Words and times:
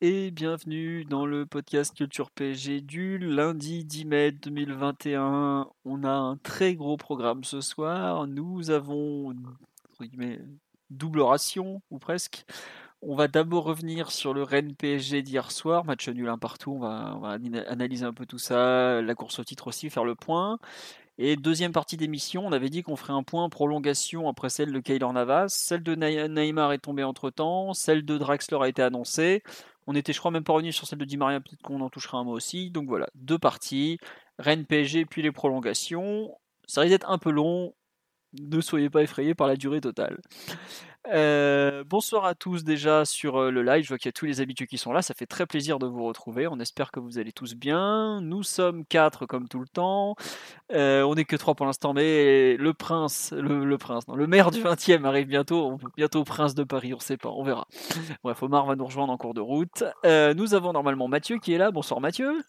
Et 0.00 0.30
bienvenue 0.32 1.04
dans 1.04 1.26
le 1.26 1.46
podcast 1.46 1.96
Culture 1.96 2.30
PSG 2.30 2.80
du 2.80 3.18
lundi 3.18 3.84
10 3.84 4.04
mai 4.04 4.32
2021. 4.32 5.68
On 5.84 6.04
a 6.04 6.10
un 6.10 6.36
très 6.38 6.74
gros 6.74 6.96
programme 6.96 7.44
ce 7.44 7.60
soir. 7.60 8.26
Nous 8.26 8.70
avons 8.70 9.34
double 10.90 11.20
ration 11.20 11.82
ou 11.90 11.98
presque. 11.98 12.44
On 13.02 13.14
va 13.14 13.28
d'abord 13.28 13.64
revenir 13.64 14.10
sur 14.10 14.34
le 14.34 14.42
Rennes 14.42 14.74
PSG 14.74 15.22
d'hier 15.22 15.52
soir, 15.52 15.84
match 15.84 16.08
nul 16.08 16.28
un 16.28 16.38
partout. 16.38 16.72
On 16.72 16.80
va, 16.80 17.14
on 17.16 17.20
va 17.20 17.38
analyser 17.68 18.04
un 18.04 18.12
peu 18.12 18.26
tout 18.26 18.38
ça, 18.38 19.00
la 19.00 19.14
course 19.14 19.38
au 19.38 19.44
titre 19.44 19.68
aussi, 19.68 19.88
faire 19.88 20.04
le 20.04 20.16
point. 20.16 20.58
Et 21.22 21.36
deuxième 21.36 21.72
partie 21.72 21.98
d'émission, 21.98 22.46
on 22.46 22.52
avait 22.52 22.70
dit 22.70 22.82
qu'on 22.82 22.96
ferait 22.96 23.12
un 23.12 23.22
point 23.22 23.46
prolongation 23.50 24.26
après 24.26 24.48
celle 24.48 24.72
de 24.72 24.80
Kaylor 24.80 25.12
Navas. 25.12 25.50
Celle 25.50 25.82
de 25.82 25.94
Neymar 25.94 26.72
est 26.72 26.78
tombée 26.78 27.04
entre 27.04 27.28
temps. 27.28 27.74
Celle 27.74 28.06
de 28.06 28.16
Draxler 28.16 28.56
a 28.62 28.68
été 28.68 28.80
annoncée. 28.80 29.42
On 29.86 29.94
était, 29.94 30.14
je 30.14 30.18
crois, 30.18 30.30
même 30.30 30.44
pas 30.44 30.54
revenu 30.54 30.72
sur 30.72 30.86
celle 30.86 30.98
de 30.98 31.04
Di 31.04 31.18
Maria. 31.18 31.40
Peut-être 31.40 31.60
qu'on 31.60 31.82
en 31.82 31.90
touchera 31.90 32.16
un 32.16 32.24
mot 32.24 32.32
aussi. 32.32 32.70
Donc 32.70 32.88
voilà, 32.88 33.06
deux 33.16 33.38
parties. 33.38 33.98
Rennes 34.38 34.64
PSG, 34.64 35.04
puis 35.04 35.20
les 35.20 35.30
prolongations. 35.30 36.34
Ça 36.66 36.80
risque 36.80 36.92
d'être 36.92 37.10
un 37.10 37.18
peu 37.18 37.30
long. 37.30 37.74
Ne 38.40 38.62
soyez 38.62 38.88
pas 38.88 39.02
effrayés 39.02 39.34
par 39.34 39.46
la 39.46 39.56
durée 39.56 39.82
totale. 39.82 40.22
Euh, 41.08 41.82
bonsoir 41.86 42.26
à 42.26 42.34
tous 42.34 42.62
déjà 42.62 43.04
sur 43.04 43.38
euh, 43.38 43.50
le 43.50 43.62
live. 43.62 43.84
Je 43.84 43.88
vois 43.88 43.98
qu'il 43.98 44.08
y 44.08 44.10
a 44.10 44.12
tous 44.12 44.26
les 44.26 44.40
habitués 44.40 44.66
qui 44.66 44.76
sont 44.76 44.92
là. 44.92 45.00
Ça 45.00 45.14
fait 45.14 45.26
très 45.26 45.46
plaisir 45.46 45.78
de 45.78 45.86
vous 45.86 46.04
retrouver. 46.04 46.46
On 46.46 46.60
espère 46.60 46.90
que 46.90 47.00
vous 47.00 47.18
allez 47.18 47.32
tous 47.32 47.54
bien. 47.54 48.20
Nous 48.20 48.42
sommes 48.42 48.84
quatre 48.84 49.26
comme 49.26 49.48
tout 49.48 49.60
le 49.60 49.66
temps. 49.66 50.14
Euh, 50.72 51.02
on 51.02 51.14
n'est 51.14 51.24
que 51.24 51.36
trois 51.36 51.54
pour 51.54 51.66
l'instant, 51.66 51.94
mais 51.94 52.56
le 52.56 52.74
prince, 52.74 53.32
le, 53.32 53.76
prince, 53.78 54.06
non, 54.08 54.14
le 54.14 54.26
maire 54.26 54.50
du 54.50 54.60
20e 54.60 55.04
arrive 55.04 55.26
bientôt. 55.26 55.78
Bientôt 55.96 56.22
prince 56.24 56.54
de 56.54 56.64
Paris, 56.64 56.92
on 56.92 56.98
ne 56.98 57.02
sait 57.02 57.16
pas, 57.16 57.30
on 57.30 57.44
verra. 57.44 57.66
Bref, 58.22 58.42
Omar 58.42 58.66
va 58.66 58.76
nous 58.76 58.84
rejoindre 58.84 59.12
en 59.12 59.16
cours 59.16 59.34
de 59.34 59.40
route. 59.40 59.84
nous 60.04 60.54
avons 60.54 60.72
normalement 60.72 61.08
Mathieu 61.08 61.38
qui 61.38 61.54
est 61.54 61.58
là. 61.58 61.70
Bonsoir 61.70 62.00
Mathieu. 62.00 62.42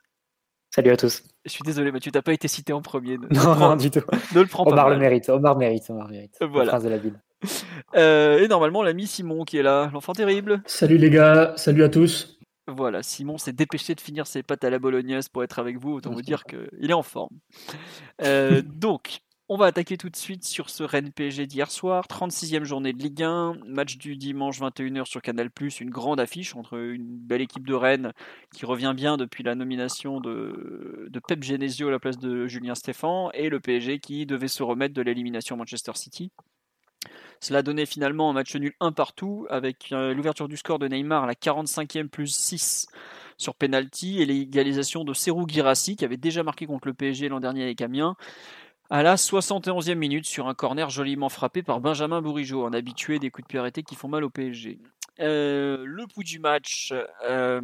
Salut 0.73 0.91
à 0.91 0.97
tous. 0.97 1.23
Je 1.45 1.51
suis 1.51 1.63
désolé 1.63 1.91
Mathieu, 1.91 2.11
t'as 2.11 2.21
pas 2.21 2.33
été 2.33 2.47
cité 2.47 2.73
en 2.73 2.81
premier. 2.81 3.17
non, 3.17 3.55
non, 3.55 3.75
du 3.75 3.91
tout. 3.91 4.01
Ne 4.35 4.41
le 4.41 4.47
prends 4.47 4.63
pas. 4.63 4.71
Omar 4.71 4.89
le 4.89 4.97
mérite. 4.97 5.29
Omar 5.29 5.57
mérite. 5.57 5.89
Omar 5.89 6.09
mérite. 6.09 6.35
Voilà. 6.39 6.63
Le 6.63 6.69
prince 6.69 6.83
de 6.83 6.89
la 6.89 6.97
ville. 6.97 7.19
Euh, 7.93 8.39
et 8.39 8.47
normalement, 8.47 8.83
l'ami 8.83 9.05
Simon 9.05 9.43
qui 9.43 9.57
est 9.57 9.63
là, 9.63 9.89
l'enfant 9.91 10.13
terrible. 10.13 10.61
Salut 10.65 10.97
les 10.97 11.09
gars, 11.09 11.53
salut 11.57 11.83
à 11.83 11.89
tous. 11.89 12.39
Voilà, 12.67 13.03
Simon 13.03 13.37
s'est 13.37 13.51
dépêché 13.51 13.95
de 13.95 13.99
finir 13.99 14.27
ses 14.27 14.43
pâtes 14.43 14.63
à 14.63 14.69
la 14.69 14.79
bolognaise 14.79 15.27
pour 15.27 15.43
être 15.43 15.59
avec 15.59 15.77
vous. 15.77 15.91
Autant 15.91 16.11
vous 16.11 16.21
dire 16.21 16.45
qu'il 16.45 16.89
est 16.89 16.93
en 16.93 17.03
forme. 17.03 17.37
Euh, 18.21 18.61
donc, 18.65 19.19
on 19.49 19.57
va 19.57 19.65
attaquer 19.65 19.97
tout 19.97 20.09
de 20.09 20.15
suite 20.15 20.45
sur 20.45 20.69
ce 20.69 20.83
Rennes 20.83 21.11
PSG 21.11 21.47
d'hier 21.47 21.69
soir. 21.69 22.05
36e 22.07 22.63
journée 22.63 22.93
de 22.93 23.03
Ligue 23.03 23.23
1, 23.23 23.57
match 23.65 23.97
du 23.97 24.15
dimanche 24.15 24.61
21h 24.61 25.05
sur 25.05 25.21
Canal, 25.21 25.49
une 25.81 25.89
grande 25.89 26.21
affiche 26.21 26.55
entre 26.55 26.77
une 26.77 27.17
belle 27.17 27.41
équipe 27.41 27.67
de 27.67 27.73
Rennes 27.73 28.13
qui 28.55 28.65
revient 28.65 28.93
bien 28.95 29.17
depuis 29.17 29.43
la 29.43 29.55
nomination 29.55 30.21
de, 30.21 31.07
de 31.09 31.19
Pep 31.19 31.43
Genesio 31.43 31.89
à 31.89 31.91
la 31.91 31.99
place 31.99 32.17
de 32.17 32.47
Julien 32.47 32.75
Stéphan 32.75 33.29
et 33.33 33.49
le 33.49 33.59
PSG 33.59 33.99
qui 33.99 34.25
devait 34.25 34.47
se 34.47 34.63
remettre 34.63 34.93
de 34.93 35.01
l'élimination 35.01 35.57
Manchester 35.57 35.91
City. 35.95 36.31
Cela 37.41 37.63
donnait 37.63 37.87
finalement 37.87 38.29
un 38.29 38.33
match 38.33 38.55
nul 38.55 38.73
un 38.79 38.91
partout 38.91 39.47
avec 39.49 39.89
euh, 39.91 40.13
l'ouverture 40.13 40.47
du 40.47 40.57
score 40.57 40.77
de 40.77 40.87
Neymar 40.87 41.23
à 41.23 41.27
la 41.27 41.33
45e 41.33 42.07
plus 42.07 42.27
6 42.27 42.87
sur 43.37 43.55
penalty 43.55 44.21
et 44.21 44.25
l'égalisation 44.27 45.03
de 45.03 45.13
Serou 45.13 45.47
Girassi 45.47 45.95
qui 45.95 46.05
avait 46.05 46.17
déjà 46.17 46.43
marqué 46.43 46.67
contre 46.67 46.87
le 46.87 46.93
PSG 46.93 47.29
l'an 47.29 47.39
dernier 47.39 47.63
avec 47.63 47.81
Amiens 47.81 48.15
à 48.91 49.01
la 49.01 49.15
71e 49.15 49.95
minute 49.95 50.25
sur 50.25 50.47
un 50.47 50.53
corner 50.53 50.89
joliment 50.91 51.29
frappé 51.29 51.63
par 51.63 51.79
Benjamin 51.79 52.21
Bourigeau, 52.21 52.65
un 52.65 52.73
habitué 52.73 53.19
des 53.19 53.31
coups 53.31 53.45
de 53.45 53.47
pied 53.47 53.57
arrêtés 53.57 53.83
qui 53.83 53.95
font 53.95 54.09
mal 54.09 54.23
au 54.23 54.29
PSG. 54.29 54.79
Euh, 55.19 55.83
le 55.85 56.07
pouls 56.07 56.23
du 56.23 56.39
match 56.39 56.93
euh, 57.23 57.61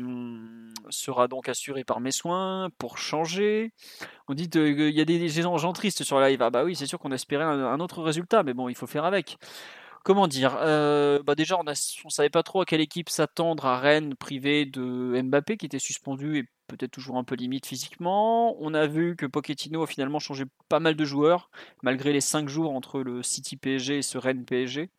sera 0.90 1.28
donc 1.28 1.50
assuré 1.50 1.84
par 1.84 2.00
mes 2.00 2.12
soins 2.12 2.70
pour 2.78 2.98
changer. 2.98 3.72
On 4.28 4.34
dit 4.34 4.50
qu'il 4.50 4.90
y 4.90 5.02
a 5.02 5.06
des, 5.06 5.30
gens 5.30 5.74
tristes 5.74 6.04
sur 6.04 6.20
live. 6.20 6.42
Ah 6.42 6.50
bah 6.50 6.64
oui, 6.64 6.76
c'est 6.76 6.86
sûr 6.86 7.00
qu'on 7.00 7.12
espérait 7.12 7.46
un, 7.46 7.80
autre 7.80 8.04
résultat, 8.04 8.44
mais 8.44 8.54
bon, 8.54 8.70
il 8.70 8.76
faut 8.76 8.88
faire 8.88 9.06
avec. 9.06 9.38
Comment 10.04 10.28
dire 10.28 10.58
euh, 10.62 11.22
bah 11.24 11.36
Déjà, 11.36 11.58
on 11.60 11.64
ne 11.64 11.74
savait 12.10 12.30
pas 12.30 12.44
trop 12.44 12.62
à 12.62 12.66
quelle 12.66 12.80
équipe 12.80 13.10
s'attendre 13.10 13.66
à 13.66 13.80
Rennes 13.80 14.16
privé 14.16 14.66
de 14.66 15.22
Mbappé 15.22 15.58
qui 15.58 15.66
était 15.66 15.80
suspendu 15.80 16.38
et 16.38 16.44
peut-être 16.68 16.92
toujours 16.92 17.18
un 17.18 17.24
peu 17.24 17.36
limite 17.36 17.66
physiquement. 17.66 18.56
On 18.62 18.74
a 18.74 18.88
vu 18.88 19.16
que 19.18 19.26
Pochettino 19.26 19.84
a 19.84 19.88
finalement 19.88 20.20
changé 20.20 20.46
pas 20.70 20.80
mal 20.80 20.96
de 20.96 21.06
joueurs 21.06 21.50
malgré 21.82 22.14
les 22.14 22.22
5 22.22 22.48
jours 22.48 22.74
entre 22.74 23.02
le 23.02 23.22
City 23.24 23.58
PSG 23.58 23.98
et 23.98 24.02
ce 24.02 24.18
Rennes 24.18 24.46
PSG. 24.46 24.90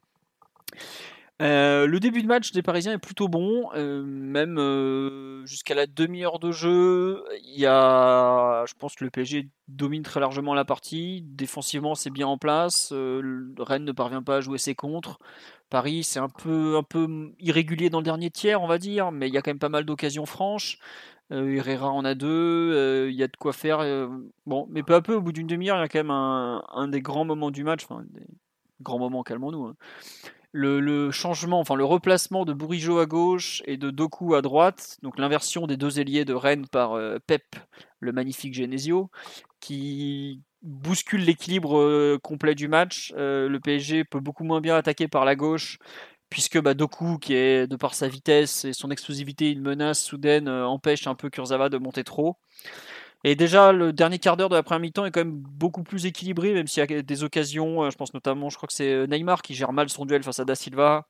Euh, 1.41 1.87
le 1.87 2.01
début 2.01 2.23
de 2.23 2.27
match 2.27 2.51
des 2.51 2.63
Parisiens 2.63 2.95
est 2.95 2.99
plutôt 2.99 3.29
bon, 3.29 3.71
euh, 3.75 4.03
même 4.03 4.59
euh, 4.59 5.47
jusqu'à 5.47 5.75
la 5.75 5.87
demi-heure 5.87 6.41
de 6.41 6.51
jeu. 6.51 7.25
Il 7.45 7.61
y 7.61 7.67
a, 7.67 8.65
je 8.67 8.75
pense 8.75 8.97
que 8.97 9.05
le 9.05 9.11
PSG 9.11 9.49
domine 9.69 10.03
très 10.03 10.19
largement 10.19 10.55
la 10.55 10.65
partie. 10.65 11.23
Défensivement, 11.23 11.95
c'est 11.95 12.11
bien 12.11 12.27
en 12.27 12.39
place. 12.39 12.93
Rennes 12.93 13.85
ne 13.85 13.93
parvient 13.93 14.23
pas 14.23 14.37
à 14.39 14.41
jouer 14.41 14.59
ses 14.59 14.75
contres. 14.75 15.21
Paris, 15.71 16.03
c'est 16.03 16.19
un 16.19 16.29
peu, 16.29 16.77
un 16.77 16.83
peu 16.83 17.33
irrégulier 17.39 17.91
dans 17.91 17.99
le 17.99 18.05
dernier 18.05 18.31
tiers, 18.31 18.63
on 18.63 18.67
va 18.67 18.79
dire, 18.79 19.13
mais 19.13 19.29
il 19.29 19.35
y 19.35 19.39
a 19.39 19.43
quand 19.43 19.51
même 19.51 19.59
pas 19.59 19.69
mal 19.69 19.85
d'occasions 19.85 20.27
franches. 20.27 20.79
Herrera 21.31 21.91
en 21.91 22.05
a 22.07 22.15
deux, 22.15 23.09
il 23.11 23.15
y 23.15 23.23
a 23.23 23.29
de 23.29 23.37
quoi 23.37 23.53
faire. 23.53 23.81
bon, 24.47 24.67
mais 24.71 24.83
peu 24.83 24.95
à 24.95 25.03
peu, 25.03 25.15
au 25.15 25.21
bout 25.21 25.33
d'une 25.33 25.47
demi-heure, 25.47 25.77
il 25.77 25.81
y 25.81 25.85
a 25.85 25.89
quand 25.89 25.99
même 25.99 26.11
un, 26.11 26.89
des 26.89 27.03
grands 27.03 27.27
moments 27.27 27.51
du 27.51 27.65
match. 27.65 27.85
Enfin, 27.85 28.03
des 28.11 28.27
grands 28.81 28.99
moments, 28.99 29.23
calmons-nous. 29.23 29.67
Hein 29.67 29.77
le, 30.59 31.11
changement, 31.11 31.61
enfin 31.61 31.77
le 31.77 31.85
replacement 31.85 32.45
de 32.45 32.53
Bourigeau 32.53 32.99
à 32.99 33.07
gauche 33.07 33.63
et 33.67 33.77
de 33.77 33.91
Doku 33.91 34.35
à 34.35 34.43
droite, 34.43 34.99
donc 35.03 35.19
l'inversion 35.19 35.67
des 35.67 35.77
deux 35.77 36.01
ailiers 36.01 36.25
de 36.25 36.35
Rennes 36.35 36.67
par 36.67 36.93
euh, 36.93 37.19
Pep, 37.27 37.45
le 38.01 38.13
magnifique 38.13 38.55
Genesio, 38.55 39.11
qui 39.61 40.43
bouscule 40.63 41.23
l'équilibre 41.25 41.79
euh, 41.79 42.19
complet 42.23 42.55
du 42.55 42.69
match. 42.69 43.13
Euh, 43.17 43.49
le 43.49 43.61
PSG 43.61 44.05
peut 44.05 44.21
beaucoup 44.21 44.45
moins 44.45 44.61
bien 44.61 44.77
attaquer 44.77 45.09
par 45.09 45.25
la 45.25 45.37
gauche, 45.37 45.79
puisque 46.31 46.61
bah, 46.61 46.75
Doku, 46.75 47.19
qui 47.19 47.35
est 47.35 47.67
de 47.67 47.77
par 47.77 47.95
sa 47.95 48.09
vitesse 48.09 48.65
et 48.65 48.73
son 48.73 48.91
explosivité 48.91 49.51
une 49.51 49.63
menace 49.63 50.03
soudaine, 50.03 50.49
empêche 50.49 51.07
un 51.07 51.15
peu 51.15 51.31
Kurzawa 51.31 51.69
de 51.69 51.79
monter 51.79 52.05
trop. 52.05 52.37
Et 53.25 53.35
déjà, 53.35 53.73
le 53.73 53.93
dernier 53.93 54.19
quart 54.19 54.37
d'heure 54.37 54.49
de 54.49 54.55
la 54.55 54.63
première 54.63 54.81
mi-temps 54.81 55.05
est 55.05 55.11
quand 55.11 55.21
même 55.21 55.41
beaucoup 55.41 55.83
plus 55.83 56.07
équilibré, 56.07 56.55
même 56.55 56.69
s'il 56.69 56.89
y 56.89 56.95
a 56.95 57.03
des 57.03 57.25
occasions. 57.25 57.85
Euh, 57.85 57.91
je 57.91 57.97
pense 57.97 58.15
notamment, 58.15 58.49
je 58.49 58.57
crois 58.57 58.69
que 58.69 58.73
c'est 58.73 58.93
euh, 58.93 59.07
Neymar 59.07 59.43
qui 59.43 59.55
gère 59.55 59.73
mal 59.73 59.89
son 59.89 60.07
duel 60.07 60.23
face 60.23 60.39
à 60.39 60.45
Da 60.45 60.55
Silva. 60.55 61.09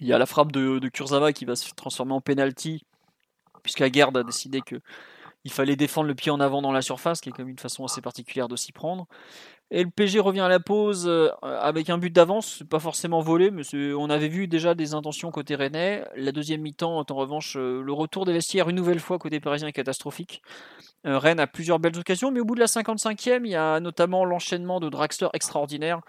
Il 0.00 0.06
y 0.06 0.12
a 0.12 0.18
la 0.18 0.26
frappe 0.26 0.52
de, 0.52 0.78
de 0.78 1.30
qui 1.32 1.44
va 1.44 1.56
se 1.56 1.72
transformer 1.74 2.12
en 2.12 2.20
penalty, 2.20 2.84
puisque 3.62 3.80
Aguerd 3.80 4.16
a 4.16 4.22
décidé 4.22 4.60
que 4.60 4.80
il 5.44 5.52
fallait 5.52 5.76
défendre 5.76 6.06
le 6.08 6.14
pied 6.14 6.30
en 6.30 6.40
avant 6.40 6.60
dans 6.62 6.72
la 6.72 6.82
surface, 6.82 7.20
qui 7.20 7.30
est 7.30 7.32
quand 7.32 7.42
même 7.42 7.48
une 7.48 7.58
façon 7.58 7.84
assez 7.84 8.02
particulière 8.02 8.48
de 8.48 8.56
s'y 8.56 8.72
prendre. 8.72 9.06
Et 9.72 9.84
le 9.84 9.90
PG 9.90 10.18
revient 10.18 10.40
à 10.40 10.48
la 10.48 10.58
pause 10.58 11.06
euh, 11.06 11.28
avec 11.42 11.90
un 11.90 11.98
but 11.98 12.12
d'avance, 12.12 12.64
pas 12.68 12.80
forcément 12.80 13.20
volé, 13.20 13.52
mais 13.52 13.62
on 13.94 14.10
avait 14.10 14.28
vu 14.28 14.48
déjà 14.48 14.74
des 14.74 14.94
intentions 14.94 15.30
côté 15.30 15.54
rennais. 15.54 16.04
La 16.16 16.32
deuxième 16.32 16.60
mi-temps, 16.60 17.04
en 17.08 17.14
revanche, 17.14 17.56
euh, 17.56 17.80
le 17.80 17.92
retour 17.92 18.24
des 18.24 18.32
vestiaires 18.32 18.68
une 18.68 18.74
nouvelle 18.74 18.98
fois 18.98 19.18
côté 19.18 19.38
parisien 19.38 19.68
est 19.68 19.72
catastrophique. 19.72 20.42
Euh, 21.06 21.18
Rennes 21.18 21.38
a 21.38 21.46
plusieurs 21.46 21.78
belles 21.78 21.96
occasions, 21.96 22.32
mais 22.32 22.40
au 22.40 22.44
bout 22.44 22.56
de 22.56 22.60
la 22.60 22.66
55e, 22.66 23.42
il 23.44 23.52
y 23.52 23.54
a 23.54 23.78
notamment 23.78 24.24
l'enchaînement 24.24 24.80
de 24.80 24.88
Draxler 24.88 25.28
extraordinaire, 25.34 26.00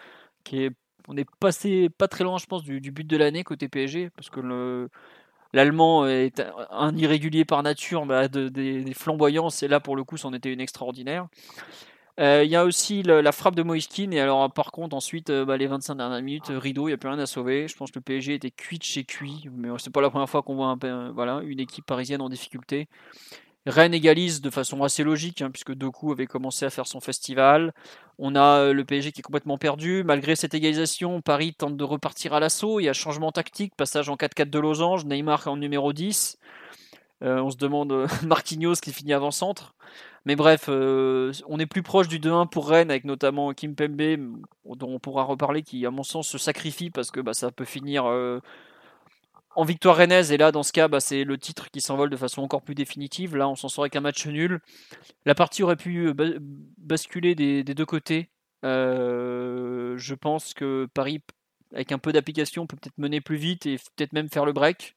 qui 0.44 0.64
est, 0.64 0.72
on 1.08 1.16
est 1.16 1.30
passé 1.40 1.90
pas 1.90 2.08
très 2.08 2.24
loin, 2.24 2.40
je 2.40 2.48
pense, 2.48 2.64
du, 2.64 2.80
but 2.92 3.06
de 3.06 3.18
l'année 3.18 3.44
côté 3.44 3.68
PSG, 3.68 4.10
parce 4.16 4.30
que 4.30 4.40
le, 4.40 4.90
L'allemand 5.54 6.08
est 6.08 6.42
un 6.70 6.96
irrégulier 6.96 7.44
par 7.44 7.62
nature, 7.62 8.10
a 8.10 8.30
des 8.30 8.94
flamboyances, 8.94 9.64
et 9.64 9.68
là 9.68 9.82
pour 9.82 9.98
le 9.98 10.06
coup 10.06 10.16
c'en 10.16 10.32
était 10.32 10.52
une 10.54 10.62
extraordinaire. 10.62 11.28
Euh, 12.22 12.44
il 12.44 12.52
y 12.52 12.56
a 12.56 12.64
aussi 12.66 13.02
la 13.02 13.32
frappe 13.32 13.56
de 13.56 13.64
Moiskin. 13.64 14.12
Et 14.12 14.20
alors, 14.20 14.52
par 14.54 14.72
contre, 14.72 14.96
ensuite, 14.96 15.32
euh, 15.32 15.44
bah, 15.44 15.58
les 15.58 15.66
25 15.68 15.96
dernières 15.96 16.22
minutes, 16.22 16.52
euh, 16.52 16.60
rideau, 16.60 16.88
il 16.88 16.92
n'y 16.92 16.94
a 16.94 16.98
plus 16.98 17.10
rien 17.10 17.20
à 17.20 17.26
sauver. 17.26 17.68
Je 17.68 17.76
pense 17.76 17.90
que 17.92 17.98
le 17.98 18.04
PSG 18.04 18.36
était 18.36 18.52
cuit 18.52 18.78
de 18.78 18.84
chez 18.84 19.04
cuit. 19.04 19.50
Mais 19.52 19.70
c'est 19.80 19.92
pas 19.92 20.02
la 20.02 20.10
première 20.12 20.30
fois 20.30 20.44
qu'on 20.44 20.56
voit 20.56 20.78
une 21.44 21.60
équipe 21.60 21.86
parisienne 21.86 22.22
en 22.22 22.30
difficulté. 22.30 22.88
Rennes 23.68 23.94
égalise 23.94 24.42
de 24.42 24.50
façon 24.50 24.84
assez 24.84 25.04
logique, 25.04 25.42
hein, 25.42 25.52
puisque 25.52 25.74
Doku 25.74 26.12
avait 26.12 26.26
commencé 26.26 26.66
à 26.66 26.70
faire 26.72 26.88
son 26.88 27.00
festival. 27.00 27.74
On 28.18 28.36
a 28.36 28.72
le 28.72 28.86
PSG 28.86 29.12
qui 29.12 29.22
est 29.22 29.24
complètement 29.24 29.58
perdu. 29.58 30.04
Malgré 30.04 30.36
cette 30.36 30.54
égalisation, 30.54 31.22
Paris 31.22 31.54
tente 31.54 31.78
de 31.78 31.84
repartir 31.84 32.34
à 32.34 32.40
l'assaut. 32.40 32.80
Il 32.80 32.84
y 32.84 32.90
a 32.90 32.94
changement 32.94 33.32
tactique, 33.32 33.76
passage 33.76 34.10
en 34.10 34.16
4-4 34.16 34.50
de 34.50 34.60
losange, 34.60 35.06
Neymar 35.06 35.48
en 35.48 35.58
numéro 35.58 35.94
10. 35.94 36.38
Euh, 37.24 37.40
on 37.42 37.52
se 37.52 37.58
demande 37.58 38.08
Marquinhos 38.24 38.76
qui 38.76 38.92
finit 38.92 39.14
avant-centre. 39.14 39.76
Mais 40.26 40.36
bref, 40.36 40.70
on 40.70 41.60
est 41.60 41.66
plus 41.66 41.82
proche 41.84 42.08
du 42.08 42.20
2-1 42.20 42.48
pour 42.48 42.70
Rennes, 42.70 42.92
avec 42.92 43.06
notamment 43.06 43.54
Kim 43.54 43.76
Pembe, 43.76 44.42
dont 44.66 44.90
on 44.90 45.00
pourra 45.00 45.24
reparler, 45.24 45.64
qui, 45.64 45.86
à 45.86 45.92
mon 45.92 46.04
sens, 46.04 46.28
se 46.28 46.38
sacrifie 46.38 46.92
parce 46.92 47.10
que 47.10 47.20
bah, 47.20 47.34
ça 47.34 47.52
peut 47.52 47.66
finir 47.66 48.06
en 49.56 49.64
victoire 49.64 49.98
rennaise. 49.98 50.32
Et 50.32 50.38
là, 50.38 50.52
dans 50.52 50.64
ce 50.64 50.72
cas, 50.72 50.88
bah, 50.88 51.00
c'est 51.00 51.24
le 51.24 51.38
titre 51.38 51.70
qui 51.72 51.82
s'envole 51.82 52.10
de 52.10 52.18
façon 52.18 52.42
encore 52.42 52.62
plus 52.62 52.76
définitive. 52.76 53.36
Là, 53.36 53.48
on 53.50 53.56
s'en 53.56 53.70
sort 53.70 53.84
avec 53.84 53.96
un 53.96 54.02
match 54.02 54.26
nul. 54.28 54.60
La 55.26 55.36
partie 55.36 55.64
aurait 55.64 55.76
pu 55.76 56.08
euh, 56.08 56.40
basculer 56.78 57.36
des, 57.36 57.64
deux 57.64 57.86
côtés. 57.86 58.30
Euh, 58.64 59.98
je 59.98 60.16
pense 60.16 60.54
que 60.54 60.88
Paris, 60.94 61.22
avec 61.74 61.92
un 61.92 62.00
peu 62.00 62.12
d'application, 62.12 62.68
peut 62.68 62.78
peut-être 62.78 62.98
mener 62.98 63.22
plus 63.22 63.38
vite 63.38 63.66
et 63.66 63.78
peut-être 63.96 64.14
même 64.14 64.30
faire 64.30 64.46
le 64.46 64.54
break. 64.54 64.96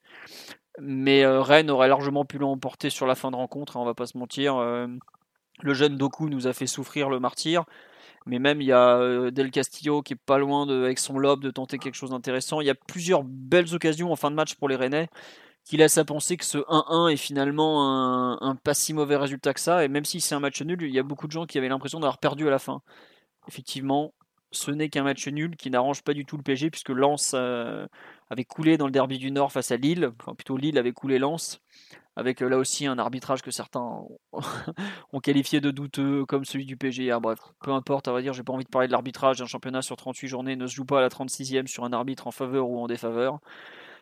Mais 0.80 1.24
euh, 1.24 1.40
Rennes 1.40 1.70
aurait 1.70 1.88
largement 1.88 2.24
pu 2.24 2.38
l'emporter 2.38 2.90
sur 2.90 3.06
la 3.06 3.14
fin 3.14 3.30
de 3.30 3.36
rencontre, 3.36 3.76
hein, 3.76 3.80
on 3.80 3.84
va 3.84 3.94
pas 3.94 4.06
se 4.06 4.18
mentir. 4.18 4.56
Le 5.62 5.74
jeune 5.74 5.96
Doku 5.96 6.28
nous 6.28 6.46
a 6.46 6.52
fait 6.52 6.66
souffrir 6.66 7.08
le 7.10 7.20
martyr. 7.20 7.64
Mais 8.26 8.38
même, 8.38 8.62
il 8.62 8.68
y 8.68 8.72
a 8.72 8.96
euh, 8.96 9.30
Del 9.30 9.50
Castillo 9.50 10.02
qui 10.02 10.14
est 10.14 10.16
pas 10.16 10.38
loin 10.38 10.66
avec 10.68 10.98
son 10.98 11.18
lob 11.18 11.42
de 11.42 11.50
tenter 11.50 11.78
quelque 11.78 11.94
chose 11.94 12.10
d'intéressant. 12.10 12.60
Il 12.60 12.66
y 12.66 12.70
a 12.70 12.74
plusieurs 12.74 13.22
belles 13.22 13.74
occasions 13.74 14.10
en 14.12 14.16
fin 14.16 14.30
de 14.30 14.36
match 14.36 14.54
pour 14.54 14.68
les 14.68 14.76
Rennais 14.76 15.08
qui 15.64 15.76
laissent 15.78 15.98
à 15.98 16.04
penser 16.04 16.36
que 16.36 16.44
ce 16.44 16.58
1-1 16.58 17.12
est 17.12 17.16
finalement 17.16 18.42
un, 18.42 18.56
pas 18.56 18.74
si 18.74 18.92
mauvais 18.92 19.16
résultat 19.16 19.54
que 19.54 19.60
ça. 19.60 19.84
Et 19.84 19.88
même 19.88 20.04
si 20.04 20.20
c'est 20.20 20.34
un 20.34 20.40
match 20.40 20.60
nul, 20.62 20.78
il 20.82 20.94
y 20.94 20.98
a 20.98 21.02
beaucoup 21.02 21.26
de 21.26 21.32
gens 21.32 21.46
qui 21.46 21.58
avaient 21.58 21.68
l'impression 21.68 22.00
d'avoir 22.00 22.18
perdu 22.18 22.46
à 22.46 22.50
la 22.50 22.58
fin. 22.58 22.82
Effectivement, 23.48 24.12
ce 24.52 24.70
n'est 24.70 24.88
qu'un 24.90 25.02
match 25.02 25.26
nul 25.28 25.56
qui 25.56 25.70
n'arrange 25.70 26.02
pas 26.02 26.12
du 26.12 26.26
tout 26.26 26.36
le 26.36 26.42
PSG 26.42 26.70
puisque 26.70 26.90
Lens 26.90 27.32
euh, 27.34 27.86
avait 28.30 28.44
coulé 28.44 28.76
dans 28.76 28.86
le 28.86 28.92
derby 28.92 29.18
du 29.18 29.30
Nord 29.30 29.52
face 29.52 29.70
à 29.70 29.76
Lille. 29.76 30.12
Enfin, 30.20 30.34
plutôt 30.34 30.56
Lille 30.56 30.78
avait 30.78 30.92
coulé 30.92 31.18
Lens 31.18 31.60
avec 32.16 32.40
là 32.40 32.56
aussi 32.58 32.87
un 32.87 32.99
arbitrage 32.99 33.43
que 33.43 33.50
certains 33.50 34.02
ont 35.12 35.20
qualifié 35.20 35.61
de 35.61 35.70
douteux 35.70 36.25
comme 36.26 36.44
celui 36.44 36.64
du 36.64 36.76
PSG. 36.76 37.11
Ah, 37.11 37.20
bref, 37.20 37.38
peu 37.61 37.72
importe, 37.72 38.08
on 38.08 38.12
va 38.12 38.22
dire, 38.22 38.32
j'ai 38.32 38.44
pas 38.44 38.52
envie 38.52 38.64
de 38.64 38.70
parler 38.70 38.87
de 38.87 38.93
l'arbitrage. 38.93 39.43
Un 39.43 39.46
championnat 39.46 39.82
sur 39.82 39.96
38 39.96 40.28
journées 40.28 40.56
ne 40.56 40.66
se 40.66 40.75
joue 40.75 40.84
pas 40.84 40.99
à 40.99 41.00
la 41.00 41.08
36e 41.08 41.66
sur 41.66 41.84
un 41.84 41.93
arbitre 41.93 42.26
en 42.26 42.31
faveur 42.31 42.69
ou 42.69 42.78
en 42.78 42.87
défaveur. 42.87 43.40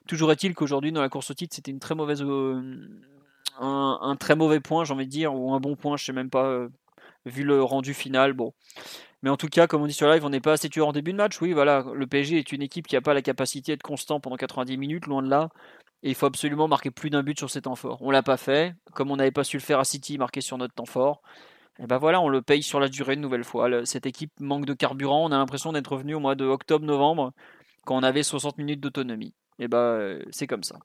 Toujours 0.06 0.31
est-il 0.32 0.55
qu'aujourd'hui, 0.55 0.93
dans 0.93 1.00
la 1.00 1.09
course 1.09 1.31
au 1.31 1.35
titre, 1.35 1.55
c'était 1.55 1.70
une 1.70 1.79
très 1.79 1.94
mauvaise, 1.94 2.25
un, 3.61 4.17
très 4.19 4.35
mauvais 4.37 4.61
point, 4.61 4.85
j'ai 4.85 4.93
envie 4.93 5.06
de 5.06 5.11
dire, 5.11 5.35
ou 5.35 5.55
un 5.55 5.61
bon 5.61 5.76
point, 5.76 5.97
je 5.97 6.05
sais 6.05 6.12
même 6.12 6.29
pas, 6.31 6.67
vu 7.25 7.44
le 7.44 7.62
rendu 7.62 7.94
final. 7.94 8.32
Bon. 8.32 8.53
Mais 9.23 9.31
en 9.31 9.37
tout 9.37 9.47
cas, 9.47 9.69
comme 9.69 9.82
on 9.82 9.87
dit 9.87 9.93
sur 9.93 10.08
live, 10.08 10.25
on 10.25 10.31
n'est 10.31 10.41
pas 10.41 10.53
assez 10.53 10.69
tueur 10.69 10.88
en 10.88 10.93
début 10.93 11.12
de 11.12 11.17
match. 11.17 11.41
Oui, 11.41 11.53
voilà, 11.53 11.85
le 11.94 12.06
PSG 12.06 12.38
est 12.38 12.53
une 12.53 12.62
équipe 12.62 12.88
qui 12.88 12.97
n'a 12.97 13.00
pas 13.00 13.15
la 13.15 13.23
capacité 13.23 13.73
d'être 13.73 13.82
constant 13.82 14.19
pendant 14.19 14.37
90 14.37 14.76
minutes, 14.76 15.06
loin 15.06 15.23
de 15.23 15.29
là. 15.29 15.50
Et 16.02 16.10
il 16.10 16.14
faut 16.14 16.26
absolument 16.26 16.69
marquer 16.69 16.90
plus 16.90 17.10
d'un 17.10 17.22
but 17.22 17.38
sur 17.38 17.50
ces 17.50 17.62
temps 17.62 17.76
forts. 17.76 17.99
On 18.02 18.10
l'a 18.10 18.22
pas 18.22 18.37
fait. 18.37 18.75
Comme 18.93 19.10
on 19.10 19.16
n'avait 19.16 19.31
pas 19.31 19.44
su 19.44 19.56
le 19.56 19.62
faire 19.62 19.78
à 19.78 19.84
City, 19.84 20.19
marquer 20.19 20.40
sur 20.40 20.58
notre 20.58 20.75
temps 20.75 20.84
fort. 20.84 21.22
Et 21.78 21.87
ben 21.87 21.99
voilà, 21.99 22.20
on 22.20 22.28
le 22.28 22.43
paye 22.43 22.62
sur 22.62 22.81
la 22.81 22.88
durée 22.88 23.14
une 23.14 23.20
nouvelle 23.20 23.44
fois. 23.44 23.87
cette 23.87 24.06
équipe 24.06 24.32
manque 24.40 24.66
de 24.66 24.75
carburant. 24.75 25.25
On 25.25 25.32
a 25.32 25.38
l'impression 25.38 25.72
d'être 25.72 25.93
revenu 25.93 26.14
au 26.14 26.20
mois 26.20 26.34
de 26.34 26.44
octobre-novembre 26.44 27.32
quand 27.84 27.96
on 27.96 28.02
avait 28.02 28.22
60 28.22 28.58
minutes 28.58 28.81
d'autonomie. 28.81 29.34
Et 29.58 29.69
ben 29.69 30.20
c'est 30.31 30.46
comme 30.46 30.64
ça. 30.64 30.76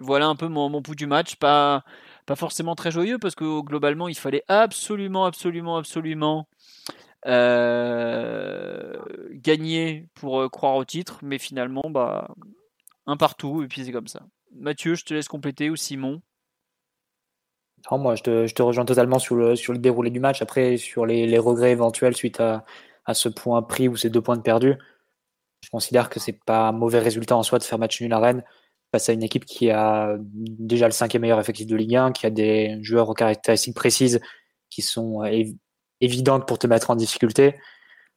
Voilà 0.00 0.26
un 0.26 0.36
peu 0.36 0.48
mon, 0.48 0.82
pouls 0.82 0.94
du 0.94 1.06
match. 1.06 1.36
Pas, 1.36 1.84
forcément 2.36 2.74
très 2.74 2.90
joyeux 2.90 3.18
parce 3.18 3.34
que 3.34 3.60
globalement 3.62 4.08
il 4.08 4.16
fallait 4.16 4.44
absolument, 4.48 5.24
absolument, 5.24 5.76
absolument 5.76 6.48
euh, 7.26 8.96
gagner 9.32 10.08
pour 10.14 10.40
euh, 10.40 10.48
croire 10.48 10.76
au 10.76 10.84
titre. 10.84 11.18
Mais 11.22 11.38
finalement, 11.38 11.90
bah, 11.90 12.28
un 13.06 13.16
partout 13.16 13.62
et 13.62 13.68
puis 13.68 13.84
c'est 13.84 13.92
comme 13.92 14.08
ça. 14.08 14.20
Mathieu, 14.54 14.94
je 14.94 15.04
te 15.04 15.14
laisse 15.14 15.28
compléter 15.28 15.70
ou 15.70 15.76
Simon? 15.76 16.20
Non, 17.90 17.98
moi, 17.98 18.16
je 18.16 18.22
te, 18.22 18.62
rejoins 18.62 18.84
totalement 18.84 19.18
sur 19.18 19.36
le, 19.36 19.78
déroulé 19.78 20.10
du 20.10 20.20
match. 20.20 20.42
Après, 20.42 20.76
sur 20.76 21.06
les, 21.06 21.38
regrets 21.38 21.72
éventuels 21.72 22.16
suite 22.16 22.40
à, 22.40 22.64
ce 23.14 23.28
point 23.28 23.62
pris 23.62 23.88
ou 23.88 23.96
ces 23.96 24.10
deux 24.10 24.20
points 24.20 24.36
de 24.36 24.76
je 25.60 25.70
considère 25.70 26.08
que 26.08 26.20
c'est 26.20 26.38
pas 26.44 26.68
un 26.68 26.72
mauvais 26.72 27.00
résultat 27.00 27.36
en 27.36 27.42
soi 27.42 27.58
de 27.58 27.64
faire 27.64 27.78
match 27.78 28.00
nul 28.00 28.12
à 28.12 28.20
Rennes 28.20 28.44
face 28.92 29.08
à 29.08 29.12
une 29.12 29.22
équipe 29.22 29.44
qui 29.44 29.70
a 29.70 30.16
déjà 30.20 30.86
le 30.86 30.92
cinquième 30.92 31.22
meilleur 31.22 31.40
effectif 31.40 31.66
de 31.66 31.76
Ligue 31.76 31.96
1, 31.96 32.12
qui 32.12 32.26
a 32.26 32.30
des 32.30 32.78
joueurs 32.82 33.08
aux 33.08 33.14
caractéristiques 33.14 33.74
précises 33.74 34.20
qui 34.70 34.82
sont 34.82 35.22
évidentes 36.00 36.46
pour 36.46 36.58
te 36.58 36.66
mettre 36.66 36.90
en 36.90 36.96
difficulté. 36.96 37.56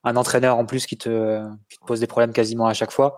Un 0.04 0.16
entraîneur 0.16 0.58
en 0.58 0.66
plus 0.66 0.86
qui 0.86 0.98
te 0.98 1.44
pose 1.86 2.00
des 2.00 2.08
problèmes 2.08 2.34
quasiment 2.34 2.68
à 2.68 2.74
chaque 2.74 2.92
fois. 2.92 3.18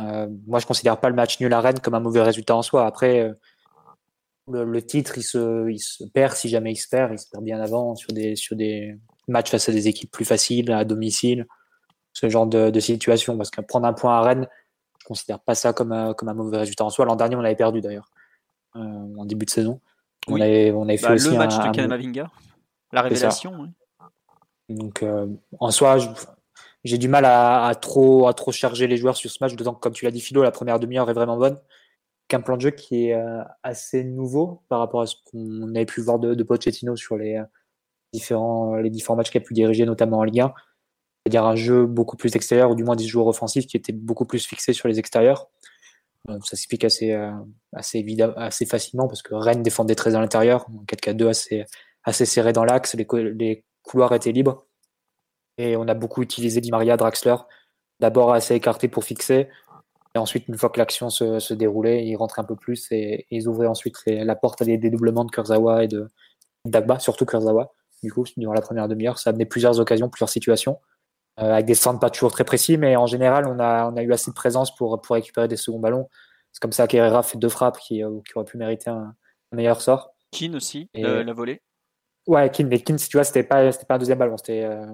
Euh, 0.00 0.28
moi, 0.46 0.58
je 0.58 0.66
considère 0.66 0.98
pas 0.98 1.08
le 1.08 1.14
match 1.14 1.40
nul 1.40 1.52
à 1.52 1.60
Rennes 1.60 1.80
comme 1.80 1.94
un 1.94 2.00
mauvais 2.00 2.22
résultat 2.22 2.56
en 2.56 2.62
soi. 2.62 2.86
Après, 2.86 3.20
euh, 3.20 4.64
le, 4.64 4.82
titre, 4.82 5.18
il 5.18 5.22
se, 5.22 5.70
il 5.70 5.78
se 5.78 6.04
perd 6.04 6.34
si 6.34 6.48
jamais 6.48 6.72
il 6.72 6.76
se 6.76 6.88
perd. 6.88 7.12
Il 7.12 7.18
se 7.18 7.28
perd 7.30 7.44
bien 7.44 7.60
avant 7.60 7.94
sur 7.94 8.12
des, 8.12 8.36
sur 8.36 8.56
des 8.56 8.96
matchs 9.28 9.50
face 9.50 9.68
à 9.68 9.72
des 9.72 9.88
équipes 9.88 10.10
plus 10.10 10.24
faciles, 10.24 10.72
à 10.72 10.84
domicile, 10.84 11.46
ce 12.12 12.28
genre 12.28 12.46
de, 12.46 12.70
de 12.70 12.80
situation. 12.80 13.36
Parce 13.36 13.50
que 13.50 13.60
prendre 13.60 13.86
un 13.86 13.92
point 13.92 14.18
à 14.18 14.22
Rennes, 14.22 14.48
je 15.00 15.06
considère 15.06 15.40
pas 15.40 15.54
ça 15.54 15.72
comme, 15.72 15.92
un, 15.92 16.14
comme 16.14 16.28
un 16.28 16.34
mauvais 16.34 16.58
résultat 16.58 16.84
en 16.84 16.90
soi. 16.90 17.04
L'an 17.04 17.16
dernier, 17.16 17.36
on 17.36 17.40
l'avait 17.40 17.56
perdu 17.56 17.80
d'ailleurs, 17.80 18.10
euh, 18.76 18.80
en 18.80 19.24
début 19.24 19.46
de 19.46 19.50
saison. 19.50 19.80
On, 20.26 20.40
avait, 20.40 20.72
on 20.72 20.84
avait 20.84 20.96
fait 20.96 21.08
bah, 21.08 21.14
aussi 21.14 21.30
le 21.30 21.36
match 21.36 21.56
de 21.56 21.70
Kamavinga, 21.70 22.30
la 22.92 23.02
révélation. 23.02 23.68
Donc, 24.70 25.04
en 25.60 25.70
soi, 25.70 25.98
je, 25.98 26.08
j'ai 26.84 26.98
du 26.98 27.08
mal 27.08 27.24
à, 27.24 27.74
trop, 27.80 28.28
à 28.28 28.34
trop 28.34 28.52
charger 28.52 28.86
les 28.86 28.98
joueurs 28.98 29.16
sur 29.16 29.30
ce 29.30 29.38
match, 29.40 29.54
d'autant 29.56 29.74
que, 29.74 29.80
comme 29.80 29.94
tu 29.94 30.04
l'as 30.04 30.10
dit, 30.10 30.20
Philo, 30.20 30.42
la 30.42 30.50
première 30.50 30.78
demi-heure 30.78 31.08
est 31.08 31.14
vraiment 31.14 31.38
bonne. 31.38 31.58
Qu'un 32.28 32.40
plan 32.40 32.56
de 32.56 32.62
jeu 32.62 32.70
qui 32.70 33.08
est 33.08 33.14
euh, 33.14 33.42
assez 33.62 34.04
nouveau 34.04 34.62
par 34.68 34.80
rapport 34.80 35.00
à 35.00 35.06
ce 35.06 35.16
qu'on 35.24 35.74
avait 35.74 35.86
pu 35.86 36.00
voir 36.02 36.18
de, 36.18 36.34
de 36.34 36.42
Pochettino 36.42 36.94
sur 36.96 37.16
les, 37.16 37.36
euh, 37.36 37.44
différents, 38.12 38.76
les 38.76 38.90
différents 38.90 39.16
matchs 39.16 39.30
qu'il 39.30 39.40
a 39.40 39.44
pu 39.44 39.54
diriger, 39.54 39.86
notamment 39.86 40.18
en 40.18 40.24
Ligue 40.24 40.40
1. 40.40 40.54
C'est-à-dire 41.24 41.44
un 41.44 41.56
jeu 41.56 41.86
beaucoup 41.86 42.16
plus 42.16 42.36
extérieur, 42.36 42.70
ou 42.70 42.74
du 42.74 42.84
moins 42.84 42.96
des 42.96 43.06
joueurs 43.06 43.26
offensifs 43.26 43.66
qui 43.66 43.78
étaient 43.78 43.92
beaucoup 43.92 44.26
plus 44.26 44.46
fixés 44.46 44.74
sur 44.74 44.88
les 44.88 44.98
extérieurs. 44.98 45.48
ça 46.28 46.56
s'explique 46.56 46.84
assez, 46.84 47.12
euh, 47.12 47.32
assez, 47.72 48.04
assez 48.36 48.66
facilement 48.66 49.08
parce 49.08 49.22
que 49.22 49.34
Rennes 49.34 49.62
défendait 49.62 49.94
très 49.94 50.14
à 50.14 50.20
l'intérieur, 50.20 50.66
4-4-2 50.86 51.28
assez, 51.28 51.64
assez 52.04 52.26
serré 52.26 52.52
dans 52.52 52.64
l'axe, 52.64 52.94
les, 52.94 53.06
les 53.34 53.64
couloirs 53.82 54.12
étaient 54.12 54.32
libres. 54.32 54.66
Et 55.58 55.76
on 55.76 55.86
a 55.88 55.94
beaucoup 55.94 56.22
utilisé 56.22 56.60
Di 56.60 56.70
Maria, 56.70 56.96
Draxler, 56.96 57.36
d'abord 58.00 58.32
assez 58.32 58.54
écarté 58.54 58.88
pour 58.88 59.04
fixer. 59.04 59.48
Et 60.14 60.18
ensuite, 60.18 60.46
une 60.48 60.56
fois 60.56 60.70
que 60.70 60.78
l'action 60.78 61.10
se, 61.10 61.38
se, 61.40 61.54
déroulait, 61.54 62.06
ils 62.06 62.16
rentraient 62.16 62.42
un 62.42 62.46
peu 62.46 62.56
plus 62.56 62.86
et, 62.92 63.26
ils 63.30 63.48
ouvraient 63.48 63.66
ensuite 63.66 63.96
la 64.06 64.36
porte 64.36 64.62
à 64.62 64.64
des 64.64 64.78
dédoublements 64.78 65.24
de 65.24 65.30
Kurzawa 65.30 65.84
et 65.84 65.88
de 65.88 66.08
Dagba, 66.64 66.98
surtout 66.98 67.26
Kurzawa. 67.26 67.72
Du 68.02 68.12
coup, 68.12 68.24
durant 68.36 68.52
la 68.52 68.60
première 68.60 68.86
demi-heure, 68.86 69.18
ça 69.18 69.30
a 69.30 69.32
amené 69.32 69.46
plusieurs 69.46 69.80
occasions, 69.80 70.08
plusieurs 70.08 70.28
situations, 70.28 70.78
euh, 71.40 71.52
avec 71.52 71.66
des 71.66 71.74
centres 71.74 71.98
pas 71.98 72.10
toujours 72.10 72.30
très 72.30 72.44
précis, 72.44 72.76
mais 72.76 72.96
en 72.96 73.06
général, 73.06 73.46
on 73.48 73.58
a, 73.58 73.90
on 73.90 73.96
a 73.96 74.02
eu 74.02 74.12
assez 74.12 74.30
de 74.30 74.36
présence 74.36 74.74
pour, 74.76 75.00
pour 75.00 75.14
récupérer 75.14 75.48
des 75.48 75.56
seconds 75.56 75.80
ballons. 75.80 76.08
C'est 76.52 76.60
comme 76.60 76.72
ça 76.72 76.86
qu'Herrera 76.86 77.22
fait 77.22 77.38
deux 77.38 77.48
frappes 77.48 77.78
qui, 77.78 78.04
euh, 78.04 78.20
qui 78.24 78.32
auraient 78.36 78.44
pu 78.44 78.56
mériter 78.56 78.90
un, 78.90 79.16
meilleur 79.52 79.80
sort. 79.80 80.14
Keane 80.30 80.56
aussi, 80.56 80.88
la 80.94 81.32
volée. 81.32 81.60
Ouais, 82.26 82.50
Kin, 82.50 82.64
mais 82.64 82.80
Kin, 82.80 82.96
si 82.96 83.08
tu 83.08 83.18
vois, 83.18 83.24
c'était 83.24 83.42
pas, 83.42 83.70
c'était 83.70 83.84
pas 83.84 83.96
un 83.96 83.98
deuxième 83.98 84.18
ballon, 84.18 84.36
c'était. 84.38 84.64
Euh, 84.64 84.86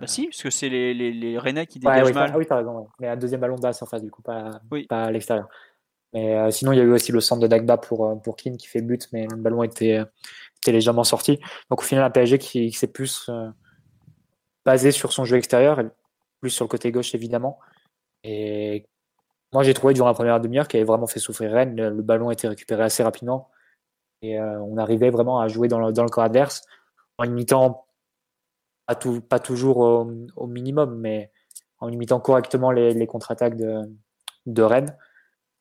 bah 0.00 0.06
si, 0.06 0.28
parce 0.28 0.42
que 0.42 0.50
c'est 0.50 0.70
les, 0.70 0.94
les, 0.94 1.12
les 1.12 1.38
Rennais 1.38 1.66
qui 1.66 1.78
dégagent 1.78 2.04
ouais, 2.04 2.08
oui, 2.08 2.14
mal. 2.14 2.30
Ah 2.32 2.38
oui, 2.38 2.46
t'as 2.46 2.56
raison. 2.56 2.88
Mais 3.00 3.08
un 3.08 3.16
deuxième 3.16 3.40
ballon 3.40 3.56
de 3.56 3.62
la 3.62 3.74
surface, 3.74 4.02
du 4.02 4.10
coup, 4.10 4.22
pas, 4.22 4.60
pas 4.88 5.04
à 5.04 5.10
l'extérieur. 5.10 5.48
Mais 6.14 6.34
euh, 6.36 6.50
sinon, 6.50 6.72
il 6.72 6.78
y 6.78 6.80
a 6.80 6.84
eu 6.84 6.92
aussi 6.92 7.12
le 7.12 7.20
centre 7.20 7.42
de 7.42 7.46
Dagba 7.46 7.76
pour, 7.76 8.06
euh, 8.06 8.14
pour 8.16 8.36
Kin 8.36 8.56
qui 8.56 8.66
fait 8.66 8.80
but, 8.80 9.08
mais 9.12 9.26
le 9.30 9.36
ballon 9.36 9.62
était, 9.62 10.00
était 10.56 10.72
légèrement 10.72 11.04
sorti. 11.04 11.38
Donc 11.68 11.80
au 11.80 11.84
final, 11.84 12.02
un 12.02 12.10
PSG 12.10 12.38
qui, 12.38 12.70
qui 12.70 12.76
s'est 12.76 12.86
plus 12.90 13.30
basé 14.64 14.90
sur 14.90 15.12
son 15.12 15.24
jeu 15.24 15.36
extérieur, 15.36 15.82
plus 16.40 16.50
sur 16.50 16.64
le 16.64 16.68
côté 16.68 16.90
gauche 16.90 17.14
évidemment. 17.14 17.58
Et 18.24 18.86
moi, 19.52 19.62
j'ai 19.62 19.74
trouvé 19.74 19.94
durant 19.94 20.08
la 20.08 20.14
première 20.14 20.40
demi-heure 20.40 20.66
qu'il 20.66 20.78
avait 20.78 20.86
vraiment 20.86 21.06
fait 21.06 21.20
souffrir 21.20 21.52
Rennes. 21.52 21.76
Le, 21.76 21.90
le 21.90 22.02
ballon 22.02 22.30
a 22.30 22.32
été 22.32 22.48
récupéré 22.48 22.82
assez 22.82 23.02
rapidement. 23.02 23.50
Et 24.22 24.38
euh, 24.38 24.60
on 24.60 24.76
arrivait 24.76 25.10
vraiment 25.10 25.40
à 25.40 25.48
jouer 25.48 25.68
dans 25.68 25.78
le, 25.78 25.92
dans 25.92 26.02
le 26.02 26.08
corps 26.08 26.24
adverse 26.24 26.62
en 27.18 27.24
limitant 27.24 27.86
pas, 29.28 29.38
toujours 29.38 29.78
au, 29.78 30.46
minimum, 30.46 30.98
mais 30.98 31.30
en 31.78 31.88
limitant 31.88 32.18
correctement 32.20 32.70
les, 32.70 33.06
contre-attaques 33.06 33.56
de, 33.56 34.62
Rennes. 34.62 34.96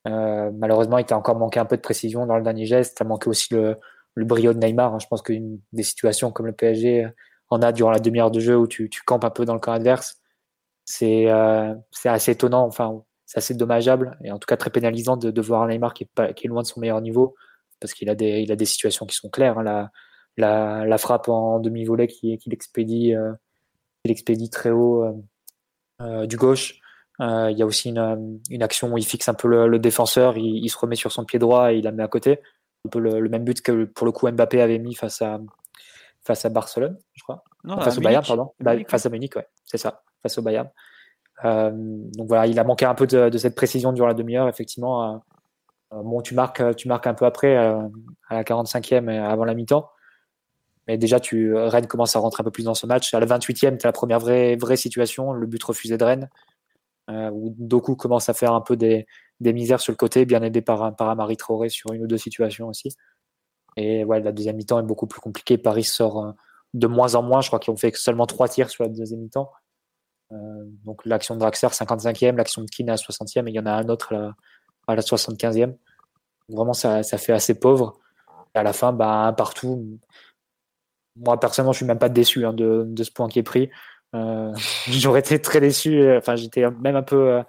Euh, 0.08 0.50
malheureusement, 0.54 0.98
il 0.98 1.06
t'a 1.06 1.18
encore 1.18 1.38
manqué 1.38 1.60
un 1.60 1.66
peu 1.66 1.76
de 1.76 1.82
précision 1.82 2.26
dans 2.26 2.38
le 2.38 2.44
dernier 2.44 2.66
geste. 2.66 3.00
A 3.02 3.04
manqué 3.04 3.30
aussi 3.30 3.54
le, 3.54 3.78
le 4.16 4.26
brio 4.26 4.54
de 4.54 4.58
Neymar. 4.58 4.96
Hein. 4.96 5.00
Je 5.00 5.08
pense 5.08 5.22
qu'une 5.22 5.60
des 5.74 5.84
situations 5.84 6.32
comme 6.32 6.48
le 6.48 6.54
PSG 6.54 7.08
en 7.50 7.62
a 7.62 7.72
durant 7.72 7.92
la 7.92 8.00
demi-heure 8.00 8.32
de 8.32 8.40
jeu 8.40 8.58
où 8.58 8.68
tu, 8.68 8.90
tu, 8.90 9.04
campes 9.04 9.24
un 9.24 9.30
peu 9.30 9.46
dans 9.46 9.54
le 9.54 9.60
camp 9.60 9.74
adverse, 9.74 10.18
c'est 10.86 11.30
euh, 11.30 11.76
assez 12.06 12.32
étonnant. 12.32 12.66
Enfin, 12.66 13.04
c'est 13.26 13.38
assez 13.38 13.54
dommageable 13.54 14.18
et 14.24 14.32
en 14.32 14.40
tout 14.40 14.48
cas 14.48 14.58
très 14.58 14.72
pénalisant 14.72 15.18
de, 15.18 15.30
de 15.30 15.42
voir 15.42 15.68
Neymar 15.68 15.94
qui 15.94 16.04
est 16.04 16.48
loin 16.48 16.64
de 16.64 16.68
son 16.68 16.80
meilleur 16.80 17.00
niveau 17.02 17.36
parce 17.80 17.94
qu'il 17.94 18.10
a 18.10 18.16
des, 18.16 18.42
il 18.42 18.52
a 18.52 18.56
des 18.56 18.66
situations 18.66 19.06
qui 19.06 19.16
sont 19.16 19.30
claires. 19.30 19.60
Hein. 19.60 19.64
La, 19.64 19.92
la, 20.38 20.86
la, 20.86 20.98
frappe 20.98 21.28
en 21.30 21.60
demi-volée 21.60 22.08
qu'il 22.08 22.38
qui 22.38 22.50
expédie, 22.52 23.16
euh, 23.16 23.34
expédie 24.06 24.50
très 24.50 24.72
haut 24.72 25.04
euh, 25.04 25.14
euh, 26.02 26.26
du 26.26 26.38
gauche. 26.38 26.80
il 27.20 27.56
y 27.58 27.62
a 27.62 27.66
aussi 27.66 27.90
une, 27.90 28.40
une, 28.50 28.64
action 28.64 28.94
où 28.94 28.98
il 28.98 29.06
fixe 29.06 29.28
un 29.28 29.34
peu 29.34 29.68
le, 29.68 29.80
défenseur, 29.80 30.38
il, 30.38 30.64
il, 30.64 30.70
se 30.70 30.78
remet 30.78 30.96
sur 30.96 31.12
son 31.12 31.26
pied 31.26 31.40
droit 31.40 31.74
et 31.74 31.78
il 31.78 31.84
la 31.84 31.92
met 31.92 32.04
à 32.04 32.08
côté. 32.08 32.40
Un 32.86 32.90
peu 32.90 33.00
le, 33.00 33.28
même 33.28 33.44
but 33.44 33.62
que 33.62 33.86
pour 33.86 34.06
le 34.06 34.14
coup 34.14 34.30
Mbappé 34.30 34.62
avait 34.62 34.80
mis 34.80 34.96
face 34.96 35.22
à, 35.22 35.40
face 36.24 36.46
à 36.46 36.50
Barcelone, 36.50 36.98
je 37.14 37.24
crois. 37.24 37.44
Non, 37.66 37.80
face 37.82 37.98
au 37.98 38.02
Bayern, 38.02 38.26
pardon. 38.26 38.54
Bah, 38.60 38.76
face 38.88 39.06
à 39.06 39.10
Munich, 39.10 39.36
ouais, 39.36 39.48
c'est 39.66 39.78
ça, 39.78 40.04
face 40.24 40.38
au 40.38 40.42
Bayern. 40.42 40.70
Euh, 41.46 41.72
donc 41.74 42.28
voilà, 42.28 42.48
il 42.48 42.58
a 42.60 42.64
manqué 42.64 42.86
un 42.86 42.96
peu 42.96 43.08
de, 43.08 43.30
de 43.30 43.38
cette 43.38 43.56
précision 43.56 43.92
durant 43.92 44.08
la 44.08 44.14
demi-heure, 44.14 44.48
effectivement. 44.48 45.22
Bon, 45.92 46.22
tu 46.22 46.36
marques, 46.36 46.76
tu 46.76 46.88
marques 46.88 47.08
un 47.08 47.14
peu 47.14 47.26
après, 47.26 47.58
euh, 47.58 47.80
à 48.28 48.36
la 48.36 48.44
45e, 48.44 49.10
avant 49.10 49.46
la 49.46 49.54
mi-temps. 49.54 49.90
Mais 50.88 50.98
déjà, 50.98 51.20
tu, 51.20 51.56
Rennes 51.56 51.88
commence 51.88 52.16
à 52.16 52.20
rentrer 52.20 52.42
un 52.42 52.46
peu 52.46 52.52
plus 52.52 52.64
dans 52.64 52.74
ce 52.74 52.88
match. 52.88 53.14
À 53.14 53.20
la 53.20 53.26
28e, 53.26 53.78
tu 53.78 53.86
as 53.86 53.90
la 53.90 53.92
première 53.92 54.20
vraie, 54.20 54.58
situation, 54.76 55.34
le 55.34 55.46
but 55.46 55.64
refusé 55.64 55.98
de 55.98 56.04
Rennes, 56.04 56.30
euh, 57.10 57.30
où 57.32 57.54
Doku 57.58 57.96
commence 57.96 58.30
à 58.30 58.34
faire 58.34 58.54
un 58.54 58.62
peu 58.62 58.76
des, 58.76 59.06
misères 59.40 59.80
sur 59.80 59.92
le 59.92 59.98
côté, 59.98 60.26
bien 60.26 60.42
aidé 60.42 60.62
par, 60.62 60.96
par 60.96 61.10
Amari 61.10 61.38
Traoré 61.38 61.70
sur 61.70 61.94
une 61.94 62.04
ou 62.04 62.08
deux 62.08 62.18
situations 62.18 62.68
aussi. 62.68 62.96
Et 63.78 64.04
ouais, 64.04 64.20
la 64.20 64.32
deuxième 64.32 64.56
mi-temps 64.56 64.80
est 64.80 64.84
beaucoup 64.84 65.08
plus 65.08 65.22
compliquée. 65.22 65.58
Paris 65.58 65.84
sort 65.84 66.34
de 66.74 66.88
moins 66.88 67.16
en 67.16 67.24
moins. 67.24 67.42
Je 67.42 67.48
crois 67.48 67.60
qu'ils 67.60 67.72
ont 67.72 67.78
fait 67.78 67.96
seulement 67.96 68.26
trois 68.26 68.48
tirs 68.48 68.70
sur 68.70 68.84
la 68.84 68.90
deuxième 68.90 69.22
mi-temps. 69.22 69.52
Euh, 70.32 70.64
donc 70.86 71.06
l'action 71.06 71.36
de 71.36 71.40
Draxler 71.40 71.70
55e, 71.70 72.36
l'action 72.36 72.62
de 72.62 72.92
à 72.92 72.96
60e, 72.96 73.48
et 73.48 73.50
il 73.50 73.56
y 73.56 73.60
en 73.60 73.66
a 73.66 73.72
un 73.72 73.90
autre 73.90 74.14
à 74.14 74.18
la 74.18 74.36
75e. 74.96 75.76
Vraiment, 76.50 76.74
ça, 76.74 77.04
ça, 77.04 77.18
fait 77.18 77.34
assez 77.34 77.60
pauvre. 77.60 78.00
Et 78.56 78.60
à 78.60 78.64
la 78.64 78.74
fin, 78.74 78.94
bah, 78.94 79.34
partout. 79.38 80.00
Moi, 81.16 81.40
personnellement, 81.40 81.74
je 81.74 81.78
suis 81.78 81.86
même 81.86 82.00
pas 82.00 82.10
déçu 82.10 82.46
hein, 82.46 82.54
de, 82.54 82.84
de, 82.88 83.04
ce 83.04 83.12
point 83.12 83.28
qui 83.28 83.40
est 83.40 83.44
pris. 83.44 83.70
Euh, 84.16 84.54
J'aurais 84.88 85.20
été 85.20 85.42
très 85.42 85.60
déçu. 85.60 86.12
Enfin, 86.18 86.36
j'étais 86.36 86.70
même 86.72 86.96
un 86.96 87.04
peu, 87.04 87.34
euh, 87.34 87.44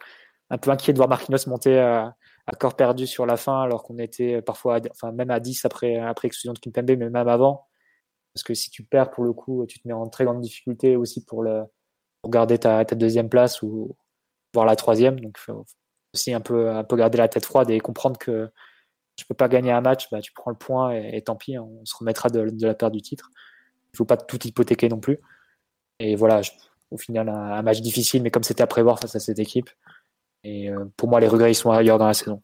un 0.50 0.58
peu 0.58 0.70
inquiet 0.70 0.92
de 0.92 0.98
voir 0.98 1.08
Marquinhos 1.08 1.48
monter 1.48 1.78
à, 1.78 2.14
à 2.46 2.52
corps 2.56 2.76
perdu 2.76 3.06
sur 3.06 3.26
la 3.26 3.36
fin, 3.36 3.62
alors 3.62 3.82
qu'on 3.84 3.98
était 3.98 4.42
parfois, 4.42 4.80
enfin, 4.90 5.12
même 5.12 5.30
à 5.30 5.40
10 5.40 5.64
après, 5.64 5.96
après 5.98 6.28
exclusion 6.28 6.52
de 6.52 6.58
Kimpembe, 6.58 6.90
mais 6.90 7.10
même 7.10 7.28
avant. 7.28 7.66
Parce 8.34 8.44
que 8.44 8.54
si 8.54 8.70
tu 8.70 8.84
perds, 8.84 9.10
pour 9.10 9.24
le 9.24 9.32
coup, 9.32 9.64
tu 9.66 9.80
te 9.80 9.88
mets 9.88 9.94
en 9.94 10.08
très 10.08 10.24
grande 10.24 10.40
difficulté 10.40 10.96
aussi 10.96 11.24
pour 11.24 11.42
le, 11.42 11.64
pour 12.22 12.30
garder 12.30 12.58
ta, 12.58 12.84
deuxième 12.84 13.28
place 13.28 13.62
ou 13.62 13.96
voire 14.54 14.66
la 14.66 14.76
troisième. 14.76 15.20
Donc, 15.20 15.38
faut 15.38 15.64
aussi 16.14 16.32
un 16.32 16.40
peu, 16.40 16.70
un 16.70 16.84
peu 16.84 16.96
garder 16.96 17.18
la 17.18 17.28
tête 17.28 17.44
froide 17.44 17.70
et 17.70 17.80
comprendre 17.80 18.18
que 18.18 18.50
tu 19.16 19.26
peux 19.26 19.34
pas 19.34 19.48
gagner 19.48 19.70
un 19.70 19.80
match, 19.80 20.08
bah, 20.10 20.20
tu 20.20 20.32
prends 20.32 20.50
le 20.50 20.56
point 20.56 20.92
et, 20.92 21.20
tant 21.22 21.36
pis, 21.36 21.58
on 21.58 21.84
se 21.84 21.94
remettra 21.96 22.30
de, 22.30 22.48
la 22.64 22.74
perte 22.74 22.92
du 22.92 23.02
titre. 23.02 23.30
Il 23.92 23.96
faut 23.96 24.04
pas 24.04 24.16
tout 24.16 24.38
hypothéquer 24.46 24.88
non 24.88 24.98
plus. 24.98 25.18
Et 25.98 26.16
voilà, 26.16 26.40
au 26.90 26.96
final, 26.96 27.28
un, 27.28 27.62
match 27.62 27.80
difficile, 27.80 28.22
mais 28.22 28.30
comme 28.30 28.42
c'était 28.42 28.62
à 28.62 28.66
prévoir 28.66 28.98
face 28.98 29.14
à 29.14 29.20
cette 29.20 29.38
équipe. 29.38 29.68
Et 30.42 30.70
euh, 30.70 30.86
pour 30.96 31.08
moi, 31.08 31.20
les 31.20 31.28
regrets, 31.28 31.50
ils 31.52 31.56
sont 31.56 31.70
ailleurs 31.70 31.98
dans 31.98 32.06
la 32.06 32.14
saison. 32.14 32.40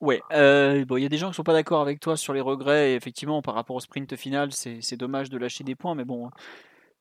Ouais, 0.00 0.22
euh, 0.32 0.84
bon, 0.84 0.96
il 0.96 1.02
y 1.02 1.06
a 1.06 1.08
des 1.08 1.18
gens 1.18 1.28
qui 1.28 1.36
sont 1.36 1.44
pas 1.44 1.52
d'accord 1.52 1.82
avec 1.82 2.00
toi 2.00 2.16
sur 2.16 2.32
les 2.32 2.40
regrets. 2.40 2.92
Et 2.92 2.94
effectivement, 2.94 3.42
par 3.42 3.54
rapport 3.54 3.76
au 3.76 3.80
sprint 3.80 4.16
final, 4.16 4.50
c'est 4.52 4.96
dommage 4.96 5.28
de 5.28 5.36
lâcher 5.36 5.62
des 5.62 5.74
points, 5.74 5.94
mais 5.94 6.04
bon, 6.04 6.30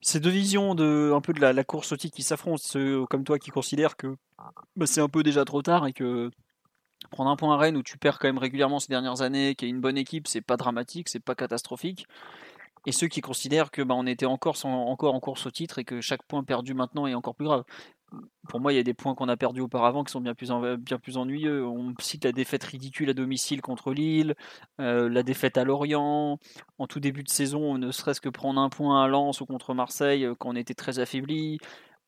ces 0.02 0.20
deux 0.20 0.30
visions 0.30 0.76
de 0.76 1.12
un 1.14 1.22
peu 1.22 1.34
de 1.34 1.40
la, 1.40 1.64
course 1.64 1.92
au 1.92 1.98
titre 1.98 2.16
qui 2.16 2.24
s'affrontent, 2.24 2.62
ceux 2.64 3.06
comme 3.06 3.24
toi 3.24 3.40
qui 3.40 3.52
considèrent 3.52 3.96
que 3.96 4.18
bah, 4.76 4.88
c'est 4.88 5.02
un 5.02 5.10
peu 5.10 5.24
déjà 5.24 5.46
trop 5.46 5.62
tard 5.62 5.88
et 5.88 5.94
que 5.94 6.32
prendre 7.12 7.30
un 7.30 7.36
point 7.36 7.54
à 7.54 7.58
Rennes 7.58 7.78
où 7.78 7.84
tu 7.84 7.98
perds 7.98 8.20
quand 8.20 8.28
même 8.28 8.38
régulièrement 8.38 8.80
ces 8.80 8.90
dernières 8.90 9.22
années, 9.22 9.56
qui 9.56 9.66
est 9.66 9.70
une 9.70 9.82
bonne 9.82 9.98
équipe, 9.98 10.28
c'est 10.28 10.42
pas 10.42 10.58
dramatique, 10.58 11.10
c'est 11.10 11.20
pas 11.20 11.36
catastrophique. 11.36 12.08
Et 12.88 12.92
ceux 12.92 13.08
qui 13.08 13.22
considèrent 13.22 13.70
que 13.70 13.84
bah, 13.84 13.94
on 13.96 14.08
était 14.08 14.26
encore 14.26 14.58
en 14.66 15.20
course 15.20 15.46
au 15.46 15.52
titre 15.52 15.78
et 15.78 15.84
que 15.84 16.02
chaque 16.02 16.24
point 16.24 16.44
perdu 16.44 16.74
maintenant 16.74 17.06
est 17.06 17.14
encore 17.14 17.36
plus 17.36 17.46
grave. 17.46 17.64
Pour 18.50 18.60
moi, 18.60 18.74
il 18.74 18.76
y 18.76 18.80
a 18.80 18.84
des 18.84 18.94
points 18.94 19.16
qu'on 19.16 19.30
a 19.30 19.38
perdus 19.38 19.62
auparavant 19.62 20.04
qui 20.04 20.12
sont 20.12 20.20
bien 20.20 20.34
plus, 20.34 20.52
bien 20.80 20.98
plus 20.98 21.18
ennuyeux. 21.18 21.66
On 21.66 21.94
cite 22.00 22.26
la 22.26 22.32
défaite 22.32 22.64
ridicule 22.64 23.10
à 23.10 23.14
domicile 23.14 23.62
contre 23.62 23.94
Lille, 23.94 24.36
euh, 24.80 25.08
la 25.10 25.24
défaite 25.24 25.58
à 25.58 25.64
Lorient. 25.64 26.38
En 26.78 26.88
tout 26.88 27.00
début 27.00 27.24
de 27.24 27.30
saison, 27.30 27.78
ne 27.78 27.92
serait-ce 27.92 28.20
que 28.20 28.30
prendre 28.30 28.60
un 28.60 28.70
point 28.70 29.04
à 29.04 29.08
Lens 29.08 29.40
ou 29.42 29.46
contre 29.46 29.74
Marseille 29.74 30.26
euh, 30.26 30.36
quand 30.38 30.50
on 30.50 30.56
était 30.56 30.74
très 30.74 31.00
affaibli. 31.00 31.60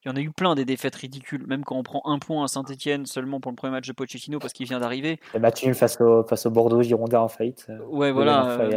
Il 0.05 0.09
y 0.09 0.11
en 0.11 0.17
a 0.17 0.19
eu 0.19 0.31
plein 0.31 0.53
des 0.53 0.65
défaites 0.65 0.95
ridicules, 0.95 1.47
même 1.47 1.63
quand 1.63 1.77
on 1.77 1.83
prend 1.83 2.01
un 2.03 2.19
point 2.19 2.43
à 2.43 2.47
Saint-Etienne 2.47 3.05
seulement 3.05 3.39
pour 3.39 3.53
le 3.53 3.55
premier 3.55 3.71
match 3.71 3.87
de 3.87 3.93
Pochettino 3.93 4.37
parce 4.37 4.51
qu'il 4.51 4.67
vient 4.67 4.81
d'arriver. 4.81 5.17
Le 5.33 5.39
match 5.39 5.65
face 5.71 6.01
au, 6.01 6.23
face 6.23 6.45
au 6.45 6.51
Bordeaux, 6.51 6.81
Girondin 6.81 7.21
en 7.21 7.29
faillite. 7.29 7.67
Euh, 7.69 7.79
ouais, 7.85 8.11
voilà. 8.11 8.67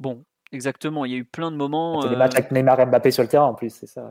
bon, 0.00 0.24
exactement. 0.50 1.04
Il 1.04 1.12
y 1.12 1.14
a 1.14 1.18
eu 1.18 1.24
plein 1.24 1.52
de 1.52 1.56
moments. 1.56 2.00
C'est 2.02 2.08
des 2.08 2.16
matchs 2.16 2.34
avec 2.34 2.50
Neymar 2.50 2.80
et 2.80 2.86
Mbappé 2.86 3.12
sur 3.12 3.22
le 3.22 3.28
terrain 3.28 3.46
en 3.46 3.54
plus, 3.54 3.70
c'est 3.72 3.86
ça. 3.86 4.10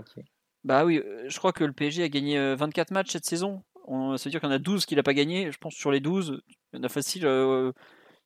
Bah 0.67 0.83
oui, 0.83 1.01
je 1.27 1.37
crois 1.37 1.53
que 1.53 1.63
le 1.63 1.71
PSG 1.71 2.03
a 2.03 2.09
gagné 2.09 2.55
24 2.55 2.91
matchs 2.91 3.11
cette 3.11 3.23
saison. 3.25 3.63
ça 3.87 3.93
veut 4.25 4.31
dire 4.31 4.41
qu'il 4.41 4.49
y 4.49 4.51
en 4.51 4.55
a 4.55 4.59
12 4.59 4.85
qu'il 4.85 4.97
n'a 4.97 5.03
pas 5.03 5.13
gagné. 5.13 5.49
Je 5.49 5.57
pense 5.57 5.73
sur 5.73 5.91
les 5.91 6.01
12, 6.01 6.41
il 6.73 6.77
y 6.77 6.79
en 6.81 6.83
a 6.83 6.89
facile 6.89 7.25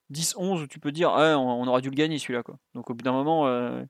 10, 0.10 0.36
11 0.38 0.64
où 0.64 0.68
tu 0.68 0.80
peux 0.80 0.92
dire 0.92 1.12
ah, 1.12 1.38
on, 1.38 1.68
aurait 1.68 1.84
dû 1.84 1.92
le 1.92 1.96
gagner 1.96 2.18
celui-là. 2.18 2.42
Quoi. 2.42 2.58
Donc 2.74 2.90
au 2.90 2.96
bout 2.96 3.04
d'un 3.04 3.12
moment, 3.12 3.46
euh, 3.46 3.84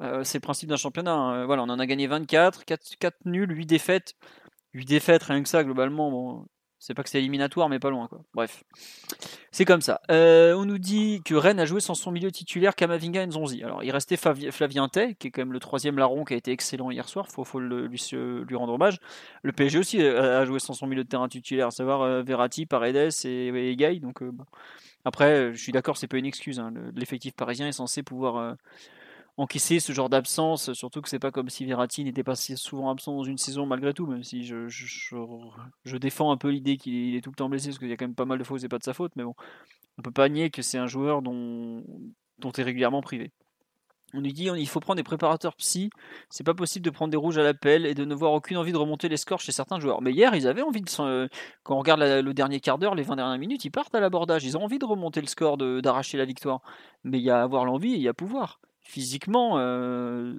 euh, 0.00 0.24
c'est 0.24 0.38
le 0.38 0.42
principe 0.42 0.70
d'un 0.70 0.76
championnat. 0.76 1.12
Hein. 1.12 1.44
Voilà, 1.44 1.62
on 1.62 1.68
en 1.68 1.78
a 1.78 1.84
gagné 1.84 2.06
24, 2.06 2.64
4, 2.64 2.96
4 2.98 3.16
nuls, 3.26 3.54
8 3.54 3.66
défaites. 3.66 4.14
8 4.72 4.86
défaites, 4.86 5.22
rien 5.24 5.42
que 5.42 5.48
ça, 5.50 5.62
globalement. 5.62 6.10
Bon, 6.10 6.46
c'est 6.80 6.94
pas 6.94 7.02
que 7.02 7.10
c'est 7.10 7.18
éliminatoire, 7.18 7.68
mais 7.68 7.78
pas 7.78 7.90
loin. 7.90 8.08
Quoi. 8.08 8.22
Bref, 8.32 8.64
c'est 9.52 9.66
comme 9.66 9.82
ça. 9.82 10.00
Euh, 10.10 10.54
on 10.54 10.64
nous 10.64 10.78
dit 10.78 11.20
que 11.22 11.34
Rennes 11.34 11.60
a 11.60 11.66
joué 11.66 11.80
sans 11.80 11.94
son 11.94 12.10
milieu 12.10 12.32
titulaire 12.32 12.74
Kamavinga 12.74 13.22
et 13.22 13.26
Nzonzi. 13.26 13.62
Alors, 13.62 13.84
il 13.84 13.90
restait 13.90 14.16
Flavien 14.16 14.88
Tay, 14.88 15.14
qui 15.18 15.28
est 15.28 15.30
quand 15.30 15.42
même 15.42 15.52
le 15.52 15.60
troisième 15.60 15.98
larron 15.98 16.24
qui 16.24 16.32
a 16.32 16.36
été 16.38 16.52
excellent 16.52 16.90
hier 16.90 17.06
soir. 17.06 17.28
Faut, 17.28 17.44
faut 17.44 17.60
lui, 17.60 18.54
rendre 18.54 18.72
hommage. 18.72 18.98
Le 19.42 19.52
PSG 19.52 19.78
aussi 19.78 20.02
a 20.02 20.42
joué 20.46 20.58
sans 20.58 20.72
son 20.72 20.86
milieu 20.86 21.04
de 21.04 21.08
terrain 21.08 21.28
titulaire, 21.28 21.66
à 21.66 21.70
savoir 21.70 22.00
euh, 22.00 22.22
Verratti, 22.22 22.64
Paredes 22.64 23.12
et, 23.24 23.48
et. 23.48 24.00
Donc, 24.00 24.22
euh, 24.22 24.30
bon. 24.32 24.46
Après, 25.04 25.52
je 25.52 25.62
suis 25.62 25.72
d'accord, 25.72 25.98
c'est 25.98 26.08
pas 26.08 26.16
une 26.16 26.26
excuse. 26.26 26.60
Hein. 26.60 26.72
L'effectif 26.94 27.34
parisien 27.34 27.68
est 27.68 27.72
censé 27.72 28.02
pouvoir 28.02 28.56
encaisser 29.40 29.80
ce 29.80 29.92
genre 29.92 30.10
d'absence, 30.10 30.72
surtout 30.74 31.00
que 31.00 31.08
c'est 31.08 31.18
pas 31.18 31.30
comme 31.30 31.48
si 31.48 31.64
Verratti 31.64 32.04
n'était 32.04 32.22
pas 32.22 32.34
si 32.34 32.56
souvent 32.56 32.90
absent 32.90 33.16
dans 33.16 33.24
une 33.24 33.38
saison 33.38 33.64
malgré 33.64 33.94
tout, 33.94 34.06
même 34.06 34.22
si 34.22 34.44
je, 34.44 35.96
défends 35.96 36.30
un 36.30 36.36
peu 36.36 36.50
l'idée 36.50 36.76
qu'il 36.76 37.14
est 37.16 37.22
tout 37.22 37.30
le 37.30 37.36
temps 37.36 37.48
blessé, 37.48 37.68
parce 37.68 37.78
qu'il 37.78 37.88
y 37.88 37.92
a 37.92 37.96
quand 37.96 38.06
même 38.06 38.14
pas 38.14 38.26
mal 38.26 38.38
de 38.38 38.44
fois 38.44 38.56
où 38.56 38.58
c'est 38.58 38.68
pas 38.68 38.78
de 38.78 38.84
sa 38.84 38.94
faute, 38.94 39.12
mais 39.16 39.24
bon, 39.24 39.34
on 39.98 40.02
peut 40.02 40.10
pas 40.10 40.28
nier 40.28 40.50
que 40.50 40.62
c'est 40.62 40.78
un 40.78 40.86
joueur 40.86 41.22
dont, 41.22 41.82
dont 42.38 42.52
est 42.52 42.62
régulièrement 42.62 43.00
privé. 43.00 43.32
On 44.12 44.20
lui 44.20 44.32
dit 44.32 44.48
il 44.56 44.68
faut 44.68 44.80
prendre 44.80 44.96
des 44.96 45.04
préparateurs 45.04 45.54
psy, 45.54 45.88
c'est 46.30 46.44
pas 46.44 46.54
possible 46.54 46.84
de 46.84 46.90
prendre 46.90 47.12
des 47.12 47.16
rouges 47.16 47.38
à 47.38 47.44
l'appel 47.44 47.86
et 47.86 47.94
de 47.94 48.04
ne 48.04 48.14
voir 48.14 48.32
aucune 48.32 48.56
envie 48.56 48.72
de 48.72 48.76
remonter 48.76 49.08
les 49.08 49.16
scores 49.16 49.40
chez 49.40 49.52
certains 49.52 49.78
joueurs. 49.78 50.02
Mais 50.02 50.12
hier, 50.12 50.34
ils 50.34 50.48
avaient 50.48 50.62
envie 50.62 50.82
de. 50.82 51.28
Quand 51.62 51.76
on 51.76 51.78
regarde 51.78 52.00
le 52.00 52.34
dernier 52.34 52.58
quart 52.58 52.78
d'heure, 52.78 52.96
les 52.96 53.04
20 53.04 53.16
dernières 53.16 53.38
minutes, 53.38 53.64
ils 53.64 53.70
partent 53.70 53.94
à 53.94 54.00
l'abordage. 54.00 54.44
Ils 54.44 54.56
ont 54.58 54.64
envie 54.64 54.80
de 54.80 54.84
remonter 54.84 55.20
le 55.20 55.28
score, 55.28 55.56
d'arracher 55.56 56.18
la 56.18 56.24
victoire. 56.24 56.60
Mais 57.04 57.18
il 57.20 57.24
y 57.24 57.30
a 57.30 57.38
à 57.38 57.42
avoir 57.44 57.64
l'envie 57.64 57.92
et 57.92 57.96
il 57.96 58.02
y 58.02 58.08
a 58.08 58.14
pouvoir 58.14 58.60
physiquement, 58.90 59.54
euh, 59.58 60.34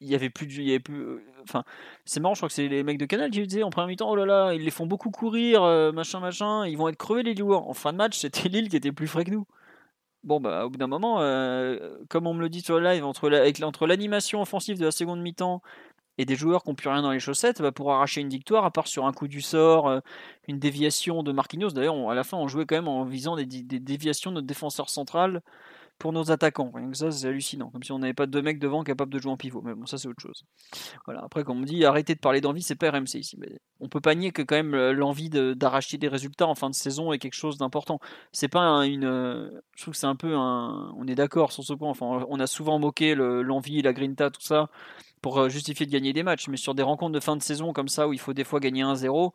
il 0.00 0.08
y 0.08 0.14
avait 0.14 0.30
plus 0.30 0.46
plus, 0.46 1.02
euh, 1.02 1.22
enfin, 1.42 1.64
c'est 2.04 2.18
marrant, 2.20 2.34
je 2.34 2.40
crois 2.40 2.48
que 2.48 2.54
c'est 2.54 2.68
les 2.68 2.82
mecs 2.82 2.98
de 2.98 3.06
Canal 3.06 3.30
qui 3.30 3.46
disaient 3.46 3.62
en 3.62 3.70
première 3.70 3.88
mi-temps, 3.88 4.10
oh 4.10 4.16
là 4.16 4.26
là, 4.26 4.54
ils 4.54 4.62
les 4.62 4.70
font 4.70 4.86
beaucoup 4.86 5.10
courir, 5.10 5.62
euh, 5.62 5.92
machin, 5.92 6.20
machin, 6.20 6.66
ils 6.66 6.76
vont 6.78 6.88
être 6.88 6.96
crevés 6.96 7.22
les 7.22 7.34
Lillois. 7.34 7.58
En 7.58 7.74
fin 7.74 7.92
de 7.92 7.98
match, 7.98 8.18
c'était 8.18 8.48
Lille 8.48 8.68
qui 8.68 8.76
était 8.76 8.92
plus 8.92 9.06
frais 9.06 9.24
que 9.24 9.30
nous. 9.30 9.46
Bon, 10.24 10.40
bah, 10.40 10.66
au 10.66 10.70
bout 10.70 10.78
d'un 10.78 10.86
moment, 10.86 11.16
comme 12.08 12.26
on 12.28 12.34
me 12.34 12.40
le 12.40 12.48
dit 12.48 12.60
sur 12.60 12.78
le 12.78 12.84
live, 12.84 13.04
entre, 13.04 13.28
l'animation 13.86 14.40
offensive 14.40 14.78
de 14.78 14.84
la 14.84 14.92
seconde 14.92 15.20
mi-temps 15.20 15.62
et 16.18 16.24
des 16.24 16.36
joueurs 16.36 16.62
qui 16.62 16.70
n'ont 16.70 16.76
plus 16.76 16.88
rien 16.88 17.02
dans 17.02 17.10
les 17.10 17.18
chaussettes, 17.20 17.60
bah, 17.60 17.72
pour 17.72 17.92
arracher 17.92 18.20
une 18.20 18.28
victoire, 18.28 18.64
à 18.64 18.70
part 18.70 18.86
sur 18.86 19.06
un 19.06 19.12
coup 19.12 19.26
du 19.28 19.42
sort, 19.42 20.00
une 20.48 20.58
déviation 20.60 21.22
de 21.24 21.32
Marquinhos. 21.32 21.70
D'ailleurs, 21.70 22.10
à 22.10 22.14
la 22.14 22.24
fin, 22.24 22.36
on 22.38 22.48
jouait 22.48 22.66
quand 22.66 22.76
même 22.76 22.88
en 22.88 23.04
visant 23.04 23.36
des, 23.36 23.46
des 23.46 23.80
déviations 23.80 24.30
de 24.30 24.36
notre 24.36 24.46
défenseur 24.46 24.90
central 24.90 25.42
pour 26.02 26.12
nos 26.12 26.32
attaquants. 26.32 26.72
Rien 26.74 26.90
que 26.90 26.96
ça, 26.96 27.12
c'est 27.12 27.28
hallucinant. 27.28 27.70
Comme 27.70 27.84
si 27.84 27.92
on 27.92 28.00
n'avait 28.00 28.12
pas 28.12 28.26
deux 28.26 28.42
mecs 28.42 28.58
devant 28.58 28.82
capables 28.82 29.12
de 29.12 29.20
jouer 29.20 29.30
en 29.30 29.36
pivot. 29.36 29.62
Mais 29.62 29.72
bon, 29.72 29.86
ça, 29.86 29.98
c'est 29.98 30.08
autre 30.08 30.20
chose. 30.20 30.44
Voilà. 31.04 31.22
Après, 31.22 31.44
comme 31.44 31.60
on 31.60 31.64
dit, 31.64 31.84
arrêtez 31.84 32.16
de 32.16 32.18
parler 32.18 32.40
d'envie, 32.40 32.60
c'est 32.60 32.74
pas 32.74 32.90
RMC 32.90 33.14
ici. 33.14 33.36
Mais 33.38 33.60
on 33.78 33.88
peut 33.88 34.00
pas 34.00 34.16
nier 34.16 34.32
que 34.32 34.42
quand 34.42 34.56
même 34.56 34.74
l'envie 34.90 35.30
d'arracher 35.30 35.98
des 35.98 36.08
résultats 36.08 36.48
en 36.48 36.56
fin 36.56 36.68
de 36.70 36.74
saison 36.74 37.12
est 37.12 37.20
quelque 37.20 37.36
chose 37.36 37.56
d'important. 37.56 38.00
C'est 38.32 38.48
pas 38.48 38.84
une. 38.84 39.04
Je 39.76 39.82
trouve 39.82 39.94
que 39.94 39.98
c'est 39.98 40.08
un 40.08 40.16
peu 40.16 40.34
un. 40.34 40.92
On 40.96 41.06
est 41.06 41.14
d'accord 41.14 41.52
sur 41.52 41.62
ce 41.62 41.72
point. 41.72 41.90
Enfin, 41.90 42.26
on 42.28 42.40
a 42.40 42.48
souvent 42.48 42.80
moqué 42.80 43.14
l'envie, 43.14 43.80
la 43.80 43.92
grinta, 43.92 44.30
tout 44.30 44.42
ça 44.42 44.70
pour 45.22 45.38
euh, 45.38 45.48
justifier 45.48 45.86
de 45.86 45.92
gagner 45.92 46.12
des 46.12 46.24
matchs. 46.24 46.48
Mais 46.48 46.56
sur 46.56 46.74
des 46.74 46.82
rencontres 46.82 47.12
de 47.12 47.20
fin 47.20 47.36
de 47.36 47.42
saison 47.42 47.72
comme 47.72 47.86
ça 47.86 48.08
où 48.08 48.12
il 48.12 48.18
faut 48.18 48.32
des 48.32 48.42
fois 48.42 48.58
gagner 48.58 48.82
1-0, 48.82 49.30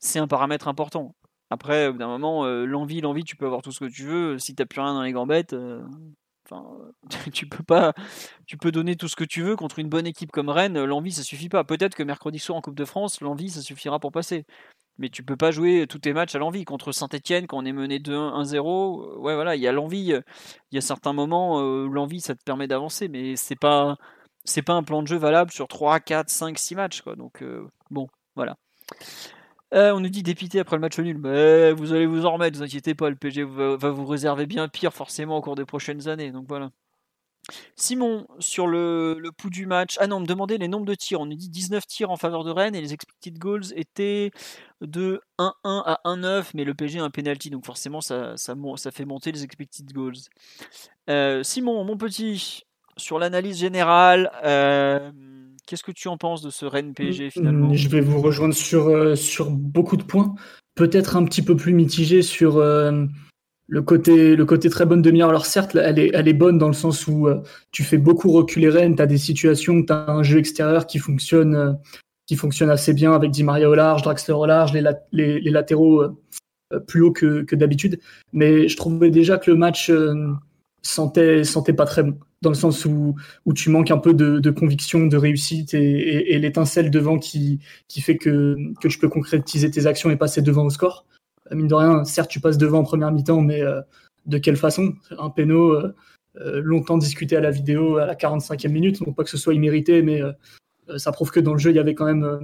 c'est 0.00 0.18
un 0.18 0.26
paramètre 0.26 0.66
important. 0.66 1.14
Après, 1.50 1.92
d'un 1.92 2.08
moment, 2.08 2.44
euh, 2.44 2.66
l'envie, 2.66 3.00
l'envie, 3.00 3.24
tu 3.24 3.36
peux 3.36 3.46
avoir 3.46 3.62
tout 3.62 3.72
ce 3.72 3.80
que 3.80 3.90
tu 3.90 4.04
veux. 4.04 4.38
Si 4.38 4.54
t'as 4.54 4.66
plus 4.66 4.80
rien 4.80 4.92
dans 4.92 5.02
les 5.02 5.12
gambettes, 5.12 5.54
euh, 5.54 5.82
enfin, 6.44 6.64
tu 7.32 7.48
peux 7.48 7.64
pas, 7.64 7.94
tu 8.46 8.58
peux 8.58 8.70
donner 8.70 8.96
tout 8.96 9.08
ce 9.08 9.16
que 9.16 9.24
tu 9.24 9.42
veux 9.42 9.56
contre 9.56 9.78
une 9.78 9.88
bonne 9.88 10.06
équipe 10.06 10.30
comme 10.30 10.50
Rennes. 10.50 10.82
L'envie, 10.84 11.12
ça 11.12 11.22
suffit 11.22 11.48
pas. 11.48 11.64
Peut-être 11.64 11.94
que 11.94 12.02
mercredi 12.02 12.38
soir 12.38 12.58
en 12.58 12.60
Coupe 12.60 12.76
de 12.76 12.84
France, 12.84 13.20
l'envie, 13.22 13.50
ça 13.50 13.62
suffira 13.62 13.98
pour 13.98 14.12
passer. 14.12 14.44
mais 14.98 15.10
tu 15.10 15.22
peux 15.24 15.36
pas 15.36 15.50
jouer 15.52 15.86
tous 15.88 16.00
tes 16.00 16.12
matchs 16.12 16.34
à 16.34 16.38
l'envie. 16.38 16.64
Contre 16.64 16.92
Saint-Etienne, 16.92 17.46
quand 17.46 17.58
on 17.58 17.64
est 17.64 17.72
mené 17.72 17.98
2-1, 17.98 18.42
1-0, 18.42 19.18
ouais, 19.20 19.34
voilà, 19.34 19.56
il 19.56 19.62
y 19.62 19.68
a 19.68 19.72
l'envie. 19.72 20.12
Il 20.72 20.74
y 20.74 20.78
a 20.78 20.80
certains 20.82 21.12
moments, 21.14 21.60
l'envie, 21.86 22.20
ça 22.20 22.34
te 22.34 22.42
permet 22.44 22.68
d'avancer, 22.68 23.08
mais 23.08 23.36
c'est 23.36 23.56
pas, 23.56 23.96
c'est 24.44 24.62
pas 24.62 24.74
un 24.74 24.82
plan 24.82 25.02
de 25.02 25.08
jeu 25.08 25.16
valable 25.16 25.52
sur 25.52 25.68
3, 25.68 26.00
4, 26.00 26.28
5, 26.30 26.58
6 26.58 26.74
matchs. 26.74 27.02
Donc, 27.16 27.44
bon, 27.90 28.08
voilà. 28.36 28.56
On 29.72 30.00
nous 30.00 30.08
dit 30.08 30.22
dépité 30.22 30.60
après 30.60 30.76
le 30.76 30.80
match 30.80 30.98
nul. 30.98 31.18
Mais 31.18 31.72
vous 31.72 31.92
allez 31.92 32.06
vous 32.06 32.26
en 32.26 32.32
remettre, 32.32 32.56
vous 32.58 32.64
inquiétez 32.64 32.94
pas, 32.94 33.10
le 33.10 33.16
PG 33.16 33.44
va 33.44 33.90
vous 33.90 34.06
réserver 34.06 34.46
bien 34.46 34.68
pire 34.68 34.92
forcément 34.92 35.36
au 35.36 35.40
cours 35.40 35.56
des 35.56 35.66
prochaines 35.66 36.08
années. 36.08 36.32
Donc 36.32 36.46
voilà. 36.48 36.70
Simon, 37.76 38.26
sur 38.38 38.66
le, 38.66 39.30
pouls 39.36 39.50
du 39.50 39.66
match, 39.66 39.96
ah 40.00 40.06
non, 40.06 40.16
on 40.16 40.20
me 40.20 40.26
demandait 40.26 40.58
les 40.58 40.68
nombres 40.68 40.86
de 40.86 40.94
tirs. 40.94 41.20
On 41.20 41.26
nous 41.26 41.36
dit 41.36 41.48
19 41.48 41.86
tirs 41.86 42.10
en 42.10 42.16
faveur 42.16 42.44
de 42.44 42.50
Rennes 42.50 42.74
et 42.74 42.80
les 42.80 42.92
expected 42.92 43.38
goals 43.38 43.72
étaient 43.74 44.30
de 44.80 45.20
1-1 45.38 45.52
à 45.64 46.00
1-9, 46.04 46.50
mais 46.54 46.64
le 46.64 46.74
PG 46.74 46.98
a 46.98 47.04
un 47.04 47.10
penalty, 47.10 47.50
donc 47.50 47.64
forcément 47.64 48.00
ça 48.00 48.36
fait 48.92 49.04
monter 49.04 49.32
les 49.32 49.44
expected 49.44 49.90
goals. 49.92 50.18
Euh, 51.08 51.42
Simon, 51.42 51.84
mon 51.84 51.96
petit, 51.96 52.64
sur 52.96 53.18
l'analyse 53.18 53.58
générale, 53.58 54.30
euh, 54.44 55.10
qu'est-ce 55.68 55.84
que 55.84 55.92
tu 55.92 56.08
en 56.08 56.16
penses 56.16 56.42
de 56.42 56.50
ce 56.50 56.64
Rennes 56.64 56.94
PSG 56.94 57.30
finalement? 57.30 57.72
Je 57.74 57.88
vais 57.88 58.00
vous 58.00 58.20
rejoindre 58.20 58.54
sur, 58.54 58.88
euh, 58.88 59.14
sur 59.14 59.50
beaucoup 59.50 59.96
de 59.96 60.02
points, 60.02 60.34
peut-être 60.74 61.16
un 61.16 61.24
petit 61.24 61.42
peu 61.42 61.56
plus 61.56 61.74
mitigé 61.74 62.22
sur 62.22 62.58
le 63.68 63.82
côté, 63.82 64.34
le 64.34 64.44
côté 64.46 64.70
très 64.70 64.86
bonne 64.86 65.02
demi-heure, 65.02 65.28
alors 65.28 65.44
certes, 65.44 65.76
elle 65.76 65.98
est, 65.98 66.10
elle 66.14 66.26
est 66.26 66.32
bonne 66.34 66.56
dans 66.56 66.68
le 66.68 66.72
sens 66.72 67.06
où 67.06 67.28
euh, 67.28 67.42
tu 67.70 67.84
fais 67.84 67.98
beaucoup 67.98 68.32
reculer 68.32 68.70
Rennes, 68.70 68.96
tu 68.96 69.02
as 69.02 69.06
des 69.06 69.18
situations, 69.18 69.84
tu 69.84 69.92
as 69.92 70.10
un 70.10 70.22
jeu 70.22 70.38
extérieur 70.38 70.86
qui 70.86 70.98
fonctionne, 70.98 71.54
euh, 71.54 71.72
qui 72.26 72.34
fonctionne 72.36 72.70
assez 72.70 72.94
bien 72.94 73.12
avec 73.12 73.30
Di 73.30 73.44
Maria 73.44 73.68
au 73.68 73.74
large, 73.74 74.02
Draxler 74.02 74.34
au 74.34 74.46
large, 74.46 74.72
les, 74.72 74.82
les, 75.12 75.38
les 75.38 75.50
latéraux 75.50 76.02
euh, 76.02 76.80
plus 76.86 77.02
haut 77.02 77.12
que, 77.12 77.42
que 77.42 77.54
d'habitude. 77.56 78.00
Mais 78.32 78.68
je 78.68 78.76
trouvais 78.76 79.10
déjà 79.10 79.36
que 79.36 79.50
le 79.50 79.56
match 79.58 79.92
sentait, 80.80 81.44
sentait 81.44 81.74
pas 81.74 81.84
très 81.84 82.04
bon, 82.04 82.18
dans 82.42 82.50
le 82.50 82.56
sens 82.56 82.84
où, 82.84 83.16
où 83.46 83.52
tu 83.52 83.68
manques 83.70 83.90
un 83.90 83.98
peu 83.98 84.14
de, 84.14 84.38
de 84.38 84.50
conviction, 84.50 85.06
de 85.06 85.16
réussite 85.16 85.74
et, 85.74 86.38
l'étincelle 86.38 86.90
devant 86.90 87.18
qui, 87.18 87.58
qui 87.88 88.00
fait 88.00 88.16
que, 88.16 88.56
que 88.80 88.88
tu 88.88 88.98
peux 88.98 89.08
concrétiser 89.08 89.70
tes 89.70 89.86
actions 89.86 90.10
et 90.10 90.16
passer 90.16 90.40
devant 90.40 90.64
au 90.64 90.70
score 90.70 91.04
mine 91.54 91.68
de 91.68 91.74
rien, 91.74 92.04
certes, 92.04 92.30
tu 92.30 92.40
passes 92.40 92.58
devant 92.58 92.80
en 92.80 92.84
première 92.84 93.12
mi-temps, 93.12 93.40
mais 93.40 93.62
euh, 93.62 93.80
de 94.26 94.38
quelle 94.38 94.56
façon? 94.56 94.94
Un 95.18 95.30
péno 95.30 95.72
euh, 95.72 95.94
euh, 96.36 96.60
longtemps 96.62 96.98
discuté 96.98 97.36
à 97.36 97.40
la 97.40 97.50
vidéo 97.50 97.96
à 97.98 98.06
la 98.06 98.14
45e 98.14 98.68
minute, 98.68 99.00
non 99.06 99.12
pas 99.12 99.24
que 99.24 99.30
ce 99.30 99.38
soit 99.38 99.54
immérité, 99.54 100.02
mais 100.02 100.20
ça 100.96 101.12
prouve 101.12 101.30
que 101.30 101.40
dans 101.40 101.52
le 101.52 101.58
jeu, 101.58 101.70
il 101.70 101.76
y 101.76 101.80
avait 101.80 101.94
quand 101.94 102.06
même, 102.06 102.38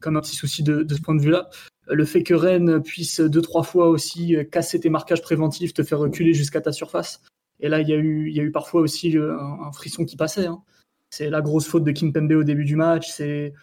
comme 0.00 0.16
un 0.16 0.20
petit 0.20 0.36
souci 0.36 0.62
de, 0.62 0.86
ce 0.88 1.00
point 1.00 1.14
de 1.14 1.22
vue-là. 1.22 1.48
Le 1.88 2.04
fait 2.04 2.24
que 2.24 2.34
Rennes 2.34 2.82
puisse 2.82 3.20
deux, 3.20 3.42
trois 3.42 3.62
fois 3.62 3.88
aussi 3.88 4.36
casser 4.50 4.80
tes 4.80 4.90
marquages 4.90 5.22
préventifs, 5.22 5.72
te 5.72 5.84
faire 5.84 6.00
reculer 6.00 6.34
jusqu'à 6.34 6.60
ta 6.60 6.72
surface. 6.72 7.22
Et 7.60 7.68
là, 7.68 7.80
il 7.80 7.88
y 7.88 7.92
a 7.92 7.96
eu, 7.96 8.28
il 8.28 8.36
y 8.36 8.40
a 8.40 8.42
eu 8.42 8.52
parfois 8.52 8.80
aussi 8.80 9.16
un, 9.16 9.72
frisson 9.72 10.04
qui 10.04 10.16
passait. 10.16 10.46
Hein. 10.46 10.62
C'est 11.10 11.30
la 11.30 11.40
grosse 11.40 11.66
faute 11.66 11.84
de 11.84 11.92
Kim 11.92 12.12
Pembe 12.12 12.32
au 12.32 12.44
début 12.44 12.64
du 12.64 12.76
match. 12.76 13.08
C'est 13.10 13.54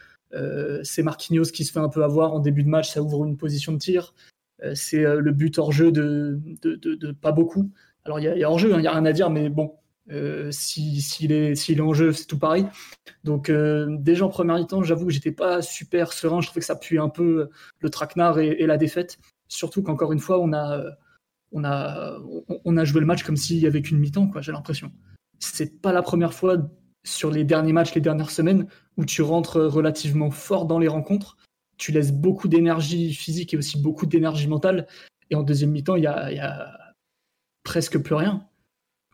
c'est 0.81 1.03
Marquinhos 1.03 1.51
qui 1.53 1.63
se 1.63 1.71
fait 1.71 1.79
un 1.79 1.89
peu 1.89 2.03
avoir 2.03 2.33
en 2.33 2.39
début 2.39 2.63
de 2.63 2.69
match. 2.69 2.89
Ça 2.89 3.03
ouvre 3.03 3.23
une 3.25 3.37
position 3.37 3.71
de 3.71 3.77
tir. 3.77 4.15
Euh, 4.63 4.73
c'est 4.75 5.05
euh, 5.05 5.19
le 5.19 5.31
but 5.31 5.57
hors 5.57 5.71
jeu 5.71 5.91
de, 5.91 6.39
pas 7.21 7.31
beaucoup. 7.31 7.71
Alors 8.05 8.19
il 8.19 8.23
y, 8.23 8.43
a 8.43 8.49
hors 8.49 8.59
jeu, 8.59 8.73
hein, 8.73 8.77
il 8.77 8.81
n'y 8.81 8.87
a 8.87 8.91
rien 8.91 9.05
à 9.05 9.13
dire, 9.13 9.29
mais 9.29 9.49
bon, 9.49 9.75
euh, 10.11 10.51
s'il 10.51 11.31
est, 11.31 11.69
est, 11.69 11.79
en 11.79 11.93
jeu, 11.93 12.11
c'est 12.11 12.25
tout 12.25 12.37
pareil. 12.37 12.65
Donc 13.23 13.49
déjà 13.49 14.25
en 14.25 14.29
première 14.29 14.57
mi-temps, 14.57 14.83
j'avoue 14.83 15.05
que 15.07 15.13
j'étais 15.13 15.31
pas 15.31 15.61
super 15.61 16.11
serein. 16.11 16.41
Je 16.41 16.47
trouvais 16.47 16.59
que 16.59 16.65
ça 16.65 16.75
pue 16.75 16.99
un 16.99 17.09
peu 17.09 17.49
le 17.79 17.89
traquenard 17.89 18.39
et, 18.39 18.65
la 18.65 18.77
défaite. 18.77 19.19
Surtout 19.47 19.83
qu'encore 19.83 20.11
une 20.11 20.19
fois, 20.19 20.39
on 20.39 20.51
a, 20.51 20.83
on, 21.53 21.63
a, 21.63 22.85
joué 22.85 22.99
le 22.99 23.05
match 23.05 23.23
comme 23.23 23.37
s'il 23.37 23.57
y 23.57 23.67
avait 23.67 23.81
qu'une 23.81 23.99
mi-temps. 23.99 24.29
J'ai 24.41 24.51
l'impression. 24.51 24.91
C'est 25.39 25.81
pas 25.81 25.93
la 25.93 26.01
première 26.01 26.33
fois 26.33 26.57
sur 27.05 27.31
les 27.31 27.43
derniers 27.43 27.73
matchs, 27.73 27.93
les 27.93 28.01
dernières 28.01 28.31
semaines, 28.31 28.67
où 28.97 29.05
tu 29.05 29.21
rentres 29.21 29.59
relativement 29.59 30.31
fort 30.31 30.65
dans 30.65 30.79
les 30.79 30.87
rencontres 30.87 31.37
tu 31.77 31.91
laisses 31.91 32.11
beaucoup 32.11 32.47
d'énergie 32.47 33.13
physique 33.13 33.53
et 33.53 33.57
aussi 33.57 33.77
beaucoup 33.77 34.05
d'énergie 34.05 34.47
mentale. 34.47 34.87
Et 35.29 35.35
en 35.35 35.43
deuxième 35.43 35.71
mi-temps, 35.71 35.95
il 35.95 36.03
y 36.03 36.07
a, 36.07 36.93
presque 37.63 37.97
plus 37.97 38.15
rien. 38.15 38.47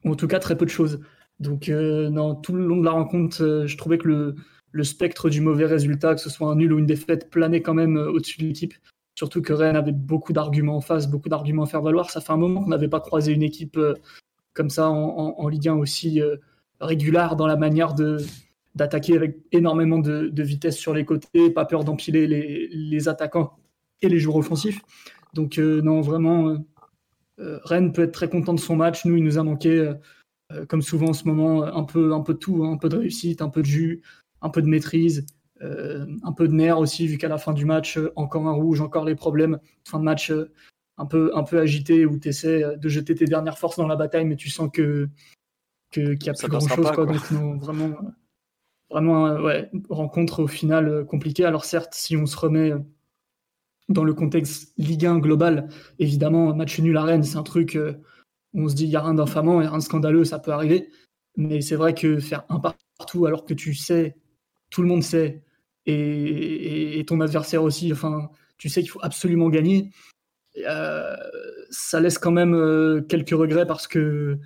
Ou 0.03 0.11
en 0.11 0.15
tout 0.15 0.27
cas, 0.27 0.39
très 0.39 0.57
peu 0.57 0.65
de 0.65 0.71
choses. 0.71 1.01
Donc, 1.39 1.69
euh, 1.69 2.33
tout 2.43 2.53
le 2.53 2.65
long 2.65 2.77
de 2.77 2.85
la 2.85 2.91
rencontre, 2.91 3.41
euh, 3.43 3.67
je 3.67 3.77
trouvais 3.77 3.97
que 3.97 4.07
le, 4.07 4.35
le, 4.71 4.83
spectre 4.83 5.29
du 5.29 5.41
mauvais 5.41 5.65
résultat, 5.65 6.15
que 6.15 6.21
ce 6.21 6.29
soit 6.29 6.49
un 6.49 6.55
nul 6.55 6.73
ou 6.73 6.79
une 6.79 6.85
défaite, 6.85 7.29
planait 7.29 7.61
quand 7.61 7.73
même 7.73 7.97
euh, 7.97 8.11
au-dessus 8.11 8.39
de 8.39 8.45
l'équipe. 8.45 8.73
Surtout 9.19 9.41
que 9.41 9.51
Rennes 9.51 9.75
avait 9.75 9.91
beaucoup 9.91 10.31
d'arguments 10.31 10.77
en 10.77 10.81
face, 10.81 11.09
beaucoup 11.09 11.27
d'arguments 11.27 11.63
à 11.63 11.65
faire 11.65 11.81
valoir. 11.81 12.09
Ça 12.09 12.21
fait 12.21 12.31
un 12.31 12.37
moment 12.37 12.63
qu'on 12.63 12.69
n'avait 12.69 12.87
pas 12.87 13.01
croisé 13.01 13.33
une 13.33 13.43
équipe 13.43 13.77
comme 14.53 14.69
ça 14.69 14.89
en, 14.89 15.47
Ligue 15.49 15.67
1 15.67 15.73
aussi 15.73 16.21
régulière 16.79 17.35
dans 17.35 17.45
la 17.45 17.57
manière 17.57 17.95
de, 17.95 18.19
d'attaquer 18.75 19.17
avec 19.17 19.37
énormément 19.51 19.99
de, 19.99 20.41
vitesse 20.41 20.77
sur 20.77 20.93
les 20.93 21.03
côtés, 21.03 21.49
pas 21.49 21.65
peur 21.65 21.83
d'empiler 21.83 22.27
les, 22.27 23.09
attaquants 23.09 23.57
et 24.01 24.07
les 24.07 24.19
joueurs 24.19 24.37
offensifs. 24.37 24.79
Donc 25.33 25.57
euh, 25.57 25.81
non, 25.81 25.99
vraiment, 25.99 26.47
euh, 26.47 26.57
euh, 27.39 27.59
Rennes 27.65 27.91
peut 27.91 28.03
être 28.03 28.13
très 28.13 28.29
content 28.29 28.53
de 28.53 28.59
son 28.59 28.77
match. 28.77 29.03
Nous, 29.03 29.17
il 29.17 29.23
nous 29.25 29.37
a 29.37 29.43
manqué, 29.43 29.93
comme 30.69 30.81
souvent 30.81 31.09
en 31.09 31.13
ce 31.13 31.25
moment, 31.25 31.63
un 31.63 31.83
peu, 31.83 32.13
un 32.13 32.21
peu 32.21 32.33
de 32.33 32.39
tout, 32.39 32.63
hein. 32.63 32.71
un 32.71 32.77
peu 32.77 32.87
de 32.87 32.97
réussite, 32.97 33.41
un 33.41 33.49
peu 33.49 33.61
de 33.61 33.67
jus, 33.67 34.01
un 34.41 34.49
peu 34.49 34.61
de 34.61 34.67
maîtrise, 34.67 35.25
un 35.61 36.31
peu 36.33 36.47
de 36.47 36.53
nerf 36.53 36.79
aussi, 36.79 37.07
vu 37.07 37.17
qu'à 37.17 37.27
la 37.27 37.37
fin 37.37 37.53
du 37.53 37.65
match, 37.65 37.99
encore 38.15 38.47
un 38.47 38.53
rouge, 38.53 38.81
encore 38.81 39.05
les 39.05 39.15
problèmes. 39.15 39.59
Fin 39.83 39.99
de 39.99 40.03
match 40.03 40.31
un 40.97 41.05
peu, 41.05 41.31
un 41.35 41.43
peu 41.43 41.59
agité, 41.59 42.05
où 42.05 42.17
tu 42.17 42.29
essaies 42.29 42.77
de 42.77 42.89
jeter 42.89 43.15
tes 43.15 43.25
dernières 43.25 43.57
forces 43.57 43.77
dans 43.77 43.87
la 43.87 43.95
bataille, 43.95 44.25
mais 44.25 44.35
tu 44.35 44.49
sens 44.49 44.69
que 44.71 45.09
qu'il 45.91 46.17
n'y 46.19 46.29
a 46.29 46.33
plus 46.33 46.47
grand 46.47 46.59
chose. 46.59 46.91
quoi. 46.91 47.05
Donc, 47.05 47.61
vraiment, 47.61 47.95
vraiment 48.89 49.27
euh, 49.27 49.41
ouais, 49.41 49.71
rencontre 49.89 50.43
au 50.43 50.47
final 50.47 50.87
euh, 50.87 51.03
compliquée. 51.03 51.45
Alors 51.45 51.65
certes, 51.65 51.93
si 51.93 52.17
on 52.17 52.25
se 52.25 52.37
remet 52.37 52.71
euh, 52.71 52.79
dans 53.87 54.03
le 54.03 54.13
contexte 54.13 54.73
Ligue 54.77 55.05
1 55.05 55.19
global, 55.19 55.69
évidemment, 55.97 56.55
match 56.55 56.79
nul 56.79 56.97
à 56.97 57.03
Rennes, 57.03 57.23
c'est 57.23 57.37
un 57.37 57.43
truc 57.43 57.77
où 58.53 58.61
on 58.61 58.69
se 58.69 58.75
dit 58.75 58.85
il 58.85 58.89
n'y 58.89 58.95
a 58.95 59.01
rien 59.01 59.15
d'infamant, 59.15 59.59
il 59.59 59.61
n'y 59.61 59.67
a 59.67 59.71
rien 59.71 59.79
de 59.79 59.83
scandaleux, 59.83 60.25
ça 60.25 60.39
peut 60.39 60.51
arriver. 60.51 60.89
Mais 61.37 61.61
c'est 61.61 61.75
vrai 61.75 61.93
que 61.93 62.19
faire 62.19 62.45
un 62.49 62.59
partout 62.59 63.25
alors 63.25 63.45
que 63.45 63.53
tu 63.53 63.73
sais, 63.73 64.15
tout 64.69 64.83
le 64.83 64.87
monde 64.87 65.01
sait, 65.01 65.43
et, 65.89 67.03
ton 67.07 67.21
adversaire 67.21 67.63
aussi, 67.63 67.91
enfin, 67.91 68.29
tu 68.57 68.69
sais 68.69 68.81
qu'il 68.81 68.89
faut 68.89 68.99
absolument 69.01 69.49
gagner, 69.49 69.89
ça 71.69 71.99
laisse 71.99 72.17
quand 72.17 72.31
même 72.31 73.05
quelques 73.07 73.31
regrets 73.31 73.65
parce 73.65 73.87
que 73.87 74.39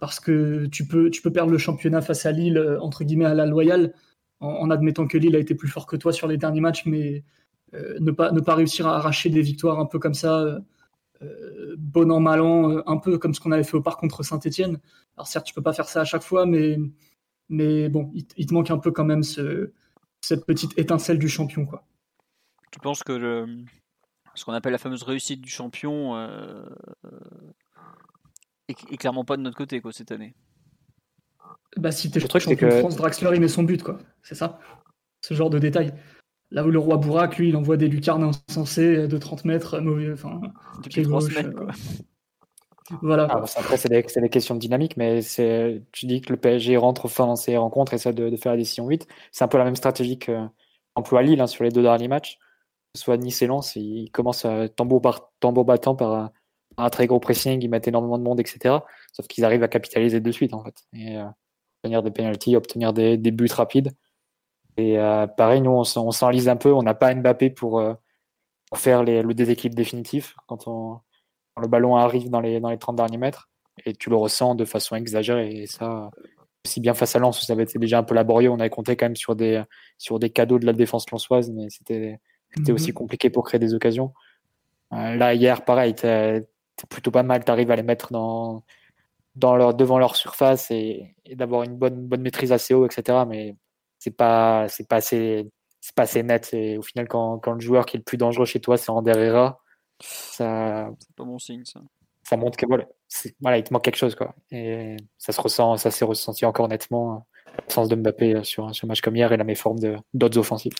parce 0.00 0.20
que 0.20 0.66
tu 0.66 0.86
peux, 0.86 1.10
tu 1.10 1.22
peux 1.22 1.32
perdre 1.32 1.50
le 1.50 1.58
championnat 1.58 2.00
face 2.00 2.26
à 2.26 2.32
Lille, 2.32 2.58
euh, 2.58 2.80
entre 2.80 3.04
guillemets, 3.04 3.24
à 3.24 3.34
la 3.34 3.46
loyale, 3.46 3.94
en, 4.40 4.70
admettant 4.70 5.06
que 5.08 5.18
Lille 5.18 5.34
a 5.34 5.40
été 5.40 5.54
plus 5.54 5.68
fort 5.68 5.86
que 5.86 5.96
toi 5.96 6.12
sur 6.12 6.28
les 6.28 6.36
derniers 6.36 6.60
matchs, 6.60 6.86
mais 6.86 7.24
euh, 7.74 7.98
ne, 8.00 8.12
pas, 8.12 8.30
ne 8.30 8.40
pas 8.40 8.54
réussir 8.54 8.86
à 8.86 8.96
arracher 8.96 9.30
des 9.30 9.42
victoires 9.42 9.80
un 9.80 9.86
peu 9.86 9.98
comme 9.98 10.14
ça, 10.14 10.60
euh, 11.22 11.74
bon 11.76 12.10
an, 12.12 12.20
mal 12.20 12.40
an, 12.40 12.82
un 12.86 12.96
peu 12.98 13.18
comme 13.18 13.34
ce 13.34 13.40
qu'on 13.40 13.50
avait 13.50 13.64
fait 13.64 13.76
au 13.76 13.82
parc 13.82 13.98
contre 13.98 14.22
Saint-Etienne. 14.22 14.78
Alors 15.16 15.26
certes, 15.26 15.46
tu 15.46 15.54
peux 15.54 15.62
pas 15.62 15.72
faire 15.72 15.88
ça 15.88 16.02
à 16.02 16.04
chaque 16.04 16.22
fois, 16.22 16.46
mais, 16.46 16.78
mais 17.48 17.88
bon, 17.88 18.12
il, 18.14 18.46
te 18.46 18.54
manque 18.54 18.70
un 18.70 18.78
peu 18.78 18.92
quand 18.92 19.04
même 19.04 19.24
ce, 19.24 19.72
cette 20.20 20.44
petite 20.46 20.78
étincelle 20.78 21.18
du 21.18 21.28
champion. 21.28 21.64
Quoi. 21.66 21.84
Tu 22.70 22.80
penses 22.80 23.02
que 23.02 23.12
le, 23.12 23.64
ce 24.34 24.44
qu'on 24.44 24.52
appelle 24.52 24.72
la 24.72 24.78
fameuse 24.78 25.02
réussite 25.02 25.40
du 25.40 25.50
champion 25.50 26.16
et, 28.68 28.96
clairement 28.96 29.24
pas 29.24 29.36
de 29.36 29.42
notre 29.42 29.56
côté 29.56 29.80
quoi 29.80 29.92
cette 29.92 30.12
année. 30.12 30.34
Bah 31.76 31.92
si 31.92 32.10
t'es 32.10 32.20
champion 32.20 32.54
que... 32.56 32.66
de 32.66 32.70
France, 32.70 32.96
Draxler 32.96 33.30
il 33.34 33.40
met 33.40 33.48
son 33.48 33.62
but 33.62 33.82
quoi, 33.82 33.98
c'est 34.22 34.34
ça. 34.34 34.58
Ce 35.22 35.34
genre 35.34 35.50
de 35.50 35.58
détail. 35.58 35.94
Là 36.50 36.64
où 36.64 36.70
le 36.70 36.78
roi 36.78 36.96
Bourak, 36.96 37.36
lui, 37.36 37.50
il 37.50 37.56
envoie 37.56 37.76
des 37.76 37.88
lucarnes 37.88 38.32
insensées 38.48 39.06
de 39.06 39.18
30 39.18 39.44
mètres, 39.44 39.80
mauvais, 39.80 40.12
enfin, 40.12 40.40
pied 40.88 41.02
gauche. 41.02 41.34
quoi. 41.52 41.68
Voilà. 43.02 43.26
Ah, 43.30 43.44
après, 43.56 43.76
c'est 43.76 43.88
des, 43.88 44.02
des, 44.02 44.28
questions 44.28 44.54
de 44.54 44.60
dynamique, 44.60 44.96
mais 44.96 45.20
tu 45.92 46.06
dis 46.06 46.20
que 46.20 46.32
le 46.32 46.38
PSG 46.38 46.76
rentre 46.76 47.08
fin 47.08 47.26
dans 47.26 47.36
ses 47.36 47.56
rencontres 47.56 47.92
et 47.92 47.96
essaie 47.96 48.12
de, 48.12 48.30
de 48.30 48.36
faire 48.36 48.52
la 48.52 48.58
décision 48.58 48.86
8. 48.86 49.06
C'est 49.32 49.44
un 49.44 49.48
peu 49.48 49.58
la 49.58 49.64
même 49.64 49.76
stratégie 49.76 50.18
qu'emploie 50.18 51.22
Lille 51.22 51.40
hein, 51.40 51.46
sur 51.46 51.64
les 51.64 51.70
deux 51.70 51.82
derniers 51.82 52.08
matchs. 52.08 52.38
Soit 52.94 53.18
Nice 53.18 53.42
et 53.42 53.46
Lens, 53.46 53.76
ils 53.76 54.10
commencent 54.10 54.44
à 54.44 54.68
tambour, 54.68 55.02
tambour 55.40 55.64
battant 55.64 55.94
par, 55.94 56.30
un 56.78 56.90
très 56.90 57.06
gros 57.06 57.20
pressing, 57.20 57.62
ils 57.62 57.68
mettent 57.68 57.88
énormément 57.88 58.18
de 58.18 58.22
monde, 58.22 58.40
etc. 58.40 58.76
Sauf 59.12 59.26
qu'ils 59.26 59.44
arrivent 59.44 59.62
à 59.62 59.68
capitaliser 59.68 60.20
de 60.20 60.32
suite, 60.32 60.54
en 60.54 60.62
fait. 60.64 60.84
Et 60.92 61.18
euh, 61.18 61.24
obtenir 61.78 62.02
des 62.02 62.10
penalties, 62.10 62.56
obtenir 62.56 62.92
des, 62.92 63.16
buts 63.18 63.48
rapides. 63.50 63.92
Et 64.76 64.98
euh, 64.98 65.26
pareil, 65.26 65.60
nous, 65.60 65.70
on, 65.70 65.84
s'enlise 65.84 66.48
un 66.48 66.56
peu. 66.56 66.72
On 66.72 66.82
n'a 66.82 66.94
pas 66.94 67.14
Mbappé 67.14 67.50
pour, 67.50 67.80
euh, 67.80 67.94
faire 68.74 69.02
le 69.02 69.32
déséquilibre 69.32 69.74
définitif 69.74 70.36
quand, 70.46 70.68
on, 70.68 71.00
le 71.60 71.68
ballon 71.68 71.96
arrive 71.96 72.30
dans 72.30 72.40
les, 72.40 72.60
dans 72.60 72.70
les 72.70 72.78
30 72.78 72.96
derniers 72.96 73.18
mètres. 73.18 73.48
Et 73.86 73.94
tu 73.94 74.10
le 74.10 74.16
ressens 74.16 74.54
de 74.54 74.64
façon 74.64 74.96
exagérée. 74.96 75.62
Et 75.62 75.66
ça, 75.66 76.10
aussi 76.64 76.80
bien 76.80 76.94
face 76.94 77.14
à 77.16 77.18
Lens, 77.18 77.44
ça 77.46 77.52
avait 77.52 77.62
été 77.62 77.78
déjà 77.78 77.98
un 77.98 78.02
peu 78.02 78.14
laborieux. 78.14 78.50
On 78.50 78.60
avait 78.60 78.70
compté 78.70 78.96
quand 78.96 79.06
même 79.06 79.16
sur 79.16 79.36
des, 79.36 79.62
sur 79.98 80.18
des 80.18 80.30
cadeaux 80.30 80.58
de 80.58 80.66
la 80.66 80.72
défense 80.72 81.10
lançoise, 81.10 81.50
mais 81.50 81.68
c'était 81.70 82.18
aussi 82.70 82.92
compliqué 82.92 83.30
pour 83.30 83.44
créer 83.44 83.58
des 83.60 83.74
occasions. 83.74 84.12
là, 84.90 85.34
hier, 85.34 85.64
pareil, 85.64 85.94
t'es 85.94 86.44
plutôt 86.88 87.10
pas 87.10 87.22
mal. 87.22 87.44
Tu 87.44 87.50
arrives 87.50 87.70
à 87.70 87.76
les 87.76 87.82
mettre 87.82 88.12
dans, 88.12 88.64
dans 89.36 89.56
leur, 89.56 89.74
devant 89.74 89.98
leur 89.98 90.16
surface 90.16 90.70
et, 90.70 91.14
d'avoir 91.32 91.62
une 91.62 91.76
bonne, 91.76 92.06
bonne 92.06 92.22
maîtrise 92.22 92.52
assez 92.52 92.74
haut, 92.74 92.86
etc. 92.86 93.18
Mais 93.28 93.56
c'est 93.98 94.16
pas, 94.16 94.68
c'est 94.68 94.88
pas 94.88 94.96
assez, 94.96 95.48
c'est 95.80 95.94
pas 95.94 96.02
assez 96.02 96.22
net. 96.22 96.50
Et 96.52 96.78
au 96.78 96.82
final, 96.82 97.08
quand, 97.08 97.38
quand, 97.38 97.52
le 97.52 97.60
joueur 97.60 97.86
qui 97.86 97.96
est 97.96 98.00
le 98.00 98.04
plus 98.04 98.18
dangereux 98.18 98.46
chez 98.46 98.60
toi, 98.60 98.76
c'est 98.76 98.90
Ander 98.90 99.12
Herrera, 99.16 99.60
ça. 100.00 100.90
C'est 100.98 101.16
pas 101.16 101.24
bon 101.24 101.38
signe, 101.38 101.64
ça. 101.64 101.80
Ça 102.22 102.36
montre 102.36 102.58
que 102.58 102.66
voilà, 102.66 102.84
voilà, 103.40 103.56
il 103.58 103.64
te 103.64 103.72
manque 103.72 103.84
quelque 103.84 103.96
chose, 103.96 104.14
quoi. 104.14 104.34
Et 104.50 104.96
ça 105.16 105.32
se 105.32 105.40
ressent, 105.40 105.78
ça 105.78 105.90
s'est 105.90 106.04
ressenti 106.04 106.44
encore 106.44 106.68
nettement, 106.68 107.26
l'absence 107.56 107.88
de 107.88 107.96
Mbappé 107.96 108.44
sur, 108.44 108.74
sur 108.74 108.84
un 108.84 108.88
match 108.88 109.00
comme 109.00 109.16
hier 109.16 109.32
et 109.32 109.36
la 109.36 109.44
méforme 109.44 109.78
d'autres 110.12 110.38
offensives. 110.38 110.74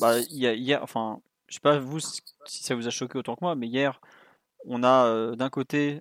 Bah, 0.00 0.18
hier, 0.18 0.82
enfin, 0.82 1.20
je 1.48 1.54
sais 1.54 1.60
pas 1.60 1.78
vous 1.78 2.00
si 2.00 2.62
ça 2.62 2.74
vous 2.74 2.86
a 2.86 2.90
choqué 2.90 3.18
autant 3.18 3.34
que 3.34 3.44
moi, 3.44 3.54
mais 3.54 3.66
hier, 3.66 4.00
on 4.66 4.82
a 4.82 5.06
euh, 5.06 5.36
d'un 5.36 5.50
côté 5.50 6.00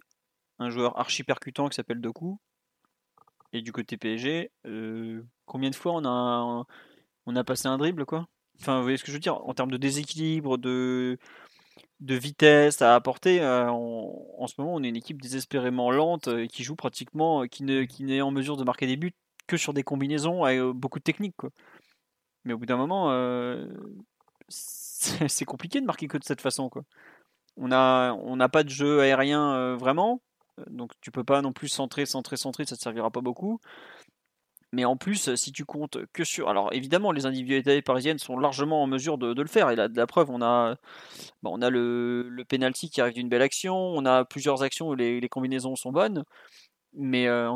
un 0.60 0.70
joueur 0.70 1.00
archi 1.00 1.24
percutant 1.24 1.70
qui 1.70 1.76
s'appelle 1.76 2.02
Doku, 2.02 2.38
et 3.54 3.62
du 3.62 3.72
côté 3.72 3.98
PSG, 3.98 4.52
euh, 4.66 5.24
combien 5.46 5.70
de 5.70 5.76
fois 5.76 5.94
on 5.94 6.06
a, 6.06 6.66
on 7.26 7.36
a 7.36 7.44
passé 7.44 7.68
un 7.68 7.78
dribble, 7.78 8.06
quoi? 8.06 8.28
Enfin, 8.60 8.78
vous 8.78 8.84
voyez 8.84 8.98
ce 8.98 9.04
que 9.04 9.12
je 9.12 9.18
veux 9.18 9.22
dire? 9.22 9.36
En 9.48 9.54
termes 9.54 9.72
de 9.72 9.78
déséquilibre, 9.78 10.58
de, 10.58 11.18
de 12.00 12.16
vitesse 12.16 12.82
à 12.82 12.96
apporter, 12.96 13.42
euh, 13.42 13.70
en 13.70 14.48
ce 14.48 14.56
moment, 14.58 14.76
on 14.76 14.84
est 14.84 14.90
une 14.90 14.96
équipe 14.96 15.22
désespérément 15.22 15.92
lente 15.92 16.28
et 16.28 16.48
qui 16.48 16.64
joue 16.64 16.76
pratiquement, 16.76 17.48
qui 17.48 17.64
n'est 17.64 17.88
qui 17.88 18.04
n'est 18.04 18.22
en 18.22 18.32
mesure 18.32 18.58
de 18.58 18.64
marquer 18.64 18.88
des 18.88 18.98
buts 18.98 19.16
que 19.48 19.58
sur 19.58 19.74
des 19.74 19.84
combinaisons 19.84 20.44
avec 20.44 20.62
beaucoup 20.62 21.00
de 21.00 21.04
technique, 21.04 21.36
quoi. 21.38 21.50
Mais 22.46 22.54
au 22.54 22.58
bout 22.58 22.66
d'un 22.66 22.78
moment, 22.78 23.10
c'est 24.50 25.46
compliqué 25.46 25.82
de 25.82 25.86
marquer 25.86 26.08
que 26.08 26.18
de 26.18 26.24
cette 26.24 26.42
façon, 26.42 26.70
quoi. 26.70 26.84
On 27.58 27.68
n'a 27.70 28.16
on 28.16 28.38
pas 28.50 28.64
de 28.64 28.70
jeu 28.70 29.02
aérien 29.02 29.76
vraiment. 29.76 30.22
Donc 30.68 30.92
tu 31.02 31.12
peux 31.12 31.24
pas 31.24 31.42
non 31.42 31.54
plus 31.54 31.68
centrer, 31.68 32.06
centrer, 32.06 32.38
centrer, 32.38 32.66
ça 32.66 32.76
te 32.76 32.82
servira 32.82 33.12
pas 33.12 33.22
beaucoup. 33.22 33.60
Mais 34.74 34.86
en 34.86 34.98
plus, 34.98 35.36
si 35.36 35.52
tu 35.52 35.66
comptes 35.66 36.00
que 36.14 36.24
sur. 36.24 36.50
Alors 36.50 36.74
évidemment, 36.74 37.12
les 37.12 37.28
individualités 37.28 37.84
parisiennes 37.84 38.18
sont 38.18 38.40
largement 38.40 38.82
en 38.82 38.88
mesure 38.88 39.20
de, 39.20 39.40
le 39.40 39.48
faire. 39.48 39.70
Et 39.70 39.76
la, 39.76 39.88
la 39.88 40.08
preuve, 40.08 40.32
on 40.32 40.42
a, 40.42 40.78
on 41.44 41.62
a 41.62 41.70
le, 41.70 42.28
le 42.28 42.44
penalty 42.44 42.90
qui 42.90 43.00
arrive 43.00 43.14
d'une 43.14 43.30
belle 43.30 43.44
action, 43.44 43.76
on 43.76 44.04
a 44.06 44.26
plusieurs 44.26 44.64
actions 44.64 44.90
où 44.90 44.96
les, 44.96 45.30
combinaisons 45.30 45.76
sont 45.76 45.92
bonnes. 45.92 46.24
Mais 46.96 47.28
euh, 47.28 47.52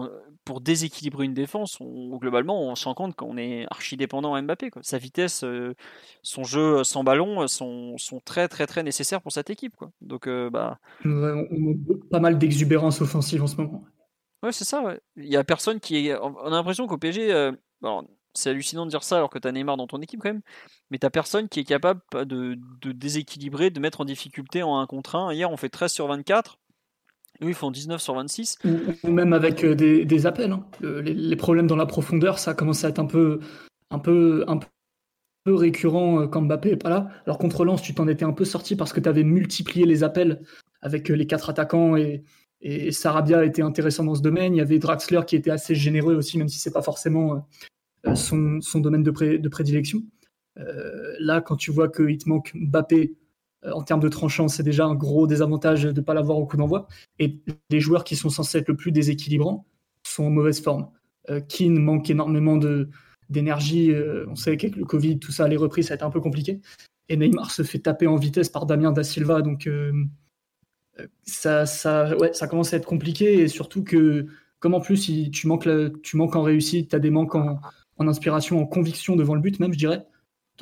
pour 0.46 0.62
déséquilibrer 0.62 1.26
une 1.26 1.34
défense, 1.34 1.80
globalement, 1.82 2.62
on 2.62 2.76
se 2.76 2.86
rend 2.86 2.94
compte 2.94 3.16
qu'on 3.16 3.38
est 3.38 3.66
archi 3.72 3.98
dépendant 3.98 4.36
à 4.36 4.42
Mbappé. 4.42 4.70
Sa 4.82 5.00
vitesse, 5.00 5.44
euh, 5.44 5.76
son 6.22 6.44
jeu 6.44 6.84
sans 6.84 7.04
ballon 7.04 7.44
euh, 7.44 7.48
sont, 7.48 7.98
très 8.26 8.48
très 8.48 8.68
très 8.68 8.84
nécessaires 8.84 9.22
pour 9.22 9.32
cette 9.32 9.50
équipe. 9.50 9.76
Donc, 10.02 10.30
bah... 10.30 10.80
on 11.06 11.24
a 11.24 12.10
pas 12.12 12.20
mal 12.20 12.38
d'exubérance 12.38 13.02
offensive 13.02 13.42
en 13.42 13.48
ce 13.48 13.58
moment. 13.58 13.84
Ouais, 14.44 14.52
c'est 14.52 14.66
ça. 14.66 14.82
Ouais. 14.84 15.00
Il 15.16 15.26
y 15.26 15.38
a 15.38 15.44
personne 15.44 15.80
qui 15.80 16.08
est. 16.08 16.18
On 16.18 16.46
a 16.46 16.50
l'impression 16.50 16.88
qu'au 16.88 16.98
PSG, 16.98 17.52
c'est 18.38 18.52
hallucinant 18.52 18.86
de 18.86 18.92
dire 18.92 19.04
ça 19.04 19.18
alors 19.18 19.30
que 19.30 19.40
tu 19.40 19.48
as 19.48 19.52
Neymar 19.52 19.78
dans 19.78 19.88
ton 19.88 20.02
équipe 20.02 20.22
quand 20.22 20.30
même, 20.30 20.42
mais 20.92 21.00
tu 21.00 21.10
personne 21.10 21.50
qui 21.50 21.62
est 21.62 21.64
capable 21.64 22.02
de, 22.14 22.58
de, 22.82 22.92
déséquilibrer, 22.92 23.72
de 23.72 23.80
mettre 23.80 24.02
en 24.02 24.06
difficulté 24.06 24.62
en 24.64 24.80
1 24.80 24.86
contre 24.86 25.16
1. 25.16 25.34
Hier, 25.34 25.52
on 25.52 25.58
fait 25.58 25.70
13 25.70 25.92
sur 25.92 26.08
24. 26.08 26.60
Eux, 27.42 27.50
ils 27.50 27.54
font 27.54 27.72
19 27.72 28.02
sur 28.02 28.16
26. 28.16 28.60
Ou, 29.04 29.12
même 29.12 29.34
avec 29.34 29.64
euh, 29.64 29.76
des, 29.76 30.06
des 30.06 30.26
appels. 30.26 30.52
Hein. 30.52 30.66
Les, 30.82 31.36
problèmes 31.36 31.68
dans 31.68 31.76
la 31.76 31.86
profondeur, 31.86 32.40
ça 32.40 32.54
commence 32.54 32.84
à 32.84 32.90
être 32.90 33.00
un 33.00 33.06
peu, 33.06 33.40
un 33.92 34.00
peu, 34.00 34.44
un 34.48 34.60
peu 35.44 35.54
récurrent 35.54 36.22
euh, 36.22 36.28
quand 36.28 36.42
Mbappé 36.42 36.72
n'est 36.72 36.78
pas 36.78 36.90
là. 36.90 37.10
Alors 37.26 37.38
contre 37.38 37.64
Lens, 37.64 37.82
tu 37.82 37.94
t'en 37.94 38.08
étais 38.08 38.26
un 38.26 38.34
peu 38.34 38.46
sorti 38.46 38.76
parce 38.76 38.92
que 38.92 39.00
tu 39.00 39.10
avais 39.10 39.24
multiplié 39.24 39.86
les 39.86 40.04
appels 40.04 40.42
avec 40.82 41.12
euh, 41.12 41.16
les 41.16 41.28
quatre 41.28 41.50
attaquants 41.50 41.96
et, 41.96 42.24
et 42.62 42.92
Sarabia 42.92 43.46
était 43.46 43.62
intéressant 43.62 44.04
dans 44.04 44.16
ce 44.16 44.22
domaine. 44.22 44.56
Il 44.56 44.58
y 44.58 44.62
avait 44.62 44.80
Draxler 44.80 45.22
qui 45.28 45.36
était 45.36 45.52
assez 45.52 45.76
généreux 45.76 46.16
aussi, 46.16 46.38
même 46.38 46.50
si 46.50 46.60
c'est 46.60 46.72
pas 46.72 46.82
forcément 46.82 47.48
son, 48.16 48.60
son, 48.62 48.80
domaine 48.80 49.04
de, 49.04 49.12
de 49.38 49.50
prédilection. 49.50 50.02
là, 51.20 51.42
quand 51.42 51.56
tu 51.56 51.72
vois 51.72 51.90
qu'il 51.90 52.18
te 52.18 52.28
manque 52.28 52.52
Mbappé, 52.56 53.16
euh, 53.66 53.72
en 53.72 53.84
termes 53.84 54.00
de 54.00 54.10
tranchant, 54.10 54.48
c'est 54.48 54.64
déjà 54.64 54.86
un 54.86 54.96
gros 54.96 55.28
désavantage 55.28 55.84
de 55.84 55.92
ne 55.92 56.02
pas 56.02 56.14
l'avoir 56.14 56.38
au 56.38 56.46
coup 56.46 56.58
d'envoi. 56.58 56.88
Et 57.20 57.40
les 57.70 57.80
joueurs 57.80 58.04
qui 58.04 58.16
sont 58.16 58.30
censés 58.30 58.60
être 58.60 58.68
le 58.68 58.76
plus 58.76 58.92
déséquilibrants 58.92 59.66
sont 60.04 60.26
en 60.26 60.30
mauvaise 60.30 60.62
forme. 60.62 60.90
Euh, 61.30 61.42
Keane 61.42 61.80
manque 61.80 62.10
énormément 62.10 62.58
d'énergie. 63.30 63.92
Euh, 63.92 64.26
on 64.30 64.36
sait 64.36 64.58
qu'avec 64.58 64.76
le 64.76 64.86
Covid, 64.86 65.20
tout 65.20 65.32
ça, 65.32 65.48
les 65.48 65.58
reprises, 65.58 65.88
ça 65.88 65.94
a 65.94 65.96
été 65.96 66.04
un 66.04 66.12
peu 66.12 66.22
compliqué. 66.22 66.62
Et 67.10 67.18
Neymar 67.18 67.52
se 67.52 67.64
fait 67.64 67.80
taper 67.80 68.08
en 68.08 68.18
vitesse 68.18 68.50
par 68.50 68.66
Damien 68.66 68.92
Da 68.92 69.04
Silva. 69.04 69.42
Donc, 69.42 69.70
ça, 71.24 71.66
ça, 71.66 72.16
ouais, 72.18 72.34
ça 72.34 72.48
commence 72.48 72.74
à 72.74 72.78
être 72.78 72.86
compliqué. 72.86 73.42
Et 73.42 73.48
surtout 73.48 73.84
que, 73.84 74.28
comme 74.60 74.74
en 74.74 74.82
plus, 74.82 75.00
tu, 75.32 75.48
manques 75.48 75.68
tu 76.02 76.18
manques 76.18 76.36
en 76.36 76.44
réussite, 76.44 76.90
tu 76.90 76.96
as 76.96 77.00
des 77.00 77.10
manques 77.10 77.36
en, 77.36 77.60
inspiration, 78.00 78.60
en 78.62 78.66
conviction 78.66 79.16
devant 79.16 79.36
le 79.36 79.42
but, 79.42 79.60
même, 79.60 79.74
je 79.74 79.78
dirais. 79.78 80.06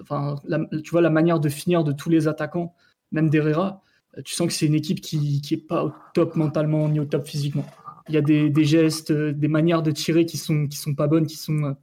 Enfin, 0.02 0.36
tu 0.84 0.92
vois, 0.92 1.02
la 1.02 1.10
manière 1.10 1.40
de 1.40 1.50
finir 1.50 1.84
de 1.84 1.92
tous 1.92 2.10
les 2.10 2.28
attaquants 2.28 2.76
même 3.12 3.30
d'Herrera, 3.30 3.82
euh, 4.18 4.22
tu 4.24 4.34
sens 4.34 4.48
que 4.48 4.54
c'est 4.54 4.66
une 4.66 4.76
équipe 4.76 5.02
qui 5.02 5.42
n'est 5.50 5.58
pas 5.58 5.86
au 5.86 5.94
top 6.14 6.36
mentalement 6.36 6.90
ni 6.90 7.00
au 7.00 7.06
top 7.06 7.28
physiquement. 7.28 7.66
Il 8.08 8.14
y 8.14 8.18
a 8.18 8.22
des, 8.22 8.66
gestes, 8.66 9.12
euh, 9.12 9.34
des 9.34 9.48
manières 9.48 9.82
de 9.82 9.92
tirer 9.92 10.26
qui 10.26 10.38
sont, 10.38 10.68
qui 10.68 10.78
sont 10.78 10.96
pas 10.96 11.08
bonnes, 11.08 11.26
qui 11.26 11.38
sont 11.38 11.64
euh, 11.64 11.74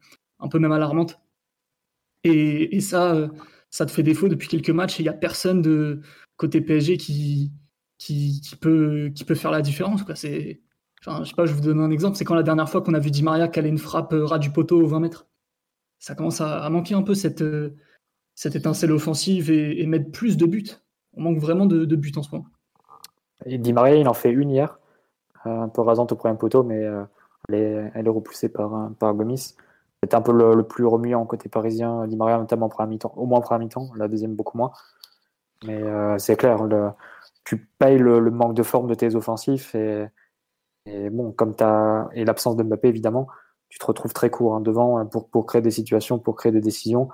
un 0.40 0.48
peu 0.48 0.58
même 0.58 0.72
alarmantes. 0.72 1.20
Et, 2.24 2.80
ça, 2.80 3.30
ça 3.70 3.86
te 3.86 3.90
fait 3.90 4.02
défaut 4.04 4.28
depuis 4.28 4.48
quelques 4.48 4.70
matchs 4.70 5.00
et 5.00 5.02
il 5.02 5.06
n'y 5.06 5.08
a 5.08 5.14
personne 5.14 5.60
de 5.62 6.02
côté 6.36 6.60
PSG 6.60 6.96
qui, 6.96 7.50
qui, 8.06 8.56
peut, 8.60 9.10
qui 9.14 9.24
peut 9.24 9.34
faire 9.34 9.50
la 9.50 9.62
différence. 9.62 10.02
Quoi. 10.02 10.14
C'est, 10.14 10.60
je 11.00 11.24
sais 11.24 11.34
pas, 11.34 11.46
je 11.46 11.54
vous 11.54 11.60
donne 11.60 11.80
un 11.80 11.90
exemple. 11.90 12.16
C'est 12.16 12.24
quand 12.24 12.34
la 12.34 12.42
dernière 12.42 12.68
fois 12.68 12.82
qu'on 12.82 12.94
a 12.94 12.98
vu 12.98 13.10
Di 13.10 13.22
Maria 13.22 13.48
caler 13.48 13.68
une 13.68 13.78
frappe 13.78 14.14
ras 14.16 14.38
du 14.38 14.50
poteau 14.50 14.82
aux 14.82 14.86
20 14.86 15.00
mètres. 15.00 15.26
Ça 15.98 16.14
commence 16.14 16.40
à, 16.40 16.68
manquer 16.68 16.94
un 16.94 17.02
peu 17.02 17.14
cette, 17.14 17.44
cette 18.34 18.56
étincelle 18.56 18.92
offensive 18.92 19.50
et, 19.50 19.80
et 19.80 19.86
mettre 19.86 20.10
plus 20.10 20.36
de 20.36 20.46
buts 20.46 20.82
on 21.14 21.22
manque 21.22 21.38
vraiment 21.38 21.66
de, 21.66 21.96
buts 21.96 22.12
en 22.16 22.22
ce 22.22 22.30
moment. 22.32 22.46
Di 23.46 23.72
Maria, 23.72 23.96
il 23.96 24.08
en 24.08 24.14
fait 24.14 24.30
une 24.30 24.50
hier, 24.50 24.78
euh, 25.46 25.62
un 25.62 25.68
peu 25.68 25.82
rasante 25.82 26.12
au 26.12 26.16
premier 26.16 26.36
poteau, 26.36 26.62
mais 26.62 26.84
euh, 26.84 27.04
elle, 27.48 28.06
est, 28.06 28.10
repoussée 28.10 28.48
par, 28.48 28.90
par 28.98 29.14
Gomis. 29.14 29.56
C'était 30.02 30.14
un 30.14 30.22
peu 30.22 30.32
le, 30.32 30.62
plus 30.62 30.84
remuant 30.84 31.24
côté 31.26 31.48
parisien, 31.48 32.06
Di 32.06 32.16
Maria, 32.16 32.38
notamment 32.38 32.66
en 32.66 32.68
première 32.68 32.88
mi-temps, 32.88 33.12
au 33.16 33.26
moins 33.26 33.38
en 33.38 33.42
première 33.42 33.60
mi-temps, 33.60 33.90
la 33.96 34.08
deuxième 34.08 34.34
beaucoup 34.34 34.58
moins. 34.58 34.72
Mais 35.64 35.82
euh, 35.82 36.18
c'est 36.18 36.36
clair, 36.36 36.58
tu 37.44 37.68
payes 37.78 37.98
le, 37.98 38.20
manque 38.30 38.54
de 38.54 38.62
forme 38.62 38.88
de 38.88 38.94
tes 38.94 39.14
offensifs 39.14 39.74
et, 39.74 40.08
bon, 41.10 41.32
comme 41.32 41.54
as, 41.60 42.08
et 42.14 42.24
l'absence 42.24 42.56
de 42.56 42.62
Mbappé 42.62 42.88
évidemment, 42.88 43.28
tu 43.68 43.78
te 43.78 43.86
retrouves 43.86 44.12
très 44.12 44.30
court 44.30 44.54
hein, 44.54 44.60
devant 44.60 45.04
pour, 45.06 45.28
pour 45.28 45.46
créer 45.46 45.62
des 45.62 45.70
situations, 45.70 46.18
pour 46.18 46.36
créer 46.36 46.52
des 46.52 46.60
décisions. 46.60 47.08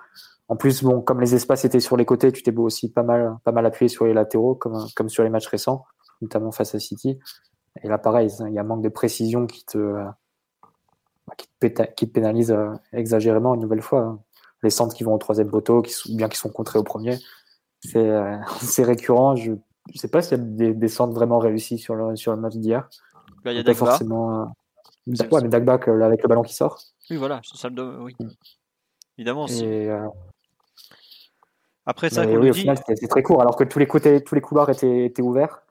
En 0.48 0.56
plus, 0.56 0.82
bon, 0.82 1.02
comme 1.02 1.20
les 1.20 1.34
espaces 1.34 1.64
étaient 1.64 1.80
sur 1.80 1.96
les 1.96 2.06
côtés, 2.06 2.32
tu 2.32 2.42
t'es 2.42 2.56
aussi 2.56 2.90
pas 2.90 3.02
mal, 3.02 3.36
pas 3.44 3.52
mal 3.52 3.66
appuyé 3.66 3.88
sur 3.88 4.06
les 4.06 4.14
latéraux, 4.14 4.54
comme, 4.54 4.86
comme 4.96 5.10
sur 5.10 5.22
les 5.22 5.28
matchs 5.28 5.48
récents, 5.48 5.84
notamment 6.22 6.52
face 6.52 6.74
à 6.74 6.78
City. 6.78 7.18
Et 7.82 7.88
là, 7.88 7.98
pareil, 7.98 8.30
il 8.40 8.52
y 8.52 8.58
a 8.58 8.62
un 8.62 8.64
manque 8.64 8.82
de 8.82 8.88
précision 8.88 9.46
qui 9.46 9.64
te, 9.66 10.02
qui 11.36 11.46
te, 11.60 12.04
pénalise 12.06 12.50
euh, 12.50 12.72
exagérément 12.92 13.54
une 13.54 13.60
nouvelle 13.60 13.82
fois. 13.82 14.00
Hein. 14.00 14.18
Les 14.62 14.70
centres 14.70 14.94
qui 14.94 15.04
vont 15.04 15.14
au 15.14 15.18
troisième 15.18 15.50
poteau, 15.50 15.82
qui 15.82 15.92
sont, 15.92 16.14
bien 16.16 16.28
qu'ils 16.28 16.38
sont 16.38 16.48
contrés 16.48 16.78
au 16.78 16.82
premier, 16.82 17.18
c'est 17.80 18.08
euh, 18.08 18.36
récurrent. 18.78 19.36
Je 19.36 19.52
ne 19.52 19.58
sais 19.94 20.08
pas 20.08 20.22
s'il 20.22 20.38
y 20.38 20.40
a 20.40 20.44
des, 20.44 20.74
des, 20.74 20.88
centres 20.88 21.14
vraiment 21.14 21.38
réussis 21.38 21.78
sur 21.78 21.94
le, 21.94 22.16
sur 22.16 22.34
le 22.34 22.40
match 22.40 22.54
d'hier. 22.56 22.88
il 23.44 23.52
y 23.52 23.58
a 23.58 23.62
Dagba. 23.62 23.74
Forcément, 23.74 24.42
euh... 24.42 24.44
ouais, 25.06 25.42
mais 25.42 25.48
Dagba 25.48 25.74
avec 25.74 26.22
le 26.22 26.28
ballon 26.28 26.42
qui 26.42 26.54
sort. 26.54 26.78
Oui, 27.10 27.16
voilà, 27.16 27.40
c'est 27.44 27.56
ça 27.56 27.68
le 27.68 28.02
oui. 28.02 28.14
Mm. 28.20 28.28
Évidemment, 29.18 29.46
après 31.86 32.10
ça, 32.10 32.26
oui, 32.26 32.50
au 32.50 32.52
final, 32.52 32.76
c'était 32.86 33.06
très 33.06 33.22
court, 33.22 33.40
alors 33.40 33.56
que 33.56 33.64
tous 33.64 33.78
les 33.78 33.86
côtés, 33.86 34.22
tous 34.22 34.34
les 34.34 34.42
couloirs 34.42 34.68
étaient, 34.68 35.06
étaient 35.06 35.22
ouverts. 35.22 35.62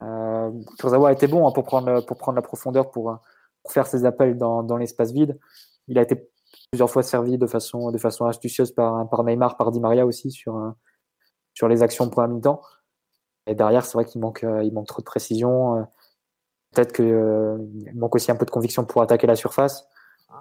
Euh, 0.00 0.48
Kurzawa 0.78 1.12
était 1.12 1.26
bon 1.26 1.46
hein, 1.46 1.50
pour, 1.50 1.64
prendre, 1.64 2.06
pour 2.06 2.16
prendre 2.18 2.36
la 2.36 2.42
profondeur, 2.42 2.92
pour, 2.92 3.18
pour 3.64 3.72
faire 3.72 3.88
ses 3.88 4.04
appels 4.04 4.38
dans, 4.38 4.62
dans 4.62 4.76
l'espace 4.76 5.10
vide. 5.10 5.40
Il 5.88 5.98
a 5.98 6.02
été 6.02 6.30
plusieurs 6.70 6.88
fois 6.88 7.02
servi 7.02 7.36
de 7.36 7.48
façon, 7.48 7.90
de 7.90 7.98
façon 7.98 8.26
astucieuse 8.26 8.70
par, 8.70 9.10
par 9.10 9.24
Neymar, 9.24 9.56
par 9.56 9.72
Di 9.72 9.80
Maria 9.80 10.06
aussi 10.06 10.30
sur, 10.30 10.72
sur 11.54 11.68
les 11.68 11.82
actions 11.82 12.08
pour 12.08 12.22
un 12.22 12.28
mi-temps. 12.28 12.60
Et 13.46 13.54
derrière, 13.54 13.84
c'est 13.84 13.94
vrai 13.94 14.04
qu'il 14.04 14.20
manque, 14.20 14.44
euh, 14.44 14.62
il 14.62 14.72
manque 14.72 14.86
trop 14.86 15.00
de 15.00 15.06
précision. 15.06 15.86
Peut-être 16.72 16.92
qu'il 16.92 17.06
euh, 17.06 17.58
manque 17.94 18.14
aussi 18.14 18.30
un 18.30 18.36
peu 18.36 18.46
de 18.46 18.50
conviction 18.50 18.84
pour 18.84 19.02
attaquer 19.02 19.26
la 19.26 19.36
surface. 19.36 19.86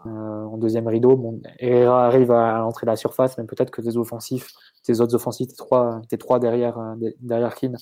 Euh, 0.05 0.09
en 0.45 0.57
deuxième 0.57 0.87
rideau. 0.87 1.17
Bon, 1.17 1.41
Herrera 1.57 2.05
arrive 2.05 2.31
à, 2.31 2.59
l'entrée 2.59 2.85
de 2.85 2.91
la 2.91 2.95
surface, 2.95 3.37
mais 3.37 3.43
peut-être 3.45 3.71
que 3.71 3.81
tes 3.81 3.97
offensifs, 3.97 4.51
tes 4.83 5.01
autres 5.01 5.15
offensifs, 5.15 5.49
tes 5.49 5.55
trois, 5.55 6.01
tes 6.07 6.17
trois 6.17 6.39
derrière, 6.39 6.77
euh, 6.77 6.95
derrière 7.19 7.55
Keane, 7.55 7.75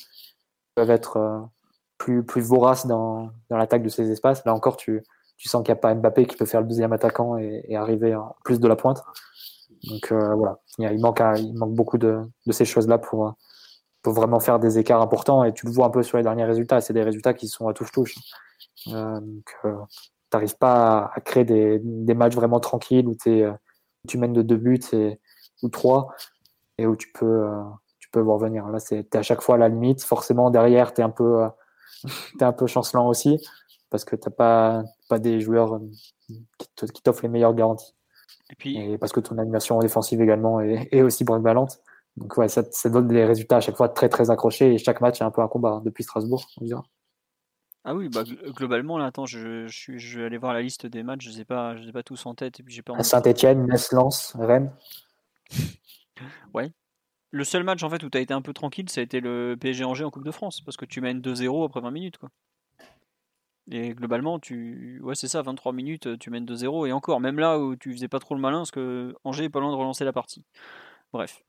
peuvent 0.74 0.90
être 0.90 1.18
euh, 1.18 1.40
plus, 1.98 2.24
plus 2.24 2.42
voraces 2.42 2.88
dans, 2.88 3.30
dans 3.50 3.58
l'attaque 3.58 3.84
de 3.84 3.90
ces 3.90 4.10
espaces. 4.10 4.44
Là 4.46 4.54
encore, 4.54 4.78
tu, 4.78 5.04
tu 5.38 5.48
sens 5.48 5.64
qu'il 5.64 5.74
n'y 5.74 5.78
a 5.78 5.82
pas 5.82 5.94
Mbappé 5.94 6.26
qui 6.26 6.38
peut 6.38 6.46
faire 6.46 6.62
le 6.62 6.68
deuxième 6.68 6.94
attaquant 6.94 7.38
et, 7.38 7.76
arriver 7.76 8.16
en 8.16 8.36
plus 8.44 8.60
de 8.60 8.68
la 8.68 8.76
pointe. 8.76 9.04
Donc 9.84 10.12
voilà, 10.12 10.60
il 10.80 11.00
manque, 11.00 11.22
il 11.38 11.54
manque 11.54 11.74
beaucoup 11.74 11.98
de, 11.98 12.20
de 12.46 12.52
ces 12.52 12.66
choses-là 12.66 12.98
pour, 12.98 13.36
pour 14.02 14.14
vraiment 14.14 14.40
faire 14.40 14.60
des 14.60 14.80
écarts 14.80 15.02
importants. 15.02 15.44
Et 15.44 15.54
tu 15.54 15.66
le 15.66 15.72
vois 15.72 15.88
un 15.88 15.90
peu 15.90 16.04
sur 16.04 16.18
les 16.18 16.24
derniers 16.24 16.46
résultats. 16.46 16.82
C'est 16.82 16.94
des 16.94 17.04
résultats 17.04 17.34
qui 17.34 17.48
sont 17.48 17.68
à 17.68 17.74
touche-touche. 17.74 18.16
donc, 18.86 19.56
tu 19.64 19.68
n'arrives 20.34 20.58
pas 20.58 21.12
à, 21.14 21.22
créer 21.22 21.46
des, 21.46 21.80
des, 21.82 22.14
matchs 22.14 22.36
vraiment 22.36 22.60
tranquilles 22.60 23.08
où, 23.08 23.16
es, 23.26 23.46
tu 24.08 24.18
mènes 24.18 24.34
de 24.34 24.42
deux 24.42 24.58
buts 24.58 24.80
et, 24.94 25.20
ou 25.64 25.70
trois 25.70 26.10
et 26.78 26.86
où 26.86 26.96
tu 26.96 27.12
peux, 27.12 27.48
tu 28.00 28.10
peux 28.10 28.20
voir 28.20 28.38
venir. 28.38 28.68
Là, 28.68 28.80
c'est 28.80 29.16
à 29.16 29.22
chaque 29.22 29.42
fois 29.42 29.56
à 29.56 29.58
la 29.58 29.70
limite. 29.70 30.04
Forcément, 30.04 30.50
derrière, 30.50 30.94
tu 30.94 31.02
es 31.02 31.04
un 31.04 31.10
peu, 31.10 31.44
es 32.40 32.44
un 32.44 32.54
peu 32.54 32.68
chancelant 32.68 33.08
aussi 33.08 33.40
parce 33.90 34.06
que 34.06 34.16
tu 34.16 34.28
n'as 34.28 34.36
pas, 34.36 34.84
pas 35.10 35.20
des 35.20 35.40
joueurs 35.40 35.80
qui 36.58 37.02
t'offrent 37.04 37.24
les 37.24 37.30
meilleures 37.30 37.54
garanties. 37.54 37.94
Et 38.50 38.56
puis, 38.56 38.98
parce 38.98 39.12
que 39.12 39.20
ton 39.20 39.38
animation 39.38 39.80
défensive 39.80 40.22
également 40.22 40.62
est, 40.62 40.88
est 40.92 41.02
aussi 41.02 41.24
brinque-ballante. 41.24 41.80
Donc 42.16 42.36
ouais, 42.38 42.48
ça, 42.48 42.64
ça, 42.72 42.90
donne 42.90 43.08
des 43.08 43.26
résultats 43.26 43.58
à 43.58 43.62
chaque 43.62 43.78
fois 43.78 43.90
très 43.90 44.10
très 44.10 44.32
accrochés 44.32 44.74
et 44.74 44.78
chaque 44.80 45.02
match 45.02 45.22
est 45.22 45.24
un 45.24 45.30
peu 45.30 45.42
un 45.42 45.48
combat 45.48 45.74
hein, 45.74 45.82
depuis 45.86 46.04
Strasbourg, 46.04 46.48
on 46.60 46.66
dira. 46.66 46.84
Ah 47.84 47.96
oui, 47.96 48.10
bah, 48.10 48.24
globalement, 48.48 48.98
là, 48.98 49.06
attends, 49.06 49.26
je, 49.26 49.68
je, 49.68 49.98
je, 49.98 50.20
vais 50.20 50.26
aller 50.26 50.38
voir 50.38 50.54
la 50.54 50.62
liste 50.62 50.88
des 50.88 51.04
matchs, 51.04 51.24
je 51.24 51.30
ne 51.30 51.36
sais, 51.36 51.46
pas, 51.46 51.78
je 51.78 51.86
sais 51.86 51.94
pas 51.94 52.04
tous 52.04 52.26
en 52.26 52.36
tête. 52.36 52.60
Et 52.60 52.64
puis 52.64 52.74
j'ai 52.74 52.82
pas 52.82 53.02
Saint-Etienne, 53.02 53.66
Metz, 53.66 53.94
Lens, 53.94 54.36
Rennes. 54.38 54.74
ouais. 56.54 56.72
Le 57.32 57.44
seul 57.44 57.64
match 57.64 57.84
en 57.84 57.90
fait 57.90 58.04
où 58.04 58.10
tu 58.10 58.18
as 58.18 58.22
été 58.22 58.34
un 58.34 58.42
peu 58.42 58.52
tranquille, 58.52 58.90
ça 58.90 59.00
a 59.00 59.04
été 59.04 59.22
le 59.22 59.56
PSG 59.60 59.86
Angers 59.86 60.04
en 60.04 60.12
Coupe 60.12 60.26
de 60.26 60.32
France, 60.32 60.60
parce 60.62 60.76
que 60.76 60.86
tu 60.86 61.00
mènes 61.00 61.22
2-0 61.22 61.66
après 61.66 61.80
20 61.80 61.92
minutes. 61.92 62.18
Quoi. 62.18 62.30
Et 63.70 63.94
globalement, 63.94 64.40
tu... 64.40 65.00
ouais, 65.04 65.16
c'est 65.16 65.28
ça, 65.28 65.42
23 65.42 65.74
minutes, 65.74 66.18
tu 66.20 66.30
mènes 66.30 66.46
2-0, 66.46 66.88
et 66.88 66.94
encore, 66.94 67.20
même 67.20 67.40
là 67.40 67.60
où 67.60 67.76
tu 67.76 67.92
faisais 67.92 68.08
pas 68.08 68.20
trop 68.20 68.34
le 68.36 68.42
malin, 68.42 68.60
parce 68.60 68.72
que 68.72 69.14
Angers 69.26 69.46
est 69.46 69.50
pas 69.50 69.60
loin 69.60 69.72
de 69.72 69.76
relancer 69.76 70.06
la 70.06 70.14
partie. 70.14 70.46
Bref. 71.12 71.44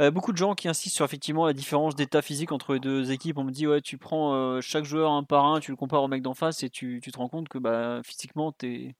Euh, 0.00 0.10
beaucoup 0.10 0.32
de 0.32 0.36
gens 0.36 0.54
qui 0.54 0.68
insistent 0.68 0.96
sur 0.96 1.04
effectivement 1.04 1.46
la 1.46 1.52
différence 1.54 1.94
d'état 1.94 2.22
physique 2.22 2.52
entre 2.52 2.74
les 2.74 2.80
deux 2.80 3.12
équipes. 3.12 3.38
On 3.38 3.44
me 3.44 3.50
dit 3.50 3.66
ouais, 3.66 3.80
tu 3.80 3.96
prends 3.98 4.34
euh, 4.34 4.60
chaque 4.60 4.84
joueur 4.84 5.10
un 5.12 5.24
par 5.24 5.46
un, 5.46 5.60
tu 5.60 5.70
le 5.70 5.76
compares 5.76 6.02
au 6.02 6.08
mec 6.08 6.22
d'en 6.22 6.34
face 6.34 6.62
et 6.62 6.70
tu, 6.70 7.00
tu, 7.02 7.10
te 7.10 7.18
rends 7.18 7.28
compte 7.28 7.48
que 7.48 7.58
bah, 7.58 8.00
physiquement 8.04 8.52
t'es 8.52 8.94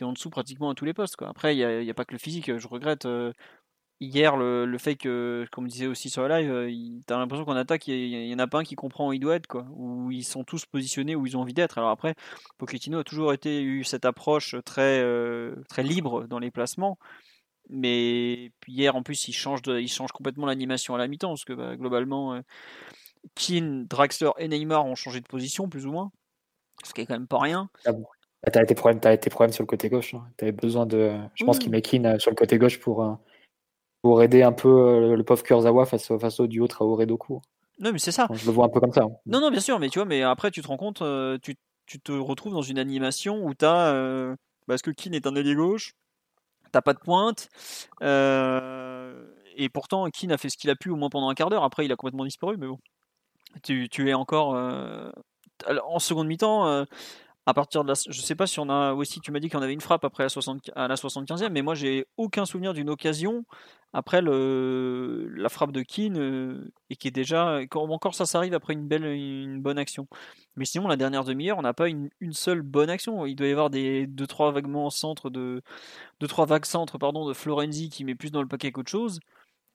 es 0.00 0.04
en 0.04 0.12
dessous 0.12 0.30
pratiquement 0.30 0.70
à 0.70 0.74
tous 0.74 0.84
les 0.84 0.94
postes. 0.94 1.16
Quoi. 1.16 1.28
Après, 1.28 1.56
il 1.56 1.58
n'y 1.58 1.88
a, 1.88 1.90
a, 1.90 1.94
pas 1.94 2.04
que 2.04 2.12
le 2.12 2.18
physique. 2.18 2.56
Je 2.56 2.68
regrette 2.68 3.06
euh, 3.06 3.32
hier 4.00 4.36
le, 4.36 4.66
le, 4.66 4.78
fait 4.78 4.96
que, 4.96 5.46
comme 5.52 5.68
disait 5.68 5.86
aussi 5.86 6.10
sur 6.10 6.26
le 6.26 6.28
live, 6.28 7.02
t'as 7.06 7.18
l'impression 7.18 7.44
qu'en 7.44 7.56
attaque, 7.56 7.88
il 7.88 8.28
y, 8.28 8.34
en 8.34 8.38
a 8.38 8.46
pas 8.46 8.58
un 8.58 8.64
qui 8.64 8.74
comprend 8.74 9.08
où 9.08 9.12
il 9.12 9.20
doit 9.20 9.36
être, 9.36 9.46
quoi. 9.46 9.66
Où 9.74 10.10
ils 10.10 10.24
sont 10.24 10.44
tous 10.44 10.66
positionnés 10.66 11.16
où 11.16 11.26
ils 11.26 11.36
ont 11.36 11.40
envie 11.40 11.54
d'être. 11.54 11.78
Alors 11.78 11.90
après, 11.90 12.14
Pochettino 12.58 12.98
a 12.98 13.04
toujours 13.04 13.32
été 13.32 13.62
eu 13.62 13.84
cette 13.84 14.04
approche 14.04 14.56
très, 14.64 15.04
très 15.68 15.82
libre 15.82 16.26
dans 16.26 16.38
les 16.38 16.50
placements. 16.50 16.98
Mais 17.70 18.52
puis 18.60 18.72
hier, 18.72 18.94
en 18.94 19.02
plus, 19.02 19.28
il 19.28 19.32
change, 19.32 19.62
de, 19.62 19.78
il 19.78 19.88
change 19.88 20.12
complètement 20.12 20.46
l'animation 20.46 20.94
à 20.94 20.98
la 20.98 21.08
mi-temps, 21.08 21.30
parce 21.30 21.44
que 21.44 21.54
bah, 21.54 21.76
globalement, 21.76 22.34
euh, 22.34 22.40
Keane, 23.34 23.86
Draxler 23.86 24.30
et 24.38 24.48
Neymar 24.48 24.84
ont 24.84 24.94
changé 24.94 25.20
de 25.20 25.26
position, 25.26 25.68
plus 25.68 25.86
ou 25.86 25.92
moins. 25.92 26.12
Ce 26.82 26.92
qui 26.92 27.00
est 27.00 27.06
quand 27.06 27.14
même 27.14 27.26
pas 27.26 27.38
rien. 27.38 27.70
Ah 27.86 27.92
bon. 27.92 28.04
Bah, 28.42 28.50
t'as 28.52 28.64
tes 28.66 28.74
problèmes, 28.74 29.00
as 29.04 29.16
tes 29.16 29.30
problèmes 29.30 29.52
sur 29.52 29.62
le 29.62 29.66
côté 29.66 29.88
gauche. 29.88 30.12
Hein. 30.12 30.26
Tu 30.36 30.44
avais 30.44 30.52
besoin 30.52 30.84
de. 30.84 31.12
Je 31.34 31.44
pense 31.44 31.58
qu'il 31.58 31.70
met 31.70 31.80
Keane 31.80 32.06
euh, 32.06 32.18
sur 32.18 32.30
le 32.30 32.36
côté 32.36 32.58
gauche 32.58 32.78
pour, 32.78 33.02
euh, 33.02 33.14
pour 34.04 34.22
aider 34.22 34.42
un 34.42 34.52
peu 34.52 35.14
le 35.16 35.24
pauvre 35.24 35.42
Kurzawa 35.42 35.86
face, 35.86 36.12
face 36.18 36.38
au 36.38 36.46
duo 36.46 36.68
Traoré-Doku. 36.68 37.40
Non, 37.78 37.90
mais 37.90 37.98
c'est 37.98 38.12
ça. 38.12 38.28
Je 38.30 38.44
le 38.44 38.52
vois 38.52 38.66
un 38.66 38.68
peu 38.68 38.78
comme 38.78 38.92
ça. 38.92 39.06
Non, 39.24 39.40
non, 39.40 39.50
bien 39.50 39.60
sûr, 39.60 39.78
mais 39.78 39.88
tu 39.88 39.98
vois, 39.98 40.04
mais 40.04 40.22
après, 40.22 40.50
tu 40.50 40.60
te 40.60 40.68
rends 40.68 40.76
compte, 40.76 41.02
tu, 41.40 41.56
tu, 41.86 42.00
te 42.00 42.12
retrouves 42.12 42.52
dans 42.52 42.60
une 42.60 42.78
animation 42.78 43.42
où 43.42 43.54
tu 43.54 43.64
as. 43.64 44.36
parce 44.66 44.82
que 44.82 44.90
Keane 44.90 45.14
est 45.14 45.26
un 45.26 45.34
ailier 45.34 45.54
gauche, 45.54 45.94
t'as 46.70 46.82
pas 46.82 46.92
de 46.92 46.98
pointe. 46.98 47.48
Euh, 48.02 49.24
et 49.56 49.70
pourtant, 49.70 50.10
Keane 50.10 50.32
a 50.32 50.36
fait 50.36 50.50
ce 50.50 50.58
qu'il 50.58 50.68
a 50.68 50.76
pu 50.76 50.90
au 50.90 50.96
moins 50.96 51.08
pendant 51.08 51.30
un 51.30 51.34
quart 51.34 51.48
d'heure. 51.48 51.64
Après, 51.64 51.86
il 51.86 51.90
a 51.90 51.96
complètement 51.96 52.26
disparu, 52.26 52.58
mais 52.58 52.66
bon. 52.66 52.78
Tu, 53.62 53.88
tu 53.88 54.10
es 54.10 54.12
encore 54.12 54.54
euh, 54.54 55.10
en 55.86 55.98
seconde 55.98 56.26
mi-temps. 56.26 56.84
Euh, 57.46 57.50
à 57.50 57.54
partir 57.54 57.84
de 57.84 57.88
la, 57.88 57.94
je 57.94 58.20
sais 58.20 58.34
pas 58.34 58.46
si 58.46 58.58
on 58.60 58.68
a 58.68 58.92
aussi, 58.94 59.20
tu 59.20 59.30
m'as 59.32 59.40
dit 59.40 59.48
qu'on 59.48 59.62
avait 59.62 59.72
une 59.72 59.80
frappe 59.80 60.04
après 60.04 60.24
la, 60.24 60.28
60, 60.28 60.70
à 60.76 60.88
la 60.88 60.94
75e, 60.96 61.50
mais 61.50 61.62
moi 61.62 61.74
j'ai 61.74 62.06
aucun 62.16 62.46
souvenir 62.46 62.74
d'une 62.74 62.90
occasion 62.90 63.44
après 63.92 64.20
la 64.22 65.48
frappe 65.48 65.72
de 65.72 65.82
Keane 65.82 66.72
et 66.90 66.96
qui 66.96 67.08
est 67.08 67.10
déjà, 67.12 67.60
encore 67.74 68.14
ça, 68.14 68.26
s'arrive 68.26 68.54
après 68.54 68.72
une 68.72 68.88
belle, 68.88 69.04
une 69.04 69.60
bonne 69.62 69.78
action. 69.78 70.08
Mais 70.56 70.64
sinon, 70.64 70.88
la 70.88 70.96
dernière 70.96 71.24
demi-heure, 71.24 71.58
on 71.58 71.62
n'a 71.62 71.74
pas 71.74 71.88
une, 71.88 72.10
seule 72.32 72.62
bonne 72.62 72.90
action. 72.90 73.24
Il 73.26 73.36
doit 73.36 73.46
y 73.46 73.52
avoir 73.52 73.70
des 73.70 74.06
deux 74.06 74.26
trois 74.26 74.52
centre 74.90 75.30
de 75.30 75.62
deux 76.20 76.26
trois 76.28 76.46
vagues 76.46 76.64
centres 76.64 76.98
pardon 76.98 77.26
de 77.28 77.34
Florenzi 77.34 77.88
qui 77.88 78.04
met 78.04 78.14
plus 78.16 78.30
dans 78.32 78.42
le 78.42 78.48
paquet 78.48 78.72
qu'autre 78.72 78.90
chose. 78.90 79.20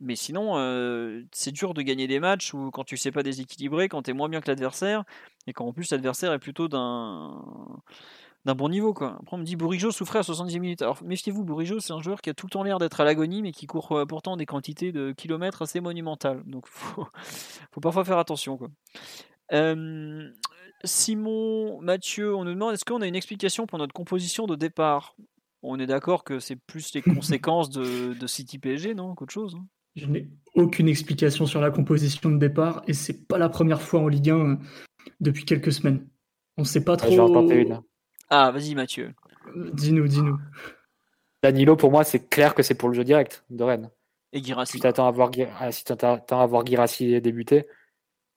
Mais 0.01 0.15
sinon, 0.15 0.57
euh, 0.57 1.23
c'est 1.33 1.51
dur 1.51 1.73
de 1.73 1.81
gagner 1.81 2.07
des 2.07 2.21
matchs 2.21 2.53
où 2.53 2.71
quand 2.71 2.85
tu 2.85 2.95
sais 2.95 3.11
pas 3.11 3.21
déséquilibrer, 3.21 3.89
quand 3.89 4.03
tu 4.03 4.11
es 4.11 4.13
moins 4.13 4.29
bien 4.29 4.39
que 4.39 4.49
l'adversaire, 4.49 5.03
et 5.49 5.53
quand 5.53 5.65
en 5.65 5.73
plus 5.73 5.91
l'adversaire 5.91 6.31
est 6.33 6.39
plutôt 6.39 6.67
d'un 6.67 7.43
d'un 8.45 8.55
bon 8.55 8.69
niveau. 8.69 8.93
Quoi. 8.93 9.17
Après, 9.21 9.35
on 9.35 9.39
me 9.39 9.43
dit 9.43 9.55
Bourigeau 9.55 9.91
souffrait 9.91 10.19
à 10.19 10.23
70 10.23 10.59
minutes. 10.59 10.81
Alors 10.81 11.03
méfiez-vous, 11.03 11.43
Bourigeau, 11.43 11.79
c'est 11.79 11.93
un 11.93 12.01
joueur 12.01 12.21
qui 12.21 12.29
a 12.29 12.33
tout 12.33 12.45
le 12.45 12.51
temps 12.51 12.63
l'air 12.63 12.79
d'être 12.79 13.01
à 13.01 13.03
l'agonie, 13.03 13.41
mais 13.41 13.51
qui 13.51 13.67
court 13.67 13.91
euh, 13.91 14.05
pourtant 14.05 14.37
des 14.37 14.45
quantités 14.45 14.91
de 14.91 15.11
kilomètres 15.11 15.61
assez 15.61 15.81
monumentales. 15.81 16.41
Donc 16.45 16.67
faut, 16.69 17.05
faut 17.71 17.81
parfois 17.81 18.05
faire 18.05 18.17
attention. 18.17 18.57
Quoi. 18.57 18.69
Euh, 19.51 20.29
Simon, 20.83 21.81
Mathieu, 21.81 22.35
on 22.35 22.45
nous 22.45 22.53
demande 22.53 22.73
est-ce 22.73 22.85
qu'on 22.85 23.01
a 23.01 23.07
une 23.07 23.15
explication 23.15 23.65
pour 23.67 23.79
notre 23.79 23.93
composition 23.93 24.47
de 24.47 24.55
départ? 24.55 25.15
On 25.61 25.77
est 25.77 25.87
d'accord 25.87 26.23
que 26.23 26.39
c'est 26.39 26.55
plus 26.55 26.93
les 26.93 27.01
conséquences 27.15 27.69
de, 27.69 28.13
de 28.13 28.27
City 28.27 28.59
PSG, 28.59 28.93
non 28.93 29.15
Qu'autre 29.15 29.33
chose 29.33 29.55
hein? 29.55 29.65
Je 29.95 30.05
n'ai 30.05 30.29
aucune 30.53 30.87
explication 30.87 31.45
sur 31.45 31.59
la 31.59 31.71
composition 31.71 32.29
de 32.29 32.37
départ 32.37 32.83
et 32.87 32.93
c'est 32.93 33.27
pas 33.27 33.37
la 33.37 33.49
première 33.49 33.81
fois 33.81 33.99
en 33.99 34.07
Ligue 34.07 34.29
1 34.29 34.35
euh, 34.35 34.55
depuis 35.19 35.45
quelques 35.45 35.71
semaines. 35.71 36.07
On 36.57 36.61
ne 36.61 36.67
sait 36.67 36.83
pas 36.83 36.97
trop. 36.97 37.09
une. 37.11 37.81
Ah, 38.29 38.51
vas-y 38.51 38.75
Mathieu. 38.75 39.13
Dis-nous, 39.73 40.07
dis-nous. 40.07 40.37
Danilo, 41.41 41.75
pour 41.75 41.91
moi, 41.91 42.03
c'est 42.03 42.27
clair 42.29 42.53
que 42.53 42.63
c'est 42.63 42.75
pour 42.75 42.89
le 42.89 42.95
jeu 42.95 43.03
direct 43.03 43.43
de 43.49 43.63
Rennes. 43.63 43.89
Et 44.33 44.43
Girassi. 44.43 44.73
Si 44.73 44.79
tu 44.79 44.87
attends 44.87 45.07
à 45.07 45.11
voir, 45.11 45.31
ah, 45.59 45.71
si 45.71 45.83
à 45.89 46.45
voir 46.45 46.65
Girassi 46.65 47.19
débuter, 47.21 47.65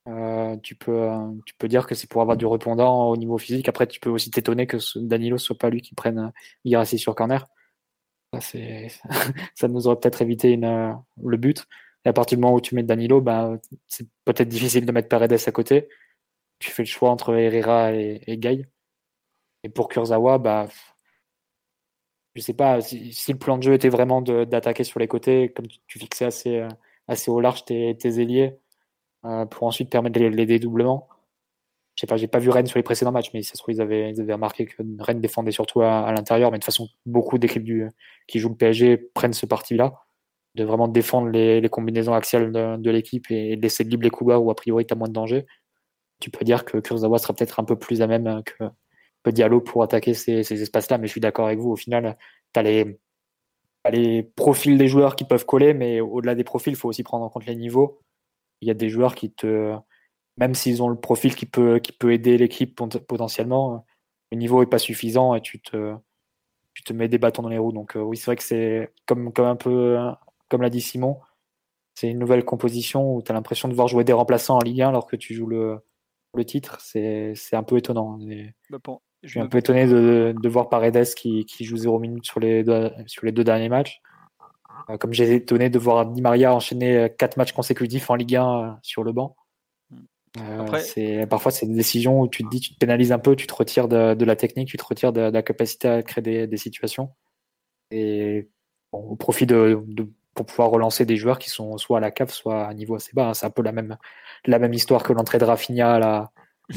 euh, 0.08 0.56
tu, 0.62 0.74
peux, 0.74 1.08
tu 1.44 1.54
peux 1.54 1.68
dire 1.68 1.86
que 1.86 1.94
c'est 1.94 2.08
pour 2.08 2.22
avoir 2.22 2.36
du 2.36 2.46
répondant 2.46 3.10
au 3.10 3.16
niveau 3.16 3.38
physique. 3.38 3.68
Après, 3.68 3.86
tu 3.86 4.00
peux 4.00 4.10
aussi 4.10 4.30
t'étonner 4.30 4.66
que 4.66 4.78
Danilo 4.98 5.38
soit 5.38 5.58
pas 5.58 5.70
lui 5.70 5.82
qui 5.82 5.94
prenne 5.94 6.18
euh, 6.18 6.28
Girassi 6.64 6.98
sur 6.98 7.14
corner. 7.14 7.46
Ça, 8.40 8.58
ça 9.54 9.68
nous 9.68 9.86
aurait 9.86 9.96
peut-être 9.96 10.22
évité 10.22 10.52
une, 10.52 10.64
euh, 10.64 10.92
le 11.22 11.36
but. 11.36 11.66
Et 12.04 12.08
à 12.08 12.12
partir 12.12 12.38
du 12.38 12.42
moment 12.42 12.54
où 12.54 12.60
tu 12.60 12.74
mets 12.74 12.82
Danilo, 12.82 13.20
bah, 13.20 13.58
c'est 13.86 14.06
peut-être 14.24 14.48
difficile 14.48 14.86
de 14.86 14.92
mettre 14.92 15.08
Paredes 15.08 15.36
à 15.46 15.52
côté. 15.52 15.88
Tu 16.62 16.70
fais 16.70 16.82
le 16.84 16.88
choix 16.88 17.10
entre 17.10 17.34
Herrera 17.34 17.92
et, 17.92 18.22
et 18.26 18.38
Gay. 18.38 18.66
Et 19.64 19.68
pour 19.68 19.88
Kurzawa, 19.88 20.38
bah, 20.38 20.68
je 22.34 22.40
sais 22.40 22.54
pas 22.54 22.80
si, 22.80 23.12
le 23.28 23.38
plan 23.38 23.58
de 23.58 23.62
jeu 23.62 23.74
était 23.74 23.88
vraiment 23.88 24.22
d'attaquer 24.22 24.84
sur 24.84 25.00
les 25.00 25.08
côtés, 25.08 25.50
comme 25.50 25.66
tu, 25.66 25.98
fixais 25.98 26.24
assez, 26.24 26.66
assez 27.08 27.30
au 27.30 27.40
large 27.40 27.64
tes, 27.64 27.96
tes 27.96 28.20
ailiers 28.20 28.58
euh, 29.26 29.46
pour 29.46 29.64
ensuite 29.66 29.90
permettre 29.90 30.18
les, 30.20 30.46
dédoublements. 30.46 31.08
Je 31.96 32.02
sais 32.02 32.06
pas, 32.06 32.16
j'ai 32.16 32.28
pas 32.28 32.38
vu 32.38 32.50
Rennes 32.50 32.66
sur 32.66 32.78
les 32.78 32.82
précédents 32.82 33.12
matchs, 33.12 33.30
mais 33.34 33.42
ça 33.42 33.54
se 33.54 33.58
trouve, 33.58 33.74
ils 33.74 33.82
avaient, 33.82 34.10
ils 34.10 34.20
avaient 34.20 34.32
remarqué 34.32 34.66
que 34.66 34.82
Rennes 35.00 35.20
défendait 35.20 35.52
surtout 35.52 35.82
à, 35.82 36.10
l'intérieur. 36.12 36.50
Mais 36.50 36.58
de 36.58 36.62
toute 36.62 36.66
façon, 36.66 36.88
beaucoup 37.06 37.38
d'équipes 37.38 37.68
qui 38.26 38.38
jouent 38.38 38.50
le 38.50 38.56
PSG 38.56 38.96
prennent 39.14 39.34
ce 39.34 39.46
parti-là, 39.46 39.94
de 40.54 40.64
vraiment 40.64 40.88
défendre 40.88 41.28
les, 41.28 41.68
combinaisons 41.70 42.14
axiales 42.14 42.52
de, 42.52 42.76
de 42.78 42.90
l'équipe 42.90 43.30
et, 43.30 43.56
de 43.56 43.62
laisser 43.62 43.84
libre 43.84 44.04
les 44.04 44.10
couloirs 44.10 44.42
où 44.42 44.50
a 44.50 44.54
priori 44.54 44.86
tu 44.86 44.94
as 44.94 44.96
moins 44.96 45.08
de 45.08 45.12
danger. 45.12 45.46
Tu 46.22 46.30
peux 46.30 46.44
dire 46.44 46.64
que 46.64 46.78
Kurzawa 46.78 47.18
sera 47.18 47.34
peut-être 47.34 47.60
un 47.60 47.64
peu 47.64 47.76
plus 47.76 48.02
à 48.02 48.06
même 48.06 48.42
que, 48.44 48.64
que 49.24 49.30
Diallo 49.30 49.60
pour 49.60 49.82
attaquer 49.82 50.14
ces, 50.14 50.42
ces 50.44 50.62
espaces-là, 50.62 50.98
mais 50.98 51.06
je 51.06 51.12
suis 51.12 51.20
d'accord 51.20 51.46
avec 51.46 51.58
vous. 51.58 51.70
Au 51.70 51.76
final, 51.76 52.16
tu 52.54 52.60
as 52.60 52.62
les, 52.62 52.98
les 53.90 54.22
profils 54.22 54.78
des 54.78 54.88
joueurs 54.88 55.16
qui 55.16 55.24
peuvent 55.24 55.46
coller, 55.46 55.74
mais 55.74 56.00
au-delà 56.00 56.34
des 56.34 56.44
profils, 56.44 56.72
il 56.72 56.76
faut 56.76 56.88
aussi 56.88 57.02
prendre 57.02 57.24
en 57.24 57.28
compte 57.28 57.46
les 57.46 57.56
niveaux 57.56 58.02
il 58.62 58.68
y 58.68 58.70
a 58.70 58.74
des 58.74 58.88
joueurs 58.88 59.14
qui 59.14 59.30
te, 59.30 59.76
même 60.38 60.54
s'ils 60.54 60.82
ont 60.82 60.88
le 60.88 60.98
profil 60.98 61.34
qui 61.34 61.46
peut, 61.46 61.80
qui 61.80 61.92
peut 61.92 62.12
aider 62.12 62.38
l'équipe 62.38 62.80
potentiellement, 63.06 63.84
le 64.30 64.38
niveau 64.38 64.62
est 64.62 64.66
pas 64.66 64.78
suffisant 64.78 65.34
et 65.34 65.42
tu 65.42 65.60
te, 65.60 65.94
tu 66.72 66.84
te 66.84 66.92
mets 66.92 67.08
des 67.08 67.18
bâtons 67.18 67.42
dans 67.42 67.48
les 67.48 67.58
roues. 67.58 67.72
Donc 67.72 67.96
euh, 67.96 68.00
oui, 68.00 68.16
c'est 68.16 68.26
vrai 68.26 68.36
que 68.36 68.44
c'est 68.44 68.92
comme, 69.06 69.32
comme 69.32 69.46
un 69.46 69.56
peu, 69.56 69.98
comme 70.48 70.62
l'a 70.62 70.70
dit 70.70 70.80
Simon, 70.80 71.20
c'est 71.94 72.08
une 72.08 72.20
nouvelle 72.20 72.44
composition 72.44 73.16
où 73.16 73.22
tu 73.22 73.32
as 73.32 73.34
l'impression 73.34 73.68
de 73.68 73.74
voir 73.74 73.88
jouer 73.88 74.04
des 74.04 74.12
remplaçants 74.12 74.56
en 74.56 74.62
Ligue 74.62 74.82
1 74.82 74.88
alors 74.88 75.06
que 75.06 75.16
tu 75.16 75.34
joues 75.34 75.48
le, 75.48 75.80
le 76.34 76.44
titre. 76.44 76.78
C'est 76.80 77.34
un 77.52 77.62
peu 77.62 77.76
étonnant. 77.76 78.18
Bah, 78.70 78.78
je 79.22 79.28
suis 79.28 79.40
un 79.40 79.46
peu 79.46 79.58
étonné 79.58 79.86
de, 79.86 80.34
de 80.36 80.48
voir 80.48 80.68
Paredes 80.68 81.14
qui, 81.14 81.44
qui 81.44 81.64
joue 81.64 81.76
0 81.76 81.98
minutes 81.98 82.26
sur 82.26 82.40
les 82.40 82.64
deux, 82.64 82.90
sur 83.06 83.24
les 83.24 83.32
deux 83.32 83.44
derniers 83.44 83.68
matchs. 83.68 84.00
Euh, 84.90 84.96
comme 84.96 85.12
j'ai 85.12 85.34
étonné 85.34 85.70
de 85.70 85.78
voir 85.78 86.06
Di 86.06 86.22
Maria 86.22 86.54
enchaîner 86.54 87.08
quatre 87.18 87.36
matchs 87.36 87.52
consécutifs 87.52 88.10
en 88.10 88.14
Ligue 88.14 88.36
1 88.36 88.44
euh, 88.44 88.72
sur 88.82 89.04
le 89.04 89.12
banc. 89.12 89.36
Euh, 90.38 90.78
c'est 90.78 91.26
parfois 91.26 91.52
c'est 91.52 91.66
des 91.66 91.74
décisions 91.74 92.22
où 92.22 92.28
tu 92.28 92.42
te 92.42 92.48
dis 92.48 92.60
tu 92.60 92.72
te 92.72 92.78
pénalises 92.78 93.12
un 93.12 93.18
peu, 93.18 93.36
tu 93.36 93.46
te 93.46 93.54
retires 93.54 93.86
de, 93.86 94.24
la 94.24 94.36
technique, 94.36 94.68
tu 94.68 94.78
te 94.78 94.84
retires 94.84 95.12
de, 95.12 95.20
la 95.20 95.42
capacité 95.42 95.88
à 95.88 96.02
créer 96.02 96.46
des, 96.46 96.56
situations. 96.56 97.10
Et 97.90 98.48
au 98.92 99.14
profit 99.16 99.44
de, 99.44 99.78
pour 100.34 100.46
pouvoir 100.46 100.70
relancer 100.70 101.04
des 101.04 101.16
joueurs 101.16 101.38
qui 101.38 101.50
sont 101.50 101.76
soit 101.78 101.98
à 101.98 102.00
la 102.00 102.10
cave, 102.10 102.30
soit 102.30 102.66
à 102.66 102.74
niveau 102.74 102.94
assez 102.94 103.12
bas. 103.12 103.28
Hein. 103.28 103.34
C'est 103.34 103.46
un 103.46 103.50
peu 103.50 103.62
la 103.62 103.72
même, 103.72 103.96
la 104.46 104.58
même 104.58 104.72
histoire 104.72 105.02
que 105.02 105.12
l'entrée 105.12 105.38
de 105.38 105.44
Rafinha 105.44 105.94
à, 105.94 105.98
la, 105.98 106.30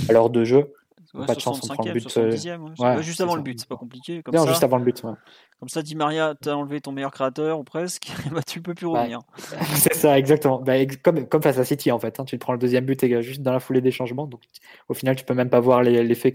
à 0.10 0.14
l'heure 0.14 0.30
de 0.30 0.44
jeu. 0.44 0.74
pas 1.14 1.36
de 1.36 1.40
chance, 1.40 1.62
on 1.64 1.74
prend 1.74 1.86
le 1.86 1.94
but. 1.94 2.18
Euh, 2.18 3.02
juste 3.02 3.22
avant 3.22 3.36
le 3.36 3.42
but, 3.42 3.60
c'est 3.60 3.70
pas 3.70 3.78
compliqué. 3.78 4.22
Comme 4.24 4.36
non, 4.36 4.46
juste 4.46 4.64
avant 4.64 4.78
le 4.78 4.84
but. 4.84 5.02
Comme 5.02 5.70
ça, 5.70 5.82
Di 5.82 5.96
Maria, 5.96 6.36
t'as 6.40 6.54
enlevé 6.54 6.82
ton 6.82 6.92
meilleur 6.92 7.12
créateur 7.12 7.60
ou 7.60 7.64
presque, 7.64 8.12
bah, 8.32 8.42
tu 8.46 8.62
peux 8.62 8.74
plus 8.74 8.88
revenir. 8.88 9.20
c'est 9.76 9.94
ça, 9.96 10.18
exactement. 10.18 10.60
Bah, 10.60 10.74
comme, 11.02 11.28
comme 11.28 11.42
face 11.42 11.58
à 11.58 11.64
City 11.64 11.92
en 11.92 12.00
fait. 12.00 12.20
Hein. 12.20 12.26
Tu 12.26 12.38
prends 12.38 12.54
le 12.54 12.60
deuxième 12.60 12.86
but 12.86 13.02
et 13.04 13.22
juste 13.22 13.42
dans 13.42 13.54
la 13.54 13.60
foulée 13.60 13.82
des 13.82 13.92
changements. 13.92 14.28
Donc 14.28 14.42
au 14.90 14.94
final, 14.94 15.16
tu 15.16 15.24
peux 15.24 15.34
même 15.34 15.50
pas 15.50 15.62
voir 15.62 15.82
l'effet 15.82 16.34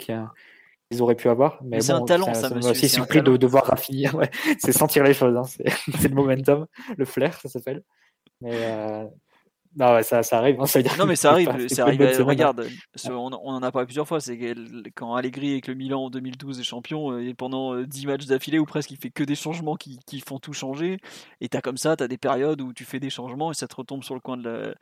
qu'ils 0.91 1.03
auraient 1.03 1.15
pu 1.15 1.29
avoir. 1.29 1.61
Mais, 1.63 1.81
c'est 1.81 1.93
un 1.93 2.05
talent, 2.05 2.35
ça, 2.35 2.49
ça 2.49 2.55
m'a 2.55 2.71
aussi 2.71 2.89
surpris 2.89 3.23
de, 3.23 3.37
de, 3.37 3.47
voir 3.47 3.67
Rafinha. 3.67 4.11
c'est 4.59 4.73
sentir 4.73 5.05
les 5.05 5.15
choses. 5.15 5.37
Hein. 5.37 5.43
C'est 6.01 6.09
le 6.09 6.15
momentum, 6.15 6.67
le 6.97 7.05
flair, 7.05 7.39
ça 7.41 7.49
s'appelle. 7.49 7.83
Mais 8.41 8.53
euh, 8.55 9.05
non, 9.77 9.95
ouais, 9.95 10.03
ça, 10.03 10.23
ça 10.23 10.39
arrive. 10.39 10.61
Hein, 10.61 10.67
ça 10.67 10.81
non, 10.99 11.07
mais 11.07 11.15
ça 11.15 11.31
arrive. 11.31 11.69
Ça 11.69 11.85
arrive 11.85 12.01
regarde, 12.23 12.67
on, 13.09 13.13
on, 13.13 13.51
en 13.51 13.63
a 13.63 13.71
parlé 13.71 13.87
plusieurs 13.87 14.09
fois. 14.09 14.21
C'est 14.21 14.37
quand 14.97 15.15
Allegri 15.15 15.53
avec 15.53 15.69
le 15.69 15.75
Milan 15.75 16.05
en 16.05 16.11
2012 16.11 16.59
est 16.59 16.65
champion, 16.65 17.13
euh, 17.13 17.21
et 17.21 17.35
pendant 17.35 17.81
10 17.81 18.05
euh, 18.05 18.09
matchs 18.09 18.27
d'affilée 18.27 18.59
ou 18.59 18.65
presque, 18.65 18.91
il 18.91 18.97
fait 18.97 19.11
que 19.11 19.23
des 19.23 19.37
changements 19.37 19.77
qui, 19.77 20.01
qui 20.07 20.21
font 20.21 20.39
tout 20.39 20.53
changer. 20.53 20.99
Et 21.41 21.49
t'as 21.49 21.61
comme 21.61 21.77
ça, 21.77 21.95
t'as 21.97 22.09
des 22.09 22.19
périodes 22.19 22.61
où 22.61 22.73
tu 22.73 22.85
fais 22.85 22.99
des 22.99 23.11
changements 23.11 23.53
et 23.53 23.55
ça 23.55 23.69
te 23.69 23.77
retombe 23.77 24.03
sur 24.03 24.15
le 24.15 24.21
coin 24.21 24.37
de 24.37 24.43
la, 24.49 24.75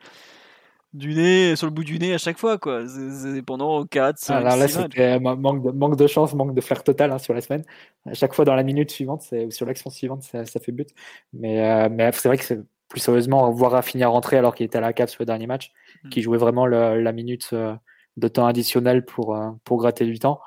du 0.93 1.13
nez, 1.13 1.55
sur 1.55 1.67
le 1.67 1.71
bout 1.71 1.83
du 1.83 1.99
nez 1.99 2.13
à 2.13 2.17
chaque 2.17 2.37
fois, 2.37 2.57
quoi. 2.57 2.83
C'est 2.87 3.41
pendant 3.43 3.85
4, 3.85 4.17
5, 4.17 4.35
Alors 4.35 4.55
là, 4.55 4.67
c'était 4.67 5.19
manque 5.19 5.63
de, 5.63 5.71
manque 5.71 5.95
de 5.95 6.07
chance, 6.07 6.33
manque 6.33 6.55
de 6.55 6.61
flair 6.61 6.83
total 6.83 7.11
hein, 7.11 7.19
sur 7.19 7.33
la 7.33 7.41
semaine. 7.41 7.63
À 8.05 8.13
chaque 8.13 8.33
fois 8.33 8.45
dans 8.45 8.55
la 8.55 8.63
minute 8.63 8.89
suivante, 8.89 9.23
ou 9.31 9.51
sur 9.51 9.65
l'action 9.65 9.89
suivante, 9.89 10.23
ça, 10.23 10.45
ça, 10.45 10.59
fait 10.59 10.71
but. 10.71 10.89
Mais, 11.33 11.63
euh, 11.63 11.89
mais 11.91 12.11
c'est 12.13 12.27
vrai 12.27 12.37
que 12.37 12.43
c'est 12.43 12.59
plus 12.89 12.99
sérieusement, 12.99 13.49
voir 13.51 13.71
Rafinha 13.71 14.07
rentrer 14.07 14.37
alors 14.37 14.55
qu'il 14.55 14.65
était 14.65 14.79
à 14.79 14.81
la 14.81 14.93
cave 14.93 15.09
sur 15.09 15.21
le 15.21 15.27
dernier 15.27 15.47
match, 15.47 15.71
mm. 16.03 16.09
qui 16.09 16.21
jouait 16.21 16.39
vraiment 16.39 16.65
la 16.65 17.11
minute 17.11 17.49
euh, 17.53 17.75
de 18.17 18.27
temps 18.27 18.47
additionnel 18.47 19.05
pour, 19.05 19.35
euh, 19.35 19.51
pour 19.63 19.77
gratter 19.77 20.05
du 20.05 20.19
temps. 20.19 20.41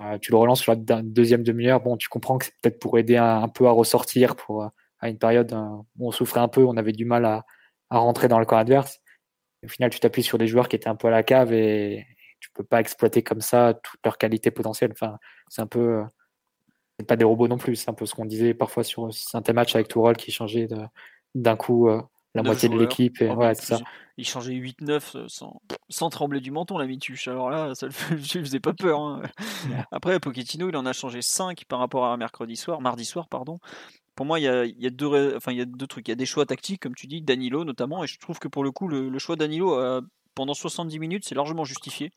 Euh, 0.00 0.18
tu 0.18 0.32
le 0.32 0.36
relances 0.36 0.60
sur 0.60 0.74
la 0.74 1.02
deuxième 1.02 1.44
demi-heure. 1.44 1.80
Bon, 1.80 1.96
tu 1.96 2.08
comprends 2.08 2.36
que 2.38 2.46
c'est 2.46 2.54
peut-être 2.60 2.80
pour 2.80 2.98
aider 2.98 3.16
un, 3.16 3.48
peu 3.48 3.68
à 3.68 3.70
ressortir 3.70 4.34
pour, 4.34 4.68
à 4.98 5.08
une 5.08 5.18
période 5.18 5.52
où 5.98 6.08
on 6.08 6.10
souffrait 6.10 6.40
un 6.40 6.48
peu, 6.48 6.64
on 6.64 6.76
avait 6.76 6.92
du 6.92 7.04
mal 7.04 7.24
à, 7.24 7.46
à 7.88 7.98
rentrer 7.98 8.26
dans 8.26 8.40
le 8.40 8.44
camp 8.44 8.56
adverse. 8.56 9.00
Au 9.64 9.68
final, 9.68 9.90
tu 9.90 10.00
t'appuies 10.00 10.22
sur 10.22 10.38
des 10.38 10.46
joueurs 10.46 10.68
qui 10.68 10.76
étaient 10.76 10.88
un 10.88 10.96
peu 10.96 11.08
à 11.08 11.10
la 11.10 11.22
cave 11.22 11.52
et, 11.52 12.06
tu 12.42 12.50
peux 12.50 12.64
pas 12.64 12.80
exploiter 12.80 13.22
comme 13.22 13.40
ça 13.40 13.74
toute 13.84 14.00
leur 14.04 14.18
qualité 14.18 14.50
potentielle. 14.50 14.90
Enfin, 14.90 15.16
c'est 15.48 15.62
un 15.62 15.68
peu, 15.68 16.02
c'est 16.98 17.06
pas 17.06 17.14
des 17.14 17.24
robots 17.24 17.46
non 17.46 17.56
plus. 17.56 17.76
C'est 17.76 17.88
un 17.88 17.94
peu 17.94 18.04
ce 18.04 18.16
qu'on 18.16 18.24
disait 18.24 18.52
parfois 18.52 18.82
sur 18.82 19.14
certains 19.14 19.52
matchs 19.52 19.76
avec 19.76 19.86
Tourelle 19.86 20.16
qui 20.16 20.32
changeait 20.32 20.66
d'un 21.36 21.56
coup 21.56 21.88
euh, 21.88 22.02
la 22.34 22.42
moitié 22.42 22.68
de 22.68 22.76
l'équipe. 22.76 23.22
Et, 23.22 23.30
ouais, 23.30 23.54
ça. 23.54 23.78
Il 24.16 24.26
changeait 24.26 24.54
8-9 24.54 25.16
euh, 25.16 25.24
sans, 25.28 25.62
sans, 25.88 26.10
trembler 26.10 26.40
du 26.40 26.50
menton, 26.50 26.78
la 26.78 26.86
Mituche. 26.86 27.28
Alors 27.28 27.48
là, 27.48 27.74
ça 27.74 27.86
ne 27.86 27.92
faisait 28.18 28.60
pas 28.60 28.74
peur. 28.74 29.00
Hein. 29.00 29.22
Après, 29.92 30.18
Pochettino, 30.18 30.68
il 30.68 30.76
en 30.76 30.84
a 30.84 30.92
changé 30.92 31.22
5 31.22 31.64
par 31.66 31.78
rapport 31.78 32.06
à 32.06 32.16
mercredi 32.16 32.56
soir, 32.56 32.80
mardi 32.80 33.04
soir, 33.04 33.28
pardon. 33.28 33.60
Pour 34.14 34.26
moi, 34.26 34.38
il 34.38 34.42
y 34.42 34.48
a, 34.48 34.90
deux, 34.90 35.86
trucs. 35.88 36.08
Il 36.08 36.10
y 36.10 36.12
a 36.12 36.16
des 36.16 36.26
choix 36.26 36.44
tactiques, 36.46 36.82
comme 36.82 36.94
tu 36.94 37.06
dis, 37.06 37.22
Danilo 37.22 37.64
notamment. 37.64 38.04
Et 38.04 38.06
je 38.06 38.18
trouve 38.18 38.38
que 38.38 38.48
pour 38.48 38.64
le 38.64 38.70
coup, 38.70 38.88
le, 38.88 39.18
choix 39.18 39.36
Danilo 39.36 39.78
euh, 39.78 40.00
pendant 40.34 40.54
70 40.54 40.98
minutes, 40.98 41.24
c'est 41.26 41.34
largement 41.34 41.64
justifié. 41.64 42.12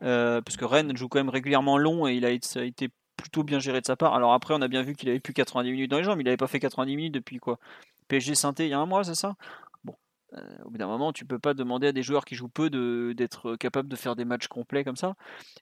parce 0.00 0.56
que 0.56 0.64
Rennes 0.64 0.96
joue 0.96 1.08
quand 1.08 1.18
même 1.18 1.30
régulièrement 1.30 1.78
long 1.78 2.06
et 2.06 2.14
il 2.14 2.26
a, 2.26 2.30
ça 2.42 2.60
a 2.60 2.64
été 2.64 2.90
plutôt 3.20 3.44
bien 3.44 3.58
géré 3.58 3.80
de 3.80 3.86
sa 3.86 3.96
part. 3.96 4.14
Alors 4.14 4.32
après, 4.32 4.54
on 4.54 4.62
a 4.62 4.68
bien 4.68 4.82
vu 4.82 4.94
qu'il 4.94 5.08
avait 5.08 5.20
plus 5.20 5.32
90 5.32 5.70
minutes 5.70 5.90
dans 5.90 5.98
les 5.98 6.04
jambes. 6.04 6.20
Il 6.20 6.24
n'avait 6.24 6.36
pas 6.36 6.46
fait 6.46 6.60
90 6.60 6.96
minutes 6.96 7.14
depuis 7.14 7.38
quoi 7.38 7.58
PSG 8.08 8.34
Synthé 8.34 8.66
il 8.66 8.70
y 8.70 8.72
a 8.72 8.78
un 8.78 8.86
mois, 8.86 9.04
c'est 9.04 9.14
ça? 9.14 9.36
Bon, 9.84 9.94
euh, 10.34 10.40
au 10.64 10.70
bout 10.70 10.78
d'un 10.78 10.88
moment, 10.88 11.12
tu 11.12 11.24
peux 11.24 11.38
pas 11.38 11.54
demander 11.54 11.88
à 11.88 11.92
des 11.92 12.02
joueurs 12.02 12.24
qui 12.24 12.34
jouent 12.34 12.48
peu 12.48 12.70
d'être 13.14 13.56
capables 13.56 13.88
de 13.88 13.96
faire 13.96 14.16
des 14.16 14.24
matchs 14.24 14.48
complets 14.48 14.84
comme 14.84 14.96
ça. 14.96 15.14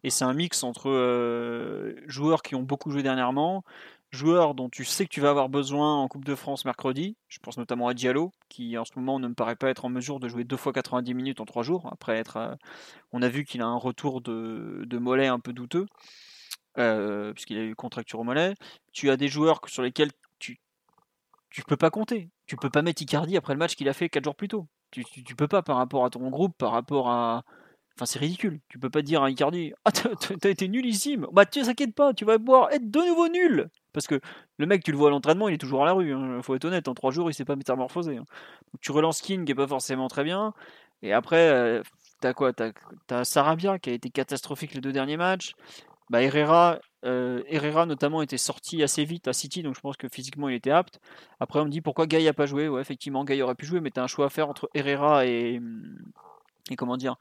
Et 0.03 0.11
c'est 0.11 0.25
un 0.25 0.33
mix 0.33 0.63
entre 0.63 0.89
euh, 0.89 1.95
joueurs 2.07 2.43
qui 2.43 2.55
ont 2.55 2.63
beaucoup 2.63 2.91
joué 2.91 3.03
dernièrement, 3.03 3.65
joueurs 4.11 4.55
dont 4.55 4.69
tu 4.69 4.85
sais 4.85 5.05
que 5.05 5.11
tu 5.11 5.21
vas 5.21 5.31
avoir 5.31 5.49
besoin 5.49 5.97
en 5.97 6.09
Coupe 6.09 6.25
de 6.25 6.35
France 6.35 6.65
mercredi. 6.65 7.17
Je 7.29 7.39
pense 7.39 7.59
notamment 7.59 7.89
à 7.89 7.95
Diallo, 7.95 8.33
qui 8.49 8.79
en 8.79 8.85
ce 8.85 8.93
moment 8.97 9.19
ne 9.19 9.29
me 9.29 9.35
paraît 9.35 9.57
pas 9.57 9.69
être 9.69 9.85
en 9.85 9.91
mesure 9.91 10.21
de 10.21 10.29
jouer 10.29 10.45
deux 10.45 10.57
fois 10.57 10.73
90 10.73 11.15
minutes 11.15 11.41
en 11.41 11.45
trois 11.45 11.63
jours. 11.63 11.89
Après 11.93 12.17
être, 12.17 12.37
euh, 12.37 12.55
on 13.13 13.23
a 13.23 13.29
vu 13.29 13.45
qu'il 13.45 13.61
a 13.63 13.67
un 13.67 13.77
retour 13.77 14.21
de, 14.21 14.99
mollet 14.99 15.27
un 15.27 15.41
peu 15.41 15.53
douteux. 15.53 15.87
puisqu'il 16.75 17.59
a 17.59 17.63
eu 17.63 17.75
contracture 17.75 18.21
au 18.21 18.25
mollet. 18.25 18.55
Tu 18.93 19.11
as 19.11 19.17
des 19.17 19.29
joueurs 19.29 19.61
sur 19.67 19.83
lesquels 19.83 20.11
tu 21.51 21.63
peux 21.63 21.77
pas 21.77 21.91
compter. 21.91 22.31
Tu 22.47 22.57
peux 22.57 22.71
pas 22.71 22.83
mettre 22.83 23.03
Icardi 23.03 23.37
après 23.37 23.55
le 23.55 23.59
match 23.59 23.75
qu'il 23.75 23.89
a 23.89 23.93
fait 23.93 24.09
4 24.09 24.25
jours 24.25 24.37
plus 24.37 24.49
tôt. 24.49 24.67
Tu, 24.91 25.05
tu, 25.05 25.35
peux 25.35 25.49
pas 25.49 25.63
par 25.63 25.77
rapport 25.77 26.05
à 26.05 26.11
ton 26.11 26.29
groupe, 26.31 26.57
par 26.57 26.73
rapport 26.73 27.11
à. 27.11 27.45
Enfin, 27.99 28.07
c'est 28.07 28.21
ridicule. 28.21 28.61
Tu 28.69 28.79
peux 28.79 28.91
pas 28.91 29.03
dire 29.03 29.25
à 29.25 29.31
Icardi 29.31 29.73
Ah, 29.85 29.91
t'as 29.91 30.51
été 30.51 30.69
nullissime. 30.69 31.27
Bah, 31.33 31.45
tu 31.47 31.63
t'inquiète 31.63 31.97
pas, 31.97 32.15
tu 32.15 32.25
vas 32.25 32.39
pouvoir 32.39 32.71
être 32.71 32.89
de 32.89 33.01
nouveau 33.01 33.29
nul. 33.29 33.69
Parce 33.93 34.07
que 34.07 34.21
le 34.59 34.67
mec, 34.67 34.85
tu 34.85 34.93
le 34.93 34.97
vois 34.97 35.09
à 35.09 35.11
l'entraînement, 35.11 35.49
il 35.49 35.55
est 35.55 35.59
toujours 35.59 35.83
à 35.83 35.87
la 35.87 35.95
rue. 35.95 36.13
Hein. 36.15 36.41
Faut 36.43 36.55
être 36.55 36.65
honnête, 36.65 36.87
en 36.87 36.95
3 36.95 37.11
jours, 37.11 37.29
il 37.29 37.35
s'est 37.35 37.45
pas 37.45 37.57
métamorphosé. 37.57 38.13
Hein. 38.19 38.25
Donc, 38.73 38.81
tu 38.81 38.93
relances 38.93 39.21
King, 39.21 39.45
qui 39.45 39.51
est 39.51 39.57
pas 39.57 39.67
forcément 39.67 40.07
très 40.07 40.23
bien. 40.23 40.55
Et 41.03 41.13
après, 41.13 41.49
euh, 41.49 41.83
t'as 42.21 42.35
quoi? 42.35 42.53
T'as 42.53 43.25
Sarabia, 43.25 43.81
qui 43.81 43.91
a 43.91 43.95
été 43.95 44.11
catastrophique 44.11 44.75
les 44.75 44.81
deux 44.81 44.93
derniers 44.93 45.17
matchs. 45.17 45.55
Bah, 46.09 46.23
Herrera, 46.23 46.79
euh, 47.05 47.43
Herrera 47.49 47.85
notamment 47.85 48.23
était 48.23 48.39
sorti 48.39 48.83
assez 48.83 49.05
vite 49.05 49.29
à 49.29 49.33
City, 49.33 49.63
donc 49.63 49.75
je 49.75 49.81
pense 49.81 49.97
que 49.97 50.09
physiquement 50.09 50.49
il 50.49 50.55
était 50.55 50.71
apte. 50.71 51.01
Après 51.39 51.61
on 51.61 51.67
me 51.67 51.71
dit 51.71 51.83
pourquoi 51.83 52.07
Gay 52.07 52.27
a 52.27 52.33
pas 52.33 52.47
joué? 52.47 52.67
Ouais, 52.69 52.81
effectivement, 52.81 53.25
Gay 53.25 53.43
aurait 53.43 53.55
pu 53.55 53.67
jouer, 53.67 53.81
mais 53.81 53.91
tu 53.91 54.01
as 54.01 54.05
un 54.05 54.07
choix 54.07 54.27
à 54.27 54.29
faire 54.31 54.49
entre 54.49 54.71
Herrera 54.73 55.27
et, 55.27 55.61
et 56.71 56.77
comment 56.77 56.97
dire? 56.97 57.17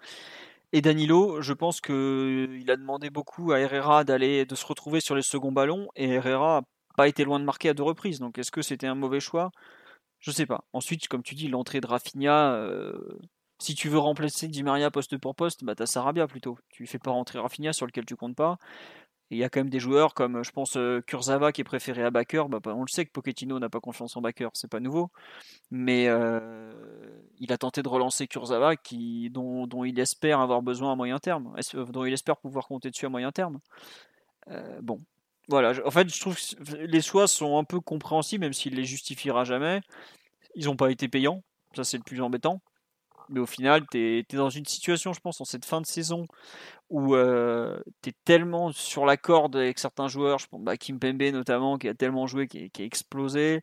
Et 0.74 0.82
Danilo. 0.82 1.42
Je 1.42 1.54
pense 1.54 1.82
que 1.82 2.48
il 2.60 2.70
a 2.72 2.78
demandé 2.78 3.10
beaucoup 3.10 3.52
à 3.52 3.60
Herrera 3.60 4.04
d'aller 4.04 4.46
de 4.46 4.56
se 4.56 4.66
retrouver 4.66 5.00
sur 5.02 5.16
les 5.16 5.22
seconds 5.22 5.52
ballons 5.52 5.88
et 5.96 6.10
Herrera 6.10 6.58
a 6.58 6.62
pas 6.96 7.08
été 7.08 7.24
loin 7.24 7.40
de 7.40 7.46
marquer 7.46 7.70
à 7.70 7.74
deux 7.74 7.84
reprises. 7.84 8.20
Donc 8.20 8.38
est-ce 8.38 8.52
que 8.52 8.62
c'était 8.62 8.88
un 8.88 8.96
mauvais 8.96 9.20
choix? 9.20 9.52
Je 10.20 10.32
sais 10.32 10.46
pas. 10.46 10.64
Ensuite, 10.74 11.08
comme 11.08 11.24
tu 11.24 11.36
dis, 11.36 11.48
l'entrée 11.48 11.82
de 11.82 11.88
Rafinha. 11.88 12.54
Euh, 12.56 13.20
si 13.60 13.74
tu 13.74 13.90
veux 13.90 13.98
remplacer 13.98 14.48
Di 14.48 14.62
Maria 14.64 14.92
poste 14.92 15.18
pour 15.18 15.36
poste, 15.36 15.64
bah 15.64 15.74
t'as 15.76 15.88
Sarabia 15.88 16.28
plutôt. 16.28 16.58
Tu 16.70 16.86
fais 16.86 17.00
pas 17.00 17.12
rentrer 17.12 17.40
Rafinha 17.40 17.74
sur 17.74 17.88
lequel 17.88 18.06
tu 18.06 18.16
comptes 18.16 18.36
pas 18.36 18.58
il 19.30 19.38
y 19.38 19.44
a 19.44 19.50
quand 19.50 19.60
même 19.60 19.70
des 19.70 19.80
joueurs 19.80 20.14
comme, 20.14 20.44
je 20.44 20.52
pense, 20.52 20.78
euh, 20.78 21.02
Kurzawa 21.02 21.52
qui 21.52 21.62
est 21.62 21.66
préféré 21.66 22.04
à 22.04 22.12
Backer. 22.12 22.48
Bah, 22.48 22.60
bah, 22.64 22.74
on 22.76 22.82
le 22.82 22.88
sait 22.88 23.06
que 23.06 23.12
Pochettino 23.12 23.60
n'a 23.60 23.70
pas 23.70 23.82
confiance 23.82 24.16
en 24.16 24.22
Backer, 24.22 24.50
c'est 24.54 24.70
pas 24.70 24.80
nouveau. 24.80 25.12
Mais 25.70 26.08
euh, 26.08 26.74
il 27.40 27.52
a 27.52 27.58
tenté 27.58 27.84
de 27.84 27.90
relancer 27.90 28.28
Kurzawa 28.28 28.76
dont, 29.32 29.84
il 29.84 30.00
espère 30.00 30.40
avoir 30.40 30.62
besoin 30.62 30.94
à 30.94 30.96
moyen 30.96 31.20
terme, 31.20 31.54
euh, 31.76 31.86
dont 31.86 32.06
il 32.06 32.14
espère 32.14 32.38
pouvoir 32.38 32.68
compter 32.68 32.90
dessus 32.90 33.06
à 33.06 33.10
moyen 33.10 33.32
terme. 33.32 33.60
bon, 34.82 35.02
voilà. 35.50 35.74
En 35.86 35.92
fait, 35.92 36.14
je 36.14 36.20
trouve 36.20 36.38
que 36.38 36.76
les 36.86 37.02
choix 37.02 37.28
sont 37.28 37.58
un 37.58 37.64
peu 37.66 37.82
compréhensibles, 37.82 38.46
même 38.46 38.54
s'il 38.54 38.76
les 38.76 38.86
justifiera 38.86 39.44
jamais. 39.44 39.82
Ils 40.56 40.66
n'ont 40.66 40.78
pas 40.78 40.92
été 40.92 41.08
payants, 41.10 41.44
ça 41.76 41.84
c'est 41.84 41.98
le 41.98 42.04
plus 42.04 42.22
embêtant. 42.22 42.62
Mais 43.30 43.40
au 43.40 43.46
final, 43.46 43.86
tu 43.92 43.98
es, 43.98 44.36
dans 44.36 44.50
une 44.50 44.66
situation, 44.66 45.14
je 45.14 45.20
pense, 45.20 45.42
en 45.42 45.46
cette 45.46 45.66
fin 45.66 45.82
de 45.82 45.86
saison 45.86 46.28
où 46.90 47.16
euh, 47.16 47.80
tu 48.02 48.10
es 48.10 48.14
tellement 48.24 48.72
sur 48.72 49.06
la 49.06 49.18
corde 49.18 49.56
avec 49.56 49.80
certains 49.80 50.08
joueurs, 50.08 50.40
je 50.40 50.48
pense 50.48 50.62
bah, 50.62 50.78
Kim 50.78 51.00
Pembe 51.00 51.22
notamment, 51.34 51.78
qui 51.78 51.88
a 51.88 51.94
tellement 51.94 52.28
joué, 52.28 52.48
qui, 52.48 52.72
a 52.78 52.84
explosé. 52.84 53.62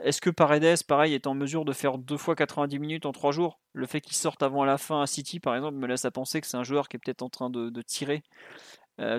Est-ce 0.00 0.20
que 0.20 0.28
Paredes, 0.28 0.84
pareil, 0.86 1.14
est 1.14 1.26
en 1.26 1.34
mesure 1.34 1.64
de 1.64 1.72
faire 1.72 1.96
deux 1.96 2.18
fois 2.18 2.36
90 2.36 2.78
minutes 2.78 3.06
en 3.06 3.12
trois 3.12 3.32
jours? 3.32 3.58
Le 3.72 3.86
fait 3.86 4.00
qu'il 4.02 4.16
sorte 4.16 4.42
avant 4.42 4.64
la 4.64 4.76
fin 4.76 5.00
à 5.00 5.06
City, 5.06 5.40
par 5.40 5.56
exemple, 5.56 5.76
me 5.78 5.86
laisse 5.86 6.04
à 6.04 6.10
penser 6.10 6.40
que 6.40 6.46
c'est 6.46 6.58
un 6.58 6.64
joueur 6.64 6.88
qui 6.88 6.96
est 6.96 7.00
peut-être 7.00 7.22
en 7.22 7.30
train 7.30 7.48
de, 7.48 7.82
tirer 7.82 8.22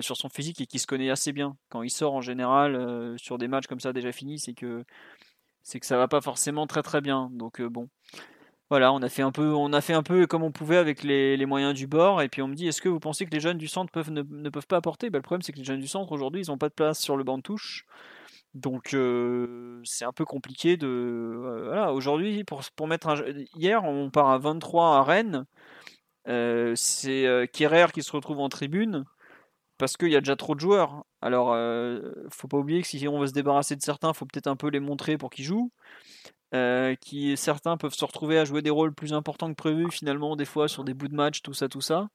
sur 0.00 0.16
son 0.16 0.28
physique 0.28 0.60
et 0.60 0.66
qui 0.66 0.78
se 0.78 0.86
connaît 0.86 1.10
assez 1.10 1.32
bien. 1.32 1.56
Quand 1.70 1.82
il 1.82 1.90
sort 1.90 2.14
en 2.14 2.20
général 2.20 3.16
sur 3.18 3.38
des 3.38 3.48
matchs 3.48 3.66
comme 3.66 3.80
ça 3.80 3.92
déjà 3.92 4.12
finis, 4.12 4.38
c'est 4.38 4.54
que 4.54 4.84
c'est 5.62 5.80
que 5.80 5.86
ça 5.86 5.96
va 5.96 6.06
pas 6.06 6.20
forcément 6.20 6.66
très 6.66 6.82
très 6.82 7.00
bien. 7.00 7.30
Donc 7.32 7.60
bon, 7.62 7.88
voilà, 8.70 8.92
on 8.92 9.02
a 9.02 9.08
fait 9.08 9.22
un 9.22 9.32
peu, 9.32 10.26
comme 10.28 10.44
on 10.44 10.52
pouvait 10.52 10.76
avec 10.76 11.02
les, 11.02 11.44
moyens 11.44 11.74
du 11.74 11.88
bord. 11.88 12.22
Et 12.22 12.28
puis 12.28 12.40
on 12.40 12.48
me 12.48 12.54
dit, 12.54 12.68
est-ce 12.68 12.80
que 12.80 12.88
vous 12.88 13.00
pensez 13.00 13.26
que 13.26 13.32
les 13.32 13.40
jeunes 13.40 13.58
du 13.58 13.66
centre 13.66 13.92
ne, 14.10 14.48
peuvent 14.48 14.66
pas 14.68 14.76
apporter? 14.76 15.10
Ben, 15.10 15.18
Le 15.18 15.22
problème, 15.22 15.42
c'est 15.42 15.52
que 15.52 15.58
les 15.58 15.64
jeunes 15.64 15.80
du 15.80 15.88
centre 15.88 16.12
aujourd'hui, 16.12 16.42
ils 16.42 16.50
n'ont 16.50 16.58
pas 16.58 16.68
de 16.68 16.74
place 16.74 17.00
sur 17.00 17.16
le 17.16 17.24
banc 17.24 17.38
de 17.38 17.42
touche. 17.42 17.84
Donc 18.54 18.94
euh, 18.94 19.80
c'est 19.84 20.04
un 20.04 20.12
peu 20.12 20.24
compliqué 20.24 20.76
de. 20.76 20.86
Euh, 20.86 21.64
voilà, 21.66 21.92
aujourd'hui, 21.92 22.44
pour, 22.44 22.62
pour 22.76 22.86
mettre 22.88 23.08
un. 23.08 23.22
Hier, 23.56 23.84
on 23.84 24.10
part 24.10 24.30
à 24.30 24.38
23 24.38 24.98
à 24.98 25.02
Rennes. 25.02 25.46
Euh, 26.28 26.74
c'est 26.76 27.48
Kerrer 27.52 27.86
qui 27.92 28.02
se 28.02 28.12
retrouve 28.12 28.40
en 28.40 28.48
tribune 28.48 29.04
parce 29.78 29.96
qu'il 29.96 30.10
y 30.10 30.16
a 30.16 30.20
déjà 30.20 30.36
trop 30.36 30.54
de 30.54 30.60
joueurs. 30.60 31.04
Alors, 31.22 31.56
faut 32.30 32.48
pas 32.48 32.58
oublier 32.58 32.82
que 32.82 32.88
si 32.88 33.06
on 33.08 33.18
veut 33.18 33.26
se 33.26 33.32
débarrasser 33.32 33.76
de 33.76 33.82
certains, 33.82 34.12
faut 34.12 34.26
peut-être 34.26 34.46
un 34.48 34.56
peu 34.56 34.68
les 34.68 34.80
montrer 34.80 35.16
pour 35.18 35.30
qu'ils 35.30 35.44
jouent. 35.44 35.72
Euh, 36.52 36.96
qui 36.96 37.36
certains 37.36 37.76
peuvent 37.76 37.94
se 37.94 38.04
retrouver 38.04 38.36
à 38.36 38.44
jouer 38.44 38.60
des 38.60 38.70
rôles 38.70 38.92
plus 38.92 39.12
importants 39.12 39.48
que 39.50 39.54
prévu 39.54 39.88
finalement 39.92 40.34
des 40.34 40.44
fois 40.44 40.66
sur 40.66 40.82
des 40.82 40.94
bouts 40.94 41.06
de 41.06 41.14
match, 41.14 41.42
tout 41.42 41.54
ça, 41.54 41.68
tout 41.68 41.80
ça. 41.80 42.08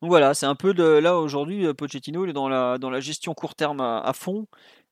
Donc 0.00 0.10
voilà, 0.10 0.34
c'est 0.34 0.46
un 0.46 0.54
peu 0.54 0.74
de 0.74 0.84
là 0.84 1.16
aujourd'hui, 1.18 1.66
euh, 1.66 1.74
Pochettino 1.74 2.24
il 2.24 2.30
est 2.30 2.32
dans 2.32 2.48
la, 2.48 2.78
dans 2.78 2.90
la 2.90 3.00
gestion 3.00 3.34
court 3.34 3.54
terme 3.54 3.80
à, 3.80 4.12
fond 4.14 4.46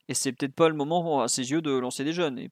Et 0.09 0.15
c'est 0.15 0.33
peut-être 0.33 0.55
pas 0.55 0.69
le 0.69 0.75
moment 0.75 1.23
à 1.23 1.29
ses 1.29 1.51
yeux 1.53 1.63
de 1.63 1.73
lancer 1.73 2.05
des 2.05 2.13
jeunes. 2.13 2.39
Et. 2.39 2.51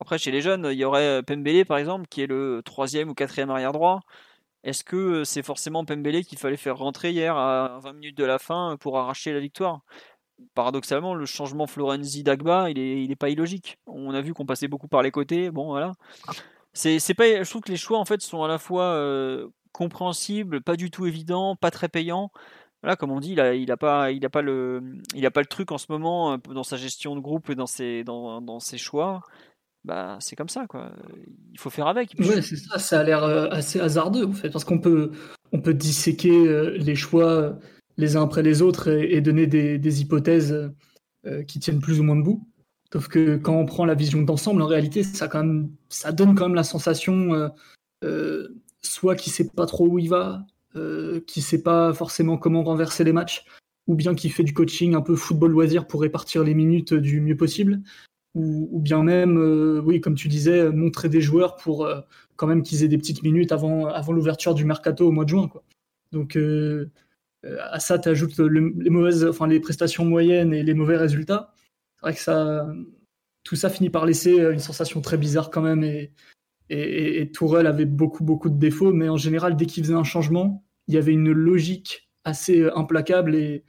Après, 0.00 0.18
chez 0.18 0.30
les 0.30 0.40
jeunes, 0.40 0.68
il 0.70 0.78
y 0.78 0.84
aurait 0.84 1.22
Pembele 1.22 1.64
par 1.66 1.78
exemple, 1.78 2.06
qui 2.08 2.22
est 2.22 2.26
le 2.26 2.62
troisième 2.64 3.10
ou 3.10 3.14
quatrième 3.14 3.50
arrière 3.50 3.72
droit. 3.72 4.00
Est-ce 4.64 4.84
que 4.84 5.24
c'est 5.24 5.42
forcément 5.42 5.84
Pembele 5.84 6.24
qu'il 6.24 6.38
fallait 6.38 6.56
faire 6.56 6.76
rentrer 6.78 7.12
hier 7.12 7.36
à 7.36 7.80
20 7.82 7.92
minutes 7.94 8.18
de 8.18 8.24
la 8.24 8.38
fin 8.38 8.76
pour 8.80 8.98
arracher 8.98 9.32
la 9.32 9.40
victoire? 9.40 9.82
Paradoxalement, 10.54 11.14
le 11.14 11.26
changement 11.26 11.66
Florenzi-Dagba, 11.66 12.70
il 12.70 12.78
est, 12.78 13.04
il 13.04 13.10
est 13.10 13.16
pas 13.16 13.28
illogique. 13.28 13.78
On 13.86 14.14
a 14.14 14.20
vu 14.20 14.34
qu'on 14.34 14.46
passait 14.46 14.68
beaucoup 14.68 14.88
par 14.88 15.02
les 15.02 15.10
côtés. 15.10 15.50
Bon, 15.50 15.66
voilà. 15.66 15.92
C'est, 16.72 16.98
c'est 16.98 17.14
pas, 17.14 17.42
je 17.42 17.48
trouve 17.48 17.62
que 17.62 17.70
les 17.70 17.76
choix 17.76 17.98
en 17.98 18.04
fait 18.04 18.20
sont 18.22 18.42
à 18.42 18.48
la 18.48 18.58
fois 18.58 19.00
compréhensibles, 19.72 20.62
pas 20.62 20.76
du 20.76 20.90
tout 20.90 21.06
évidents, 21.06 21.56
pas 21.56 21.70
très 21.70 21.88
payants. 21.88 22.30
Là, 22.82 22.94
comme 22.94 23.10
on 23.10 23.20
dit, 23.20 23.32
il 23.32 23.40
a, 23.40 23.54
il 23.54 23.70
a 23.72 23.76
pas, 23.76 24.12
il 24.12 24.20
pas 24.30 24.42
le, 24.42 24.82
a 25.20 25.30
pas 25.30 25.40
le 25.40 25.46
truc 25.46 25.72
en 25.72 25.78
ce 25.78 25.86
moment 25.90 26.38
dans 26.38 26.62
sa 26.62 26.76
gestion 26.76 27.16
de 27.16 27.20
groupe 27.20 27.50
et 27.50 27.54
dans 27.54 27.66
ses, 27.66 28.04
dans, 28.04 28.40
dans 28.40 28.60
ses 28.60 28.78
choix 28.78 29.22
bah 29.84 30.18
c'est 30.20 30.36
comme 30.36 30.48
ça 30.48 30.66
quoi. 30.66 30.92
Il 31.52 31.58
faut 31.58 31.70
faire 31.70 31.86
avec. 31.86 32.14
Ouais, 32.18 32.42
c'est 32.42 32.56
ça. 32.56 32.78
Ça 32.78 33.00
a 33.00 33.02
l'air 33.02 33.24
euh, 33.24 33.48
assez 33.50 33.80
hasardeux 33.80 34.26
en 34.26 34.32
fait, 34.32 34.50
parce 34.50 34.64
qu'on 34.64 34.80
peut 34.80 35.12
on 35.52 35.60
peut 35.60 35.74
disséquer 35.74 36.46
euh, 36.46 36.76
les 36.76 36.94
choix 36.94 37.30
euh, 37.30 37.52
les 37.98 38.16
uns 38.16 38.22
après 38.22 38.42
les 38.42 38.62
autres 38.62 38.88
et, 38.88 39.20
donner 39.20 39.46
des, 39.46 40.00
hypothèses 40.00 40.72
qui 41.46 41.58
tiennent 41.58 41.80
plus 41.80 42.00
ou 42.00 42.04
moins 42.04 42.16
debout. 42.16 42.48
Sauf 42.92 43.08
que 43.08 43.36
quand 43.36 43.54
on 43.54 43.66
prend 43.66 43.84
la 43.84 43.94
vision 43.94 44.22
d'ensemble, 44.22 44.62
en 44.62 44.66
réalité, 44.66 45.02
ça 45.02 45.28
quand 45.28 45.44
même 45.44 45.70
ça 45.90 46.10
donne 46.12 46.34
quand 46.34 46.46
même 46.46 46.54
la 46.54 46.64
sensation 46.64 47.50
soit 48.82 49.16
qui 49.16 49.30
sait 49.30 49.50
pas 49.54 49.66
trop 49.66 49.88
où 49.88 49.98
il 49.98 50.08
va, 50.08 50.46
qui 51.26 51.42
sait 51.42 51.62
pas 51.62 51.92
forcément 51.92 52.38
comment 52.38 52.62
renverser 52.62 53.04
les 53.04 53.12
matchs, 53.12 53.44
ou 53.88 53.94
bien 53.94 54.14
qui 54.14 54.28
fait 54.28 54.44
du 54.44 54.54
coaching 54.54 54.94
un 54.94 55.02
peu 55.02 55.16
football 55.16 55.50
loisir 55.50 55.86
pour 55.86 56.02
répartir 56.02 56.44
les 56.44 56.54
minutes 56.54 56.94
du 56.94 57.20
mieux 57.20 57.36
possible, 57.36 57.82
ou, 58.34 58.78
bien 58.80 59.02
même, 59.02 59.36
euh, 59.38 59.80
oui, 59.84 60.00
comme 60.00 60.14
tu 60.14 60.28
disais, 60.28 60.70
montrer 60.70 61.08
des 61.08 61.20
joueurs 61.20 61.56
pour 61.56 61.84
euh, 61.84 62.00
quand 62.36 62.46
même 62.46 62.62
qu'ils 62.62 62.84
aient 62.84 62.88
des 62.88 62.98
petites 62.98 63.22
minutes 63.22 63.52
avant, 63.52 63.86
avant 63.86 64.12
l'ouverture 64.12 64.54
du 64.54 64.64
mercato 64.64 65.08
au 65.08 65.10
mois 65.10 65.24
de 65.24 65.30
juin. 65.30 65.48
Quoi. 65.48 65.64
Donc 66.12 66.36
euh, 66.36 66.90
à 67.44 67.80
ça, 67.80 67.98
tu 67.98 68.08
ajoutes 68.08 68.38
les 68.38 68.90
mauvaises, 68.90 69.24
enfin 69.24 69.46
les 69.46 69.60
prestations 69.60 70.04
moyennes 70.04 70.52
et 70.52 70.62
les 70.62 70.74
mauvais 70.74 70.96
résultats. 70.96 71.52
C'est 71.96 72.02
vrai 72.02 72.14
que 72.14 72.20
ça, 72.20 72.66
tout 73.44 73.56
ça 73.56 73.70
finit 73.70 73.90
par 73.90 74.06
laisser 74.06 74.36
une 74.36 74.58
sensation 74.58 75.00
très 75.00 75.16
bizarre 75.16 75.50
quand 75.50 75.62
même. 75.62 75.84
Et, 75.84 76.12
et, 76.70 77.30
Tourelle 77.32 77.66
avait 77.66 77.84
beaucoup 77.84 78.24
beaucoup 78.24 78.50
de 78.50 78.58
défauts, 78.58 78.92
mais 78.92 79.08
en 79.08 79.16
général, 79.16 79.56
dès 79.56 79.66
qu'il 79.66 79.84
faisait 79.84 79.94
un 79.94 80.04
changement, 80.04 80.64
il 80.88 80.94
y 80.94 80.98
avait 80.98 81.12
une 81.12 81.32
logique 81.32 82.10
assez 82.24 82.68
implacable 82.74 83.34
et, 83.36 83.64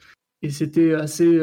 c'était 0.49 0.93
assez 0.93 1.38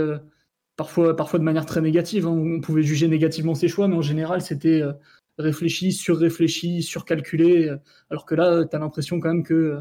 parfois, 0.76 1.16
parfois 1.16 1.38
de 1.38 1.44
manière 1.44 1.66
très 1.66 1.80
négative. 1.80 2.26
Hein. 2.26 2.30
On 2.30 2.60
pouvait 2.60 2.82
juger 2.82 3.08
négativement 3.08 3.54
ses 3.54 3.68
choix, 3.68 3.88
mais 3.88 3.96
en 3.96 4.02
général, 4.02 4.42
c'était 4.42 4.82
euh, 4.82 4.92
réfléchi, 5.38 5.92
surréfléchi, 5.92 6.82
surcalculé. 6.82 7.68
Euh, 7.68 7.76
alors 8.10 8.26
que 8.26 8.34
là, 8.34 8.64
tu 8.64 8.76
as 8.76 8.78
l'impression 8.78 9.18
quand 9.18 9.28
même 9.28 9.42
que 9.42 9.54
euh, 9.54 9.80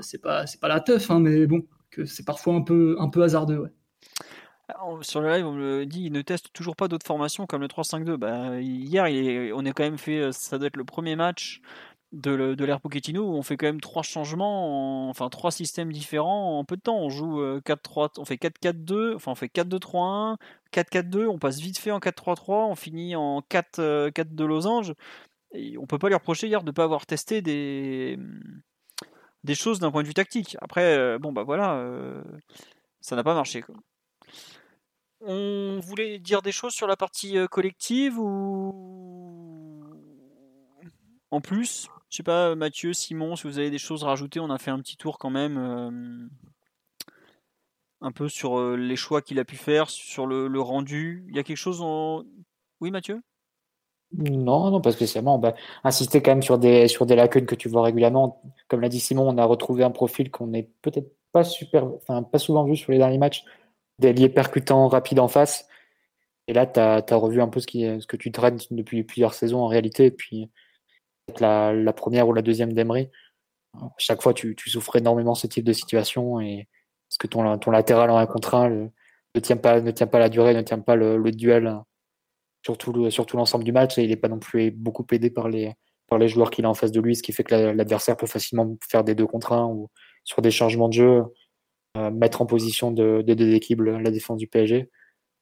c'est 0.00 0.20
pas, 0.20 0.46
c'est 0.46 0.60
pas 0.60 0.68
la 0.68 0.80
teuf, 0.80 1.10
hein, 1.10 1.20
mais 1.20 1.46
bon, 1.46 1.64
que 1.90 2.04
c'est 2.04 2.24
parfois 2.24 2.54
un 2.54 2.62
peu, 2.62 2.96
un 2.98 3.08
peu 3.08 3.22
hasardeux. 3.22 3.72
Sur 5.02 5.20
le 5.20 5.28
live, 5.30 5.46
on 5.46 5.52
me 5.52 5.84
dit 5.84 6.04
il 6.04 6.12
ne 6.12 6.22
teste 6.22 6.52
toujours 6.52 6.76
pas 6.76 6.86
d'autres 6.86 7.06
formations 7.06 7.46
comme 7.46 7.60
le 7.60 7.66
3-5-2. 7.66 8.16
Bah, 8.16 8.60
hier, 8.60 9.08
il 9.08 9.52
on 9.52 9.66
a 9.66 9.72
quand 9.72 9.82
même 9.82 9.98
fait, 9.98 10.32
ça 10.32 10.58
doit 10.58 10.68
être 10.68 10.76
le 10.76 10.84
premier 10.84 11.16
match 11.16 11.60
de, 12.12 12.54
de 12.54 12.64
l'ère 12.64 12.80
Pochettino 12.80 13.22
où 13.22 13.34
on 13.34 13.42
fait 13.42 13.56
quand 13.56 13.66
même 13.66 13.80
trois 13.80 14.02
changements, 14.02 15.08
enfin 15.08 15.28
trois 15.28 15.50
systèmes 15.50 15.92
différents 15.92 16.58
en 16.58 16.64
peu 16.64 16.76
de 16.76 16.82
temps. 16.82 16.98
On 16.98 17.08
joue 17.10 17.40
4-3, 17.60 18.04
euh, 18.04 18.08
on 18.18 18.24
fait 18.24 18.36
4-4-2, 18.36 19.14
enfin 19.16 19.32
on 19.32 19.34
fait 19.34 19.46
4-2-3-1, 19.48 20.36
4-4-2, 20.72 21.26
on 21.26 21.38
passe 21.38 21.60
vite 21.60 21.78
fait 21.78 21.90
en 21.90 21.98
4-3-3, 21.98 22.70
on 22.70 22.74
finit 22.74 23.16
en 23.16 23.40
4-4 23.40 24.34
de 24.34 24.44
losange. 24.44 24.94
Et 25.52 25.76
on 25.78 25.86
peut 25.86 25.98
pas 25.98 26.08
lui 26.08 26.14
reprocher 26.14 26.46
hier 26.46 26.62
de 26.62 26.66
ne 26.66 26.72
pas 26.72 26.84
avoir 26.84 27.06
testé 27.06 27.42
des, 27.42 28.18
des 29.44 29.54
choses 29.54 29.80
d'un 29.80 29.90
point 29.90 30.02
de 30.02 30.08
vue 30.08 30.14
tactique. 30.14 30.56
Après, 30.60 30.96
euh, 30.96 31.18
bon 31.18 31.32
bah 31.32 31.42
voilà, 31.42 31.74
euh, 31.74 32.22
ça 33.00 33.16
n'a 33.16 33.24
pas 33.24 33.34
marché. 33.34 33.64
On 35.22 35.80
voulait 35.80 36.18
dire 36.18 36.42
des 36.42 36.52
choses 36.52 36.72
sur 36.72 36.86
la 36.86 36.96
partie 36.96 37.36
collective 37.50 38.18
ou 38.18 39.00
en 41.30 41.40
plus? 41.40 41.88
Je 42.08 42.16
sais 42.16 42.22
pas, 42.22 42.54
Mathieu, 42.56 42.92
Simon, 42.92 43.36
si 43.36 43.46
vous 43.46 43.58
avez 43.58 43.70
des 43.70 43.78
choses 43.78 44.04
à 44.04 44.08
rajouter, 44.08 44.40
on 44.40 44.50
a 44.50 44.58
fait 44.58 44.70
un 44.70 44.80
petit 44.80 44.96
tour 44.96 45.18
quand 45.18 45.30
même, 45.30 45.58
euh, 45.58 46.28
un 48.00 48.12
peu 48.12 48.28
sur 48.28 48.58
euh, 48.58 48.76
les 48.76 48.96
choix 48.96 49.22
qu'il 49.22 49.38
a 49.38 49.44
pu 49.44 49.56
faire, 49.56 49.90
sur 49.90 50.26
le, 50.26 50.60
rendu. 50.60 51.24
Il 51.28 51.36
y 51.36 51.38
a 51.38 51.44
quelque 51.44 51.56
chose 51.56 51.80
en. 51.82 52.24
Oui, 52.80 52.90
Mathieu? 52.90 53.22
Non, 54.12 54.70
non, 54.70 54.80
pas 54.80 54.92
spécialement. 54.92 55.38
Va 55.38 55.54
insister 55.84 56.20
quand 56.20 56.32
même 56.32 56.42
sur 56.42 56.58
des, 56.58 56.88
sur 56.88 57.06
des 57.06 57.14
lacunes 57.14 57.46
que 57.46 57.54
tu 57.54 57.68
vois 57.68 57.82
régulièrement. 57.82 58.42
Comme 58.68 58.80
l'a 58.80 58.88
dit 58.88 59.00
Simon, 59.00 59.28
on 59.28 59.38
a 59.38 59.44
retrouvé 59.44 59.84
un 59.84 59.90
profil 59.90 60.30
qu'on 60.30 60.48
n'est 60.48 60.68
peut-être 60.82 61.12
pas 61.32 61.44
super, 61.44 61.86
pas 62.32 62.38
souvent 62.38 62.64
vu 62.64 62.76
sur 62.76 62.90
les 62.90 62.98
derniers 62.98 63.18
matchs, 63.18 63.44
des 64.00 64.12
liés 64.12 64.28
percutants 64.28 64.88
rapides 64.88 65.20
en 65.20 65.28
face. 65.28 65.68
Et 66.48 66.52
là, 66.52 66.66
tu 66.66 66.80
as, 66.80 67.16
revu 67.16 67.40
un 67.40 67.48
peu 67.48 67.60
ce, 67.60 68.06
que 68.06 68.16
tu 68.16 68.32
traînes 68.32 68.58
depuis 68.72 69.04
plusieurs 69.04 69.34
saisons 69.34 69.60
en 69.60 69.68
réalité. 69.68 70.06
Et 70.06 70.10
puis, 70.10 70.50
la, 71.38 71.92
première 71.92 72.26
ou 72.28 72.32
la 72.32 72.42
deuxième 72.42 72.72
d'Emery. 72.72 73.10
Chaque 73.98 74.22
fois, 74.22 74.34
tu, 74.34 74.56
souffres 74.66 74.96
énormément 74.96 75.36
ce 75.36 75.46
type 75.46 75.64
de 75.64 75.72
situation 75.72 76.40
et 76.40 76.68
parce 77.08 77.18
que 77.18 77.26
ton, 77.28 77.70
latéral 77.70 78.10
en 78.10 78.16
un 78.16 78.26
contre 78.26 78.54
un 78.54 78.68
ne 78.68 79.40
tient 79.40 79.56
pas, 79.56 79.80
ne 79.80 79.90
tient 79.92 80.08
pas 80.08 80.18
la 80.18 80.28
durée, 80.28 80.54
ne 80.54 80.62
tient 80.62 80.80
pas 80.80 80.96
le, 80.96 81.30
duel 81.30 81.78
sur 82.62 82.76
tout, 82.76 82.92
l'ensemble 83.34 83.64
du 83.64 83.72
match 83.72 83.96
il 83.96 84.08
n'est 84.08 84.16
pas 84.16 84.28
non 84.28 84.38
plus 84.38 84.70
beaucoup 84.70 85.06
aidé 85.12 85.30
par 85.30 85.48
les, 85.48 85.74
joueurs 86.28 86.50
qu'il 86.50 86.64
a 86.64 86.68
en 86.68 86.74
face 86.74 86.92
de 86.92 87.00
lui, 87.00 87.16
ce 87.16 87.22
qui 87.22 87.32
fait 87.32 87.44
que 87.44 87.54
l'adversaire 87.54 88.16
peut 88.16 88.26
facilement 88.26 88.76
faire 88.88 89.04
des 89.04 89.14
deux 89.14 89.26
contre 89.26 89.52
un 89.52 89.66
ou 89.66 89.88
sur 90.24 90.42
des 90.42 90.50
changements 90.50 90.88
de 90.88 90.94
jeu, 90.94 91.22
euh, 91.96 92.10
mettre 92.10 92.42
en 92.42 92.46
position 92.46 92.90
de, 92.90 93.22
deux 93.22 93.54
équipes 93.54 93.80
la 93.80 94.10
défense 94.10 94.38
du 94.38 94.46
PSG. 94.46 94.90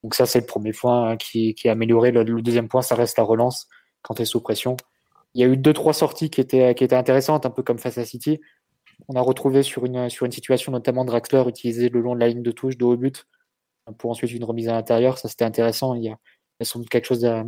Donc 0.03 0.15
ça, 0.15 0.25
c'est 0.25 0.39
le 0.39 0.45
premier 0.45 0.71
point 0.71 1.09
hein, 1.09 1.17
qui, 1.17 1.53
qui, 1.55 1.67
est 1.67 1.71
amélioré. 1.71 2.11
Le, 2.11 2.23
deuxième 2.41 2.67
point, 2.67 2.81
ça 2.81 2.95
reste 2.95 3.17
la 3.17 3.23
relance 3.23 3.67
quand 4.01 4.13
tu 4.13 4.21
es 4.21 4.25
sous 4.25 4.41
pression. 4.41 4.77
Il 5.33 5.41
y 5.41 5.43
a 5.43 5.47
eu 5.47 5.57
deux, 5.57 5.73
trois 5.73 5.93
sorties 5.93 6.29
qui 6.29 6.41
étaient, 6.41 6.73
qui 6.75 6.83
étaient 6.83 6.95
intéressantes, 6.95 7.45
un 7.45 7.49
peu 7.49 7.63
comme 7.63 7.79
face 7.79 7.97
à 7.97 8.05
City. 8.05 8.39
On 9.07 9.15
a 9.15 9.21
retrouvé 9.21 9.63
sur 9.63 9.85
une, 9.85 10.09
sur 10.09 10.25
une 10.25 10.31
situation 10.31 10.71
notamment 10.71 11.05
Draxler 11.05 11.43
utilisé 11.47 11.89
le 11.89 12.01
long 12.01 12.15
de 12.15 12.19
la 12.19 12.27
ligne 12.27 12.43
de 12.43 12.51
touche 12.51 12.77
de 12.77 12.85
haut 12.85 12.97
but 12.97 13.25
pour 13.97 14.11
ensuite 14.11 14.31
une 14.31 14.43
remise 14.43 14.69
à 14.69 14.73
l'intérieur. 14.73 15.17
Ça, 15.17 15.27
c'était 15.29 15.45
intéressant. 15.45 15.95
Il 15.95 16.03
y, 16.03 16.09
a, 16.09 16.17
sans 16.65 16.79
doute 16.79 16.89
quelque 16.89 17.05
chose 17.05 17.25
à, 17.25 17.45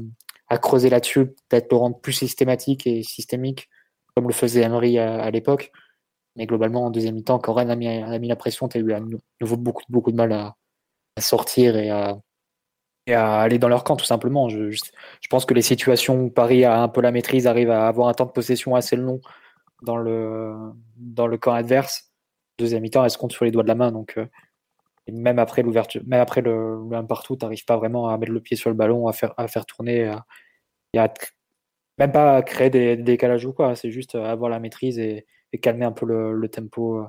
creuser 0.57 0.89
là-dessus, 0.89 1.27
peut-être 1.49 1.71
le 1.71 1.77
rendre 1.77 1.99
plus 1.99 2.13
systématique 2.13 2.85
et 2.85 3.03
systémique, 3.03 3.69
comme 4.15 4.27
le 4.27 4.33
faisait 4.33 4.61
Emery 4.61 4.99
à, 4.99 5.31
l'époque. 5.31 5.71
Mais 6.35 6.45
globalement, 6.45 6.85
en 6.85 6.91
deuxième 6.91 7.15
mi-temps, 7.15 7.39
quand 7.39 7.53
Rennes 7.53 7.71
a 7.71 7.75
mis, 7.75 7.87
a 7.87 8.17
la 8.17 8.35
pression, 8.35 8.67
tu 8.67 8.77
as 8.77 8.81
eu 8.81 8.91
à 8.91 8.99
nouveau 9.39 9.57
beaucoup, 9.57 10.11
de 10.11 10.15
mal 10.15 10.31
à, 10.33 10.55
sortir 11.19 11.77
et 11.77 11.89
à, 11.89 12.17
aller 13.07 13.59
dans 13.59 13.69
leur 13.69 13.83
camp 13.83 13.95
tout 13.95 14.05
simplement. 14.05 14.49
Je, 14.49 14.77
pense 15.29 15.45
que 15.45 15.53
les 15.53 15.61
situations 15.61 16.23
où 16.23 16.29
Paris 16.29 16.65
a 16.65 16.81
un 16.81 16.87
peu 16.89 17.01
la 17.01 17.11
maîtrise, 17.11 17.47
arrive 17.47 17.71
à 17.71 17.87
avoir 17.87 18.09
un 18.09 18.13
temps 18.13 18.25
de 18.25 18.31
possession 18.31 18.75
assez 18.75 18.95
long 18.95 19.21
dans 19.83 19.97
le, 19.97 20.53
dans 20.97 21.27
le 21.27 21.37
camp 21.37 21.53
adverse. 21.53 22.11
Deuxième 22.57 22.81
mi-temps, 22.81 23.03
elle 23.03 23.09
se 23.09 23.17
compte 23.17 23.31
sur 23.31 23.45
les 23.45 23.51
doigts 23.51 23.63
de 23.63 23.69
la 23.69 23.75
main. 23.75 23.91
Donc, 23.91 24.17
euh, 24.17 24.25
même 25.11 25.39
après 25.39 25.61
l'ouverture, 25.63 26.01
même 26.07 26.21
après 26.21 26.41
le, 26.41 26.87
le 26.89 26.95
1 26.95 27.05
partout, 27.05 27.35
tu 27.35 27.45
n'arrives 27.45 27.65
pas 27.65 27.77
vraiment 27.77 28.09
à 28.09 28.17
mettre 28.17 28.31
le 28.31 28.41
pied 28.41 28.57
sur 28.57 28.69
le 28.69 28.75
ballon, 28.75 29.07
à 29.07 29.13
faire, 29.13 29.33
à 29.37 29.47
faire 29.47 29.65
tourner, 29.65 30.11
et 30.93 30.99
à, 30.99 31.13
même 31.97 32.11
pas 32.11 32.37
à 32.37 32.41
créer 32.41 32.69
des, 32.69 32.97
décalages 32.97 33.45
ou 33.45 33.53
quoi. 33.53 33.75
C'est 33.75 33.91
juste 33.91 34.15
avoir 34.15 34.49
la 34.49 34.59
maîtrise 34.59 34.99
et, 34.99 35.25
calmer 35.61 35.85
un 35.85 35.91
peu 35.91 36.05
le, 36.05 36.47
tempo 36.49 36.99
euh, 36.99 37.05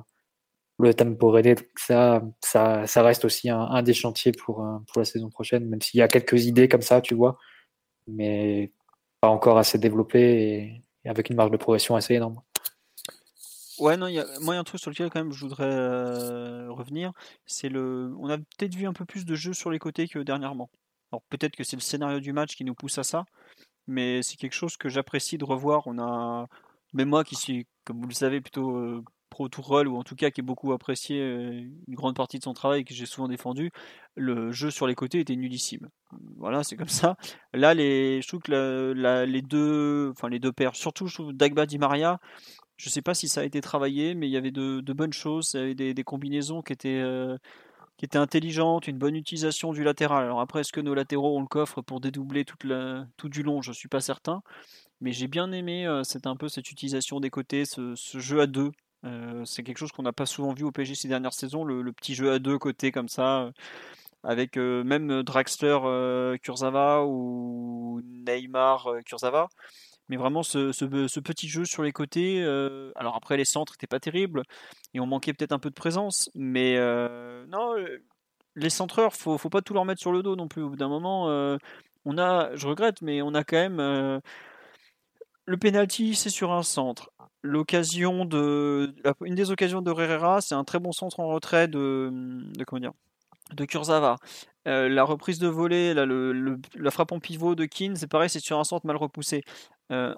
le 0.79 0.93
tempo 0.93 1.33
ça, 1.77 2.21
ça, 2.41 2.85
ça 2.87 3.03
reste 3.03 3.25
aussi 3.25 3.49
un, 3.49 3.81
des 3.83 3.93
chantiers 3.93 4.33
pour, 4.33 4.63
euh, 4.63 4.77
pour 4.87 4.99
la 4.99 5.05
saison 5.05 5.29
prochaine, 5.29 5.67
même 5.67 5.81
s'il 5.81 5.99
y 5.99 6.03
a 6.03 6.07
quelques 6.07 6.45
idées 6.45 6.67
comme 6.67 6.81
ça, 6.81 7.01
tu 7.01 7.15
vois, 7.15 7.37
mais 8.07 8.71
pas 9.21 9.29
encore 9.29 9.57
assez 9.57 9.77
développées 9.77 10.81
et, 11.05 11.09
avec 11.09 11.29
une 11.29 11.35
marge 11.37 11.51
de 11.51 11.57
progression 11.57 11.95
assez 11.95 12.15
énorme. 12.15 12.41
Ouais, 13.79 13.97
non, 13.97 14.07
y 14.07 14.19
a, 14.19 14.25
moi, 14.41 14.53
il 14.53 14.55
y 14.55 14.57
a 14.57 14.59
un 14.59 14.63
truc 14.63 14.79
sur 14.79 14.91
lequel 14.91 15.09
quand 15.09 15.19
même 15.19 15.31
je 15.31 15.39
voudrais 15.41 16.67
revenir. 16.67 17.11
C'est 17.45 17.69
le, 17.69 18.13
on 18.19 18.29
a 18.29 18.37
peut-être 18.37 18.75
vu 18.75 18.85
un 18.85 18.93
peu 18.93 19.05
plus 19.05 19.25
de 19.25 19.35
jeux 19.35 19.53
sur 19.53 19.71
les 19.71 19.79
côtés 19.79 20.07
que 20.07 20.19
dernièrement. 20.19 20.69
Alors 21.11 21.21
peut-être 21.29 21.55
que 21.55 21.63
c'est 21.63 21.75
le 21.75 21.81
scénario 21.81 22.19
du 22.19 22.33
match 22.33 22.55
qui 22.55 22.63
nous 22.63 22.75
pousse 22.75 22.97
à 22.97 23.03
ça, 23.03 23.25
mais 23.87 24.21
c'est 24.23 24.37
quelque 24.37 24.53
chose 24.53 24.77
que 24.77 24.89
j'apprécie 24.89 25.37
de 25.37 25.45
revoir. 25.45 25.87
On 25.87 25.99
a, 25.99 26.47
même 26.93 27.09
moi 27.09 27.23
qui 27.23 27.35
suis, 27.35 27.67
comme 27.85 28.01
vous 28.01 28.07
le 28.07 28.13
savez, 28.13 28.41
plutôt 28.41 28.75
euh, 28.77 29.03
pro 29.29 29.49
Tourelle, 29.49 29.87
ou 29.87 29.97
en 29.97 30.03
tout 30.03 30.15
cas 30.15 30.29
qui 30.29 30.41
est 30.41 30.43
beaucoup 30.43 30.73
apprécié 30.73 31.19
une 31.87 31.95
grande 31.95 32.15
partie 32.15 32.37
de 32.37 32.43
son 32.43 32.53
travail 32.53 32.85
que 32.85 32.93
j'ai 32.93 33.07
souvent 33.07 33.27
défendu, 33.27 33.71
le 34.15 34.51
jeu 34.51 34.69
sur 34.69 34.85
les 34.87 34.95
côtés 34.95 35.19
était 35.19 35.35
nullissime. 35.35 35.89
Voilà, 36.37 36.63
c'est 36.63 36.75
comme 36.75 36.87
ça. 36.87 37.15
Là, 37.53 37.73
les, 37.73 38.21
je 38.21 38.27
trouve 38.27 38.41
que 38.41 38.93
les 39.25 39.41
deux, 39.41 40.11
enfin 40.11 40.29
les 40.29 40.39
deux 40.39 40.51
paires, 40.51 40.75
surtout 40.75 41.07
je 41.07 41.15
trouve 41.15 41.33
Dagba 41.33 41.65
Di 41.65 41.79
Maria, 41.79 42.19
je 42.77 42.89
sais 42.89 43.01
pas 43.01 43.13
si 43.13 43.27
ça 43.27 43.41
a 43.41 43.43
été 43.43 43.61
travaillé, 43.61 44.15
mais 44.15 44.27
il 44.27 44.31
y 44.31 44.37
avait 44.37 44.51
de, 44.51 44.81
bonnes 44.93 45.13
choses, 45.13 45.51
il 45.53 45.59
y 45.59 45.63
avait 45.63 45.93
des, 45.93 46.03
combinaisons 46.03 46.61
qui 46.61 46.73
étaient, 46.73 46.99
euh, 47.01 47.37
qui 47.97 48.05
était 48.05 48.17
intelligente, 48.17 48.87
une 48.87 48.97
bonne 48.97 49.15
utilisation 49.15 49.73
du 49.73 49.83
latéral. 49.83 50.23
Alors 50.25 50.41
après, 50.41 50.61
est-ce 50.61 50.73
que 50.73 50.81
nos 50.81 50.93
latéraux 50.93 51.37
ont 51.37 51.41
le 51.41 51.47
coffre 51.47 51.81
pour 51.81 51.99
dédoubler 51.99 52.45
tout 52.45 53.29
du 53.29 53.43
long? 53.43 53.61
Je 53.61 53.69
ne 53.69 53.75
suis 53.75 53.89
pas 53.89 54.01
certain. 54.01 54.41
Mais 55.01 55.11
j'ai 55.11 55.27
bien 55.27 55.51
aimé 55.51 55.85
euh, 55.85 56.01
un 56.25 56.35
peu 56.37 56.47
cette 56.47 56.71
utilisation 56.71 57.19
des 57.19 57.29
côtés, 57.29 57.65
ce, 57.65 57.93
jeu 57.95 58.39
à 58.39 58.47
deux. 58.47 58.71
Euh, 59.03 59.43
c'est 59.45 59.61
quelque 59.61 59.77
chose 59.77 59.91
qu'on 59.91 60.03
n'a 60.03 60.13
pas 60.13 60.25
souvent 60.25 60.53
vu 60.53 60.63
au 60.63 60.71
PSG 60.71 60.95
ces 60.95 61.07
dernières 61.09 61.33
saisons, 61.33 61.65
le, 61.65 61.91
petit 61.91 62.15
jeu 62.15 62.31
à 62.31 62.39
deux 62.39 62.57
côtés 62.57 62.93
comme 62.93 63.09
ça, 63.09 63.41
euh, 63.41 63.51
avec 64.23 64.55
même 64.55 65.21
Draxler 65.23 66.37
Kurzawa 66.41 67.05
ou 67.05 68.01
Neymar 68.05 68.87
Kurzawa. 69.05 69.49
Mais 70.09 70.17
vraiment 70.17 70.43
ce, 70.43 70.71
ce, 70.71 70.85
petit 71.19 71.47
jeu 71.47 71.65
sur 71.65 71.83
les 71.83 71.91
côtés. 71.91 72.43
alors 72.95 73.15
après 73.15 73.37
les 73.37 73.45
centres 73.45 73.73
n'étaient 73.73 73.87
pas 73.87 73.99
terribles 73.99 74.43
et 74.93 74.99
on 74.99 75.05
manquait 75.05 75.33
peut-être 75.33 75.53
un 75.53 75.59
peu 75.59 75.69
de 75.69 75.75
présence, 75.75 76.29
mais 76.35 76.77
non, 77.47 77.75
les 78.55 78.69
centreurs, 78.69 79.13
faut, 79.13 79.37
faut 79.37 79.49
pas 79.49 79.61
tout 79.61 79.73
leur 79.73 79.85
mettre 79.85 80.01
sur 80.01 80.11
le 80.11 80.21
dos 80.21 80.35
non 80.35 80.47
plus. 80.47 80.61
Au 80.61 80.69
bout 80.69 80.75
d'un 80.75 80.89
moment, 80.89 81.27
on 82.05 82.17
a, 82.17 82.55
je 82.55 82.67
regrette, 82.67 83.01
mais 83.01 83.21
on 83.21 83.33
a 83.33 83.43
quand 83.43 83.57
même 83.57 84.21
le 85.45 85.57
penalty, 85.57 86.15
c'est 86.15 86.29
sur 86.29 86.51
un 86.51 86.63
centre. 86.63 87.11
L'occasion 87.41 88.25
de, 88.25 88.95
une 89.23 89.35
des 89.35 89.51
occasions 89.51 89.81
de 89.81 89.91
Herrera, 89.91 90.41
c'est 90.41 90.55
un 90.55 90.63
très 90.63 90.79
bon 90.79 90.91
centre 90.91 91.19
en 91.19 91.27
retrait 91.27 91.67
de, 91.67 92.09
de 92.11 92.63
comment 92.63 92.79
dire, 92.79 92.93
de 93.53 93.65
Kurzawa. 93.65 94.17
Euh, 94.67 94.87
la 94.89 95.03
reprise 95.03 95.39
de 95.39 95.47
volée, 95.47 95.93
la 95.93 96.91
frappe 96.91 97.11
en 97.11 97.19
pivot 97.19 97.55
de 97.55 97.65
Keane, 97.65 97.95
c'est 97.95 98.07
pareil, 98.07 98.29
c'est 98.29 98.39
sur 98.39 98.59
un 98.59 98.63
centre 98.63 98.85
mal 98.85 98.95
repoussé. 98.95 99.43
Euh, 99.91 100.15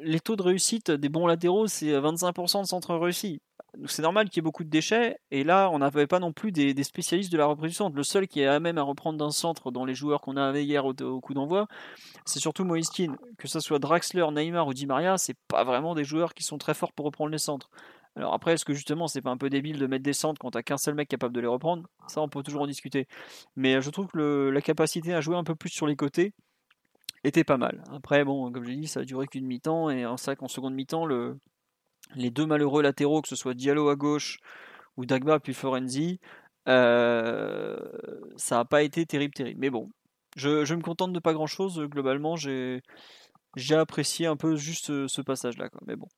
les 0.00 0.20
taux 0.20 0.36
de 0.36 0.42
réussite 0.42 0.90
des 0.90 1.08
bons 1.08 1.26
latéraux, 1.26 1.66
c'est 1.66 1.98
25% 1.98 2.62
de 2.62 2.66
centre 2.66 2.94
réussi 2.94 3.40
c'est 3.86 4.02
normal 4.02 4.28
qu'il 4.28 4.38
y 4.38 4.40
ait 4.40 4.42
beaucoup 4.42 4.64
de 4.64 4.70
déchets. 4.70 5.18
Et 5.30 5.44
là, 5.44 5.68
on 5.70 5.78
n'avait 5.78 6.06
pas 6.06 6.18
non 6.18 6.32
plus 6.32 6.52
des, 6.52 6.82
spécialistes 6.82 7.32
de 7.32 7.38
la 7.38 7.46
reprise 7.46 7.72
du 7.72 7.76
centre. 7.76 7.96
Le 7.96 8.02
seul 8.02 8.26
qui 8.26 8.40
est 8.40 8.46
à 8.46 8.60
même 8.60 8.78
à 8.78 8.82
reprendre 8.82 9.18
d'un 9.18 9.30
centre 9.30 9.70
dans 9.70 9.84
les 9.84 9.94
joueurs 9.94 10.20
qu'on 10.20 10.36
avait 10.36 10.64
hier 10.64 10.84
au, 10.84 11.20
coup 11.20 11.34
d'envoi, 11.34 11.66
c'est 12.24 12.38
surtout 12.38 12.64
Moïse 12.64 12.90
Que 13.38 13.48
ce 13.48 13.60
soit 13.60 13.78
Draxler, 13.78 14.26
Neymar 14.32 14.66
ou 14.66 14.74
Di 14.74 14.86
Maria, 14.86 15.18
c'est 15.18 15.36
pas 15.48 15.64
vraiment 15.64 15.94
des 15.94 16.04
joueurs 16.04 16.34
qui 16.34 16.42
sont 16.42 16.58
très 16.58 16.74
forts 16.74 16.92
pour 16.92 17.06
reprendre 17.06 17.30
les 17.30 17.38
centres. 17.38 17.70
Alors 18.16 18.32
après, 18.34 18.54
est-ce 18.54 18.64
que 18.64 18.72
justement 18.72 19.08
c'est 19.08 19.20
pas 19.20 19.30
un 19.30 19.36
peu 19.36 19.50
débile 19.50 19.78
de 19.78 19.86
mettre 19.86 20.02
des 20.02 20.12
centres 20.14 20.40
quand 20.40 20.50
t'as 20.50 20.62
qu'un 20.62 20.78
seul 20.78 20.94
mec 20.94 21.08
capable 21.08 21.34
de 21.34 21.40
les 21.40 21.46
reprendre? 21.46 21.88
Ça, 22.08 22.20
on 22.22 22.28
peut 22.28 22.42
toujours 22.42 22.62
en 22.62 22.66
discuter. 22.66 23.06
Mais 23.56 23.80
je 23.82 23.90
trouve 23.90 24.06
que 24.08 24.50
la 24.52 24.60
capacité 24.62 25.14
à 25.14 25.20
jouer 25.20 25.36
un 25.36 25.44
peu 25.44 25.54
plus 25.54 25.70
sur 25.70 25.86
les 25.86 25.96
côtés 25.96 26.32
était 27.24 27.44
pas 27.44 27.56
mal. 27.58 27.84
Après, 27.92 28.24
bon, 28.24 28.50
comme 28.52 28.64
j'ai 28.64 28.76
dit, 28.76 28.86
ça 28.86 29.00
a 29.00 29.04
duré 29.04 29.26
qu'une 29.26 29.46
mi-temps 29.46 29.90
et 29.90 30.06
en 30.06 30.16
sac 30.16 30.42
en 30.42 30.48
seconde 30.48 30.74
mi-temps, 30.74 31.06
le, 31.06 31.38
les 32.14 32.30
deux 32.30 32.46
malheureux 32.46 32.82
latéraux, 32.82 33.22
que 33.22 33.28
ce 33.28 33.36
soit 33.36 33.54
Diallo 33.54 33.88
à 33.88 33.96
gauche 33.96 34.38
ou 34.96 35.04
Dagba 35.04 35.40
puis 35.40 35.54
Forenzi, 35.54 36.20
euh, 36.68 37.76
ça 38.36 38.56
n'a 38.56 38.64
pas 38.64 38.82
été 38.82 39.06
terrible, 39.06 39.34
terrible. 39.34 39.60
Mais 39.60 39.70
bon, 39.70 39.90
je, 40.36 40.74
me 40.74 40.82
contente 40.82 41.12
de 41.12 41.18
pas 41.18 41.32
grand 41.32 41.46
chose. 41.46 41.80
Globalement, 41.80 42.36
j'ai, 42.36 42.82
apprécié 43.72 44.26
un 44.26 44.36
peu 44.36 44.56
juste 44.56 45.06
ce, 45.06 45.20
passage-là. 45.20 45.68
Mais 45.86 45.96
bon. 45.96 46.08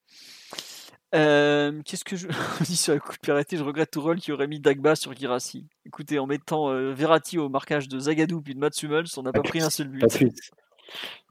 Euh, 1.15 1.81
qu'est-ce 1.85 2.05
que 2.05 2.17
je 2.17 2.29
dis 2.65 2.77
sur 2.77 2.93
la 2.93 3.01
coup 3.01 3.13
de 3.13 3.57
je 3.57 3.63
regrette 3.63 3.91
Tourelle 3.91 4.21
qui 4.21 4.33
aurait 4.33 4.47
mis 4.47 4.61
Dagba 4.61 4.95
sur 4.95 5.15
Girassi. 5.15 5.67
Écoutez, 5.87 6.19
en 6.19 6.27
mettant 6.27 6.69
euh, 6.71 6.93
Verratti 6.93 7.39
au 7.39 7.49
marquage 7.49 7.89
de 7.89 7.99
Zagadou 7.99 8.43
puis 8.43 8.55
de 8.55 8.61
Matsumels, 8.61 9.07
on 9.17 9.23
n'a 9.23 9.33
pas 9.33 9.43
pris 9.43 9.63
un 9.63 9.71
seul 9.71 9.89
but. 9.89 10.05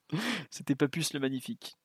C'était 0.49 0.75
Papus 0.75 1.13
le 1.13 1.19
magnifique. 1.19 1.75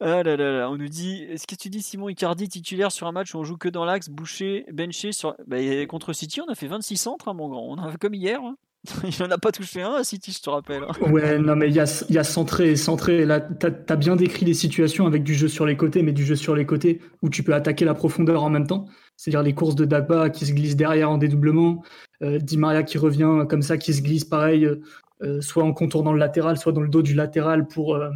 Ah 0.00 0.22
là 0.22 0.36
là 0.36 0.52
là, 0.52 0.70
on 0.70 0.76
nous 0.76 0.88
dit, 0.88 1.24
est-ce 1.24 1.46
que 1.46 1.56
tu 1.56 1.68
dis 1.68 1.82
Simon 1.82 2.08
Icardi 2.08 2.48
titulaire 2.48 2.92
sur 2.92 3.06
un 3.06 3.12
match 3.12 3.34
où 3.34 3.38
on 3.38 3.44
joue 3.44 3.56
que 3.56 3.68
dans 3.68 3.84
l'axe, 3.84 4.08
bouché, 4.08 4.64
benché 4.72 5.12
sur... 5.12 5.34
Bah, 5.46 5.56
contre 5.86 6.12
City, 6.12 6.40
on 6.40 6.48
a 6.48 6.54
fait 6.54 6.68
26 6.68 6.96
centres, 6.96 7.28
hein, 7.28 7.34
mon 7.34 7.48
grand. 7.48 7.66
On 7.66 7.78
a 7.78 7.90
fait 7.90 7.98
comme 7.98 8.14
hier. 8.14 8.40
Hein. 8.40 8.56
Il 9.04 9.22
n'en 9.22 9.30
a 9.30 9.38
pas 9.38 9.52
touché 9.52 9.82
un 9.82 9.94
à 9.94 10.04
City, 10.04 10.32
je 10.32 10.42
te 10.42 10.50
rappelle. 10.50 10.82
Hein. 10.82 11.10
Ouais, 11.10 11.38
non, 11.38 11.54
mais 11.54 11.68
il 11.68 11.74
y 11.74 11.78
a, 11.78 12.24
centré 12.24 12.74
centré. 12.74 13.24
Là, 13.24 13.40
tu 13.40 13.66
as, 13.66 13.96
bien 13.96 14.16
décrit 14.16 14.44
les 14.44 14.54
situations 14.54 15.06
avec 15.06 15.22
du 15.22 15.34
jeu 15.34 15.46
sur 15.46 15.66
les 15.66 15.76
côtés, 15.76 16.02
mais 16.02 16.12
du 16.12 16.24
jeu 16.24 16.34
sur 16.34 16.56
les 16.56 16.66
côtés 16.66 17.00
où 17.22 17.28
tu 17.28 17.42
peux 17.44 17.54
attaquer 17.54 17.84
la 17.84 17.94
profondeur 17.94 18.42
en 18.42 18.50
même 18.50 18.66
temps. 18.66 18.86
C'est-à-dire 19.16 19.42
les 19.42 19.54
courses 19.54 19.76
de 19.76 19.84
Dagba 19.84 20.30
qui 20.30 20.46
se 20.46 20.52
glissent 20.52 20.74
derrière 20.74 21.10
en 21.10 21.18
dédoublement, 21.18 21.84
euh, 22.22 22.38
Di 22.38 22.56
Maria 22.56 22.82
qui 22.82 22.98
revient 22.98 23.44
comme 23.48 23.62
ça, 23.62 23.76
qui 23.78 23.94
se 23.94 24.02
glisse 24.02 24.24
pareil, 24.24 24.68
euh, 25.22 25.40
soit 25.40 25.62
en 25.62 25.72
contournant 25.72 26.12
le 26.12 26.18
latéral, 26.18 26.58
soit 26.58 26.72
dans 26.72 26.80
le 26.80 26.88
dos 26.88 27.02
du 27.02 27.14
latéral 27.14 27.68
pour, 27.68 27.94
euh, 27.94 28.10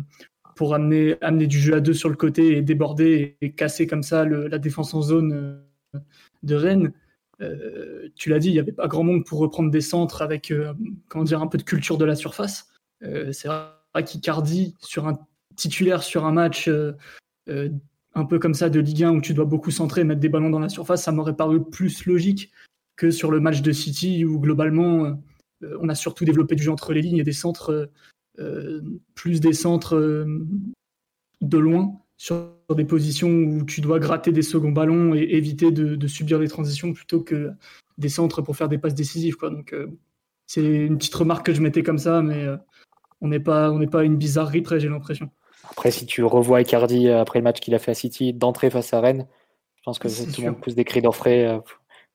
pour 0.56 0.74
amener, 0.74 1.16
amener 1.20 1.46
du 1.46 1.58
jeu 1.58 1.74
à 1.74 1.80
deux 1.80 1.94
sur 1.94 2.08
le 2.08 2.16
côté 2.16 2.56
et 2.56 2.62
déborder 2.62 3.36
et, 3.40 3.52
casser 3.52 3.86
comme 3.86 4.02
ça 4.02 4.24
la 4.24 4.58
défense 4.58 4.92
en 4.92 5.02
zone 5.02 5.32
euh, 5.32 5.98
de 6.42 6.54
Rennes. 6.56 6.92
Euh, 7.40 8.08
tu 8.14 8.30
l'as 8.30 8.38
dit, 8.38 8.48
il 8.48 8.52
n'y 8.52 8.58
avait 8.58 8.72
pas 8.72 8.88
grand 8.88 9.04
monde 9.04 9.24
pour 9.24 9.38
reprendre 9.38 9.70
des 9.70 9.80
centres 9.80 10.22
avec 10.22 10.50
euh, 10.50 10.72
comment 11.08 11.24
dire, 11.24 11.42
un 11.42 11.46
peu 11.46 11.58
de 11.58 11.62
culture 11.62 11.98
de 11.98 12.04
la 12.04 12.16
surface. 12.16 12.68
c'est 13.00 13.48
vrai 13.48 14.04
qu'Icardi, 14.04 14.74
sur 14.80 15.06
un 15.06 15.18
titulaire 15.56 16.02
sur 16.02 16.24
un 16.26 16.32
match 16.32 16.70
un 17.48 18.24
peu 18.24 18.38
comme 18.38 18.54
ça 18.54 18.70
de 18.70 18.80
Ligue 18.80 19.04
1 19.04 19.12
où 19.12 19.20
tu 19.20 19.34
dois 19.34 19.44
beaucoup 19.44 19.70
centrer, 19.70 20.04
mettre 20.04 20.20
des 20.20 20.28
ballons 20.28 20.50
dans 20.50 20.58
la 20.58 20.68
surface, 20.68 21.02
ça 21.02 21.12
m'aurait 21.12 21.36
paru 21.36 21.64
plus 21.64 22.06
logique 22.06 22.50
que 22.96 23.10
sur 23.10 23.30
le 23.30 23.40
match 23.40 23.60
de 23.60 23.72
City 23.72 24.24
où 24.24 24.40
globalement 24.40 25.18
on 25.62 25.88
a 25.88 25.94
surtout 25.94 26.24
développé 26.24 26.54
du 26.54 26.62
jeu 26.62 26.72
entre 26.72 26.92
les 26.92 27.02
lignes 27.02 27.18
et 27.18 27.24
des 27.24 27.32
centres 27.32 27.90
euh, 28.38 28.82
plus 29.14 29.40
des 29.40 29.54
centres 29.54 29.96
euh, 29.96 30.46
de 31.40 31.56
loin 31.56 31.98
sur 32.16 32.50
des 32.74 32.84
positions 32.84 33.28
où 33.28 33.64
tu 33.64 33.80
dois 33.80 33.98
gratter 33.98 34.32
des 34.32 34.42
seconds 34.42 34.72
ballons 34.72 35.14
et 35.14 35.20
éviter 35.20 35.70
de, 35.70 36.06
subir 36.06 36.38
des 36.38 36.48
transitions 36.48 36.92
plutôt 36.92 37.20
que 37.20 37.52
des 37.98 38.08
centres 38.08 38.42
pour 38.42 38.56
faire 38.56 38.68
des 38.68 38.78
passes 38.78 38.94
décisives. 38.94 39.36
Quoi. 39.36 39.50
Donc, 39.50 39.72
euh, 39.72 39.86
c'est 40.46 40.64
une 40.64 40.96
petite 40.96 41.14
remarque 41.14 41.46
que 41.46 41.54
je 41.54 41.60
mettais 41.60 41.82
comme 41.82 41.98
ça, 41.98 42.22
mais 42.22 42.46
on 43.20 43.28
n'est 43.28 43.40
pas, 43.40 43.70
on 43.70 43.78
n'est 43.78 43.86
pas 43.86 44.04
une 44.04 44.16
bizarrerie 44.16 44.62
près, 44.62 44.80
j'ai 44.80 44.88
l'impression. 44.88 45.30
Après, 45.70 45.90
si 45.90 46.06
tu 46.06 46.22
revois 46.22 46.60
Icardi 46.60 47.10
après 47.10 47.40
le 47.40 47.42
match 47.42 47.60
qu'il 47.60 47.74
a 47.74 47.78
fait 47.78 47.90
à 47.90 47.94
City, 47.94 48.32
d'entrée 48.32 48.70
face 48.70 48.94
à 48.94 49.00
Rennes, 49.00 49.26
je 49.76 49.82
pense 49.84 49.98
que 49.98 50.08
tout 50.08 50.40
le 50.40 50.48
monde 50.48 50.60
pousse 50.60 50.74
des 50.74 50.84
cris 50.84 51.02
d'orfraie, 51.02 51.60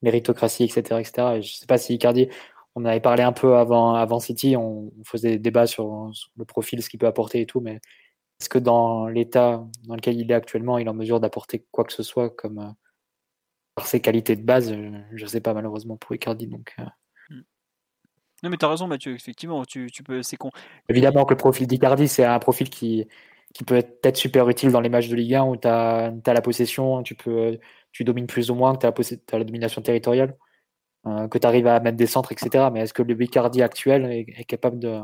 méritocratie, 0.02 0.64
etc., 0.64 1.00
etc. 1.00 1.28
Et 1.36 1.42
je 1.42 1.56
sais 1.56 1.66
pas 1.66 1.78
si 1.78 1.96
Icardi, 1.96 2.30
on 2.76 2.86
avait 2.86 3.00
parlé 3.00 3.24
un 3.24 3.34
peu 3.34 3.56
avant, 3.56 3.96
avant 3.96 4.20
City, 4.20 4.56
on, 4.56 4.92
faisait 5.04 5.32
des 5.32 5.40
débats 5.40 5.68
sur, 5.68 6.12
le 6.38 6.46
profil, 6.46 6.82
ce 6.82 6.90
qu'il 6.90 7.00
peut 7.00 7.08
apporter 7.08 7.42
et 7.42 7.46
tout, 7.46 7.60
mais 7.60 7.80
est-ce 8.42 8.50
que 8.50 8.58
dans 8.58 9.08
l'état 9.08 9.64
dans 9.84 9.94
lequel 9.94 10.20
il 10.20 10.32
est 10.32 10.34
actuellement, 10.34 10.80
il 10.80 10.88
est 10.88 10.90
en 10.90 10.96
mesure 10.96 11.20
d'apporter 11.20 11.64
quoi 11.70 11.84
que 11.84 11.94
ce 11.94 12.02
soit 12.02 12.32
comme 12.32 12.58
euh, 12.58 12.72
par 13.76 13.86
ses 13.86 14.02
qualités 14.02 14.36
de 14.36 14.42
base 14.42 14.74
Je 15.14 15.24
ne 15.24 15.30
sais 15.30 15.42
pas 15.42 15.54
malheureusement 15.54 15.96
pour 15.96 16.16
Icardi. 16.16 16.48
Donc, 16.48 16.74
euh. 16.80 16.86
Non 18.42 18.50
mais 18.50 18.58
tu 18.58 18.66
as 18.66 18.70
raison 18.70 18.88
Mathieu, 18.88 19.14
effectivement, 19.14 19.64
tu, 19.64 19.88
peux, 20.04 20.24
c'est 20.24 20.38
con. 20.38 20.50
Évidemment 20.90 21.26
que 21.26 21.34
le 21.36 21.38
profil 21.38 21.68
d'Icardi, 21.68 22.08
c'est 22.08 22.26
un 22.26 22.40
profil 22.40 22.72
qui, 22.72 23.08
qui 23.54 23.64
peut 23.64 23.76
être 23.76 24.18
super 24.18 24.50
utile 24.50 24.72
dans 24.72 24.82
les 24.82 24.90
matchs 24.90 25.10
de 25.10 25.16
Ligue 25.16 25.36
1 25.36 25.44
où 25.44 25.58
tu 25.58 25.68
as, 25.68 26.12
la 26.26 26.42
possession, 26.42 27.04
tu, 27.04 27.14
peux, 27.14 27.60
tu 27.92 28.04
domines 28.04 28.26
plus 28.26 28.50
ou 28.50 28.56
moins, 28.56 28.76
tu 28.76 28.88
as, 28.88 28.90
as, 28.90 29.38
la 29.38 29.44
domination 29.44 29.84
territoriale. 29.84 30.36
Euh, 31.08 31.28
que 31.28 31.38
tu 31.38 31.48
arrives 31.48 31.68
à 31.68 31.80
mettre 31.80 31.98
des 31.98 32.08
centres, 32.08 32.32
etc. 32.32 32.70
Mais 32.72 32.82
est-ce 32.82 32.94
que 32.94 33.04
le 33.04 33.14
Bicardi 33.16 33.62
actuel 33.62 34.06
est, 34.12 34.44
capable 34.46 34.80
de, 34.80 35.02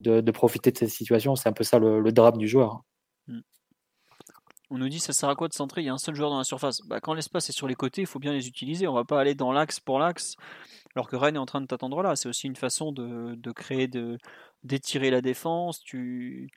de, 0.00 0.30
profiter 0.30 0.70
de 0.70 0.78
cette 0.78 0.90
situation 0.90 1.36
C'est 1.36 1.48
un 1.48 1.52
peu 1.52 1.64
ça 1.64 1.78
le, 1.78 2.12
drame 2.12 2.36
du 2.36 2.48
joueur. 2.48 2.82
Hmm. 3.26 3.40
On 4.70 4.78
nous 4.78 4.88
dit 4.88 5.00
ça 5.00 5.12
sert 5.12 5.28
à 5.28 5.34
quoi 5.34 5.48
de 5.48 5.54
centrer? 5.54 5.82
Il 5.82 5.86
y 5.86 5.88
a 5.88 5.92
un 5.92 5.98
seul 5.98 6.14
joueur 6.14 6.30
dans 6.30 6.38
la 6.38 6.44
surface. 6.44 6.80
Bah, 6.86 7.00
quand 7.00 7.14
l'espace 7.14 7.48
est 7.48 7.52
sur 7.52 7.68
les 7.68 7.74
côtés, 7.74 8.02
il 8.02 8.06
faut 8.06 8.18
bien 8.18 8.32
les 8.32 8.48
utiliser. 8.48 8.86
On 8.86 8.94
va 8.94 9.04
pas 9.04 9.20
aller 9.20 9.34
dans 9.34 9.52
l'axe 9.52 9.80
pour 9.80 9.98
l'axe, 9.98 10.34
alors 10.94 11.08
que 11.08 11.16
Rennes 11.16 11.36
est 11.36 11.38
en 11.38 11.46
train 11.46 11.60
de 11.60 11.66
t'attendre 11.66 12.02
là. 12.02 12.16
C'est 12.16 12.28
aussi 12.28 12.46
une 12.46 12.56
façon 12.56 12.92
de, 12.92 13.34
de 13.34 13.52
créer, 13.52 13.88
de 13.88 14.18
d'étirer 14.62 15.10
la 15.10 15.20
défense. 15.20 15.80
Tu 15.80 16.48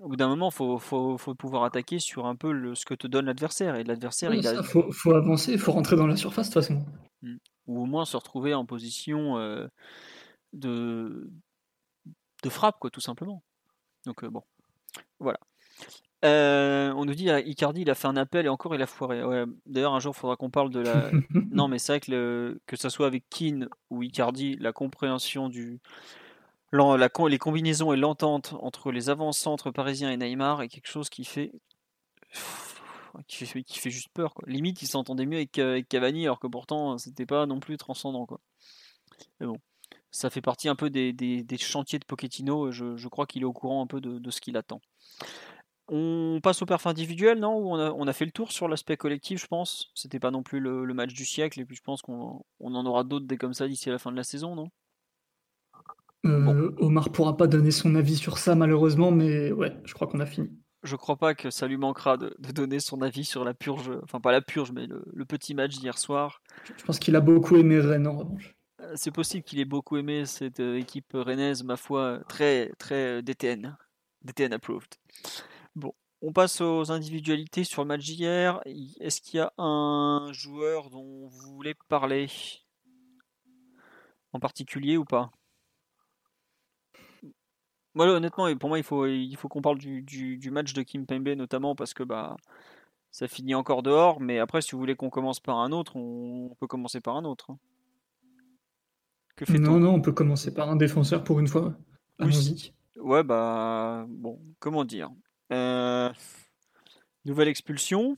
au 0.00 0.08
bout 0.08 0.16
d'un 0.16 0.28
moment, 0.28 0.48
il 0.48 0.54
faut, 0.54 0.78
faut, 0.78 1.16
faut, 1.18 1.34
pouvoir 1.34 1.64
attaquer 1.64 1.98
sur 1.98 2.26
un 2.26 2.34
peu 2.34 2.52
le, 2.52 2.74
ce 2.74 2.84
que 2.84 2.94
te 2.94 3.06
donne 3.06 3.26
l'adversaire. 3.26 3.76
Et 3.76 3.84
l'adversaire, 3.84 4.34
il 4.34 4.46
a... 4.46 4.62
faut, 4.62 4.90
faut, 4.90 5.12
avancer, 5.12 5.52
il 5.52 5.58
faut 5.58 5.72
rentrer 5.72 5.96
dans 5.96 6.06
la 6.06 6.16
surface 6.16 6.48
de 6.48 6.54
toute 6.54 6.62
façon. 6.62 6.84
Mmh. 7.22 7.36
Ou 7.66 7.82
au 7.82 7.86
moins 7.86 8.04
se 8.04 8.16
retrouver 8.16 8.54
en 8.54 8.66
position 8.66 9.38
euh, 9.38 9.66
de, 10.52 11.30
de 12.44 12.50
frappe, 12.50 12.78
quoi, 12.78 12.90
tout 12.90 13.00
simplement. 13.00 13.42
Donc 14.06 14.22
euh, 14.22 14.30
bon, 14.30 14.42
voilà. 15.18 15.38
Euh, 16.24 16.92
on 16.92 17.04
nous 17.04 17.14
dit 17.14 17.28
Icardi, 17.28 17.82
il 17.82 17.90
a 17.90 17.94
fait 17.94 18.08
un 18.08 18.16
appel 18.16 18.46
et 18.46 18.48
encore 18.48 18.74
il 18.74 18.80
a 18.80 18.86
foiré. 18.86 19.22
D'ailleurs, 19.66 19.94
un 19.94 20.00
jour, 20.00 20.14
il 20.16 20.18
faudra 20.18 20.36
qu'on 20.36 20.50
parle 20.50 20.70
de 20.70 20.80
la. 20.80 21.10
non, 21.50 21.68
mais 21.68 21.78
c'est 21.78 21.92
vrai 21.92 22.00
que, 22.00 22.10
le, 22.10 22.60
que 22.66 22.76
ça 22.76 22.88
soit 22.88 23.06
avec 23.06 23.24
Keane 23.28 23.68
ou 23.90 24.02
Icardi, 24.02 24.56
la 24.56 24.72
compréhension 24.72 25.48
du, 25.48 25.80
les 26.72 27.38
combinaisons 27.38 27.92
et 27.92 27.96
l'entente 27.96 28.54
entre 28.60 28.90
les 28.90 29.10
avant-centres 29.10 29.70
parisiens 29.70 30.10
et 30.10 30.16
Neymar 30.16 30.62
est 30.62 30.68
quelque 30.68 30.88
chose 30.88 31.08
qui 31.08 31.24
fait 31.24 31.52
qui 33.28 33.46
fait, 33.46 33.90
juste 33.90 34.08
peur. 34.12 34.34
Quoi. 34.34 34.44
Limite, 34.48 34.82
il 34.82 34.88
s'entendait 34.88 35.24
mieux 35.24 35.36
avec, 35.36 35.88
Cavani, 35.88 36.24
alors 36.24 36.40
que 36.40 36.48
pourtant, 36.48 36.98
c'était 36.98 37.26
pas 37.26 37.46
non 37.46 37.60
plus 37.60 37.76
transcendant. 37.76 38.26
Quoi. 38.26 38.40
Mais 39.38 39.46
bon, 39.46 39.58
ça 40.14 40.30
fait 40.30 40.40
partie 40.40 40.68
un 40.68 40.76
peu 40.76 40.90
des, 40.90 41.44
chantiers 41.58 41.98
de 41.98 42.04
Pochettino. 42.04 42.70
Je, 42.70 42.96
je 42.96 43.08
crois 43.08 43.26
qu'il 43.26 43.42
est 43.42 43.46
au 43.46 43.52
courant 43.52 43.82
un 43.82 43.86
peu 43.88 44.00
de, 44.00 44.30
ce 44.30 44.40
qu'il 44.40 44.56
attend. 44.56 44.80
On 45.88 46.38
passe 46.40 46.62
au 46.62 46.66
perf 46.66 46.86
individuel, 46.86 47.40
non? 47.40 47.50
On 47.50 47.74
a, 47.74 47.90
on 47.90 48.06
a, 48.06 48.12
fait 48.12 48.24
le 48.24 48.30
tour 48.30 48.52
sur 48.52 48.68
l'aspect 48.68 48.96
collectif, 48.96 49.42
je 49.42 49.46
pense? 49.48 49.90
C'était 49.94 50.20
pas 50.20 50.30
non 50.30 50.44
plus 50.44 50.60
le, 50.60 50.86
match 50.94 51.12
du 51.12 51.26
siècle, 51.26 51.60
et 51.60 51.64
puis 51.64 51.76
je 51.76 51.82
pense 51.82 52.00
qu'on 52.00 52.44
en 52.60 52.86
aura 52.86 53.02
d'autres 53.02 53.26
des 53.26 53.36
comme 53.36 53.54
ça 53.54 53.66
d'ici 53.66 53.90
la 53.90 53.98
fin 53.98 54.12
de 54.12 54.16
la 54.16 54.22
saison, 54.22 54.54
non? 54.54 54.70
Euh, 56.26 56.74
Omar 56.78 57.10
pourra 57.10 57.36
pas 57.36 57.48
donner 57.48 57.72
son 57.72 57.96
avis 57.96 58.16
sur 58.16 58.38
ça 58.38 58.54
malheureusement, 58.54 59.10
mais 59.10 59.52
ouais, 59.52 59.76
je 59.84 59.92
crois 59.94 60.06
qu'on 60.06 60.20
a 60.20 60.26
fini. 60.26 60.48
Je 60.84 60.96
crois 60.96 61.16
pas 61.16 61.34
que 61.34 61.50
ça 61.50 61.66
lui 61.66 61.76
manquera 61.76 62.16
de, 62.16 62.34
donner 62.38 62.78
son 62.78 63.02
avis 63.02 63.24
sur 63.24 63.44
la 63.44 63.52
purge, 63.52 63.90
enfin 64.04 64.20
pas 64.20 64.32
la 64.32 64.40
purge, 64.40 64.70
mais 64.72 64.86
le, 64.86 65.24
petit 65.24 65.54
match 65.54 65.76
d'hier 65.78 65.98
soir. 65.98 66.40
Je 66.78 66.84
pense 66.84 66.98
qu'il 66.98 67.16
a 67.16 67.20
beaucoup 67.20 67.56
aimé 67.56 67.80
Rennes 67.80 68.06
en 68.06 68.16
revanche. 68.16 68.53
Euh, 68.84 68.92
c'est 68.96 69.10
possible 69.10 69.42
qu'il 69.44 69.60
ait 69.60 69.64
beaucoup 69.64 69.96
aimé 69.96 70.26
cette 70.26 70.60
euh, 70.60 70.78
équipe 70.78 71.12
rennaise, 71.14 71.62
ma 71.62 71.76
foi, 71.76 72.20
très 72.28 72.70
très 72.78 73.22
DTN, 73.22 73.76
DTN 74.22 74.52
approved. 74.52 74.94
Bon, 75.74 75.92
on 76.22 76.32
passe 76.32 76.60
aux 76.60 76.90
individualités 76.90 77.64
sur 77.64 77.82
le 77.82 77.88
match 77.88 78.04
d'hier. 78.04 78.60
Est-ce 79.00 79.20
qu'il 79.20 79.38
y 79.38 79.40
a 79.40 79.52
un 79.58 80.32
joueur 80.32 80.90
dont 80.90 81.28
vous 81.28 81.54
voulez 81.54 81.74
parler? 81.88 82.28
En 84.32 84.40
particulier 84.40 84.96
ou 84.96 85.04
pas? 85.04 85.30
Moi, 87.94 88.06
honnêtement, 88.08 88.52
pour 88.56 88.68
moi, 88.68 88.78
il 88.78 88.84
faut, 88.84 89.06
il 89.06 89.36
faut 89.36 89.48
qu'on 89.48 89.62
parle 89.62 89.78
du, 89.78 90.50
match 90.50 90.72
de 90.72 90.82
Kim 90.82 91.06
Pembe 91.06 91.28
notamment 91.28 91.76
parce 91.76 91.94
que 91.94 92.02
bah 92.02 92.36
ça 93.12 93.28
finit 93.28 93.54
encore 93.54 93.84
dehors. 93.84 94.20
Mais 94.20 94.40
après, 94.40 94.60
si 94.62 94.72
vous 94.72 94.78
voulez 94.78 94.96
qu'on 94.96 95.10
commence 95.10 95.38
par 95.40 95.58
un 95.58 95.70
autre, 95.72 95.96
on, 95.96 96.54
peut 96.58 96.66
commencer 96.66 97.00
par 97.00 97.16
un 97.16 97.24
autre. 97.24 97.52
Hein. 97.52 97.58
Que 99.36 99.44
fait 99.44 99.58
non, 99.58 99.80
non, 99.80 99.94
on 99.94 100.00
peut 100.00 100.12
commencer 100.12 100.54
par 100.54 100.70
un 100.70 100.76
défenseur 100.76 101.24
pour 101.24 101.40
une 101.40 101.48
fois. 101.48 101.76
Oui. 102.20 102.72
Ouais, 102.96 103.24
bah 103.24 104.06
bon, 104.08 104.40
comment 104.60 104.84
dire 104.84 105.10
euh, 105.52 106.10
nouvelle 107.24 107.48
expulsion. 107.48 108.16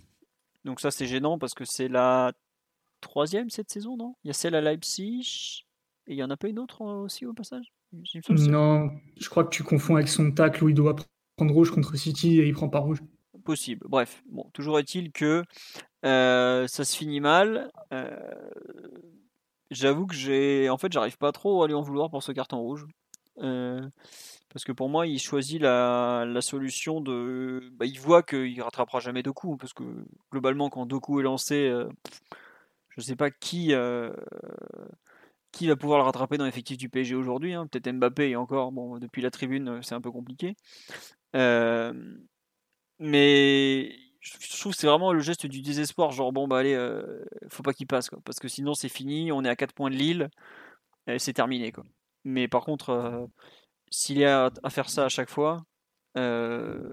Donc 0.65 0.81
ça 0.81 0.91
c'est 0.91 1.07
gênant 1.07 1.39
parce 1.39 1.55
que 1.55 1.65
c'est 1.65 1.89
la 1.89 2.33
troisième 3.01 3.51
cette 3.51 3.71
saison, 3.71 3.97
non? 3.97 4.15
Il 4.25 4.29
y 4.29 4.31
a 4.31 4.35
celle 4.35 4.55
à 4.55 4.61
Leipzig 4.61 5.65
et 6.07 6.13
il 6.13 6.17
y 6.17 6.23
en 6.23 6.31
a 6.31 6.37
pas 6.37 6.49
une 6.49 6.59
autre 6.59 6.83
euh, 6.83 7.03
aussi 7.03 7.25
au 7.25 7.33
passage? 7.33 7.73
Non, 8.29 8.91
je 9.17 9.29
crois 9.29 9.45
que 9.45 9.51
tu 9.51 9.63
confonds 9.63 9.97
avec 9.97 10.09
son 10.09 10.33
tacle 10.33 10.63
où 10.65 10.69
il 10.69 10.75
doit 10.75 10.95
prendre 11.37 11.55
rouge 11.55 11.71
contre 11.71 11.97
City 11.97 12.41
et 12.41 12.47
il 12.47 12.53
prend 12.53 12.69
pas 12.69 12.81
rouge. 12.81 12.99
Possible. 13.45 13.87
Bref, 13.89 14.23
bon, 14.29 14.51
toujours 14.53 14.79
est-il 14.79 15.13
que 15.13 15.45
euh, 16.05 16.67
ça 16.67 16.85
se 16.85 16.97
finit 16.97 17.21
mal. 17.21 17.71
J'avoue 19.71 20.07
que 20.07 20.15
j'ai, 20.15 20.69
en 20.71 20.79
fait, 20.79 20.93
j'arrive 20.93 21.19
pas 21.19 21.33
trop 21.33 21.63
à 21.63 21.67
lui 21.69 21.75
en 21.75 21.83
vouloir 21.83 22.11
pour 22.11 22.23
ce 22.23 22.33
carton 22.33 22.59
rouge. 22.59 22.87
Parce 24.57 24.65
que 24.65 24.73
pour 24.73 24.89
moi, 24.89 25.07
il 25.07 25.19
choisit 25.19 25.61
la, 25.61 26.39
solution 26.41 27.03
de. 27.03 27.61
Bah, 27.75 27.85
il 27.85 28.01
voit 28.01 28.23
qu'il 28.23 28.61
rattrapera 28.63 29.01
jamais 29.01 29.23
Doku. 29.23 29.59
Parce 29.59 29.75
que 29.75 29.85
globalement, 30.33 30.71
quand 30.71 30.87
Doku 30.87 31.21
est 31.21 31.25
lancé, 31.25 31.69
euh, 31.69 31.89
je 32.89 33.01
ne 33.01 33.03
sais 33.03 33.17
pas 33.17 33.31
qui, 33.31 33.75
euh, 33.75 34.15
qui 35.53 35.67
va 35.67 35.77
pouvoir 35.77 35.99
le 35.99 36.05
rattraper 36.05 36.39
dans 36.39 36.47
l'effectif 36.47 36.79
du 36.79 36.89
PSG 36.89 37.15
aujourd'hui. 37.15 37.53
Hein. 37.53 37.67
Peut-être 37.67 37.93
Mbappé 37.93 38.31
et 38.31 38.37
encore. 38.37 38.73
Bon, 38.73 38.99
depuis 38.99 39.21
la 39.21 39.31
tribune, 39.31 39.81
c'est 39.83 39.95
un 39.95 40.01
peu 40.01 40.11
compliqué. 40.11 40.57
Euh, 41.35 41.93
mais 42.99 43.95
je 44.41 44.59
trouve 44.61 44.73
que 44.73 44.79
c'est 44.79 44.87
vraiment 44.87 45.13
le 45.13 45.21
geste 45.21 45.47
du 45.47 45.63
désespoir. 45.63 46.11
Genre, 46.13 46.33
bon, 46.33 46.49
bah 46.49 46.59
allez, 46.59 46.77
faut 47.49 47.63
pas 47.63 47.73
qu'il 47.73 47.87
passe. 47.87 48.09
Quoi, 48.11 48.19
parce 48.25 48.39
que 48.39 48.49
sinon, 48.49 48.75
c'est 48.75 48.89
fini. 48.89 49.33
On 49.33 49.45
est 49.45 49.49
à 49.49 49.57
4 49.57 49.73
points 49.73 49.91
de 49.91 49.97
Lille. 49.97 50.31
C'est 51.19 51.35
terminé. 51.35 51.73
Quoi. 51.73 51.85
Mais 52.25 52.49
par 52.49 52.65
contre 52.65 53.29
s'il 53.91 54.21
est 54.21 54.27
à, 54.27 54.51
faire 54.71 54.91
ça 54.91 55.05
à 55.05 55.09
chaque 55.09 55.31
fois, 55.31 55.65
euh, 56.17 56.93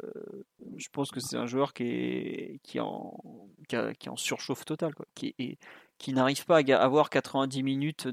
je 0.77 0.87
pense 0.91 1.11
que 1.11 1.19
c'est 1.19 1.37
un 1.37 1.45
joueur 1.45 1.73
qui 1.73 1.83
est, 1.83 2.59
qui 2.63 2.79
en, 2.79 3.19
qui, 3.67 4.09
en 4.09 4.15
surchauffe 4.15 4.65
totale, 4.65 4.93
quoi, 4.93 5.05
qui, 5.15 5.35
n'arrive 6.09 6.45
pas 6.45 6.59
à 6.59 6.75
avoir 6.77 7.09
90 7.09 7.63
minutes 7.63 8.07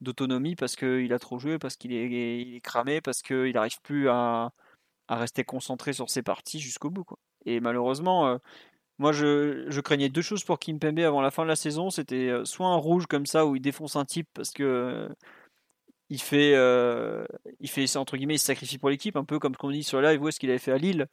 d'autonomie 0.00 0.56
parce 0.56 0.76
qu'il 0.76 1.12
a 1.12 1.18
trop 1.18 1.38
joué, 1.38 1.58
parce 1.58 1.76
qu'il 1.76 1.92
est, 1.92 2.60
cramé, 2.62 3.00
parce 3.00 3.22
qu'il 3.22 3.52
n'arrive 3.52 3.80
plus 3.82 4.08
à, 4.08 4.52
rester 5.08 5.44
concentré 5.44 5.92
sur 5.92 6.08
ses 6.10 6.22
parties 6.22 6.60
jusqu'au 6.60 6.90
bout. 6.90 7.04
Et 7.46 7.60
malheureusement, 7.60 8.26
euh, 8.28 8.38
moi 8.98 9.12
je, 9.12 9.80
craignais 9.80 10.08
deux 10.08 10.22
choses 10.22 10.44
pour 10.44 10.58
Kim 10.58 10.78
Pembe 10.78 11.00
avant 11.00 11.22
la 11.22 11.30
fin 11.30 11.42
de 11.44 11.48
la 11.48 11.56
saison. 11.56 11.90
C'était 11.90 12.28
euh, 12.28 12.44
soit 12.44 12.66
un 12.68 12.76
rouge 12.76 13.06
comme 13.06 13.26
ça 13.26 13.46
où 13.46 13.56
il 13.56 13.62
défonce 13.62 13.96
un 13.96 14.04
type 14.04 14.28
parce 14.34 14.50
que 14.50 15.08
il 16.10 16.20
fait, 16.20 16.54
euh, 16.54 17.26
il 17.60 17.68
fait 17.68 17.96
entre 17.96 18.16
guillemets, 18.16 18.34
il 18.36 18.38
se 18.38 18.46
sacrifie 18.46 18.78
pour 18.78 18.90
l'équipe, 18.90 19.16
un 19.16 19.24
peu 19.24 19.38
comme 19.38 19.54
ce 19.54 19.58
qu'on 19.58 19.70
dit 19.70 19.82
sur 19.82 20.00
le 20.00 20.08
live, 20.08 20.22
où 20.22 20.28
est-ce 20.28 20.40
qu'il 20.40 20.50
avait 20.50 20.58
fait 20.58 20.72
à 20.72 20.78
Lille. 20.78 21.06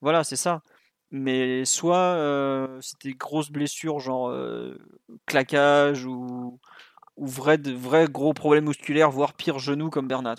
Voilà, 0.00 0.24
c'est 0.24 0.36
ça. 0.36 0.62
Mais 1.10 1.64
soit 1.64 1.96
euh, 1.96 2.80
c'était 2.80 3.12
grosse 3.12 3.50
blessure, 3.50 4.00
genre 4.00 4.28
euh, 4.28 4.76
claquage 5.26 6.04
ou, 6.06 6.58
ou 7.16 7.26
vrai, 7.26 7.58
vrai 7.58 8.06
gros 8.10 8.34
problème 8.34 8.66
musculaire, 8.66 9.10
voire 9.10 9.34
pire 9.34 9.58
genou 9.58 9.90
comme 9.90 10.08
Bernat. 10.08 10.36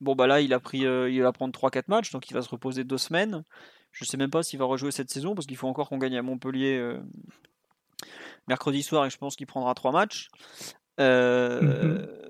Bon, 0.00 0.14
bah 0.14 0.26
là, 0.26 0.40
il 0.40 0.52
a 0.54 0.60
pris, 0.60 0.80
il 0.80 1.22
va 1.22 1.32
prendre 1.32 1.52
3-4 1.52 1.84
matchs, 1.88 2.12
donc 2.12 2.30
il 2.30 2.34
va 2.34 2.42
se 2.42 2.48
reposer 2.50 2.84
deux 2.84 2.98
semaines. 2.98 3.44
Je 3.92 4.04
sais 4.04 4.16
même 4.16 4.30
pas 4.30 4.42
s'il 4.42 4.58
va 4.58 4.64
rejouer 4.64 4.90
cette 4.90 5.10
saison 5.10 5.34
parce 5.34 5.46
qu'il 5.46 5.56
faut 5.56 5.68
encore 5.68 5.88
qu'on 5.88 5.98
gagne 5.98 6.16
à 6.16 6.22
Montpellier 6.22 6.98
mercredi 8.48 8.82
soir 8.82 9.04
et 9.06 9.10
je 9.10 9.18
pense 9.18 9.36
qu'il 9.36 9.46
prendra 9.46 9.74
3 9.74 9.92
matchs. 9.92 10.28
Euh, 10.98 11.60
mm-hmm. 11.60 12.28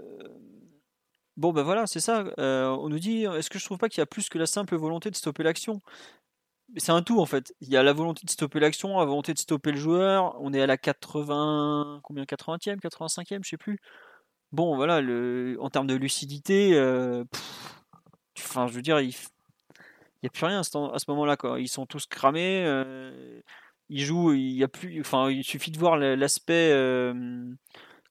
Bon, 1.37 1.53
ben 1.53 1.63
voilà, 1.63 1.87
c'est 1.87 2.01
ça. 2.01 2.25
Euh, 2.39 2.67
on 2.67 2.89
nous 2.89 2.99
dit, 2.99 3.25
est-ce 3.25 3.49
que 3.49 3.59
je 3.59 3.65
trouve 3.65 3.79
pas 3.79 3.89
qu'il 3.89 4.01
y 4.01 4.03
a 4.03 4.07
plus 4.07 4.29
que 4.29 4.39
la 4.39 4.47
simple 4.47 4.75
volonté 4.77 5.11
de 5.11 5.15
stopper 5.15 5.45
l'action? 5.45 5.81
C'est 6.77 6.93
un 6.93 7.01
tout 7.01 7.21
en 7.21 7.27
fait. 7.27 7.55
Il 7.61 7.69
y 7.69 7.77
a 7.77 7.83
la 7.83 7.93
volonté 7.93 8.23
de 8.27 8.31
stopper 8.31 8.61
l'action, 8.61 8.99
la 8.99 9.05
volonté 9.05 9.33
de 9.33 9.39
stopper 9.39 9.71
le 9.71 9.79
joueur. 9.79 10.37
On 10.41 10.53
est 10.53 10.61
à 10.61 10.67
la 10.67 10.77
80, 10.77 12.01
combien? 12.03 12.25
80e, 12.25 12.81
85e, 12.81 13.45
je 13.45 13.51
sais 13.51 13.57
plus. 13.57 13.79
Bon, 14.51 14.77
voilà, 14.77 15.01
le, 15.01 15.57
en 15.61 15.71
termes 15.71 15.87
de 15.87 15.95
lucidité, 15.95 16.75
euh, 16.75 17.25
enfin, 18.39 18.67
je 18.67 18.73
veux 18.73 18.83
dire, 18.83 19.01
il 19.01 19.15
n'y 20.25 20.29
a 20.29 20.31
plus 20.31 20.47
rien 20.47 20.61
à 20.61 20.63
ce, 20.63 21.11
moment-là. 21.11 21.37
Ils 21.59 21.69
sont 21.69 21.87
tous 21.87 22.07
cramés. 22.07 22.65
Euh, 22.65 23.41
ils 23.89 24.05
jouent, 24.05 24.33
il 24.35 24.53
y 24.53 24.65
a 24.65 24.69
plus, 24.69 25.01
enfin, 25.01 25.31
il 25.31 25.45
suffit 25.45 25.71
de 25.71 25.79
voir 25.79 25.97
l'aspect, 25.97 26.73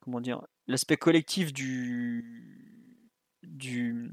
comment 0.01 0.21
dire, 0.21 0.41
l'aspect 0.67 0.97
collectif 0.97 1.53
du 1.53 2.57
du 3.43 4.09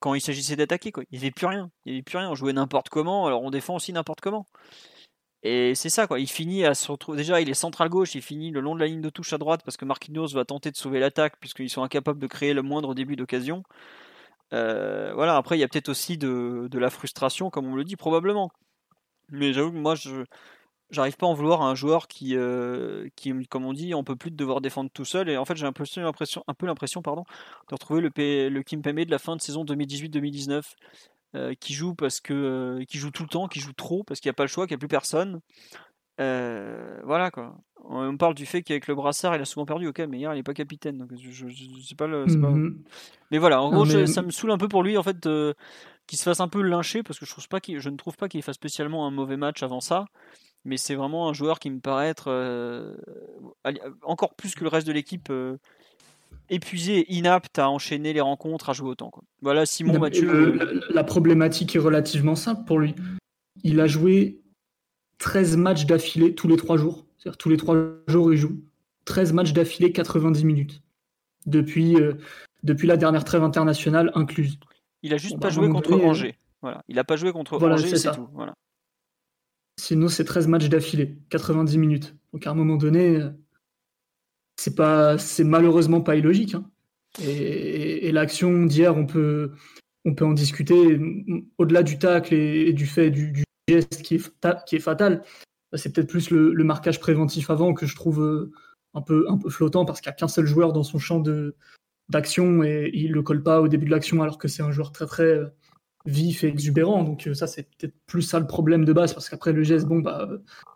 quand 0.00 0.14
il 0.14 0.20
s'agissait 0.20 0.56
d'attaquer 0.56 0.92
quoi. 0.92 1.02
Il 1.10 1.18
n'y 1.18 1.24
avait 1.24 1.30
plus 1.30 1.46
rien. 1.46 1.70
Il 1.86 1.92
n'y 1.92 1.98
avait 1.98 2.02
plus 2.02 2.18
rien. 2.18 2.30
On 2.30 2.34
jouait 2.34 2.52
n'importe 2.52 2.90
comment, 2.90 3.26
alors 3.26 3.42
on 3.42 3.50
défend 3.50 3.76
aussi 3.76 3.92
n'importe 3.92 4.20
comment. 4.20 4.46
Et 5.42 5.74
c'est 5.74 5.90
ça 5.90 6.06
quoi. 6.06 6.20
Il 6.20 6.28
finit 6.28 6.64
à 6.64 6.74
se 6.74 6.90
retrouver. 6.92 7.18
Déjà, 7.18 7.40
il 7.40 7.48
est 7.50 7.54
central 7.54 7.88
gauche. 7.88 8.14
Il 8.14 8.22
finit 8.22 8.50
le 8.50 8.60
long 8.60 8.74
de 8.74 8.80
la 8.80 8.86
ligne 8.86 9.00
de 9.00 9.10
touche 9.10 9.32
à 9.32 9.38
droite 9.38 9.62
parce 9.64 9.76
que 9.76 9.84
Marquinhos 9.84 10.28
va 10.28 10.44
tenter 10.44 10.70
de 10.70 10.76
sauver 10.76 11.00
l'attaque 11.00 11.34
puisqu'ils 11.40 11.70
sont 11.70 11.82
incapables 11.82 12.18
de 12.18 12.26
créer 12.26 12.54
le 12.54 12.62
moindre 12.62 12.94
début 12.94 13.16
d'occasion. 13.16 13.62
Euh, 14.52 15.12
voilà. 15.14 15.36
Après, 15.36 15.56
il 15.56 15.60
y 15.60 15.64
a 15.64 15.68
peut-être 15.68 15.88
aussi 15.88 16.18
de, 16.18 16.68
la 16.72 16.90
frustration, 16.90 17.50
comme 17.50 17.66
on 17.66 17.74
le 17.74 17.84
dit 17.84 17.96
probablement. 17.96 18.50
Mais 19.30 19.52
j'avoue 19.52 19.72
que 19.72 19.78
moi, 19.78 19.94
je 19.94 20.24
j'arrive 20.90 21.16
pas 21.16 21.26
à 21.26 21.28
en 21.30 21.34
vouloir 21.34 21.62
à 21.62 21.66
un 21.66 21.74
joueur 21.74 22.08
qui, 22.08 22.36
euh, 22.36 23.08
comme 23.50 23.64
on 23.64 23.72
dit, 23.72 23.94
on 23.94 24.04
peut 24.04 24.16
plus 24.16 24.30
de 24.30 24.36
devoir 24.36 24.60
défendre 24.60 24.90
tout 24.92 25.04
seul. 25.04 25.28
Et 25.28 25.36
en 25.36 25.44
fait, 25.44 25.56
j'ai 25.56 25.66
un 25.66 25.72
peu 25.72 25.84
l'impression, 25.96 26.44
un 26.46 26.54
peu 26.54 26.66
l'impression, 26.66 27.02
pardon, 27.02 27.24
de 27.68 27.74
retrouver 27.74 28.00
le, 28.00 28.62
Kim 28.62 28.82
Pembe 28.82 29.00
de 29.00 29.10
la 29.10 29.18
fin 29.18 29.36
de 29.36 29.40
saison 29.40 29.64
2018-2019, 29.64 30.62
euh, 31.34 31.54
qui 31.58 31.74
joue 31.74 31.94
parce 31.94 32.20
que, 32.20 32.84
qui 32.88 32.98
joue 32.98 33.10
tout 33.10 33.24
le 33.24 33.28
temps, 33.28 33.48
qui 33.48 33.60
joue 33.60 33.72
trop 33.72 34.04
parce 34.04 34.20
qu'il 34.20 34.28
n'y 34.28 34.34
a 34.34 34.34
pas 34.34 34.44
le 34.44 34.48
choix, 34.48 34.66
qu'il 34.66 34.74
n'y 34.74 34.78
a 34.78 34.80
plus 34.80 34.88
personne. 34.88 35.40
Voilà 36.18 37.30
quoi. 37.30 37.56
On 37.86 38.16
parle 38.16 38.34
du 38.34 38.46
fait 38.46 38.62
qu'avec 38.62 38.86
le 38.86 38.94
brassard, 38.94 39.36
il 39.36 39.42
a 39.42 39.44
souvent 39.44 39.66
perdu. 39.66 39.86
Ok, 39.86 39.98
mais 40.08 40.16
hier, 40.16 40.32
il 40.32 40.36
n'est 40.36 40.42
pas 40.42 40.54
capitaine, 40.54 40.96
donc 40.96 41.10
je, 41.18 41.46
sais 41.82 41.94
pas 41.94 42.06
le. 42.06 42.24
Mmh 42.24 42.78
mais 43.30 43.38
voilà, 43.38 43.60
en 43.60 43.70
gros, 43.70 43.84
ça 44.06 44.22
me 44.22 44.30
saoule 44.30 44.52
un 44.52 44.58
peu 44.58 44.68
pour 44.68 44.82
lui 44.82 44.96
en 44.96 45.02
fait 45.02 45.28
qu'il 46.06 46.18
se 46.18 46.22
fasse 46.22 46.40
un 46.40 46.48
peu 46.48 46.62
lyncher 46.62 47.02
parce 47.02 47.18
que 47.18 47.26
je 47.26 47.30
trouve 47.30 47.48
pas 47.48 47.58
je 47.66 47.88
ne 47.88 47.96
trouve 47.96 48.16
pas 48.16 48.28
qu'il 48.28 48.42
fasse 48.42 48.56
spécialement 48.56 49.06
un 49.06 49.10
mauvais 49.10 49.36
match 49.36 49.62
avant 49.62 49.80
ça 49.80 50.04
mais 50.64 50.76
c'est 50.76 50.94
vraiment 50.94 51.28
un 51.28 51.32
joueur 51.32 51.58
qui 51.58 51.70
me 51.70 51.80
paraît 51.80 52.08
être 52.08 52.28
euh, 52.28 52.96
encore 54.02 54.34
plus 54.34 54.54
que 54.54 54.64
le 54.64 54.68
reste 54.68 54.86
de 54.86 54.92
l'équipe 54.92 55.28
euh, 55.30 55.58
épuisé, 56.48 57.04
inapte 57.12 57.58
à 57.58 57.68
enchaîner 57.68 58.12
les 58.12 58.20
rencontres, 58.20 58.70
à 58.70 58.72
jouer 58.72 58.88
autant. 58.88 59.10
Voilà, 59.42 59.66
Simon 59.66 59.98
Mathieu. 59.98 60.58
la 60.90 61.04
problématique 61.04 61.76
est 61.76 61.80
relativement 61.80 62.34
simple 62.34 62.64
pour 62.64 62.78
lui. 62.78 62.94
Il 63.62 63.80
a 63.80 63.86
joué 63.86 64.40
13 65.18 65.56
matchs 65.56 65.86
d'affilée 65.86 66.34
tous 66.34 66.48
les 66.48 66.56
3 66.56 66.76
jours. 66.76 67.06
C'est-à-dire 67.18 67.38
tous 67.38 67.48
les 67.48 67.56
3 67.56 67.76
jours, 68.08 68.32
il 68.32 68.38
joue. 68.38 68.62
13 69.04 69.32
matchs 69.32 69.52
d'affilée, 69.52 69.92
90 69.92 70.44
minutes. 70.44 70.82
Depuis, 71.46 71.96
euh, 71.96 72.14
depuis 72.62 72.86
la 72.88 72.96
dernière 72.96 73.24
trêve 73.24 73.42
internationale 73.42 74.10
incluse. 74.14 74.58
Il 75.02 75.12
a 75.12 75.18
juste 75.18 75.34
pas 75.34 75.48
bah, 75.48 75.50
joué 75.50 75.68
contre 75.68 75.92
Angers. 75.92 76.36
Voilà. 76.62 76.82
Il 76.88 76.96
n'a 76.96 77.04
pas 77.04 77.16
joué 77.16 77.32
contre 77.32 77.62
Angers, 77.62 77.96
c'est 77.96 78.12
tout. 78.12 78.28
Voilà. 78.32 78.54
Sinon, 79.78 80.08
c'est 80.08 80.24
13 80.24 80.48
matchs 80.48 80.68
d'affilée, 80.68 81.18
90 81.30 81.78
minutes. 81.78 82.16
Donc 82.32 82.46
à 82.46 82.50
un 82.50 82.54
moment 82.54 82.76
donné, 82.76 83.16
euh, 83.16 83.30
c'est 84.56 84.74
pas, 84.74 85.18
c'est 85.18 85.44
malheureusement 85.44 86.00
pas 86.00 86.16
illogique. 86.16 86.54
Hein. 86.54 86.64
Et, 87.22 88.10
l'action 88.12 88.64
d'hier, 88.64 88.96
on 88.96 89.06
peut, 89.06 89.52
on 90.04 90.14
peut 90.14 90.24
en 90.24 90.32
discuter. 90.32 90.98
Au-delà 91.58 91.82
du 91.82 91.98
tacle 91.98 92.34
et, 92.34 92.72
du 92.72 92.86
fait 92.86 93.10
du, 93.10 93.43
geste 93.68 94.02
qui 94.02 94.16
est, 94.16 94.78
fatal, 94.78 95.22
c'est 95.74 95.92
peut-être 95.92 96.08
plus 96.08 96.30
le, 96.30 96.64
marquage 96.64 97.00
préventif 97.00 97.50
avant 97.50 97.74
que 97.74 97.86
je 97.86 97.94
trouve 97.94 98.22
euh, 98.22 98.52
un 98.94 99.02
peu, 99.02 99.26
un 99.28 99.38
peu 99.38 99.50
flottant 99.50 99.84
parce 99.84 100.00
qu'il 100.00 100.10
n'y 100.10 100.14
a 100.14 100.16
qu'un 100.16 100.28
seul 100.28 100.46
joueur 100.46 100.72
dans 100.72 100.82
son 100.82 100.98
champ 100.98 101.22
d'action 102.08 102.62
et 102.62 102.90
il 102.94 103.10
ne 103.10 103.14
le 103.14 103.22
colle 103.22 103.42
pas 103.42 103.60
au 103.60 103.68
début 103.68 103.86
de 103.86 103.90
l'action 103.90 104.22
alors 104.22 104.38
que 104.38 104.48
c'est 104.48 104.62
un 104.62 104.70
joueur 104.70 104.92
très 104.92 105.06
très 105.06 105.24
euh, 105.24 105.46
vif 106.04 106.44
et 106.44 106.48
exubérant. 106.48 107.02
Donc 107.02 107.28
ça, 107.34 107.46
c'est 107.46 107.64
peut-être 107.76 107.94
plus 108.06 108.22
ça 108.22 108.38
le 108.38 108.46
problème 108.46 108.84
de 108.84 108.92
base 108.92 109.14
parce 109.14 109.28
qu'après 109.28 109.52
le 109.52 109.62
geste, 109.62 109.86
bon, 109.86 110.00
bah, 110.00 110.28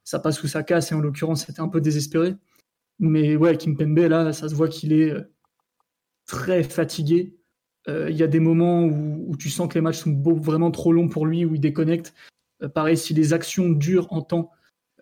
ça 0.05 0.19
passe 0.19 0.43
ou 0.43 0.49
ça 0.49 0.63
casse 0.63 0.93
et 0.93 0.95
en 0.95 1.01
l'occurrence, 1.01 1.45
c'était 1.47 1.61
un 1.61 1.69
peu 1.69 1.81
désespéré. 1.81 2.35
Mais 2.99 3.37
ouais, 3.37 3.57
Kim 3.57 3.77
Pembe, 3.77 3.99
là, 3.99 4.33
ça 4.33 4.49
se 4.49 4.55
voit 4.55 4.69
qu'il 4.69 4.93
est 4.93 5.15
très 6.27 6.63
fatigué. 6.63 7.37
Euh, 7.89 8.11
il 8.11 8.17
y 8.17 8.23
a 8.23 8.27
des 8.27 8.41
moments 8.41 8.85
où, 8.85 9.35
tu 9.37 9.51
sens 9.51 9.69
que 9.69 9.75
les 9.75 9.81
matchs 9.81 9.99
sont 9.99 10.23
vraiment 10.23 10.71
trop 10.71 10.93
longs 10.93 11.09
pour 11.09 11.27
lui, 11.27 11.45
où 11.45 11.55
il 11.55 11.61
déconnecte. 11.61 12.15
Euh, 12.63 12.69
pareil, 12.69 12.97
si 12.97 13.15
les 13.15 13.33
actions 13.33 13.71
durent 13.71 14.13
en 14.13 14.23
temps, 14.23 14.51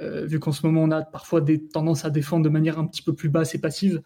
euh, 0.01 0.27
vu 0.27 0.39
qu'en 0.39 0.53
ce 0.53 0.67
moment 0.67 0.83
on 0.83 0.91
a 0.91 1.03
parfois 1.03 1.41
des 1.41 1.67
tendances 1.69 2.05
à 2.05 2.11
défendre 2.11 2.45
de 2.45 2.51
manière 2.51 2.79
un 2.79 2.87
petit 2.87 3.03
peu 3.03 3.15
plus 3.15 3.31
basse 3.31 3.55
et 3.55 3.61
passive, 3.61 4.03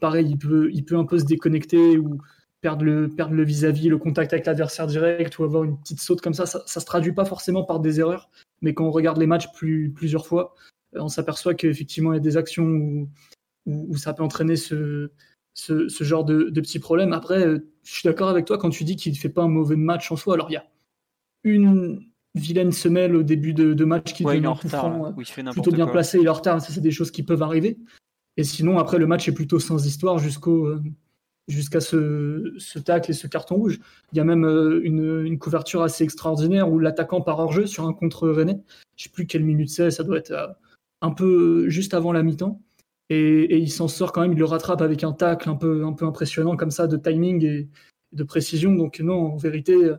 pareil, 0.00 0.26
il 0.28 0.38
peut, 0.38 0.70
il 0.72 0.84
un 0.94 1.04
peu 1.04 1.18
se 1.18 1.24
déconnecter 1.24 1.98
ou 1.98 2.18
perdre 2.62 2.82
le 2.84 3.42
vis-à-vis, 3.42 3.90
le 3.90 3.98
contact 3.98 4.32
avec 4.32 4.46
l'adversaire 4.46 4.86
direct 4.86 5.38
ou 5.38 5.44
avoir 5.44 5.64
une 5.64 5.78
petite 5.78 6.00
saute 6.00 6.22
comme 6.22 6.32
ça, 6.32 6.46
ça, 6.46 6.62
ça 6.66 6.80
se 6.80 6.86
traduit 6.86 7.12
pas 7.12 7.26
forcément 7.26 7.62
par 7.62 7.78
des 7.78 8.00
erreurs, 8.00 8.30
mais 8.62 8.72
quand 8.72 8.86
on 8.86 8.90
regarde 8.90 9.18
les 9.18 9.26
matchs 9.26 9.52
plus, 9.52 9.90
plusieurs 9.90 10.26
fois, 10.26 10.54
on 10.94 11.08
s'aperçoit 11.08 11.54
qu'effectivement 11.54 12.12
il 12.12 12.16
y 12.16 12.18
a 12.18 12.22
des 12.22 12.38
actions 12.38 12.64
où, 12.64 13.08
où, 13.66 13.96
ça 13.96 14.12
peut 14.12 14.22
entraîner 14.22 14.56
ce, 14.56 15.10
genre 16.00 16.24
de, 16.24 16.50
petits 16.60 16.78
problèmes. 16.78 17.12
Après, 17.12 17.46
euh, 17.46 17.70
je 17.82 17.92
suis 17.92 18.06
d'accord 18.06 18.28
avec 18.28 18.44
toi 18.44 18.58
quand 18.58 18.70
tu 18.70 18.84
dis 18.84 18.96
qu'il 18.96 19.12
ne 19.12 19.18
fait 19.18 19.28
pas 19.28 19.42
un 19.42 19.48
mauvais 19.48 19.76
match 19.76 20.10
en 20.12 20.16
soi. 20.16 20.34
Alors, 20.34 20.50
il 20.50 20.54
y 20.54 20.56
a 20.56 20.66
une 21.44 22.02
vilaine 22.34 22.72
semelle 22.72 23.14
au 23.14 23.22
début 23.22 23.54
de, 23.54 23.84
match 23.84 24.12
qui 24.12 24.24
ouais, 24.24 24.42
franc 24.68 25.14
plutôt 25.52 25.70
bien 25.70 25.86
placé, 25.86 26.18
il 26.18 26.26
est 26.26 26.28
en 26.28 26.34
retard. 26.34 26.60
Ça, 26.60 26.72
c'est 26.72 26.80
des 26.80 26.90
choses 26.90 27.10
qui 27.10 27.22
peuvent 27.22 27.42
arriver. 27.42 27.78
Et 28.36 28.44
sinon, 28.44 28.78
après, 28.78 28.98
le 28.98 29.06
match 29.06 29.28
est 29.28 29.32
plutôt 29.32 29.60
sans 29.60 29.86
histoire 29.86 30.18
jusqu'au 30.18 30.66
euh, 30.66 30.82
jusqu'à 31.46 31.80
ce, 31.80 32.54
ce, 32.58 32.78
tacle 32.78 33.10
et 33.10 33.14
ce 33.14 33.26
carton 33.26 33.56
rouge. 33.56 33.78
Il 34.12 34.18
y 34.18 34.20
a 34.20 34.24
même 34.24 34.44
euh, 34.44 34.80
une, 34.82 35.38
couverture 35.38 35.82
assez 35.82 36.02
extraordinaire 36.02 36.70
où 36.70 36.78
l'attaquant 36.78 37.20
part 37.20 37.38
hors 37.38 37.52
jeu 37.52 37.66
sur 37.66 37.86
un 37.86 37.92
contre 37.92 38.28
René. 38.28 38.54
Je 38.96 39.04
ne 39.04 39.04
sais 39.04 39.10
plus 39.10 39.26
quelle 39.26 39.44
minute 39.44 39.70
c'est, 39.70 39.90
ça 39.90 40.02
doit 40.02 40.18
être 40.18 40.56
un 41.02 41.10
peu 41.10 41.68
juste 41.68 41.94
avant 41.94 42.12
la 42.12 42.22
mi-temps. 42.22 42.60
Et, 43.10 43.58
il 43.58 43.70
s'en 43.70 43.86
sort 43.86 44.12
quand 44.12 44.22
même, 44.22 44.32
il 44.32 44.38
le 44.38 44.44
rattrape 44.46 44.80
avec 44.80 45.04
un 45.04 45.12
tacle 45.12 45.48
un 45.50 45.54
peu, 45.54 45.84
un 45.84 45.92
peu 45.92 46.06
impressionnant 46.06 46.56
comme 46.56 46.70
ça 46.70 46.86
de 46.86 46.96
timing 46.96 47.44
et 47.44 47.68
de 48.12 48.24
précision. 48.24 48.74
Donc 48.74 48.98
non, 49.00 49.34
en 49.34 49.36
vérité, 49.36 49.92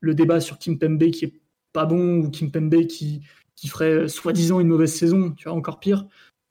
le 0.00 0.14
débat 0.14 0.40
sur 0.40 0.58
Kim 0.58 0.78
Pembe 0.78 1.10
qui 1.10 1.26
est 1.26 1.34
pas 1.72 1.86
bon 1.86 2.18
ou 2.18 2.30
Kim 2.30 2.50
Pembe 2.50 2.86
qui, 2.86 3.22
qui 3.56 3.68
ferait 3.68 4.08
soi-disant 4.08 4.60
une 4.60 4.68
mauvaise 4.68 4.94
saison, 4.94 5.32
tu 5.32 5.48
vois, 5.48 5.56
encore 5.56 5.80
pire. 5.80 6.06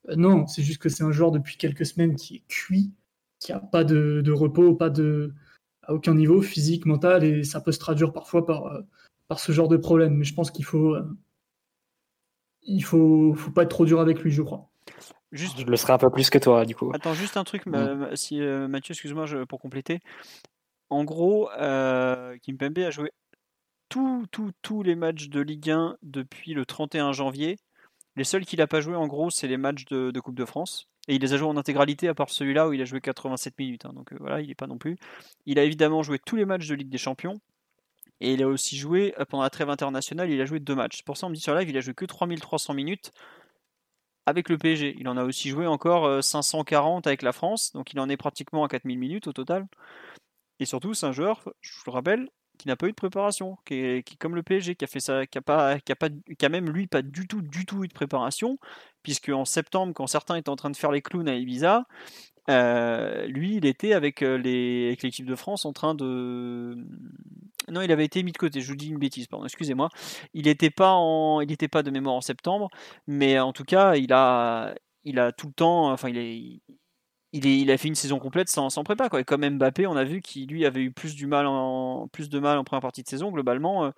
Euh, 0.09 0.15
non, 0.15 0.47
c'est 0.47 0.63
juste 0.63 0.81
que 0.81 0.89
c'est 0.89 1.03
un 1.03 1.11
joueur 1.11 1.31
depuis 1.31 1.57
quelques 1.57 1.85
semaines 1.85 2.15
qui 2.15 2.37
est 2.37 2.43
cuit, 2.47 2.91
qui 3.39 3.51
a 3.51 3.59
pas 3.59 3.83
de, 3.83 4.31
repos, 4.31 4.75
pas 4.75 4.89
de 4.89 5.33
à 5.83 5.93
aucun 5.93 6.15
niveau 6.15 6.41
physique, 6.41 6.85
mental, 6.85 7.23
et 7.23 7.43
ça 7.45 7.61
peut 7.61 7.71
se 7.71 7.79
traduire 7.79 8.11
parfois 8.11 8.45
par, 8.45 8.65
euh, 8.65 8.81
par 9.29 9.39
ce 9.39 9.53
genre 9.53 9.69
de 9.69 9.77
problème. 9.77 10.15
Mais 10.15 10.25
je 10.25 10.33
pense 10.33 10.51
qu'il 10.51 10.65
faut, 10.65 10.95
euh, 10.95 11.17
il 12.63 12.83
faut, 12.83 13.33
faut 13.33 13.51
pas 13.51 13.63
être 13.63 13.69
trop 13.69 13.85
dur 13.85 14.01
avec 14.01 14.21
lui, 14.21 14.31
je 14.31 14.41
crois. 14.41 14.69
Juste... 15.31 15.59
Je 15.59 15.65
le 15.65 15.77
serai 15.77 15.93
un 15.93 15.97
peu 15.97 16.09
plus 16.09 16.29
que 16.29 16.37
toi, 16.37 16.65
du 16.65 16.75
coup. 16.75 16.91
Attends, 16.93 17.13
juste 17.13 17.37
un 17.37 17.43
truc, 17.43 17.63
si, 18.15 18.41
euh, 18.41 18.67
Mathieu, 18.67 18.93
excuse-moi 18.93 19.25
pour 19.47 19.59
compléter. 19.59 19.99
En 20.89 21.03
gros, 21.03 21.49
euh, 21.51 22.37
Kimpembe 22.41 22.79
a 22.79 22.91
joué 22.91 23.11
tous 23.89 24.83
les 24.83 24.95
matchs 24.95 25.29
de 25.29 25.41
Ligue 25.41 25.71
1 25.71 25.97
depuis 26.03 26.53
le 26.53 26.65
31 26.65 27.13
janvier. 27.13 27.57
Les 28.15 28.23
seuls 28.23 28.45
qu'il 28.45 28.59
n'a 28.59 28.67
pas 28.67 28.81
joué, 28.81 28.95
en 28.95 29.07
gros, 29.07 29.29
c'est 29.29 29.47
les 29.47 29.57
matchs 29.57 29.85
de, 29.85 30.19
Coupe 30.19 30.35
de 30.35 30.45
France. 30.45 30.89
Et 31.07 31.15
il 31.15 31.21
les 31.21 31.33
a 31.33 31.37
joués 31.37 31.47
en 31.47 31.55
intégralité, 31.55 32.07
à 32.07 32.13
part 32.13 32.29
celui-là 32.29 32.67
où 32.67 32.73
il 32.73 32.81
a 32.81 32.85
joué 32.85 32.99
87 32.99 33.57
minutes. 33.59 33.85
Hein. 33.85 33.93
donc 33.93 34.11
euh, 34.11 34.17
voilà, 34.19 34.41
il 34.41 34.47
n'est 34.47 34.55
pas 34.55 34.67
non 34.67 34.77
plus. 34.77 34.97
Il 35.45 35.59
a 35.59 35.63
évidemment 35.63 36.03
joué 36.03 36.19
tous 36.19 36.35
les 36.35 36.45
matchs 36.45 36.67
de 36.67 36.75
Ligue 36.75 36.89
des 36.89 36.97
Champions. 36.97 37.39
Et 38.19 38.33
il 38.33 38.41
a 38.41 38.47
aussi 38.47 38.77
joué, 38.77 39.13
pendant 39.29 39.43
la 39.43 39.49
trêve 39.49 39.69
internationale, 39.69 40.31
il 40.31 40.41
a 40.41 40.45
joué 40.45 40.59
deux 40.59 40.75
matchs. 40.75 41.03
Pour 41.03 41.17
ça, 41.17 41.27
on 41.27 41.29
me 41.29 41.35
dit 41.35 41.41
sur 41.41 41.53
live, 41.55 41.69
il 41.69 41.77
a 41.77 41.81
joué 41.81 41.93
que 41.93 42.05
3300 42.05 42.73
minutes 42.73 43.13
avec 44.25 44.49
le 44.49 44.57
PSG. 44.57 44.95
Il 44.99 45.07
en 45.07 45.17
a 45.17 45.23
aussi 45.23 45.49
joué 45.49 45.67
encore 45.67 46.23
540 46.23 47.05
euh, 47.05 47.09
avec 47.09 47.21
la 47.21 47.31
France, 47.31 47.71
donc 47.73 47.93
il 47.93 47.99
en 47.99 48.09
est 48.09 48.17
pratiquement 48.17 48.63
à 48.63 48.67
4000 48.67 48.97
minutes 48.97 49.27
au 49.27 49.33
total. 49.33 49.67
Et 50.59 50.65
surtout, 50.65 50.93
c'est 50.93 51.05
un 51.05 51.11
joueur, 51.11 51.47
je 51.61 51.71
vous 51.73 51.83
le 51.87 51.91
rappelle, 51.91 52.29
qui 52.57 52.67
n'a 52.67 52.75
pas 52.75 52.87
eu 52.87 52.91
de 52.91 52.95
préparation, 52.95 53.57
qui 53.65 53.75
est, 53.75 54.17
comme 54.17 54.35
le 54.35 54.43
PSG, 54.43 54.75
qui 54.75 54.85
a 54.85 54.87
fait 54.87 54.99
ça, 54.99 55.25
qui 55.25 55.37
a 55.37 55.41
pas, 55.41 55.79
qui 55.79 55.91
a 55.91 55.95
pas, 55.95 56.09
qui 56.09 56.45
a 56.45 56.49
même 56.49 56.69
lui 56.69 56.87
pas 56.87 57.01
du 57.01 57.27
tout, 57.27 57.41
du 57.41 57.65
tout 57.65 57.83
eu 57.83 57.87
de 57.87 57.93
préparation, 57.93 58.57
puisque 59.03 59.29
en 59.29 59.45
septembre, 59.45 59.93
quand 59.93 60.07
certains 60.07 60.35
étaient 60.35 60.49
en 60.49 60.55
train 60.55 60.69
de 60.69 60.77
faire 60.77 60.91
les 60.91 61.01
clowns 61.01 61.29
à 61.29 61.35
Ibiza, 61.35 61.85
euh, 62.49 63.25
lui, 63.27 63.55
il 63.57 63.65
était 63.65 63.93
avec 63.93 64.21
euh, 64.21 64.35
avec 64.35 65.03
l'équipe 65.03 65.25
de 65.25 65.35
France 65.35 65.65
en 65.65 65.73
train 65.73 65.95
de, 65.95 66.77
non, 67.69 67.81
il 67.81 67.91
avait 67.91 68.05
été 68.05 68.23
mis 68.23 68.31
de 68.31 68.37
côté. 68.37 68.61
Je 68.61 68.67
vous 68.69 68.75
dis 68.77 68.87
une 68.89 68.97
bêtise, 68.97 69.27
pardon. 69.27 69.45
Excusez-moi. 69.45 69.89
Il 70.33 70.45
n'était 70.45 70.69
pas 70.69 70.93
en, 70.93 71.41
il 71.41 71.51
était 71.51 71.67
pas 71.67 71.83
de 71.83 71.91
mémoire 71.91 72.15
en 72.15 72.21
septembre, 72.21 72.69
mais 73.07 73.39
en 73.39 73.51
tout 73.53 73.65
cas, 73.65 73.95
il 73.95 74.13
a, 74.13 74.73
il 75.03 75.19
a 75.19 75.31
tout 75.33 75.47
le 75.47 75.53
temps. 75.53 75.91
Enfin, 75.91 76.09
il 76.09 76.17
est, 76.17 76.61
il, 77.33 77.71
a 77.71 77.77
fait 77.77 77.87
une 77.87 77.95
saison 77.95 78.19
complète 78.19 78.49
sans, 78.49 78.69
sans 78.69 78.83
prépa. 78.83 79.09
Quoi. 79.09 79.21
Et 79.21 79.23
comme 79.23 79.47
Mbappé, 79.47 79.87
on 79.87 79.95
a 79.95 80.03
vu 80.03 80.21
qu'il 80.21 80.47
lui 80.47 80.65
avait 80.65 80.81
eu 80.81 80.91
plus 80.91 81.15
du 81.15 81.27
mal 81.27 81.45
en, 81.45 82.07
plus 82.07 82.29
de 82.29 82.39
mal 82.39 82.57
en 82.57 82.63
première 82.63 82.81
partie 82.81 83.03
de 83.03 83.07
saison. 83.07 83.31
Globalement, 83.31 83.85
euh, 83.85 83.91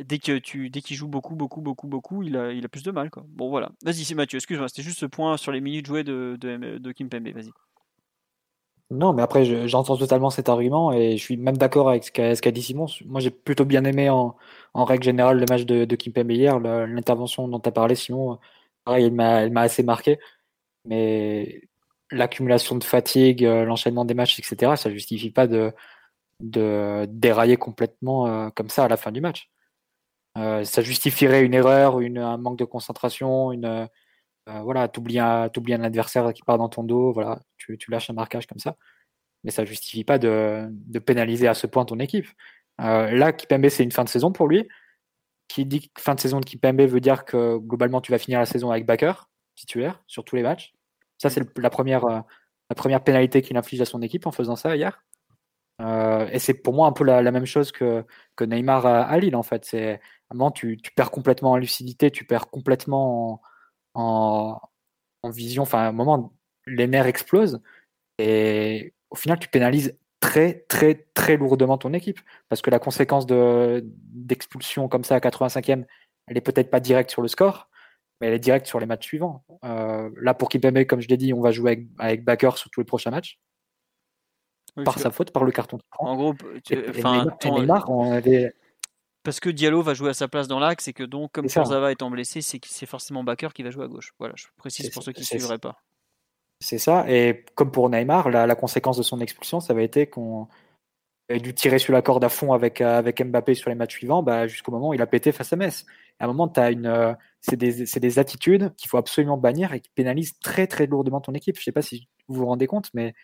dès 0.00 0.18
que 0.18 0.38
tu, 0.38 0.70
dès 0.70 0.80
qu'il 0.80 0.96
joue 0.96 1.08
beaucoup, 1.08 1.36
beaucoup, 1.36 1.60
beaucoup, 1.60 1.86
beaucoup, 1.86 2.22
il 2.22 2.36
a, 2.36 2.52
il 2.52 2.64
a 2.64 2.68
plus 2.68 2.82
de 2.82 2.90
mal. 2.90 3.10
Quoi. 3.10 3.24
Bon, 3.28 3.48
voilà. 3.48 3.70
Vas-y, 3.84 4.04
c'est 4.04 4.14
Mathieu. 4.14 4.36
Excuse-moi. 4.36 4.68
C'était 4.68 4.82
juste 4.82 4.98
ce 4.98 5.06
point 5.06 5.36
sur 5.36 5.52
les 5.52 5.60
minutes 5.60 5.86
jouées 5.86 6.04
de, 6.04 6.36
de, 6.40 6.92
Kim 6.92 7.08
Pembe. 7.08 7.28
Vas-y. 7.28 7.50
Non, 8.90 9.12
mais 9.12 9.22
après, 9.22 9.68
j'entends 9.68 9.98
totalement 9.98 10.30
cet 10.30 10.48
argument 10.48 10.92
et 10.92 11.18
je 11.18 11.22
suis 11.22 11.36
même 11.36 11.58
d'accord 11.58 11.90
avec 11.90 12.04
ce 12.04 12.10
qu'a 12.40 12.50
dit 12.50 12.62
Simon. 12.62 12.86
Moi, 13.04 13.20
j'ai 13.20 13.30
plutôt 13.30 13.66
bien 13.66 13.84
aimé 13.84 14.08
en, 14.08 14.34
règle 14.74 15.04
générale 15.04 15.38
le 15.38 15.44
match 15.48 15.64
de, 15.64 15.84
de 15.84 15.96
Kimpembe 15.96 16.30
hier, 16.30 16.58
l'intervention 16.58 17.48
dont 17.48 17.60
tu 17.60 17.68
as 17.68 17.72
parlé, 17.72 17.94
Simon. 17.94 18.38
Pareil, 18.84 19.04
elle 19.04 19.12
m'a 19.52 19.60
assez 19.60 19.82
marqué. 19.82 20.18
Mais 20.86 21.68
l'accumulation 22.10 22.76
de 22.76 22.84
fatigue, 22.84 23.44
euh, 23.44 23.64
l'enchaînement 23.64 24.04
des 24.04 24.14
matchs, 24.14 24.38
etc., 24.38 24.76
ça 24.76 24.90
justifie 24.90 25.30
pas 25.30 25.46
de, 25.46 25.72
dérailler 26.40 27.56
complètement 27.56 28.26
euh, 28.28 28.50
comme 28.50 28.68
ça 28.68 28.84
à 28.84 28.88
la 28.88 28.96
fin 28.96 29.12
du 29.12 29.20
match. 29.20 29.50
Euh, 30.36 30.64
ça 30.64 30.82
justifierait 30.82 31.44
une 31.44 31.54
erreur, 31.54 31.98
un 31.98 32.36
manque 32.36 32.58
de 32.58 32.64
concentration, 32.64 33.50
une, 33.52 33.64
euh, 33.64 33.86
voilà, 34.62 34.82
un, 34.82 35.82
adversaire 35.82 36.32
qui 36.32 36.42
part 36.42 36.58
dans 36.58 36.68
ton 36.68 36.84
dos, 36.84 37.12
voilà, 37.12 37.40
tu, 37.56 37.76
lâches 37.88 38.10
un 38.10 38.14
marquage 38.14 38.46
comme 38.46 38.58
ça. 38.58 38.76
Mais 39.44 39.50
ça 39.50 39.64
justifie 39.64 40.04
pas 40.04 40.18
de, 40.18 40.70
pénaliser 41.04 41.48
à 41.48 41.54
ce 41.54 41.66
point 41.66 41.84
ton 41.84 41.98
équipe. 41.98 42.26
Là, 42.78 43.32
Kipembe, 43.32 43.68
c'est 43.68 43.84
une 43.84 43.92
fin 43.92 44.04
de 44.04 44.08
saison 44.08 44.32
pour 44.32 44.48
lui. 44.48 44.68
Qui 45.48 45.64
dit 45.64 45.90
fin 45.98 46.14
de 46.14 46.20
saison 46.20 46.40
de 46.40 46.44
Kipembe 46.44 46.82
veut 46.82 47.00
dire 47.00 47.24
que 47.24 47.58
globalement, 47.58 48.00
tu 48.00 48.12
vas 48.12 48.18
finir 48.18 48.38
la 48.38 48.46
saison 48.46 48.70
avec 48.70 48.86
backer, 48.86 49.28
titulaire, 49.56 50.02
sur 50.06 50.24
tous 50.24 50.36
les 50.36 50.42
matchs. 50.42 50.74
Ça, 51.18 51.30
c'est 51.30 51.42
la 51.58 51.70
première, 51.70 52.04
euh, 52.04 52.20
la 52.70 52.74
première 52.74 53.02
pénalité 53.02 53.42
qu'il 53.42 53.56
inflige 53.56 53.80
à 53.80 53.84
son 53.84 54.02
équipe 54.02 54.26
en 54.26 54.32
faisant 54.32 54.56
ça 54.56 54.76
hier. 54.76 55.02
Euh, 55.80 56.28
et 56.32 56.38
c'est 56.38 56.54
pour 56.54 56.74
moi 56.74 56.88
un 56.88 56.92
peu 56.92 57.04
la, 57.04 57.22
même 57.30 57.46
chose 57.46 57.70
que, 57.72 58.04
que 58.36 58.44
Neymar 58.44 58.86
à, 58.86 59.18
Lille, 59.18 59.36
en 59.36 59.42
fait. 59.42 59.64
C'est 59.64 60.00
un 60.30 60.34
moment, 60.34 60.50
tu, 60.50 60.76
tu 60.82 60.92
perds 60.92 61.10
complètement 61.10 61.52
en 61.52 61.56
lucidité, 61.56 62.10
tu 62.10 62.24
perds 62.24 62.50
complètement 62.50 63.40
en, 63.94 64.60
en, 65.22 65.30
vision. 65.30 65.62
Enfin, 65.62 65.80
à 65.80 65.88
un 65.88 65.92
moment, 65.92 66.32
les 66.66 66.86
nerfs 66.86 67.06
explosent 67.06 67.60
et 68.18 68.94
au 69.10 69.16
final, 69.16 69.38
tu 69.38 69.48
pénalises 69.48 69.96
très, 70.20 70.64
très, 70.68 71.06
très 71.14 71.36
lourdement 71.36 71.78
ton 71.78 71.92
équipe 71.92 72.20
parce 72.48 72.62
que 72.62 72.70
la 72.70 72.78
conséquence 72.78 73.26
d'expulsion 73.26 74.88
comme 74.88 75.04
ça 75.04 75.16
à 75.16 75.20
85e, 75.20 75.84
elle 76.26 76.36
est 76.36 76.40
peut-être 76.40 76.70
pas 76.70 76.80
directe 76.80 77.10
sur 77.10 77.22
le 77.22 77.28
score, 77.28 77.67
mais 78.20 78.28
elle 78.28 78.34
est 78.34 78.38
directe 78.38 78.66
sur 78.66 78.80
les 78.80 78.86
matchs 78.86 79.06
suivants. 79.06 79.44
Euh, 79.64 80.10
là, 80.20 80.34
pour 80.34 80.48
Kipembe, 80.48 80.84
comme 80.84 81.00
je 81.00 81.08
l'ai 81.08 81.16
dit, 81.16 81.32
on 81.32 81.40
va 81.40 81.50
jouer 81.50 81.72
avec, 81.72 81.86
avec 81.98 82.24
Backer 82.24 82.56
sur 82.56 82.70
tous 82.70 82.80
les 82.80 82.86
prochains 82.86 83.10
matchs. 83.10 83.38
par 84.84 84.98
sa 84.98 85.10
faute, 85.10 85.30
par 85.30 85.44
le 85.44 85.52
carton 85.52 85.78
En 85.98 86.16
gros, 86.16 86.34
Neymar, 86.70 87.90
on 87.90 88.10
avait, 88.12 88.54
parce 89.28 89.40
que 89.40 89.50
Diallo 89.50 89.82
va 89.82 89.92
jouer 89.92 90.08
à 90.08 90.14
sa 90.14 90.26
place 90.26 90.48
dans 90.48 90.58
l'axe 90.58 90.88
et 90.88 90.94
que 90.94 91.02
donc, 91.02 91.32
comme 91.32 91.48
Kurzawa 91.48 91.92
étant 91.92 92.10
blessé, 92.10 92.40
c'est, 92.40 92.58
c'est 92.64 92.86
forcément 92.86 93.24
Bakker 93.24 93.48
qui 93.52 93.62
va 93.62 93.70
jouer 93.70 93.84
à 93.84 93.88
gauche. 93.88 94.14
Voilà, 94.18 94.32
je 94.38 94.46
précise 94.56 94.88
pour 94.88 95.02
ceux 95.02 95.12
qui 95.12 95.20
ne 95.20 95.26
suivraient 95.26 95.58
pas. 95.58 95.82
C'est 96.60 96.78
ça, 96.78 97.04
et 97.08 97.44
comme 97.54 97.70
pour 97.70 97.90
Neymar, 97.90 98.30
la, 98.30 98.54
conséquence 98.54 98.96
de 98.96 99.02
son 99.02 99.20
expulsion, 99.20 99.60
ça 99.60 99.74
va 99.74 99.82
être 99.82 100.06
qu'on 100.06 100.48
a 101.28 101.38
dû 101.38 101.54
tirer 101.54 101.78
sur 101.78 101.92
la 101.92 102.02
corde 102.02 102.24
à 102.24 102.28
fond 102.28 102.52
avec, 102.52 102.80
avec 102.80 103.22
Mbappé 103.22 103.54
sur 103.54 103.68
les 103.68 103.76
matchs 103.76 103.96
suivants, 103.96 104.22
bah, 104.22 104.46
jusqu'au 104.46 104.72
moment 104.72 104.90
où 104.90 104.94
il 104.94 105.02
a 105.02 105.06
pété 105.06 105.32
face 105.32 105.52
à 105.52 105.56
Metz. 105.56 105.84
à 106.18 106.24
un 106.24 106.28
moment, 106.28 106.50
as 106.56 106.70
euh, 106.70 107.14
c'est, 107.40 107.56
des, 107.56 107.84
des 107.84 108.18
attitudes 108.18 108.74
qu'il 108.76 108.88
faut 108.88 108.96
absolument 108.96 109.36
bannir 109.36 109.74
et 109.74 109.80
qui 109.80 109.90
pénalisent 109.94 110.38
très 110.38 110.66
très 110.66 110.86
lourdement 110.86 111.20
ton 111.20 111.32
équipe. 111.32 111.56
Je 111.56 111.60
ne 111.60 111.64
sais 111.64 111.72
pas 111.72 111.82
si 111.82 112.08
vous 112.28 112.36
vous 112.36 112.46
rendez 112.46 112.66
compte, 112.66 112.90
mais 112.94 113.14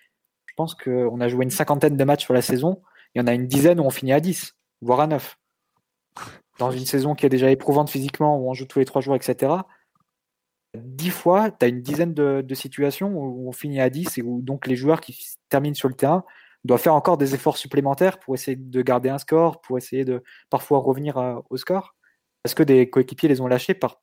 je 0.47 0.55
pense 0.57 0.75
qu'on 0.75 1.21
a 1.21 1.29
joué 1.29 1.45
une 1.45 1.51
cinquantaine 1.51 1.97
de 1.97 2.05
matchs 2.05 2.25
sur 2.25 2.35
la 2.35 2.43
saison, 2.43 2.83
il 3.15 3.21
y 3.21 3.23
en 3.23 3.27
a 3.27 3.35
une 3.35 3.47
dizaine 3.47 3.81
où 3.81 3.85
on 3.85 3.91
finit 3.91 4.13
à 4.13 4.21
10 4.21 4.55
voire 4.83 5.01
à 5.01 5.07
9. 5.07 5.39
Dans 6.59 6.71
une 6.71 6.85
saison 6.85 7.15
qui 7.15 7.27
est 7.27 7.31
déjà 7.31 7.51
éprouvante 7.51 7.91
physiquement, 7.91 8.39
où 8.39 8.49
on 8.49 8.55
joue 8.55 8.67
tous 8.67 8.79
les 8.79 8.85
trois 8.85 9.01
jours, 9.01 9.17
etc. 9.17 9.53
10 10.77 11.11
fois, 11.11 11.51
tu 11.51 11.65
as 11.65 11.69
une 11.69 11.83
dizaine 11.83 12.15
de, 12.15 12.55
situations 12.55 13.09
où 13.17 13.49
on 13.49 13.53
finit 13.53 13.81
à 13.81 13.91
10 13.91 14.19
et 14.19 14.23
où 14.23 14.43
donc 14.43 14.67
les 14.67 14.77
joueurs 14.77 15.01
qui 15.01 15.35
terminent 15.49 15.75
sur 15.75 15.89
le 15.89 15.95
terrain 15.95 16.25
doivent 16.65 16.81
faire 16.81 16.95
encore 16.95 17.19
des 17.19 17.35
efforts 17.35 17.57
supplémentaires 17.57 18.19
pour 18.19 18.35
essayer 18.35 18.57
de 18.57 18.83
garder 18.83 19.09
un 19.11 19.19
score, 19.19 19.61
pour 19.61 19.79
essayer 19.79 20.05
de 20.05 20.23
parfois 20.51 20.79
revenir 20.79 21.43
au 21.51 21.57
score, 21.57 21.95
parce 22.43 22.55
que 22.55 22.63
des 22.63 22.89
coéquipiers 22.91 23.29
les 23.29 23.41
ont 23.41 23.47
lâchés 23.47 23.75
par 23.75 24.01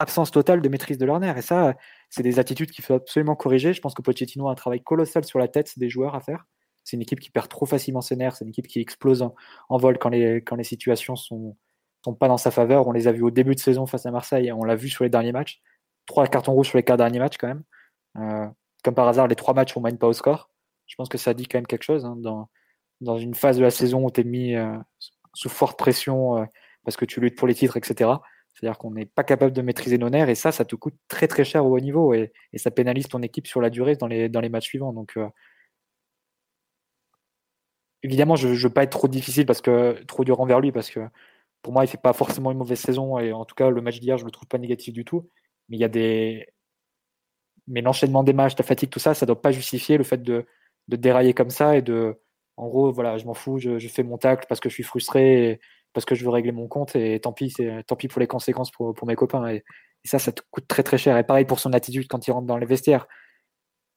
absence 0.00 0.30
totale 0.30 0.62
de 0.62 0.68
maîtrise 0.68 0.98
de 0.98 1.04
leur 1.04 1.20
nerf. 1.20 1.36
Et 1.36 1.42
ça, 1.42 1.74
c'est 2.08 2.22
des 2.22 2.38
attitudes 2.38 2.70
qu'il 2.70 2.84
faut 2.84 2.94
absolument 2.94 3.36
corriger. 3.36 3.72
Je 3.72 3.80
pense 3.80 3.94
que 3.94 4.02
Pochettino 4.02 4.48
a 4.48 4.52
un 4.52 4.54
travail 4.54 4.82
colossal 4.82 5.24
sur 5.24 5.38
la 5.38 5.46
tête 5.46 5.78
des 5.78 5.90
joueurs 5.90 6.14
à 6.14 6.20
faire. 6.20 6.46
C'est 6.82 6.96
une 6.96 7.02
équipe 7.02 7.20
qui 7.20 7.30
perd 7.30 7.48
trop 7.48 7.66
facilement 7.66 8.00
ses 8.00 8.16
nerfs, 8.16 8.36
c'est 8.36 8.44
une 8.44 8.50
équipe 8.50 8.66
qui 8.66 8.80
explose 8.80 9.22
en, 9.22 9.76
vol 9.76 9.98
quand 9.98 10.08
les, 10.08 10.42
situations 10.62 11.14
sont, 11.14 11.56
sont 12.02 12.14
pas 12.14 12.26
dans 12.26 12.38
sa 12.38 12.50
faveur. 12.50 12.88
On 12.88 12.92
les 12.92 13.06
a 13.06 13.12
vus 13.12 13.22
au 13.22 13.30
début 13.30 13.54
de 13.54 13.60
saison 13.60 13.86
face 13.86 14.06
à 14.06 14.10
Marseille, 14.10 14.50
on 14.50 14.64
l'a 14.64 14.76
vu 14.76 14.88
sur 14.88 15.04
les 15.04 15.10
derniers 15.10 15.32
matchs. 15.32 15.60
Trois 16.06 16.26
cartons 16.26 16.52
rouges 16.52 16.68
sur 16.68 16.78
les 16.78 16.82
quatre 16.82 16.98
derniers 16.98 17.18
matchs 17.18 17.36
quand 17.36 17.48
même. 17.48 17.62
Euh, 18.16 18.48
comme 18.82 18.94
par 18.94 19.06
hasard, 19.06 19.28
les 19.28 19.36
trois 19.36 19.52
matchs, 19.54 19.76
on 19.76 19.80
mène 19.80 19.98
pas 19.98 20.08
au 20.08 20.14
score. 20.14 20.49
Je 20.90 20.96
pense 20.96 21.08
que 21.08 21.18
ça 21.18 21.34
dit 21.34 21.46
quand 21.46 21.58
même 21.58 21.68
quelque 21.68 21.84
chose. 21.84 22.04
Hein, 22.04 22.16
dans, 22.18 22.50
dans 23.00 23.16
une 23.16 23.34
phase 23.34 23.56
de 23.56 23.62
la 23.62 23.70
saison 23.70 24.04
où 24.04 24.10
tu 24.10 24.22
es 24.22 24.24
mis 24.24 24.56
euh, 24.56 24.76
sous 25.34 25.48
forte 25.48 25.78
pression 25.78 26.38
euh, 26.38 26.44
parce 26.84 26.96
que 26.96 27.04
tu 27.04 27.20
luttes 27.20 27.38
pour 27.38 27.46
les 27.46 27.54
titres, 27.54 27.76
etc. 27.76 28.10
C'est-à-dire 28.52 28.76
qu'on 28.76 28.90
n'est 28.90 29.06
pas 29.06 29.22
capable 29.22 29.52
de 29.52 29.62
maîtriser 29.62 29.98
nos 29.98 30.10
nerfs 30.10 30.28
et 30.28 30.34
ça, 30.34 30.50
ça 30.50 30.64
te 30.64 30.74
coûte 30.74 30.96
très 31.06 31.28
très 31.28 31.44
cher 31.44 31.64
au 31.64 31.76
haut 31.76 31.80
niveau 31.80 32.12
et, 32.12 32.32
ça 32.56 32.72
pénalise 32.72 33.06
ton 33.06 33.22
équipe 33.22 33.46
sur 33.46 33.60
la 33.60 33.70
durée 33.70 33.94
dans 33.94 34.08
les, 34.08 34.28
dans 34.28 34.40
les 34.40 34.48
matchs 34.48 34.66
suivants. 34.66 34.92
Donc, 34.92 35.16
évidemment, 38.02 38.34
je 38.34 38.48
ne 38.48 38.54
veux 38.54 38.70
pas 38.70 38.82
être 38.82 38.90
trop 38.90 39.06
difficile 39.06 39.46
parce 39.46 39.60
que 39.60 40.02
trop 40.08 40.24
dur 40.24 40.40
envers 40.40 40.58
lui 40.58 40.72
parce 40.72 40.90
que 40.90 41.00
pour 41.62 41.72
moi, 41.72 41.84
il 41.84 41.88
fait 41.88 41.98
pas 41.98 42.12
forcément 42.12 42.50
une 42.50 42.58
mauvaise 42.58 42.80
saison 42.80 43.18
et 43.20 43.32
en 43.32 43.44
tout 43.44 43.54
cas, 43.54 43.70
le 43.70 43.80
match 43.80 44.00
d'hier, 44.00 44.18
je 44.18 44.24
le 44.24 44.32
trouve 44.32 44.48
pas 44.48 44.58
négatif 44.58 44.92
du 44.92 45.04
tout. 45.04 45.28
Mais 45.68 45.76
il 45.76 45.80
y 45.80 45.84
a 45.84 45.88
des, 45.88 46.48
mais 47.68 47.80
l'enchaînement 47.80 48.24
des 48.24 48.32
matchs, 48.32 48.54
la 48.58 48.64
fatigue, 48.64 48.90
tout 48.90 48.98
ça, 48.98 49.14
ça 49.14 49.26
doit 49.26 49.40
pas 49.40 49.52
justifier 49.52 49.96
le 49.96 50.04
fait 50.04 50.22
de, 50.22 50.44
de 50.90 50.96
dérailler 50.96 51.34
comme 51.34 51.50
ça 51.50 51.76
et 51.76 51.82
de, 51.82 52.20
en 52.56 52.68
gros, 52.68 52.92
voilà, 52.92 53.16
je 53.16 53.24
m'en 53.24 53.34
fous, 53.34 53.58
je, 53.58 53.78
fais 53.88 54.02
mon 54.02 54.18
tacle 54.18 54.44
parce 54.48 54.60
que 54.60 54.68
je 54.68 54.74
suis 54.74 54.82
frustré, 54.82 55.60
parce 55.92 56.04
que 56.04 56.14
je 56.14 56.24
veux 56.24 56.30
régler 56.30 56.52
mon 56.52 56.68
compte 56.68 56.94
et 56.96 57.18
tant 57.20 57.32
pis, 57.32 57.50
c'est 57.50 57.84
tant 57.86 57.96
pis 57.96 58.08
pour 58.08 58.20
les 58.20 58.26
conséquences 58.26 58.70
pour, 58.70 58.94
mes 59.06 59.16
copains. 59.16 59.48
Et, 59.48 59.64
ça, 60.04 60.18
ça 60.18 60.32
te 60.32 60.42
coûte 60.50 60.66
très 60.66 60.82
très 60.82 60.98
cher. 60.98 61.16
Et 61.18 61.24
pareil 61.24 61.44
pour 61.44 61.60
son 61.60 61.72
attitude 61.72 62.06
quand 62.08 62.26
il 62.26 62.32
rentre 62.32 62.46
dans 62.46 62.56
les 62.58 62.66
vestiaires. 62.66 63.06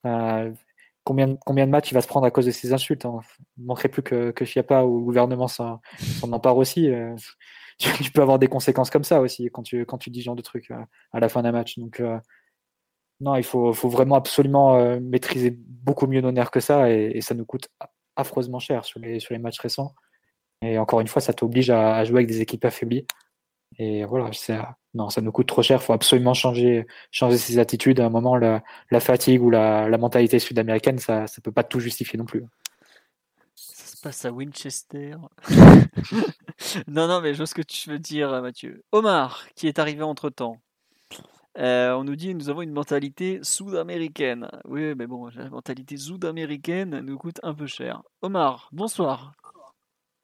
Euh, 0.05 0.51
combien, 1.05 1.35
combien 1.45 1.65
de 1.65 1.71
matchs 1.71 1.91
il 1.91 1.93
va 1.93 2.01
se 2.01 2.07
prendre 2.07 2.25
à 2.25 2.31
cause 2.31 2.45
de 2.45 2.51
ces 2.51 2.73
insultes 2.73 3.05
hein? 3.05 3.21
Manquerait 3.57 3.89
plus 3.89 4.03
que, 4.03 4.31
que 4.31 4.43
ou 4.43 4.99
le 4.99 5.05
gouvernement 5.05 5.47
s'en 5.47 5.79
empare 6.23 6.57
aussi. 6.57 6.89
Euh, 6.89 7.15
tu, 7.79 8.11
peux 8.11 8.21
avoir 8.21 8.39
des 8.39 8.47
conséquences 8.47 8.89
comme 8.89 9.03
ça 9.03 9.21
aussi 9.21 9.49
quand 9.51 9.63
tu, 9.63 9.85
quand 9.85 9.97
tu 9.97 10.09
dis 10.09 10.19
ce 10.19 10.25
genre 10.25 10.35
de 10.35 10.41
trucs 10.41 10.71
euh, 10.71 10.85
à 11.11 11.19
la 11.19 11.29
fin 11.29 11.41
d'un 11.41 11.51
match. 11.51 11.79
Donc, 11.79 12.01
non, 13.23 13.35
il 13.35 13.43
faut, 13.43 13.71
vraiment 13.71 14.15
absolument 14.15 14.99
maîtriser 14.99 15.51
beaucoup 15.57 16.07
mieux 16.07 16.21
nos 16.21 16.31
nerfs 16.31 16.51
que 16.51 16.59
ça 16.59 16.91
et, 16.91 17.21
ça 17.21 17.33
nous 17.33 17.45
coûte 17.45 17.69
affreusement 18.15 18.59
cher 18.59 18.85
sur 18.85 18.99
les, 18.99 19.19
sur 19.19 19.33
les 19.33 19.39
matchs 19.39 19.59
récents. 19.59 19.95
Et 20.61 20.77
encore 20.77 21.01
une 21.01 21.07
fois, 21.07 21.21
ça 21.21 21.33
t'oblige 21.33 21.69
à, 21.69 22.03
jouer 22.05 22.19
avec 22.19 22.27
des 22.27 22.41
équipes 22.41 22.65
affaiblies. 22.65 23.05
Et 23.77 24.05
voilà, 24.05 24.29
non, 24.93 25.09
ça 25.09 25.21
nous 25.21 25.31
coûte 25.31 25.47
trop 25.47 25.61
cher. 25.61 25.79
Il 25.81 25.85
faut 25.85 25.93
absolument 25.93 26.33
changer, 26.33 26.85
changer 27.11 27.37
ses 27.37 27.59
attitudes. 27.59 27.99
À 27.99 28.05
un 28.05 28.09
moment, 28.09 28.35
la, 28.35 28.61
fatigue 28.99 29.41
ou 29.41 29.49
la, 29.49 29.89
la 29.89 29.97
mentalité 29.97 30.39
sud-américaine, 30.39 30.99
ça 30.99 31.21
ne 31.23 31.41
peut 31.41 31.51
pas 31.51 31.63
tout 31.63 31.79
justifier 31.79 32.17
non 32.17 32.25
plus. 32.25 32.43
Ça 33.55 33.95
se 33.95 34.01
passe 34.01 34.25
à 34.25 34.31
Winchester. 34.31 35.15
non, 36.87 37.07
non, 37.07 37.21
mais 37.21 37.33
je 37.33 37.37
vois 37.37 37.47
ce 37.47 37.55
que 37.55 37.61
tu 37.61 37.89
veux 37.89 37.99
dire, 37.99 38.41
Mathieu. 38.41 38.83
Omar, 38.91 39.47
qui 39.55 39.67
est 39.67 39.79
arrivé 39.79 40.03
entre 40.03 40.29
temps. 40.29 40.61
Euh, 41.57 41.93
on 41.93 42.03
nous 42.03 42.15
dit 42.15 42.33
nous 42.33 42.49
avons 42.49 42.61
une 42.61 42.71
mentalité 42.71 43.39
sud-américaine. 43.43 44.49
Oui, 44.65 44.95
mais 44.95 45.07
bon, 45.07 45.29
la 45.35 45.49
mentalité 45.49 45.97
sud-américaine 45.97 46.99
nous 47.01 47.17
coûte 47.17 47.39
un 47.43 47.53
peu 47.53 47.67
cher. 47.67 48.01
Omar, 48.21 48.69
bonsoir. 48.71 49.33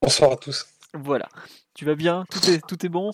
Bonsoir 0.02 0.32
à 0.32 0.38
tous. 0.38 0.68
Voilà. 0.94 1.28
Tu 1.76 1.86
vas 1.86 1.96
bien? 1.96 2.26
Tout 2.32 2.50
est, 2.50 2.66
tout 2.66 2.84
est 2.86 2.90
bon? 2.90 3.12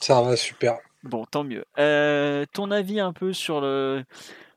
Ça 0.00 0.22
va 0.22 0.36
super. 0.36 0.78
Bon, 1.02 1.24
tant 1.24 1.44
mieux. 1.44 1.64
Euh, 1.78 2.46
ton 2.52 2.70
avis 2.70 3.00
un 3.00 3.12
peu 3.12 3.32
sur 3.32 3.60
le, 3.60 4.04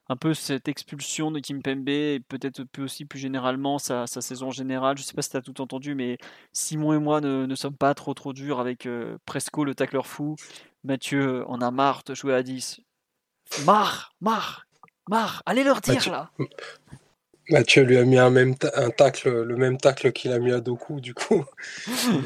un 0.10 0.16
peu 0.16 0.34
cette 0.34 0.68
expulsion 0.68 1.32
de 1.32 1.39
Kim 1.39 1.62
Pembe 1.62 1.89
et 1.89 2.22
peut-être 2.28 2.64
aussi 2.80 3.05
plus 3.05 3.20
généralement 3.20 3.78
sa, 3.80 4.08
saison 4.08 4.51
générale. 4.51 4.97
Je 4.97 5.03
sais 5.03 5.14
pas 5.14 5.22
si 5.22 5.32
tu 5.32 5.38
as 5.38 5.41
tout 5.41 5.60
entendu, 5.62 5.95
mais 5.95 6.18
Simon 6.53 6.93
et 6.93 6.99
moi 6.99 7.22
ne, 7.22 7.55
sommes 7.55 7.76
pas 7.76 7.93
trop 7.93 8.14
trop 8.14 8.34
durs 8.34 8.60
avec 8.60 8.86
euh, 8.86 9.18
Presco, 9.26 9.64
le 9.64 9.76
tacleur 9.76 10.08
fou. 10.08 10.36
Mathieu 10.84 11.45
en 11.47 11.62
a 11.62 11.72
marre 11.72 12.03
de 12.05 12.16
jouer 12.16 12.34
à 12.34 12.43
10. 12.43 12.80
Marre, 13.66 14.14
marre, 14.22 14.68
marre. 15.10 15.41
Allez 15.45 15.64
leur 15.64 15.82
dire 15.82 16.10
là. 16.12 16.32
Mathieu 17.49 17.84
lui 17.84 17.97
a 17.97 18.03
mis 18.03 18.18
un, 18.18 18.30
même 18.30 18.55
un 18.76 18.89
tacle, 18.89 19.30
le 19.43 19.55
même 19.55 19.78
tacle 19.78 20.12
qu'il 20.12 20.34
a 20.34 20.39
mis 20.39 20.51
à 20.51 20.60
Doku, 20.60 20.99
du 20.99 21.14
coup. 21.14 21.45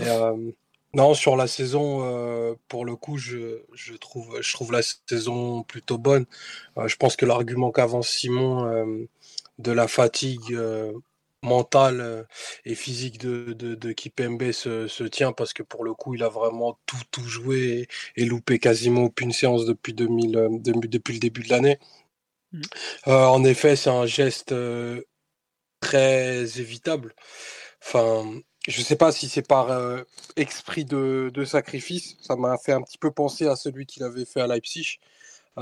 Euh, 0.07 0.51
non, 0.93 1.13
sur 1.13 1.37
la 1.37 1.47
saison, 1.47 2.01
euh, 2.03 2.53
pour 2.67 2.83
le 2.85 2.95
coup, 2.97 3.17
je, 3.17 3.61
je, 3.73 3.93
trouve, 3.93 4.41
je 4.41 4.53
trouve 4.53 4.73
la 4.73 4.81
saison 4.81 5.63
plutôt 5.63 5.97
bonne. 5.97 6.25
Euh, 6.77 6.87
je 6.87 6.97
pense 6.97 7.15
que 7.15 7.25
l'argument 7.25 7.71
qu'avance 7.71 8.09
Simon 8.09 8.65
euh, 8.65 9.07
de 9.59 9.71
la 9.71 9.87
fatigue 9.87 10.57
mentale 11.43 12.27
et 12.65 12.75
physique 12.75 13.19
de, 13.19 13.53
de, 13.53 13.73
de 13.75 13.91
Kipembe 13.93 14.51
se, 14.51 14.87
se, 14.87 15.03
tient 15.03 15.31
parce 15.33 15.53
que 15.53 15.63
pour 15.63 15.83
le 15.83 15.93
coup, 15.93 16.13
il 16.13 16.23
a 16.23 16.29
vraiment 16.29 16.77
tout, 16.85 17.01
tout 17.11 17.23
joué 17.23 17.87
et, 18.17 18.25
loupé 18.25 18.59
quasiment 18.59 19.03
aucune 19.05 19.31
séance 19.31 19.65
depuis, 19.65 19.93
2000, 19.93 20.59
depuis 20.61 21.13
le 21.13 21.19
début 21.19 21.41
de 21.43 21.49
l'année. 21.49 21.79
Mmh. 22.51 22.61
en 23.07 23.43
effet, 23.45 23.75
c'est 23.77 23.89
un 23.89 24.05
geste 24.05 24.53
très 25.79 26.59
évitable. 26.59 27.15
Enfin, 27.83 28.41
je 28.67 28.81
sais 28.81 28.95
pas 28.95 29.11
si 29.11 29.27
c'est 29.27 29.47
par 29.47 29.71
euh, 29.71 30.03
esprit 30.35 30.85
de, 30.85 31.31
de, 31.33 31.45
sacrifice. 31.45 32.17
Ça 32.21 32.35
m'a 32.35 32.57
fait 32.57 32.73
un 32.73 32.81
petit 32.81 32.97
peu 32.97 33.11
penser 33.11 33.47
à 33.47 33.55
celui 33.55 33.85
qu'il 33.85 34.03
avait 34.03 34.25
fait 34.25 34.41
à 34.41 34.47
Leipzig. 34.47 34.99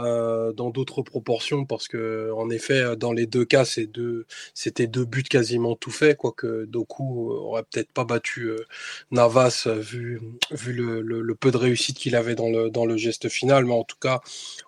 Euh, 0.05 0.51
dans 0.53 0.69
d'autres 0.69 1.01
proportions 1.01 1.65
parce 1.65 1.87
que 1.87 2.31
en 2.35 2.49
effet 2.49 2.95
dans 2.95 3.13
les 3.13 3.25
deux 3.25 3.45
cas 3.45 3.65
c'était 3.65 4.87
deux 4.87 5.05
buts 5.05 5.23
quasiment 5.23 5.75
tout 5.75 5.91
faits 5.91 6.17
quoique 6.17 6.65
Doku 6.65 7.31
aurait 7.31 7.63
peut-être 7.63 7.91
pas 7.91 8.03
battu 8.03 8.49
euh, 8.49 8.65
Navas 9.11 9.63
euh, 9.67 9.79
vu 9.79 10.21
le, 10.51 11.35
peu 11.35 11.51
de 11.51 11.57
réussite 11.57 11.97
qu'il 11.97 12.15
avait 12.15 12.35
dans 12.35 12.49
le 12.49 12.97
geste 12.97 13.29
final. 13.29 13.65
Mais 13.65 13.73
en 13.73 13.83
tout 13.83 13.97
cas 13.99 14.21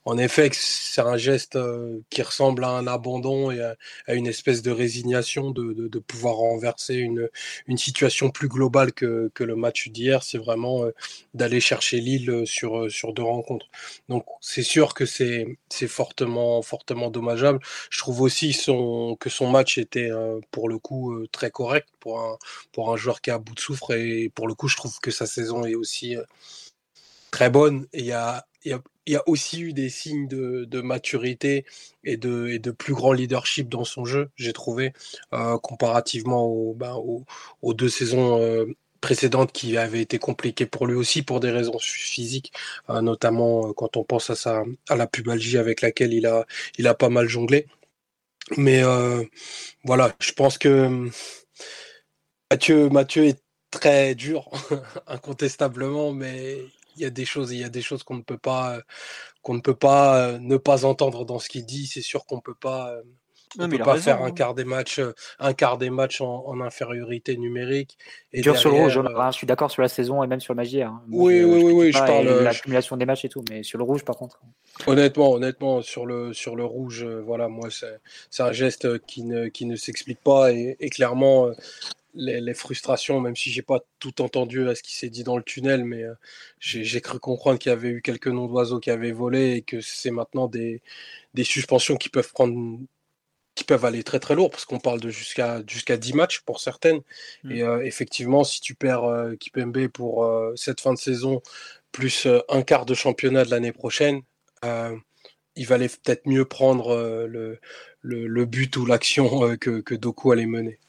en 0.05 0.17
effet 0.17 0.49
c'est 0.53 1.01
un 1.01 1.17
geste 1.17 1.57
qui 2.09 2.21
ressemble 2.21 2.63
à 2.63 2.69
un 2.69 2.87
abandon 2.87 3.51
et 3.51 3.61
à, 3.61 4.13
une 4.13 4.27
espèce 4.27 4.61
de 4.61 4.71
résignation 4.71 5.51
de, 5.51 5.99
pouvoir 5.99 6.35
renverser 6.35 6.95
une 6.95 7.77
situation 7.77 8.29
plus 8.29 8.47
globale 8.47 8.91
que, 8.93 9.31
le 9.39 9.55
match 9.55 9.89
d'hier. 9.89 10.23
C'est 10.23 10.37
vraiment 10.37 10.85
d'aller 11.33 11.59
chercher 11.59 11.99
Lille 11.99 12.43
sur 12.45 13.13
deux 13.13 13.23
rencontres. 13.23 13.67
Donc 14.09 14.25
c'est 14.41 14.63
sûr 14.63 14.93
que 14.93 15.05
c'est 15.05 15.20
fortement, 15.87 16.61
fortement 16.61 17.09
dommageable. 17.09 17.59
Je 17.89 17.99
trouve 17.99 18.21
aussi 18.21 18.55
que 19.19 19.29
son 19.29 19.49
match 19.49 19.77
était 19.77 20.11
euh, 20.11 20.39
pour 20.51 20.69
le 20.69 20.77
coup 20.79 21.13
euh, 21.13 21.27
très 21.31 21.51
correct 21.51 21.87
pour 21.99 22.21
un, 22.21 22.37
pour 22.71 22.93
un 22.93 22.97
joueur 22.97 23.21
qui 23.21 23.29
est 23.29 23.33
à 23.33 23.39
bout 23.39 23.55
de 23.55 23.59
souffre. 23.59 23.93
Et 23.93 24.29
pour 24.29 24.47
le 24.47 24.53
coup, 24.53 24.67
je 24.67 24.77
trouve 24.77 24.97
que 25.01 25.11
sa 25.11 25.25
saison 25.25 25.65
est 25.65 25.75
aussi 25.75 26.15
euh, 26.15 26.23
très 27.31 27.49
bonne. 27.49 27.87
Il 27.93 28.05
y 28.05 28.11
a, 28.11 28.45
y, 28.65 28.75
y 29.07 29.15
a, 29.15 29.23
aussi 29.27 29.61
eu 29.61 29.73
des 29.73 29.89
signes 29.89 30.27
de, 30.27 30.81
maturité 30.81 31.65
et 32.03 32.17
de, 32.17 32.47
et 32.47 32.59
de, 32.59 32.71
plus 32.71 32.93
grand 32.93 33.13
leadership 33.13 33.69
dans 33.69 33.85
son 33.85 34.05
jeu, 34.05 34.29
j'ai 34.35 34.53
trouvé, 34.53 34.93
comparativement 35.61 36.73
ben, 36.75 36.95
aux, 37.61 37.73
deux 37.73 37.89
saisons 37.89 38.39
précédente 39.01 39.51
qui 39.51 39.77
avait 39.77 40.01
été 40.01 40.19
compliquée 40.19 40.65
pour 40.65 40.87
lui 40.87 40.95
aussi 40.95 41.23
pour 41.23 41.39
des 41.39 41.51
raisons 41.51 41.77
physiques, 41.79 42.53
euh, 42.89 43.01
notamment 43.01 43.69
euh, 43.69 43.73
quand 43.73 43.97
on 43.97 44.03
pense 44.05 44.29
à, 44.29 44.35
sa, 44.35 44.63
à 44.89 44.95
la 44.95 45.07
pubalgie 45.07 45.57
avec 45.57 45.81
laquelle 45.81 46.13
il 46.13 46.25
a, 46.27 46.45
il 46.77 46.87
a 46.87 46.93
pas 46.95 47.09
mal 47.09 47.27
jonglé. 47.27 47.67
Mais 48.57 48.83
euh, 48.83 49.23
voilà, 49.83 50.15
je 50.19 50.31
pense 50.33 50.57
que 50.57 51.09
Mathieu, 52.51 52.89
Mathieu 52.89 53.25
est 53.25 53.41
très 53.71 54.15
dur, 54.15 54.49
incontestablement, 55.07 56.13
mais 56.13 56.59
il 56.95 57.01
y 57.01 57.05
a 57.05 57.09
des 57.09 57.25
choses, 57.25 57.51
il 57.51 57.59
y 57.59 57.63
a 57.63 57.69
des 57.69 57.81
choses 57.81 58.03
qu'on 58.03 58.15
ne 58.15 58.21
peut 58.23 58.37
pas, 58.37 58.79
qu'on 59.41 59.53
ne 59.55 59.61
peut 59.61 59.75
pas 59.75 60.37
ne 60.39 60.57
pas 60.57 60.85
entendre 60.85 61.25
dans 61.25 61.39
ce 61.39 61.49
qu'il 61.49 61.65
dit. 61.65 61.87
C'est 61.87 62.01
sûr 62.01 62.25
qu'on 62.25 62.41
peut 62.41 62.55
pas 62.55 62.93
on 63.59 63.67
ne 63.67 63.77
peut 63.77 63.83
pas 63.83 63.97
faire 63.97 64.21
un 64.21 64.27
hein. 64.27 64.31
quart 64.31 64.53
des 64.53 64.63
matchs, 64.63 64.99
euh, 64.99 65.13
un 65.39 65.53
quart 65.53 65.77
des 65.77 65.89
matchs 65.89 66.21
en, 66.21 66.59
infériorité 66.61 67.37
numérique. 67.37 67.97
Et 68.33 68.43
sur 68.43 68.71
le 68.71 68.81
rouge, 68.81 68.97
euh, 68.97 69.31
je 69.31 69.37
suis 69.37 69.47
d'accord 69.47 69.71
sur 69.71 69.81
la 69.81 69.87
saison 69.87 70.23
et 70.23 70.27
même 70.27 70.39
sur 70.39 70.53
le 70.53 70.57
Magier. 70.57 70.83
Hein. 70.83 71.01
Oui, 71.09 71.43
oui, 71.43 71.63
oui, 71.63 71.71
oui, 71.73 71.91
je 71.91 71.97
parle. 71.97 72.27
Euh, 72.27 72.43
l'accumulation 72.43 72.97
des 72.97 73.05
matchs 73.05 73.25
et 73.25 73.29
tout, 73.29 73.43
mais 73.49 73.63
sur 73.63 73.77
le 73.77 73.83
rouge, 73.83 74.03
par 74.03 74.15
contre. 74.15 74.41
Honnêtement, 74.87 75.31
honnêtement, 75.31 75.81
sur 75.81 76.05
le, 76.05 76.33
sur 76.33 76.55
le 76.55 76.65
rouge, 76.65 77.03
voilà, 77.03 77.47
moi, 77.47 77.69
c'est 78.29 78.43
un 78.43 78.51
geste 78.51 78.99
qui 79.05 79.23
ne, 79.23 79.47
qui 79.47 79.65
ne 79.65 79.75
s'explique 79.75 80.19
pas 80.21 80.51
et, 80.51 80.75
clairement, 80.89 81.49
les, 82.13 82.53
frustrations, 82.53 83.19
même 83.19 83.35
si 83.35 83.51
j'ai 83.51 83.61
pas 83.61 83.79
tout 83.99 84.21
entendu 84.21 84.67
à 84.67 84.75
ce 84.75 84.83
qui 84.83 84.95
s'est 84.95 85.09
dit 85.09 85.23
dans 85.23 85.37
le 85.37 85.43
tunnel, 85.43 85.85
mais 85.85 86.03
euh, 86.03 86.13
j'ai 86.59 87.01
cru 87.01 87.19
comprendre 87.19 87.59
qu'il 87.59 87.69
y 87.69 87.73
avait 87.73 87.89
eu 87.89 88.01
quelques 88.01 88.27
noms 88.27 88.47
d'oiseaux 88.47 88.79
qui 88.79 88.91
avaient 88.91 89.11
volé 89.11 89.55
et 89.55 89.61
que 89.61 89.81
c'est 89.81 90.11
maintenant 90.11 90.47
des, 90.47 90.81
des 91.33 91.43
suspensions 91.43 91.95
qui 91.95 92.09
peuvent 92.09 92.31
prendre 92.31 92.79
qui 93.55 93.63
peuvent 93.63 93.85
aller 93.85 94.03
très 94.03 94.19
très 94.19 94.35
lourd 94.35 94.49
parce 94.49 94.65
qu'on 94.65 94.79
parle 94.79 94.99
de 95.01 95.09
jusqu'à 95.09 95.61
jusqu'à 95.67 95.97
10 95.97 96.13
matchs 96.13 96.41
pour 96.41 96.59
certaines 96.59 97.01
mmh. 97.43 97.51
et 97.51 97.63
euh, 97.63 97.85
effectivement 97.85 98.43
si 98.43 98.61
tu 98.61 98.75
perds 98.75 99.03
euh, 99.03 99.35
Kipembe 99.35 99.87
pour 99.87 100.27
cette 100.55 100.79
fin 100.81 100.93
de 100.93 100.97
saison 100.97 101.41
plus 101.91 102.27
un 102.49 102.61
quart 102.61 102.85
de 102.85 102.93
championnat 102.93 103.43
de 103.43 103.51
l'année 103.51 103.73
prochaine 103.73 104.21
il 104.63 105.67
valait 105.67 105.89
peut-être 105.89 106.25
mieux 106.27 106.45
prendre 106.45 106.95
le, 107.27 107.59
le, 108.01 108.45
but 108.45 108.77
ou 108.77 108.85
l'action 108.85 109.57
que, 109.57 109.81
que 109.81 109.95
Doku 109.95 110.31
allait 110.31 110.45
mener. 110.45 110.79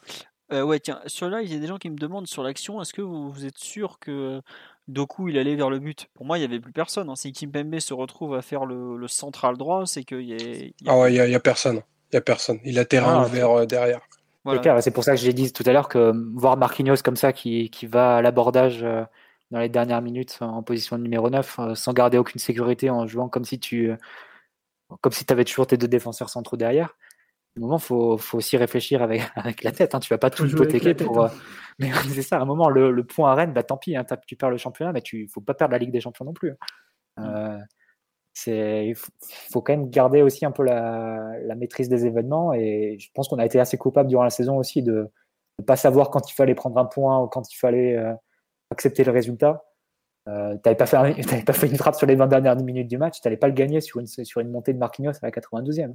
Euh, 0.53 0.63
ouais, 0.63 0.81
tiens, 0.81 1.01
sur 1.07 1.31
là, 1.31 1.43
il 1.43 1.51
y 1.51 1.57
a 1.57 1.59
des 1.59 1.67
gens 1.67 1.79
qui 1.79 1.89
me 1.89 1.97
demandent 1.97 2.27
sur 2.27 2.43
l'action, 2.43 2.83
est-ce 2.83 2.93
que 2.93 3.01
vous, 3.01 3.47
êtes 3.47 3.57
sûr 3.57 3.99
que 3.99 4.43
Doku 4.87 5.29
il 5.29 5.39
allait 5.39 5.55
vers 5.55 5.71
le 5.71 5.79
but? 5.79 6.09
Pour 6.13 6.27
moi, 6.27 6.37
il 6.37 6.43
n'y 6.43 6.45
avait 6.45 6.61
plus 6.61 6.73
personne. 6.73 7.09
Hein. 7.09 7.17
Si 7.17 7.33
Kimpembe 7.33 7.79
se 7.79 7.95
retrouve 7.95 8.35
à 8.35 8.43
faire 8.43 8.67
le, 8.67 9.09
central 9.09 9.57
droit, 9.57 9.87
c'est 9.87 10.05
qu'il 10.05 10.23
y 10.23 10.35
a. 10.35 10.71
Ah 10.87 10.99
ouais, 10.99 11.15
il 11.15 11.23
n'y 11.23 11.35
a, 11.35 11.41
personne. 11.41 11.81
Il 12.13 12.17
y 12.17 12.19
a 12.19 12.21
personne. 12.21 12.59
Il 12.65 12.79
a 12.79 12.85
terrain 12.85 13.23
ah, 13.23 13.27
ouvert 13.27 13.51
euh, 13.51 13.67
derrière. 13.67 14.01
C'est 14.81 14.91
pour 14.91 15.05
ça 15.05 15.13
que 15.13 15.21
j'ai 15.21 15.33
dit 15.33 15.53
tout 15.53 15.63
à 15.67 15.73
l'heure 15.73 15.89
que 15.89 15.99
euh, 15.99 16.13
voir 16.35 16.57
Marquinhos 16.57 16.97
comme 17.05 17.17
ça 17.17 17.33
qui, 17.33 17.71
qui 17.71 17.87
va 17.87 18.17
à 18.17 18.23
l'abordage 18.23 18.85
dans 19.51 19.59
les 19.59 19.69
dernières 19.69 20.03
minutes 20.03 20.39
en 20.41 20.63
position 20.63 20.99
de 20.99 21.03
numéro 21.03 21.31
9 21.31 21.75
sans 21.75 21.93
garder 21.93 22.19
aucune 22.19 22.41
sécurité 22.41 22.91
en 22.91 23.07
jouant 23.07 23.29
comme 23.29 23.45
si 23.45 23.61
tu 23.61 23.93
comme 25.01 25.13
si 25.13 25.25
avais 25.31 25.45
toujours 25.45 25.67
tes 25.67 25.77
deux 25.77 25.89
défenseurs 25.89 26.29
centraux 26.29 26.57
derrière 26.57 26.97
un 27.57 27.61
moment, 27.61 27.77
il 27.77 27.83
faut, 27.83 28.17
faut, 28.19 28.39
aussi 28.39 28.57
réfléchir 28.57 29.03
avec, 29.03 29.23
avec 29.37 29.63
la 29.63 29.73
tête. 29.73 29.95
Hein. 29.95 30.01
Tu 30.01 30.09
vas 30.09 30.19
pas 30.19 30.31
tout 30.31 30.47
hypothéquer 30.47 30.95
pour. 30.95 31.25
Hein. 31.25 31.31
Euh, 31.33 31.37
mais 31.79 31.93
c'est 32.11 32.23
ça, 32.23 32.39
à 32.39 32.41
un 32.41 32.45
moment, 32.45 32.69
le, 32.69 32.91
le, 32.91 33.05
point 33.05 33.31
à 33.31 33.35
Rennes, 33.35 33.53
bah, 33.53 33.63
tant 33.63 33.77
pis, 33.77 33.97
hein, 33.97 34.05
tu 34.27 34.37
perds 34.37 34.51
le 34.51 34.59
championnat, 34.59 34.93
mais 34.93 35.03
tu 35.03 35.29
faut 35.29 35.41
pas 35.41 35.55
perdre 35.55 35.73
la 35.73 35.79
Ligue 35.79 35.93
des 35.93 36.01
Champions 36.01 36.25
non 36.25 36.33
plus. 36.33 36.53
Euh, 37.19 37.59
il 38.47 38.95
faut, 38.97 39.61
quand 39.61 39.72
même 39.72 39.91
garder 39.91 40.22
aussi 40.22 40.45
un 40.45 40.51
peu 40.51 40.62
la, 40.62 41.33
la, 41.43 41.55
maîtrise 41.55 41.89
des 41.89 42.07
événements. 42.07 42.53
Et 42.53 42.97
je 42.99 43.09
pense 43.14 43.28
qu'on 43.28 43.39
a 43.39 43.45
été 43.45 43.61
assez 43.61 43.76
coupable 43.76 44.09
durant 44.09 44.24
la 44.24 44.30
saison 44.30 44.57
aussi 44.57 44.83
de 44.83 45.11
ne 45.59 45.64
pas 45.64 45.76
savoir 45.76 46.11
quand 46.11 46.30
il 46.30 46.35
fallait 46.35 46.55
prendre 46.55 46.78
un 46.78 46.85
point 46.85 47.20
ou 47.22 47.28
quand 47.28 47.53
il 47.53 47.57
fallait 47.57 47.97
euh, 47.97 48.14
accepter 48.70 49.05
le 49.05 49.12
résultat. 49.12 49.64
Euh, 50.28 50.55
tu 50.55 50.61
n'avais 50.64 50.76
pas, 50.76 50.87
fait, 50.87 51.45
pas 51.47 51.53
fait 51.53 51.66
une 51.66 51.76
frappe 51.76 51.97
sur 51.97 52.07
les 52.07 52.14
20 52.14 52.28
dernières 52.28 52.57
minutes 52.57 52.89
du 52.89 52.99
match, 52.99 53.20
tu 53.20 53.26
n'allais 53.26 53.37
pas 53.37 53.49
le 53.49 53.55
gagner 53.55 53.80
sur 53.80 54.01
une, 54.01 54.07
sur 54.07 54.41
une 54.41 54.51
montée 54.51 54.72
de 54.72 54.78
Marquinhos 54.78 55.12
à 55.22 55.26
la 55.26 55.30
92e. 55.30 55.95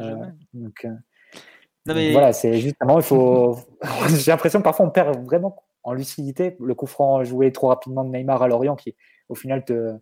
Euh, 0.00 0.14
donc, 0.54 0.86
euh, 0.86 2.12
voilà, 2.12 2.32
c'est 2.32 2.58
justement, 2.58 2.98
il 2.98 3.04
faut. 3.04 3.56
J'ai 4.08 4.30
l'impression 4.30 4.60
que 4.60 4.64
parfois 4.64 4.86
on 4.86 4.90
perd 4.90 5.22
vraiment 5.24 5.64
en 5.82 5.92
lucidité. 5.92 6.56
Le 6.60 6.74
coup 6.74 6.86
franc 6.86 7.24
joué 7.24 7.52
trop 7.52 7.68
rapidement 7.68 8.04
de 8.04 8.10
Neymar 8.10 8.42
à 8.42 8.48
Lorient, 8.48 8.76
qui 8.76 8.94
au 9.28 9.34
final, 9.34 9.64
te... 9.64 9.94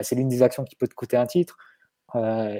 c'est 0.00 0.14
l'une 0.14 0.28
des 0.28 0.42
actions 0.42 0.64
qui 0.64 0.76
peut 0.76 0.88
te 0.88 0.94
coûter 0.94 1.16
un 1.16 1.26
titre. 1.26 1.56
Euh, 2.14 2.58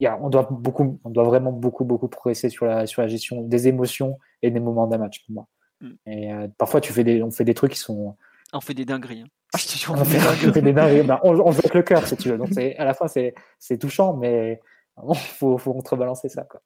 on, 0.00 0.28
doit 0.30 0.48
beaucoup, 0.50 1.00
on 1.04 1.10
doit 1.10 1.24
vraiment 1.24 1.52
beaucoup, 1.52 1.84
beaucoup 1.84 2.08
progresser 2.08 2.48
sur 2.48 2.66
la, 2.66 2.86
sur 2.86 3.02
la 3.02 3.08
gestion 3.08 3.42
des 3.42 3.68
émotions 3.68 4.18
et 4.42 4.50
des 4.50 4.60
moments 4.60 4.86
d'un 4.86 4.98
match 4.98 5.24
pour 5.24 5.34
moi. 5.34 5.48
Mm. 5.80 6.10
Et 6.10 6.30
parfois, 6.56 6.80
tu 6.80 6.92
fais 6.92 7.04
des, 7.04 7.22
on 7.22 7.30
fait 7.30 7.44
des 7.44 7.54
trucs 7.54 7.72
qui 7.72 7.78
sont. 7.78 8.16
On 8.52 8.60
fait 8.60 8.74
des 8.74 8.84
dingueries. 8.84 9.22
Hein. 9.22 9.28
on, 9.88 10.04
fait, 10.04 10.60
des 10.60 10.72
dingueries. 10.72 11.02
Ben, 11.02 11.18
on, 11.22 11.34
joue 11.34 11.48
avec 11.48 11.74
le 11.74 11.82
cœur, 11.82 12.06
si 12.06 12.16
tu 12.16 12.30
veux. 12.30 12.38
Donc, 12.38 12.50
à 12.56 12.84
la 12.84 12.94
fois, 12.94 13.08
c'est 13.08 13.78
touchant, 13.78 14.16
mais 14.16 14.60
il 15.08 15.16
faut, 15.16 15.58
faut 15.58 15.72
contrebalancer 15.72 16.28
ça. 16.28 16.42
Quoi. 16.42 16.60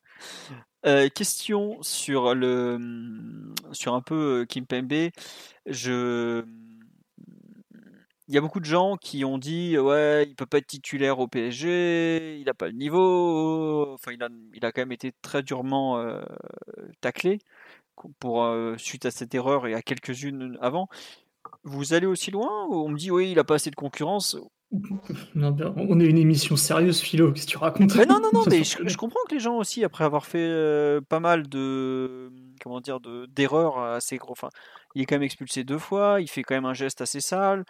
Euh, 0.85 1.09
question 1.09 1.79
sur 1.81 2.35
le 2.35 3.53
sur 3.71 3.95
un 3.95 4.01
peu 4.01 4.41
euh, 4.41 4.45
Kimpembe. 4.47 5.11
Je 5.67 6.45
il 8.33 8.35
y 8.35 8.39
a 8.39 8.41
beaucoup 8.41 8.61
de 8.61 8.65
gens 8.65 8.97
qui 8.97 9.27
ont 9.27 9.37
dit 9.37 9.79
ouais 9.79 10.25
il 10.27 10.35
peut 10.35 10.47
pas 10.47 10.57
être 10.57 10.67
titulaire 10.67 11.19
au 11.19 11.29
PSG, 11.29 12.39
il 12.39 12.45
n'a 12.47 12.55
pas 12.55 12.67
le 12.69 12.73
niveau. 12.73 13.93
Enfin 13.93 14.13
il 14.13 14.23
a, 14.23 14.29
il 14.55 14.65
a 14.65 14.73
quand 14.73 14.81
même 14.81 14.93
été 14.93 15.13
très 15.21 15.43
durement 15.43 16.03
taclé 17.03 17.41
pour 18.21 18.47
suite 18.79 19.07
à 19.07 19.11
cette 19.11 19.35
erreur 19.35 19.67
et 19.67 19.75
à 19.75 19.83
quelques-unes 19.83 20.59
avant. 20.63 20.89
Vous 21.65 21.95
allez 21.95 22.07
aussi 22.07 22.31
loin 22.31 22.67
On 22.71 22.89
me 22.89 22.99
dit 22.99 23.11
oui 23.11 23.33
il 23.33 23.39
a 23.39 23.45
pas 23.45 23.57
assez 23.57 23.71
de 23.71 23.77
concurrence? 23.77 24.37
On 24.73 26.01
est 26.01 26.07
une 26.07 26.19
émission 26.19 26.57
sérieuse, 26.57 27.01
Philo, 27.01 27.33
qu'est-ce 27.33 27.47
que 27.47 27.51
tu 27.51 27.59
racontes? 27.59 27.95
Mais 27.95 28.07
Non, 28.07 28.21
non, 28.21 28.31
non, 28.33 28.43
mais 28.51 28.65
je, 28.65 28.97
comprends 28.97 29.21
que 29.29 29.35
les 29.35 29.41
gens 29.41 29.57
aussi, 29.57 29.85
après 29.85 30.05
avoir 30.05 30.25
fait 30.25 30.39
euh, 30.39 31.01
pas 31.01 31.21
mal 31.21 31.49
de 31.49 32.31
comment 32.63 32.81
dire 32.81 32.99
d'erreurs 33.29 33.79
assez 33.79 34.17
gros, 34.17 34.33
enfin, 34.33 34.49
il 34.95 35.03
est 35.03 35.07
quand 35.07 35.17
même 35.17 35.23
expulsé 35.23 35.65
deux 35.65 35.79
fois, 35.79 36.21
il 36.21 36.29
fait 36.29 36.43
quand 36.43 36.55
même 36.55 36.65
un 36.65 36.75
geste 36.75 37.01
assez 37.01 37.21
sale. 37.21 37.65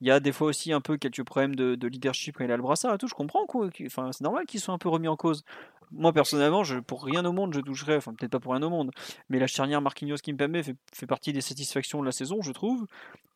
Il 0.00 0.06
y 0.06 0.10
a 0.10 0.20
des 0.20 0.32
fois 0.32 0.48
aussi 0.48 0.72
un 0.72 0.80
peu 0.80 0.96
quelques 0.96 1.24
problèmes 1.24 1.56
de, 1.56 1.86
leadership 1.86 2.36
quand 2.36 2.44
il 2.44 2.52
a 2.52 2.56
le 2.56 2.62
brassard 2.62 2.94
et 2.94 2.98
tout. 2.98 3.08
Je 3.08 3.14
comprends 3.14 3.46
quoi. 3.46 3.68
Enfin, 3.86 4.10
c'est 4.12 4.22
normal 4.22 4.46
qu'il 4.46 4.60
soit 4.60 4.74
un 4.74 4.78
peu 4.78 4.88
remis 4.88 5.08
en 5.08 5.16
cause. 5.16 5.44
Moi 5.90 6.12
personnellement, 6.12 6.64
je, 6.64 6.78
pour 6.78 7.04
rien 7.04 7.24
au 7.24 7.32
monde, 7.32 7.54
je 7.54 7.60
toucherais, 7.60 7.96
enfin 7.96 8.12
peut-être 8.14 8.30
pas 8.30 8.40
pour 8.40 8.52
rien 8.52 8.62
au 8.62 8.70
monde, 8.70 8.90
mais 9.28 9.38
la 9.38 9.46
charnière 9.46 9.80
Marquinhos 9.80 10.18
Kimpembe 10.22 10.62
fait, 10.62 10.76
fait 10.92 11.06
partie 11.06 11.32
des 11.32 11.40
satisfactions 11.40 12.00
de 12.00 12.06
la 12.06 12.12
saison, 12.12 12.42
je 12.42 12.52
trouve. 12.52 12.86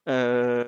Euh, 0.09 0.65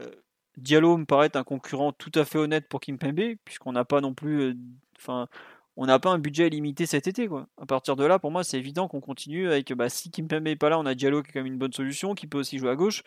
Diallo 0.56 0.96
me 0.96 1.04
paraît 1.04 1.36
un 1.36 1.44
concurrent 1.44 1.92
tout 1.92 2.12
à 2.14 2.24
fait 2.24 2.38
honnête 2.38 2.68
pour 2.68 2.80
Kimpembe, 2.80 3.36
puisqu'on 3.44 3.72
n'a 3.72 3.84
pas 3.84 4.00
non 4.00 4.14
plus. 4.14 4.40
Euh, 4.40 4.54
enfin, 4.96 5.28
on 5.76 5.86
n'a 5.86 5.98
pas 5.98 6.10
un 6.10 6.18
budget 6.18 6.48
limité 6.48 6.86
cet 6.86 7.08
été. 7.08 7.26
Quoi. 7.26 7.48
À 7.60 7.66
partir 7.66 7.96
de 7.96 8.04
là, 8.04 8.18
pour 8.18 8.30
moi, 8.30 8.44
c'est 8.44 8.58
évident 8.58 8.86
qu'on 8.88 9.00
continue 9.00 9.48
avec. 9.48 9.72
Bah, 9.72 9.88
si 9.88 10.10
Kimpembe 10.10 10.44
n'est 10.44 10.56
pas 10.56 10.68
là, 10.68 10.78
on 10.78 10.86
a 10.86 10.94
Diallo 10.94 11.22
qui 11.22 11.30
est 11.30 11.32
quand 11.32 11.40
même 11.40 11.52
une 11.52 11.58
bonne 11.58 11.72
solution, 11.72 12.14
qui 12.14 12.26
peut 12.26 12.38
aussi 12.38 12.58
jouer 12.58 12.70
à 12.70 12.76
gauche. 12.76 13.02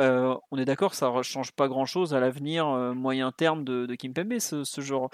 Euh, 0.00 0.34
on 0.50 0.58
est 0.58 0.64
d'accord, 0.64 0.94
ça 0.94 1.12
ne 1.12 1.22
change 1.22 1.52
pas 1.52 1.68
grand-chose 1.68 2.14
à 2.14 2.20
l'avenir 2.20 2.66
euh, 2.66 2.94
moyen 2.94 3.30
terme 3.30 3.64
de, 3.64 3.86
de 3.86 3.94
Kimpembe, 3.94 4.38
ce, 4.40 4.64
ce 4.64 4.80
genre. 4.80 5.08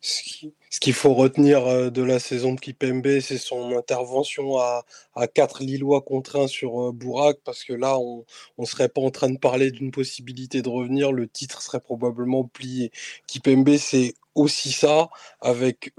ce 0.00 0.80
qu'il 0.80 0.92
faut 0.92 1.12
retenir 1.14 1.66
euh, 1.66 1.90
de 1.90 2.02
la 2.02 2.20
saison 2.20 2.54
de 2.54 2.60
Kimpembe, 2.60 3.20
c'est 3.20 3.38
son 3.38 3.76
intervention 3.76 4.58
à, 4.58 4.84
à 5.14 5.26
4 5.26 5.64
Lillois 5.64 6.02
contre 6.02 6.36
1 6.38 6.46
sur 6.46 6.92
Bourak, 6.92 7.38
parce 7.44 7.64
que 7.64 7.72
là, 7.72 7.98
on 7.98 8.24
ne 8.58 8.66
serait 8.66 8.88
pas 8.88 9.00
en 9.00 9.10
train 9.10 9.30
de 9.30 9.38
parler 9.38 9.72
d'une 9.72 9.90
possibilité 9.90 10.62
de 10.62 10.68
revenir, 10.68 11.10
le 11.10 11.26
titre 11.26 11.60
serait 11.60 11.80
probablement 11.80 12.44
plié. 12.44 12.92
Kimpembe, 13.26 13.76
c'est 13.76 14.14
aussi 14.36 14.70
ça 14.72 15.08
avec 15.40 15.92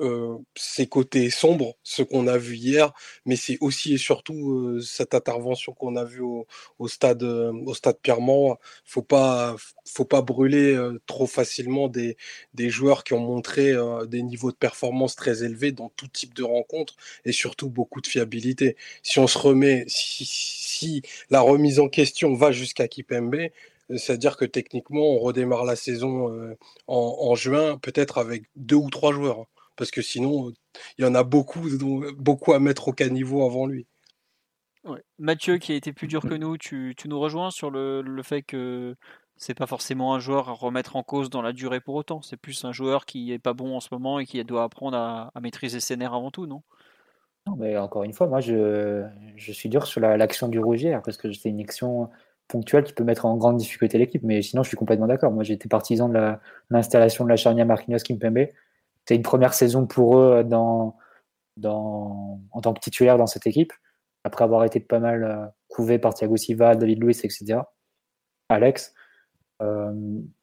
ses 0.55 0.87
côtés 0.87 1.29
sombres, 1.29 1.75
ce 1.83 2.03
qu'on 2.03 2.27
a 2.27 2.37
vu 2.37 2.55
hier, 2.55 2.93
mais 3.25 3.35
c'est 3.35 3.57
aussi 3.61 3.93
et 3.95 3.97
surtout 3.97 4.79
cette 4.81 5.13
intervention 5.13 5.73
qu'on 5.73 5.95
a 5.95 6.05
vue 6.05 6.21
au, 6.21 6.47
au, 6.79 6.87
stade 6.87 7.23
au 7.23 7.73
stade 7.73 7.97
Pierremont. 8.01 8.57
Faut 8.85 9.01
pas 9.01 9.55
faut 9.85 10.05
pas 10.05 10.21
brûler 10.21 10.77
trop 11.05 11.27
facilement 11.27 11.87
des, 11.87 12.17
des 12.53 12.69
joueurs 12.69 13.03
qui 13.03 13.13
ont 13.13 13.19
montré 13.19 13.73
des 14.07 14.21
niveaux 14.23 14.51
de 14.51 14.57
performance 14.57 15.15
très 15.15 15.43
élevés 15.43 15.71
dans 15.71 15.89
tout 15.89 16.07
type 16.07 16.33
de 16.33 16.43
rencontres 16.43 16.95
et 17.25 17.31
surtout 17.31 17.69
beaucoup 17.69 18.01
de 18.01 18.07
fiabilité. 18.07 18.77
Si 19.03 19.19
on 19.19 19.27
se 19.27 19.37
remet 19.37 19.85
si, 19.87 20.25
si 20.25 21.01
la 21.29 21.41
remise 21.41 21.79
en 21.79 21.89
question 21.89 22.33
va 22.35 22.51
jusqu'à 22.51 22.87
Kipembe, 22.87 23.49
c'est-à-dire 23.89 24.37
que 24.37 24.45
techniquement, 24.45 25.01
on 25.01 25.19
redémarre 25.19 25.63
la 25.63 25.75
saison 25.75 26.33
euh, 26.33 26.57
en, 26.87 27.35
juin, 27.35 27.77
peut-être 27.77 28.17
avec 28.17 28.43
deux 28.55 28.75
ou 28.75 28.89
trois 28.89 29.13
joueurs. 29.13 29.41
Hein, 29.41 29.45
parce 29.75 29.91
que 29.91 30.01
sinon, 30.01 30.51
il 30.97 31.05
y 31.05 31.07
en 31.07 31.15
a 31.15 31.23
beaucoup, 31.23 31.61
beaucoup 32.17 32.53
à 32.53 32.59
mettre 32.59 32.89
au 32.89 32.93
caniveau 32.93 33.45
avant 33.45 33.65
lui. 33.65 33.87
Mathieu, 35.19 35.57
qui 35.57 35.73
a 35.73 35.75
été 35.75 35.93
plus 35.93 36.07
dur 36.07 36.21
que 36.21 36.27
nous, 36.33 36.57
tu, 36.57 36.95
nous 37.05 37.19
rejoins 37.19 37.51
sur 37.51 37.69
le, 37.71 38.21
fait 38.23 38.41
que 38.41 38.95
c'est 39.37 39.53
pas 39.53 39.67
forcément 39.67 40.15
un 40.15 40.19
joueur 40.19 40.49
à 40.49 40.53
remettre 40.53 40.95
en 40.95 41.03
cause 41.03 41.29
dans 41.29 41.41
la 41.41 41.53
durée 41.53 41.79
pour 41.79 41.95
autant. 41.95 42.21
C'est 42.21 42.37
plus 42.37 42.65
un 42.65 42.71
joueur 42.71 43.05
qui 43.05 43.31
est 43.31 43.39
pas 43.39 43.53
bon 43.53 43.75
en 43.75 43.79
ce 43.79 43.89
moment 43.91 44.19
et 44.19 44.25
qui 44.25 44.43
doit 44.43 44.63
apprendre 44.63 44.97
à, 44.97 45.31
maîtriser 45.41 45.79
ses 45.79 45.95
nerfs 45.95 46.13
avant 46.13 46.31
tout, 46.31 46.45
non? 46.45 46.63
Non, 47.45 47.55
mais 47.55 47.77
encore 47.77 48.03
une 48.03 48.11
fois, 48.11 48.27
moi 48.27 48.41
je, 48.41 49.07
suis 49.37 49.69
dur 49.69 49.87
sur 49.87 50.01
l'action 50.01 50.49
du 50.49 50.59
Rougier 50.59 50.97
parce 51.05 51.15
que 51.15 51.31
c'est 51.31 51.49
une 51.49 51.61
action 51.61 52.09
ponctuel 52.47 52.83
qui 52.83 52.93
peut 52.93 53.03
mettre 53.03 53.25
en 53.25 53.35
grande 53.37 53.57
difficulté 53.57 53.97
l'équipe. 53.97 54.23
Mais 54.23 54.41
sinon, 54.41 54.63
je 54.63 54.69
suis 54.69 54.77
complètement 54.77 55.07
d'accord. 55.07 55.31
Moi, 55.31 55.43
j'étais 55.43 55.67
partisan 55.67 56.09
de 56.09 56.33
l'installation 56.69 57.23
de 57.23 57.29
la 57.29 57.35
charnière 57.35 57.65
Marquinhos 57.65 57.99
Kimpembe. 57.99 58.47
C'était 58.99 59.15
une 59.15 59.23
première 59.23 59.53
saison 59.53 59.85
pour 59.85 60.17
eux 60.17 60.43
dans, 60.43 60.97
dans, 61.57 62.41
en 62.51 62.61
tant 62.61 62.73
que 62.73 62.79
titulaire 62.79 63.17
dans 63.17 63.27
cette 63.27 63.47
équipe, 63.47 63.73
après 64.23 64.43
avoir 64.43 64.63
été 64.65 64.79
pas 64.79 64.99
mal 64.99 65.23
euh, 65.23 65.45
couvé 65.67 65.99
par 65.99 66.13
Thiago 66.13 66.37
Silva, 66.37 66.75
David 66.75 67.01
Luiz, 67.01 67.23
etc. 67.23 67.59
Alex. 68.49 68.93
Euh, 69.61 69.93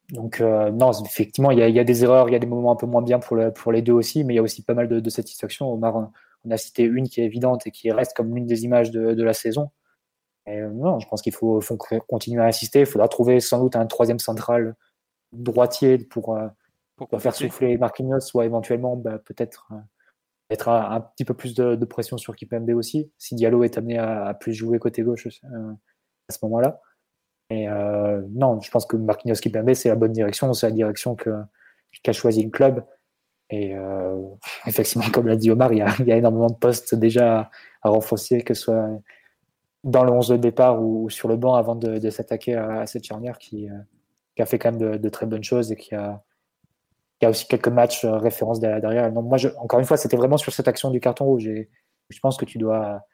donc, 0.09 0.41
euh, 0.41 0.71
non, 0.71 0.91
effectivement, 1.03 1.51
il 1.51 1.59
y, 1.59 1.79
a, 1.79 1.83
des 1.83 2.03
erreurs, 2.03 2.29
il 2.29 2.33
y 2.33 2.35
a 2.35 2.39
des 2.39 2.47
moments 2.47 2.71
un 2.71 2.75
peu 2.75 2.85
moins 2.85 3.01
bien 3.01 3.19
pour, 3.19 3.37
pour 3.55 3.71
les 3.71 3.81
deux 3.81 3.93
aussi, 3.93 4.23
mais 4.23 4.33
il 4.33 4.37
y 4.37 4.39
a 4.39 4.43
aussi 4.43 4.63
pas 4.63 4.73
mal 4.73 4.87
de, 4.87 4.99
de 4.99 5.09
satisfaction. 5.09 5.71
Omar, 5.71 6.11
on 6.43 6.51
a 6.51 6.57
cité 6.57 6.83
une 6.83 7.09
qui 7.09 7.21
est 7.21 7.25
évidente 7.25 7.65
et 7.65 7.71
qui 7.71 7.91
reste 7.91 8.15
comme 8.15 8.35
l'une 8.35 8.45
des 8.45 8.65
images 8.65 8.91
de, 8.91 9.13
de 9.13 9.23
la 9.23 9.33
saison 9.33 9.71
euh, 10.47 10.69
non, 10.69 10.99
je 10.99 11.07
pense 11.07 11.21
qu'il 11.21 11.33
faut, 11.33 11.59
continuer 12.07 12.41
à 12.41 12.45
insister. 12.45 12.81
Il 12.81 12.85
faudra 12.85 13.07
trouver 13.07 13.39
sans 13.39 13.59
doute 13.59 13.75
un 13.75 13.85
troisième 13.85 14.19
central 14.19 14.75
droitier 15.31 15.97
pour, 15.97 16.35
euh, 16.35 16.47
faire 17.19 17.35
souffler 17.35 17.77
Marquinhos, 17.77 18.19
soit 18.21 18.45
éventuellement 18.45 18.95
bah, 18.95 19.19
peut-être 19.19 19.67
euh, 19.71 19.75
être 20.49 20.69
un, 20.69 21.01
petit 21.01 21.25
peu 21.25 21.33
plus 21.33 21.55
de, 21.55 21.85
pression 21.85 22.17
sur 22.17 22.35
Kipembe 22.35 22.69
aussi, 22.69 23.11
si 23.17 23.35
Diallo 23.35 23.63
est 23.63 23.77
amené 23.77 23.97
à, 23.97 24.33
plus 24.35 24.53
jouer 24.53 24.77
côté 24.77 25.01
gauche 25.01 25.27
à 25.27 26.33
ce 26.33 26.37
moment-là. 26.43 26.81
Et 27.49 27.67
non, 27.67 28.61
je 28.61 28.69
pense 28.69 28.85
que 28.85 28.95
Marquinhos 28.95 29.35
Kipembe, 29.35 29.73
c'est 29.73 29.89
la 29.89 29.95
bonne 29.95 30.11
direction, 30.11 30.53
c'est 30.53 30.67
la 30.67 30.71
direction 30.71 31.15
qu'a 31.15 32.13
choisi 32.13 32.43
le 32.43 32.51
club. 32.51 32.85
Et 33.49 33.75
euh, 33.75 34.15
effectivement, 34.67 35.09
comme 35.11 35.27
l'a 35.27 35.35
dit 35.35 35.51
Omar, 35.51 35.71
il 35.73 35.79
y, 35.79 35.81
a, 35.81 36.17
énormément 36.17 36.49
de 36.49 36.55
postes 36.55 36.95
déjà 36.95 37.49
à, 37.81 37.89
renforcer, 37.89 38.41
que 38.41 38.53
ce 38.53 38.63
soit 38.63 38.89
dans 39.85 40.03
le 40.03 40.11
11 40.11 40.29
de 40.29 40.37
départ 40.37 40.81
ou, 40.81 41.09
sur 41.09 41.29
le 41.29 41.37
banc 41.37 41.53
avant 41.53 41.75
de, 41.75 42.09
s'attaquer 42.09 42.55
à, 42.55 42.85
cette 42.87 43.05
charnière 43.05 43.37
qui, 43.37 43.69
euh, 43.69 43.73
qui, 44.35 44.41
a 44.41 44.45
fait 44.45 44.57
quand 44.57 44.71
même 44.71 44.97
de, 44.97 45.09
très 45.09 45.27
bonnes 45.27 45.43
choses 45.43 45.71
et 45.71 45.75
qui 45.75 45.93
a, 45.93 46.23
qui 47.19 47.27
a 47.27 47.29
aussi 47.29 47.47
quelques 47.47 47.67
matchs 47.67 48.03
euh, 48.03 48.17
références 48.17 48.59
derrière. 48.59 49.11
Moi, 49.11 49.37
encore 49.57 49.79
une 49.79 49.85
fois, 49.85 49.95
c'était 49.95 50.17
vraiment 50.17 50.37
sur 50.37 50.51
cette 50.51 50.67
action 50.67 50.89
du 50.89 50.99
carton 50.99 51.25
rouge. 51.25 51.47
Je 52.09 52.19
pense 52.19 52.35
que 52.35 52.45
tu 52.45 52.57
dois, 52.57 53.05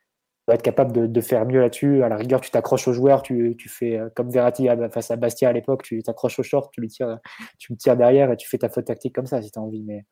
être 0.47 0.61
capable 0.61 1.11
de, 1.11 1.21
faire 1.21 1.45
mieux 1.45 1.59
là-dessus. 1.59 2.03
À 2.03 2.09
la 2.09 2.15
rigueur, 2.15 2.39
tu 2.39 2.51
t'accroches 2.51 2.87
aux 2.87 2.93
joueurs, 2.93 3.21
tu, 3.21 3.55
tu, 3.57 3.67
fais 3.67 3.99
comme 4.15 4.29
Verratti 4.29 4.67
face 4.91 5.11
à 5.11 5.17
Bastia 5.17 5.49
à 5.49 5.53
l'époque, 5.53 5.83
tu 5.83 6.01
t'accroches 6.03 6.39
au 6.39 6.43
short, 6.43 6.71
tu 6.73 6.81
lui 6.81 6.87
tires, 6.87 7.19
tu 7.57 7.73
me 7.73 7.77
tires 7.77 7.97
derrière 7.97 8.31
et 8.31 8.37
tu 8.37 8.49
fais 8.49 8.57
ta 8.57 8.69
faute 8.69 8.85
tactique 8.85 9.13
comme 9.13 9.27
ça 9.27 9.41
si 9.41 9.51
tu 9.51 9.59
as 9.59 9.61
envie. 9.61 9.83
Mais 9.83 10.05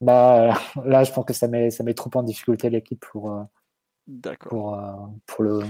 bah, 0.00 0.54
là, 0.84 1.04
je 1.04 1.12
pense 1.12 1.24
que 1.24 1.32
ça 1.32 1.46
met, 1.46 1.70
ça 1.70 1.84
met 1.84 1.94
trop 1.94 2.10
en 2.14 2.22
difficulté 2.24 2.68
l'équipe 2.68 3.00
pour, 3.00 3.32
pour, 4.40 4.74
euh, 4.74 4.92
pour, 5.26 5.44
le, 5.44 5.60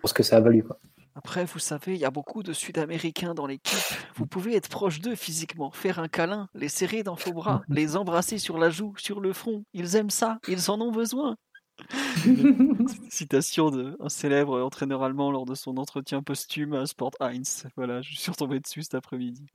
pour 0.00 0.08
ce 0.08 0.14
que 0.14 0.22
ça 0.22 0.36
a 0.36 0.40
valu. 0.40 0.62
Quoi. 0.62 0.78
Après, 1.14 1.44
vous 1.44 1.58
savez, 1.58 1.94
il 1.94 1.98
y 1.98 2.04
a 2.04 2.10
beaucoup 2.10 2.42
de 2.42 2.52
Sud-Américains 2.52 3.34
dans 3.34 3.46
l'équipe. 3.46 3.78
Vous 4.14 4.26
pouvez 4.26 4.54
être 4.54 4.68
proche 4.68 5.00
d'eux 5.00 5.16
physiquement, 5.16 5.70
faire 5.70 5.98
un 5.98 6.08
câlin, 6.08 6.48
les 6.54 6.68
serrer 6.68 7.02
dans 7.02 7.14
vos 7.14 7.32
bras, 7.32 7.62
les 7.68 7.96
embrasser 7.96 8.38
sur 8.38 8.58
la 8.58 8.70
joue, 8.70 8.94
sur 8.96 9.20
le 9.20 9.32
front. 9.32 9.64
Ils 9.74 9.96
aiment 9.96 10.10
ça, 10.10 10.38
ils 10.48 10.70
en 10.70 10.80
ont 10.80 10.92
besoin. 10.92 11.36
Citation 13.08 13.70
d'un 13.70 14.08
célèbre 14.08 14.62
entraîneur 14.62 15.02
allemand 15.02 15.30
lors 15.30 15.46
de 15.46 15.54
son 15.54 15.78
entretien 15.78 16.22
posthume 16.22 16.74
à 16.74 16.86
Sport 16.86 17.12
1. 17.20 17.42
Voilà, 17.76 18.02
je 18.02 18.16
suis 18.16 18.30
retombé 18.30 18.60
dessus 18.60 18.82
cet 18.82 18.94
après-midi. 18.94 19.46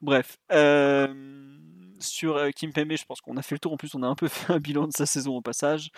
Bref. 0.00 0.38
Euh 0.50 1.57
sur 2.00 2.36
euh, 2.36 2.50
Kimpembe, 2.50 2.92
je 2.96 3.04
pense 3.04 3.20
qu'on 3.20 3.36
a 3.36 3.42
fait 3.42 3.54
le 3.54 3.58
tour. 3.58 3.72
En 3.72 3.76
plus, 3.76 3.94
on 3.94 4.02
a 4.02 4.06
un 4.06 4.14
peu 4.14 4.28
fait 4.28 4.52
un 4.52 4.58
bilan 4.58 4.86
de 4.86 4.92
sa 4.92 5.06
saison 5.06 5.36
au 5.36 5.40
passage. 5.40 5.90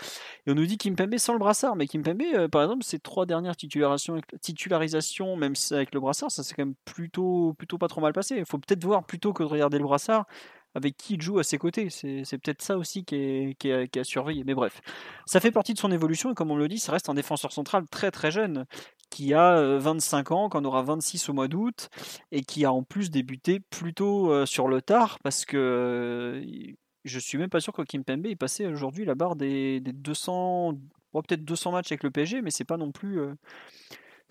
Et 0.46 0.50
on 0.50 0.54
nous 0.54 0.66
dit 0.66 0.78
Kimpembe 0.78 1.16
sans 1.18 1.32
le 1.32 1.38
brassard. 1.38 1.76
Mais 1.76 1.86
Kimpembe, 1.86 2.22
euh, 2.34 2.48
par 2.48 2.62
exemple, 2.62 2.84
ses 2.84 2.98
trois 2.98 3.26
dernières 3.26 3.56
titularisations, 3.56 5.36
même 5.36 5.54
avec 5.70 5.94
le 5.94 6.00
brassard, 6.00 6.30
ça 6.30 6.42
s'est 6.42 6.54
quand 6.54 6.64
même 6.64 6.74
plutôt, 6.84 7.54
plutôt 7.58 7.78
pas 7.78 7.88
trop 7.88 8.00
mal 8.00 8.12
passé. 8.12 8.36
Il 8.36 8.46
faut 8.46 8.58
peut-être 8.58 8.84
voir 8.84 9.04
plutôt 9.04 9.32
que 9.32 9.42
de 9.42 9.48
regarder 9.48 9.78
le 9.78 9.84
brassard 9.84 10.26
avec 10.74 10.96
qui 10.96 11.14
il 11.14 11.22
joue 11.22 11.38
à 11.38 11.44
ses 11.44 11.58
côtés. 11.58 11.90
C'est, 11.90 12.24
peut-être 12.38 12.62
ça 12.62 12.78
aussi 12.78 13.04
qui 13.04 13.16
est, 13.16 13.54
qui, 13.58 13.70
est, 13.70 13.88
qui 13.88 14.04
surveillé. 14.04 14.44
Mais 14.44 14.54
bref, 14.54 14.80
ça 15.26 15.40
fait 15.40 15.50
partie 15.50 15.74
de 15.74 15.78
son 15.78 15.90
évolution 15.90 16.30
et 16.30 16.34
comme 16.34 16.50
on 16.50 16.56
le 16.56 16.68
dit, 16.68 16.78
ça 16.78 16.92
reste 16.92 17.08
un 17.08 17.14
défenseur 17.14 17.52
central 17.52 17.86
très 17.90 18.10
très 18.10 18.30
jeune 18.30 18.66
qui 19.10 19.34
a 19.34 19.78
25 19.78 20.30
ans, 20.30 20.48
qu'on 20.48 20.64
aura 20.64 20.82
26 20.82 21.28
au 21.28 21.32
mois 21.32 21.48
d'août 21.48 21.88
et 22.32 22.42
qui 22.42 22.64
a 22.64 22.72
en 22.72 22.82
plus 22.82 23.10
débuté 23.10 23.60
plutôt 23.60 24.46
sur 24.46 24.68
le 24.68 24.80
tard 24.80 25.18
parce 25.22 25.44
que 25.44 26.42
je 27.04 27.18
suis 27.18 27.38
même 27.38 27.50
pas 27.50 27.60
sûr 27.60 27.72
que 27.72 27.82
Kim 27.82 28.04
Pembe 28.04 28.26
ait 28.26 28.36
passé 28.36 28.66
aujourd'hui 28.66 29.04
la 29.04 29.14
barre 29.14 29.36
des, 29.36 29.80
200, 29.80 30.74
peut-être 31.12 31.44
200 31.44 31.72
matchs 31.72 31.92
avec 31.92 32.02
le 32.02 32.10
PSG, 32.10 32.42
mais 32.42 32.50
c'est 32.50 32.64
pas 32.64 32.76
non 32.76 32.92
plus 32.92 33.20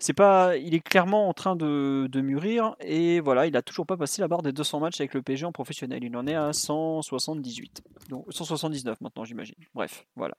c'est 0.00 0.14
pas, 0.14 0.56
il 0.56 0.74
est 0.74 0.80
clairement 0.80 1.28
en 1.28 1.34
train 1.34 1.56
de, 1.56 2.08
mûrir 2.14 2.74
et 2.80 3.20
voilà, 3.20 3.46
il 3.46 3.56
a 3.56 3.62
toujours 3.62 3.86
pas 3.86 3.98
passé 3.98 4.22
la 4.22 4.28
barre 4.28 4.42
des 4.42 4.52
200 4.52 4.80
matchs 4.80 5.00
avec 5.00 5.14
le 5.14 5.22
PSG 5.22 5.44
en 5.44 5.52
professionnel. 5.52 6.02
Il 6.02 6.16
en 6.16 6.26
est 6.26 6.34
à 6.34 6.52
178, 6.52 7.82
donc 8.08 8.24
179 8.30 9.00
maintenant, 9.02 9.24
j'imagine. 9.24 9.56
Bref, 9.74 10.06
voilà. 10.16 10.36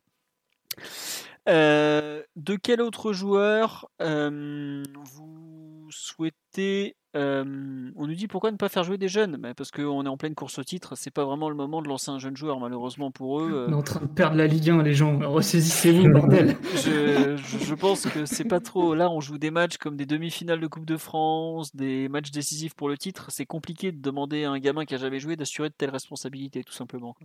Euh, 1.49 2.21
de 2.35 2.55
quel 2.55 2.81
autre 2.81 3.13
joueur 3.13 3.89
euh, 4.01 4.83
vous 5.03 5.87
souhaitez 5.89 6.95
on 7.13 8.07
nous 8.07 8.15
dit 8.15 8.27
pourquoi 8.27 8.51
ne 8.51 8.57
pas 8.57 8.69
faire 8.69 8.83
jouer 8.83 8.97
des 8.97 9.07
jeunes? 9.07 9.37
Bah, 9.37 9.53
Parce 9.53 9.71
qu'on 9.71 10.05
est 10.05 10.09
en 10.09 10.17
pleine 10.17 10.35
course 10.35 10.59
au 10.59 10.63
titre, 10.63 10.93
c'est 10.95 11.11
pas 11.11 11.25
vraiment 11.25 11.49
le 11.49 11.55
moment 11.55 11.81
de 11.81 11.87
lancer 11.87 12.09
un 12.09 12.19
jeune 12.19 12.37
joueur, 12.37 12.59
malheureusement 12.59 13.11
pour 13.11 13.41
eux. 13.41 13.65
On 13.67 13.71
est 13.71 13.75
en 13.75 13.81
train 13.81 14.01
de 14.01 14.07
perdre 14.07 14.37
la 14.37 14.47
Ligue 14.47 14.69
1, 14.69 14.83
les 14.83 14.93
gens. 14.93 15.19
Ressaisissez-vous, 15.29 16.09
bordel 16.09 16.55
je, 16.75 17.35
je, 17.37 17.75
pense 17.75 18.05
que 18.07 18.25
c'est 18.25 18.45
pas 18.45 18.59
trop. 18.59 18.95
Là, 18.95 19.09
on 19.09 19.19
joue 19.19 19.37
des 19.37 19.51
matchs 19.51 19.77
comme 19.77 19.97
des 19.97 20.05
demi-finales 20.05 20.59
de 20.59 20.67
Coupe 20.67 20.85
de 20.85 20.97
France, 20.97 21.75
des 21.75 22.07
matchs 22.07 22.31
décisifs 22.31 22.75
pour 22.75 22.89
le 22.89 22.97
titre. 22.97 23.27
C'est 23.29 23.45
compliqué 23.45 23.91
de 23.91 24.01
demander 24.01 24.45
à 24.45 24.51
un 24.51 24.59
gamin 24.59 24.85
qui 24.85 24.95
a 24.95 24.97
jamais 24.97 25.19
joué 25.19 25.35
d'assurer 25.35 25.69
de 25.69 25.75
telles 25.77 25.89
responsabilités, 25.89 26.63
tout 26.63 26.73
simplement. 26.73 27.15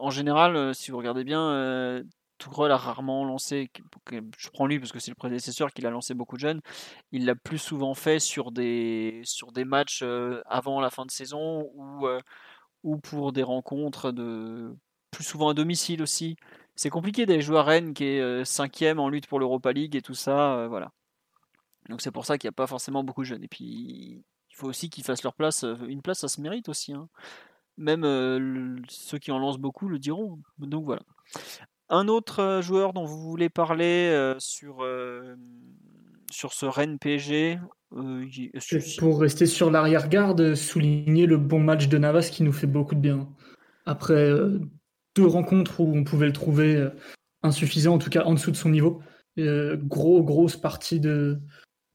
En 0.00 0.10
général, 0.10 0.74
si 0.74 0.90
vous 0.90 0.98
regardez 0.98 1.22
bien, 1.22 2.02
Tourelle 2.40 2.72
a 2.72 2.78
rarement 2.78 3.24
lancé, 3.24 3.70
je 4.10 4.48
prends 4.48 4.66
lui 4.66 4.80
parce 4.80 4.92
que 4.92 4.98
c'est 4.98 5.10
le 5.10 5.14
prédécesseur 5.14 5.72
qui 5.72 5.82
l'a 5.82 5.90
lancé 5.90 6.14
beaucoup 6.14 6.36
de 6.36 6.40
jeunes, 6.40 6.62
il 7.12 7.26
l'a 7.26 7.34
plus 7.34 7.58
souvent 7.58 7.94
fait 7.94 8.18
sur 8.18 8.50
des, 8.50 9.20
sur 9.24 9.52
des 9.52 9.66
matchs 9.66 10.00
euh, 10.02 10.42
avant 10.46 10.80
la 10.80 10.88
fin 10.90 11.04
de 11.04 11.10
saison 11.10 11.70
ou, 11.74 12.06
euh, 12.06 12.18
ou 12.82 12.96
pour 12.96 13.32
des 13.32 13.42
rencontres 13.42 14.10
de 14.10 14.74
plus 15.10 15.22
souvent 15.22 15.50
à 15.50 15.54
domicile 15.54 16.02
aussi. 16.02 16.36
C'est 16.76 16.88
compliqué 16.88 17.26
d'aller 17.26 17.42
jouer 17.42 17.58
à 17.58 17.62
Rennes 17.62 17.92
qui 17.92 18.04
est 18.04 18.20
euh, 18.20 18.44
cinquième 18.44 19.00
en 19.00 19.10
lutte 19.10 19.26
pour 19.26 19.38
l'Europa 19.38 19.72
League 19.72 19.94
et 19.94 20.02
tout 20.02 20.14
ça, 20.14 20.66
voilà. 20.68 20.92
Donc 21.90 22.00
c'est 22.00 22.10
pour 22.10 22.24
ça 22.24 22.38
qu'il 22.38 22.48
n'y 22.48 22.52
a 22.54 22.56
pas 22.56 22.66
forcément 22.66 23.04
beaucoup 23.04 23.20
de 23.20 23.26
jeunes. 23.26 23.44
Et 23.44 23.48
puis 23.48 24.24
il 24.50 24.56
faut 24.56 24.68
aussi 24.68 24.88
qu'ils 24.88 25.04
fassent 25.04 25.24
leur 25.24 25.34
place. 25.34 25.64
Une 25.86 26.00
place, 26.00 26.20
ça 26.20 26.28
se 26.28 26.40
mérite 26.40 26.70
aussi. 26.70 26.94
Hein. 26.94 27.08
Même 27.76 28.82
ceux 28.88 29.18
qui 29.18 29.30
en 29.30 29.38
lancent 29.38 29.58
beaucoup 29.58 29.88
le 29.88 29.98
diront. 29.98 30.38
Donc 30.58 30.84
voilà. 30.84 31.02
Un 31.92 32.06
autre 32.06 32.40
euh, 32.40 32.62
joueur 32.62 32.92
dont 32.92 33.04
vous 33.04 33.20
voulez 33.20 33.48
parler 33.48 34.10
euh, 34.12 34.36
sur, 34.38 34.84
euh, 34.84 35.34
sur 36.30 36.52
ce 36.52 36.64
Rennes 36.64 37.00
PSG 37.00 37.58
Pour 38.98 39.20
rester 39.20 39.44
sur 39.44 39.72
l'arrière-garde, 39.72 40.54
souligner 40.54 41.26
le 41.26 41.36
bon 41.36 41.58
match 41.58 41.88
de 41.88 41.98
Navas 41.98 42.30
qui 42.30 42.44
nous 42.44 42.52
fait 42.52 42.68
beaucoup 42.68 42.94
de 42.94 43.00
bien. 43.00 43.28
Après 43.86 44.30
deux 45.16 45.26
rencontres 45.26 45.80
où 45.80 45.92
on 45.96 46.04
pouvait 46.04 46.28
le 46.28 46.32
trouver 46.32 46.88
insuffisant, 47.42 47.94
en 47.94 47.98
tout 47.98 48.10
cas 48.10 48.22
en 48.22 48.34
dessous 48.34 48.52
de 48.52 48.56
son 48.56 48.68
niveau. 48.68 49.02
gros, 49.36 50.22
grosse 50.22 50.56
partie 50.56 51.00
de, 51.00 51.40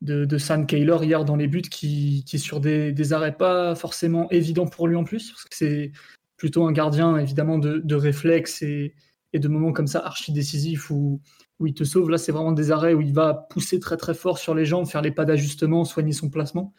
de, 0.02 0.26
de 0.26 0.38
Sam 0.38 0.66
Kaylor 0.66 1.06
hier 1.06 1.24
dans 1.24 1.38
les 1.38 1.48
buts 1.48 1.62
qui, 1.62 2.26
qui 2.26 2.36
est 2.36 2.40
sur 2.40 2.60
des, 2.60 2.92
des, 2.92 3.14
arrêts 3.14 3.38
pas 3.38 3.76
forcément 3.76 4.30
évidents 4.32 4.68
pour 4.68 4.90
lui 4.90 4.98
en 4.98 5.06
plus, 5.06 5.32
parce 5.32 5.44
que 5.46 5.56
c'est 5.56 5.92
plutôt 6.36 6.66
un 6.66 6.74
gardien 6.74 7.16
évidemment 7.18 7.60
de, 7.60 7.78
de 7.78 7.96
réflexe 7.96 8.62
et, 8.62 8.94
et 9.36 9.40
de 9.40 9.50
moments 9.50 9.74
comme 9.74 9.88
ça 9.88 10.00
archi 10.00 10.32
décisifs 10.32 10.90
où, 10.90 11.20
où 11.60 11.68
il 11.68 11.74
te 11.74 11.84
sauve. 11.84 12.10
Là, 12.10 12.18
c'est 12.18 12.32
vraiment 12.32 12.54
des 12.54 12.72
arrêts 12.72 12.94
où 12.94 13.02
il 13.02 13.14
va 13.14 13.34
pousser 13.34 13.82
très 13.82 13.98
très 13.98 14.14
fort 14.14 14.38
sur 14.38 14.56
les 14.56 14.66
jambes, 14.66 14.88
faire 14.88 15.02
les 15.02 15.12
pas 15.12 15.26
d'ajustement, 15.26 15.84
soigner 15.84 16.14
son 16.14 16.30
placement. 16.30 16.74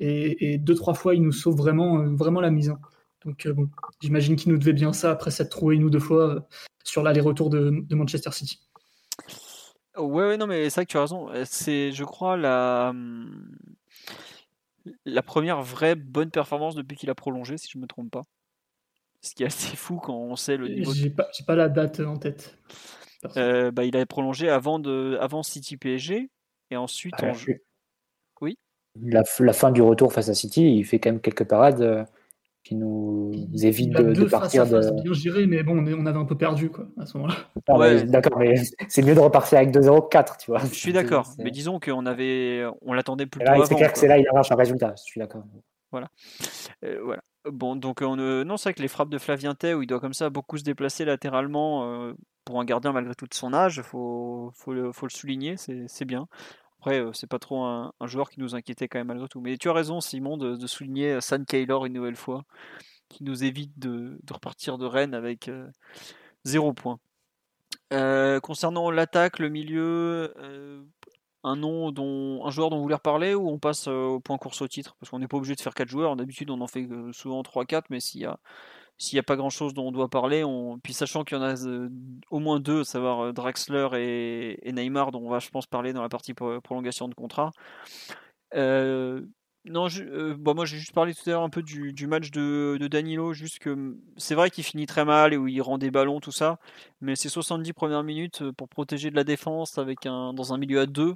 Et, 0.00 0.58
deux, 0.58 0.74
trois 0.74 0.94
fois, 0.94 1.14
il 1.14 1.22
nous 1.22 1.30
sauve 1.30 1.56
vraiment, 1.56 2.00
euh, 2.00 2.16
vraiment 2.16 2.40
la 2.40 2.50
mise. 2.50 2.70
Hein. 2.70 2.80
Donc, 3.24 3.46
euh, 3.46 3.52
bon, 3.52 3.70
j'imagine 4.00 4.34
qu'il 4.34 4.50
nous 4.50 4.58
devait 4.58 4.72
bien 4.72 4.92
ça 4.92 5.12
après 5.12 5.30
s'être 5.30 5.50
trouvé 5.50 5.76
une 5.76 5.84
ou 5.84 5.90
deux 5.90 6.00
fois 6.00 6.34
euh, 6.34 6.40
sur 6.82 7.04
l'aller-retour 7.04 7.48
de, 7.48 7.84
Manchester 7.94 8.32
City. 8.32 8.58
Ouais, 9.96 10.26
ouais, 10.26 10.36
non, 10.36 10.48
mais 10.48 10.68
c'est 10.68 10.80
vrai 10.80 10.86
que 10.86 10.90
tu 10.90 10.96
as 10.96 11.02
raison. 11.02 11.28
C'est, 11.44 11.92
je 11.92 12.02
crois, 12.02 12.36
la, 12.36 12.92
la 15.04 15.22
première 15.22 15.62
vraie 15.62 15.94
bonne 15.94 16.32
performance 16.32 16.74
depuis 16.74 16.96
qu'il 16.96 17.08
a 17.08 17.14
prolongé, 17.14 17.56
si 17.56 17.70
je 17.70 17.78
ne 17.78 17.82
me 17.82 17.86
trompe 17.86 18.10
pas. 18.10 18.24
Ce 19.24 19.34
qui 19.34 19.42
est 19.42 19.46
assez 19.46 19.74
fou 19.74 19.96
quand 19.96 20.14
on 20.14 20.36
sait 20.36 20.58
le 20.58 20.68
niveau. 20.68 20.92
J'ai 20.92 21.08
pas, 21.08 21.30
pas 21.46 21.56
la 21.56 21.70
date 21.70 22.00
en 22.00 22.18
tête. 22.18 22.58
Euh, 23.38 23.70
bah, 23.70 23.84
il 23.84 23.96
a 23.96 24.04
prolongé 24.04 24.50
avant, 24.50 24.78
de, 24.78 25.16
avant 25.18 25.42
City 25.42 25.78
PSG 25.78 26.30
et 26.70 26.76
ensuite 26.76 27.14
ah, 27.22 27.32
Oui. 28.42 28.58
La, 29.00 29.22
la, 29.40 29.52
fin 29.54 29.72
du 29.72 29.80
retour 29.80 30.12
face 30.12 30.28
à 30.28 30.34
City, 30.34 30.76
il 30.76 30.84
fait 30.84 30.98
quand 30.98 31.10
même 31.10 31.20
quelques 31.22 31.44
parades 31.44 31.80
euh, 31.80 32.04
qui 32.64 32.74
nous 32.74 33.32
évitent 33.62 33.92
de, 33.92 34.24
partir 34.24 34.66
de. 34.66 35.02
bien 35.02 35.14
géré, 35.14 35.46
mais 35.46 35.62
bon, 35.62 35.78
on, 35.78 36.06
avait 36.06 36.18
un 36.18 36.26
peu 36.26 36.36
perdu 36.36 36.68
quoi 36.68 36.86
à 36.98 37.06
ce 37.06 37.16
moment-là. 37.16 37.36
Ouais. 37.76 38.04
D'accord, 38.04 38.38
mais 38.38 38.54
c'est 38.88 39.02
mieux 39.02 39.14
de 39.14 39.20
repartir 39.20 39.56
avec 39.56 39.70
2-0-4, 39.70 40.36
tu 40.38 40.50
vois. 40.50 40.60
Je 40.60 40.74
suis 40.74 40.92
d'accord, 40.92 41.30
mais 41.38 41.50
disons 41.50 41.80
qu'on 41.80 42.04
avait, 42.04 42.64
on 42.82 42.92
l'attendait 42.92 43.26
plutôt. 43.26 43.64
C'est 43.64 43.74
clair 43.74 43.90
que 43.90 43.98
c'est 43.98 44.08
là 44.08 44.18
il 44.18 44.28
arrache 44.28 44.52
un 44.52 44.56
résultat. 44.56 44.94
Je 44.98 45.02
suis 45.02 45.18
d'accord. 45.18 45.44
Voilà. 45.90 46.08
Euh, 46.84 47.00
voilà. 47.02 47.22
Bon, 47.46 47.76
donc 47.76 48.00
on, 48.00 48.16
non, 48.16 48.56
c'est 48.56 48.70
vrai 48.70 48.74
que 48.74 48.80
les 48.80 48.88
frappes 48.88 49.10
de 49.10 49.18
Flavien 49.18 49.54
Tay, 49.54 49.74
où 49.74 49.82
il 49.82 49.86
doit 49.86 50.00
comme 50.00 50.14
ça 50.14 50.30
beaucoup 50.30 50.56
se 50.56 50.64
déplacer 50.64 51.04
latéralement 51.04 51.84
euh, 51.84 52.14
pour 52.46 52.58
un 52.58 52.64
gardien 52.64 52.92
malgré 52.92 53.14
tout 53.14 53.26
son 53.34 53.52
âge, 53.52 53.82
faut, 53.82 54.50
faut, 54.54 54.72
le, 54.72 54.92
faut 54.92 55.04
le 55.04 55.10
souligner, 55.10 55.56
c'est 55.58 56.04
bien. 56.06 56.26
Après, 56.78 57.00
euh, 57.00 57.12
c'est 57.12 57.26
pas 57.26 57.38
trop 57.38 57.62
un, 57.64 57.92
joueur 58.06 58.30
qui 58.30 58.40
nous 58.40 58.54
inquiétait 58.54 58.88
quand 58.88 58.98
même 58.98 59.08
malgré 59.08 59.28
tout. 59.28 59.40
Mais 59.42 59.58
tu 59.58 59.68
as 59.68 59.74
raison, 59.74 60.00
Simon, 60.00 60.38
de, 60.38 60.66
souligner 60.66 61.20
San 61.20 61.44
Kaylor 61.44 61.84
une 61.84 61.92
nouvelle 61.92 62.16
fois, 62.16 62.44
qui 63.10 63.24
nous 63.24 63.44
évite 63.44 63.78
de, 63.78 64.18
repartir 64.30 64.78
de 64.78 64.86
Rennes 64.86 65.14
avec 65.14 65.50
zéro 66.44 66.72
point. 66.72 66.98
concernant 68.42 68.90
l'attaque, 68.90 69.38
le 69.38 69.50
milieu, 69.50 70.34
un 71.44 71.56
nom 71.56 71.92
dont 71.92 72.44
un 72.44 72.50
joueur 72.50 72.70
dont 72.70 72.76
vous 72.76 72.82
voulez 72.82 72.94
reparler 72.94 73.34
ou 73.34 73.48
on 73.48 73.58
passe 73.58 73.86
euh, 73.88 74.06
au 74.06 74.20
point 74.20 74.38
course 74.38 74.62
au 74.62 74.68
titre? 74.68 74.96
Parce 74.98 75.10
qu'on 75.10 75.18
n'est 75.18 75.28
pas 75.28 75.36
obligé 75.36 75.54
de 75.54 75.60
faire 75.60 75.74
4 75.74 75.88
joueurs. 75.88 76.16
D'habitude, 76.16 76.50
on 76.50 76.60
en 76.60 76.66
fait 76.66 76.88
euh, 76.90 77.12
souvent 77.12 77.42
3-4, 77.42 77.84
mais 77.90 78.00
s'il 78.00 78.22
y 78.22 78.24
a, 78.24 78.38
s'il 78.98 79.16
n'y 79.16 79.20
a 79.20 79.22
pas 79.22 79.36
grand 79.36 79.50
chose 79.50 79.74
dont 79.74 79.88
on 79.88 79.92
doit 79.92 80.08
parler, 80.08 80.44
puis 80.82 80.92
sachant 80.94 81.24
qu'il 81.24 81.38
y 81.38 81.40
en 81.40 81.44
a 81.44 81.54
au 82.30 82.38
moins 82.38 82.60
deux, 82.60 82.80
à 82.80 82.84
savoir 82.84 83.32
Draxler 83.32 83.88
et... 83.94 84.72
Neymar, 84.72 85.12
dont 85.12 85.22
on 85.22 85.30
va, 85.30 85.38
je 85.38 85.50
pense, 85.50 85.66
parler 85.66 85.92
dans 85.92 86.02
la 86.02 86.08
partie 86.08 86.34
prolongation 86.34 87.08
de 87.08 87.14
contrat. 87.14 87.50
Non, 89.66 89.88
je, 89.88 90.34
bon, 90.34 90.54
moi 90.54 90.66
j'ai 90.66 90.76
juste 90.76 90.92
parlé 90.92 91.14
tout 91.14 91.22
à 91.26 91.30
l'heure 91.30 91.42
un 91.42 91.48
peu 91.48 91.62
du, 91.62 92.06
match 92.06 92.30
de, 92.30 92.76
Danilo, 92.90 93.32
juste 93.32 93.60
que 93.60 93.96
c'est 94.18 94.34
vrai 94.34 94.50
qu'il 94.50 94.62
finit 94.62 94.84
très 94.84 95.06
mal 95.06 95.32
et 95.32 95.38
où 95.38 95.48
il 95.48 95.62
rend 95.62 95.78
des 95.78 95.90
ballons, 95.90 96.20
tout 96.20 96.32
ça, 96.32 96.58
mais 97.00 97.16
c'est 97.16 97.30
70 97.30 97.72
premières 97.72 98.02
minutes 98.02 98.50
pour 98.52 98.68
protéger 98.68 99.10
de 99.10 99.16
la 99.16 99.24
défense 99.24 99.78
avec 99.78 100.04
un, 100.04 100.34
dans 100.34 100.52
un 100.52 100.58
milieu 100.58 100.80
à 100.80 100.86
deux, 100.86 101.14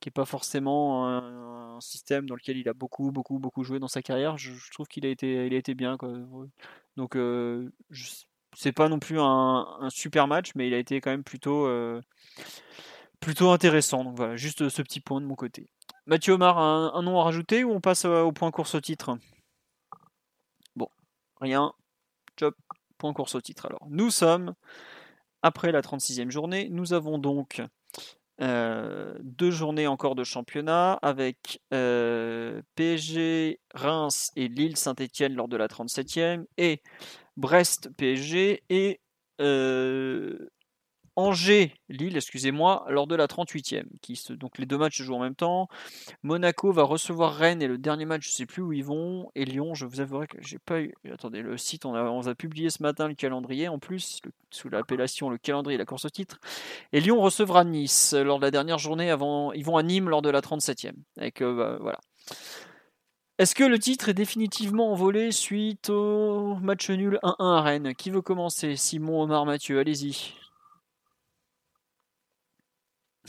qui 0.00 0.08
n'est 0.08 0.12
pas 0.12 0.24
forcément 0.24 1.06
un, 1.08 1.80
système 1.80 2.26
dans 2.26 2.34
lequel 2.34 2.56
il 2.56 2.68
a 2.70 2.72
beaucoup, 2.72 3.12
beaucoup, 3.12 3.38
beaucoup 3.38 3.62
joué 3.62 3.78
dans 3.78 3.88
sa 3.88 4.00
carrière. 4.00 4.38
Je, 4.38 4.52
trouve 4.72 4.86
qu'il 4.88 5.04
a 5.04 5.10
été, 5.10 5.46
il 5.46 5.52
a 5.52 5.58
été 5.58 5.74
bien. 5.74 5.98
Quoi. 5.98 6.10
Donc, 6.96 7.16
euh, 7.16 7.70
c'est 8.54 8.72
pas 8.72 8.88
non 8.88 8.98
plus 8.98 9.18
un, 9.20 9.88
super 9.90 10.26
match, 10.26 10.52
mais 10.54 10.68
il 10.68 10.74
a 10.74 10.78
été 10.78 11.02
quand 11.02 11.10
même 11.10 11.24
plutôt, 11.24 11.66
euh, 11.66 12.00
plutôt 13.20 13.50
intéressant. 13.50 14.04
Donc 14.04 14.16
voilà, 14.16 14.36
juste 14.36 14.70
ce 14.70 14.82
petit 14.82 15.00
point 15.00 15.20
de 15.20 15.26
mon 15.26 15.34
côté. 15.34 15.68
Mathieu 16.06 16.34
Omar, 16.34 16.58
un, 16.58 17.02
nom 17.02 17.18
à 17.18 17.24
rajouter 17.24 17.64
ou 17.64 17.72
on 17.72 17.80
passe 17.80 18.04
euh, 18.04 18.22
au 18.22 18.30
point 18.30 18.52
course 18.52 18.76
au 18.76 18.80
titre? 18.80 19.18
Bon, 20.76 20.88
rien. 21.40 21.72
Job, 22.36 22.54
point 22.96 23.12
course 23.12 23.34
au 23.34 23.40
titre. 23.40 23.66
Alors, 23.66 23.86
nous 23.90 24.10
sommes 24.10 24.54
après 25.42 25.72
la 25.72 25.80
36e 25.80 26.30
journée. 26.30 26.68
Nous 26.70 26.92
avons 26.92 27.18
donc 27.18 27.60
euh, 28.40 29.18
deux 29.20 29.50
journées 29.50 29.88
encore 29.88 30.14
de 30.14 30.22
championnat 30.22 30.92
avec 31.02 31.60
euh, 31.74 32.62
PSG, 32.76 33.58
Reims 33.74 34.30
et 34.36 34.46
Lille 34.46 34.76
Saint-Etienne 34.76 35.34
lors 35.34 35.48
de 35.48 35.56
la 35.56 35.66
37e 35.66 36.44
et 36.56 36.82
Brest 37.36 37.90
PSG 37.96 38.62
et 38.68 39.00
Lille, 41.88 42.16
excusez-moi, 42.16 42.84
lors 42.88 43.06
de 43.06 43.14
la 43.14 43.26
38e. 43.26 43.84
Qui 44.02 44.16
se, 44.16 44.32
donc 44.32 44.58
les 44.58 44.66
deux 44.66 44.76
matchs 44.76 44.98
se 44.98 45.02
jouent 45.02 45.14
en 45.14 45.20
même 45.20 45.34
temps. 45.34 45.68
Monaco 46.22 46.72
va 46.72 46.82
recevoir 46.82 47.34
Rennes 47.34 47.62
et 47.62 47.68
le 47.68 47.78
dernier 47.78 48.04
match, 48.04 48.26
je 48.26 48.32
ne 48.32 48.34
sais 48.34 48.46
plus 48.46 48.62
où 48.62 48.72
ils 48.72 48.84
vont. 48.84 49.30
Et 49.34 49.44
Lyon, 49.44 49.74
je 49.74 49.86
vous 49.86 50.00
avouerai 50.00 50.26
que 50.26 50.36
j'ai 50.40 50.58
pas 50.58 50.80
eu. 50.80 50.94
Attendez, 51.10 51.40
le 51.40 51.56
site, 51.56 51.86
on 51.86 51.94
a, 51.94 52.02
on 52.02 52.26
a 52.26 52.34
publié 52.34 52.68
ce 52.70 52.82
matin 52.82 53.08
le 53.08 53.14
calendrier 53.14 53.68
en 53.68 53.78
plus, 53.78 54.20
sous 54.50 54.68
l'appellation 54.68 55.30
le 55.30 55.38
calendrier, 55.38 55.78
la 55.78 55.86
course 55.86 56.04
au 56.04 56.10
titre. 56.10 56.38
Et 56.92 57.00
Lyon 57.00 57.20
recevra 57.20 57.64
Nice 57.64 58.12
lors 58.12 58.38
de 58.38 58.44
la 58.44 58.50
dernière 58.50 58.78
journée 58.78 59.10
avant. 59.10 59.52
Ils 59.52 59.64
vont 59.64 59.78
à 59.78 59.82
Nîmes 59.82 60.10
lors 60.10 60.22
de 60.22 60.30
la 60.30 60.40
37e. 60.40 60.92
Avec, 61.16 61.42
bah, 61.42 61.78
voilà. 61.80 61.98
Est-ce 63.38 63.54
que 63.54 63.64
le 63.64 63.78
titre 63.78 64.08
est 64.08 64.14
définitivement 64.14 64.90
envolé 64.90 65.30
suite 65.30 65.90
au 65.90 66.56
match 66.56 66.88
nul 66.88 67.18
1-1 67.22 67.34
à 67.38 67.60
Rennes? 67.60 67.94
Qui 67.94 68.10
veut 68.10 68.22
commencer? 68.22 68.76
Simon, 68.76 69.22
Omar, 69.22 69.44
Mathieu, 69.44 69.78
allez-y. 69.78 70.32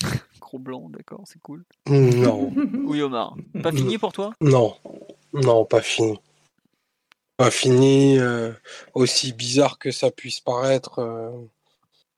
Gros 0.41 0.59
blanc, 0.59 0.89
d'accord, 0.89 1.23
c'est 1.25 1.41
cool. 1.41 1.63
Non. 1.87 2.53
oui, 2.85 3.01
Omar. 3.01 3.35
Pas 3.61 3.71
fini 3.71 3.97
pour 3.97 4.13
toi? 4.13 4.33
Non, 4.41 4.75
non, 5.33 5.65
pas 5.65 5.81
fini. 5.81 6.19
Pas 7.35 7.51
fini. 7.51 8.17
Euh, 8.19 8.53
aussi 8.93 9.33
bizarre 9.33 9.77
que 9.77 9.91
ça 9.91 10.11
puisse 10.11 10.39
paraître, 10.39 10.99
euh, 10.99 11.31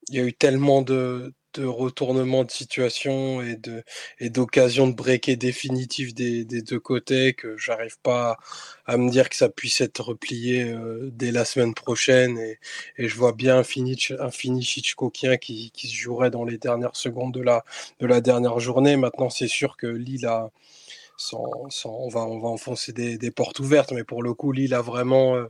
il 0.10 0.16
y 0.16 0.20
a 0.20 0.24
eu 0.24 0.34
tellement 0.34 0.82
de, 0.82 1.34
de 1.54 1.66
retournement 1.66 2.44
de 2.44 2.52
situation 2.52 3.42
et 3.42 3.56
de 3.56 3.84
et 4.20 4.30
d'occasion 4.30 4.88
de 4.88 4.94
breaker 4.94 5.36
définitif 5.36 6.14
des, 6.14 6.46
des, 6.46 6.62
deux 6.62 6.80
côtés 6.80 7.34
que 7.34 7.58
j'arrive 7.58 7.98
pas 8.02 8.38
à 8.86 8.98
me 8.98 9.10
dire 9.10 9.30
que 9.30 9.36
ça 9.36 9.50
puisse 9.50 9.82
être 9.82 10.02
replié 10.02 10.64
euh, 10.64 11.10
dès 11.12 11.32
la 11.32 11.46
semaine 11.46 11.74
prochaine 11.74 12.38
et, 12.38 12.60
et 12.98 13.08
je 13.08 13.16
vois 13.16 13.34
bien 13.34 13.58
un 13.60 13.64
finish, 13.64 14.12
un 14.20 14.32
finish 14.32 14.78
Hitchcockien 14.78 15.38
qui, 15.38 15.72
qui 15.72 15.88
se 15.88 15.96
jouerait 15.96 16.32
dans 16.32 16.44
les 16.44 16.58
dernières 16.58 16.96
secondes 16.96 17.34
de 17.34 17.42
la 17.42 17.64
de 18.00 18.06
la 18.08 18.22
dernière 18.22 18.60
journée. 18.60 18.98
Maintenant, 18.98 19.30
c'est 19.30 19.48
sûr 19.48 19.78
que 19.78 19.88
Lille 19.88 20.26
a 20.26 20.52
sans, 21.18 21.70
sans, 21.70 21.92
on 21.92 22.10
va 22.10 22.22
on 22.22 22.40
va 22.40 22.50
enfoncer 22.50 22.94
des, 22.94 23.18
des, 23.18 23.32
portes 23.32 23.60
ouvertes, 23.60 23.92
mais 23.92 24.04
pour 24.04 24.24
le 24.24 24.34
coup, 24.34 24.52
Lille 24.52 24.74
a 24.74 24.82
vraiment 24.82 25.36
euh, 25.36 25.48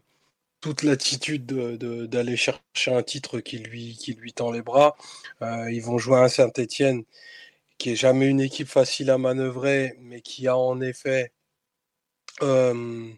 toute 0.62 0.84
l'attitude 0.84 1.46
d'aller 1.46 2.38
chercher 2.38 2.94
un 2.94 3.04
titre 3.04 3.40
qui 3.40 3.60
lui, 3.60 4.34
tend 4.36 4.52
les 4.52 4.62
bras. 4.62 4.96
Euh, 5.42 5.72
ils 5.72 5.82
vont 5.82 5.98
jouer 5.98 6.20
à 6.20 6.30
Saint-Etienne, 6.30 7.04
qui 7.78 7.92
est 7.92 7.96
jamais 7.96 8.28
une 8.28 8.42
équipe 8.42 8.68
facile 8.70 9.12
à 9.12 9.18
manœuvrer, 9.18 9.96
mais 10.00 10.22
qui 10.22 10.48
a 10.48 10.58
en 10.58 10.82
effet 10.82 11.34
euh, 12.42 13.14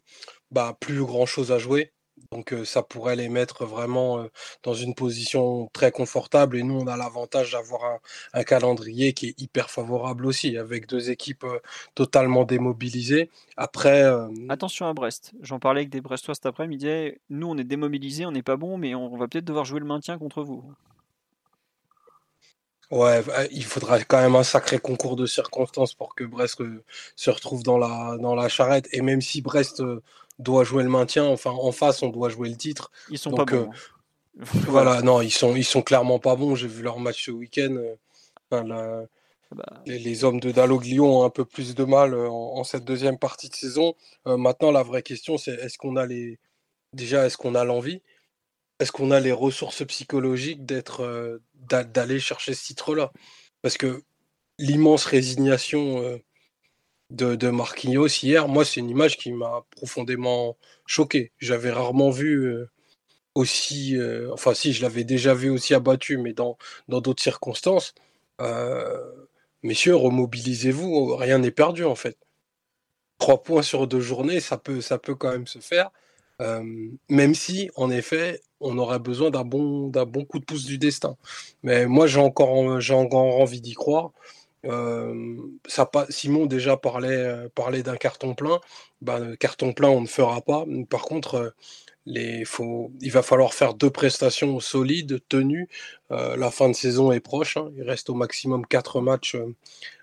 bah, 0.51 0.77
plus 0.79 1.03
grand 1.03 1.25
chose 1.25 1.51
à 1.51 1.59
jouer. 1.59 1.91
Donc 2.31 2.55
ça 2.63 2.81
pourrait 2.81 3.17
les 3.17 3.27
mettre 3.27 3.65
vraiment 3.65 4.25
dans 4.63 4.73
une 4.73 4.95
position 4.95 5.69
très 5.73 5.91
confortable. 5.91 6.57
Et 6.57 6.63
nous, 6.63 6.79
on 6.79 6.87
a 6.87 6.95
l'avantage 6.95 7.51
d'avoir 7.51 7.99
un, 8.33 8.43
calendrier 8.43 9.11
qui 9.11 9.27
est 9.27 9.41
hyper 9.41 9.69
favorable 9.69 10.25
aussi, 10.25 10.57
avec 10.57 10.87
deux 10.87 11.09
équipes 11.09 11.45
totalement 11.93 12.45
démobilisées. 12.45 13.29
Après. 13.57 14.09
Attention 14.47 14.87
à 14.87 14.93
Brest. 14.93 15.33
J'en 15.41 15.59
parlais 15.59 15.81
avec 15.81 15.89
des 15.89 15.99
Brestois 15.99 16.33
cet 16.33 16.45
après-midi. 16.45 17.13
Nous, 17.29 17.47
on 17.47 17.57
est 17.57 17.65
démobilisés, 17.65 18.25
on 18.25 18.31
n'est 18.31 18.43
pas 18.43 18.55
bon, 18.55 18.77
mais 18.77 18.95
on 18.95 19.17
va 19.17 19.27
peut-être 19.27 19.45
devoir 19.45 19.65
jouer 19.65 19.81
le 19.81 19.85
maintien 19.85 20.17
contre 20.17 20.41
vous. 20.41 20.63
Ouais, 22.91 23.21
bah, 23.23 23.45
il 23.51 23.63
faudra 23.63 24.03
quand 24.03 24.21
même 24.21 24.35
un 24.35 24.43
sacré 24.43 24.77
concours 24.77 25.15
de 25.15 25.25
circonstances 25.25 25.93
pour 25.93 26.13
que 26.13 26.25
Brest 26.25 26.61
se 27.15 27.29
retrouve 27.29 27.63
dans 27.63 27.77
la, 27.77 28.17
dans 28.19 28.35
la 28.35 28.49
charrette. 28.49 28.89
Et 28.91 29.01
même 29.01 29.21
si 29.21 29.41
Brest 29.41 29.81
doit 30.41 30.63
jouer 30.63 30.83
le 30.83 30.89
maintien. 30.89 31.25
Enfin, 31.25 31.51
en 31.51 31.71
face, 31.71 32.01
on 32.03 32.09
doit 32.09 32.29
jouer 32.29 32.49
le 32.49 32.55
titre. 32.55 32.91
Ils 33.09 33.17
sont 33.17 33.31
pas 33.31 33.45
bons. 33.45 33.57
Euh, 33.57 33.65
hein. 33.65 34.45
voilà, 34.67 35.01
non, 35.01 35.21
ils 35.21 35.31
sont, 35.31 35.55
ils 35.55 35.65
sont 35.65 35.81
clairement 35.81 36.19
pas 36.19 36.35
bons. 36.35 36.55
J'ai 36.55 36.67
vu 36.67 36.83
leur 36.83 36.99
match 36.99 37.25
ce 37.25 37.31
week-end. 37.31 37.75
Euh, 38.53 39.05
bah. 39.51 39.83
les, 39.85 40.23
hommes 40.23 40.39
de 40.39 40.51
Dalloglio 40.51 41.05
ont 41.05 41.23
un 41.23 41.29
peu 41.29 41.45
plus 41.45 41.75
de 41.75 41.83
mal 41.83 42.13
euh, 42.13 42.29
en, 42.29 42.63
cette 42.63 42.85
deuxième 42.85 43.17
partie 43.17 43.49
de 43.49 43.55
saison. 43.55 43.95
maintenant, 44.25 44.71
la 44.71 44.83
vraie 44.83 45.03
question, 45.03 45.37
c'est 45.37 45.53
est-ce 45.53 45.77
qu'on 45.77 45.95
a 45.95 46.05
les. 46.05 46.39
Déjà, 46.93 47.25
est-ce 47.25 47.37
qu'on 47.37 47.55
a 47.55 47.63
l'envie? 47.63 48.01
Est-ce 48.79 48.91
qu'on 48.91 49.11
a 49.11 49.19
les 49.19 49.31
ressources 49.31 49.85
psychologiques 49.85 50.65
d'être 50.65 51.39
d'aller 51.53 52.19
chercher 52.19 52.53
ce 52.53 52.65
titre-là? 52.65 53.11
Parce 53.61 53.77
que 53.77 54.03
l'immense 54.57 55.05
résignation 55.05 56.19
de, 57.11 57.35
de 57.35 57.49
Marquinhos 57.49 58.07
hier, 58.23 58.47
moi, 58.47 58.65
c'est 58.65 58.79
une 58.79 58.89
image 58.89 59.17
qui 59.17 59.31
m'a 59.33 59.65
profondément 59.71 60.57
choqué. 60.85 61.31
J'avais 61.39 61.71
rarement 61.71 62.09
vu 62.09 62.45
euh, 62.45 62.69
aussi, 63.35 63.97
euh, 63.97 64.31
enfin, 64.33 64.53
si, 64.53 64.73
je 64.73 64.81
l'avais 64.81 65.03
déjà 65.03 65.33
vu 65.33 65.49
aussi 65.49 65.73
abattu, 65.73 66.17
mais 66.17 66.33
dans 66.33 66.57
d'autres 66.87 67.23
circonstances. 67.23 67.93
Euh, 68.41 68.97
messieurs, 69.63 69.95
remobilisez-vous, 69.95 71.15
rien 71.17 71.39
n'est 71.39 71.51
perdu 71.51 71.83
en 71.85 71.95
fait. 71.95 72.17
Trois 73.19 73.43
points 73.43 73.61
sur 73.61 73.87
deux 73.87 74.01
journées, 74.01 74.39
ça 74.39 74.57
peut, 74.57 74.81
ça 74.81 74.97
peut 74.97 75.15
quand 75.15 75.31
même 75.31 75.47
se 75.47 75.59
faire. 75.59 75.91
même 77.09 77.35
si, 77.35 77.69
en 77.75 77.91
effet, 77.91 78.41
on 78.59 78.77
aurait 78.79 78.99
besoin 78.99 79.29
d'un 79.31 79.43
bon, 79.43 79.89
d'un 79.89 80.05
bon 80.05 80.25
coup 80.25 80.39
de 80.39 80.45
pouce 80.45 80.65
du 80.65 80.77
destin. 80.79 81.17
Mais 81.63 81.85
moi, 81.87 82.07
j'ai 82.07 82.19
encore, 82.19 82.81
j'ai 82.81 82.93
encore 82.95 83.39
envie 83.41 83.61
d'y 83.61 83.73
croire. 83.73 84.11
Simon 84.63 86.45
déjà 86.45 86.77
parlait, 86.77 87.83
d'un 87.83 87.97
carton 87.97 88.35
plein. 88.35 88.59
Ben, 89.01 89.35
carton 89.37 89.73
plein, 89.73 89.89
on 89.89 90.01
ne 90.01 90.07
fera 90.07 90.41
pas. 90.41 90.65
Par 90.89 91.01
contre, 91.01 91.55
il 92.05 93.11
va 93.11 93.23
falloir 93.23 93.53
faire 93.53 93.73
deux 93.73 93.89
prestations 93.89 94.59
solides, 94.59 95.19
tenues. 95.29 95.67
la 96.09 96.51
fin 96.51 96.69
de 96.69 96.75
saison 96.75 97.11
est 97.11 97.19
proche. 97.19 97.57
Hein. 97.57 97.71
Il 97.75 97.83
reste 97.83 98.09
au 98.09 98.15
maximum 98.15 98.65
quatre 98.65 99.01
matchs 99.01 99.35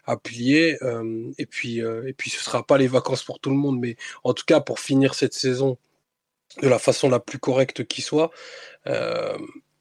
à 0.06 0.16
plier. 0.16 0.78
et, 1.38 1.46
puis, 1.46 1.78
et 1.78 2.12
puis, 2.12 2.30
ce 2.30 2.38
ne 2.38 2.42
sera 2.42 2.62
pas 2.64 2.78
les 2.78 2.88
vacances 2.88 3.24
pour 3.24 3.40
tout 3.40 3.50
le 3.50 3.56
monde. 3.56 3.78
Mais 3.78 3.96
en 4.24 4.34
tout 4.34 4.44
cas, 4.46 4.60
pour 4.60 4.80
finir 4.80 5.14
cette 5.14 5.34
saison 5.34 5.78
de 6.62 6.68
la 6.68 6.78
façon 6.78 7.08
la 7.08 7.20
plus 7.20 7.38
correcte 7.38 7.84
qui 7.86 8.02
soit, 8.02 8.30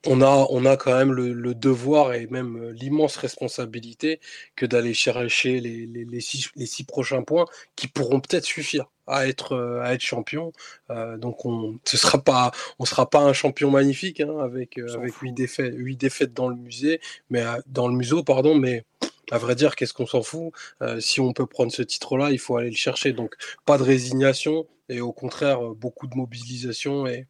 on 0.06 0.22
a, 0.22 0.48
on 0.50 0.66
a 0.66 0.78
quand 0.78 0.96
même 0.96 1.12
le, 1.12 1.54
devoir 1.56 2.14
et 2.14 2.28
même 2.28 2.58
euh, 2.58 2.72
l'immense 2.72 3.18
responsabilité 3.18 4.20
que 4.56 4.66
d'aller 4.66 4.94
chercher 4.94 5.60
les, 5.60 5.86
les, 5.88 6.22
six, 6.22 6.50
les, 6.56 6.66
six, 6.66 6.84
prochains 6.84 7.24
points 7.24 7.46
qui 7.76 7.88
pourront 7.88 8.20
peut-être 8.20 8.46
suffire 8.46 8.86
à 9.08 9.28
être, 9.28 9.54
euh, 9.54 9.82
à 9.82 9.94
être 9.94 10.02
champion. 10.02 10.52
Euh, 10.92 11.18
donc 11.18 11.46
on 11.46 11.74
ne 11.74 11.78
sera 11.86 12.20
pas, 12.20 12.52
on 12.80 12.86
sera 12.86 13.10
pas 13.10 13.22
un 13.22 13.34
champion 13.34 13.72
magnifique 13.72 14.22
hein, 14.22 14.38
avec, 14.40 14.78
avec 14.78 15.16
huit 15.16 15.34
défaites, 15.34 15.74
huit 15.76 15.98
défaites 15.98 16.34
dans 16.34 16.50
le 16.50 16.56
musée, 16.56 17.02
mais 17.30 17.44
dans 17.68 17.88
le 17.88 17.96
museau, 17.96 18.24
pardon, 18.24 18.56
mais 18.56 18.84
à 19.32 19.38
vrai 19.38 19.56
dire, 19.56 19.76
qu'est-ce 19.76 19.94
qu'on 19.94 20.08
s'en 20.08 20.24
fout? 20.24 20.54
Si 21.00 21.20
on 21.20 21.34
peut 21.34 21.46
prendre 21.46 21.72
ce 21.72 21.82
titre-là, 21.82 22.32
il 22.32 22.40
faut 22.40 22.58
aller 22.58 22.70
le 22.70 22.76
chercher. 22.76 23.14
Donc 23.14 23.36
pas 23.66 23.78
de 23.78 23.84
résignation, 23.84 24.68
et 24.90 25.02
au 25.02 25.12
contraire 25.12 25.66
euh, 25.66 25.74
beaucoup 25.74 26.08
de 26.08 26.16
mobilisation 26.16 27.08
et 27.08 27.28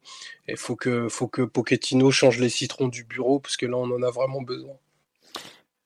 il 0.48 0.56
faut 0.56 0.76
que 0.76 1.08
faut 1.08 1.28
que 1.28 1.42
Pochettino 1.42 2.10
change 2.10 2.38
les 2.38 2.48
citrons 2.48 2.88
du 2.88 3.04
bureau 3.04 3.40
parce 3.40 3.56
que 3.56 3.66
là 3.66 3.76
on 3.76 3.90
en 3.90 4.02
a 4.02 4.10
vraiment 4.10 4.42
besoin. 4.42 4.74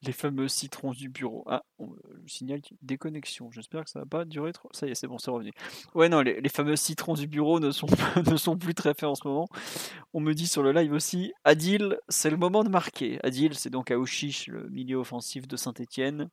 Les 0.03 0.13
fameux 0.13 0.49
citrons 0.49 0.93
du 0.93 1.09
bureau. 1.09 1.45
Ah, 1.47 1.65
on 1.79 1.89
me 1.89 1.97
signale 2.27 2.61
déconnexion. 2.83 3.51
J'espère 3.53 3.85
que 3.85 3.91
ça 3.91 4.01
va 4.01 4.07
pas 4.07 4.25
durer 4.25 4.53
trop. 4.53 4.69
Ça 4.73 4.87
y 4.87 4.91
est, 4.91 4.95
c'est 4.95 5.07
bon, 5.07 5.19
c'est 5.19 5.31
revenu. 5.31 5.53
Ouais, 5.95 6.09
non, 6.09 6.21
les, 6.21 6.49
fameux 6.49 6.77
citrons 6.77 7.15
du 7.15 7.27
bureau 7.27 7.61
ne 7.61 7.71
sont, 7.71 7.87
ne 8.31 8.37
sont 8.37 8.57
plus 8.57 8.75
très 8.75 8.95
faits 8.95 9.05
en 9.05 9.15
ce 9.15 9.27
moment. 9.27 9.49
On 10.13 10.21
me 10.21 10.35
dit 10.35 10.47
sur 10.47 10.63
le 10.63 10.73
live 10.73 10.93
aussi, 10.93 11.33
Adil, 11.45 11.99
c'est 12.09 12.31
le 12.31 12.37
moment 12.37 12.65
de 12.65 12.69
marquer. 12.69 13.19
Adil, 13.25 13.55
c'est 13.55 13.71
donc 13.71 13.91
Aouchiche, 13.91 14.49
le 14.49 14.69
milieu 14.69 14.97
offensif 14.97 15.47
de 15.47 15.57
Saint-Etienne. 15.57 16.29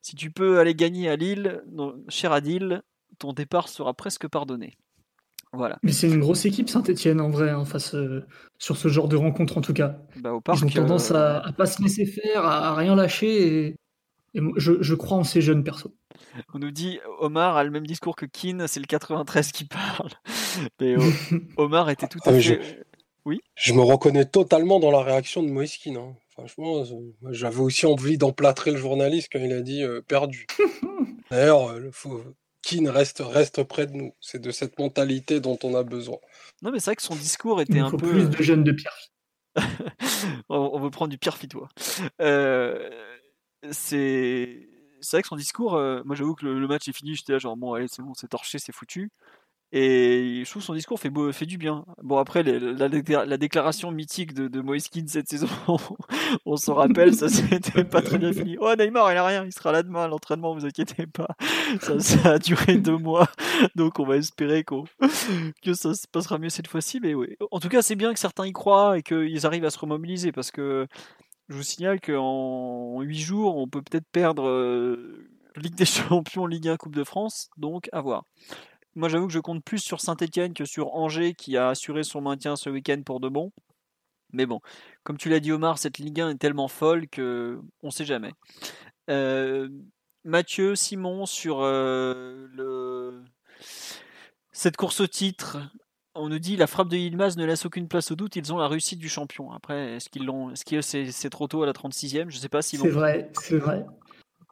Si 0.00 0.16
tu 0.16 0.30
peux 0.30 0.58
aller 0.58 0.74
gagner 0.74 1.08
à 1.08 1.16
Lille, 1.16 1.62
cher 2.08 2.32
Adil, 2.32 2.82
ton 3.18 3.32
départ 3.32 3.68
sera 3.68 3.94
presque 3.94 4.26
pardonné. 4.26 4.76
Voilà. 5.52 5.78
Mais 5.82 5.92
c'est 5.92 6.08
une 6.08 6.20
grosse 6.20 6.46
équipe 6.46 6.70
Saint-Etienne 6.70 7.20
en 7.20 7.28
vrai, 7.28 7.52
en 7.52 7.66
face, 7.66 7.94
euh, 7.94 8.24
sur 8.58 8.76
ce 8.76 8.88
genre 8.88 9.08
de 9.08 9.16
rencontre 9.16 9.58
en 9.58 9.60
tout 9.60 9.74
cas. 9.74 9.98
Bah, 10.16 10.38
Ils 10.54 10.64
ont 10.64 10.68
tendance 10.68 11.10
à, 11.10 11.40
à, 11.40 11.52
pas 11.52 11.66
se 11.66 11.82
laisser 11.82 12.06
faire, 12.06 12.44
à, 12.44 12.74
rien 12.74 12.94
lâcher 12.94 13.66
et, 13.66 13.76
je, 14.56 14.94
crois 14.94 15.18
en 15.18 15.24
ces 15.24 15.42
jeunes 15.42 15.62
persos. 15.62 15.90
On 16.54 16.58
nous 16.58 16.70
dit 16.70 17.00
Omar 17.18 17.58
a 17.58 17.64
le 17.64 17.70
même 17.70 17.86
discours 17.86 18.16
que 18.16 18.24
Keane, 18.24 18.66
c'est 18.66 18.80
le 18.80 18.86
93 18.86 19.52
qui 19.52 19.66
parle. 19.66 20.08
Mais 20.80 20.96
Omar 21.58 21.90
était 21.90 22.08
tout 22.08 22.18
à 22.24 22.30
ah, 22.30 22.32
fait. 22.32 22.40
Je... 22.40 22.54
Oui? 23.26 23.40
Je 23.54 23.74
me 23.74 23.82
reconnais 23.82 24.24
totalement 24.24 24.80
dans 24.80 24.90
la 24.90 25.02
réaction 25.02 25.42
de 25.42 25.48
Moïse 25.48 25.76
Keane. 25.76 25.98
Hein. 25.98 26.16
Franchement, 26.30 26.82
j'avais 27.30 27.60
aussi 27.60 27.84
envie 27.84 28.16
d'emplâtrer 28.16 28.70
le 28.70 28.78
journaliste 28.78 29.28
quand 29.30 29.38
il 29.38 29.52
a 29.52 29.60
dit 29.60 29.82
euh, 29.82 30.00
perdu. 30.00 30.46
D'ailleurs, 31.30 31.76
il 31.78 31.92
faut 31.92 32.22
Keane 32.62 32.88
reste, 32.88 33.22
reste 33.24 33.62
près 33.64 33.86
de 33.86 33.92
nous. 33.92 34.14
C'est 34.20 34.40
de 34.40 34.50
cette 34.50 34.78
mentalité 34.78 35.40
dont 35.40 35.58
on 35.62 35.74
a 35.74 35.82
besoin. 35.82 36.18
Non, 36.62 36.70
mais 36.70 36.78
c'est 36.78 36.90
vrai 36.90 36.96
que 36.96 37.02
son 37.02 37.16
discours 37.16 37.60
était 37.60 37.80
un 37.80 37.90
peu. 37.90 37.96
plus 37.96 38.30
de 38.30 38.42
jeunes 38.42 38.64
de 38.64 38.72
Pierre. 38.72 38.96
on 40.48 40.80
veut 40.80 40.90
prendre 40.90 41.10
du 41.10 41.18
Pierre 41.18 41.36
Fitois. 41.36 41.68
Euh, 42.20 42.88
c'est 43.70 44.68
c'est 45.00 45.16
vrai 45.16 45.22
que 45.22 45.28
son 45.28 45.36
discours, 45.36 45.74
euh, 45.74 46.00
moi 46.04 46.14
j'avoue 46.16 46.34
que 46.34 46.46
le, 46.46 46.66
match 46.68 46.88
est 46.88 46.96
fini, 46.96 47.14
j'étais 47.14 47.32
là 47.32 47.38
genre 47.38 47.56
bon 47.56 47.74
allez 47.74 47.88
c'est 47.88 48.02
bon 48.02 48.14
c'est 48.14 48.28
torché, 48.28 48.58
c'est 48.58 48.72
foutu. 48.72 49.10
Et 49.74 50.42
je 50.44 50.50
trouve 50.50 50.62
son 50.62 50.74
discours 50.74 51.00
fait, 51.00 51.10
fait 51.32 51.46
du 51.46 51.56
bien. 51.56 51.86
Bon, 52.02 52.18
après, 52.18 52.42
la, 52.42 53.38
déclaration 53.38 53.90
mythique 53.90 54.34
de, 54.34 54.46
de 54.46 54.60
Moïse 54.60 54.90
cette 55.06 55.28
saison, 55.28 55.48
on 56.46 56.56
s'en 56.56 56.74
rappelle, 56.74 57.14
ça 57.14 57.30
s'était 57.30 57.84
pas 57.84 58.02
très 58.02 58.18
bien 58.18 58.34
fini. 58.34 58.58
Oh, 58.60 58.74
Neymar, 58.78 59.10
il 59.12 59.16
a 59.16 59.26
rien, 59.26 59.44
il 59.46 59.52
sera 59.52 59.72
là 59.72 59.82
demain 59.82 60.04
à 60.04 60.08
l'entraînement, 60.08 60.54
vous 60.54 60.66
inquiétez 60.66 61.06
pas. 61.06 61.28
Ça, 61.80 62.32
a 62.32 62.38
duré 62.38 62.76
deux 62.76 62.98
mois, 62.98 63.28
donc 63.74 63.98
on 63.98 64.04
va 64.04 64.16
espérer 64.16 64.62
que 64.62 65.72
ça 65.72 65.94
se 65.94 66.06
passera 66.06 66.38
mieux 66.38 66.50
cette 66.50 66.68
fois-ci. 66.68 67.00
Mais 67.00 67.14
oui, 67.14 67.36
en 67.50 67.58
tout 67.58 67.70
cas, 67.70 67.80
c'est 67.80 67.96
bien 67.96 68.12
que 68.12 68.18
certains 68.18 68.46
y 68.46 68.52
croient 68.52 68.98
et 68.98 69.02
qu'ils 69.02 69.46
arrivent 69.46 69.64
à 69.64 69.70
se 69.70 69.78
remobiliser 69.78 70.32
parce 70.32 70.50
que 70.50 70.86
je 71.48 71.54
vous 71.54 71.62
signale 71.62 71.98
qu'en 72.00 73.00
huit 73.00 73.20
jours, 73.20 73.56
on 73.56 73.68
peut 73.68 73.80
peut-être 73.80 74.08
perdre 74.12 74.46
euh, 74.46 75.26
Ligue 75.56 75.74
des 75.74 75.84
Champions, 75.86 76.46
Ligue 76.46 76.68
1, 76.68 76.76
Coupe 76.76 76.94
de 76.94 77.04
France, 77.04 77.48
donc 77.56 77.88
à 77.92 78.00
voir. 78.00 78.24
Moi, 78.94 79.08
j'avoue 79.08 79.26
que 79.26 79.32
je 79.32 79.38
compte 79.38 79.64
plus 79.64 79.78
sur 79.78 80.00
Saint-Etienne 80.00 80.54
que 80.54 80.64
sur 80.64 80.94
Angers 80.94 81.34
qui 81.34 81.56
a 81.56 81.68
assuré 81.68 82.02
son 82.02 82.20
maintien 82.20 82.56
ce 82.56 82.70
week-end 82.70 83.02
pour 83.04 83.20
de 83.20 83.28
bon. 83.28 83.52
Mais 84.32 84.46
bon, 84.46 84.60
comme 85.02 85.18
tu 85.18 85.28
l'as 85.28 85.40
dit, 85.40 85.52
Omar, 85.52 85.78
cette 85.78 85.98
Ligue 85.98 86.20
1 86.20 86.30
est 86.30 86.34
tellement 86.36 86.68
folle 86.68 87.08
que 87.08 87.60
on 87.82 87.90
sait 87.90 88.04
jamais. 88.04 88.32
Euh, 89.10 89.68
Mathieu, 90.24 90.74
Simon, 90.74 91.26
sur 91.26 91.58
euh, 91.62 93.20
cette 94.52 94.76
course 94.76 95.00
au 95.00 95.06
titre, 95.06 95.58
on 96.14 96.28
nous 96.28 96.38
dit 96.38 96.56
la 96.56 96.66
frappe 96.66 96.88
de 96.88 96.96
Yilmaz 96.96 97.36
ne 97.36 97.44
laisse 97.44 97.66
aucune 97.66 97.88
place 97.88 98.10
au 98.10 98.14
doute. 98.14 98.36
Ils 98.36 98.52
ont 98.52 98.58
la 98.58 98.68
réussite 98.68 98.98
du 98.98 99.08
champion. 99.08 99.52
Après, 99.52 99.96
est-ce 99.96 100.08
qu'ils 100.08 100.24
l'ont 100.24 100.50
Est-ce 100.50 100.64
que 100.64 100.80
c'est, 100.80 101.30
trop 101.30 101.48
tôt 101.48 101.62
à 101.62 101.66
la 101.66 101.72
36e 101.72 102.30
Je 102.30 102.36
ne 102.36 102.40
sais 102.40 102.48
pas 102.48 102.62
si. 102.62 102.76
C'est 102.76 102.88
vrai, 102.88 103.30
c'est 103.40 103.58
vrai. 103.58 103.84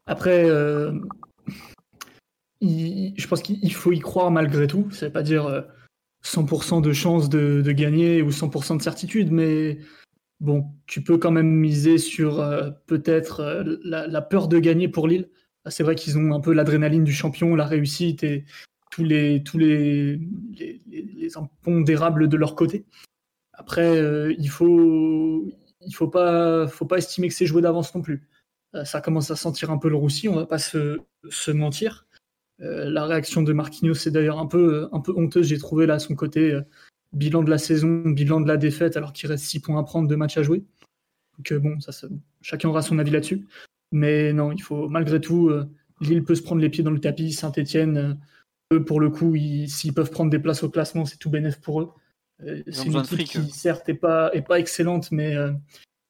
Après, 0.07 0.49
euh, 0.49 0.93
je 2.61 3.27
pense 3.27 3.43
qu'il 3.43 3.73
faut 3.73 3.93
y 3.93 4.01
croire 4.01 4.31
malgré 4.31 4.66
tout. 4.66 4.91
Ça 4.91 5.07
veut 5.07 5.12
pas 5.12 5.23
dire 5.23 5.65
100% 6.24 6.78
euh, 6.78 6.81
de 6.81 6.93
chance 6.93 7.28
de, 7.28 7.73
gagner 7.73 8.23
ou 8.23 8.31
100% 8.31 8.77
de 8.77 8.82
certitude, 8.82 9.31
mais 9.31 9.78
bon, 10.41 10.66
tu 10.87 11.03
peux 11.03 11.19
quand 11.19 11.31
même 11.31 11.51
miser 11.51 11.99
sur 11.99 12.41
euh, 12.41 12.70
peut-être 12.87 13.41
euh, 13.41 13.77
la, 13.85 14.23
peur 14.23 14.49
de 14.49 14.59
gagner 14.59 14.89
pour 14.89 15.09
Lille. 15.09 15.31
Ah, 15.65 15.70
c'est 15.70 15.82
vrai 15.82 15.95
qu'ils 15.95 16.19
ont 16.19 16.32
un 16.32 16.41
peu 16.41 16.53
l'adrénaline 16.53 17.05
du 17.05 17.12
champion, 17.12 17.55
la 17.55 17.66
réussite 17.66 18.24
et 18.24 18.45
tous 18.91 19.05
les, 19.05 19.43
tous 19.43 19.59
les, 19.59 20.20
les, 20.57 21.37
impondérables 21.37 22.28
de 22.28 22.37
leur 22.37 22.57
côté. 22.57 22.87
Après, 23.53 23.99
il 24.39 24.49
faut 24.49 25.47
il 25.87 25.95
faut 25.95 26.09
pas 26.09 26.66
estimer 26.97 27.28
que 27.28 27.35
c'est 27.35 27.47
joué 27.47 27.61
d'avance 27.62 27.95
non 27.95 28.01
plus. 28.01 28.27
ça 28.85 29.03
commence 29.03 29.31
à 29.31 29.37
sentir 29.37 29.70
un 29.70 29.77
peu 29.77 29.91
le 29.91 29.97
roussi, 29.97 30.28
on 30.28 30.35
va 30.35 30.47
pas 30.47 30.59
se 30.59 31.51
mentir. 31.51 32.07
Euh, 32.62 32.91
la 32.91 33.07
réaction 33.07 33.43
de 33.43 33.53
Marquinhos, 33.53 33.95
c'est 33.95 34.11
d'ailleurs 34.11 34.39
un 34.39 34.47
peu, 34.47 34.89
un 34.93 35.01
peu 35.01 35.12
honteuse, 35.16 35.47
j'ai 35.47 35.59
trouvé 35.59 35.87
là 35.87 35.99
son 35.99 36.15
côté 36.15 36.53
euh, 36.53 36.62
bilan 37.12 37.43
de 37.43 37.51
la 37.51 37.59
saison, 37.59 38.03
bilan 38.05 38.41
de 38.41 38.49
la 38.49 38.57
défaite, 38.57 38.97
alors 38.97 39.12
qu'il 39.12 39.28
reste 39.28 39.45
6 39.45 39.61
points 39.61 39.78
à 39.78 39.82
prendre, 39.82 40.09
2 40.09 40.16
matchs 40.16 40.37
à 40.37 40.43
jouer. 40.43 40.62
Donc 41.39 41.53
euh, 41.53 41.59
bon, 41.59 41.81
ça, 41.81 41.93
chacun 42.43 42.69
aura 42.69 42.82
son 42.82 42.99
avis 42.99 43.11
là-dessus. 43.11 43.47
Mais 43.93 44.32
non, 44.32 44.53
il 44.53 44.62
faut 44.62 44.89
malgré 44.89 45.20
tout, 45.20 45.51
Lille 46.01 46.23
peut 46.23 46.37
se 46.37 46.43
prendre 46.43 46.61
les 46.61 46.69
pieds 46.69 46.85
dans 46.85 46.93
le 46.93 47.01
tapis, 47.01 47.32
Saint-Etienne, 47.32 48.20
eux 48.73 48.85
pour 48.85 49.01
le 49.01 49.11
coup, 49.11 49.35
s'ils 49.66 49.95
peuvent 49.95 50.11
prendre 50.11 50.31
des 50.31 50.39
places 50.39 50.62
au 50.62 50.70
classement, 50.70 51.05
c'est 51.05 51.16
tout 51.16 51.28
bénéf 51.28 51.61
pour 51.61 51.81
eux. 51.81 51.91
c'est 52.69 52.87
une 52.87 52.97
équipe 52.97 53.24
qui 53.24 53.51
certes 53.51 53.89
n'est 53.89 53.95
pas, 53.95 54.31
est 54.32 54.43
pas 54.43 54.61
excellente, 54.61 55.11
mais 55.11 55.35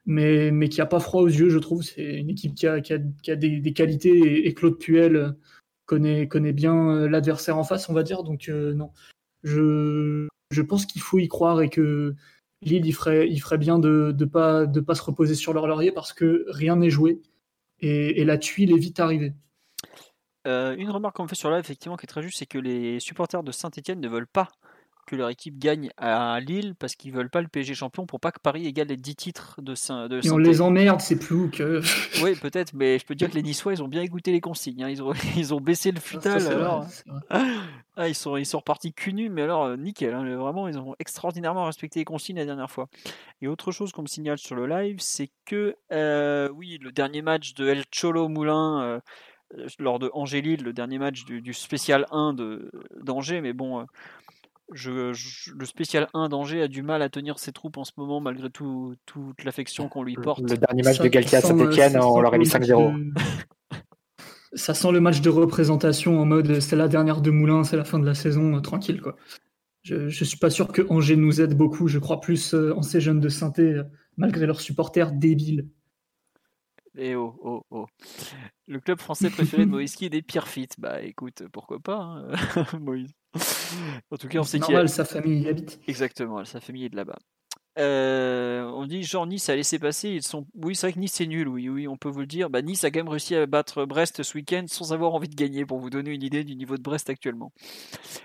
mais, 0.05 0.51
mais 0.51 0.69
qui 0.69 0.83
a 0.83 0.87
pas 0.87 1.01
froid 1.01 1.23
aux 1.23 1.29
yeux, 1.29 1.49
je 1.49 1.59
trouve. 1.59 1.83
C'est 1.83 2.03
une 2.03 2.29
équipe 2.29 2.55
qui 2.55 2.67
a, 2.67 2.83
qui 2.83 2.93
a, 2.93 2.99
qui 3.23 3.31
a 3.31 3.37
des, 3.37 3.61
des, 3.61 3.73
qualités 3.73 4.11
et, 4.11 4.49
et 4.49 4.53
Claude 4.53 4.79
Puel 4.79 5.35
connaît, 5.91 6.53
bien 6.53 6.91
euh, 6.91 7.09
l'adversaire 7.09 7.59
en 7.59 7.65
face, 7.65 7.89
on 7.89 7.93
va 7.93 8.03
dire. 8.03 8.23
Donc 8.23 8.49
euh, 8.49 8.75
non, 8.75 8.93
je, 9.43 10.29
pense 10.63 10.87
qu'il 10.87 11.03
faut 11.03 11.19
y 11.19 11.29
croire 11.29 11.61
et 11.63 11.69
que 11.69 12.15
Lille, 12.63 12.87
il 12.87 12.93
ferait, 12.93 13.59
bien 13.59 13.79
de 13.79 14.15
ne 14.19 14.25
pas, 14.25 14.67
de 14.67 14.81
pas 14.81 14.95
se 14.95 15.03
reposer 15.03 15.35
sur 15.35 15.53
leur 15.53 15.67
laurier 15.67 15.93
parce 15.93 16.13
que 16.13 16.45
rien 16.49 16.77
n'est 16.77 16.91
joué 16.91 17.21
et, 17.81 18.25
la 18.25 18.39
tuile 18.39 18.73
est 18.73 18.79
vite 18.79 19.01
arrivée. 19.01 19.33
Euh, 20.47 20.75
une 20.77 20.91
remarque 20.91 21.17
qu'on 21.17 21.29
fait 21.29 21.35
sur 21.35 21.51
là, 21.51 21.59
effectivement, 21.59 21.97
qui 21.97 22.05
est 22.05 22.07
très 22.07 22.23
juste, 22.23 22.39
c'est 22.39 22.47
que 22.47 22.59
les 22.59 23.01
supporters 23.01 23.43
de 23.43 23.53
Saint-Etienne 23.53 24.01
ne 24.01 24.09
veulent 24.09 24.27
pas 24.27 24.49
que 25.11 25.17
leur 25.17 25.29
équipe 25.29 25.59
gagne 25.59 25.91
à 25.97 26.39
Lille 26.39 26.75
parce 26.79 26.95
qu'ils 26.95 27.13
veulent 27.13 27.31
pas 27.31 27.41
le 27.41 27.49
PSG 27.49 27.75
champion 27.75 28.07
pour 28.07 28.21
pas 28.21 28.31
que 28.31 28.39
Paris 28.39 28.65
égale 28.65 28.87
les 28.87 28.97
10 28.97 29.17
titres 29.17 29.61
de 29.61 29.75
Saint 29.75 30.07
de 30.07 30.25
Et 30.25 30.31
on 30.31 30.39
les 30.39 30.61
emmerde, 30.61 31.01
c'est 31.01 31.19
plus 31.19 31.51
que. 31.51 31.81
oui, 32.23 32.37
peut-être, 32.37 32.75
mais 32.75 32.97
je 33.01 33.05
peux 33.05 33.17
dire 33.17 33.29
que 33.29 33.35
les 33.35 33.43
Niçois, 33.43 33.73
ils 33.73 33.83
ont 33.83 33.89
bien 33.89 34.03
écouté 34.03 34.31
les 34.31 34.41
consignes. 34.41 34.85
Hein. 34.85 34.89
Ils, 34.89 35.03
ont, 35.03 35.13
ils 35.37 35.53
ont 35.53 35.61
baissé 35.61 35.91
le 35.91 35.99
futal. 35.99 36.47
alors... 36.47 36.87
ah, 37.97 38.09
ils, 38.09 38.15
sont, 38.15 38.37
ils 38.37 38.47
sont 38.47 38.59
repartis 38.59 38.93
cul 38.93 39.13
nu, 39.13 39.31
mais 39.31 39.43
alors 39.43 39.65
euh, 39.65 39.77
nickel. 39.77 40.15
Hein. 40.15 40.37
vraiment, 40.37 40.69
ils 40.69 40.79
ont 40.79 40.95
extraordinairement 41.01 41.65
respecté 41.65 41.99
les 41.99 42.05
consignes 42.05 42.37
la 42.37 42.47
dernière 42.47 42.71
fois. 42.71 42.89
Et 43.43 43.49
autre 43.49 43.73
chose 43.73 43.91
qu'on 43.91 44.03
me 44.03 44.07
signale 44.07 44.39
sur 44.39 44.55
le 44.55 44.69
live, 44.69 44.99
c'est 45.01 45.31
que, 45.45 45.75
euh, 45.91 46.49
oui, 46.55 46.79
le 46.81 46.93
dernier 46.93 47.23
match 47.23 47.55
de 47.55 47.67
El 47.67 47.83
Cholo 47.91 48.29
Moulin. 48.29 48.83
Euh, 48.83 49.01
lors 49.81 49.99
de 49.99 50.09
Angers-Lille, 50.15 50.63
le 50.63 50.73
dernier 50.73 51.01
match 51.01 51.25
du, 51.25 51.41
du 51.41 51.53
spécial 51.53 52.07
1 52.13 52.37
d'Angers, 53.03 53.41
mais 53.41 53.53
bon, 53.53 53.85
le 54.71 55.65
spécial 55.65 56.09
1 56.15 56.29
d'Angers 56.29 56.63
a 56.63 56.69
du 56.69 56.83
mal 56.83 57.03
à 57.03 57.09
tenir 57.09 57.39
ses 57.39 57.53
troupes 57.53 57.77
en 57.77 57.85
ce 57.85 57.93
moment, 57.97 58.21
malgré 58.21 58.51
tout, 58.51 58.95
toute 59.07 59.45
l'affection 59.45 59.89
qu'on 59.89 60.03
lui 60.03 60.15
porte. 60.15 60.41
Le 60.49 60.57
dernier 60.57 60.83
match 60.83 60.99
de 60.99 61.09
Galtier 61.09 61.39
à 61.39 61.41
Saint-Etienne, 61.41 61.99
on 62.01 62.21
leur 62.21 62.35
a 62.35 62.39
mis 62.39 62.47
5-0. 62.47 63.13
Ça 64.53 64.75
sent 64.75 64.91
le 64.91 65.01
match 65.01 65.21
de 65.21 65.31
représentation 65.31 66.21
en 66.21 66.25
mode 66.25 66.59
c'est 66.59 66.75
la 66.75 66.89
dernière 66.89 67.21
de 67.21 67.31
Moulin, 67.31 67.63
c'est 67.63 67.77
la 67.77 67.85
fin 67.85 68.01
de 68.01 68.07
la 68.07 68.15
saison, 68.15 68.57
euh, 68.57 68.61
tranquille. 68.61 69.01
quoi. 69.01 69.17
Je 69.83 69.95
ne 69.95 70.11
suis 70.11 70.39
pas 70.39 70.51
sûr 70.51 70.73
que 70.73 70.83
Angers 70.91 71.17
nous 71.17 71.41
aide 71.41 71.57
beaucoup. 71.57 71.89
Je 71.89 71.99
crois 71.99 72.21
plus 72.21 72.55
euh, 72.55 72.75
en 72.77 72.83
ces 72.83 73.01
jeunes 73.01 73.21
de 73.21 73.29
Sainté, 73.29 73.63
euh, 73.63 73.85
malgré 74.17 74.47
leurs 74.47 74.61
supporters 74.61 75.13
débiles. 75.13 75.69
Et 76.99 77.11
eh 77.11 77.15
oh, 77.15 77.39
oh, 77.43 77.63
oh. 77.71 77.87
Le 78.67 78.81
club 78.81 78.99
français 78.99 79.31
préféré 79.31 79.65
de 79.65 79.71
Moïse 79.71 79.95
qui 79.95 80.07
est 80.07 80.11
des 80.11 80.23
pires 80.23 80.49
fit. 80.49 80.69
Bah 80.79 81.01
écoute, 81.03 81.45
pourquoi 81.53 81.79
pas, 81.79 81.99
hein, 81.99 82.29
Moïse. 82.81 83.13
En 84.11 84.17
tout 84.17 84.27
cas, 84.27 84.41
on 84.41 84.45
sait 84.45 84.59
qu'il 84.59 84.89
sa 84.89 85.05
famille 85.05 85.43
y 85.43 85.49
habite. 85.49 85.81
Exactement, 85.87 86.45
sa 86.45 86.61
famille 86.61 86.87
est 86.87 86.89
de 86.89 86.97
là-bas. 86.97 87.19
Euh, 87.79 88.65
on 88.65 88.85
dit 88.85 89.05
genre 89.05 89.27
Nice 89.27 89.49
a 89.49 89.55
laissé 89.55 89.79
passer. 89.79 90.09
Ils 90.09 90.23
sont... 90.23 90.47
Oui, 90.55 90.75
c'est 90.75 90.89
vrai 90.89 90.93
que 90.95 90.99
Nice 90.99 91.13
c'est 91.13 91.27
nul. 91.27 91.47
Oui, 91.47 91.69
oui, 91.69 91.87
on 91.87 91.97
peut 91.97 92.09
vous 92.09 92.21
le 92.21 92.27
dire. 92.27 92.51
Bah, 92.51 92.63
nice 92.63 92.83
a 92.83 92.91
quand 92.91 92.99
même 92.99 93.09
réussi 93.09 93.37
à 93.37 93.47
battre 93.47 93.85
Brest 93.85 94.23
ce 94.25 94.35
week-end 94.35 94.65
sans 94.67 94.93
avoir 94.93 95.15
envie 95.15 95.29
de 95.29 95.37
gagner, 95.37 95.65
pour 95.65 95.79
vous 95.79 95.91
donner 95.91 96.11
une 96.11 96.23
idée 96.23 96.43
du 96.43 96.57
niveau 96.57 96.77
de 96.77 96.83
Brest 96.83 97.09
actuellement. 97.09 97.53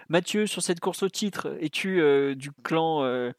Mathieu, 0.09 0.47
sur 0.47 0.63
cette 0.63 0.79
course 0.79 1.03
au 1.03 1.09
titre, 1.09 1.55
es-tu 1.61 2.01
euh, 2.01 2.33
du 2.33 2.51
clan 2.63 3.03
euh, 3.03 3.31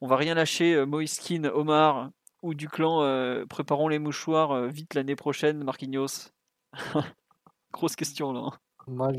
On 0.00 0.08
va 0.08 0.16
rien 0.16 0.34
lâcher, 0.34 0.84
Moïskine, 0.84 1.46
Omar, 1.46 2.10
ou 2.42 2.54
du 2.54 2.68
clan 2.68 3.44
Préparons 3.48 3.88
les 3.88 3.98
mouchoirs 3.98 4.68
vite 4.68 4.94
l'année 4.94 5.16
prochaine, 5.16 5.64
Marquinhos 5.64 6.30
Grosse 7.72 7.96
question 7.96 8.32
là. 8.32 8.40
Hein. 8.40 8.58
Moi, 8.86 9.12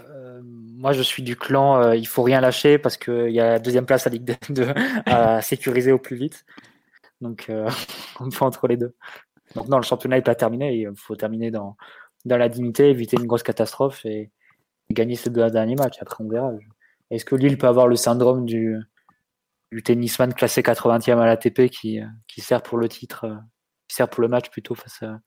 euh, 0.00 0.42
moi, 0.44 0.92
je 0.92 1.02
suis 1.02 1.22
du 1.22 1.36
clan, 1.36 1.80
euh, 1.80 1.96
il 1.96 2.06
faut 2.06 2.22
rien 2.22 2.40
lâcher 2.40 2.78
parce 2.78 2.96
qu'il 2.96 3.30
y 3.30 3.40
a 3.40 3.52
la 3.52 3.58
deuxième 3.58 3.86
place 3.86 4.06
à 4.06 4.10
Ligue 4.10 4.36
2 4.50 4.74
à 5.06 5.40
sécuriser 5.42 5.92
au 5.92 5.98
plus 5.98 6.16
vite. 6.16 6.44
Donc, 7.20 7.46
euh, 7.48 7.68
on 8.20 8.28
peut 8.28 8.44
entre 8.44 8.68
les 8.68 8.76
deux. 8.76 8.94
Maintenant, 9.54 9.78
le 9.78 9.82
championnat 9.82 10.16
n'est 10.16 10.22
pas 10.22 10.34
terminé. 10.34 10.74
Il 10.76 10.90
faut 10.96 11.16
terminer 11.16 11.50
dans, 11.50 11.76
dans 12.24 12.36
la 12.36 12.48
dignité, 12.48 12.90
éviter 12.90 13.16
une 13.18 13.26
grosse 13.26 13.42
catastrophe 13.42 14.04
et, 14.04 14.30
gagner 14.90 15.16
ces 15.16 15.30
deux 15.30 15.50
derniers 15.50 15.74
matchs. 15.74 15.98
Après, 16.00 16.22
on 16.22 16.28
verra. 16.28 16.52
Est-ce 17.10 17.24
que 17.24 17.34
Lille 17.34 17.58
peut 17.58 17.66
avoir 17.66 17.88
le 17.88 17.96
syndrome 17.96 18.44
du, 18.46 18.76
du 19.72 19.82
tennisman 19.82 20.32
classé 20.32 20.62
80e 20.62 21.18
à 21.18 21.26
l'ATP 21.26 21.68
qui, 21.68 22.00
qui 22.28 22.40
sert 22.40 22.62
pour 22.62 22.78
le 22.78 22.88
titre, 22.88 23.38
qui 23.88 23.96
sert 23.96 24.08
pour 24.08 24.22
le 24.22 24.28
match 24.28 24.50
plutôt 24.50 24.74
face 24.74 25.02
à, 25.02 25.20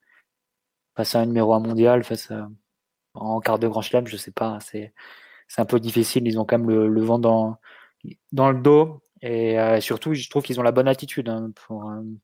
face 0.96 1.16
à 1.16 1.20
un 1.20 1.26
numéro 1.26 1.54
1 1.54 1.60
mondial, 1.60 2.04
face 2.04 2.32
à, 2.32 2.48
en 3.14 3.40
quart 3.40 3.60
de 3.60 3.68
grand 3.68 3.82
chelem, 3.82 4.08
je 4.08 4.18
sais 4.18 4.32
pas. 4.32 4.60
C'est, 4.62 4.94
un 5.58 5.66
peu 5.66 5.80
difficile. 5.80 6.28
Ils 6.28 6.40
ont 6.40 6.46
quand 6.46 6.60
même 6.60 6.70
le, 6.70 7.02
vent 7.02 7.20
dans, 7.20 7.58
le 8.04 8.62
dos. 8.62 9.02
Et 9.22 9.60
euh, 9.60 9.82
surtout, 9.82 10.14
je 10.14 10.30
trouve 10.30 10.44
qu'ils 10.44 10.60
ont 10.60 10.64
la 10.64 10.72
bonne 10.72 10.88
attitude 10.88 11.28
hein, 11.28 11.52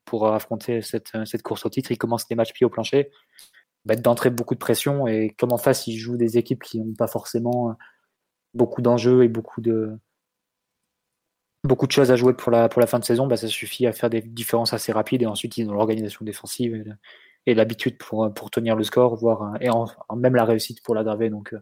pour, 0.04 0.26
euh, 0.26 0.32
affronter 0.32 0.80
cette, 0.80 1.12
cette 1.24 1.42
course 1.42 1.66
au 1.66 1.70
titre. 1.70 1.92
Ils 1.92 1.98
commencent 1.98 2.28
les 2.30 2.36
matchs 2.36 2.52
pieds 2.52 2.64
au 2.64 2.70
plancher, 2.70 3.10
mettent 3.84 4.02
d'entrée 4.02 4.30
beaucoup 4.30 4.54
de 4.54 4.60
pression. 4.60 5.06
Et 5.06 5.30
comme 5.38 5.52
en 5.52 5.58
face, 5.58 5.86
ils 5.86 5.98
jouent 5.98 6.16
des 6.16 6.38
équipes 6.38 6.62
qui 6.62 6.80
n'ont 6.80 6.94
pas 6.94 7.08
forcément 7.08 7.76
beaucoup 8.54 8.80
d'enjeux 8.80 9.24
et 9.24 9.28
beaucoup 9.28 9.60
de, 9.60 9.98
beaucoup 11.64 11.86
de 11.86 11.92
choses 11.92 12.10
à 12.10 12.16
jouer 12.16 12.34
pour 12.34 12.52
la, 12.52 12.68
pour 12.68 12.80
la 12.80 12.86
fin 12.86 12.98
de 12.98 13.04
saison, 13.04 13.26
bah, 13.26 13.36
ça 13.36 13.48
suffit 13.48 13.86
à 13.86 13.92
faire 13.92 14.10
des 14.10 14.22
différences 14.22 14.72
assez 14.72 14.92
rapides. 14.92 15.22
Et 15.22 15.26
ensuite, 15.26 15.56
ils 15.58 15.68
ont 15.68 15.74
l'organisation 15.74 16.24
défensive 16.24 16.84
et, 17.46 17.54
l'habitude 17.54 17.96
pour, 17.98 18.32
pour 18.34 18.50
tenir 18.50 18.74
le 18.74 18.82
score, 18.82 19.14
voire, 19.16 19.54
et 19.60 19.68
même 20.16 20.34
la 20.34 20.44
réussite 20.44 20.82
pour 20.82 20.94
l'aggraver. 20.94 21.30
Donc, 21.30 21.54
euh, 21.54 21.60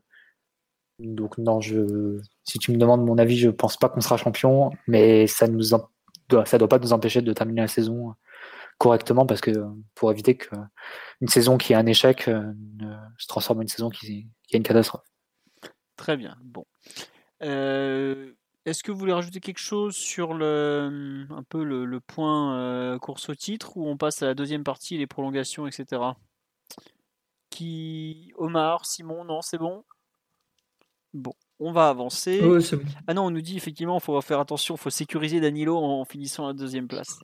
donc 0.99 1.37
non, 1.39 1.61
je, 1.61 2.19
si 2.45 2.59
tu 2.59 2.73
me 2.73 2.79
demandes 2.79 3.05
mon 3.05 3.19
avis, 3.19 3.37
je 3.37 3.51
pense 3.51 3.77
pas 3.77 3.89
qu'on 3.89 4.01
sera 4.01 4.17
champion, 4.17 4.71
mais 4.87 5.27
ça 5.27 5.47
nous 5.49 5.63
ça 5.63 6.59
doit 6.59 6.69
pas 6.69 6.79
nous 6.79 6.93
empêcher 6.93 7.21
de 7.21 7.33
terminer 7.33 7.63
la 7.63 7.69
saison 7.69 8.15
correctement 8.79 9.27
parce 9.27 9.41
que 9.41 9.53
pour 9.95 10.11
éviter 10.11 10.37
que 10.37 10.55
une 11.21 11.29
saison 11.29 11.59
qui 11.59 11.73
est 11.73 11.77
un 11.77 11.87
échec 11.87 12.29
euh, 12.29 12.53
ne 12.79 12.95
se 13.19 13.27
transforme 13.27 13.61
en 13.61 13.63
une 13.63 13.69
saison 13.69 13.91
qui, 13.91 14.27
qui 14.47 14.57
est 14.57 14.59
une 14.59 14.65
catastrophe. 14.65 15.05
Très 15.97 16.17
bien. 16.17 16.37
Bon. 16.43 16.67
Euh, 17.43 18.33
est-ce 18.67 18.83
que 18.83 18.91
vous 18.91 18.99
voulez 18.99 19.13
rajouter 19.13 19.41
quelque 19.41 19.59
chose 19.59 19.95
sur 19.95 20.33
le 20.35 21.27
un 21.31 21.43
peu 21.43 21.63
le, 21.65 22.01
point 22.01 22.59
euh, 22.59 22.99
course 22.99 23.29
au 23.29 23.35
titre 23.35 23.77
ou 23.77 23.87
on 23.87 23.97
passe 23.97 24.23
à 24.23 24.27
la 24.27 24.35
deuxième 24.35 24.65
partie, 24.65 24.97
les 24.97 25.07
prolongations, 25.07 25.67
etc. 25.67 26.03
Qui 27.51 28.33
Omar, 28.37 28.87
Simon, 28.87 29.25
non, 29.25 29.43
c'est 29.43 29.59
bon? 29.59 29.85
Bon, 31.13 31.35
on 31.61 31.73
va 31.73 31.89
avancer. 31.89 32.41
Ah 33.07 33.15
non, 33.15 33.27
on 33.27 33.31
nous 33.31 33.43
dit 33.43 33.57
effectivement, 33.57 33.99
il 33.99 34.03
faut 34.03 34.21
faire 34.21 34.41
attention, 34.41 34.75
il 34.75 34.81
faut 34.81 34.91
sécuriser 34.91 35.41
Danilo 35.41 35.77
en 35.77 36.05
finissant 36.05 36.45
à 36.45 36.49
la 36.49 36.55
deuxième 36.55 36.89
place. 36.89 37.21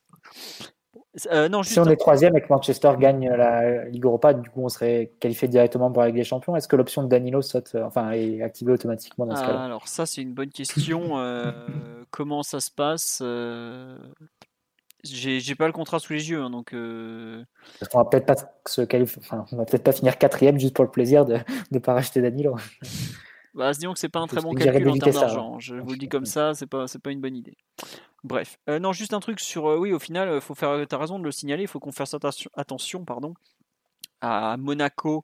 Euh, 1.31 1.49
non, 1.49 1.63
si 1.63 1.79
on 1.79 1.87
est 1.87 1.97
troisième 1.97 2.37
et 2.37 2.41
que 2.41 2.49
Manchester 2.49 2.93
gagne 2.99 3.29
la 3.29 3.85
Ligue 3.87 4.05
Europa, 4.05 4.35
du 4.35 4.49
coup 4.51 4.63
on 4.63 4.69
serait 4.69 5.13
qualifié 5.21 5.49
directement 5.49 5.91
pour 5.91 6.03
la 6.03 6.09
Ligue 6.09 6.17
des 6.17 6.25
Champions. 6.25 6.57
Est-ce 6.57 6.69
que 6.69 6.77
l'option 6.77 7.03
de 7.03 7.09
Danilo 7.09 7.43
saute, 7.43 7.73
euh, 7.75 7.85
enfin, 7.85 8.11
est 8.13 8.43
activée 8.43 8.73
automatiquement 8.73 9.27
dans 9.27 9.37
ce 9.37 9.43
cas-là? 9.43 9.63
Alors 9.63 9.89
ça 9.89 10.07
c'est 10.07 10.23
une 10.23 10.35
bonne 10.35 10.51
question. 10.51 11.19
Euh, 11.19 11.53
comment 12.11 12.43
ça 12.43 12.61
se 12.61 12.71
passe 12.71 13.23
J'ai 15.05 15.55
pas 15.55 15.67
le 15.67 15.73
contrat 15.73 15.99
sous 15.99 16.13
les 16.13 16.31
yeux, 16.31 16.41
hein, 16.41 16.51
donc. 16.51 16.75
Parce 17.79 17.91
qu'on 17.91 17.99
va 17.99 18.05
peut-être 18.05 18.27
pas 18.27 18.37
se 18.67 18.83
qualifier, 18.83 19.23
enfin, 19.23 19.45
on 19.53 19.57
va 19.57 19.65
peut-être 19.65 19.85
pas 19.85 19.93
finir 19.93 20.19
quatrième 20.19 20.59
juste 20.59 20.75
pour 20.75 20.85
le 20.85 20.91
plaisir 20.91 21.25
de 21.25 21.39
ne 21.71 21.79
pas 21.79 21.95
racheter 21.95 22.21
Danilo. 22.21 22.57
Bah, 23.55 23.73
disons 23.73 23.93
que 23.93 23.99
c'est 23.99 24.09
pas 24.09 24.21
un 24.21 24.27
très 24.27 24.41
bon 24.41 24.55
calcul 24.55 24.89
en 24.89 24.97
termes 24.97 25.13
d'argent. 25.13 25.59
Je 25.59 25.77
vous 25.77 25.91
le 25.91 25.97
dis 25.97 26.09
comme 26.09 26.27
ça, 26.27 26.55
c'est 26.55 26.67
pas, 26.67 26.87
c'est 26.87 27.01
pas 27.01 27.11
une 27.11 27.21
bonne 27.21 27.37
idée. 27.37 27.57
Bref, 28.23 28.59
euh, 28.69 28.79
non, 28.79 28.93
juste 28.93 29.15
un 29.15 29.21
truc 29.21 29.41
sur, 29.41 29.67
euh, 29.67 29.79
oui, 29.79 29.93
au 29.93 29.99
final, 29.99 30.29
euh, 30.29 30.41
faut 30.41 30.55
faire, 30.55 30.87
t'as 30.87 30.99
raison 30.99 31.19
de 31.19 31.25
le 31.25 31.33
signaler, 31.33 31.63
il 31.63 31.69
faut 31.69 31.81
qu'on 31.81 31.93
fasse 31.93 32.15
attention, 32.15 33.05
pardon, 33.05 33.35
à 34.21 34.59
Monaco 34.59 35.23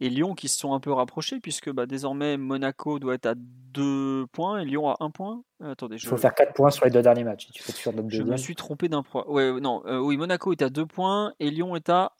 et 0.00 0.10
Lyon 0.10 0.34
qui 0.34 0.48
se 0.48 0.58
sont 0.58 0.74
un 0.74 0.80
peu 0.80 0.92
rapprochés 0.92 1.40
puisque 1.40 1.70
bah, 1.70 1.86
désormais 1.86 2.36
Monaco 2.36 2.98
doit 2.98 3.14
être 3.14 3.24
à 3.24 3.34
2 3.36 4.26
points 4.32 4.60
et 4.60 4.66
Lyon 4.66 4.90
à 4.90 4.96
1 5.00 5.10
point. 5.10 5.42
attendez, 5.60 5.96
il 5.96 6.06
faut 6.06 6.18
faire 6.18 6.34
4 6.34 6.52
points 6.52 6.70
sur 6.70 6.84
les 6.84 6.90
deux 6.90 7.00
derniers 7.00 7.24
matchs. 7.24 7.48
je 8.08 8.22
me 8.22 8.36
suis 8.36 8.54
trompé 8.54 8.90
d'un 8.90 9.02
point. 9.02 9.24
Ouais, 9.26 9.58
non, 9.60 9.82
oui, 9.86 10.18
Monaco 10.18 10.52
est 10.52 10.60
à 10.60 10.68
2 10.68 10.84
points 10.84 11.32
et 11.40 11.50
Lyon 11.50 11.74
est 11.74 11.88
à 11.88 12.12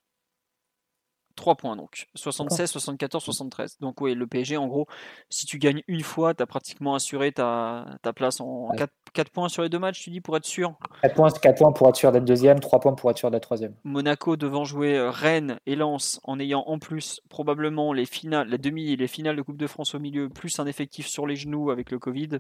3 1.37 1.57
points 1.57 1.77
donc. 1.77 2.07
76, 2.15 2.71
74, 2.71 3.23
73. 3.23 3.79
Donc 3.81 4.01
oui, 4.01 4.15
le 4.15 4.27
PSG 4.27 4.57
en 4.57 4.67
gros, 4.67 4.87
si 5.29 5.47
tu 5.47 5.59
gagnes 5.59 5.83
une 5.89 6.03
fois, 6.03 6.35
tu 6.35 6.43
as 6.43 6.47
pratiquement 6.47 6.95
assuré 6.95 7.33
ta, 7.33 7.87
ta 8.03 8.13
place 8.13 8.41
en 8.41 8.71
4, 9.13 9.31
points 9.31 9.49
sur 9.49 9.63
les 9.63 9.69
deux 9.69 9.79
matchs, 9.79 10.01
tu 10.03 10.11
dis 10.11 10.21
pour 10.21 10.37
être 10.37 10.45
sûr? 10.45 10.75
4 11.03 11.15
points, 11.15 11.31
4 11.31 11.59
points 11.59 11.73
pour 11.73 11.89
être 11.89 11.97
sûr 11.97 12.13
d'être 12.13 12.25
deuxième, 12.25 12.61
3 12.61 12.81
points 12.81 12.95
pour 12.95 13.11
être 13.11 13.19
sûr 13.19 13.31
d'être 13.31 13.43
troisième. 13.43 13.75
Monaco 13.85 14.37
devant 14.37 14.65
jouer 14.65 14.97
euh, 14.97 15.11
Rennes 15.11 15.59
et 15.67 15.77
Lens 15.77 16.21
en 16.25 16.39
ayant 16.39 16.65
en 16.67 16.79
plus 16.79 17.21
probablement 17.29 17.93
les 17.93 18.07
finales, 18.07 18.49
la 18.49 18.59
demi 18.59 18.93
et 18.93 18.97
les 18.97 19.09
finales 19.09 19.37
de 19.37 19.43
Coupe 19.43 19.57
de 19.57 19.67
France 19.67 19.95
au 19.95 19.99
milieu, 19.99 20.29
plus 20.29 20.59
un 20.59 20.67
effectif 20.67 21.07
sur 21.07 21.27
les 21.27 21.37
genoux 21.37 21.71
avec 21.71 21.91
le 21.91 21.99
Covid. 21.99 22.39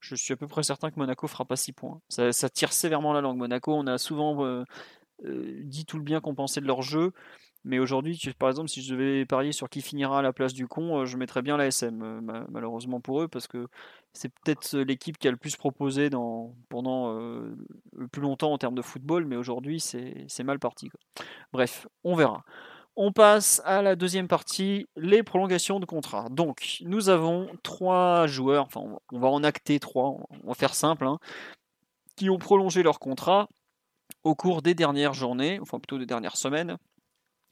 Je 0.00 0.14
suis 0.14 0.32
à 0.32 0.36
peu 0.36 0.46
près 0.46 0.62
certain 0.62 0.90
que 0.90 0.98
Monaco 0.98 1.26
fera 1.26 1.44
pas 1.44 1.56
6 1.56 1.72
points. 1.72 2.00
Ça, 2.08 2.48
tire 2.48 2.72
sévèrement 2.72 3.12
la 3.12 3.20
langue. 3.20 3.36
Monaco, 3.36 3.74
on 3.74 3.86
a 3.86 3.98
souvent 3.98 4.44
euh, 4.44 4.64
euh, 5.24 5.60
dit 5.64 5.84
tout 5.84 5.96
le 5.96 6.04
bien 6.04 6.20
qu'on 6.20 6.34
pensait 6.34 6.60
de 6.60 6.66
leur 6.66 6.82
jeu. 6.82 7.12
Mais 7.64 7.78
aujourd'hui, 7.78 8.18
par 8.38 8.48
exemple, 8.48 8.68
si 8.68 8.82
je 8.82 8.94
devais 8.94 9.26
parier 9.26 9.52
sur 9.52 9.68
qui 9.68 9.82
finira 9.82 10.20
à 10.20 10.22
la 10.22 10.32
place 10.32 10.54
du 10.54 10.66
con, 10.66 11.00
euh, 11.00 11.04
je 11.06 11.16
mettrais 11.16 11.42
bien 11.42 11.56
la 11.56 11.66
SM, 11.66 12.02
euh, 12.02 12.44
malheureusement 12.48 13.00
pour 13.00 13.22
eux, 13.22 13.28
parce 13.28 13.46
que 13.46 13.66
c'est 14.12 14.28
peut-être 14.28 14.74
euh, 14.74 14.84
l'équipe 14.84 15.18
qui 15.18 15.28
a 15.28 15.30
le 15.30 15.36
plus 15.36 15.56
proposé 15.56 16.08
pendant 16.68 17.12
le 17.12 18.08
plus 18.08 18.22
longtemps 18.22 18.52
en 18.52 18.58
termes 18.58 18.74
de 18.74 18.82
football, 18.82 19.24
mais 19.26 19.36
aujourd'hui, 19.36 19.80
c'est 19.80 20.44
mal 20.44 20.58
parti. 20.58 20.90
Bref, 21.52 21.86
on 22.04 22.14
verra. 22.14 22.44
On 22.96 23.12
passe 23.12 23.62
à 23.64 23.80
la 23.82 23.94
deuxième 23.94 24.26
partie, 24.26 24.88
les 24.96 25.22
prolongations 25.22 25.78
de 25.78 25.86
contrat. 25.86 26.28
Donc, 26.30 26.78
nous 26.80 27.10
avons 27.10 27.48
trois 27.62 28.26
joueurs, 28.26 28.64
enfin, 28.66 28.80
on 29.12 29.18
va 29.20 29.28
en 29.28 29.44
acter 29.44 29.78
trois, 29.78 30.16
on 30.42 30.48
va 30.48 30.54
faire 30.54 30.74
simple, 30.74 31.06
hein, 31.06 31.18
qui 32.16 32.30
ont 32.30 32.38
prolongé 32.38 32.82
leur 32.82 32.98
contrat 32.98 33.48
au 34.24 34.34
cours 34.34 34.62
des 34.62 34.74
dernières 34.74 35.14
journées, 35.14 35.58
enfin 35.60 35.78
plutôt 35.78 35.98
des 35.98 36.06
dernières 36.06 36.36
semaines. 36.36 36.76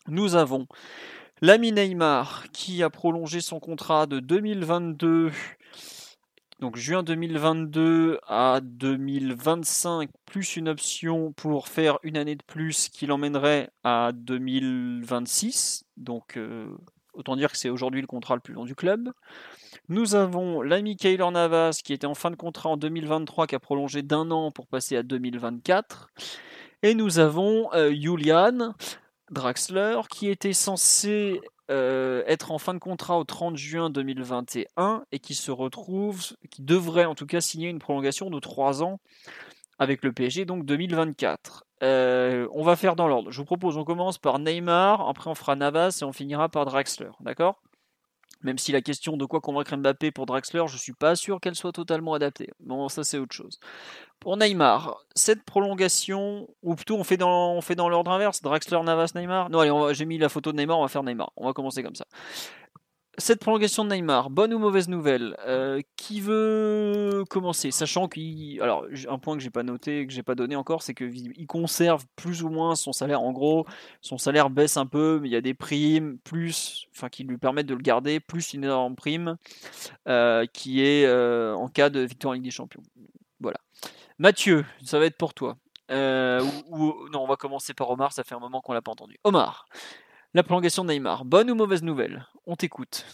Nous 0.08 0.36
avons 0.36 0.68
l'ami 1.42 1.72
Neymar 1.72 2.46
qui 2.52 2.84
a 2.84 2.90
prolongé 2.90 3.40
son 3.40 3.58
contrat 3.58 4.06
de 4.06 4.20
2022, 4.20 5.32
donc 6.60 6.76
juin 6.76 7.02
2022 7.02 8.20
à 8.28 8.60
2025, 8.62 10.08
plus 10.24 10.56
une 10.56 10.68
option 10.68 11.32
pour 11.32 11.66
faire 11.66 11.98
une 12.04 12.16
année 12.16 12.36
de 12.36 12.44
plus 12.44 12.88
qui 12.88 13.06
l'emmènerait 13.06 13.70
à 13.82 14.12
2026. 14.14 15.84
Donc 15.96 16.36
euh, 16.36 16.68
autant 17.12 17.34
dire 17.34 17.50
que 17.50 17.58
c'est 17.58 17.70
aujourd'hui 17.70 18.00
le 18.00 18.06
contrat 18.06 18.36
le 18.36 18.40
plus 18.40 18.54
long 18.54 18.64
du 18.64 18.76
club. 18.76 19.10
Nous 19.88 20.14
avons 20.14 20.62
l'ami 20.62 20.96
Kaylor 20.96 21.32
Navas 21.32 21.80
qui 21.82 21.92
était 21.92 22.06
en 22.06 22.14
fin 22.14 22.30
de 22.30 22.36
contrat 22.36 22.70
en 22.70 22.76
2023 22.76 23.48
qui 23.48 23.56
a 23.56 23.60
prolongé 23.60 24.02
d'un 24.02 24.30
an 24.30 24.52
pour 24.52 24.68
passer 24.68 24.96
à 24.96 25.02
2024. 25.02 26.10
Et 26.84 26.94
nous 26.94 27.18
avons 27.18 27.72
euh, 27.72 27.92
Julian 27.92 28.74
Draxler, 29.30 30.00
qui 30.10 30.28
était 30.28 30.52
censé 30.52 31.40
euh, 31.70 32.22
être 32.26 32.52
en 32.52 32.58
fin 32.58 32.74
de 32.74 32.78
contrat 32.78 33.18
au 33.18 33.24
30 33.24 33.56
juin 33.56 33.90
2021 33.90 35.04
et 35.10 35.18
qui 35.18 35.34
se 35.34 35.50
retrouve, 35.50 36.22
qui 36.50 36.62
devrait 36.62 37.06
en 37.06 37.14
tout 37.14 37.26
cas 37.26 37.40
signer 37.40 37.68
une 37.68 37.80
prolongation 37.80 38.30
de 38.30 38.38
3 38.38 38.82
ans 38.84 39.00
avec 39.78 40.04
le 40.04 40.12
PSG, 40.12 40.44
donc 40.44 40.64
2024. 40.64 41.64
Euh, 41.82 42.48
on 42.52 42.62
va 42.62 42.76
faire 42.76 42.96
dans 42.96 43.08
l'ordre. 43.08 43.30
Je 43.30 43.38
vous 43.38 43.44
propose, 43.44 43.76
on 43.76 43.84
commence 43.84 44.18
par 44.18 44.38
Neymar, 44.38 45.08
après 45.08 45.28
on 45.28 45.34
fera 45.34 45.56
Navas 45.56 45.98
et 46.00 46.04
on 46.04 46.12
finira 46.12 46.48
par 46.48 46.64
Draxler, 46.64 47.10
d'accord? 47.20 47.60
Même 48.42 48.58
si 48.58 48.72
la 48.72 48.80
question 48.80 49.16
de 49.16 49.24
quoi 49.24 49.40
convaincre 49.40 49.76
Mbappé 49.76 50.10
pour 50.10 50.26
Draxler, 50.26 50.64
je 50.68 50.76
suis 50.76 50.92
pas 50.92 51.16
sûr 51.16 51.40
qu'elle 51.40 51.54
soit 51.54 51.72
totalement 51.72 52.14
adaptée. 52.14 52.50
Bon, 52.60 52.88
ça 52.88 53.04
c'est 53.04 53.18
autre 53.18 53.34
chose. 53.34 53.58
Pour 54.20 54.36
Neymar, 54.36 54.96
cette 55.14 55.44
prolongation, 55.44 56.48
ou 56.62 56.74
plutôt 56.74 56.96
on 56.96 57.04
fait 57.04 57.16
dans, 57.16 57.52
on 57.52 57.60
fait 57.60 57.74
dans 57.74 57.88
l'ordre 57.88 58.10
inverse, 58.10 58.42
Draxler, 58.42 58.80
Navas, 58.82 59.12
Neymar? 59.14 59.50
Non, 59.50 59.60
allez, 59.60 59.94
j'ai 59.94 60.04
mis 60.04 60.18
la 60.18 60.28
photo 60.28 60.52
de 60.52 60.56
Neymar, 60.56 60.78
on 60.78 60.82
va 60.82 60.88
faire 60.88 61.02
Neymar. 61.02 61.32
On 61.36 61.46
va 61.46 61.52
commencer 61.52 61.82
comme 61.82 61.94
ça 61.94 62.06
cette 63.18 63.40
prolongation 63.40 63.84
de 63.84 63.94
Neymar, 63.94 64.30
bonne 64.30 64.52
ou 64.52 64.58
mauvaise 64.58 64.88
nouvelle 64.88 65.36
euh, 65.46 65.80
Qui 65.96 66.20
veut 66.20 67.24
commencer? 67.30 67.70
Sachant 67.70 68.08
qu'il. 68.08 68.60
Alors, 68.60 68.86
un 69.08 69.18
point 69.18 69.36
que 69.36 69.42
j'ai 69.42 69.50
pas 69.50 69.62
noté, 69.62 70.06
que 70.06 70.12
j'ai 70.12 70.22
pas 70.22 70.34
donné 70.34 70.56
encore, 70.56 70.82
c'est 70.82 70.94
qu'il 70.94 71.46
conserve 71.46 72.04
plus 72.16 72.42
ou 72.42 72.50
moins 72.50 72.74
son 72.74 72.92
salaire. 72.92 73.22
En 73.22 73.32
gros, 73.32 73.66
son 74.00 74.18
salaire 74.18 74.50
baisse 74.50 74.76
un 74.76 74.86
peu, 74.86 75.18
mais 75.20 75.28
il 75.28 75.32
y 75.32 75.36
a 75.36 75.40
des 75.40 75.54
primes, 75.54 76.18
plus. 76.18 76.88
Enfin, 76.94 77.08
qui 77.08 77.24
lui 77.24 77.38
permettent 77.38 77.66
de 77.66 77.74
le 77.74 77.82
garder, 77.82 78.20
plus 78.20 78.52
une 78.54 78.64
énorme 78.64 78.96
prime 78.96 79.36
euh, 80.08 80.46
qui 80.52 80.82
est 80.82 81.06
euh, 81.06 81.54
en 81.54 81.68
cas 81.68 81.90
de 81.90 82.00
victoire 82.00 82.32
en 82.32 82.34
Ligue 82.34 82.44
des 82.44 82.50
Champions. 82.50 82.82
Voilà. 83.40 83.58
Mathieu, 84.18 84.64
ça 84.84 84.98
va 84.98 85.06
être 85.06 85.18
pour 85.18 85.34
toi. 85.34 85.56
non, 85.90 86.46
on 87.14 87.26
va 87.26 87.36
commencer 87.36 87.74
par 87.74 87.90
Omar, 87.90 88.12
ça 88.12 88.24
fait 88.24 88.34
un 88.34 88.40
moment 88.40 88.60
qu'on 88.60 88.72
l'a 88.72 88.82
pas 88.82 88.92
entendu. 88.92 89.18
Omar, 89.24 89.66
la 90.36 90.42
prolongation 90.42 90.84
de 90.84 90.90
Neymar, 90.92 91.24
bonne 91.24 91.50
ou 91.50 91.54
mauvaise 91.54 91.82
nouvelle? 91.82 92.26
On 92.46 92.56
t'écoute. 92.56 93.06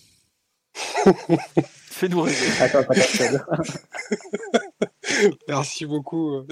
Fais-nous 0.74 2.22
rêver. 2.22 2.46
Attends, 2.60 2.80
attends, 2.80 2.92
Merci 5.48 5.86
beaucoup. 5.86 6.42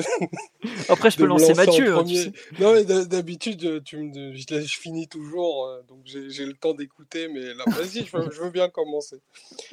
Après, 0.88 1.10
je 1.10 1.16
peux 1.16 1.26
lancer 1.26 1.54
Mathieu. 1.54 1.94
hein, 1.94 2.04
tu 2.04 2.04
premier. 2.04 2.22
sais. 2.24 2.32
Non, 2.60 2.72
mais 2.74 2.84
d'ha- 2.84 3.04
d'habitude, 3.04 3.82
tu 3.84 3.96
me, 3.96 4.34
je, 4.34 4.78
finis 4.78 5.08
toujours, 5.08 5.66
euh, 5.66 5.82
donc 5.88 6.00
j'ai 6.04 6.44
le 6.44 6.54
temps 6.54 6.74
d'écouter, 6.74 7.28
mais 7.28 7.54
là, 7.54 7.64
vas-y, 7.68 8.04
je, 8.04 8.16
veux- 8.16 8.30
je 8.30 8.40
veux 8.40 8.50
bien 8.50 8.68
commencer. 8.68 9.16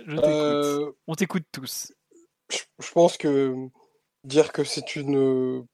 Je. 0.08 0.16
Euh, 0.18 0.92
On 1.08 1.16
t'écoute 1.16 1.44
tous. 1.52 1.92
je, 2.50 2.60
je 2.80 2.92
pense 2.92 3.18
que 3.18 3.54
dire 4.24 4.52
que 4.54 4.64
c'est 4.64 4.96
une 4.96 5.66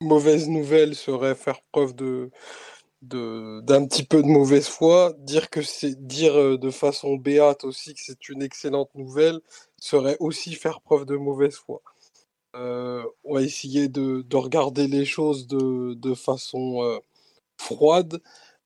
mauvaise 0.00 0.48
nouvelle 0.48 0.94
serait 0.94 1.34
faire 1.34 1.60
preuve 1.72 1.94
de- 1.94 2.30
d'un 3.08 3.86
petit 3.86 4.04
peu 4.04 4.22
de 4.22 4.28
mauvaise 4.28 4.68
foi. 4.68 5.14
Dire 5.18 5.50
que 5.50 5.62
c'est 5.62 6.06
dire 6.06 6.36
euh, 6.38 6.58
de 6.58 6.70
façon 6.70 7.16
béate 7.16 7.64
aussi 7.64 7.94
que 7.94 8.00
c'est 8.02 8.28
une 8.28 8.42
excellente 8.42 8.94
nouvelle 8.94 9.40
serait 9.78 10.16
aussi 10.20 10.54
faire 10.54 10.80
preuve 10.80 11.06
de 11.06 11.16
mauvaise 11.16 11.56
foi. 11.56 11.82
Euh, 12.56 13.02
on 13.24 13.34
va 13.34 13.42
essayer 13.42 13.88
de, 13.88 14.22
de 14.22 14.36
regarder 14.36 14.86
les 14.88 15.04
choses 15.04 15.46
de, 15.48 15.94
de 15.94 16.14
façon 16.14 16.82
euh, 16.82 16.98
froide, 17.58 18.20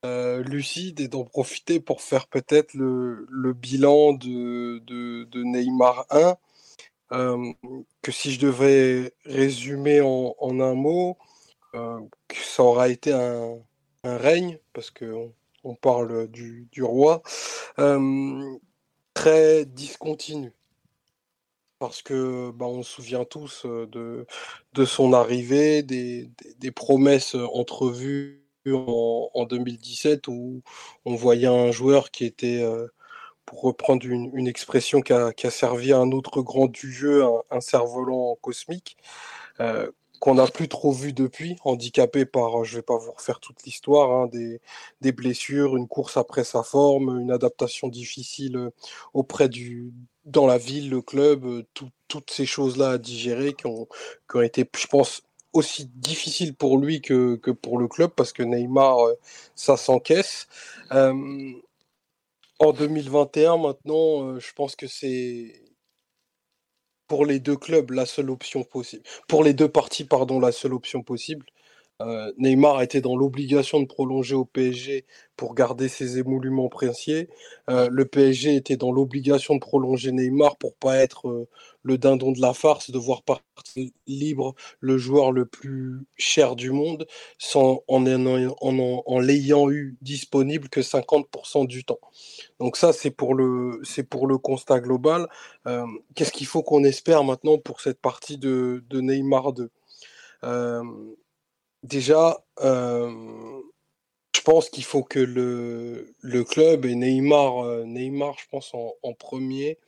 lucide 0.04 1.00
et 1.00 1.08
d'en 1.08 1.24
profiter 1.24 1.80
pour 1.80 2.02
faire 2.02 2.28
peut-être 2.28 2.74
le, 2.74 3.26
le 3.30 3.52
bilan 3.52 4.12
de, 4.14 4.78
de, 4.80 5.42
Neymar 5.44 6.06
1. 6.10 6.36
euh, 7.12 7.52
que 8.02 8.12
si 8.12 8.32
je 8.32 8.40
devais 8.40 9.14
résumer 9.24 10.00
en, 10.02 10.34
un 10.60 10.74
mot, 10.74 11.18
ça 11.74 12.62
aura 12.62 12.88
été 12.88 13.12
un, 13.12 13.58
un 14.04 14.16
règne, 14.16 14.58
parce 14.72 14.90
qu'on 14.90 15.32
on 15.64 15.74
parle 15.74 16.28
du, 16.28 16.68
du 16.72 16.82
roi, 16.82 17.22
euh, 17.78 18.56
très 19.14 19.64
discontinu. 19.66 20.52
Parce 21.78 22.02
que 22.02 22.50
bah, 22.50 22.66
on 22.66 22.82
se 22.82 22.92
souvient 22.92 23.24
tous 23.24 23.64
euh, 23.64 23.86
de, 23.86 24.26
de 24.74 24.84
son 24.84 25.12
arrivée, 25.12 25.82
des, 25.82 26.28
des, 26.58 26.70
promesses 26.72 27.36
entrevues 27.36 28.42
en, 28.66 29.30
en 29.32 29.44
2017 29.44 30.26
où 30.28 30.62
on 31.04 31.14
voyait 31.14 31.46
un 31.46 31.70
joueur 31.70 32.10
qui 32.10 32.24
était, 32.24 32.62
euh, 32.62 32.88
pour 33.46 33.62
reprendre 33.62 34.04
une, 34.06 34.30
une 34.34 34.48
expression 34.48 35.00
qui 35.02 35.12
a, 35.12 35.32
qui 35.32 35.46
a 35.46 35.50
servi 35.50 35.92
à 35.92 35.98
un 35.98 36.10
autre 36.10 36.42
grand 36.42 36.66
du 36.66 36.92
jeu, 36.92 37.24
un, 37.50 37.60
cerf-volant 37.60 38.36
cosmique, 38.40 38.96
qu'on 40.20 40.34
n'a 40.34 40.46
plus 40.46 40.68
trop 40.68 40.92
vu 40.92 41.12
depuis, 41.12 41.56
handicapé 41.64 42.24
par, 42.26 42.64
je 42.64 42.76
vais 42.76 42.82
pas 42.82 42.96
vous 42.98 43.12
refaire 43.12 43.40
toute 43.40 43.62
l'histoire, 43.64 44.10
hein, 44.10 44.28
des, 44.32 45.12
blessures, 45.12 45.76
une 45.76 45.88
course 45.88 46.16
après 46.16 46.44
sa 46.44 46.62
forme, 46.62 47.20
une 47.20 47.30
adaptation 47.30 47.88
difficile 47.88 48.56
euh, 48.56 48.70
auprès 49.14 49.48
du, 49.48 49.92
dans 50.24 50.46
la 50.46 50.58
ville, 50.58 50.90
le 50.90 51.02
club, 51.02 51.44
euh, 51.44 51.64
tout- 51.74 51.90
toutes 52.08 52.30
ces 52.30 52.46
choses-là 52.46 52.90
à 52.92 52.98
digérer 52.98 53.54
qui 53.54 53.66
ont, 53.66 53.86
qui 54.30 54.36
ont 54.36 54.42
été, 54.42 54.68
je 54.76 54.86
pense, 54.86 55.22
aussi 55.52 55.86
difficiles 55.94 56.54
pour 56.54 56.78
lui 56.78 57.00
que, 57.00 57.36
que 57.36 57.50
pour 57.50 57.78
le 57.78 57.88
club, 57.88 58.10
parce 58.16 58.32
que 58.32 58.42
Neymar, 58.42 58.98
euh, 59.00 59.14
ça 59.54 59.76
s'encaisse. 59.76 60.46
Euh, 60.92 61.52
en 62.60 62.72
2021, 62.72 63.56
maintenant, 63.58 64.24
euh, 64.24 64.40
je 64.40 64.52
pense 64.54 64.74
que 64.76 64.86
c'est 64.86 65.62
pour 67.08 67.26
les 67.26 67.40
deux 67.40 67.56
clubs 67.56 67.90
la 67.90 68.06
seule 68.06 68.30
option 68.30 68.64
possible. 68.64 69.02
Pour 69.28 69.44
les 69.44 69.54
deux 69.54 69.68
parties, 69.68 70.04
pardon, 70.04 70.40
la 70.40 70.52
seule 70.52 70.74
option 70.74 71.02
possible. 71.02 71.46
Euh, 72.00 72.32
Neymar 72.38 72.82
était 72.82 73.00
dans 73.00 73.16
l'obligation 73.16 73.80
de 73.80 73.86
prolonger 73.86 74.34
au 74.36 74.44
PSG 74.44 75.04
pour 75.36 75.54
garder 75.54 75.88
ses 75.88 76.18
émoluments 76.18 76.68
princiers. 76.68 77.28
Euh, 77.68 77.88
le 77.90 78.04
PSG 78.04 78.54
était 78.54 78.76
dans 78.76 78.92
l'obligation 78.92 79.54
de 79.54 79.60
prolonger 79.60 80.12
Neymar 80.12 80.58
pour 80.58 80.76
pas 80.76 80.96
être 80.96 81.28
euh, 81.28 81.48
le 81.82 81.98
dindon 81.98 82.30
de 82.32 82.40
la 82.40 82.54
farce, 82.54 82.90
de 82.90 82.98
voir 82.98 83.22
partir 83.22 83.90
libre 84.06 84.54
le 84.80 84.96
joueur 84.96 85.32
le 85.32 85.46
plus 85.46 86.06
cher 86.16 86.54
du 86.54 86.70
monde 86.70 87.06
sans, 87.38 87.82
en, 87.88 88.04
en, 88.06 89.18
l'ayant 89.18 89.70
eu 89.70 89.96
disponible 90.00 90.68
que 90.68 90.80
50% 90.80 91.66
du 91.66 91.84
temps. 91.84 92.00
Donc 92.60 92.76
ça, 92.76 92.92
c'est 92.92 93.10
pour 93.10 93.34
le, 93.34 93.82
pour 94.08 94.26
le 94.26 94.38
constat 94.38 94.80
global. 94.80 95.28
Qu'est-ce 96.14 96.32
qu'il 96.32 96.46
faut 96.46 96.62
qu'on 96.62 96.84
espère 96.84 97.24
maintenant 97.24 97.58
pour 97.58 97.80
cette 97.80 98.00
partie 98.00 98.38
de, 98.38 98.84
de 98.88 99.00
Neymar 99.00 99.52
2 99.52 99.70
Euh, 100.44 100.82
Déjà, 101.84 102.44
euh, 102.60 103.62
je 104.34 104.40
pense 104.42 104.68
qu'il 104.70 104.84
faut 104.84 105.04
que 105.04 105.20
le, 105.20 106.44
club 106.44 106.84
et 106.84 106.94
Neymar, 106.94 107.64
euh, 107.64 107.84
Neymar, 107.84 108.36
je 108.38 108.46
pense 108.50 108.72
en, 108.74 109.14
premier, 109.14 109.78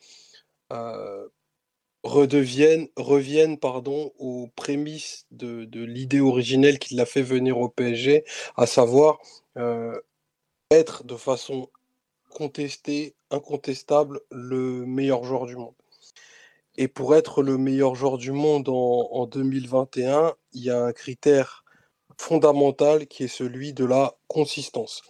euh, 0.73 1.29
reviennent 2.05 2.89
aux 2.97 4.49
prémices 4.57 5.27
de, 5.33 5.67
l'idée 5.85 6.21
originelle 6.21 6.79
qui 6.79 6.95
l'a 6.95 7.07
fait 7.07 7.23
venir 7.23 7.59
au 7.59 7.69
PSG, 7.69 8.25
à 8.57 8.67
savoir 8.67 9.19
être 10.71 11.05
de 11.05 11.17
façon 11.17 11.69
contestée, 12.31 13.15
incontestable, 13.31 14.21
le 14.31 14.87
meilleur 14.87 15.25
joueur 15.25 15.47
du 15.47 15.57
monde. 15.57 15.75
Et 16.77 16.89
pour 16.89 17.17
être 17.17 17.43
le 17.43 17.59
meilleur 17.59 17.95
joueur 17.97 18.19
du 18.19 18.33
monde 18.33 18.69
en, 18.69 19.09
en 19.13 19.27
2021, 19.27 20.35
il 20.53 20.63
y 20.65 20.71
a 20.71 20.83
un 20.85 20.93
critère 20.93 21.60
fondamental 22.21 23.07
qui 23.07 23.25
est 23.25 23.29
celui 23.29 23.73
de 23.73 23.85
la 23.85 24.15
consistance. 24.29 25.03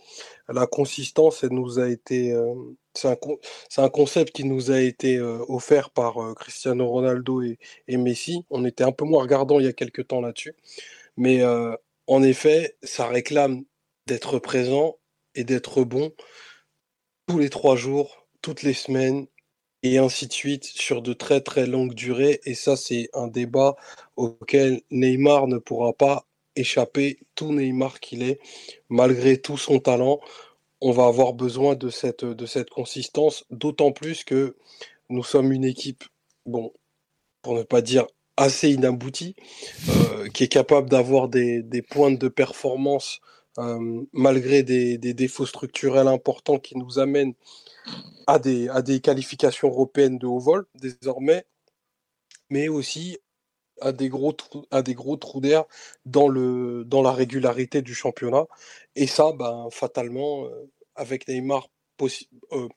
La 0.49 0.67
consistance, 0.67 1.43
nous 1.45 1.81
a 1.81 1.89
été, 1.89 2.33
euh, 2.33 2.55
c'est 2.95 3.09
un, 3.09 3.17
un 3.85 3.89
concept 3.89 4.35
qui 4.35 4.45
nous 4.45 4.71
a 4.71 4.81
été 4.81 5.17
euh, 5.17 5.45
offert 5.49 5.91
par 5.91 6.23
euh, 6.23 6.35
Cristiano 6.35 6.89
Ronaldo 6.89 7.43
et, 7.43 7.59
et 7.89 7.97
Messi. 7.97 8.45
On 8.49 8.65
était 8.65 8.85
un 8.85 8.93
peu 8.93 9.05
moins 9.05 9.23
regardant 9.23 9.59
il 9.59 9.67
y 9.67 9.69
a 9.69 9.73
quelques 9.73 10.07
temps 10.07 10.21
là-dessus, 10.21 10.55
mais 11.17 11.43
en 12.07 12.23
effet, 12.23 12.77
ça 12.83 13.07
réclame 13.07 13.65
d'être 14.07 14.39
présent 14.39 14.97
et 15.35 15.45
d'être 15.45 15.85
bon 15.85 16.13
tous 17.27 17.39
les 17.39 17.51
trois 17.51 17.77
jours, 17.77 18.27
toutes 18.43 18.63
les 18.63 18.75
semaines, 18.75 19.27
et 19.83 19.99
ainsi 19.99 20.27
de 20.27 20.33
suite 20.33 20.65
sur 20.65 21.03
de 21.03 21.13
très 21.13 21.41
très 21.41 21.67
longues 21.67 21.95
durées. 21.95 22.41
Et 22.45 22.55
ça, 22.55 22.77
c'est 22.77 23.09
un 23.15 23.29
débat 23.29 23.77
auquel 24.17 24.83
Neymar 24.91 25.47
ne 25.47 25.59
pourra 25.59 25.93
pas 25.93 26.27
échapper, 26.57 27.19
tout 27.35 27.53
Neymar 27.53 28.01
qu'il 28.01 28.23
est, 28.23 28.41
malgré 28.89 29.39
tout 29.41 29.59
son 29.59 29.79
talent. 29.81 30.21
On 30.81 30.93
va 30.93 31.07
avoir 31.07 31.35
besoin 31.35 31.75
de 31.75 31.91
cette, 31.91 32.25
de 32.25 32.47
cette 32.47 32.71
consistance, 32.71 33.45
d'autant 33.51 33.93
plus 33.93 34.25
que 34.25 34.57
nous 35.11 35.25
sommes 35.25 35.53
une 35.53 35.65
équipe, 35.65 36.05
bon, 36.47 36.73
pour 37.43 37.55
ne 37.55 37.63
pas 37.63 37.83
dire 37.83 38.07
assez 38.37 38.71
inaboutie, 38.71 39.37
euh, 39.91 40.29
qui 40.29 40.45
est 40.45 40.49
capable 40.49 40.89
d'avoir 40.91 41.29
des, 41.29 41.63
des 41.63 41.83
pointes 41.83 42.19
de 42.19 42.29
performance 42.29 43.21
euh, 43.59 44.03
malgré 44.13 44.63
des, 44.63 44.99
des 44.99 45.15
défauts 45.15 45.47
structurels 45.47 46.09
importants 46.09 46.59
qui 46.59 46.77
nous 46.79 46.99
amènent 46.99 47.35
à 48.27 48.39
des, 48.39 48.69
à 48.69 48.83
des 48.83 49.01
qualifications 49.01 49.69
européennes 49.69 50.19
de 50.19 50.27
haut 50.27 50.39
vol 50.41 50.67
désormais, 50.75 51.45
mais 52.51 52.69
aussi 52.69 53.19
à 53.81 53.93
des 53.93 54.09
gros 54.09 54.33
trous, 54.33 54.65
des 54.85 54.95
gros 54.95 55.17
trous 55.17 55.41
d'air 55.41 55.65
dans, 56.07 56.29
le, 56.29 56.85
dans 56.85 57.03
la 57.03 57.13
régularité 57.13 57.83
du 57.83 57.95
championnat. 57.95 58.47
Et 58.97 59.07
ça, 59.07 59.33
ben, 59.33 59.69
fatalement, 59.71 60.45
euh, 60.47 60.71
avec 60.95 61.29
Neymar 61.29 61.69
euh, 62.53 62.69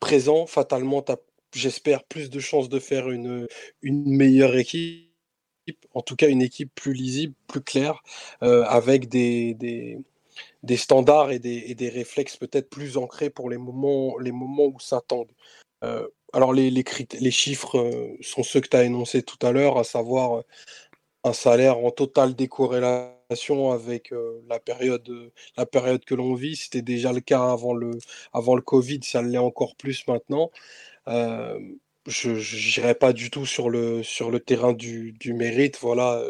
présent, 0.00 0.46
fatalement, 0.46 1.02
tu 1.02 1.14
j'espère, 1.54 2.04
plus 2.04 2.30
de 2.30 2.40
chances 2.40 2.68
de 2.68 2.78
faire 2.78 3.10
une, 3.10 3.46
une 3.82 4.16
meilleure 4.16 4.56
équipe, 4.56 5.08
en 5.94 6.02
tout 6.02 6.16
cas 6.16 6.28
une 6.28 6.42
équipe 6.42 6.74
plus 6.74 6.92
lisible, 6.92 7.34
plus 7.46 7.60
claire, 7.62 8.02
euh, 8.42 8.64
avec 8.64 9.08
des, 9.08 9.56
standards 10.76 11.30
et 11.30 11.38
des, 11.38 11.64
et 11.66 11.74
des 11.74 11.88
réflexes 11.88 12.36
peut-être 12.36 12.70
plus 12.70 12.96
ancrés 12.96 13.30
pour 13.30 13.50
les 13.50 13.58
moments, 13.58 14.18
les 14.18 14.32
moments 14.32 14.66
où 14.66 14.80
ça 14.80 15.00
tangue. 15.06 15.30
Euh, 15.84 16.08
alors 16.32 16.52
les, 16.52 17.30
chiffres 17.30 17.78
euh, 17.78 18.16
sont 18.22 18.42
ceux 18.42 18.60
que 18.60 18.68
tu 18.68 18.76
as 18.76 18.84
énoncés 18.84 19.22
tout 19.22 19.44
à 19.46 19.52
l'heure, 19.52 19.78
à 19.78 19.84
savoir 19.84 20.38
euh, 20.38 20.42
un 21.24 21.32
salaire 21.32 21.78
en 21.78 21.90
totale 21.90 22.34
décorrélation 22.34 23.70
avec 23.72 24.12
euh, 24.12 24.40
la, 24.48 24.58
période, 24.60 25.08
la 25.56 25.66
période 25.66 26.04
que 26.04 26.14
l'on 26.14 26.34
vit. 26.34 26.56
C'était 26.56 26.82
déjà 26.82 27.12
le 27.12 27.20
cas 27.20 27.50
avant 27.52 27.74
le, 27.74 27.98
avant 28.32 28.54
le 28.56 28.62
Covid, 28.62 29.00
ça 29.02 29.22
l'est 29.22 29.38
encore 29.38 29.76
plus 29.76 30.06
maintenant. 30.08 30.50
Je 32.06 32.30
n'irai 32.80 32.94
pas 32.94 33.12
du 33.12 33.30
tout 33.30 33.46
sur 33.46 33.70
le, 33.70 34.02
sur 34.02 34.30
le 34.30 34.40
terrain 34.40 34.72
du, 34.72 35.12
du 35.12 35.34
mérite. 35.34 35.78
Voilà, 35.80 36.24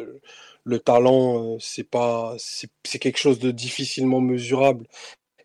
le 0.64 0.78
talent, 0.78 1.58
c'est 1.60 1.88
pas, 1.88 2.36
c'est 2.38 2.98
quelque 2.98 3.18
chose 3.18 3.38
de 3.38 3.50
difficilement 3.50 4.20
mesurable. 4.20 4.86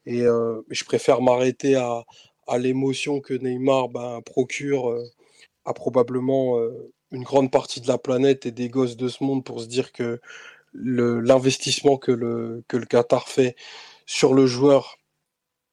Et 0.06 0.22
je 0.22 0.84
préfère 0.86 1.22
m'arrêter 1.22 1.76
à, 1.76 2.06
à 2.48 2.57
l'émotion 2.57 3.19
que 3.19 3.34
Neymar 3.34 3.90
ben, 3.90 4.22
procure 4.22 4.90
euh, 4.90 5.03
à 5.65 5.74
probablement 5.74 6.60
euh, 6.60 6.94
une 7.11 7.24
grande 7.24 7.52
partie 7.52 7.82
de 7.82 7.88
la 7.88 7.98
planète 7.98 8.45
et 8.45 8.52
des 8.52 8.69
gosses 8.69 8.98
de 8.98 9.07
ce 9.07 9.24
monde 9.24 9.44
pour 9.44 9.61
se 9.61 9.68
dire 9.68 9.91
que 9.91 10.19
l'investissement 10.74 11.98
que 11.98 12.11
le, 12.11 12.64
Qatar 12.90 13.28
fait 13.28 13.56
sur 14.06 14.34
le 14.34 14.45
joueur 14.45 14.98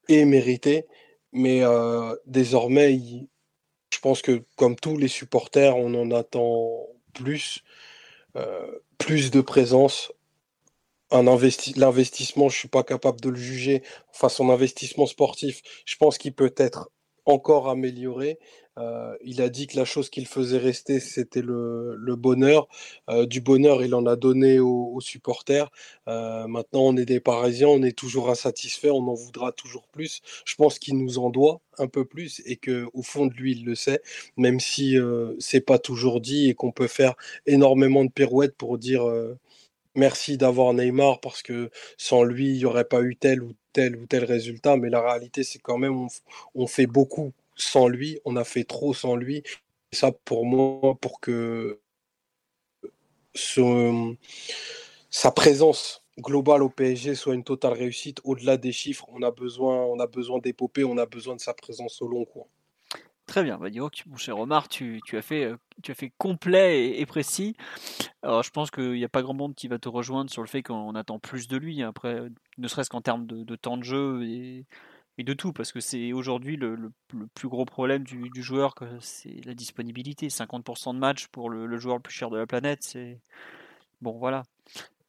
est 0.09 0.25
mérité. 0.25 0.87
Mais 1.33 1.63
euh, 1.65 2.15
désormais, 2.27 3.01
je 3.93 3.99
pense 4.01 4.23
que 4.23 4.45
comme 4.57 4.77
tous 4.77 4.97
les 4.97 5.09
supporters, 5.09 5.77
on 5.77 5.95
en 5.95 6.11
attend 6.13 6.87
plus, 7.13 7.65
plus 8.99 9.31
de 9.31 9.41
présence. 9.41 10.13
L'investissement, 11.11 12.49
je 12.49 12.59
suis 12.59 12.69
pas 12.69 12.83
capable 12.83 13.21
de 13.21 13.29
le 13.29 13.37
juger. 13.37 13.83
Enfin, 14.13 14.29
son 14.29 14.51
investissement 14.51 15.07
sportif, 15.07 15.63
je 15.85 15.97
pense 15.97 16.19
qu'il 16.19 16.35
peut 16.35 16.55
être 16.57 16.91
encore 17.27 17.69
amélioré. 17.69 18.39
Euh, 18.77 19.17
il 19.23 19.41
a 19.41 19.49
dit 19.49 19.67
que 19.69 19.77
la 19.77 19.85
chose 19.85 20.11
qu'il 20.11 20.27
faisait 20.27 20.59
rester, 20.59 20.99
c'était 20.99 21.43
le, 21.43 22.17
bonheur. 22.17 22.69
Euh, 23.09 23.27
du 23.27 23.41
bonheur, 23.41 23.83
il 23.85 23.95
en 23.95 24.05
a 24.07 24.17
donné 24.17 24.59
aux, 24.59 25.01
supporters. 25.01 25.71
Euh, 26.09 26.47
maintenant, 26.47 26.83
on 26.83 26.97
est 26.97 27.05
des 27.05 27.21
Parisiens, 27.21 27.69
on 27.69 27.83
est 27.83 27.97
toujours 27.97 28.31
insatisfaits, 28.31 28.91
on 28.91 29.07
en 29.07 29.15
voudra 29.15 29.53
toujours 29.53 29.87
plus. 29.89 30.23
Je 30.45 30.55
pense 30.57 30.79
qu'il 30.79 30.97
nous 30.99 31.19
en 31.19 31.31
doit 31.31 31.61
un 31.79 31.87
peu 31.87 32.05
plus 32.05 32.43
et 32.47 32.57
que 32.57 32.87
au 32.95 33.03
fond 33.03 33.27
de 33.27 33.35
lui, 33.35 33.53
il 33.53 33.65
le 33.65 33.75
sait, 33.75 34.01
même 34.37 34.61
si 34.61 34.97
c'est 35.39 35.61
pas 35.61 35.79
toujours 35.79 36.21
dit 36.21 36.49
et 36.49 36.55
qu'on 36.55 36.73
peut 36.73 36.89
faire 36.89 37.15
énormément 37.47 38.05
de 38.05 38.11
pirouettes 38.11 38.57
pour 38.57 38.79
dire 38.79 39.05
merci 39.95 40.37
d'avoir 40.39 40.73
Neymar 40.75 41.21
parce 41.21 41.43
que 41.43 41.71
sans 41.97 42.23
lui, 42.23 42.51
il 42.51 42.59
n'y 42.59 42.65
aurait 42.65 42.85
pas 42.85 43.03
eu 43.03 43.17
tel 43.17 43.43
ou 43.43 43.55
tel 43.73 43.97
ou 43.97 44.07
tel 44.07 44.25
résultat. 44.25 44.77
Mais 44.77 44.91
la 44.91 45.01
réalité, 45.01 45.43
c'est 45.45 45.59
quand 45.59 45.79
même 45.79 46.09
on, 46.55 46.67
fait 46.67 46.87
beaucoup 46.87 47.33
sans 47.57 47.89
lui, 47.89 48.19
on 48.25 48.37
a 48.37 48.45
fait 48.45 48.65
trop 48.65 48.95
sans 48.95 49.17
lui. 49.17 49.43
Et 49.93 49.97
ça, 49.97 50.13
pour 50.13 50.47
moi, 50.47 50.97
pour 51.01 51.21
que 51.21 51.81
sa 55.11 55.31
présence 55.31 56.05
globale 56.19 56.63
au 56.63 56.69
PSG 56.69 57.15
soit 57.15 57.35
une 57.35 57.45
totale 57.45 57.73
réussite, 57.73 58.21
au-delà 58.25 58.57
des 58.57 58.73
chiffres, 58.73 59.07
on 59.13 59.23
a 59.23 59.31
besoin, 59.31 59.85
on 59.85 59.99
a 59.99 60.07
besoin 60.07 60.39
d'épopée, 60.39 60.85
on 60.85 60.99
a 60.99 61.07
besoin 61.07 61.35
de 61.35 61.41
sa 61.41 61.55
présence 61.55 62.01
au 62.03 62.09
long 62.09 62.25
cours. 62.25 62.49
Très 63.27 63.43
bien, 63.43 63.59
bah, 63.59 63.69
mon 64.07 64.17
cher 64.17 64.39
Omar, 64.39 64.69
tu, 64.69 65.01
as 65.13 65.23
fait, 65.23 65.45
euh, 65.45 65.57
tu 65.83 65.91
as 65.91 65.95
fait 65.95 66.13
complet 66.19 66.99
et, 66.99 67.07
précis. 67.07 67.57
Alors, 68.23 68.43
je 68.43 68.51
pense 68.51 68.71
qu'il 68.71 68.93
n'y 68.93 69.05
a 69.05 69.09
pas 69.09 69.23
grand 69.23 69.35
monde 69.35 69.55
qui 69.55 69.69
va 69.69 69.79
te 69.79 69.89
rejoindre 69.89 70.31
sur 70.31 70.43
le 70.43 70.49
fait 70.49 70.63
qu'on 70.63 70.95
attend 70.95 71.19
plus 71.19 71.49
de 71.49 71.57
lui. 71.57 71.83
Après, 71.83 72.23
ne 72.59 72.69
serait-ce 72.69 72.91
qu'en 72.91 73.01
termes 73.01 73.27
de, 73.27 73.57
temps 73.57 73.77
de 73.77 73.83
jeu 73.83 74.23
et, 74.25 74.67
et 75.19 75.25
de 75.25 75.33
tout, 75.33 75.53
parce 75.53 75.73
que 75.73 75.81
c'est 75.81 76.13
aujourd'hui 76.13 76.57
le, 76.57 76.93
plus 77.35 77.49
gros 77.49 77.65
problème 77.65 78.05
du, 78.05 78.31
joueur, 78.43 78.75
c'est 79.01 79.45
la 79.45 79.55
disponibilité. 79.55 80.29
50% 80.29 80.95
de 80.95 80.99
match 80.99 81.29
pour 81.29 81.51
le, 81.51 81.77
joueur 81.79 81.97
le 81.97 82.03
plus 82.03 82.15
cher 82.15 82.31
de 82.31 82.39
la 82.39 82.47
planète, 82.47 82.83
c'est 82.83 83.21
bon, 84.01 84.19
voilà. 84.19 84.43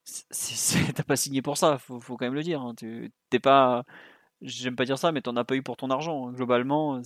T'as 0.96 1.04
pas 1.04 1.16
signé 1.16 1.42
pour 1.42 1.58
ça, 1.58 1.80
faut, 1.80 2.00
faut 2.00 2.18
quand 2.18 2.26
même 2.26 2.36
le 2.36 2.44
dire. 2.44 2.62
Hein. 2.62 2.76
T'es 3.30 3.40
pas, 3.40 3.84
j'aime 4.41 4.76
pas 4.76 4.86
dire 4.86 4.98
ça, 4.98 5.12
mais 5.12 5.22
t'en 5.22 5.36
as 5.36 5.44
pas 5.44 5.56
eu 5.56 5.64
pour 5.64 5.78
ton 5.78 5.90
argent. 5.90 6.28
Hein. 6.28 6.34
Globalement, 6.34 7.02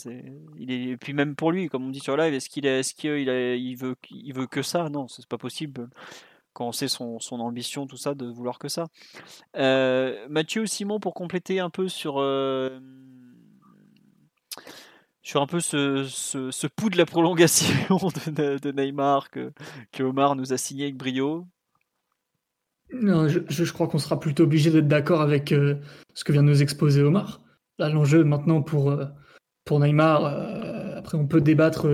il 0.58 0.72
est, 0.72 0.84
et 0.84 0.98
puis 0.98 1.14
même 1.14 1.36
pour 1.36 1.52
lui, 1.52 1.70
comme 1.70 1.86
on 1.86 1.90
dit 1.90 2.00
sur 2.00 2.18
live, 2.18 2.34
est-ce 2.34 2.50
qu'il 2.50 2.66
est, 2.66 2.84
ce 2.84 2.94
qu'il 2.94 3.28
il 3.28 3.76
veut, 3.76 3.96
il 4.12 4.34
veut 4.34 4.48
que 4.48 4.62
ça? 4.62 4.90
Non, 4.90 5.08
c'est 5.08 5.28
pas 5.28 5.38
possible 5.38 5.90
quand 6.54 6.68
on 6.68 6.72
sait 6.72 6.88
son, 6.88 7.20
ambition, 7.32 7.88
tout 7.88 7.98
ça, 7.98 8.14
de 8.16 8.26
vouloir 8.26 8.60
que 8.60 8.68
ça. 8.68 8.88
Euh, 9.56 10.28
Mathieu, 10.30 10.66
Simon, 10.66 11.00
pour 11.00 11.14
compléter 11.14 11.60
un 11.60 11.70
peu 11.70 11.88
sur, 11.88 12.20
euh, 12.20 12.80
sur 15.22 15.42
un 15.42 15.48
peu 15.48 15.60
ce, 15.60 16.04
ce, 16.06 16.68
pouls 16.68 16.90
de 16.90 16.98
la 16.98 17.06
prolongation 17.06 17.96
de, 18.28 18.72
Neymar 18.72 19.30
que, 19.30 19.54
que, 19.92 20.04
Omar 20.04 20.36
nous 20.36 20.52
a 20.52 20.58
signé 20.58 20.86
avec 20.86 20.98
brio. 20.98 21.48
Non, 22.94 23.28
je, 23.28 23.72
crois 23.72 23.88
qu'on 23.88 24.00
sera 24.00 24.20
plutôt 24.20 24.44
obligé 24.44 24.72
d'être 24.72 24.88
d'accord 24.88 25.22
avec 25.22 25.52
euh, 25.52 25.76
ce 26.16 26.24
que 26.24 26.32
vient 26.32 26.42
de 26.42 26.48
nous 26.48 26.64
exposer 26.64 27.02
Omar. 27.04 27.42
L'enjeu 27.78 28.24
maintenant 28.24 28.62
pour, 28.62 29.00
pour 29.64 29.80
Neymar, 29.80 30.26
après 30.98 31.18
on 31.18 31.28
peut 31.28 31.40
débattre 31.40 31.88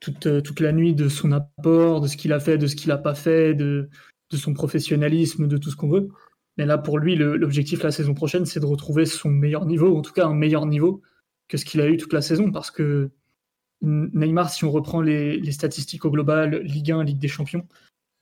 toute, 0.00 0.42
toute 0.42 0.60
la 0.60 0.72
nuit 0.72 0.94
de 0.94 1.08
son 1.08 1.32
apport, 1.32 2.00
de 2.00 2.06
ce 2.06 2.16
qu'il 2.16 2.32
a 2.32 2.40
fait, 2.40 2.56
de 2.56 2.66
ce 2.66 2.74
qu'il 2.74 2.88
n'a 2.88 2.96
pas 2.96 3.14
fait, 3.14 3.54
de, 3.54 3.90
de 4.30 4.36
son 4.36 4.54
professionnalisme, 4.54 5.46
de 5.46 5.56
tout 5.56 5.70
ce 5.70 5.76
qu'on 5.76 5.88
veut. 5.88 6.08
Mais 6.56 6.66
là, 6.66 6.76
pour 6.76 6.98
lui, 6.98 7.14
l'objectif 7.16 7.82
la 7.82 7.92
saison 7.92 8.14
prochaine, 8.14 8.44
c'est 8.44 8.60
de 8.60 8.66
retrouver 8.66 9.06
son 9.06 9.30
meilleur 9.30 9.64
niveau, 9.64 9.96
en 9.96 10.02
tout 10.02 10.12
cas 10.12 10.26
un 10.26 10.34
meilleur 10.34 10.66
niveau 10.66 11.02
que 11.46 11.56
ce 11.56 11.64
qu'il 11.64 11.80
a 11.80 11.88
eu 11.88 11.96
toute 11.96 12.12
la 12.12 12.20
saison, 12.20 12.50
parce 12.50 12.70
que 12.70 13.10
Neymar, 13.80 14.50
si 14.50 14.64
on 14.64 14.70
reprend 14.70 15.00
les, 15.00 15.38
les 15.38 15.52
statistiques 15.52 16.04
au 16.04 16.10
global, 16.10 16.56
Ligue 16.62 16.90
1, 16.90 17.04
Ligue 17.04 17.20
des 17.20 17.28
Champions, 17.28 17.66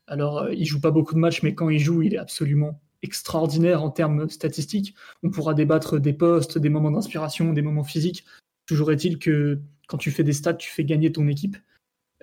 alors 0.07 0.39
euh, 0.39 0.55
il 0.55 0.65
joue 0.65 0.81
pas 0.81 0.91
beaucoup 0.91 1.15
de 1.15 1.19
matchs, 1.19 1.43
mais 1.43 1.55
quand 1.55 1.69
il 1.69 1.79
joue, 1.79 2.03
il 2.03 2.15
est 2.15 2.19
absolument 2.19 2.81
extraordinaire 3.03 3.83
en 3.83 3.91
termes 3.91 4.29
statistiques. 4.29 4.95
On 5.23 5.31
pourra 5.31 5.55
débattre 5.55 6.01
des 6.01 6.13
postes, 6.13 6.59
des 6.59 6.69
moments 6.69 6.91
d'inspiration, 6.91 7.53
des 7.53 7.63
moments 7.63 7.85
physiques. 7.85 8.25
Toujours 8.67 8.91
est-il 8.93 9.19
que 9.19 9.61
quand 9.87 9.99
tu 9.99 10.11
fais 10.11 10.25
des 10.25 10.33
stats, 10.33 10.55
tu 10.55 10.71
fais 10.71 10.85
gagner 10.85 11.13
ton 11.13 11.29
équipe. 11.29 11.57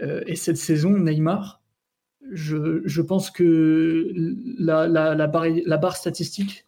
Euh, 0.02 0.24
et 0.28 0.36
cette 0.36 0.58
saison, 0.58 0.92
Neymar, 0.92 1.62
je, 2.32 3.02
pense 3.02 3.32
que 3.32 4.12
la, 4.58 5.28
barre, 5.28 5.96
statistique 5.96 6.66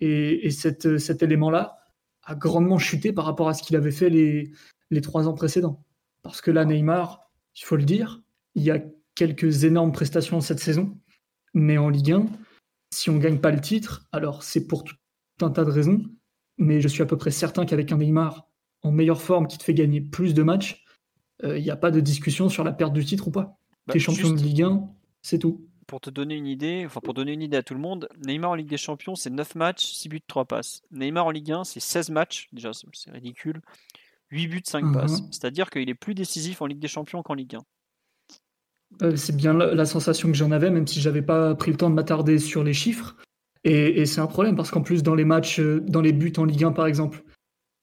et, 0.00 0.50
cet 0.50 1.22
élément-là 1.22 1.78
a 2.24 2.34
grandement 2.34 2.78
chuté 2.78 3.12
par 3.12 3.24
rapport 3.24 3.48
à 3.48 3.54
ce 3.54 3.62
qu'il 3.62 3.76
avait 3.76 3.90
fait 3.90 4.10
les, 4.10 4.52
les 4.90 5.00
trois 5.00 5.28
ans 5.28 5.34
précédents. 5.34 5.82
Parce 6.22 6.40
que 6.40 6.50
là, 6.50 6.64
Neymar, 6.64 7.30
il 7.56 7.64
faut 7.64 7.76
le 7.76 7.84
dire, 7.84 8.22
il 8.54 8.62
y 8.62 8.70
a 8.70 8.80
quelques 9.18 9.64
énormes 9.64 9.90
prestations 9.90 10.40
cette 10.40 10.60
saison, 10.60 10.96
mais 11.52 11.76
en 11.76 11.88
Ligue 11.88 12.12
1, 12.12 12.26
si 12.94 13.10
on 13.10 13.14
ne 13.14 13.18
gagne 13.18 13.40
pas 13.40 13.50
le 13.50 13.60
titre, 13.60 14.06
alors 14.12 14.44
c'est 14.44 14.68
pour 14.68 14.84
tout 14.84 14.94
un 15.40 15.50
tas 15.50 15.64
de 15.64 15.72
raisons, 15.72 16.02
mais 16.56 16.80
je 16.80 16.86
suis 16.86 17.02
à 17.02 17.06
peu 17.06 17.16
près 17.16 17.32
certain 17.32 17.66
qu'avec 17.66 17.90
un 17.90 17.98
Neymar 17.98 18.46
en 18.82 18.92
meilleure 18.92 19.20
forme 19.20 19.48
qui 19.48 19.58
te 19.58 19.64
fait 19.64 19.74
gagner 19.74 20.00
plus 20.00 20.34
de 20.34 20.44
matchs, 20.44 20.84
il 21.42 21.48
euh, 21.48 21.60
n'y 21.60 21.70
a 21.70 21.76
pas 21.76 21.90
de 21.90 21.98
discussion 21.98 22.48
sur 22.48 22.62
la 22.62 22.72
perte 22.72 22.92
du 22.92 23.04
titre 23.04 23.26
ou 23.26 23.32
pas. 23.32 23.58
Bah, 23.88 23.92
T'es 23.92 23.98
champion 23.98 24.30
de 24.30 24.40
Ligue 24.40 24.62
1, 24.62 24.88
c'est 25.20 25.40
tout. 25.40 25.66
Pour 25.88 26.00
te 26.00 26.10
donner 26.10 26.36
une 26.36 26.46
idée, 26.46 26.84
enfin 26.86 27.00
pour 27.02 27.14
donner 27.14 27.32
une 27.32 27.42
idée 27.42 27.56
à 27.56 27.64
tout 27.64 27.74
le 27.74 27.80
monde, 27.80 28.08
Neymar 28.24 28.52
en 28.52 28.54
Ligue 28.54 28.68
des 28.68 28.76
Champions, 28.76 29.16
c'est 29.16 29.30
9 29.30 29.56
matchs, 29.56 29.84
6 29.94 30.08
buts, 30.10 30.22
3 30.24 30.44
passes. 30.44 30.82
Neymar 30.92 31.26
en 31.26 31.30
Ligue 31.32 31.50
1, 31.50 31.64
c'est 31.64 31.80
16 31.80 32.10
matchs, 32.10 32.46
déjà 32.52 32.70
c'est 32.72 33.10
ridicule, 33.10 33.62
8 34.30 34.46
buts, 34.46 34.62
5 34.64 34.84
mhm. 34.84 34.92
passes. 34.92 35.22
C'est-à-dire 35.32 35.70
qu'il 35.70 35.90
est 35.90 35.94
plus 35.94 36.14
décisif 36.14 36.62
en 36.62 36.66
Ligue 36.66 36.78
des 36.78 36.86
Champions 36.86 37.24
qu'en 37.24 37.34
Ligue 37.34 37.56
1. 37.56 37.64
Euh, 39.02 39.16
c'est 39.16 39.36
bien 39.36 39.54
la, 39.54 39.84
sensation 39.84 40.28
que 40.28 40.36
j'en 40.36 40.50
avais, 40.50 40.70
même 40.70 40.86
si 40.86 41.00
j'avais 41.00 41.22
pas 41.22 41.54
pris 41.54 41.70
le 41.70 41.76
temps 41.76 41.90
de 41.90 41.94
m'attarder 41.94 42.38
sur 42.38 42.64
les 42.64 42.72
chiffres. 42.72 43.16
Et, 43.64 44.06
c'est 44.06 44.20
un 44.20 44.26
problème 44.26 44.56
parce 44.56 44.70
qu'en 44.70 44.82
plus, 44.82 45.02
dans 45.02 45.14
les 45.14 45.24
matchs, 45.24 45.60
euh, 45.60 45.80
dans 45.80 46.00
les 46.00 46.12
buts 46.12 46.32
en 46.36 46.44
Ligue 46.44 46.64
1 46.64 46.72
par 46.72 46.86
exemple, 46.86 47.22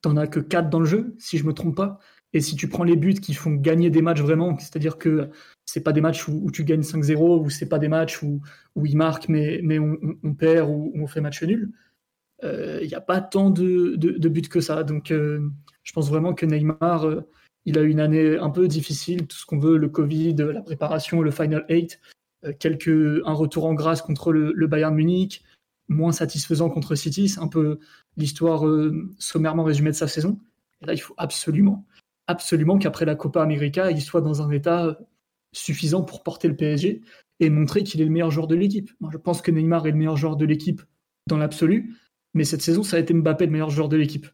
t'en 0.02 0.18
as 0.18 0.28
que 0.28 0.40
4 0.40 0.70
dans 0.70 0.80
le 0.80 0.86
jeu, 0.86 1.16
si 1.20 1.38
je 1.38 1.46
me 1.46 1.54
trompe 1.54 1.76
pas. 1.76 2.00
Et 2.34 2.42
si 2.42 2.56
tu 2.56 2.68
prends 2.68 2.84
les 2.84 2.96
buts 2.96 3.14
qui 3.14 3.34
font 3.34 3.54
gagner 3.54 3.90
des 3.90 4.02
matchs 4.02 4.22
vraiment, 4.22 4.58
c'est-à-dire 4.60 4.98
que 4.98 5.30
c'est 5.66 5.84
pas 5.84 5.94
des 5.94 6.02
matchs 6.02 6.28
où, 6.28 6.52
tu 6.52 6.66
gagnes 6.66 6.82
5-0 6.82 7.44
ou 7.44 7.50
c'est 7.50 7.70
pas 7.70 7.80
des 7.80 7.88
matchs 7.88 8.22
où, 8.24 8.42
où 8.76 8.86
ils 8.86 8.98
marquent 8.98 9.30
mais, 9.30 9.80
on, 9.80 10.34
perd 10.34 10.70
ou, 10.70 10.92
on 10.96 11.08
fait 11.08 11.22
match 11.22 11.42
nul, 11.44 11.72
il 12.44 12.50
euh, 12.50 12.86
n'y 12.86 12.94
a 12.94 13.02
pas 13.02 13.22
tant 13.22 13.50
de, 13.52 13.96
buts 14.28 14.42
que 14.42 14.60
ça. 14.60 14.84
Donc 14.84 15.12
euh, 15.12 15.48
je 15.84 15.94
pense 15.94 16.10
vraiment 16.10 16.34
que 16.34 16.46
Neymar, 16.46 17.06
il 17.66 17.78
a 17.78 17.82
eu 17.82 17.90
une 17.90 18.00
année 18.00 18.38
un 18.38 18.50
peu 18.50 18.68
difficile, 18.68 19.28
tout 19.28 19.38
ce 19.38 19.46
qu'on 19.46 19.60
veut, 19.60 19.78
le 19.78 19.90
Covid, 19.90 20.36
la 20.36 20.62
préparation, 20.62 21.22
le 21.22 21.32
Final 21.32 21.66
8, 21.70 22.00
quelques, 22.60 23.22
un 23.26 23.34
retour 23.34 23.66
en 23.66 23.74
grâce 23.74 24.02
contre 24.02 24.32
le, 24.32 24.68
Bayern 24.68 24.94
Munich, 24.94 25.44
moins 25.88 26.12
satisfaisant 26.12 26.70
contre 26.70 26.96
City, 26.96 27.30
c'est 27.30 27.40
un 27.40 27.48
peu 27.48 27.80
l'histoire 28.18 28.64
sommairement 29.18 29.64
résumée 29.64 29.92
de 29.92 29.96
sa 29.96 30.08
saison. 30.08 30.40
Et 30.82 30.86
là, 30.86 30.94
il 30.94 31.00
faut 31.00 31.16
absolument 31.18 31.86
absolument 32.28 32.78
qu'après 32.78 33.06
la 33.06 33.16
Copa 33.16 33.42
América, 33.42 33.92
il 33.92 34.02
soit 34.02 34.22
dans 34.22 34.42
un 34.42 34.52
état 34.52 34.98
suffisant 35.54 36.04
pour 36.04 36.24
porter 36.24 36.48
le 36.48 36.56
PSG 36.56 37.02
et 37.40 37.50
montrer 37.50 37.84
qu'il 37.84 38.02
est 38.02 38.06
le 38.06 38.12
meilleur 38.12 38.32
joueur 38.32 38.48
de 38.48 38.56
l'équipe. 38.56 38.92
Moi, 39.00 39.10
je 39.12 39.18
pense 39.18 39.42
que 39.42 39.52
Neymar 39.52 39.88
est 39.88 39.92
le 39.92 39.98
meilleur 39.98 40.18
joueur 40.18 40.36
de 40.36 40.46
l'équipe 40.46 40.82
dans 41.28 41.38
l'absolu, 41.38 41.96
mais 42.34 42.44
cette 42.44 42.62
saison, 42.62 42.84
ça 42.84 42.98
a 42.98 43.00
été 43.00 43.14
Mbappé 43.14 43.46
le 43.46 43.52
meilleur 43.52 43.70
joueur 43.70 43.90
de 43.90 43.98
l'équipe. 43.98 44.28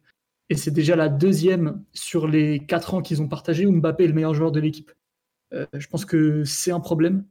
Et 0.52 0.54
c'est 0.54 0.70
déjà 0.70 0.96
la 0.96 1.08
deuxième 1.08 1.82
sur 1.94 2.28
les 2.28 2.58
quatre 2.66 2.92
ans 2.92 3.00
qu'ils 3.00 3.22
ont 3.22 3.26
partagé 3.26 3.64
où 3.64 3.72
Mbappé 3.72 4.04
est 4.04 4.08
le 4.08 4.12
meilleur 4.12 4.34
joueur 4.34 4.52
de 4.52 4.60
l'équipe. 4.60 4.92
Euh, 5.54 5.64
je 5.72 5.86
pense 5.86 6.04
que 6.04 6.44
c'est 6.44 6.72
un 6.72 6.78
problème. 6.78 7.24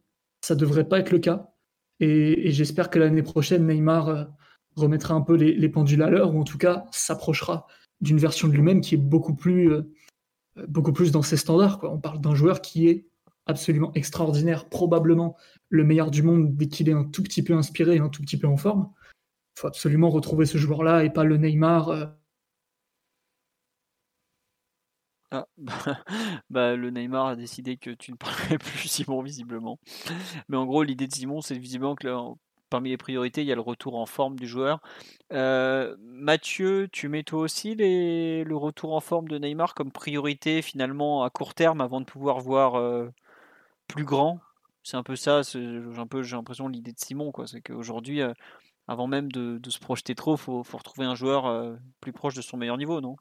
Ça 0.44 0.56
devrait 0.56 0.90
pas 0.90 0.98
être 0.98 1.12
le 1.12 1.20
cas. 1.20 1.54
Et, 2.00 2.50
j'espère 2.52 2.90
que 2.90 2.98
l'année 2.98 3.22
prochaine, 3.22 3.68
Neymar 3.68 4.10
euh, 4.10 4.24
remettra 4.76 5.14
un 5.14 5.22
peu 5.22 5.36
les, 5.36 5.70
pendules 5.70 6.02
à 6.02 6.10
l'heure, 6.10 6.34
ou 6.34 6.40
en 6.40 6.44
tout 6.44 6.58
cas 6.58 6.86
s'approchera 6.90 7.68
d'une 8.00 8.18
version 8.18 8.48
de 8.48 8.54
lui-même 8.54 8.82
qui 8.82 8.96
est 8.96 8.98
beaucoup 8.98 9.36
plus 9.36 9.72
euh, 9.72 9.84
beaucoup 10.68 10.92
plus 10.92 11.12
dans 11.12 11.22
ses 11.22 11.38
standards. 11.38 11.80
On 11.84 12.00
parle 12.00 12.22
d'un 12.22 12.34
joueur 12.34 12.60
qui 12.60 12.88
est 12.88 13.06
absolument 13.46 13.92
extraordinaire, 13.94 14.68
probablement 14.68 15.38
le 15.70 15.84
meilleur 15.84 16.10
du 16.10 16.24
monde 16.24 16.58
dès 16.58 16.70
qu'il 16.70 16.90
est 16.90 16.94
un 16.94 17.04
tout 17.04 17.22
petit 17.22 17.44
peu 17.44 17.54
inspiré 17.54 17.98
et 17.98 18.00
un 18.00 18.10
tout 18.10 18.24
petit 18.24 18.40
peu 18.40 18.48
en 18.48 18.58
forme. 18.58 18.90
Il 19.58 19.60
faut 19.60 19.68
absolument 19.68 20.10
retrouver 20.10 20.48
ce 20.48 20.58
joueur-là 20.58 21.04
et 21.04 21.12
pas 21.12 21.24
le 21.24 21.38
Neymar. 21.38 21.90
Euh. 21.90 22.06
Ah, 25.32 25.48
bah, 26.50 26.76
le 26.76 26.90
Neymar 26.90 27.28
a 27.28 27.36
décidé 27.36 27.78
que 27.78 27.90
tu 27.92 28.12
ne 28.12 28.18
parlerais 28.18 28.58
plus 28.58 28.88
Simon 28.88 29.22
visiblement. 29.22 29.80
Mais 30.50 30.58
en 30.58 30.66
gros, 30.66 30.84
l'idée 30.84 31.08
de 31.08 31.14
Simon, 31.14 31.42
c'est 31.42 31.58
visiblement 31.58 31.96
que 31.96 32.08
parmi 32.70 32.90
les 32.90 32.98
priorités, 32.98 33.42
il 33.42 33.48
y 33.48 33.52
a 33.52 33.56
le 33.56 33.62
retour 33.62 33.96
en 33.96 34.06
forme 34.06 34.38
du 34.38 34.48
joueur. 34.48 34.82
Euh, 35.32 35.96
Mathieu, 36.00 36.90
tu 36.92 37.10
mets 37.10 37.24
toi 37.24 37.42
aussi 37.42 37.76
le 37.76 38.56
retour 38.56 38.94
en 38.94 39.00
forme 39.00 39.28
de 39.28 39.38
Neymar 39.38 39.74
comme 39.74 39.92
priorité 39.92 40.62
finalement 40.62 41.24
à 41.24 41.30
court 41.30 41.54
terme 41.54 41.82
avant 41.82 42.02
de 42.02 42.06
pouvoir 42.06 42.40
voir 42.40 42.76
euh, 42.76 43.10
plus 43.88 44.06
grand? 44.06 44.40
C'est 44.84 44.98
un 44.98 45.04
peu 45.04 45.16
ça, 45.16 45.42
j'ai 45.44 45.60
l'impression 46.32 46.68
l'idée 46.68 46.92
de 46.94 47.00
Simon 47.00 47.32
quoi, 47.32 47.46
c'est 47.46 47.62
qu'aujourd'hui, 47.62 48.22
euh, 48.22 48.34
avant 48.88 49.06
même 49.08 49.32
de, 49.32 49.60
de, 49.60 49.70
se 49.70 49.80
projeter 49.80 50.16
trop, 50.16 50.38
faut, 50.38 50.64
faut 50.64 50.78
retrouver 50.78 51.06
un 51.06 51.16
joueur 51.16 51.78
plus 52.00 52.14
proche 52.14 52.34
de 52.34 52.42
son 52.42 52.58
meilleur 52.58 52.78
niveau, 52.78 53.00
non? 53.00 53.16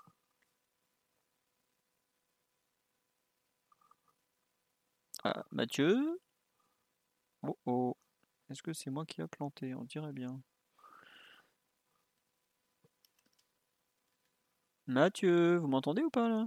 Ah, 5.25 5.45
Mathieu? 5.51 6.21
Oh 7.43 7.59
oh. 7.67 7.97
Est-ce 8.51 8.63
que 8.63 8.73
c'est 8.73 8.91
moi 8.91 9.05
qui 9.07 9.23
a 9.23 9.29
planté? 9.29 9.75
On 9.75 9.85
dirait 9.85 10.13
bien. 10.13 10.41
Mathieu, 14.87 15.57
vous 15.57 15.69
m'entendez 15.69 16.03
ou 16.03 16.11
pas 16.11 16.29
là? 16.29 16.47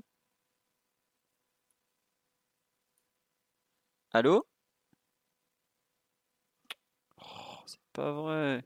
Allô? 4.13 4.45
Oh, 7.17 7.63
C'est 7.65 7.79
pas 7.93 8.11
vrai. 8.11 8.63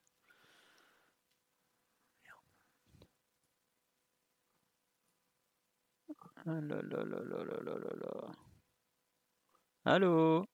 Ah 6.46 6.60
là 6.62 6.82
là 6.82 7.04
là 7.04 7.20
là 7.30 7.44
là 7.44 7.74
là 7.84 7.92
là. 8.02 8.47
Allô? 9.88 10.46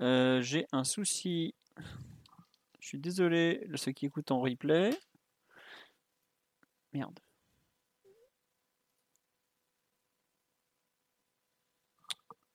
Euh, 0.00 0.40
J'ai 0.40 0.66
un 0.72 0.84
souci. 0.84 1.54
Je 2.80 2.88
suis 2.88 2.98
désolé, 2.98 3.66
ceux 3.74 3.92
qui 3.92 4.06
écoutent 4.06 4.30
en 4.30 4.40
replay. 4.40 4.90
Merde. 6.92 7.20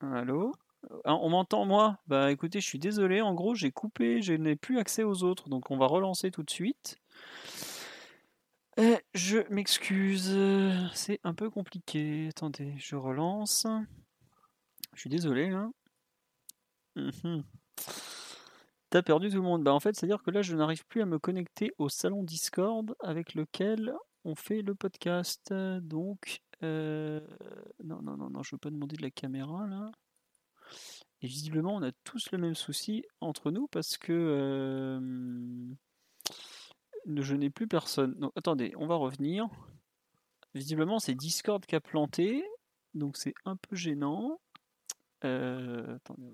Allô? 0.01 0.51
Ah, 1.05 1.15
On 1.15 1.29
m'entend 1.29 1.65
moi? 1.65 1.97
Bah 2.07 2.31
écoutez, 2.31 2.59
je 2.59 2.67
suis 2.67 2.79
désolé, 2.79 3.21
en 3.21 3.33
gros 3.33 3.55
j'ai 3.55 3.71
coupé, 3.71 4.21
je 4.21 4.33
n'ai 4.33 4.55
plus 4.55 4.79
accès 4.79 5.03
aux 5.03 5.23
autres, 5.23 5.49
donc 5.49 5.71
on 5.71 5.77
va 5.77 5.85
relancer 5.87 6.29
tout 6.31 6.43
de 6.43 6.49
suite. 6.49 6.97
Euh, 8.79 8.97
je 9.13 9.39
m'excuse, 9.49 10.37
c'est 10.93 11.19
un 11.23 11.33
peu 11.33 11.49
compliqué. 11.49 12.27
Attendez, 12.29 12.73
je 12.77 12.95
relance. 12.95 13.67
Je 14.93 14.99
suis 14.99 15.09
désolé 15.09 15.49
là. 15.49 15.69
Mhm. 16.95 17.43
T'as 18.89 19.01
perdu 19.01 19.29
tout 19.29 19.37
le 19.37 19.41
monde. 19.41 19.63
Bah 19.63 19.73
en 19.73 19.79
fait, 19.79 19.95
c'est-à-dire 19.95 20.21
que 20.21 20.31
là, 20.31 20.41
je 20.41 20.55
n'arrive 20.55 20.85
plus 20.85 21.01
à 21.01 21.05
me 21.05 21.17
connecter 21.17 21.71
au 21.77 21.89
salon 21.89 22.23
Discord 22.23 22.93
avec 22.99 23.35
lequel 23.35 23.93
on 24.25 24.35
fait 24.35 24.61
le 24.61 24.75
podcast. 24.75 25.53
Donc, 25.53 26.41
euh, 26.63 27.21
non, 27.83 28.01
non, 28.01 28.17
non, 28.17 28.29
non, 28.29 28.43
je 28.43 28.55
veux 28.55 28.59
pas 28.59 28.69
demander 28.69 28.97
de 28.97 29.01
la 29.01 29.11
caméra 29.11 29.65
là. 29.67 29.91
Et 31.21 31.27
visiblement, 31.27 31.75
on 31.75 31.83
a 31.83 31.91
tous 32.03 32.31
le 32.31 32.37
même 32.37 32.55
souci 32.55 33.03
entre 33.21 33.51
nous 33.51 33.67
parce 33.67 33.97
que 33.97 34.11
euh, 34.11 34.99
je 37.07 37.35
n'ai 37.35 37.49
plus 37.49 37.67
personne. 37.67 38.13
Donc, 38.15 38.31
attendez, 38.35 38.73
on 38.77 38.87
va 38.87 38.95
revenir. 38.95 39.47
Visiblement, 40.53 40.99
c'est 40.99 41.15
Discord 41.15 41.65
qui 41.65 41.75
a 41.75 41.81
planté, 41.81 42.43
donc 42.93 43.17
c'est 43.17 43.33
un 43.45 43.55
peu 43.55 43.75
gênant. 43.75 44.39
Euh, 45.23 45.95
attendez. 45.95 46.33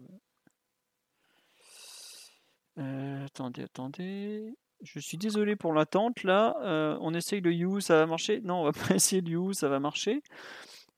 attendez, 3.25 3.63
attendez. 3.63 4.57
Je 4.81 4.99
suis 4.99 5.17
désolé 5.17 5.55
pour 5.55 5.73
l'attente 5.73 6.23
là. 6.23 6.55
Euh, 6.61 6.97
on 7.01 7.13
essaye 7.13 7.41
le 7.41 7.53
You, 7.53 7.79
ça 7.79 7.97
va 7.97 8.05
marcher? 8.05 8.41
Non, 8.41 8.61
on 8.61 8.63
va 8.63 8.71
pas 8.87 8.95
essayer 8.95 9.21
le 9.21 9.29
You, 9.29 9.53
ça 9.53 9.69
va 9.69 9.79
marcher. 9.79 10.21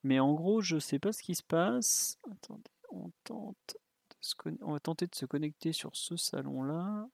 Mais 0.03 0.19
en 0.19 0.33
gros, 0.33 0.61
je 0.61 0.79
sais 0.79 0.99
pas 0.99 1.11
ce 1.11 1.21
qui 1.21 1.35
se 1.35 1.43
passe. 1.43 2.17
Attendez, 2.31 2.71
on 2.91 3.11
va 4.71 4.79
tenter 4.79 5.07
de 5.07 5.15
se 5.15 5.25
connecter 5.25 5.73
sur 5.73 5.95
ce 5.95 6.15
salon 6.15 6.63
là. 6.63 7.07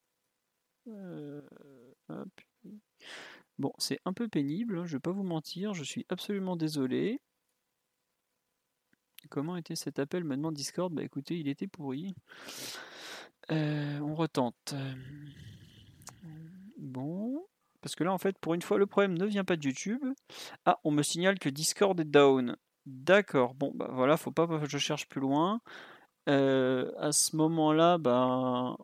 Bon, 3.57 3.72
c'est 3.77 3.99
un 4.06 4.14
peu 4.14 4.27
pénible, 4.27 4.80
hein, 4.80 4.86
je 4.86 4.98
vais 4.98 4.99
pas 4.99 5.11
vous 5.11 5.23
mentir, 5.23 5.73
je 5.73 5.84
suis 5.84 6.06
absolument 6.10 6.57
désolé. 6.57 7.22
Comment 9.30 9.57
était 9.57 9.76
cet 9.76 9.98
appel? 9.99 10.23
Maintenant 10.23 10.52
Discord 10.52 10.94
Bah 10.94 11.03
écoutez, 11.03 11.40
il 11.40 11.48
était 11.48 11.68
pourri. 11.68 12.15
Euh, 13.52 13.99
on 13.99 14.14
retente. 14.15 14.76
Bon. 16.77 17.45
Parce 17.82 17.95
que 17.95 18.03
là, 18.03 18.11
en 18.11 18.18
fait, 18.18 18.38
pour 18.40 18.53
une 18.56 18.61
fois, 18.61 18.77
le 18.77 18.88
problème 18.88 19.18
ne 19.18 19.26
vient 19.26 19.44
pas 19.44 19.57
de 19.57 19.65
YouTube. 19.65 20.03
Ah, 20.65 20.80
on 20.84 20.91
me 20.91 21.03
signale 21.03 21.38
que 21.40 21.49
Discord 21.49 21.99
est 21.99 22.06
down. 22.06 22.56
D'accord. 22.86 23.53
Bon, 23.56 23.72
bah 23.76 23.90
voilà, 23.91 24.18
faut 24.18 24.32
pas 24.32 24.48
que 24.48 24.68
je 24.68 24.77
cherche 24.77 25.07
plus 25.07 25.22
loin. 25.22 25.61
Euh, 26.27 26.91
à 26.98 27.11
ce 27.11 27.36
moment-là, 27.36 27.98
bah, 27.98 28.76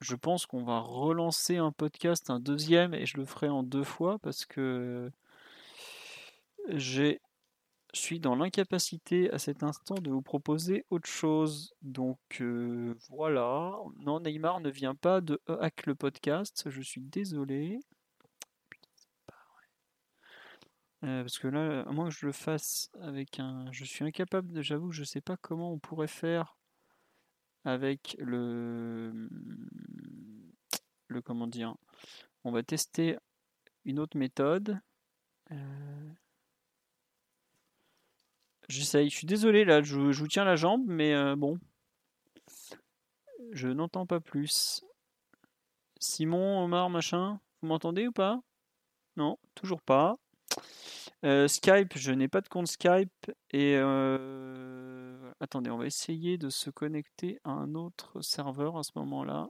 je 0.00 0.14
pense 0.14 0.46
qu'on 0.46 0.64
va 0.64 0.80
relancer 0.80 1.56
un 1.56 1.72
podcast, 1.72 2.30
un 2.30 2.40
deuxième, 2.40 2.94
et 2.94 3.06
je 3.06 3.16
le 3.16 3.24
ferai 3.24 3.48
en 3.48 3.62
deux 3.62 3.84
fois 3.84 4.18
parce 4.20 4.44
que 4.46 5.10
j'ai 6.68 7.20
je 7.94 8.00
suis 8.00 8.20
dans 8.20 8.36
l'incapacité 8.36 9.30
à 9.32 9.38
cet 9.38 9.62
instant 9.62 9.94
de 9.94 10.10
vous 10.10 10.22
proposer 10.22 10.84
autre 10.90 11.08
chose. 11.08 11.74
Donc 11.82 12.18
euh, 12.40 12.94
voilà. 13.08 13.72
Non, 14.00 14.20
Neymar 14.20 14.60
ne 14.60 14.70
vient 14.70 14.94
pas 14.94 15.20
de 15.20 15.40
Hack 15.48 15.86
le 15.86 15.94
podcast. 15.94 16.64
Je 16.68 16.82
suis 16.82 17.00
désolé. 17.00 17.80
Euh, 21.04 21.22
parce 21.22 21.38
que 21.38 21.48
là, 21.48 21.82
à 21.82 21.92
moins 21.92 22.08
que 22.08 22.14
je 22.14 22.26
le 22.26 22.32
fasse 22.32 22.90
avec 23.00 23.38
un. 23.40 23.70
Je 23.72 23.84
suis 23.84 24.04
incapable, 24.04 24.60
j'avoue, 24.62 24.90
je 24.92 25.04
sais 25.04 25.20
pas 25.20 25.36
comment 25.36 25.72
on 25.72 25.78
pourrait 25.78 26.08
faire 26.08 26.57
avec 27.64 28.16
le. 28.18 29.28
Le 31.08 31.22
comment 31.22 31.46
dire. 31.46 31.74
On 32.44 32.52
va 32.52 32.62
tester 32.62 33.16
une 33.84 33.98
autre 33.98 34.16
méthode. 34.16 34.78
Euh... 35.50 36.12
J'essaye. 38.68 39.08
Je 39.08 39.16
suis 39.16 39.26
désolé 39.26 39.64
là, 39.64 39.82
je, 39.82 39.96
vous 39.96 40.28
tiens 40.28 40.44
la 40.44 40.56
jambe, 40.56 40.84
mais 40.86 41.14
euh, 41.14 41.36
bon. 41.36 41.58
Je 43.52 43.68
n'entends 43.68 44.06
pas 44.06 44.20
plus. 44.20 44.84
Simon, 45.98 46.64
Omar, 46.64 46.90
machin, 46.90 47.40
vous 47.60 47.68
m'entendez 47.68 48.06
ou 48.06 48.12
pas? 48.12 48.40
Non, 49.16 49.38
toujours 49.54 49.80
pas. 49.80 50.16
Euh, 51.24 51.48
Skype, 51.48 51.98
je 51.98 52.12
n'ai 52.12 52.28
pas 52.28 52.40
de 52.40 52.48
compte 52.48 52.68
Skype 52.68 53.32
et 53.50 53.74
euh, 53.76 55.32
attendez, 55.40 55.68
on 55.70 55.78
va 55.78 55.86
essayer 55.86 56.38
de 56.38 56.48
se 56.48 56.70
connecter 56.70 57.40
à 57.44 57.50
un 57.50 57.74
autre 57.74 58.20
serveur 58.20 58.76
à 58.76 58.84
ce 58.84 58.92
moment-là. 58.96 59.48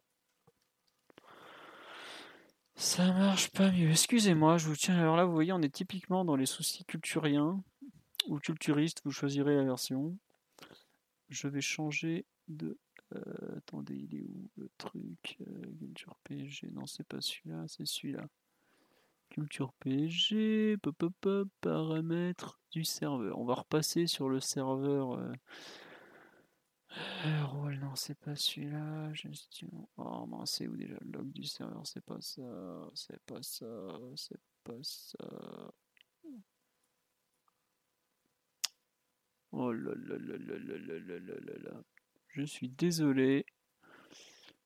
Ça 2.75 3.13
marche 3.13 3.51
pas 3.51 3.71
mieux. 3.71 3.91
Excusez-moi, 3.91 4.57
je 4.57 4.67
vous 4.67 4.77
tiens. 4.77 4.99
Alors 4.99 5.17
là, 5.17 5.25
vous 5.25 5.33
voyez, 5.33 5.53
on 5.53 5.61
est 5.61 5.75
typiquement 5.75 6.25
dans 6.25 6.37
les 6.37 6.47
soucis 6.47 6.85
culturiens 6.85 7.63
ou 8.29 8.39
culturiste, 8.39 9.03
vous 9.05 9.11
choisirez 9.11 9.57
la 9.57 9.65
version. 9.65 10.17
Je 11.29 11.49
vais 11.49 11.61
changer 11.61 12.25
de. 12.47 12.79
Euh, 13.15 13.57
attendez, 13.59 13.95
il 13.95 14.15
est 14.15 14.23
où 14.23 14.51
le 14.57 14.71
truc 14.79 15.39
Culture 15.79 16.17
PSG, 16.25 16.71
non, 16.71 16.87
c'est 16.87 17.07
pas 17.07 17.21
celui-là, 17.21 17.65
c'est 17.67 17.87
celui-là. 17.87 18.27
Culture 19.31 19.73
pop, 20.83 21.49
paramètres 21.61 22.61
du 22.73 22.85
serveur. 22.85 23.39
On 23.39 23.45
va 23.45 23.55
repasser 23.55 24.07
sur 24.07 24.29
le 24.29 24.41
serveur. 24.41 25.13
Euh... 25.13 25.33
non, 27.81 27.95
c'est 27.95 28.19
pas 28.19 28.35
celui-là. 28.35 29.13
Oh 29.97 30.27
mince, 30.27 30.53
c'est 30.53 30.67
où 30.67 30.77
déjà 30.77 30.97
le 31.01 31.11
log 31.11 31.33
du 31.33 31.45
serveur? 31.45 31.87
C'est 31.87 32.05
pas 32.05 32.21
ça, 32.21 32.91
c'est 32.95 33.23
pas 33.25 33.43
ça, 33.43 33.67
c'est 34.17 34.41
pas 34.65 34.83
ça. 34.83 35.73
Oh 39.51 39.73
là 39.73 39.93
là 39.95 40.17
là 40.19 40.37
là 40.39 40.59
là 40.59 40.79
là 40.79 41.19
là 41.19 41.35
là 41.41 41.59
là. 41.71 41.83
Je 42.29 42.43
suis 42.43 42.69
désolé. 42.69 43.47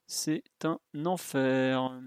C'est 0.06 0.44
un 0.64 0.78
enfer. 1.04 2.02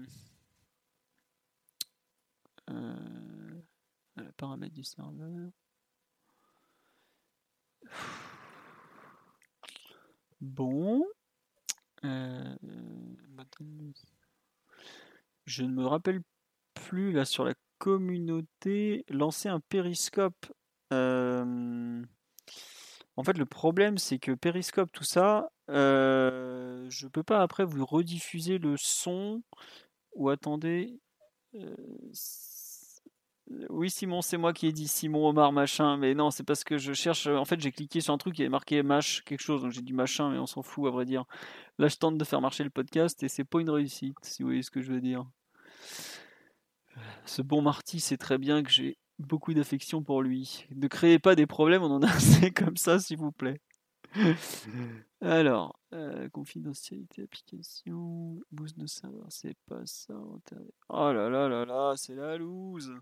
Euh, 2.70 4.30
paramètres 4.36 4.74
du 4.74 4.84
serveur. 4.84 5.50
Bon. 10.40 11.04
Euh, 12.04 12.56
je 15.44 15.62
ne 15.62 15.72
me 15.72 15.86
rappelle 15.86 16.20
plus 16.74 17.12
là 17.12 17.24
sur 17.24 17.44
la 17.44 17.54
communauté. 17.78 19.04
Lancer 19.08 19.48
un 19.48 19.60
périscope. 19.60 20.46
Euh, 20.92 22.02
En 23.16 23.24
fait, 23.24 23.38
le 23.38 23.46
problème, 23.46 23.98
c'est 23.98 24.18
que 24.18 24.32
Periscope, 24.32 24.90
tout 24.92 25.04
ça, 25.04 25.50
je 25.68 27.06
peux 27.08 27.22
pas 27.22 27.42
après 27.42 27.64
vous 27.64 27.84
rediffuser 27.86 28.58
le 28.58 28.76
son. 28.76 29.42
Ou 30.14 30.30
attendez. 30.30 31.00
Euh, 33.52 33.66
Oui, 33.70 33.90
Simon, 33.90 34.22
c'est 34.22 34.36
moi 34.36 34.52
qui 34.52 34.66
ai 34.66 34.72
dit 34.72 34.88
Simon 34.88 35.28
Omar 35.28 35.52
machin, 35.52 35.96
mais 35.96 36.14
non, 36.14 36.30
c'est 36.30 36.44
parce 36.44 36.64
que 36.64 36.78
je 36.78 36.92
cherche. 36.92 37.26
En 37.26 37.44
fait, 37.44 37.60
j'ai 37.60 37.72
cliqué 37.72 38.00
sur 38.00 38.14
un 38.14 38.18
truc 38.18 38.34
qui 38.34 38.42
est 38.42 38.48
marqué 38.48 38.82
mach 38.82 39.22
quelque 39.24 39.42
chose, 39.42 39.62
donc 39.62 39.72
j'ai 39.72 39.82
dit 39.82 39.92
machin, 39.92 40.30
mais 40.30 40.38
on 40.38 40.46
s'en 40.46 40.62
fout 40.62 40.86
à 40.86 40.90
vrai 40.90 41.04
dire. 41.04 41.24
Là, 41.78 41.88
je 41.88 41.96
tente 41.96 42.18
de 42.18 42.24
faire 42.24 42.40
marcher 42.40 42.64
le 42.64 42.70
podcast 42.70 43.22
et 43.22 43.28
c'est 43.28 43.44
pas 43.44 43.60
une 43.60 43.70
réussite, 43.70 44.16
si 44.22 44.42
vous 44.42 44.48
voyez 44.48 44.62
ce 44.62 44.70
que 44.70 44.80
je 44.80 44.92
veux 44.92 45.00
dire. 45.00 45.26
Ce 47.24 47.42
bon 47.42 47.62
Marty 47.62 48.00
sait 48.00 48.16
très 48.16 48.38
bien 48.38 48.62
que 48.62 48.70
j'ai 48.70 48.98
beaucoup 49.18 49.54
d'affection 49.54 50.02
pour 50.02 50.22
lui. 50.22 50.66
Ne 50.74 50.88
créez 50.88 51.18
pas 51.18 51.34
des 51.34 51.46
problèmes, 51.46 51.82
on 51.82 51.90
en 51.90 52.02
a 52.02 52.10
assez 52.10 52.50
comme 52.50 52.76
ça, 52.76 52.98
s'il 52.98 53.18
vous 53.18 53.32
plaît. 53.32 53.60
Alors, 55.20 55.78
euh, 55.92 56.28
confidentialité, 56.30 57.22
application, 57.22 58.38
boost 58.50 58.78
de 58.78 58.86
serveur, 58.86 59.26
c'est 59.28 59.56
pas 59.66 59.84
ça. 59.84 60.14
Oh 60.88 61.12
là 61.12 61.28
là 61.28 61.48
là 61.48 61.64
là, 61.64 61.94
c'est 61.96 62.14
la 62.14 62.36
loose. 62.36 62.94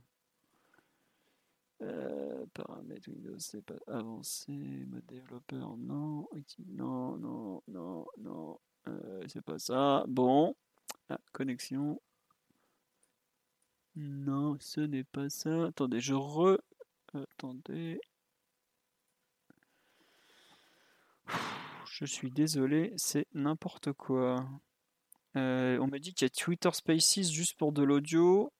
Euh, 1.83 2.47
paramètres 2.55 3.09
Windows, 3.09 3.39
c'est 3.39 3.63
pas 3.63 3.75
avancé. 3.89 4.53
Mode 4.53 5.05
développeur, 5.07 5.77
non. 5.77 6.29
Non, 6.69 7.17
non, 7.19 7.63
non, 7.69 8.07
non. 8.19 8.59
Euh, 8.89 9.23
c'est 9.29 9.43
pas 9.43 9.59
ça. 9.59 10.05
Bon. 10.09 10.55
Ah, 11.09 11.19
connexion. 11.33 12.01
Non, 13.97 14.57
ce 14.61 14.81
n'est 14.81 15.05
pas 15.05 15.29
ça. 15.31 15.67
Attendez, 15.67 16.01
je 16.01 16.15
re. 16.15 16.59
Attendez. 17.13 18.01
Je 21.87 22.05
suis 22.05 22.31
désolé, 22.31 22.93
c'est 22.97 23.27
n'importe 23.35 23.93
quoi. 23.93 24.45
Euh, 25.37 25.79
on 25.79 25.87
me 25.87 25.99
dit 25.99 26.13
qu'il 26.13 26.27
y 26.27 26.31
a 26.31 26.31
Twitter 26.31 26.71
Spaces 26.73 27.31
juste 27.31 27.57
pour 27.57 27.73
de 27.73 27.83
l'audio. 27.83 28.53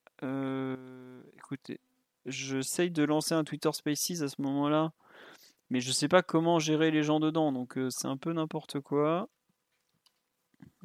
Écoutez, 1.37 1.79
j'essaye 2.25 2.91
de 2.91 3.03
lancer 3.03 3.33
un 3.33 3.43
Twitter 3.43 3.71
Spaces 3.71 4.21
à 4.21 4.27
ce 4.27 4.41
moment-là, 4.41 4.93
mais 5.69 5.81
je 5.81 5.91
sais 5.91 6.07
pas 6.07 6.21
comment 6.23 6.59
gérer 6.59 6.91
les 6.91 7.03
gens 7.03 7.19
dedans, 7.19 7.51
donc 7.51 7.77
euh, 7.77 7.89
c'est 7.89 8.07
un 8.07 8.17
peu 8.17 8.33
n'importe 8.33 8.79
quoi. 8.79 9.29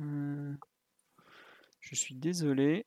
Euh, 0.01 0.55
je 1.81 1.95
suis 1.95 2.15
désolé. 2.15 2.87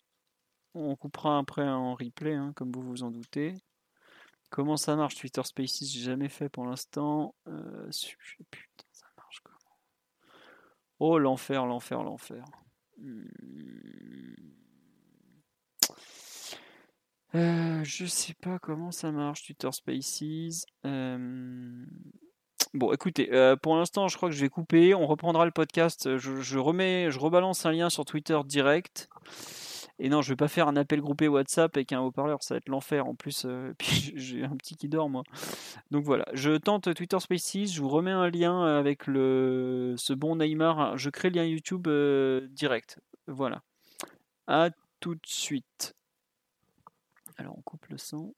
On 0.74 0.96
coupera 0.96 1.38
après 1.38 1.68
en 1.68 1.94
replay, 1.94 2.34
hein, 2.34 2.54
comme 2.56 2.72
vous 2.72 2.82
vous 2.82 3.04
en 3.04 3.12
doutez. 3.12 3.54
Comment 4.50 4.78
ça 4.78 4.96
marche 4.96 5.16
Twitter 5.16 5.44
Spaces? 5.44 5.84
J'ai 5.84 6.02
jamais 6.02 6.30
fait 6.30 6.50
pour 6.50 6.66
l'instant. 6.66 7.36
Euh, 7.48 7.90
putain, 8.50 8.86
ça 8.92 9.06
marche 9.18 9.42
comment? 9.44 9.78
Oh 11.00 11.20
l'enfer, 11.20 11.66
l'enfer, 11.66 12.04
l'enfer. 12.04 12.46
Hmm. 12.98 13.24
Euh, 17.36 17.84
je 17.84 18.06
sais 18.06 18.36
pas 18.36 18.60
comment 18.60 18.92
ça 18.92 19.12
marche 19.12 19.44
Twitter 19.46 19.72
Spaces. 19.72 20.66
Bon, 22.74 22.92
écoutez, 22.92 23.30
pour 23.62 23.76
l'instant, 23.76 24.08
je 24.08 24.18
crois 24.18 24.30
que 24.30 24.36
je 24.36 24.42
vais 24.42 24.50
couper. 24.50 24.96
On 24.96 25.06
reprendra 25.06 25.46
le 25.46 25.52
podcast. 25.52 26.18
Je, 26.18 26.58
remets, 26.58 27.12
je 27.12 27.20
rebalance 27.20 27.66
un 27.66 27.72
lien 27.72 27.90
sur 27.90 28.04
Twitter 28.04 28.40
direct. 28.46 29.10
Et 30.00 30.10
non, 30.10 30.24
je 30.24 30.30
vais 30.30 30.36
pas 30.36 30.48
faire 30.48 30.68
un 30.68 30.76
appel 30.76 31.00
groupé 31.02 31.28
WhatsApp 31.28 31.78
avec 31.78 31.92
un 31.92 32.02
haut-parleur, 32.02 32.42
ça 32.42 32.56
va 32.56 32.58
être 32.58 32.68
l'enfer. 32.68 33.06
En 33.06 33.14
plus, 33.14 33.46
j'ai 34.16 34.44
un 34.44 34.58
petit 34.58 34.76
qui 34.76 34.90
dort 34.90 35.08
moi. 35.08 35.24
Donc 35.92 36.04
voilà, 36.04 36.26
je 36.34 36.58
tente 36.58 36.94
Twitter 36.96 37.20
Spaces. 37.20 37.72
Je 37.72 37.82
vous 37.82 37.90
remets 37.90 38.12
un 38.12 38.30
lien 38.30 38.64
avec 38.64 39.04
ce 39.06 40.14
bon 40.14 40.38
Neymar. 40.38 40.98
Je 40.98 41.10
crée 41.12 41.30
le 41.30 41.36
lien 41.36 41.46
YouTube 41.46 41.88
direct. 42.50 43.00
Voilà. 43.28 43.62
À 44.48 44.72
tout 45.00 45.14
de 45.14 45.26
suite. 45.26 45.96
Alors 47.38 47.58
on 47.58 47.62
coupe 47.62 47.88
le 47.88 47.98
son. 47.98 48.34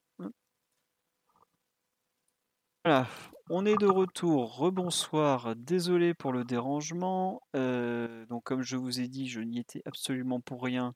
Voilà, 2.85 3.07
on 3.49 3.65
est 3.65 3.77
de 3.79 3.87
retour. 3.87 4.57
Rebonsoir. 4.57 5.55
Désolé 5.55 6.13
pour 6.13 6.31
le 6.31 6.43
dérangement. 6.43 7.41
Euh, 7.55 8.27
donc, 8.27 8.43
comme 8.43 8.61
je 8.61 8.77
vous 8.77 8.99
ai 8.99 9.07
dit, 9.07 9.27
je 9.27 9.39
n'y 9.41 9.57
étais 9.57 9.81
absolument 9.85 10.39
pour 10.39 10.61
rien, 10.61 10.93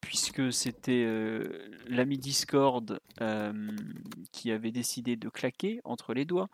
puisque 0.00 0.52
c'était 0.52 1.02
euh, 1.04 1.68
l'ami 1.88 2.16
Discord 2.16 3.00
euh, 3.20 3.52
qui 4.30 4.52
avait 4.52 4.70
décidé 4.70 5.16
de 5.16 5.28
claquer 5.28 5.80
entre 5.82 6.14
les 6.14 6.24
doigts. 6.24 6.48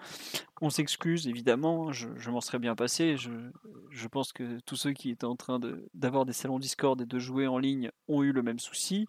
On 0.62 0.70
s'excuse, 0.70 1.28
évidemment. 1.28 1.92
Je, 1.92 2.30
m'en 2.30 2.40
serais 2.40 2.58
bien 2.58 2.74
passé. 2.74 3.18
Je, 3.18 4.08
pense 4.08 4.32
que 4.32 4.58
tous 4.64 4.76
ceux 4.76 4.94
qui 4.94 5.10
étaient 5.10 5.26
en 5.26 5.36
train 5.36 5.60
d'avoir 5.92 6.24
des 6.24 6.32
salons 6.32 6.58
Discord 6.58 6.98
et 7.02 7.04
de 7.04 7.18
jouer 7.18 7.46
en 7.46 7.58
ligne 7.58 7.90
ont 8.08 8.22
eu 8.22 8.32
le 8.32 8.42
même 8.42 8.58
souci. 8.58 9.06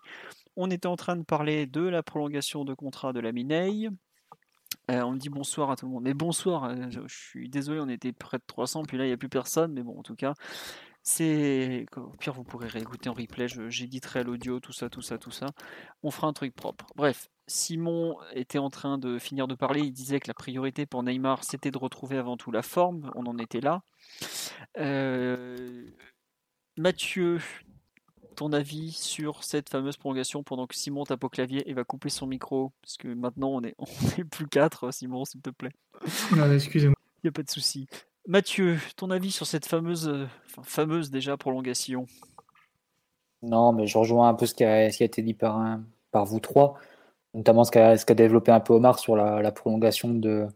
On 0.56 0.70
était 0.70 0.88
en 0.88 0.96
train 0.96 1.16
de 1.16 1.24
parler 1.24 1.66
de 1.66 1.82
la 1.82 2.04
prolongation 2.04 2.66
de 2.66 2.74
contrat 2.74 3.14
de 3.14 3.20
la 3.20 3.32
Mineille. 3.32 3.90
Euh, 4.90 5.02
on 5.02 5.16
dit 5.16 5.30
bonsoir 5.30 5.70
à 5.70 5.76
tout 5.76 5.86
le 5.86 5.92
monde. 5.92 6.04
Mais 6.04 6.14
bonsoir, 6.14 6.66
euh, 6.66 6.90
je, 6.90 7.02
suis 7.08 7.50
désolé, 7.50 7.80
on 7.80 7.90
était 7.90 8.14
près 8.14 8.38
de 8.38 8.44
300, 8.48 8.84
puis 8.84 8.98
là 8.98 9.06
il 9.06 9.08
n'y 9.08 9.14
a 9.14 9.18
plus 9.18 9.30
personne. 9.30 9.74
Mais 9.74 9.84
bon, 9.84 10.00
en 10.00 10.04
tout 10.04 10.16
cas, 10.16 10.34
c'est. 11.04 11.86
Au 11.96 12.12
pire, 12.20 12.34
vous 12.34 12.44
pourrez 12.44 12.68
réécouter 12.68 13.10
en 13.10 13.14
replay. 13.14 13.48
J'éditerai 13.70 14.24
l'audio, 14.24 14.60
tout 14.60 14.74
ça, 14.74 14.90
tout 14.90 15.02
ça, 15.02 15.18
tout 15.18 15.32
ça. 15.32 15.48
On 16.04 16.12
fera 16.12 16.28
un 16.28 16.34
truc 16.34 16.56
propre. 16.56 16.88
Bref, 16.96 17.30
Simon 17.48 18.18
était 18.34 18.60
en 18.60 18.70
train 18.70 18.98
de 18.98 19.20
finir 19.20 19.48
de 19.48 19.56
parler. 19.56 19.82
Il 19.82 19.94
disait 19.94 20.20
que 20.20 20.28
la 20.28 20.34
priorité 20.34 20.86
pour 20.86 21.04
Neymar, 21.04 21.44
c'était 21.44 21.72
de 21.72 21.78
retrouver 21.78 22.18
avant 22.18 22.38
tout 22.38 22.52
la 22.52 22.62
forme. 22.62 23.12
On 23.16 23.26
en 23.26 23.38
était 23.38 23.62
là. 23.62 23.82
Euh, 24.78 25.86
Mathieu, 26.78 27.40
ton 28.42 28.54
avis 28.54 28.92
sur 28.92 29.44
cette 29.44 29.70
fameuse 29.70 29.98
prolongation 29.98 30.42
pendant 30.42 30.66
que 30.66 30.76
Simon 30.76 31.04
tape 31.04 31.24
au 31.24 31.30
clavier 31.30 31.70
et 31.70 31.76
va 31.76 31.84
couper 31.84 32.10
son 32.10 32.26
micro? 32.26 32.72
Parce 32.82 32.98
que 32.98 33.08
maintenant 33.08 33.50
on 33.50 33.62
est, 33.62 33.76
on 33.78 33.86
est 34.18 34.24
plus 34.24 34.48
quatre, 34.48 34.92
Simon, 34.92 35.26
s'il 35.26 35.42
te 35.42 35.52
plaît. 35.52 35.74
Non, 36.36 36.52
excusez-moi. 36.52 36.96
Il 37.24 37.28
n'y 37.28 37.30
a 37.30 37.34
pas 37.34 37.44
de 37.44 37.52
souci. 37.52 37.86
Mathieu, 38.28 38.80
ton 38.96 39.12
avis 39.12 39.30
sur 39.30 39.46
cette 39.46 39.68
fameuse, 39.68 40.12
enfin, 40.48 40.64
fameuse 40.64 41.12
déjà 41.12 41.38
prolongation? 41.38 42.08
Non, 43.44 43.74
mais 43.74 43.86
je 43.86 43.96
rejoins 43.96 44.30
un 44.30 44.34
peu 44.34 44.48
ce 44.48 44.56
qui 44.56 44.64
a, 44.64 44.92
ce 44.92 44.98
qui 44.98 45.04
a 45.04 45.06
été 45.06 45.22
dit 45.22 45.36
par, 45.36 45.58
un- 45.58 45.84
par 46.10 46.26
vous 46.26 46.40
trois, 46.40 46.80
notamment 47.36 47.64
ce 47.64 47.70
qu'a 47.70 47.96
ce 47.96 48.08
qu'a 48.08 48.16
développé 48.16 48.52
un 48.52 48.60
peu 48.60 48.74
Omar 48.74 48.98
sur 48.98 49.16
la, 49.16 49.44
la 49.44 49.52
prolongation 49.52 50.10
de, 50.16 50.48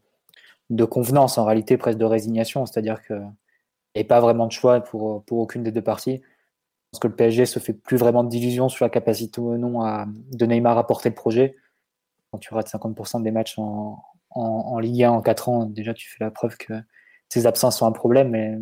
de 0.72 0.86
convenance, 0.86 1.38
en 1.38 1.46
réalité 1.46 1.78
presque 1.78 2.00
de 2.00 2.06
résignation, 2.06 2.66
c'est-à-dire 2.66 3.06
qu'il 3.06 3.18
n'y 3.18 4.00
avait 4.00 4.04
pas 4.06 4.22
vraiment 4.22 4.48
de 4.48 4.52
choix 4.52 4.82
pour, 4.82 5.24
pour 5.26 5.38
aucune 5.38 5.62
des 5.62 5.72
deux 5.72 5.84
parties. 5.84 6.24
Que 7.00 7.08
le 7.08 7.16
PSG 7.16 7.46
se 7.46 7.60
fait 7.60 7.74
plus 7.74 7.98
vraiment 7.98 8.24
d'illusions 8.24 8.70
sur 8.70 8.86
la 8.86 8.90
capacité 8.90 9.40
ou 9.42 9.58
non 9.58 9.84
de 10.32 10.46
Neymar 10.46 10.78
à 10.78 10.88
porter 10.88 11.10
le 11.10 11.16
projet. 11.16 11.56
Quand 12.32 12.38
tu 12.38 12.54
rates 12.54 12.70
50% 12.70 13.22
des 13.24 13.32
matchs 13.32 13.58
en, 13.58 13.98
en, 14.32 14.80
Ligue 14.80 15.04
1 15.04 15.12
en 15.12 15.22
4 15.22 15.50
ans, 15.50 15.66
déjà 15.66 15.94
tu 15.94 16.10
fais 16.10 16.24
la 16.24 16.32
preuve 16.32 16.58
que 16.58 16.74
ses 17.30 17.48
absences 17.48 17.78
sont 17.78 17.86
un 17.86 17.92
problème. 17.92 18.30
Mais 18.30 18.58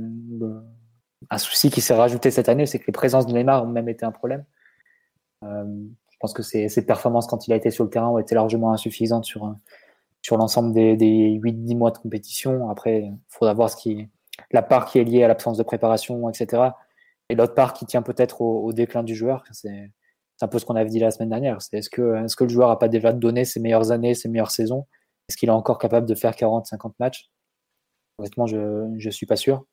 un 1.30 1.38
souci 1.38 1.69
qui 1.69 1.81
s'est 1.81 1.95
rajouté 1.95 2.31
cette 2.31 2.49
année, 2.49 2.65
c'est 2.65 2.80
que 2.80 2.85
les 2.88 2.93
présences 2.93 3.26
de 3.26 3.34
Neymar 3.34 3.64
ont 3.64 3.68
même 3.68 3.89
été 3.89 4.05
un 4.05 4.11
problème. 4.11 4.45
Euh, 5.43 5.65
je 6.11 6.18
pense 6.19 6.34
que 6.34 6.43
ses, 6.43 6.69
ses 6.69 6.85
performances 6.85 7.27
quand 7.27 7.47
il 7.47 7.53
a 7.53 7.55
été 7.55 7.69
sur 7.69 7.84
le 7.84 7.89
terrain 7.89 8.07
ont 8.07 8.19
été 8.19 8.35
largement 8.35 8.72
insuffisantes 8.72 9.26
sur, 9.26 9.55
sur 10.22 10.38
l'ensemble 10.38 10.73
des, 10.73 10.95
des 10.95 11.39
8-10 11.39 11.77
mois 11.77 11.91
de 11.91 11.97
compétition. 11.97 12.69
Après, 12.69 13.01
il 13.01 13.18
faudra 13.27 13.53
voir 13.53 13.69
ce 13.69 13.76
qui, 13.76 14.07
la 14.51 14.61
part 14.61 14.85
qui 14.85 14.99
est 14.99 15.03
liée 15.03 15.23
à 15.23 15.27
l'absence 15.27 15.57
de 15.57 15.64
préparation, 15.64 16.30
etc. 16.30 16.69
Et 17.29 17.35
l'autre 17.35 17.53
part 17.53 17.73
qui 17.73 17.85
tient 17.85 18.01
peut-être 18.01 18.41
au, 18.41 18.71
déclin 18.73 19.03
du 19.03 19.15
joueur. 19.15 19.43
C'est 19.51 19.91
un 20.41 20.47
peu 20.47 20.59
ce 20.59 20.65
qu'on 20.65 20.75
avait 20.75 20.89
dit 20.89 20.99
la 20.99 21.11
semaine 21.11 21.29
dernière. 21.29 21.61
C'est 21.61 21.77
est-ce 21.77 21.89
que, 21.89 22.01
le 22.01 22.49
joueur 22.49 22.69
n'a 22.69 22.75
pas 22.75 22.89
déjà 22.89 23.13
donné 23.13 23.45
ses 23.45 23.59
meilleures 23.59 23.91
années, 23.91 24.13
ses 24.13 24.29
meilleures 24.29 24.51
saisons? 24.51 24.87
Est-ce 25.29 25.37
qu'il 25.37 25.49
est 25.49 25.53
encore 25.53 25.77
capable 25.77 26.05
de 26.05 26.15
faire 26.15 26.35
40, 26.35 26.65
50 26.65 26.95
matchs? 26.99 27.29
Honnêtement, 28.17 28.45
je 28.45 28.57
ne 28.57 29.09
suis 29.11 29.25
pas 29.25 29.37
sûr. 29.37 29.65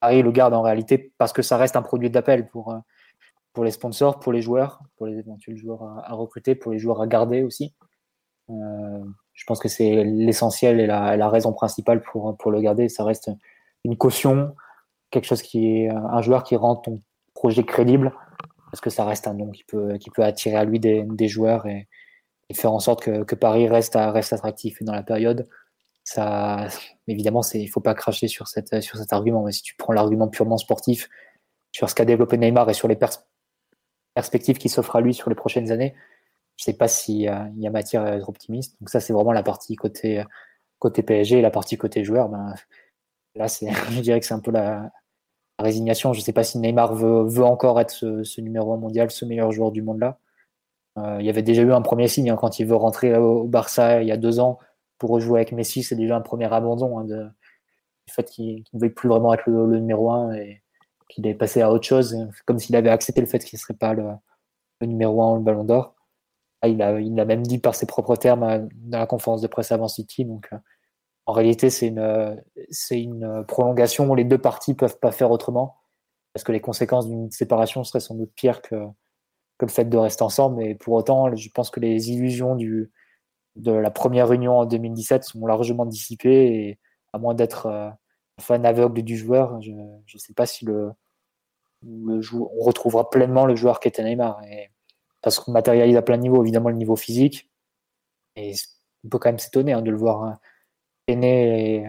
Paris 0.00 0.22
le 0.22 0.32
garde 0.32 0.52
en 0.52 0.62
réalité 0.62 1.12
parce 1.16 1.32
que 1.32 1.42
ça 1.42 1.56
reste 1.56 1.76
un 1.76 1.82
produit 1.82 2.10
d'appel 2.10 2.48
pour, 2.48 2.72
euh, 2.72 2.78
pour 3.52 3.64
les 3.64 3.70
sponsors, 3.70 4.18
pour 4.18 4.32
les 4.32 4.42
joueurs, 4.42 4.82
pour 4.96 5.06
les 5.06 5.18
éventuels 5.18 5.56
joueurs 5.56 5.82
à, 5.82 6.10
à 6.10 6.14
recruter, 6.14 6.54
pour 6.54 6.72
les 6.72 6.78
joueurs 6.78 7.00
à 7.00 7.06
garder 7.06 7.42
aussi. 7.42 7.74
Euh, 8.50 9.04
je 9.32 9.44
pense 9.46 9.60
que 9.60 9.68
c'est 9.68 10.04
l'essentiel 10.04 10.80
et 10.80 10.86
la, 10.86 11.16
la 11.16 11.28
raison 11.28 11.52
principale 11.52 12.02
pour, 12.02 12.36
pour 12.36 12.50
le 12.50 12.60
garder. 12.60 12.88
Ça 12.88 13.04
reste 13.04 13.30
une 13.84 13.96
caution, 13.96 14.54
quelque 15.12 15.26
chose 15.26 15.42
qui 15.42 15.76
est 15.76 15.88
un 15.88 16.20
joueur 16.22 16.42
qui 16.42 16.56
rend 16.56 16.76
ton 16.76 17.00
projet 17.34 17.62
crédible 17.62 18.12
parce 18.72 18.80
que 18.80 18.90
ça 18.90 19.04
reste 19.04 19.28
un 19.28 19.34
nom 19.34 19.50
qui 19.50 19.64
peut, 19.64 19.98
qui 19.98 20.10
peut 20.10 20.24
attirer 20.24 20.56
à 20.56 20.64
lui 20.64 20.80
des, 20.80 21.04
des 21.04 21.28
joueurs 21.28 21.66
et, 21.66 21.88
faire 22.54 22.72
en 22.72 22.80
sorte 22.80 23.02
que, 23.02 23.24
que 23.24 23.34
Paris 23.34 23.66
reste, 23.66 23.94
reste 23.96 24.34
attractif. 24.34 24.82
Et 24.82 24.84
dans 24.84 24.92
la 24.92 25.02
période, 25.02 25.48
ça, 26.04 26.66
évidemment, 27.06 27.40
il 27.54 27.64
ne 27.64 27.70
faut 27.70 27.80
pas 27.80 27.94
cracher 27.94 28.28
sur, 28.28 28.46
cette, 28.46 28.82
sur 28.82 28.98
cet 28.98 29.10
argument. 29.14 29.42
Mais 29.42 29.52
si 29.52 29.62
tu 29.62 29.74
prends 29.74 29.94
l'argument 29.94 30.28
purement 30.28 30.58
sportif 30.58 31.08
sur 31.70 31.88
ce 31.88 31.94
qu'a 31.94 32.04
développé 32.04 32.36
Neymar 32.36 32.68
et 32.68 32.74
sur 32.74 32.88
les 32.88 32.96
pers 32.96 33.08
perspectives 34.14 34.58
qui 34.58 34.68
s'offrent 34.68 34.96
à 34.96 35.00
lui 35.00 35.14
sur 35.14 35.30
les 35.30 35.34
prochaines 35.34 35.72
années, 35.72 35.94
je 36.56 36.64
ne 36.64 36.72
sais 36.72 36.76
pas 36.76 36.88
s'il 36.88 37.16
y, 37.16 37.22
y, 37.22 37.66
a 37.66 37.70
matière 37.70 38.02
à 38.02 38.16
être 38.16 38.28
optimiste. 38.28 38.76
Donc 38.80 38.90
ça, 38.90 39.00
c'est 39.00 39.14
vraiment 39.14 39.32
la 39.32 39.42
partie 39.42 39.74
côté, 39.74 40.22
côté 40.78 41.02
PSG 41.02 41.38
et 41.38 41.42
la 41.42 41.50
partie 41.50 41.78
côté 41.78 42.04
joueur, 42.04 42.28
ben, 42.28 42.54
là, 43.34 43.46
je 43.90 44.00
dirais 44.00 44.20
que 44.20 44.26
c'est 44.26 44.34
un 44.34 44.40
peu 44.40 44.50
la, 44.50 44.90
résignation. 45.58 46.12
Je 46.12 46.20
ne 46.20 46.24
sais 46.24 46.32
pas 46.32 46.44
si 46.44 46.58
Neymar 46.58 46.94
veut, 46.94 47.44
encore 47.44 47.80
être 47.80 47.90
ce, 47.90 48.40
numéro 48.40 48.72
1 48.72 48.76
mondial, 48.78 49.10
ce 49.10 49.24
meilleur 49.24 49.52
joueur 49.52 49.72
du 49.72 49.82
monde 49.82 50.00
là. 50.00 50.18
Euh, 50.98 51.16
il 51.20 51.26
y 51.26 51.30
avait 51.30 51.42
déjà 51.42 51.62
eu 51.62 51.72
un 51.72 51.80
premier 51.80 52.06
signe 52.06 52.30
hein, 52.30 52.36
quand 52.36 52.58
il 52.58 52.66
veut 52.66 52.76
rentrer 52.76 53.16
au, 53.16 53.44
Barça 53.44 54.02
il 54.02 54.08
y 54.08 54.12
a 54.12 54.18
deux 54.18 54.40
ans 54.40 54.58
pour 54.98 55.10
rejouer 55.10 55.40
avec 55.40 55.52
Messi, 55.52 55.82
c'est 55.82 55.96
déjà 55.96 56.16
un 56.16 56.20
premier 56.20 56.52
abandon 56.52 56.98
hein, 56.98 57.04
du 57.04 58.12
fait 58.12 58.24
qu'il 58.24 58.64
ne 58.72 58.80
veut 58.80 58.92
plus 58.92 59.08
vraiment 59.08 59.32
être 59.32 59.48
le, 59.48 59.66
numéro 59.78 60.10
1 60.10 60.34
et 60.34 60.62
qu'il 61.08 61.26
est 61.26 61.34
passé 61.34 61.62
à 61.62 61.72
autre 61.72 61.86
chose, 61.86 62.16
comme 62.46 62.58
s'il 62.58 62.76
avait 62.76 62.90
accepté 62.90 63.20
le 63.20 63.26
fait 63.26 63.38
qu'il 63.38 63.56
ne 63.56 63.60
serait 63.60 63.74
pas 63.74 63.94
le, 63.94 64.04
numéro 64.82 65.22
1 65.22 65.36
le 65.36 65.42
ballon 65.42 65.64
d'or. 65.64 65.94
Il 66.64 66.76
l'a 66.76 67.00
il 67.00 67.18
a 67.18 67.24
même 67.24 67.42
dit 67.42 67.58
par 67.58 67.74
ses 67.74 67.86
propres 67.86 68.14
termes 68.16 68.44
euh, 68.44 68.60
dans 68.74 68.98
la 68.98 69.06
conférence 69.06 69.40
de 69.40 69.48
presse 69.48 69.72
avant 69.72 69.88
City. 69.88 70.24
Donc, 70.24 70.48
euh, 70.52 70.58
en 71.26 71.32
réalité, 71.32 71.70
c'est 71.70 71.88
une, 71.88 72.42
c'est 72.70 73.00
une 73.00 73.44
prolongation 73.46 74.08
où 74.08 74.14
les 74.14 74.24
deux 74.24 74.38
parties 74.38 74.74
peuvent 74.74 74.98
pas 74.98 75.12
faire 75.12 75.30
autrement, 75.30 75.76
parce 76.32 76.44
que 76.44 76.52
les 76.52 76.60
conséquences 76.60 77.08
d'une 77.08 77.30
séparation 77.30 77.84
seraient 77.84 78.00
sans 78.00 78.14
doute 78.14 78.32
pires 78.34 78.62
que, 78.62 78.76
que 79.58 79.66
le 79.66 79.70
fait 79.70 79.84
de 79.84 79.96
rester 79.96 80.24
ensemble. 80.24 80.56
Mais 80.56 80.74
pour 80.74 80.94
autant, 80.94 81.34
je 81.34 81.48
pense 81.50 81.70
que 81.70 81.80
les 81.80 82.10
illusions 82.10 82.56
du, 82.56 82.90
de 83.56 83.72
la 83.72 83.90
première 83.90 84.28
réunion 84.28 84.58
en 84.58 84.66
2017 84.66 85.24
sont 85.24 85.46
largement 85.46 85.86
dissipées, 85.86 86.68
et 86.68 86.78
à 87.12 87.18
moins 87.18 87.34
d'être 87.34 87.66
euh, 87.66 87.90
fan 88.40 88.66
aveugle 88.66 89.02
du 89.02 89.16
joueur, 89.16 89.60
je 89.60 89.70
ne 89.70 90.18
sais 90.18 90.34
pas 90.34 90.46
si 90.46 90.64
le, 90.64 90.92
le 91.82 92.20
on 92.34 92.64
retrouvera 92.64 93.10
pleinement 93.10 93.46
le 93.46 93.54
joueur 93.54 93.80
qu'était 93.80 94.04
Neymar. 94.04 94.42
Et, 94.44 94.70
parce 95.22 95.38
qu'on 95.38 95.52
matérialise 95.52 95.96
à 95.96 96.02
plein 96.02 96.16
niveau, 96.16 96.42
évidemment 96.42 96.68
le 96.68 96.76
niveau 96.76 96.96
physique. 96.96 97.48
Et 98.36 98.54
on 99.04 99.08
peut 99.08 99.18
quand 99.18 99.28
même 99.28 99.38
s'étonner 99.38 99.72
hein, 99.72 99.82
de 99.82 99.90
le 99.90 99.96
voir 99.96 100.24
hein, 100.24 100.40
aîné 101.06 101.86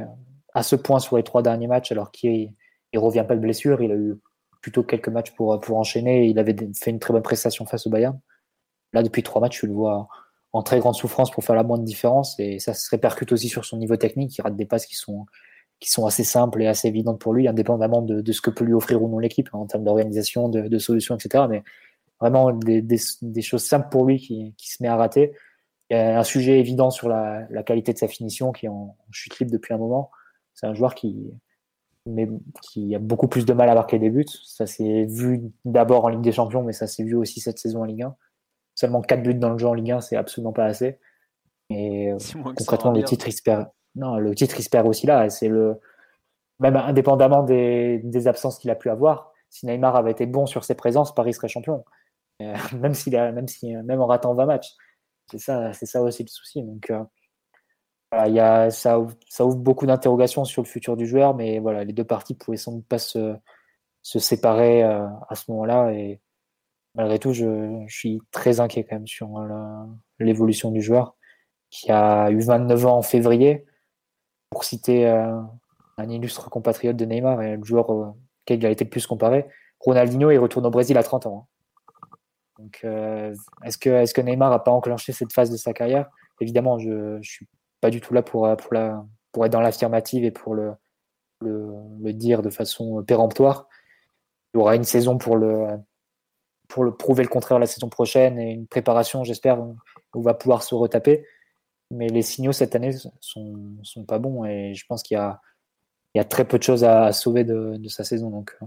à 0.53 0.63
ce 0.63 0.75
point 0.75 0.99
sur 0.99 1.17
les 1.17 1.23
trois 1.23 1.41
derniers 1.41 1.67
matchs, 1.67 1.91
alors 1.91 2.11
qu'il 2.11 2.53
ne 2.93 2.99
revient 2.99 3.25
pas 3.27 3.35
de 3.35 3.41
blessure. 3.41 3.81
Il 3.81 3.91
a 3.91 3.95
eu 3.95 4.15
plutôt 4.61 4.83
quelques 4.83 5.09
matchs 5.09 5.31
pour, 5.31 5.59
pour 5.59 5.77
enchaîner. 5.77 6.27
Il 6.27 6.39
avait 6.39 6.55
fait 6.79 6.91
une 6.91 6.99
très 6.99 7.13
bonne 7.13 7.23
prestation 7.23 7.65
face 7.65 7.87
au 7.87 7.89
Bayern. 7.89 8.19
Là, 8.93 9.03
depuis 9.03 9.23
trois 9.23 9.41
matchs, 9.41 9.61
je 9.61 9.67
le 9.67 9.73
vois 9.73 10.07
en 10.53 10.61
très 10.61 10.79
grande 10.79 10.95
souffrance 10.95 11.31
pour 11.31 11.43
faire 11.43 11.55
la 11.55 11.63
moindre 11.63 11.83
différence. 11.83 12.39
Et 12.39 12.59
ça 12.59 12.73
se 12.73 12.89
répercute 12.89 13.31
aussi 13.31 13.49
sur 13.49 13.65
son 13.65 13.77
niveau 13.77 13.97
technique. 13.97 14.37
Il 14.37 14.41
rate 14.41 14.55
des 14.55 14.65
passes 14.65 14.85
qui 14.85 14.95
sont, 14.95 15.25
qui 15.79 15.89
sont 15.91 16.05
assez 16.05 16.23
simples 16.23 16.61
et 16.61 16.67
assez 16.67 16.87
évidentes 16.87 17.19
pour 17.19 17.33
lui, 17.33 17.47
indépendamment 17.47 18.01
de, 18.01 18.21
de 18.21 18.31
ce 18.31 18.41
que 18.41 18.51
peut 18.51 18.63
lui 18.63 18.73
offrir 18.73 19.01
ou 19.01 19.09
non 19.09 19.19
l'équipe 19.19 19.49
en 19.53 19.65
termes 19.65 19.83
d'organisation, 19.83 20.47
de, 20.47 20.67
de, 20.67 20.77
solutions, 20.77 21.15
etc. 21.15 21.45
Mais 21.49 21.63
vraiment 22.21 22.51
des, 22.53 22.81
des, 22.81 23.41
choses 23.41 23.63
simples 23.63 23.89
pour 23.89 24.05
lui 24.05 24.19
qui, 24.19 24.53
qui, 24.57 24.71
se 24.71 24.81
met 24.81 24.87
à 24.87 24.95
rater. 24.95 25.33
Il 25.89 25.97
y 25.97 25.99
a 25.99 26.19
un 26.19 26.23
sujet 26.23 26.59
évident 26.59 26.89
sur 26.89 27.09
la, 27.09 27.45
la 27.49 27.63
qualité 27.63 27.93
de 27.93 27.97
sa 27.97 28.07
finition 28.07 28.51
qui 28.51 28.65
est 28.65 28.69
en, 28.69 28.95
chute 29.11 29.39
libre 29.39 29.51
depuis 29.51 29.73
un 29.73 29.77
moment. 29.77 30.11
C'est 30.53 30.65
un 30.65 30.73
joueur 30.73 30.95
qui, 30.95 31.31
mais, 32.05 32.27
qui 32.61 32.95
a 32.95 32.99
beaucoup 32.99 33.27
plus 33.27 33.45
de 33.45 33.53
mal 33.53 33.69
à 33.69 33.75
marquer 33.75 33.99
des 33.99 34.09
buts. 34.09 34.25
Ça 34.45 34.65
s'est 34.65 35.05
vu 35.05 35.41
d'abord 35.65 36.05
en 36.05 36.09
Ligue 36.09 36.21
des 36.21 36.31
Champions, 36.31 36.63
mais 36.63 36.73
ça 36.73 36.87
s'est 36.87 37.03
vu 37.03 37.15
aussi 37.15 37.39
cette 37.39 37.59
saison 37.59 37.81
en 37.81 37.85
Ligue 37.85 38.03
1. 38.03 38.15
Seulement 38.75 39.01
4 39.01 39.21
buts 39.21 39.35
dans 39.35 39.49
le 39.49 39.57
jeu 39.57 39.67
en 39.67 39.73
Ligue 39.73 39.91
1, 39.91 40.01
c'est 40.01 40.15
absolument 40.15 40.53
pas 40.53 40.65
assez. 40.65 40.99
Et 41.69 42.11
concrètement, 42.43 42.91
le 42.91 43.03
titre, 43.03 43.27
il 43.27 43.67
non, 43.95 44.17
le 44.17 44.33
titre, 44.33 44.55
il 44.59 44.63
se 44.63 44.69
perd 44.69 44.87
aussi 44.87 45.05
là. 45.05 45.29
C'est 45.29 45.47
le, 45.47 45.79
même 46.59 46.75
indépendamment 46.75 47.43
des, 47.43 47.99
des 48.03 48.27
absences 48.27 48.57
qu'il 48.57 48.71
a 48.71 48.75
pu 48.75 48.89
avoir, 48.89 49.33
si 49.49 49.65
Neymar 49.65 49.95
avait 49.95 50.11
été 50.11 50.25
bon 50.25 50.45
sur 50.45 50.63
ses 50.63 50.75
présences, 50.75 51.13
Paris 51.13 51.33
serait 51.33 51.47
champion. 51.47 51.85
Euh, 52.41 52.55
même, 52.79 52.93
s'il 52.93 53.15
a, 53.15 53.31
même, 53.31 53.47
si, 53.47 53.75
même 53.75 54.01
en 54.01 54.07
ratant 54.07 54.33
20 54.33 54.45
matchs. 54.45 54.73
C'est 55.31 55.39
ça, 55.39 55.73
c'est 55.73 55.85
ça 55.85 56.01
aussi 56.01 56.23
le 56.23 56.29
souci. 56.29 56.61
Donc, 56.61 56.89
euh, 56.91 57.03
y 58.27 58.39
a, 58.39 58.69
ça, 58.69 58.99
ouvre, 58.99 59.55
beaucoup 59.55 59.85
d'interrogations 59.85 60.45
sur 60.45 60.61
le 60.61 60.67
futur 60.67 60.97
du 60.97 61.07
joueur, 61.07 61.35
mais 61.35 61.59
voilà, 61.59 61.83
les 61.83 61.93
deux 61.93 62.03
parties 62.03 62.35
pouvaient 62.35 62.57
sans 62.57 62.73
doute 62.73 62.87
pas 62.87 62.99
se, 62.99 63.35
se 64.01 64.19
séparer 64.19 64.83
euh, 64.83 65.07
à 65.29 65.35
ce 65.35 65.49
moment-là. 65.51 65.91
Et 65.93 66.21
malgré 66.95 67.19
tout, 67.19 67.33
je, 67.33 67.85
suis 67.87 68.21
très 68.31 68.59
inquiet 68.59 68.83
quand 68.83 68.95
même 68.95 69.07
sur 69.07 69.29
l'évolution 70.19 70.71
du 70.71 70.81
joueur, 70.81 71.15
qui 71.69 71.91
a 71.91 72.29
eu 72.31 72.39
29 72.39 72.85
ans 72.85 72.97
en 72.97 73.01
février. 73.01 73.65
Pour 74.51 74.65
citer 74.65 75.07
un 75.07 76.09
illustre 76.09 76.47
compatriote 76.51 76.95
de 76.95 77.05
Neymar 77.05 77.41
et 77.41 77.57
le 77.57 77.63
joueur 77.63 77.89
auquel 77.89 78.59
il 78.59 78.65
a 78.67 78.69
été 78.69 78.83
le 78.83 78.89
plus 78.91 79.07
comparé, 79.07 79.47
Ronaldinho, 79.79 80.31
il 80.31 80.37
retourne 80.37 80.65
au 80.65 80.69
Brésil 80.69 80.97
à 80.97 81.03
30 81.03 81.25
ans. 81.25 81.47
Hein. 81.47 81.52
Euh, 82.83 83.33
est-ce 83.63 83.77
que, 83.77 84.21
Neymar 84.21 84.49
n'a 84.49 84.59
pas 84.59 84.71
enclenché 84.71 85.11
cette 85.11 85.33
phase 85.33 85.49
de 85.49 85.57
sa 85.57 85.73
carrière? 85.73 86.09
Évidemment, 86.39 86.79
je 86.79 87.17
ne 87.17 87.21
suis 87.21 87.47
pas 87.81 87.89
du 87.89 88.01
tout 88.01 88.13
là 88.13 88.21
pour, 88.21 88.47
pour 89.31 89.45
être 89.45 89.51
dans 89.51 89.61
l'affirmative 89.61 90.23
et 90.23 90.31
pour 90.31 90.55
le, 90.55 90.73
dire 92.13 92.41
de 92.41 92.49
façon 92.49 93.03
péremptoire. 93.03 93.67
Il 94.53 94.57
y 94.57 94.61
aura 94.61 94.75
une 94.75 94.83
saison 94.83 95.17
pour 95.17 95.35
le, 95.35 95.67
prouver 96.67 97.23
le 97.23 97.29
contraire 97.29 97.59
la 97.59 97.67
saison 97.67 97.89
prochaine 97.89 98.39
et 98.39 98.51
une 98.51 98.67
préparation, 98.67 99.23
j'espère, 99.23 99.59
où 99.59 99.75
on 100.13 100.21
va 100.21 100.33
pouvoir 100.33 100.63
se 100.63 100.75
retaper. 100.75 101.25
Mais 101.91 102.07
les 102.07 102.21
signaux 102.21 102.53
cette 102.53 102.75
année 102.75 102.91
sont, 103.19 103.53
sont 103.83 104.05
pas 104.05 104.19
bons 104.19 104.45
et 104.45 104.73
je 104.73 104.85
pense 104.87 105.03
qu'il 105.03 105.15
y 105.15 106.19
a, 106.19 106.23
très 106.25 106.45
peu 106.45 106.57
de 106.57 106.63
choses 106.63 106.83
à, 106.83 107.11
sauver 107.11 107.43
de, 107.43 107.87
sa 107.87 108.03
saison. 108.03 108.43
Euh, 108.61 108.65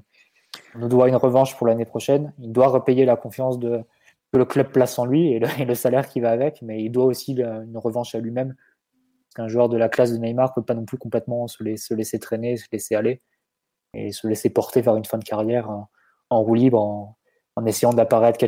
on 0.74 0.80
nous 0.80 0.88
doit 0.88 1.08
une 1.08 1.16
revanche 1.16 1.56
pour 1.56 1.66
l'année 1.66 1.84
prochaine. 1.84 2.32
Il 2.38 2.52
doit 2.52 2.68
repayer 2.68 3.04
la 3.04 3.16
confiance 3.16 3.58
que 3.58 4.38
le 4.38 4.44
club 4.44 4.70
place 4.70 4.98
en 4.98 5.06
lui 5.06 5.32
et 5.32 5.38
le, 5.38 5.74
salaire 5.74 6.08
qui 6.08 6.20
va 6.20 6.30
avec, 6.30 6.62
mais 6.62 6.82
il 6.82 6.90
doit 6.90 7.04
aussi 7.04 7.32
une 7.32 7.78
revanche 7.78 8.14
à 8.14 8.18
lui-même. 8.18 8.54
Parce 8.54 9.34
qu'un 9.34 9.48
joueur 9.48 9.68
de 9.68 9.76
la 9.76 9.88
classe 9.88 10.12
de 10.12 10.18
Neymar 10.18 10.50
ne 10.50 10.54
peut 10.54 10.64
pas 10.64 10.74
non 10.74 10.84
plus 10.84 10.98
complètement 10.98 11.46
se, 11.46 11.62
laisser 11.62 12.18
traîner, 12.18 12.56
se 12.56 12.66
laisser 12.72 12.94
aller 12.94 13.20
et 13.94 14.12
se 14.12 14.26
laisser 14.26 14.50
porter 14.50 14.82
vers 14.82 14.96
une 14.96 15.04
fin 15.04 15.18
de 15.18 15.24
carrière 15.24 15.70
en, 16.30 16.42
roue 16.42 16.54
libre, 16.54 16.80
en, 17.56 17.66
essayant 17.66 17.92
d'apparaître 17.92 18.44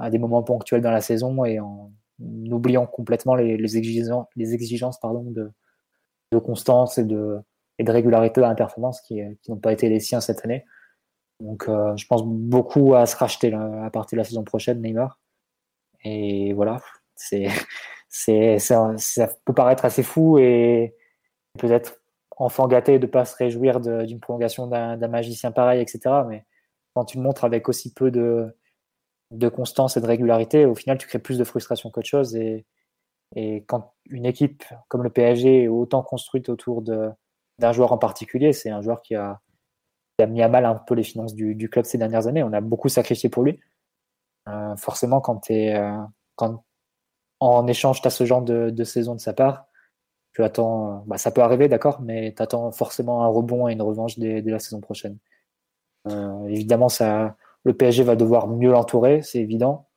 à 0.00 0.10
des 0.10 0.18
moments 0.18 0.42
ponctuels 0.42 0.80
dans 0.80 0.90
la 0.90 1.00
saison 1.00 1.44
et 1.44 1.58
en, 1.58 1.90
oubliant 2.50 2.86
complètement 2.86 3.34
les, 3.34 3.76
exigences, 3.76 4.26
les 4.36 4.54
exigences 4.54 5.00
pardon, 5.00 5.24
de, 5.30 6.38
constance 6.38 6.98
et 6.98 7.04
de, 7.04 7.40
régularité 7.80 8.40
dans 8.40 8.48
la 8.48 8.54
performance 8.54 9.00
qui 9.00 9.20
n'ont 9.48 9.56
pas 9.56 9.72
été 9.72 9.88
les 9.88 9.98
siens 9.98 10.20
cette 10.20 10.44
année. 10.44 10.64
Donc, 11.42 11.68
euh, 11.68 11.96
je 11.96 12.06
pense 12.06 12.22
beaucoup 12.24 12.94
à 12.94 13.04
se 13.04 13.16
racheter 13.16 13.52
à 13.52 13.90
partir 13.90 14.16
de 14.16 14.20
la 14.20 14.24
saison 14.24 14.44
prochaine, 14.44 14.80
Neymar. 14.80 15.18
Et 16.04 16.52
voilà, 16.52 16.80
c'est, 17.16 17.48
ça, 18.58 19.28
peut 19.44 19.52
paraître 19.52 19.84
assez 19.84 20.04
fou 20.04 20.38
et 20.38 20.94
peut-être 21.58 22.00
enfant 22.36 22.68
gâté 22.68 22.98
de 23.00 23.06
ne 23.06 23.10
pas 23.10 23.24
se 23.24 23.36
réjouir 23.36 23.80
d'une 23.80 24.20
prolongation 24.20 24.68
d'un, 24.68 24.96
magicien 25.08 25.50
pareil, 25.50 25.80
etc. 25.80 26.22
Mais 26.28 26.44
quand 26.94 27.06
tu 27.06 27.16
le 27.18 27.24
montres 27.24 27.44
avec 27.44 27.68
aussi 27.68 27.92
peu 27.92 28.12
de, 28.12 28.54
constance 29.48 29.96
et 29.96 30.00
de 30.00 30.06
régularité, 30.06 30.64
au 30.64 30.76
final, 30.76 30.96
tu 30.96 31.08
crées 31.08 31.18
plus 31.18 31.38
de 31.38 31.44
frustration 31.44 31.90
qu'autre 31.90 32.08
chose. 32.08 32.36
Et 32.36 32.64
quand 33.66 33.94
une 34.08 34.26
équipe 34.26 34.62
comme 34.86 35.02
le 35.02 35.10
PSG 35.10 35.64
est 35.64 35.68
autant 35.68 36.04
construite 36.04 36.48
autour 36.48 36.82
d'un 36.82 37.72
joueur 37.72 37.92
en 37.92 37.98
particulier, 37.98 38.52
c'est 38.52 38.70
un 38.70 38.80
joueur 38.80 39.02
qui 39.02 39.16
a, 39.16 39.40
a 40.22 40.26
mis 40.26 40.42
à 40.42 40.48
mal 40.48 40.64
un 40.64 40.74
peu 40.74 40.94
les 40.94 41.02
finances 41.02 41.34
du, 41.34 41.68
club 41.68 41.84
ces 41.84 41.98
dernières 41.98 42.26
années. 42.26 42.42
On 42.42 42.52
a 42.52 42.60
beaucoup 42.60 42.88
sacrifié 42.88 43.28
pour 43.28 43.42
lui. 43.42 43.60
Euh, 44.48 44.76
forcément, 44.76 45.20
quand, 45.20 45.50
es, 45.50 45.74
euh, 45.74 45.96
quand 46.36 46.64
en 47.40 47.66
échange, 47.66 48.00
tu 48.00 48.06
as 48.06 48.10
ce 48.10 48.24
genre 48.24 48.42
de, 48.42 48.84
saison 48.84 49.14
de 49.14 49.20
sa 49.20 49.32
part, 49.32 49.66
tu 50.32 50.42
attends, 50.42 51.04
bah, 51.06 51.18
ça 51.18 51.30
peut 51.30 51.42
arriver, 51.42 51.68
d'accord, 51.68 52.00
mais 52.00 52.32
tu 52.34 52.42
attends 52.42 52.72
forcément 52.72 53.24
un 53.24 53.28
rebond 53.28 53.68
et 53.68 53.72
une 53.72 53.82
revanche 53.82 54.18
dès, 54.18 54.40
la 54.40 54.58
saison 54.58 54.80
prochaine. 54.80 55.18
Euh, 56.08 56.46
évidemment, 56.48 56.88
ça, 56.88 57.36
le 57.64 57.74
PSG 57.74 58.02
va 58.02 58.16
devoir 58.16 58.48
mieux 58.48 58.70
l'entourer, 58.70 59.22
c'est 59.22 59.38
évident. 59.38 59.88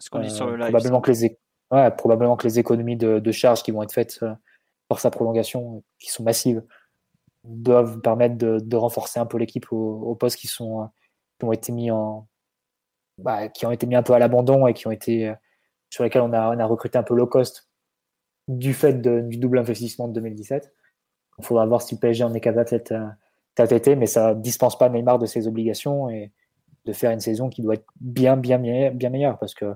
Ce 0.00 0.10
qu'on 0.10 0.20
dit 0.20 0.30
sur 0.30 0.46
le 0.46 0.56
live. 0.56 0.70
Probablement 0.70 1.00
que, 1.00 1.12
les, 1.12 1.38
probablement 1.96 2.36
que 2.36 2.46
les 2.46 2.58
économies 2.58 2.96
de, 2.96 3.20
de 3.20 3.32
charges 3.32 3.62
qui 3.62 3.70
vont 3.70 3.82
être 3.82 3.92
faites 3.92 4.24
pour 4.88 4.98
sa 4.98 5.10
prolongation, 5.10 5.82
qui 5.98 6.10
sont 6.10 6.24
massives, 6.24 6.62
doivent 7.44 8.00
permettre 8.00 8.36
de, 8.36 8.76
renforcer 8.76 9.20
un 9.20 9.26
peu 9.26 9.38
l'équipe 9.38 9.66
aux, 9.70 10.14
postes 10.16 10.38
qui 10.38 10.48
sont 10.48 10.88
qui 11.38 11.44
ont 11.44 11.52
été 11.52 11.72
mis 11.72 11.90
en 11.90 12.26
bah, 13.18 13.48
qui 13.48 13.66
ont 13.66 13.70
été 13.70 13.86
mis 13.86 13.96
un 13.96 14.02
peu 14.02 14.14
à 14.14 14.18
l'abandon 14.18 14.66
et 14.66 14.74
qui 14.74 14.86
ont 14.86 14.90
été 14.90 15.32
sur 15.90 16.04
lesquels 16.04 16.22
on 16.22 16.32
a, 16.32 16.66
recruté 16.66 16.98
un 16.98 17.02
peu 17.02 17.14
low 17.14 17.26
cost 17.26 17.68
du 18.48 18.74
fait 18.74 19.00
du 19.00 19.38
double 19.38 19.58
investissement 19.58 20.08
de 20.08 20.14
2017. 20.14 20.72
Il 21.38 21.44
faudra 21.44 21.66
voir 21.66 21.82
si 21.82 21.94
le 21.94 22.00
PSG 22.00 22.24
en 22.24 22.34
est 22.34 22.40
capable 22.40 22.68
cet, 22.68 22.92
cet 23.56 23.72
été, 23.72 23.96
mais 23.96 24.06
ça 24.06 24.34
dispense 24.34 24.76
pas 24.76 24.88
Neymar 24.88 25.18
de 25.18 25.26
ses 25.26 25.46
obligations 25.46 26.08
et 26.10 26.32
de 26.84 26.92
faire 26.92 27.10
une 27.10 27.20
saison 27.20 27.48
qui 27.48 27.62
doit 27.62 27.74
être 27.74 27.86
bien, 28.00 28.36
bien, 28.36 28.90
bien 28.90 29.10
meilleure 29.10 29.38
parce 29.38 29.54
que 29.54 29.74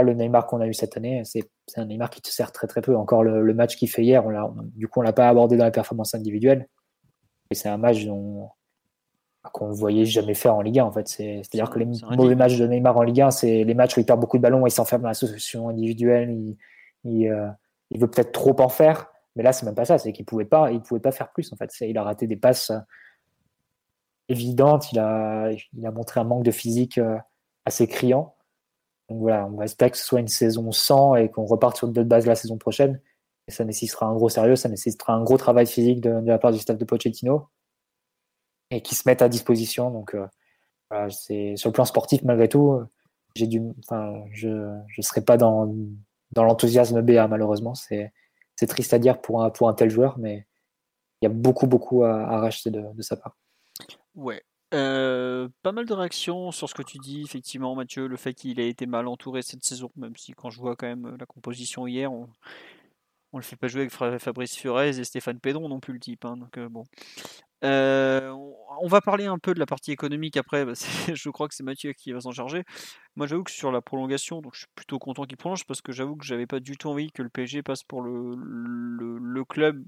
le 0.00 0.14
Neymar 0.14 0.46
qu'on 0.46 0.60
a 0.60 0.66
eu 0.66 0.74
cette 0.74 0.96
année, 0.96 1.22
c'est 1.24 1.50
un 1.76 1.84
Neymar 1.84 2.10
qui 2.10 2.22
te 2.22 2.28
sert 2.28 2.50
très, 2.52 2.66
très 2.66 2.80
peu. 2.80 2.96
Encore 2.96 3.22
le, 3.22 3.54
match 3.54 3.76
qu'il 3.76 3.90
fait 3.90 4.02
hier, 4.02 4.24
on 4.26 4.54
du 4.74 4.88
coup, 4.88 5.00
on 5.00 5.02
l'a 5.02 5.12
pas 5.12 5.28
abordé 5.28 5.56
dans 5.56 5.64
la 5.64 5.70
performance 5.70 6.14
individuelle 6.14 6.68
c'est 7.54 7.68
un 7.68 7.76
match 7.76 8.06
qu'on 8.06 9.68
ne 9.68 9.74
voyait 9.74 10.04
jamais 10.04 10.34
faire 10.34 10.54
en 10.54 10.60
Ligue 10.60 10.78
1 10.78 10.84
en 10.84 10.92
fait. 10.92 11.08
C'est-à-dire 11.08 11.70
que 11.70 11.78
les 11.78 11.88
mauvais 12.16 12.34
matchs 12.34 12.56
de 12.56 12.66
Neymar 12.66 12.96
en 12.96 13.02
Ligue 13.02 13.22
1, 13.22 13.30
c'est 13.30 13.64
les 13.64 13.74
matchs 13.74 13.96
où 13.96 14.00
il 14.00 14.06
perd 14.06 14.20
beaucoup 14.20 14.36
de 14.36 14.42
ballons, 14.42 14.66
il 14.66 14.70
s'enferme 14.70 15.02
dans 15.02 15.08
l'association 15.08 15.68
individuelle, 15.68 16.30
il, 16.30 16.56
il, 17.04 17.28
euh, 17.28 17.48
il, 17.90 18.00
veut 18.00 18.08
peut-être 18.08 18.32
trop 18.32 18.58
en 18.60 18.68
faire, 18.68 19.06
Mais 19.34 19.42
là, 19.42 19.52
c'est 19.52 19.66
même 19.66 19.74
pas 19.74 19.84
ça, 19.84 19.98
c'est 19.98 20.12
qu'il 20.12 20.24
pouvait 20.24 20.44
pas, 20.44 20.70
il 20.70 20.80
pouvait 20.80 21.00
pas 21.00 21.12
faire 21.12 21.32
plus 21.32 21.52
en 21.52 21.56
fait. 21.56 21.72
Il 21.80 21.98
a 21.98 22.02
raté 22.02 22.26
des 22.26 22.36
passes 22.36 22.70
euh, 22.70 22.78
évidentes, 24.28 24.92
il 24.92 24.98
a, 24.98 25.50
il 25.50 25.86
a 25.86 25.90
montré 25.90 26.20
un 26.20 26.24
manque 26.24 26.44
de 26.44 26.50
physique 26.52 26.98
euh, 26.98 27.16
assez 27.64 27.86
criant. 27.88 28.34
Donc 29.08 29.20
voilà, 29.20 29.46
on 29.46 29.56
va 29.56 29.64
espérer 29.64 29.90
que 29.90 29.98
ce 29.98 30.04
soit 30.04 30.20
une 30.20 30.28
saison 30.28 30.70
sans 30.72 31.16
et 31.16 31.28
qu'on 31.28 31.44
reparte 31.44 31.76
sur 31.76 31.88
de 31.88 31.92
bonnes 31.92 32.08
bases 32.08 32.26
la 32.26 32.36
saison 32.36 32.56
prochaine. 32.56 33.00
Ça 33.48 33.64
nécessitera 33.64 34.06
un 34.06 34.14
gros 34.14 34.28
sérieux, 34.28 34.56
ça 34.56 34.68
nécessitera 34.68 35.14
un 35.14 35.22
gros 35.24 35.36
travail 35.36 35.66
physique 35.66 36.00
de, 36.00 36.10
la 36.24 36.38
part 36.38 36.52
du 36.52 36.58
staff 36.58 36.78
de 36.78 36.84
Pochettino 36.84 37.48
et 38.70 38.82
qui 38.82 38.94
se 38.94 39.02
mettent 39.06 39.22
à 39.22 39.28
disposition. 39.28 39.90
Donc 39.90 40.16
c'est 41.10 41.56
sur 41.56 41.70
le 41.70 41.72
plan 41.72 41.84
sportif 41.84 42.22
malgré 42.22 42.48
tout, 42.48 42.80
j'ai 43.34 43.46
dû, 43.46 43.62
enfin, 43.80 44.24
je 44.32 44.48
ne 44.48 45.02
serai 45.02 45.22
pas 45.22 45.36
dans, 45.36 45.74
l'enthousiasme 46.36 47.02
BA 47.02 47.26
malheureusement. 47.28 47.74
C'est 47.74 48.12
triste 48.68 48.94
à 48.94 48.98
dire 48.98 49.20
pour 49.20 49.42
un, 49.42 49.52
un 49.60 49.74
tel 49.74 49.90
joueur, 49.90 50.18
mais 50.18 50.46
il 51.20 51.26
y 51.26 51.26
a 51.26 51.30
beaucoup, 51.30 51.66
beaucoup 51.66 52.04
à, 52.04 52.38
racheter 52.38 52.70
de, 52.70 53.00
sa 53.00 53.16
part. 53.16 53.36
Ouais. 54.14 54.42
Euh, 54.74 55.48
pas 55.62 55.72
mal 55.72 55.84
de 55.84 55.92
réactions 55.92 56.50
sur 56.50 56.68
ce 56.68 56.74
que 56.74 56.82
tu 56.82 56.98
dis, 56.98 57.22
effectivement, 57.22 57.74
Mathieu, 57.74 58.06
le 58.06 58.16
fait 58.16 58.32
qu'il 58.34 58.58
ait 58.58 58.68
été 58.68 58.86
mal 58.86 59.06
entouré 59.06 59.42
cette 59.42 59.64
saison, 59.64 59.90
même 59.96 60.16
si 60.16 60.32
quand 60.32 60.50
je 60.50 60.60
vois 60.60 60.76
quand 60.76 60.86
même 60.86 61.16
la 61.18 61.26
composition 61.26 61.86
hier, 61.86 62.12
on, 62.12 62.28
on 63.32 63.38
le 63.38 63.42
fait 63.42 63.56
pas 63.56 63.68
jouer 63.68 63.88
avec 64.00 64.20
Fabrice 64.20 64.56
Furez 64.56 64.98
et 64.98 65.04
Stéphane 65.04 65.40
Pédron 65.40 65.68
non 65.68 65.80
plus 65.80 65.94
le 65.94 66.00
type. 66.00 66.24
Hein, 66.24 66.38
euh. 66.58 66.68
Euh, 67.64 68.30
on 68.80 68.88
va 68.88 69.00
parler 69.00 69.26
un 69.26 69.38
peu 69.38 69.54
de 69.54 69.58
la 69.58 69.66
partie 69.66 69.90
économique 69.90 70.36
après. 70.36 70.66
je 71.14 71.30
crois 71.30 71.48
que 71.48 71.54
c'est 71.54 71.62
Mathieu 71.62 71.92
qui 71.94 72.12
va 72.12 72.20
s'en 72.20 72.32
charger. 72.32 72.64
Moi, 73.16 73.26
j'avoue 73.26 73.44
que 73.44 73.50
sur 73.50 73.72
la 73.72 73.80
prolongation, 73.80 74.42
donc 74.42 74.54
je 74.54 74.60
suis 74.60 74.68
plutôt 74.74 74.98
content 74.98 75.24
qu'il 75.24 75.38
prolonge 75.38 75.64
parce 75.64 75.80
que 75.80 75.92
j'avoue 75.92 76.16
que 76.16 76.26
j'avais 76.26 76.46
pas 76.46 76.60
du 76.60 76.76
tout 76.76 76.88
envie 76.88 77.10
que 77.10 77.22
le 77.22 77.30
PSG 77.30 77.62
passe 77.62 77.84
pour 77.84 78.02
le, 78.02 79.44
club 79.44 79.82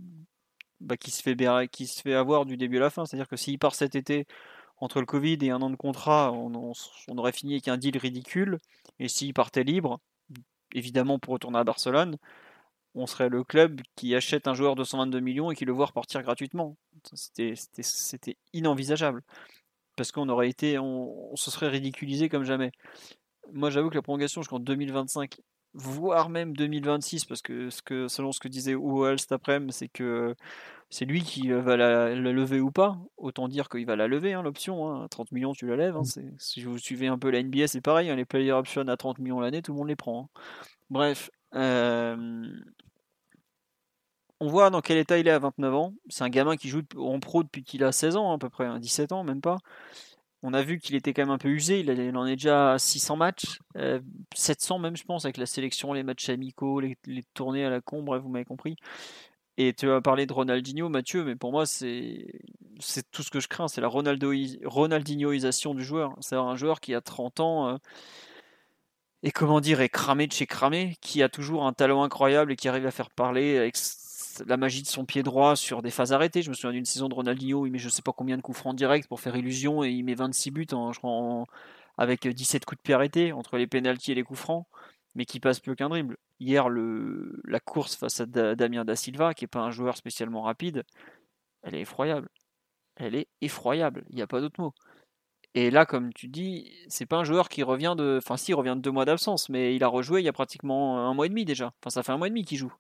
bah, 0.80 0.96
qui, 0.96 1.10
se 1.10 1.22
fait, 1.22 2.14
avoir 2.14 2.46
du 2.46 2.56
début 2.56 2.78
à 2.78 2.80
la 2.80 2.90
fin. 2.90 3.04
C'est-à-dire 3.04 3.28
que 3.28 3.36
s'il 3.36 3.58
part 3.58 3.74
cet 3.74 3.94
été 3.94 4.26
entre 4.78 5.00
le 5.00 5.06
Covid 5.06 5.38
et 5.42 5.50
un 5.50 5.60
an 5.60 5.70
de 5.70 5.76
contrat, 5.76 6.32
on, 6.32 6.72
on 7.08 7.18
aurait 7.18 7.32
fini 7.32 7.54
avec 7.54 7.68
un 7.68 7.76
deal 7.76 7.98
ridicule. 7.98 8.58
Et 9.00 9.08
s'il 9.08 9.34
partait 9.34 9.64
libre, 9.64 10.00
évidemment 10.72 11.18
pour 11.18 11.34
retourner 11.34 11.58
à 11.58 11.64
Barcelone, 11.64 12.16
on 12.94 13.06
serait 13.06 13.28
le 13.28 13.44
club 13.44 13.80
qui 13.96 14.14
achète 14.14 14.46
un 14.46 14.54
joueur 14.54 14.76
de 14.76 14.84
122 14.84 15.20
millions 15.20 15.50
et 15.50 15.56
qui 15.56 15.64
le 15.64 15.72
voit 15.72 15.86
repartir 15.86 16.22
gratuitement. 16.22 16.76
C'était 17.12 18.36
inenvisageable. 18.52 19.22
Parce 19.96 20.10
qu'on 20.12 20.28
aurait 20.28 20.48
été, 20.48 20.78
on, 20.78 21.36
se 21.36 21.50
serait 21.50 21.68
ridiculisé 21.68 22.28
comme 22.28 22.44
jamais. 22.44 22.72
Moi, 23.52 23.70
j'avoue 23.70 23.90
que 23.90 23.94
la 23.94 24.02
prolongation 24.02 24.42
jusqu'en 24.42 24.58
2025, 24.58 25.40
voire 25.74 26.30
même 26.30 26.56
2026, 26.56 27.24
parce 27.26 27.42
que, 27.42 27.70
ce 27.70 27.82
que 27.82 28.08
selon 28.08 28.32
ce 28.32 28.40
que 28.40 28.48
disait 28.48 28.74
Ouel 28.74 29.18
cet 29.18 29.32
après-midi, 29.32 29.72
c'est 29.72 29.88
que 29.88 30.34
c'est 30.90 31.04
lui 31.04 31.22
qui 31.22 31.50
va 31.50 31.76
la, 31.76 32.14
lever 32.14 32.60
ou 32.60 32.70
pas. 32.70 32.96
Autant 33.16 33.48
dire 33.48 33.68
qu'il 33.68 33.86
va 33.86 33.96
la 33.96 34.08
lever, 34.08 34.32
hein, 34.32 34.42
l'option. 34.42 35.06
30 35.08 35.26
hein. 35.26 35.30
millions, 35.32 35.52
tu 35.52 35.66
la 35.66 35.76
lèves. 35.76 35.96
Hein. 35.96 36.02
Mm. 36.16 36.34
Si 36.38 36.62
vous 36.62 36.78
suivez 36.78 37.06
un 37.06 37.18
peu 37.18 37.30
la 37.30 37.42
NBA, 37.42 37.68
c'est 37.68 37.80
pareil. 37.80 38.14
les 38.14 38.24
player 38.24 38.52
options 38.52 38.86
à 38.88 38.96
30 38.96 39.18
millions 39.18 39.40
l'année, 39.40 39.62
tout 39.62 39.72
le 39.72 39.78
monde 39.78 39.88
les 39.88 39.96
prend. 39.96 40.30
Bref, 40.90 41.30
euh, 41.54 42.46
on 44.44 44.48
voit 44.48 44.68
dans 44.68 44.82
quel 44.82 44.98
état 44.98 45.18
il 45.18 45.26
est 45.26 45.30
à 45.30 45.38
29 45.38 45.74
ans. 45.74 45.94
C'est 46.10 46.22
un 46.22 46.28
gamin 46.28 46.56
qui 46.56 46.68
joue 46.68 46.82
en 46.98 47.18
pro 47.18 47.42
depuis 47.42 47.64
qu'il 47.64 47.82
a 47.82 47.92
16 47.92 48.16
ans 48.16 48.32
à 48.32 48.38
peu 48.38 48.50
près, 48.50 48.68
17 48.78 49.10
hein, 49.12 49.16
ans 49.16 49.24
même 49.24 49.40
pas. 49.40 49.56
On 50.42 50.52
a 50.52 50.62
vu 50.62 50.78
qu'il 50.78 50.94
était 50.94 51.14
quand 51.14 51.22
même 51.22 51.30
un 51.30 51.38
peu 51.38 51.48
usé, 51.48 51.80
il 51.80 52.16
en 52.18 52.26
est 52.26 52.36
déjà 52.36 52.72
à 52.74 52.78
600 52.78 53.16
matchs, 53.16 53.60
700 54.34 54.76
euh, 54.76 54.78
même 54.78 54.96
je 54.96 55.04
pense 55.04 55.24
avec 55.24 55.38
la 55.38 55.46
sélection, 55.46 55.94
les 55.94 56.02
matchs 56.02 56.28
amicaux, 56.28 56.80
les, 56.80 56.98
tournées 57.32 57.64
à 57.64 57.70
la 57.70 57.80
con, 57.80 58.02
bref 58.02 58.22
vous 58.22 58.28
m'avez 58.28 58.44
compris. 58.44 58.76
Et 59.56 59.72
tu 59.72 59.90
as 59.90 60.02
parlé 60.02 60.26
de 60.26 60.32
Ronaldinho, 60.34 60.90
Mathieu, 60.90 61.24
mais 61.24 61.36
pour 61.36 61.50
moi 61.50 61.64
c'est 61.64 62.26
tout 63.12 63.22
ce 63.22 63.30
que 63.30 63.40
je 63.40 63.48
crains, 63.48 63.68
c'est 63.68 63.80
la 63.80 63.88
Ronaldinhoisation 63.88 65.74
du 65.74 65.84
joueur. 65.84 66.14
C'est 66.20 66.36
un 66.36 66.56
joueur 66.56 66.80
qui 66.80 66.94
a 66.94 67.00
30 67.00 67.40
ans 67.40 67.68
euh, 67.68 67.76
et 69.22 69.30
comment 69.30 69.60
dire 69.60 69.80
est 69.80 69.88
cramé 69.88 70.26
de 70.26 70.32
chez 70.32 70.46
cramé, 70.46 70.96
qui 71.00 71.22
a 71.22 71.30
toujours 71.30 71.66
un 71.66 71.72
talent 71.72 72.02
incroyable 72.02 72.52
et 72.52 72.56
qui 72.56 72.68
arrive 72.68 72.86
à 72.86 72.90
faire 72.90 73.08
parler 73.08 73.56
avec 73.56 73.76
la 74.46 74.56
magie 74.56 74.82
de 74.82 74.86
son 74.86 75.04
pied 75.04 75.22
droit 75.22 75.56
sur 75.56 75.82
des 75.82 75.90
phases 75.90 76.12
arrêtées. 76.12 76.42
Je 76.42 76.50
me 76.50 76.54
souviens 76.54 76.72
d'une 76.72 76.84
saison 76.84 77.08
de 77.08 77.14
Ronaldinho, 77.14 77.66
il 77.66 77.70
met 77.70 77.78
je 77.78 77.88
sais 77.88 78.02
pas 78.02 78.12
combien 78.12 78.36
de 78.36 78.42
coups 78.42 78.58
francs 78.58 78.76
directs 78.76 79.08
pour 79.08 79.20
faire 79.20 79.36
illusion 79.36 79.84
et 79.84 79.90
il 79.90 80.02
met 80.04 80.14
26 80.14 80.50
buts 80.50 80.66
avec 81.96 82.26
17 82.26 82.64
coups 82.64 82.78
de 82.78 82.82
pied 82.82 82.94
arrêtés 82.94 83.32
entre 83.32 83.56
les 83.56 83.66
pénalties 83.66 84.12
et 84.12 84.14
les 84.14 84.24
coups 84.24 84.40
francs, 84.40 84.66
mais 85.14 85.24
qui 85.24 85.40
passe 85.40 85.60
plus 85.60 85.76
qu'un 85.76 85.88
dribble. 85.88 86.16
Hier, 86.40 86.68
la 86.68 87.60
course 87.60 87.96
face 87.96 88.20
à 88.20 88.26
Damien 88.26 88.84
Da 88.84 88.96
Silva, 88.96 89.34
qui 89.34 89.44
n'est 89.44 89.48
pas 89.48 89.60
un 89.60 89.70
joueur 89.70 89.96
spécialement 89.96 90.42
rapide, 90.42 90.84
elle 91.62 91.74
est 91.74 91.82
effroyable. 91.82 92.28
Elle 92.96 93.14
est 93.14 93.28
effroyable, 93.40 94.04
il 94.10 94.16
n'y 94.16 94.22
a 94.22 94.26
pas 94.26 94.40
d'autre 94.40 94.60
mot. 94.60 94.74
Et 95.54 95.70
là, 95.70 95.86
comme 95.86 96.12
tu 96.12 96.28
dis, 96.28 96.72
c'est 96.88 97.06
pas 97.06 97.16
un 97.18 97.24
joueur 97.24 97.48
qui 97.48 97.62
revient 97.62 97.94
de. 97.96 98.18
Enfin, 98.18 98.36
si, 98.36 98.52
revient 98.54 98.74
de 98.76 98.80
deux 98.80 98.90
mois 98.90 99.04
d'absence, 99.04 99.48
mais 99.48 99.76
il 99.76 99.84
a 99.84 99.88
rejoué 99.88 100.20
il 100.20 100.24
y 100.24 100.28
a 100.28 100.32
pratiquement 100.32 100.98
un 101.08 101.14
mois 101.14 101.26
et 101.26 101.28
demi 101.28 101.44
déjà. 101.44 101.72
Enfin, 101.80 101.90
ça 101.90 102.02
fait 102.02 102.12
un 102.12 102.18
mois 102.18 102.26
et 102.26 102.30
demi 102.30 102.44
qu'il 102.44 102.58
joue. 102.58 102.72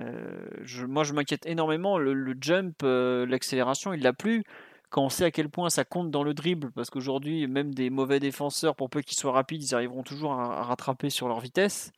Euh, 0.00 0.86
moi, 0.86 1.04
je 1.04 1.12
m'inquiète 1.12 1.46
énormément. 1.46 1.98
Le, 1.98 2.34
jump, 2.40 2.76
euh, 2.82 3.26
l'accélération, 3.26 3.92
il 3.92 4.02
l'a 4.02 4.12
plus. 4.12 4.44
Quand 4.90 5.04
on 5.04 5.08
sait 5.08 5.24
à 5.24 5.30
quel 5.30 5.48
point 5.48 5.70
ça 5.70 5.84
compte 5.84 6.10
dans 6.10 6.22
le 6.22 6.34
dribble, 6.34 6.70
parce 6.72 6.90
qu'aujourd'hui, 6.90 7.46
même 7.48 7.74
des 7.74 7.90
mauvais 7.90 8.20
défenseurs, 8.20 8.76
pour 8.76 8.90
peu 8.90 9.02
qu'ils 9.02 9.18
soient 9.18 9.32
rapides, 9.32 9.62
ils 9.62 9.74
arriveront 9.74 10.02
toujours 10.02 10.32
à, 10.32 10.62
rattraper 10.62 11.10
sur 11.10 11.26
leur 11.26 11.40
vitesse. 11.40 11.92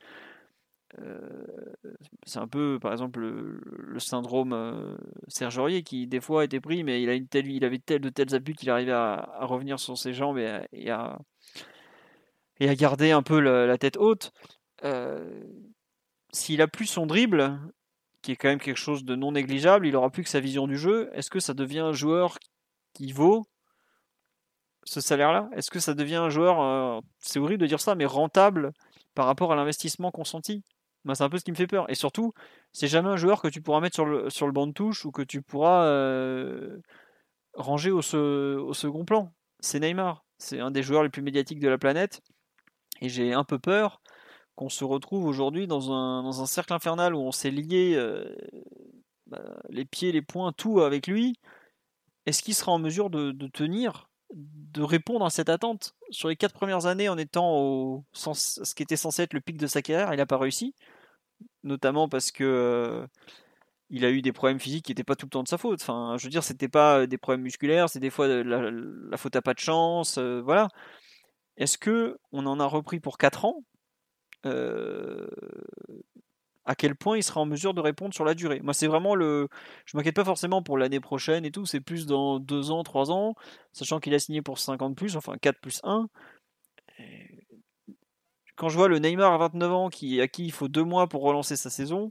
Euh, 0.98 1.28
c'est 2.24 2.38
un 2.38 2.48
peu, 2.48 2.78
par 2.80 2.92
exemple, 2.92 3.20
le, 3.20 3.98
syndrome 3.98 4.96
Serge 5.28 5.58
Aurier 5.58 5.82
qui, 5.82 6.06
des 6.06 6.20
fois, 6.20 6.44
était 6.44 6.60
pris, 6.60 6.84
mais 6.84 7.02
il, 7.02 7.10
a 7.10 7.14
une 7.14 7.26
il 7.34 7.64
avait 7.64 7.78
tel, 7.78 8.00
de 8.00 8.08
tels 8.08 8.34
abus 8.34 8.54
qu'il 8.54 8.70
arrivait 8.70 8.92
à, 8.92 9.28
revenir 9.40 9.78
sur 9.78 9.98
ses 9.98 10.14
jambes 10.14 10.38
et 10.38 10.46
à, 10.90 11.18
et 12.60 12.68
à, 12.68 12.74
garder 12.74 13.10
un 13.10 13.22
peu 13.22 13.40
la, 13.40 13.66
la 13.66 13.76
tête 13.76 13.98
haute. 13.98 14.32
S'il 16.32 16.62
a 16.62 16.68
plus 16.68 16.86
son 16.86 17.06
dribble, 17.06 17.58
qui 18.26 18.32
est 18.32 18.36
quand 18.36 18.48
même 18.48 18.60
quelque 18.60 18.76
chose 18.76 19.04
de 19.04 19.14
non 19.14 19.30
négligeable, 19.30 19.86
il 19.86 19.94
aura 19.94 20.10
plus 20.10 20.24
que 20.24 20.28
sa 20.28 20.40
vision 20.40 20.66
du 20.66 20.76
jeu. 20.76 21.08
Est-ce 21.12 21.30
que 21.30 21.38
ça 21.38 21.54
devient 21.54 21.78
un 21.78 21.92
joueur 21.92 22.38
qui 22.92 23.12
vaut 23.12 23.46
ce 24.82 25.00
salaire-là? 25.00 25.48
Est-ce 25.52 25.70
que 25.70 25.78
ça 25.78 25.94
devient 25.94 26.16
un 26.16 26.28
joueur, 26.28 26.60
euh, 26.60 27.00
c'est 27.20 27.38
horrible 27.38 27.60
de 27.60 27.68
dire 27.68 27.78
ça, 27.78 27.94
mais 27.94 28.04
rentable 28.04 28.72
par 29.14 29.26
rapport 29.26 29.52
à 29.52 29.54
l'investissement 29.54 30.10
consenti? 30.10 30.64
Bah, 31.04 31.14
C'est 31.14 31.22
un 31.22 31.28
peu 31.28 31.38
ce 31.38 31.44
qui 31.44 31.52
me 31.52 31.56
fait 31.56 31.68
peur. 31.68 31.88
Et 31.88 31.94
surtout, 31.94 32.32
c'est 32.72 32.88
jamais 32.88 33.10
un 33.10 33.16
joueur 33.16 33.40
que 33.40 33.46
tu 33.46 33.62
pourras 33.62 33.78
mettre 33.78 33.94
sur 33.94 34.06
le, 34.06 34.28
sur 34.28 34.46
le 34.46 34.52
banc 34.52 34.66
de 34.66 34.72
touche 34.72 35.04
ou 35.04 35.12
que 35.12 35.22
tu 35.22 35.40
pourras 35.40 35.84
euh, 35.84 36.78
ranger 37.54 37.92
au 37.92 38.02
second 38.02 39.04
plan. 39.04 39.32
C'est 39.60 39.78
Neymar. 39.78 40.24
C'est 40.38 40.58
un 40.58 40.72
des 40.72 40.82
joueurs 40.82 41.04
les 41.04 41.10
plus 41.10 41.22
médiatiques 41.22 41.60
de 41.60 41.68
la 41.68 41.78
planète. 41.78 42.22
Et 43.00 43.08
j'ai 43.08 43.34
un 43.34 43.44
peu 43.44 43.60
peur 43.60 44.00
qu'on 44.56 44.68
se 44.70 44.84
retrouve 44.84 45.26
aujourd'hui 45.26 45.66
dans 45.66 45.92
un, 45.92 46.46
cercle 46.46 46.72
infernal 46.72 47.14
où 47.14 47.20
on 47.20 47.32
s'est 47.32 47.50
lié 47.50 47.92
euh, 47.94 48.34
bah, 49.26 49.42
les 49.68 49.84
pieds, 49.84 50.12
les 50.12 50.22
poings, 50.22 50.52
tout 50.52 50.80
avec 50.80 51.06
lui, 51.06 51.38
est-ce 52.24 52.42
qu'il 52.42 52.54
sera 52.54 52.72
en 52.72 52.78
mesure 52.78 53.10
de, 53.10 53.32
tenir, 53.48 54.08
de 54.32 54.82
répondre 54.82 55.24
à 55.24 55.30
cette 55.30 55.48
attente? 55.50 55.94
Sur 56.10 56.28
les 56.28 56.36
quatre 56.36 56.54
premières 56.54 56.86
années, 56.86 57.08
en 57.08 57.18
étant 57.18 57.58
au, 57.58 58.04
ce 58.12 58.74
qui 58.74 58.82
était 58.82 58.96
censé 58.96 59.22
être 59.22 59.34
le 59.34 59.40
pic 59.40 59.58
de 59.58 59.66
sa 59.66 59.82
carrière, 59.82 60.12
il 60.12 60.16
n'a 60.16 60.26
pas 60.26 60.38
réussi, 60.38 60.74
notamment 61.62 62.08
parce 62.08 62.32
que 62.32 62.44
euh, 62.44 63.06
il 63.90 64.04
a 64.04 64.10
eu 64.10 64.22
des 64.22 64.32
problèmes 64.32 64.58
physiques 64.58 64.86
qui 64.86 64.92
n'étaient 64.92 65.04
pas 65.04 65.16
tout 65.16 65.26
le 65.26 65.30
temps 65.30 65.42
de 65.42 65.48
sa 65.48 65.58
faute. 65.58 65.82
Enfin, 65.82 66.16
je 66.18 66.24
veux 66.24 66.30
dire, 66.30 66.42
c'était 66.42 66.68
pas 66.68 67.06
des 67.06 67.18
problèmes 67.18 67.42
musculaires, 67.42 67.90
c'est 67.90 68.00
des 68.00 68.10
fois 68.10 68.26
la, 68.26 69.16
faute 69.16 69.36
à 69.36 69.42
pas 69.42 69.54
de 69.54 69.60
chance, 69.60 70.18
euh, 70.18 70.40
voilà. 70.42 70.68
Est-ce 71.56 71.78
que 71.78 72.18
on 72.32 72.46
en 72.46 72.60
a 72.60 72.66
repris 72.66 73.00
pour 73.00 73.18
4 73.18 73.44
ans? 73.44 73.64
Euh, 74.44 75.26
à 76.64 76.74
quel 76.74 76.96
point 76.96 77.16
il 77.16 77.22
sera 77.22 77.40
en 77.40 77.46
mesure 77.46 77.74
de 77.74 77.80
répondre 77.80 78.12
sur 78.14 78.24
la 78.24 78.34
durée. 78.34 78.60
Moi, 78.60 78.74
c'est 78.74 78.88
vraiment 78.88 79.14
le. 79.14 79.48
Je 79.86 79.96
m'inquiète 79.96 80.16
pas 80.16 80.24
forcément 80.24 80.62
pour 80.62 80.78
l'année 80.78 81.00
prochaine 81.00 81.44
et 81.44 81.50
tout, 81.50 81.64
c'est 81.64 81.80
plus 81.80 82.06
dans 82.06 82.38
2 82.40 82.70
ans, 82.70 82.82
3 82.82 83.10
ans, 83.10 83.34
sachant 83.72 84.00
qu'il 84.00 84.14
a 84.14 84.18
signé 84.18 84.42
pour 84.42 84.58
50 84.58 84.96
plus, 84.96 85.16
enfin 85.16 85.36
4 85.40 85.60
plus 85.60 85.80
1. 85.84 86.08
Quand 88.56 88.68
je 88.68 88.76
vois 88.76 88.88
le 88.88 88.98
Neymar 88.98 89.32
à 89.32 89.38
29 89.38 89.72
ans, 89.72 89.88
qui, 89.90 90.20
à 90.20 90.28
qui 90.28 90.46
il 90.46 90.52
faut 90.52 90.68
2 90.68 90.82
mois 90.82 91.08
pour 91.08 91.22
relancer 91.22 91.56
sa 91.56 91.70
saison, 91.70 92.10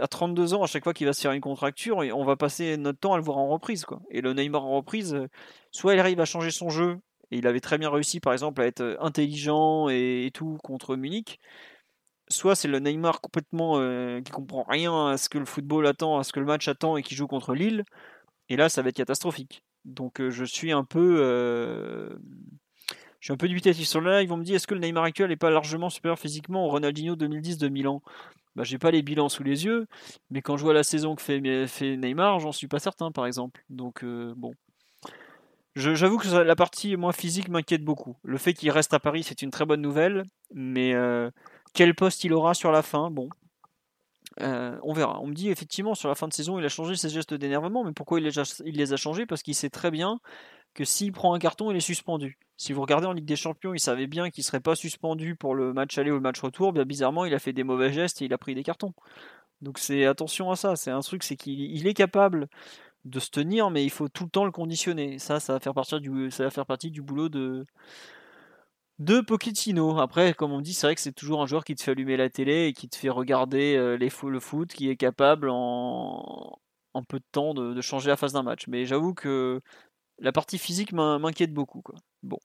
à 0.00 0.08
32 0.08 0.54
ans, 0.54 0.62
à 0.62 0.66
chaque 0.66 0.84
fois 0.84 0.92
qu'il 0.92 1.06
va 1.06 1.12
se 1.12 1.20
faire 1.20 1.32
une 1.32 1.40
contracture, 1.40 1.98
on 1.98 2.24
va 2.24 2.36
passer 2.36 2.76
notre 2.76 2.98
temps 2.98 3.14
à 3.14 3.16
le 3.16 3.22
voir 3.22 3.38
en 3.38 3.48
reprise. 3.48 3.84
Quoi. 3.84 4.00
Et 4.10 4.20
le 4.20 4.32
Neymar 4.32 4.64
en 4.64 4.76
reprise, 4.76 5.14
euh, 5.14 5.28
soit 5.70 5.94
il 5.94 6.00
arrive 6.00 6.20
à 6.20 6.24
changer 6.24 6.50
son 6.50 6.70
jeu 6.70 6.98
et 7.32 7.38
il 7.38 7.46
avait 7.46 7.60
très 7.60 7.78
bien 7.78 7.90
réussi, 7.90 8.20
par 8.20 8.34
exemple, 8.34 8.60
à 8.60 8.66
être 8.66 8.98
intelligent 9.00 9.88
et, 9.88 10.30
tout 10.34 10.58
contre 10.62 10.96
Munich. 10.96 11.40
Soit 12.28 12.54
c'est 12.54 12.68
le 12.68 12.78
Neymar 12.78 13.20
complètement 13.22 13.78
qui 14.22 14.32
comprend 14.32 14.64
rien 14.64 15.08
à 15.08 15.16
ce 15.16 15.28
que 15.30 15.38
le 15.38 15.46
football 15.46 15.86
attend, 15.86 16.18
à 16.18 16.24
ce 16.24 16.32
que 16.32 16.40
le 16.40 16.46
match 16.46 16.68
attend 16.68 16.96
et 16.96 17.02
qui 17.02 17.14
joue 17.14 17.26
contre 17.26 17.54
Lille. 17.54 17.84
Et 18.50 18.56
là, 18.56 18.68
ça 18.68 18.82
va 18.82 18.90
être 18.90 18.96
catastrophique. 18.96 19.64
Donc 19.86 20.20
je 20.28 20.44
suis 20.44 20.72
un 20.72 20.84
peu, 20.84 22.14
un 23.28 23.36
peu 23.36 23.48
dubitatif 23.48 23.88
sur 23.88 24.02
là. 24.02 24.22
Ils 24.22 24.28
vont 24.28 24.36
me 24.36 24.44
dire 24.44 24.56
est-ce 24.56 24.66
que 24.66 24.74
le 24.74 24.80
Neymar 24.80 25.04
actuel 25.04 25.30
n'est 25.30 25.36
pas 25.36 25.50
largement 25.50 25.88
supérieur 25.88 26.18
physiquement 26.18 26.66
au 26.66 26.70
Ronaldinho 26.70 27.16
2010 27.16 27.56
de 27.56 27.68
Milan 27.68 28.02
bah, 28.56 28.64
J'ai 28.64 28.78
pas 28.78 28.90
les 28.90 29.02
bilans 29.02 29.30
sous 29.30 29.42
les 29.42 29.64
yeux, 29.64 29.86
mais 30.30 30.42
quand 30.42 30.58
je 30.58 30.64
vois 30.64 30.74
la 30.74 30.84
saison 30.84 31.14
que 31.16 31.22
fait, 31.22 31.40
Neymar, 31.96 32.40
j'en 32.40 32.52
suis 32.52 32.68
pas 32.68 32.78
certain, 32.78 33.10
par 33.10 33.24
exemple. 33.26 33.64
Donc, 33.70 34.04
bon. 34.04 34.52
J'avoue 35.74 36.18
que 36.18 36.28
la 36.28 36.56
partie 36.56 36.96
moins 36.96 37.12
physique 37.12 37.48
m'inquiète 37.48 37.82
beaucoup. 37.82 38.16
Le 38.24 38.36
fait 38.36 38.52
qu'il 38.52 38.70
reste 38.70 38.92
à 38.92 39.00
Paris, 39.00 39.22
c'est 39.22 39.40
une 39.40 39.50
très 39.50 39.64
bonne 39.64 39.80
nouvelle, 39.80 40.24
mais 40.52 40.92
euh, 40.94 41.30
quel 41.72 41.94
poste 41.94 42.24
il 42.24 42.34
aura 42.34 42.52
sur 42.52 42.70
la 42.72 42.82
fin? 42.82 43.10
Bon, 43.10 43.30
euh, 44.40 44.78
on 44.82 44.92
verra. 44.92 45.20
On 45.20 45.26
me 45.26 45.34
dit 45.34 45.50
effectivement 45.50 45.94
sur 45.94 46.08
la 46.08 46.14
fin 46.14 46.28
de 46.28 46.32
saison, 46.32 46.58
il 46.58 46.64
a 46.64 46.68
changé 46.68 46.96
ses 46.96 47.08
gestes 47.08 47.34
d'énervement, 47.34 47.84
mais 47.84 47.92
pourquoi 47.92 48.20
il 48.20 48.26
les 48.26 48.92
a, 48.92 48.96
changés? 48.96 49.26
Parce 49.26 49.42
qu'il 49.42 49.54
sait 49.54 49.70
très 49.70 49.90
bien 49.90 50.20
que 50.74 50.84
s'il 50.84 51.12
prend 51.12 51.34
un 51.34 51.38
carton, 51.38 51.70
il 51.70 51.76
est 51.76 51.80
suspendu. 51.80 52.38
Si 52.56 52.72
vous 52.72 52.80
regardez 52.82 53.06
en 53.06 53.12
Ligue 53.12 53.24
des 53.24 53.36
Champions, 53.36 53.74
il 53.74 53.80
savait 53.80 54.06
bien 54.06 54.30
qu'il 54.30 54.42
ne 54.42 54.46
serait 54.46 54.60
pas 54.60 54.74
suspendu 54.74 55.36
pour 55.36 55.54
le 55.54 55.72
match 55.72 55.98
aller 55.98 56.10
ou 56.10 56.14
le 56.14 56.20
match 56.20 56.40
retour. 56.40 56.72
Bien 56.72 56.84
bizarrement, 56.84 57.24
il 57.24 57.34
a 57.34 57.38
fait 57.38 57.52
des 57.52 57.64
mauvais 57.64 57.92
gestes 57.92 58.22
et 58.22 58.26
il 58.26 58.32
a 58.32 58.38
pris 58.38 58.54
des 58.54 58.62
cartons. 58.62 58.94
Donc 59.60 59.78
c'est 59.78 60.06
attention 60.06 60.50
à 60.50 60.56
ça. 60.56 60.76
C'est 60.76 60.90
un 60.90 61.00
truc, 61.00 61.22
c'est 61.22 61.36
qu'il 61.36 61.86
est 61.86 61.94
capable 61.94 62.48
de 63.04 63.20
se 63.20 63.30
tenir, 63.30 63.70
mais 63.70 63.84
il 63.84 63.90
faut 63.90 64.08
tout 64.08 64.24
le 64.24 64.30
temps 64.30 64.44
le 64.44 64.52
conditionner. 64.52 65.18
Ça, 65.18 65.40
ça 65.40 65.54
va 65.54 65.60
faire 65.60 65.74
partie 65.74 66.00
du, 66.00 66.30
ça 66.30 66.44
va 66.44 66.50
faire 66.50 66.66
partie 66.66 66.90
du 66.90 67.02
boulot 67.02 67.28
de, 67.28 67.66
de 68.98 69.20
Pochettino. 69.20 69.98
Après, 70.00 70.34
comme 70.34 70.52
on 70.52 70.60
dit, 70.60 70.74
c'est 70.74 70.86
vrai 70.86 70.94
que 70.94 71.00
c'est 71.00 71.12
toujours 71.12 71.42
un 71.42 71.46
joueur 71.46 71.64
qui 71.64 71.74
te 71.74 71.82
fait 71.82 71.92
allumer 71.92 72.16
la 72.16 72.30
télé 72.30 72.66
et 72.66 72.72
qui 72.72 72.88
te 72.88 72.96
fait 72.96 73.10
regarder 73.10 73.76
euh, 73.76 73.96
les 73.96 74.10
le 74.22 74.40
foot, 74.40 74.72
qui 74.72 74.88
est 74.88 74.96
capable 74.96 75.48
en, 75.50 76.58
peu 77.08 77.18
de 77.18 77.24
temps 77.32 77.54
de, 77.54 77.80
changer 77.80 78.08
la 78.08 78.16
phase 78.16 78.32
d'un 78.32 78.42
match. 78.42 78.68
Mais 78.68 78.86
j'avoue 78.86 79.14
que 79.14 79.60
la 80.18 80.32
partie 80.32 80.58
physique 80.58 80.92
m'inquiète 80.92 81.52
beaucoup. 81.52 81.82
Bon. 82.22 82.38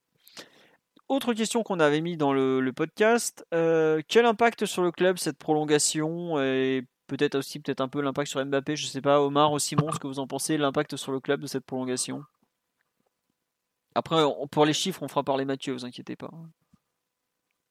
Autre 1.10 1.34
question 1.34 1.64
qu'on 1.64 1.80
avait 1.80 2.02
mis 2.02 2.18
dans 2.18 2.34
le, 2.34 2.72
podcast, 2.76 3.46
euh, 3.54 4.02
quel 4.08 4.26
impact 4.26 4.66
sur 4.66 4.84
le 4.84 4.92
club 4.92 5.18
cette 5.18 5.38
prolongation 5.38 6.42
et 6.42 6.86
peut-être 7.08 7.36
aussi 7.36 7.60
peut-être 7.60 7.82
un 7.82 7.88
peu 7.88 8.02
l'impact 8.02 8.30
sur 8.30 8.46
Mbappé, 8.46 8.76
je 8.76 8.86
sais 8.86 9.02
pas, 9.02 9.22
Omar 9.22 9.52
ou 9.52 9.60
Simon, 9.60 9.92
ce 9.92 10.00
que 10.00 10.08
vous 10.08 10.20
en 10.20 10.28
pensez, 10.28 10.58
l'impact 10.58 10.96
sur 10.96 11.12
le 11.12 11.20
club 11.20 11.42
de 11.42 11.48
cette 11.48 11.66
prolongation? 11.66 12.24
Après, 13.96 14.22
pour 14.52 14.66
les 14.66 14.74
chiffres, 14.74 15.02
on 15.02 15.08
fera 15.08 15.24
parler 15.24 15.46
Mathieu, 15.46 15.74
vous 15.74 15.86
inquiétez 15.86 16.16
pas. 16.16 16.30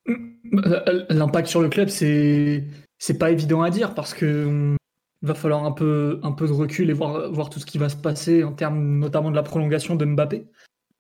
Euh, 0.09 1.07
l'impact 1.11 1.49
sur 1.49 1.61
le 1.61 1.69
club, 1.69 1.89
c'est 1.89 2.65
c'est 2.99 3.19
pas 3.19 3.31
évident 3.31 3.63
à 3.63 3.71
dire 3.71 3.95
parce 3.95 4.15
que 4.15 4.77
va 5.23 5.35
falloir 5.35 5.65
un 5.65 5.73
peu 5.73 6.21
un 6.23 6.33
peu 6.33 6.47
de 6.47 6.53
recul 6.53 6.91
et 6.91 6.93
voir 6.93 7.31
voir 7.33 7.51
tout 7.51 7.59
ce 7.59 7.67
qui 7.67 7.79
va 7.79 7.89
se 7.89 7.97
passer 7.97 8.45
en 8.45 8.53
termes 8.53 8.99
notamment 8.99 9.31
de 9.31 9.37
la 9.37 9.43
prolongation 9.43 9.97
de 9.97 10.05
Mbappé. 10.05 10.47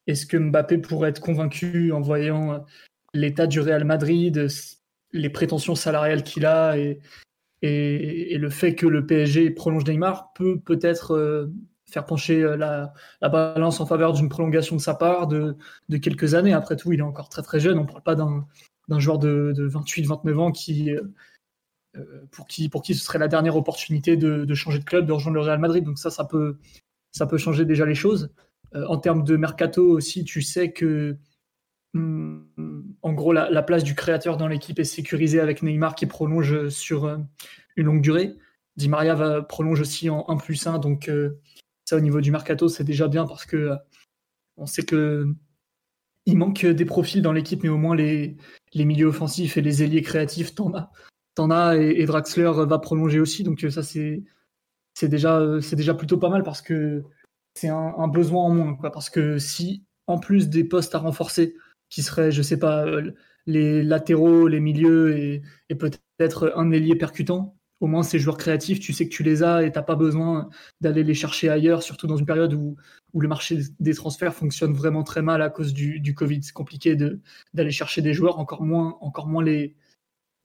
Est-ce 0.06 0.26
que 0.26 0.36
Mbappé 0.36 0.78
pourrait 0.78 1.10
être 1.10 1.20
convaincu 1.20 1.92
en 1.92 2.00
voyant 2.00 2.64
l'état 3.14 3.46
du 3.46 3.60
Real 3.60 3.84
Madrid, 3.84 4.48
les 5.12 5.30
prétentions 5.30 5.74
salariales 5.74 6.22
qu'il 6.22 6.46
a 6.46 6.78
et, 6.78 7.00
et, 7.62 8.36
le 8.38 8.50
fait 8.50 8.74
que 8.74 8.86
le 8.86 9.06
PSG 9.06 9.50
prolonge 9.50 9.84
Neymar 9.86 10.32
peut 10.34 10.58
peut-être 10.60 11.14
euh, 11.14 11.52
faire 11.86 12.04
pencher 12.04 12.42
euh, 12.42 12.56
la, 12.56 13.28
balance 13.28 13.80
en 13.80 13.86
faveur 13.86 14.12
d'une 14.12 14.28
prolongation 14.28 14.76
de 14.76 14.80
sa 14.80 14.94
part 14.94 15.26
de, 15.26 15.56
quelques 16.02 16.34
années. 16.34 16.52
Après 16.52 16.76
tout, 16.76 16.92
il 16.92 17.00
est 17.00 17.02
encore 17.02 17.28
très 17.28 17.42
très 17.42 17.60
jeune. 17.60 17.78
On 17.78 17.82
ne 17.82 17.86
parle 17.86 18.02
pas 18.02 18.14
d'un 18.14 18.98
joueur 18.98 19.18
de, 19.18 19.54
28-29 19.56 20.38
ans 20.38 20.52
qui, 20.52 20.90
euh, 20.90 21.02
pour, 22.30 22.46
qui, 22.46 22.68
pour 22.68 22.82
qui 22.82 22.94
ce 22.94 23.04
serait 23.04 23.18
la 23.18 23.28
dernière 23.28 23.56
opportunité 23.56 24.16
de, 24.16 24.54
changer 24.54 24.78
de 24.78 24.84
club, 24.84 25.06
de 25.06 25.12
rejoindre 25.12 25.36
le 25.36 25.42
Real 25.42 25.58
Madrid. 25.58 25.84
Donc 25.84 25.98
ça, 25.98 26.10
ça 26.10 26.24
peut, 26.24 26.58
ça 27.12 27.26
peut 27.26 27.38
changer 27.38 27.64
déjà 27.64 27.86
les 27.86 27.94
choses. 27.94 28.30
en 28.74 28.98
termes 28.98 29.24
de 29.24 29.36
mercato 29.36 29.88
aussi, 29.88 30.24
tu 30.24 30.42
sais 30.42 30.72
que 30.72 31.16
en 33.02 33.12
gros, 33.12 33.32
la, 33.32 33.62
place 33.62 33.85
du 33.85 33.94
créateur 33.94 34.36
dans 34.36 34.48
l'équipe 34.48 34.78
est 34.78 34.85
sécurisée 34.85 35.40
avec 35.40 35.62
Neymar 35.62 35.94
qui 35.94 36.06
prolonge 36.06 36.68
sur 36.68 37.06
une 37.77 37.86
longue 37.86 38.02
durée. 38.02 38.35
Di 38.77 38.89
Maria 38.89 39.14
va 39.14 39.43
prolonge 39.43 39.81
aussi 39.81 40.10
en 40.10 40.24
1 40.28 40.36
plus 40.36 40.66
1, 40.66 40.78
donc 40.78 41.10
ça, 41.86 41.97
au 41.97 42.01
niveau 42.01 42.20
du 42.20 42.32
mercato, 42.32 42.68
c'est 42.68 42.85
déjà 42.85 43.06
bien 43.06 43.27
parce 43.27 43.47
que 43.47 43.56
euh, 43.56 43.77
on 44.56 44.66
sait 44.66 44.85
que 44.85 45.32
il 46.27 46.36
manque 46.36 46.66
des 46.66 46.85
profils 46.85 47.23
dans 47.23 47.32
l'équipe, 47.32 47.62
mais 47.62 47.68
au 47.68 47.77
moins 47.77 47.94
les, 47.94 48.36
milieux 48.74 49.06
offensifs 49.06 49.56
et 49.56 49.62
les 49.62 49.85
ailiers 49.85 50.02
créatifs, 50.02 50.56
t'en 50.56 50.74
as. 50.74 50.90
T'en 51.36 51.73
et, 51.73 52.05
Draxler 52.05 52.51
va 52.66 52.78
prolonger 52.81 53.20
aussi. 53.20 53.44
Donc 53.44 53.62
euh, 53.62 53.70
ça, 53.70 53.85
c'est, 53.85 54.24
déjà, 55.02 55.39
euh, 55.39 55.94
plutôt 55.97 56.18
pas 56.18 56.28
mal 56.28 56.43
parce 56.43 56.62
que 56.62 57.05
c'est 57.55 57.68
un, 57.68 58.09
besoin 58.09 58.43
en 58.43 58.51
moins. 58.51 58.74
Parce 58.93 59.09
que 59.09 59.39
si, 59.39 59.85
en 60.09 60.18
plus 60.18 60.48
des 60.48 60.64
postes 60.64 60.97
à 60.97 60.98
renforcer, 60.98 61.55
qui 61.88 62.02
seraient, 62.02 62.32
je 62.32 62.42
sais 62.42 62.58
pas, 62.58 62.84
les 63.46 63.82
latéraux, 63.82 64.48
les 64.48 64.60
milieux 64.60 65.16
et, 65.18 65.42
peut-être 65.74 66.52
un 66.56 66.70
ailier 66.70 66.96
percutant, 66.96 67.56
au 67.80 67.86
moins 67.86 68.02
ces 68.02 68.18
joueurs 68.18 68.38
créatifs, 68.38 68.80
tu 68.80 68.92
sais 68.92 69.08
que 69.08 69.14
tu 69.14 69.22
les 69.22 69.42
as 69.42 69.62
et 69.62 69.70
tu 69.70 69.78
n'as 69.78 69.82
pas 69.82 69.96
besoin 69.96 70.48
d'aller 70.80 71.04
les 71.04 71.14
chercher 71.14 71.48
ailleurs, 71.48 71.82
surtout 71.82 72.06
dans 72.06 72.16
une 72.16 72.26
période 72.26 72.54
où, 72.54 72.76
où, 73.12 73.20
le 73.20 73.28
marché 73.28 73.60
des 73.80 73.94
transferts 73.94 74.34
fonctionne 74.34 74.72
vraiment 74.72 75.02
très 75.04 75.22
mal 75.22 75.42
à 75.42 75.50
cause 75.50 75.74
du, 75.74 76.00
du 76.00 76.14
Covid. 76.14 76.42
C'est 76.42 76.52
compliqué 76.52 76.96
d'aller 77.54 77.70
chercher 77.70 78.02
des 78.02 78.14
joueurs, 78.14 78.38
encore 78.38 78.62
moins, 78.62 78.96
encore 79.00 79.26
moins 79.26 79.44
les, 79.44 79.76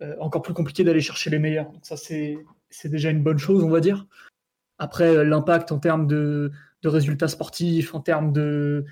euh, 0.02 0.16
encore 0.20 0.42
plus 0.42 0.54
compliqué 0.54 0.84
d'aller 0.84 1.02
chercher 1.02 1.30
les 1.30 1.38
meilleurs. 1.40 1.72
Donc 1.72 1.86
ça 1.86 1.96
c'est 1.96 2.90
déjà 2.90 3.10
une 3.12 3.22
bonne 3.24 3.38
chose, 3.38 3.64
on 3.64 3.70
va 3.70 3.80
dire. 3.80 4.08
Après 4.80 5.16
euh, 5.16 5.24
l'impact 5.24 5.72
en 5.72 5.80
termes 5.80 6.08
de, 6.08 6.52
de, 6.82 6.90
résultats 6.90 7.28
sportifs, 7.28 7.94
en 7.94 8.00
termes 8.02 8.34
de 8.34 8.42
euh, 8.42 8.92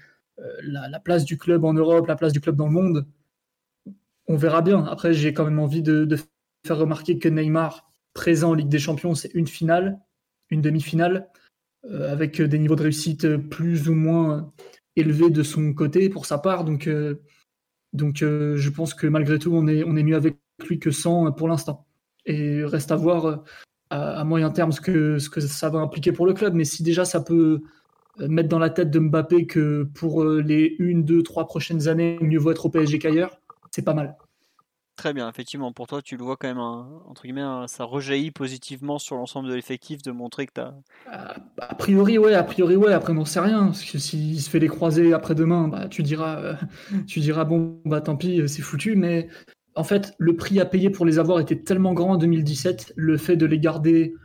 la, 0.64 0.88
la, 0.88 0.99
place 0.99 1.26
du 1.26 1.38
club 1.38 1.66
en 1.66 1.74
Europe, 1.74 2.07
la 2.07 2.16
place 2.16 2.34
du 2.34 2.41
club 2.41 2.56
dans 2.56 2.68
le 2.68 2.72
monde, 2.72 3.07
on 4.28 4.38
verra 4.38 4.61
bien. 4.61 4.86
Après 4.86 5.14
j'ai 5.14 5.34
quand 5.34 5.44
même 5.44 5.60
envie 5.60 5.82
de, 5.82 6.07
faire 6.66 6.78
remarquer 6.78 7.20
que 7.20 7.30
Neymar 7.30 7.90
présent 8.14 8.52
en 8.52 8.53
Ligue 8.53 8.70
des 8.70 8.80
Champions, 8.80 9.16
c'est 9.16 9.34
une 9.34 9.48
finale, 9.48 9.99
une 10.49 10.61
demi-finale, 10.61 11.30
euh, 11.86 12.11
avec 12.11 12.41
des 12.41 12.60
niveaux 12.60 12.76
de 12.76 12.84
réussite 12.84 13.38
plus 13.38 13.88
ou 13.88 13.94
moins 13.94 14.52
élevés 14.95 15.30
de 15.30 15.44
son 15.44 15.74
côté 15.74 16.10
pour 16.10 16.26
sa 16.26 16.38
part. 16.38 16.66
Donc, 16.66 16.88
euh, 16.88 17.22
donc 17.94 18.22
euh, 18.22 18.57
je 18.57 18.70
pense 18.70 18.94
que 18.94 19.07
malgré 19.07 19.40
tout, 19.40 19.53
on 19.53 19.68
est, 19.68 19.84
on 19.84 19.95
est 19.95 20.03
mieux 20.03 20.16
avec 20.16 20.38
lui 20.68 20.80
que 20.80 20.91
sans 20.91 21.32
pour 21.32 21.48
l'instant. 21.48 21.88
Et 22.26 22.64
reste 22.64 22.91
à 22.91 22.95
voir 22.95 23.44
à, 23.90 24.24
moyen 24.24 24.52
terme 24.52 24.72
ce 24.72 24.82
que, 24.82 25.18
ce 25.18 25.30
que 25.30 25.40
ça 25.40 25.70
va 25.70 25.80
impliquer 25.80 26.11
pour 26.11 26.26
le 26.26 26.34
club. 26.34 26.53
Mais 26.53 26.66
si 26.66 26.84
déjà 26.84 27.06
ça 27.06 27.22
peut 27.22 27.61
mettre 28.27 28.49
dans 28.49 28.59
la 28.59 28.69
tête 28.69 28.91
de 28.91 28.99
Mbappé 28.99 29.45
que 29.45 29.83
pour 29.93 30.23
les 30.23 30.75
une, 30.79 31.03
deux, 31.03 31.23
trois 31.23 31.45
prochaines 31.45 31.87
années, 31.87 32.17
mieux 32.21 32.39
vaut 32.39 32.51
être 32.51 32.65
au 32.65 32.69
PSG 32.69 32.99
qu'ailleurs, 32.99 33.39
c'est 33.71 33.83
pas 33.83 33.93
mal. 33.93 34.17
Très 34.99 35.13
bien, 35.13 35.29
effectivement. 35.29 35.71
Pour 35.71 35.87
toi, 35.87 36.01
tu 36.01 36.17
le 36.17 36.25
vois 36.25 36.35
quand 36.35 36.49
même, 36.49 36.57
entre 36.57 37.21
guillemets, 37.21 37.67
ça 37.67 37.85
rejaillit 37.85 38.31
positivement 38.31 38.99
sur 38.99 39.15
l'ensemble 39.15 39.47
de 39.47 39.53
l'effectif 39.53 40.01
de 40.01 40.11
montrer 40.11 40.45
que 40.45 40.51
tu 40.55 40.59
as. 40.59 40.75
A 41.57 41.75
priori, 41.75 42.17
ouais, 42.17 42.33
a 42.33 42.43
priori, 42.43 42.75
ouais. 42.75 42.91
Après, 42.91 43.13
on 43.13 43.15
n'en 43.15 43.23
sait 43.23 43.39
rien. 43.39 43.67
Parce 43.67 43.85
que 43.85 43.97
s'il 43.97 44.41
se 44.41 44.49
fait 44.49 44.59
les 44.59 44.67
croiser 44.67 45.13
après-demain, 45.13 45.69
bah, 45.69 45.87
tu, 45.87 46.03
diras, 46.03 46.41
euh, 46.41 46.53
tu 47.07 47.21
diras, 47.21 47.45
bon, 47.45 47.79
bah 47.85 48.01
tant 48.01 48.17
pis, 48.17 48.41
c'est 48.49 48.61
foutu. 48.61 48.97
Mais 48.97 49.29
en 49.73 49.85
fait, 49.85 50.15
le 50.17 50.35
prix 50.35 50.59
à 50.59 50.65
payer 50.65 50.89
pour 50.89 51.05
les 51.05 51.17
avoir 51.17 51.39
était 51.39 51.61
tellement 51.61 51.93
grand 51.93 52.15
en 52.15 52.17
2017. 52.17 52.91
Le 52.97 53.15
fait 53.15 53.37
de 53.37 53.45
les 53.45 53.59
garder 53.59 54.15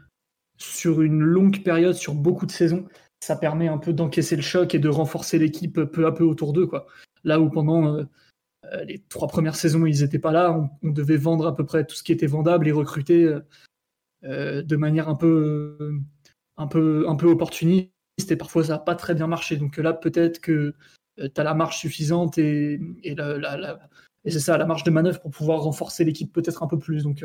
sur 0.56 1.02
une 1.02 1.20
longue 1.20 1.62
période, 1.62 1.94
sur 1.94 2.16
beaucoup 2.16 2.46
de 2.46 2.50
saisons, 2.50 2.84
ça 3.24 3.36
permet 3.36 3.68
un 3.68 3.78
peu 3.78 3.94
d'encaisser 3.94 4.36
le 4.36 4.42
choc 4.42 4.74
et 4.74 4.78
de 4.78 4.88
renforcer 4.88 5.38
l'équipe 5.38 5.80
peu 5.80 6.06
à 6.06 6.12
peu 6.12 6.24
autour 6.24 6.52
d'eux. 6.52 6.66
Quoi. 6.66 6.86
Là 7.24 7.40
où 7.40 7.50
pendant. 7.50 7.96
Euh, 7.96 8.04
euh, 8.72 8.82
les 8.84 8.98
trois 9.10 9.28
premières 9.28 9.56
saisons, 9.56 9.84
ils 9.84 10.00
n'étaient 10.00 10.18
pas 10.18 10.32
là. 10.32 10.70
On, 10.82 10.90
devait 10.90 11.18
vendre 11.18 11.46
à 11.46 11.54
peu 11.54 11.66
près 11.66 11.84
tout 11.84 11.94
ce 11.94 12.02
qui 12.02 12.12
était 12.12 12.26
vendable 12.26 12.66
et 12.66 12.72
recruter 12.72 13.38
euh, 14.24 14.62
de 14.62 14.76
manière 14.76 15.10
un 15.10 15.16
peu, 15.16 16.00
un 16.56 16.66
peu, 16.66 17.04
un 17.06 17.14
peu 17.14 17.26
opportuniste. 17.26 17.90
Et 18.30 18.36
parfois, 18.36 18.64
ça 18.64 18.74
n'a 18.74 18.78
pas 18.78 18.94
très 18.94 19.14
bien 19.14 19.26
marché. 19.26 19.58
Donc 19.58 19.76
là, 19.76 19.92
peut-être 19.92 20.40
que 20.40 20.74
tu 21.18 21.30
as 21.36 21.44
la 21.44 21.52
marge 21.52 21.76
suffisante 21.76 22.38
et, 22.38 22.80
et, 23.02 23.14
et 24.24 24.30
c'est 24.30 24.40
ça, 24.40 24.56
la 24.56 24.64
marge 24.64 24.84
de 24.84 24.90
manœuvre 24.90 25.20
pour 25.20 25.30
pouvoir 25.30 25.60
renforcer 25.60 26.04
l'équipe 26.04 26.32
peut-être 26.32 26.62
un 26.62 26.66
peu 26.66 26.78
plus. 26.78 27.02
Donc 27.02 27.22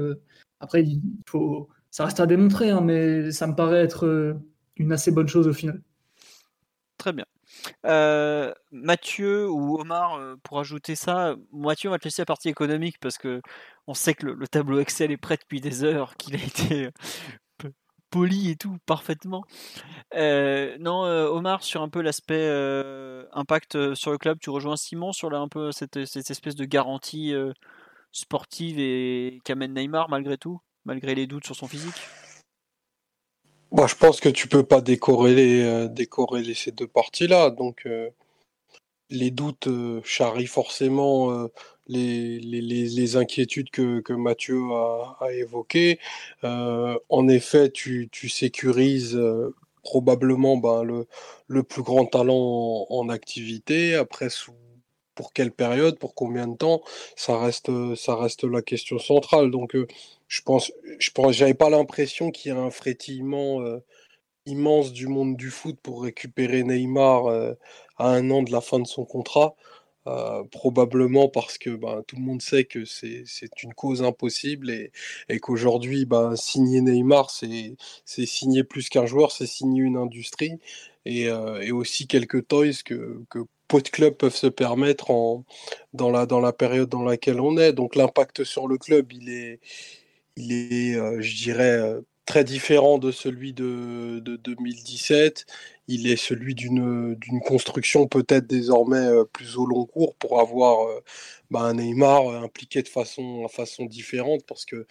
après, 0.60 0.84
il 0.84 1.02
faut, 1.26 1.70
ça 1.90 2.04
reste 2.04 2.20
à 2.20 2.26
démontrer, 2.26 2.70
hein, 2.70 2.82
mais 2.82 3.32
ça 3.32 3.48
me 3.48 3.56
paraît 3.56 3.82
être 3.82 4.36
une 4.76 4.92
assez 4.92 5.12
bonne 5.12 5.30
chose 5.30 5.48
au 5.48 5.54
final. 5.54 5.82
Très 7.00 7.14
bien. 7.14 7.26
Euh, 7.86 8.54
Mathieu 8.72 9.50
ou 9.50 9.80
Omar, 9.80 10.16
euh, 10.16 10.36
pour 10.44 10.60
ajouter 10.60 10.96
ça, 10.96 11.36
Mathieu, 11.54 11.90
on 11.90 11.94
va 11.94 11.98
te 11.98 12.04
laisser 12.04 12.22
la 12.22 12.26
partie 12.26 12.50
économique 12.50 12.98
parce 13.00 13.18
que 13.18 13.42
on 13.88 13.94
sait 13.94 14.14
que 14.14 14.26
le, 14.28 14.48
tableau 14.50 14.80
Excel 14.82 15.10
est 15.10 15.18
prêt 15.18 15.38
depuis 15.38 15.62
des 15.62 15.86
heures, 15.86 16.18
qu'il 16.18 16.36
a 16.36 16.44
été 16.44 16.88
euh, 17.64 17.70
poli 18.10 18.50
et 18.50 18.58
tout 18.58 18.78
parfaitement. 18.86 19.46
non, 20.14 21.04
Omar, 21.04 21.64
sur 21.64 21.82
un 21.82 21.90
peu 21.90 22.02
l'aspect 22.02 22.50
impact 23.32 23.96
sur 23.96 24.12
le 24.12 24.18
club, 24.18 24.38
tu 24.40 24.50
rejoins 24.50 24.76
Simon 24.76 25.14
sur 25.14 25.34
un 25.34 25.48
peu 25.48 25.72
cette, 25.72 25.96
espèce 25.96 26.56
de 26.56 26.66
garantie 26.66 27.34
sportive 28.12 28.78
et 28.78 29.40
qu'amène 29.46 29.74
Neymar 29.74 30.10
malgré 30.10 30.38
tout, 30.38 30.60
malgré 30.84 31.16
les 31.16 31.28
doutes 31.28 31.46
sur 31.46 31.56
son 31.56 31.68
physique? 31.68 32.02
Bah, 33.72 33.86
je 33.88 33.96
pense 33.96 34.20
que 34.20 34.30
tu 34.30 34.48
peux 34.48 34.64
pas 34.64 34.82
décorréler, 34.82 35.62
euh, 35.64 36.54
ces 36.56 36.72
deux 36.72 36.88
parties-là. 36.88 37.52
Donc, 37.52 37.84
euh, 37.86 38.10
les 39.10 39.32
doutes 39.32 39.68
charrient 40.04 40.48
forcément 40.48 41.48
les, 41.88 42.40
les, 42.40 42.62
les, 42.62 43.16
inquiétudes 43.16 43.70
que, 43.72 44.02
que 44.02 44.14
Mathieu 44.14 44.60
a, 44.74 45.18
évoquées. 45.34 46.00
en 46.44 47.28
effet, 47.28 47.72
tu, 47.72 48.10
tu 48.12 48.30
sécurises 48.30 49.20
probablement 49.84 50.58
ben, 50.58 50.84
le, 50.84 51.08
le, 51.48 51.64
plus 51.64 51.84
grand 51.84 52.06
talent 52.06 52.86
en, 52.90 53.10
activité. 53.10 53.96
Après, 53.96 54.28
pour 55.16 55.34
quelle 55.34 55.52
période, 55.52 55.98
pour 56.00 56.16
combien 56.16 56.48
de 56.48 56.58
temps, 56.58 56.82
ça 57.16 57.38
reste, 57.38 57.72
ça 57.96 58.16
reste 58.16 58.44
la 58.44 58.62
question 58.62 59.00
centrale. 59.00 59.52
Donc, 59.52 59.76
je 60.30 60.42
pense, 60.42 60.72
je 61.00 61.12
pense, 61.12 61.36
j'avais 61.36 61.54
pas 61.54 61.70
l'impression 61.70 62.32
qu'il 62.32 62.54
y 62.54 62.56
ait 62.56 62.58
un 62.58 62.72
frétillement 62.72 63.62
immense 64.46 64.94
du 64.94 65.08
monde 65.08 65.36
du 65.36 65.50
foot 65.50 65.78
pour 65.84 66.04
récupérer 66.04 66.64
Neymar 66.64 67.28
à 67.98 68.10
un 68.10 68.32
an 68.32 68.44
de 68.44 68.52
la 68.52 68.62
fin 68.62 68.80
de 68.80 68.88
son 68.88 69.06
contrat. 69.06 69.56
Euh, 70.08 70.44
probablement 70.46 71.28
parce 71.28 71.58
que 71.58 71.70
ben, 71.72 72.04
tout 72.08 72.16
le 72.16 72.22
monde 72.22 72.42
sait 72.42 72.64
que 72.64 72.86
c'est 72.86 73.26
une 73.64 73.74
cause 73.74 74.02
impossible 74.02 74.72
et, 74.72 74.92
et 75.28 75.40
qu'aujourd'hui, 75.40 76.06
ben, 76.06 76.36
signer 76.36 76.82
Neymar, 76.82 77.30
c'est 77.30 77.76
signer 78.06 78.64
plus 78.64 78.90
qu'un 78.90 79.06
joueur, 79.06 79.32
c'est 79.32 79.46
signer 79.46 79.84
une 79.84 79.98
industrie 79.98 80.54
et, 81.06 81.28
euh, 81.30 81.62
et, 81.62 81.72
aussi 81.72 82.08
quelques 82.08 82.48
toys 82.48 82.82
que, 82.84 83.22
que 83.30 83.40
peu 83.68 83.82
de 83.82 83.90
clubs 83.90 84.16
peuvent 84.16 84.36
se 84.36 84.48
permettre 84.48 85.12
en, 85.12 85.46
dans, 85.94 86.10
la, 86.10 86.26
dans 86.26 86.40
la 86.40 86.54
période 86.54 86.90
dans 86.90 87.04
laquelle 87.04 87.40
on 87.40 87.58
est. 87.58 87.74
Donc 87.74 87.96
l'impact 87.96 88.44
sur 88.44 88.68
le 88.68 88.78
club, 88.78 89.12
il 89.14 89.30
est, 89.30 89.60
il 90.40 90.52
est 90.54 90.96
euh, 90.96 91.22
je 91.22 91.36
dirais, 91.36 92.02
très 92.30 92.44
différent 92.44 93.00
de 93.00 93.12
celui 93.12 93.54
de, 93.54 94.20
2017. 94.20 95.48
Il 95.88 96.08
est 96.08 96.16
celui 96.16 96.54
d'une 96.54 97.18
construction 97.48 98.08
peut-être 98.08 98.46
désormais 98.46 98.98
euh, 98.98 99.24
plus 99.26 99.58
au 99.58 99.66
long 99.66 99.86
cours 99.86 100.16
pour 100.16 100.40
avoir 100.40 100.88
euh, 100.88 101.04
un 101.56 101.74
Neymar 101.74 102.28
euh, 102.28 102.42
impliqué 102.42 102.84
de 102.84 102.88
façon, 102.88 103.48
façon 103.48 103.86
différente 103.86 104.42
parce 104.48 104.66
que 104.66 104.86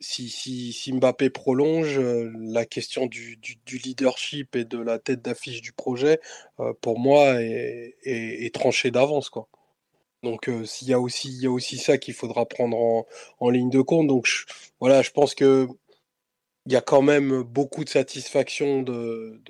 si, 0.00 0.28
si, 0.28 0.92
Mbappé 0.92 1.30
prolonge, 1.30 1.98
la 1.98 2.66
question 2.66 3.06
du, 3.06 3.38
leadership 3.72 4.54
et 4.56 4.66
de 4.66 4.78
la 4.78 4.98
tête 4.98 5.22
d'affiche 5.22 5.62
du 5.62 5.72
projet, 5.72 6.20
pour 6.82 6.98
moi, 6.98 7.36
est, 7.40 8.54
tranchée 8.54 8.90
d'avance. 8.90 9.30
quoi. 9.30 9.48
Donc 10.24 10.48
il 10.48 10.88
y, 10.88 10.92
a 10.92 11.00
aussi, 11.00 11.78
ça 11.78 11.98
qu'il 11.98 12.14
faudra 12.14 12.46
prendre 12.46 13.06
en, 13.40 13.50
ligne 13.50 13.70
de 13.70 13.80
compte. 13.80 14.08
Donc 14.08 14.28
voilà, 14.80 15.02
je 15.02 15.10
pense 15.10 15.34
que 15.34 15.68
il 16.66 16.72
y 16.72 16.76
a 16.76 16.80
quand 16.80 17.02
même 17.02 17.42
beaucoup 17.42 17.84
de 17.84 17.88
satisfaction 17.90 18.82
de, 18.82 19.40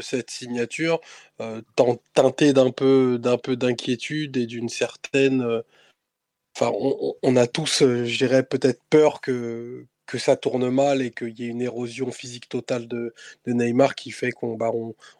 cette 0.00 0.30
signature, 0.30 1.00
euh, 1.40 1.62
teintée 2.14 2.52
d'un 2.52 2.70
peu 2.70 3.18
d'un 3.18 3.38
peu 3.38 3.56
d'inquiétude 3.56 4.36
et 4.36 4.46
d'une 4.46 4.68
certaine. 4.68 5.42
Euh, 5.42 5.62
on, 7.22 7.36
a 7.36 7.46
tous, 7.46 7.82
euh, 7.82 8.04
je 8.04 8.18
dirais, 8.18 8.42
peut-être 8.44 8.82
peur 8.90 9.20
que, 9.20 9.86
ça 10.18 10.36
tourne 10.36 10.68
mal 10.70 11.02
et 11.02 11.12
qu'il 11.12 11.38
y 11.38 11.44
ait 11.44 11.48
une 11.48 11.62
érosion 11.62 12.10
physique 12.10 12.48
totale 12.48 12.88
de, 12.88 13.14
Neymar 13.46 13.94
qui 13.94 14.10
fait 14.10 14.32
qu'on 14.32 14.56
bah, 14.56 14.72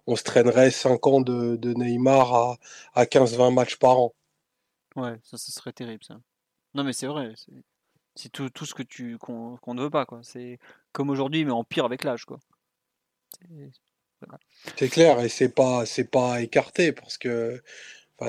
on, 0.07 0.17
se 0.17 0.25
traînerait 0.25 0.73
5 0.73 1.07
ans 1.07 1.21
de, 1.21 1.57
de 1.57 1.75
Neymar 1.75 2.35
à, 2.35 2.59
à 2.95 3.05
15-20 3.05 3.55
matchs 3.55 3.77
par 3.77 3.99
an. 4.01 4.15
Ouais, 4.97 5.19
ça, 5.23 5.39
ça 5.39 5.53
serait 5.53 5.73
terrible 5.73 6.05
ça. 6.05 6.21
Non 6.75 6.85
mais 6.85 6.93
c'est 6.93 7.07
vrai. 7.07 7.33
C'est 8.15 8.29
tout, 8.31 8.51
tout, 8.51 8.67
ce 8.67 8.75
que 8.75 8.83
tu 8.83 9.19
qu'on 9.19 9.59
ne 9.69 9.83
veut 9.83 9.91
pas 9.91 10.07
quoi. 10.07 10.21
C'est 10.23 10.59
comme 10.93 11.11
aujourd'hui 11.11 11.45
mais 11.45 11.53
en 11.53 11.65
pire 11.65 11.85
avec 11.85 12.05
l'âge 12.05 12.25
quoi. 12.25 12.39
C'est 14.77 14.89
clair 14.89 15.21
et 15.21 15.29
c'est 15.29 15.49
pas 15.49 15.87
c'est 15.87 16.11
pas 16.11 16.43
écarté 16.43 16.93
parce 16.93 17.17
que 17.17 17.63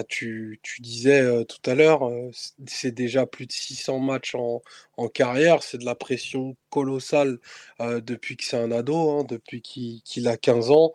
tu, 0.08 0.60
tu, 0.64 0.82
disais 0.82 1.22
euh, 1.22 1.44
tout 1.44 1.70
à 1.70 1.76
l'heure 1.76 2.08
euh, 2.08 2.32
c'est 2.66 2.92
déjà 2.92 3.26
plus 3.26 3.46
de 3.46 3.52
600 3.52 4.00
matchs 4.00 4.36
en, 4.36 4.62
en 4.98 5.08
carrière, 5.10 5.64
c'est 5.64 5.78
de 5.78 5.86
la 5.86 5.96
pression 5.96 6.56
colossale 6.70 7.40
euh, 7.82 8.00
depuis 8.00 8.38
que 8.38 8.46
c'est 8.46 8.58
un 8.58 8.72
ado, 8.72 9.12
hein, 9.12 9.26
depuis 9.28 9.62
qu'il 9.62 10.28
a 10.28 10.38
15 10.38 10.72
ans. 10.72 10.94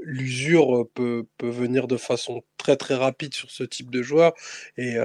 L'usure 0.00 0.88
peut, 0.94 1.26
peut, 1.38 1.50
venir 1.50 1.86
de 1.86 1.96
façon 1.96 2.42
très 2.56 2.76
très 2.76 2.94
rapide 2.94 3.34
sur 3.34 3.50
ce 3.50 3.62
type 3.64 3.90
de 3.90 4.02
joueur 4.02 4.34
et 4.76 4.96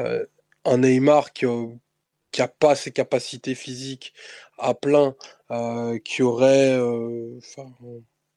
un 0.66 0.78
Neymar 0.78 1.34
qui 1.34 1.46
n'a 1.46 2.48
pas 2.48 2.76
ses 2.76 2.92
capacités 2.92 3.56
physiques 3.56 4.14
à 4.58 4.74
plein, 4.74 5.16
euh, 5.52 6.00
qui 6.00 6.22
aurait 6.22 6.78
euh, 6.78 7.40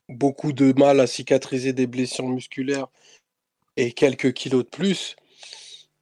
beaucoup 0.09 0.53
de 0.53 0.73
mal 0.79 1.01
à 1.01 1.07
cicatriser 1.07 1.73
des 1.73 1.87
blessures 1.87 2.29
musculaires 2.29 2.89
et 3.77 3.93
quelques 3.93 4.33
kilos 4.33 4.65
de 4.65 4.71
plus, 4.71 5.17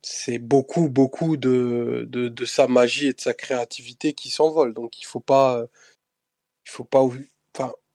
c'est 0.03 0.39
beaucoup, 0.39 0.89
beaucoup 0.89 1.37
de, 1.37 2.07
de, 2.09 2.45
sa 2.45 2.67
magie 2.67 3.09
et 3.09 3.13
de 3.13 3.21
sa 3.21 3.35
créativité 3.35 4.15
qui 4.15 4.31
s'envolent. 4.31 4.75
Donc 4.75 5.01
il 5.01 5.05
faut 5.05 5.21
pas, 5.21 5.65
il 6.67 6.71
faut 6.71 6.85
pas, 6.85 7.03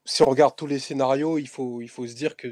si 0.08 0.22
on 0.22 0.26
regarde 0.30 0.56
tous 0.56 0.66
les 0.66 0.78
scénarios, 0.78 1.38
il 1.38 1.48
faut, 1.48 1.80
il 1.80 1.88
faut 1.88 2.06
se 2.06 2.14
dire 2.14 2.36
que 2.36 2.48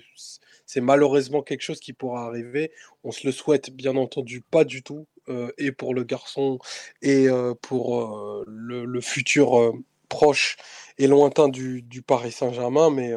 c'est 0.67 0.81
malheureusement 0.81 1.43
quelque 1.43 1.63
chose 1.63 1.81
qui 1.81 1.93
pourra 1.93 2.27
arriver. 2.27 2.71
On 3.03 3.13
se 3.13 3.27
le 3.27 3.33
souhaite 3.33 3.71
bien 3.71 3.97
entendu 3.97 4.43
pas 4.43 4.65
du 4.65 4.83
tout, 4.83 5.07
euh, 5.29 5.51
et 5.59 5.73
pour 5.73 5.95
le 5.95 6.05
garçon 6.05 6.59
et 7.03 7.29
euh, 7.29 7.55
pour 7.61 8.01
euh, 8.01 8.45
le, 8.47 9.01
futur 9.01 9.73
proche 10.09 10.57
et 10.99 11.07
lointain 11.07 11.49
du, 11.49 11.83
Paris 12.07 12.31
Saint-Germain. 12.31 12.91
Mais 12.91 13.13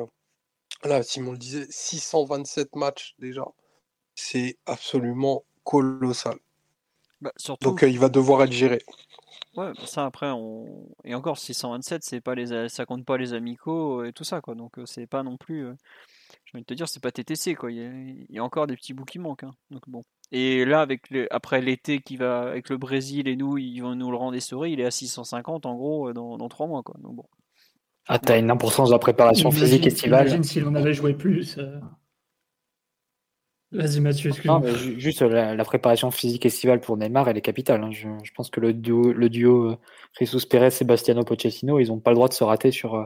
là, 0.83 1.03
Simon 1.03 1.33
le 1.33 1.37
disait, 1.37 1.67
627 1.69 2.75
matchs 2.75 3.15
déjà, 3.19 3.45
c'est 4.15 4.57
absolument 4.65 5.43
colossal. 5.65 6.37
Bah, 7.21 7.33
Donc 7.61 7.83
il 7.83 7.99
va 7.99 8.07
devoir 8.09 8.43
être 8.43 8.53
géré. 8.53 8.79
Ouais, 9.55 9.73
bah, 9.73 9.85
ça 9.85 10.05
après, 10.05 10.29
on... 10.29 10.87
et 11.03 11.15
encore 11.15 11.37
627, 11.37 12.03
c'est 12.03 12.21
pas 12.21 12.35
les, 12.35 12.69
ça 12.69 12.85
compte 12.85 13.05
pas 13.05 13.17
les 13.17 13.33
amicaux 13.33 14.03
et 14.03 14.13
tout 14.13 14.23
ça, 14.23 14.41
quoi. 14.41 14.55
Donc 14.55 14.77
c'est 14.85 15.07
pas 15.07 15.23
non 15.23 15.37
plus, 15.37 15.65
je 16.45 16.57
vais 16.57 16.63
te 16.63 16.73
dire, 16.73 16.87
c'est 16.87 17.01
pas 17.01 17.11
TTC, 17.11 17.55
quoi. 17.55 17.71
Il 17.71 18.25
y, 18.29 18.37
a, 18.37 18.43
encore 18.43 18.67
des 18.67 18.75
petits 18.75 18.93
bouts 18.93 19.05
qui 19.05 19.19
manquent. 19.19 19.43
Hein. 19.43 19.53
Donc 19.71 19.81
bon. 19.87 20.03
Et 20.31 20.65
là, 20.65 20.81
avec 20.81 21.01
après 21.31 21.61
l'été 21.61 21.99
qui 21.99 22.15
va 22.15 22.41
avec 22.41 22.69
le 22.69 22.77
Brésil 22.77 23.27
et 23.27 23.35
nous, 23.35 23.57
ils 23.57 23.79
vont 23.79 23.95
nous 23.95 24.11
le 24.11 24.17
rendre 24.17 24.35
essoré, 24.35 24.71
il 24.71 24.79
est 24.79 24.85
à 24.85 24.91
650 24.91 25.65
en 25.65 25.75
gros 25.75 26.13
dans, 26.13 26.37
dans 26.37 26.49
3 26.49 26.67
mois. 26.67 26.83
Quoi. 26.83 26.95
Donc, 27.01 27.15
bon. 27.15 27.25
Ah, 28.07 28.17
t'as 28.17 28.39
une 28.39 28.49
importance 28.49 28.89
de 28.89 28.93
la 28.93 28.99
préparation 28.99 29.51
physique 29.51 29.85
estivale. 29.85 30.27
Imagine 30.27 30.43
s'il 30.43 30.65
en 30.67 30.73
avait 30.73 30.93
joué 30.93 31.13
plus. 31.13 31.57
Euh. 31.59 31.79
Vas-y 33.71 33.99
Mathieu, 33.99 34.31
excuse-moi. 34.31 34.63
juste 34.97 35.21
la, 35.21 35.63
préparation 35.63 36.09
physique 36.09 36.45
estivale 36.45 36.81
pour 36.81 36.97
Neymar, 36.97 37.29
elle 37.29 37.37
est 37.37 37.41
capitale. 37.41 37.83
Hein. 37.83 37.91
Je, 37.91 38.31
pense 38.33 38.49
que 38.49 38.59
le 38.59 38.73
duo, 38.73 39.13
le 39.13 39.29
duo 39.29 39.71
euh, 39.71 39.77
Jesus 40.19 40.47
Perez, 40.47 40.71
Sebastiano 40.71 41.23
Pochettino, 41.23 41.79
ils 41.79 41.89
n'ont 41.89 41.99
pas 41.99 42.09
le 42.09 42.15
droit 42.15 42.27
de 42.27 42.33
se 42.33 42.43
rater 42.43 42.71
sur, 42.71 42.95
euh, 42.95 43.05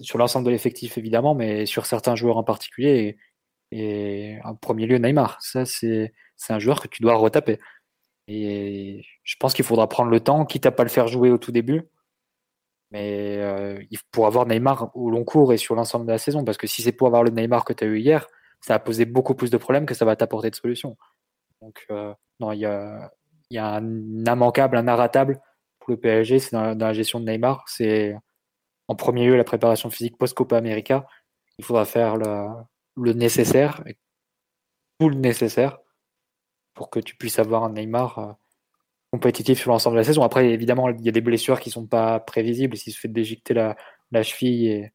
sur 0.00 0.18
l'ensemble 0.18 0.46
de 0.46 0.50
l'effectif 0.50 0.98
évidemment, 0.98 1.34
mais 1.36 1.64
sur 1.64 1.86
certains 1.86 2.16
joueurs 2.16 2.38
en 2.38 2.44
particulier. 2.44 3.16
Et, 3.70 4.38
en 4.44 4.56
premier 4.56 4.86
lieu 4.86 4.98
Neymar. 4.98 5.40
Ça, 5.40 5.64
c'est 5.64 6.12
un 6.48 6.58
joueur 6.58 6.80
que 6.80 6.88
tu 6.88 7.02
dois 7.02 7.14
retaper. 7.14 7.60
Et 8.26 9.04
je 9.22 9.36
pense 9.38 9.54
qu'il 9.54 9.64
faudra 9.64 9.88
prendre 9.88 10.10
le 10.10 10.20
temps, 10.20 10.44
quitte 10.44 10.66
à 10.66 10.72
pas 10.72 10.82
le 10.82 10.88
faire 10.88 11.06
jouer 11.06 11.30
au 11.30 11.38
tout 11.38 11.52
début. 11.52 11.82
Mais 12.90 13.36
euh, 13.38 13.80
pour 14.10 14.26
avoir 14.26 14.46
Neymar 14.46 14.90
au 14.94 15.10
long 15.10 15.24
cours 15.24 15.52
et 15.52 15.58
sur 15.58 15.74
l'ensemble 15.74 16.06
de 16.06 16.12
la 16.12 16.18
saison, 16.18 16.44
parce 16.44 16.58
que 16.58 16.66
si 16.66 16.82
c'est 16.82 16.92
pour 16.92 17.06
avoir 17.06 17.22
le 17.22 17.30
Neymar 17.30 17.64
que 17.64 17.72
tu 17.72 17.84
as 17.84 17.86
eu 17.86 17.98
hier, 17.98 18.26
ça 18.60 18.74
va 18.74 18.78
poser 18.78 19.04
beaucoup 19.04 19.34
plus 19.34 19.50
de 19.50 19.56
problèmes 19.56 19.86
que 19.86 19.94
ça 19.94 20.04
va 20.04 20.16
t'apporter 20.16 20.50
de 20.50 20.54
solutions. 20.54 20.96
Donc, 21.60 21.86
euh, 21.90 22.14
non, 22.40 22.52
il 22.52 22.60
y 22.60 22.66
a, 22.66 23.10
un 23.58 23.84
immanquable, 24.26 24.76
un 24.76 24.88
arratable 24.88 25.40
pour 25.80 25.90
le 25.90 25.96
PSG, 25.96 26.38
c'est 26.38 26.52
dans, 26.52 26.74
la 26.76 26.92
gestion 26.92 27.20
de 27.20 27.24
Neymar. 27.24 27.64
C'est 27.66 28.14
en 28.88 28.94
premier 28.94 29.26
lieu 29.26 29.36
la 29.36 29.44
préparation 29.44 29.90
physique 29.90 30.18
post-Copa 30.18 30.56
América. 30.56 31.06
Il 31.58 31.64
faudra 31.64 31.84
faire 31.84 32.16
le, 32.16 32.48
le 32.96 33.12
nécessaire, 33.12 33.82
tout 34.98 35.08
le 35.08 35.16
nécessaire, 35.16 35.78
pour 36.74 36.90
que 36.90 37.00
tu 37.00 37.16
puisses 37.16 37.38
avoir 37.38 37.64
un 37.64 37.72
Neymar 37.72 38.18
euh, 38.18 38.32
compétitif 39.12 39.58
sur 39.58 39.70
l'ensemble 39.70 39.96
de 39.96 40.00
la 40.00 40.04
saison. 40.04 40.22
Après, 40.22 40.50
évidemment, 40.50 40.90
il 40.90 41.04
y 41.04 41.08
a 41.08 41.12
des 41.12 41.20
blessures 41.20 41.60
qui 41.60 41.70
ne 41.70 41.74
sont 41.74 41.86
pas 41.86 42.20
prévisibles. 42.20 42.76
S'il 42.76 42.92
se 42.92 43.00
fait 43.00 43.08
déjecter 43.08 43.54
la, 43.54 43.76
la 44.10 44.22
cheville, 44.22 44.68
et, 44.68 44.92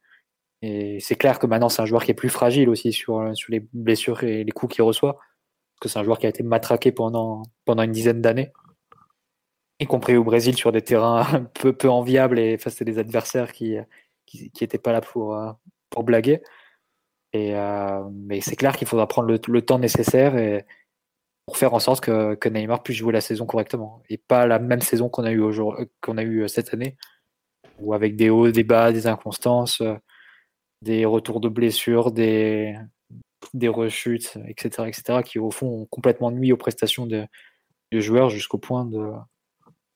et 0.65 1.01
c'est 1.01 1.15
clair 1.15 1.39
que 1.39 1.45
maintenant, 1.45 1.67
c'est 1.67 1.81
un 1.81 1.85
joueur 1.85 2.05
qui 2.05 2.11
est 2.11 2.13
plus 2.13 2.29
fragile 2.29 2.69
aussi 2.69 2.93
sur, 2.93 3.35
sur 3.35 3.51
les 3.51 3.59
blessures 3.73 4.23
et 4.23 4.45
les 4.45 4.51
coups 4.53 4.75
qu'il 4.75 4.83
reçoit. 4.83 5.15
Parce 5.15 5.79
que 5.81 5.89
c'est 5.89 5.99
un 5.99 6.05
joueur 6.05 6.19
qui 6.19 6.25
a 6.25 6.29
été 6.29 6.41
matraqué 6.41 6.93
pendant, 6.93 7.43
pendant 7.65 7.83
une 7.83 7.91
dizaine 7.91 8.21
d'années, 8.21 8.53
y 9.81 9.85
compris 9.85 10.15
au 10.15 10.23
Brésil 10.23 10.55
sur 10.55 10.71
des 10.71 10.81
terrains 10.81 11.43
peu, 11.61 11.73
peu 11.73 11.89
enviables 11.89 12.39
et 12.39 12.57
face 12.57 12.81
à 12.81 12.85
des 12.85 12.97
adversaires 12.97 13.51
qui 13.51 13.75
n'étaient 14.61 14.77
pas 14.77 14.93
là 14.93 15.01
pour, 15.01 15.35
euh, 15.35 15.51
pour 15.89 16.05
blaguer. 16.05 16.41
Euh, 17.35 18.03
mais 18.13 18.39
c'est 18.39 18.55
clair 18.55 18.77
qu'il 18.77 18.87
faudra 18.87 19.05
prendre 19.05 19.37
le, 19.45 19.61
temps 19.61 19.79
nécessaire 19.79 20.63
pour 21.45 21.57
faire 21.57 21.73
en 21.73 21.79
sorte 21.79 22.05
que, 22.05 22.47
Neymar 22.47 22.83
puisse 22.83 22.97
jouer 22.97 23.11
la 23.11 23.19
saison 23.19 23.45
correctement 23.45 24.01
et 24.07 24.17
pas 24.17 24.47
la 24.47 24.59
même 24.59 24.79
saison 24.79 25.09
qu'on 25.09 25.25
a 25.25 25.33
eu 25.33 25.41
qu'on 25.99 26.17
eu 26.19 26.43
euh, 26.43 26.47
cette 26.47 26.73
année, 26.73 26.95
ou 27.79 27.93
avec 27.93 28.15
des 28.15 28.29
hauts, 28.29 28.49
des 28.49 28.63
bas, 28.63 28.93
des 28.93 29.07
inconstances, 29.07 29.83
des 30.83 31.05
retours 31.05 31.39
de 31.39 31.49
blessures, 31.49 32.11
des, 32.11 32.77
des 33.53 33.67
rechutes, 33.67 34.37
etc., 34.47 34.87
etc., 34.87 35.21
qui 35.23 35.39
au 35.39 35.51
fond 35.51 35.67
ont 35.67 35.85
complètement 35.85 36.31
nuit 36.31 36.51
aux 36.51 36.57
prestations 36.57 37.05
de, 37.05 37.25
du 37.91 38.01
joueur 38.01 38.29
jusqu'au 38.29 38.57
point 38.57 38.85
de 38.85 39.11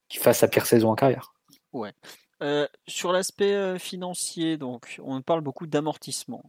qu'il 0.09 0.21
fasse 0.21 0.39
sa 0.39 0.47
pire 0.47 0.65
saison 0.65 0.89
en 0.89 0.95
carrière. 0.95 1.33
Ouais. 1.73 1.93
Euh, 2.41 2.67
sur 2.87 3.11
l'aspect 3.11 3.53
euh, 3.53 3.77
financier, 3.77 4.57
donc, 4.57 5.01
on 5.03 5.21
parle 5.21 5.41
beaucoup 5.41 5.67
d'amortissement. 5.67 6.43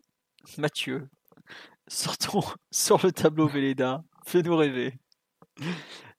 Mathieu, 0.59 1.09
sortons 1.89 2.45
sur 2.71 3.05
le 3.05 3.11
tableau 3.11 3.49
Véleda, 3.49 4.05
fais-nous 4.25 4.57
rêver. 4.57 4.95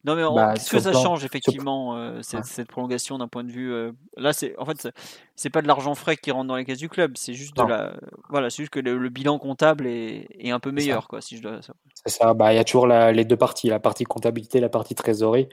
Non 0.05 0.15
mais 0.15 0.23
Bah, 0.33 0.53
qu'est-ce 0.53 0.71
que 0.71 0.79
ça 0.79 0.91
plan- 0.91 1.03
change 1.03 1.25
effectivement 1.25 1.97
euh, 1.97 2.21
cette, 2.21 2.39
Ouais. 2.41 2.45
cette 2.45 2.67
prolongation 2.69 3.17
d'un 3.17 3.27
point 3.27 3.43
de 3.43 3.51
vue 3.51 3.73
euh, 3.73 3.91
là 4.15 4.31
c'est 4.31 4.57
en 4.57 4.65
fait 4.65 4.87
c'est- 5.35 5.49
pas 5.49 5.61
de 5.61 5.67
l'argent 5.67 5.93
frais 5.93 6.15
qui 6.15 6.31
rentre 6.31 6.47
dans 6.47 6.55
les 6.55 6.63
caisses 6.63 6.77
du 6.79 6.87
club 6.87 7.17
c'est 7.17 7.33
juste 7.33 7.55
de 7.57 7.63
la 7.63 7.93
voilà 8.29 8.49
c'est 8.49 8.63
juste 8.63 8.71
que 8.71 8.79
le, 8.79 8.97
le 8.97 9.09
bilan 9.09 9.39
comptable 9.39 9.87
est, 9.87 10.27
est 10.39 10.51
un 10.51 10.59
peu 10.61 10.71
meilleur 10.71 11.07
quoi 11.09 11.19
si 11.19 11.35
je 11.35 11.41
dois 11.41 11.59
C'est 12.05 12.13
ça, 12.17 12.33
bah, 12.33 12.53
il 12.53 12.55
y 12.55 12.59
a 12.59 12.63
toujours 12.63 12.87
la- 12.87 13.11
les 13.11 13.25
deux 13.25 13.35
parties, 13.37 13.67
la 13.67 13.79
partie 13.81 14.05
comptabilité, 14.05 14.59
la 14.61 14.69
partie 14.69 14.95
trésorerie. 14.95 15.49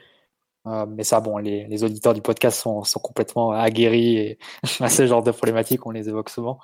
Euh, 0.65 0.85
mais 0.85 1.03
ça, 1.03 1.19
bon, 1.21 1.37
les, 1.37 1.65
les 1.67 1.83
auditeurs 1.83 2.13
du 2.13 2.21
podcast 2.21 2.59
sont, 2.59 2.83
sont 2.83 2.99
complètement 2.99 3.51
aguerris 3.51 4.17
et 4.17 4.39
à 4.81 4.89
ce 4.89 5.05
genre 5.07 5.23
de 5.23 5.31
problématiques, 5.31 5.85
on 5.85 5.91
les 5.91 6.09
évoque 6.09 6.29
souvent. 6.29 6.59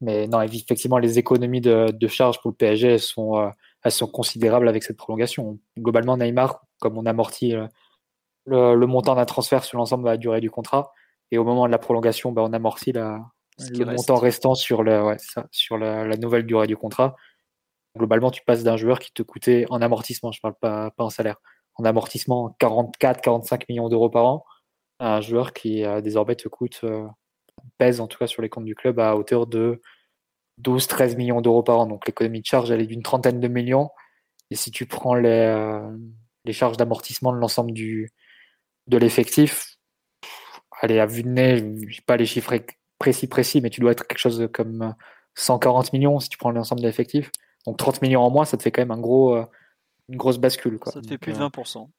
Mais 0.00 0.26
non, 0.28 0.40
effectivement, 0.42 0.98
les 0.98 1.18
économies 1.18 1.60
de, 1.62 1.90
de 1.90 2.08
charges 2.08 2.40
pour 2.40 2.50
le 2.50 2.56
PSG, 2.56 2.88
elles 2.88 3.00
sont, 3.00 3.50
elles 3.82 3.92
sont 3.92 4.06
considérables 4.06 4.68
avec 4.68 4.82
cette 4.84 4.96
prolongation. 4.98 5.58
Globalement, 5.78 6.16
Neymar, 6.18 6.62
comme 6.80 6.98
on 6.98 7.06
amortit 7.06 7.54
euh, 7.54 7.66
le, 8.46 8.74
le 8.74 8.86
montant 8.86 9.14
d'un 9.14 9.24
transfert 9.24 9.64
sur 9.64 9.78
l'ensemble 9.78 10.04
de 10.04 10.08
la 10.10 10.16
durée 10.16 10.40
du 10.40 10.50
contrat, 10.50 10.92
et 11.30 11.38
au 11.38 11.44
moment 11.44 11.66
de 11.66 11.72
la 11.72 11.78
prolongation, 11.78 12.32
bah, 12.32 12.42
on 12.44 12.52
amortit 12.52 12.92
la, 12.92 13.20
le 13.58 13.84
reste. 13.84 13.98
montant 13.98 14.16
restant 14.16 14.54
sur, 14.54 14.82
le, 14.82 15.02
ouais, 15.02 15.18
c'est 15.18 15.32
ça, 15.32 15.46
sur 15.50 15.78
la, 15.78 16.06
la 16.06 16.16
nouvelle 16.16 16.46
durée 16.46 16.66
du 16.66 16.76
contrat. 16.76 17.16
Globalement, 17.96 18.30
tu 18.30 18.42
passes 18.44 18.62
d'un 18.62 18.76
joueur 18.76 18.98
qui 18.98 19.12
te 19.12 19.22
coûtait 19.22 19.66
en 19.70 19.82
amortissement, 19.82 20.32
je 20.32 20.40
parle 20.40 20.54
pas, 20.54 20.90
pas 20.92 21.04
en 21.04 21.10
salaire, 21.10 21.36
en 21.74 21.84
amortissement 21.84 22.56
44-45 22.60 23.64
millions 23.68 23.88
d'euros 23.88 24.10
par 24.10 24.26
an, 24.26 24.44
à 24.98 25.16
un 25.16 25.20
joueur 25.20 25.52
qui 25.52 25.84
euh, 25.84 26.00
désormais 26.00 26.36
te 26.36 26.48
coûte, 26.48 26.80
euh, 26.84 27.06
pèse 27.78 28.00
en 28.00 28.06
tout 28.06 28.18
cas 28.18 28.26
sur 28.26 28.42
les 28.42 28.48
comptes 28.48 28.64
du 28.64 28.74
club 28.74 29.00
à 29.00 29.16
hauteur 29.16 29.46
de 29.46 29.80
12-13 30.62 31.16
millions 31.16 31.40
d'euros 31.40 31.62
par 31.62 31.80
an. 31.80 31.86
Donc 31.86 32.06
l'économie 32.06 32.40
de 32.40 32.46
charge, 32.46 32.70
elle 32.70 32.80
est 32.80 32.86
d'une 32.86 33.02
trentaine 33.02 33.40
de 33.40 33.48
millions. 33.48 33.90
Et 34.50 34.54
si 34.54 34.70
tu 34.70 34.86
prends 34.86 35.14
les, 35.14 35.28
euh, 35.28 35.96
les 36.48 36.52
charges 36.52 36.76
d'amortissement 36.76 37.32
de 37.32 37.38
l'ensemble 37.38 37.72
du 37.72 38.10
de 38.88 38.96
l'effectif, 38.96 39.76
allez, 40.80 40.98
à 40.98 41.06
vue 41.06 41.22
de 41.22 41.28
nez, 41.28 41.58
je 41.88 42.00
pas 42.02 42.16
les 42.16 42.26
chiffres 42.26 42.54
précis 42.98 43.26
précis, 43.28 43.60
mais 43.60 43.70
tu 43.70 43.80
dois 43.80 43.92
être 43.92 44.06
quelque 44.06 44.18
chose 44.18 44.48
comme 44.52 44.94
140 45.34 45.92
millions 45.92 46.18
si 46.20 46.28
tu 46.28 46.38
prends 46.38 46.50
l'ensemble 46.50 46.80
de 46.80 46.86
l'effectif. 46.86 47.30
Donc 47.66 47.76
30 47.76 48.00
millions 48.02 48.22
en 48.22 48.30
moins, 48.30 48.44
ça 48.46 48.56
te 48.56 48.62
fait 48.62 48.72
quand 48.72 48.80
même 48.82 48.90
un 48.90 48.98
gros, 49.00 49.36
euh, 49.36 49.44
une 50.08 50.16
grosse 50.16 50.38
bascule. 50.38 50.78
Quoi. 50.78 50.90
ça 50.92 51.00
te 51.02 51.06
fait 51.06 51.18
plus 51.18 51.32
de 51.32 51.36
euh, 51.38 51.48
20% 51.48 51.90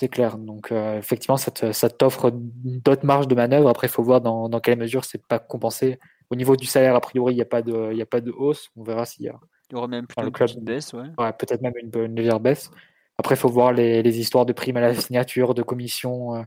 c'est 0.00 0.08
clair. 0.08 0.38
Donc, 0.38 0.70
euh, 0.70 0.96
effectivement, 0.98 1.36
ça 1.36 1.50
te- 1.50 1.72
ça 1.72 1.90
t'offre 1.90 2.30
d'autres 2.32 3.04
marges 3.04 3.26
de 3.26 3.34
manœuvre. 3.34 3.68
Après, 3.68 3.88
il 3.88 3.90
faut 3.90 4.04
voir 4.04 4.20
dans, 4.20 4.48
dans 4.48 4.60
quelle 4.60 4.78
mesure 4.78 5.04
c'est 5.04 5.26
pas 5.26 5.40
compensé. 5.40 5.98
Au 6.30 6.36
niveau 6.36 6.54
du 6.54 6.66
salaire, 6.66 6.94
a 6.94 7.00
priori, 7.00 7.32
il 7.32 7.36
n'y 7.36 7.42
a, 7.42 7.46
pas 7.46 7.62
de- 7.62 7.92
y 7.92 8.00
a 8.02 8.06
pas 8.06 8.20
de 8.20 8.30
hausse. 8.30 8.68
On 8.76 8.84
verra 8.84 9.04
s'il 9.06 9.24
y 9.24 9.28
a 9.28 9.40
il 9.70 9.74
y 9.74 9.76
aurait 9.76 9.88
même 9.88 10.06
plutôt 10.06 10.22
le 10.22 10.52
une 10.54 10.64
baisse 10.64 10.92
ouais 10.92 11.10
ouais, 11.18 11.32
peut-être 11.32 11.60
même 11.62 11.72
une, 11.82 11.90
une 12.00 12.14
légère 12.14 12.38
baisse. 12.38 12.70
Après, 13.18 13.34
il 13.34 13.38
faut 13.38 13.48
voir 13.48 13.72
les, 13.72 14.02
les 14.02 14.20
histoires 14.20 14.46
de 14.46 14.52
primes 14.52 14.76
à 14.76 14.80
la 14.80 14.94
signature, 14.94 15.54
de 15.54 15.62
commission 15.62 16.36
euh, 16.36 16.42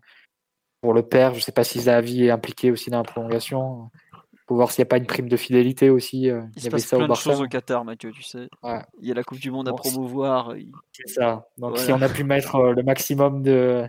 pour 0.81 0.93
le 0.93 1.03
père. 1.03 1.31
Je 1.33 1.39
ne 1.39 1.41
sais 1.41 1.51
pas 1.51 1.63
si 1.63 1.79
Zavi 1.81 2.25
est 2.25 2.29
impliqué 2.31 2.71
aussi 2.71 2.89
dans 2.89 2.97
la 2.97 3.03
prolongation. 3.03 3.89
Il 4.33 4.39
faut 4.47 4.55
voir 4.55 4.71
s'il 4.71 4.81
n'y 4.81 4.87
a 4.87 4.89
pas 4.89 4.97
une 4.97 5.05
prime 5.05 5.29
de 5.29 5.37
fidélité 5.37 5.89
aussi. 5.89 6.29
euh, 6.29 6.41
il 6.55 6.61
se 6.61 6.65
y 6.65 6.67
avait 6.67 6.71
passe 6.77 6.85
ça 6.87 6.95
au 6.97 6.99
plein 6.99 7.07
de 7.09 7.13
choses 7.15 7.41
au 7.41 7.47
Qatar 7.47 7.85
Mathieu 7.85 8.11
tu 8.11 8.23
sais 8.23 8.49
Ouais. 8.63 8.81
il 9.01 9.07
y 9.07 9.11
a 9.11 9.15
la 9.15 9.23
Coupe 9.23 9.39
du 9.39 9.51
Monde 9.51 9.67
à 9.67 9.71
Bon, 9.71 9.77
promouvoir 9.77 10.53
C'est 10.91 11.07
ça. 11.09 11.47
Donc, 11.57 11.77
si 11.77 11.91
on 11.91 12.01
a 12.01 12.09
pu 12.09 12.23
mettre 12.23 12.55
euh, 12.55 12.73
le 12.73 12.83
maximum 12.83 13.43
de, 13.43 13.87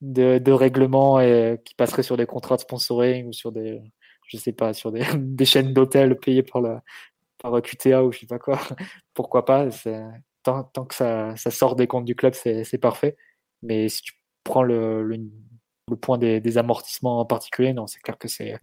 de, 0.00 0.38
de 0.38 0.52
règlements 0.52 1.20
et, 1.20 1.60
qui 1.64 1.74
passeraient 1.74 2.02
sur 2.02 2.16
des 2.16 2.26
contrats 2.26 2.56
de 2.56 2.62
sponsoring 2.62 3.28
ou 3.28 3.32
sur 3.32 3.52
des, 3.52 3.80
je 4.26 4.36
sais 4.38 4.52
pas, 4.52 4.72
sur 4.72 4.92
des, 4.92 5.04
des 5.16 5.44
chaînes 5.44 5.72
d'hôtels 5.72 6.18
payées 6.18 6.42
par, 6.42 6.60
le, 6.62 6.78
par 7.38 7.60
QTA 7.62 8.02
ou 8.04 8.12
je 8.12 8.20
sais 8.20 8.26
pas 8.26 8.38
quoi, 8.38 8.58
pourquoi 9.14 9.44
pas. 9.44 9.68
Tant, 10.44 10.84
que 10.84 10.94
ça, 10.94 11.34
sort 11.36 11.74
des 11.74 11.86
comptes 11.86 12.04
du 12.04 12.14
club, 12.14 12.34
c'est 12.34 12.78
parfait. 12.78 13.16
Mais 13.62 13.88
si 13.88 14.02
tu 14.02 14.12
prends 14.44 14.62
le, 14.62 15.18
point 16.00 16.18
des, 16.18 16.58
amortissements 16.58 17.20
en 17.20 17.24
particulier, 17.24 17.72
non, 17.72 17.86
c'est 17.86 18.00
clair 18.00 18.18
que 18.18 18.28
c'est 18.28 18.58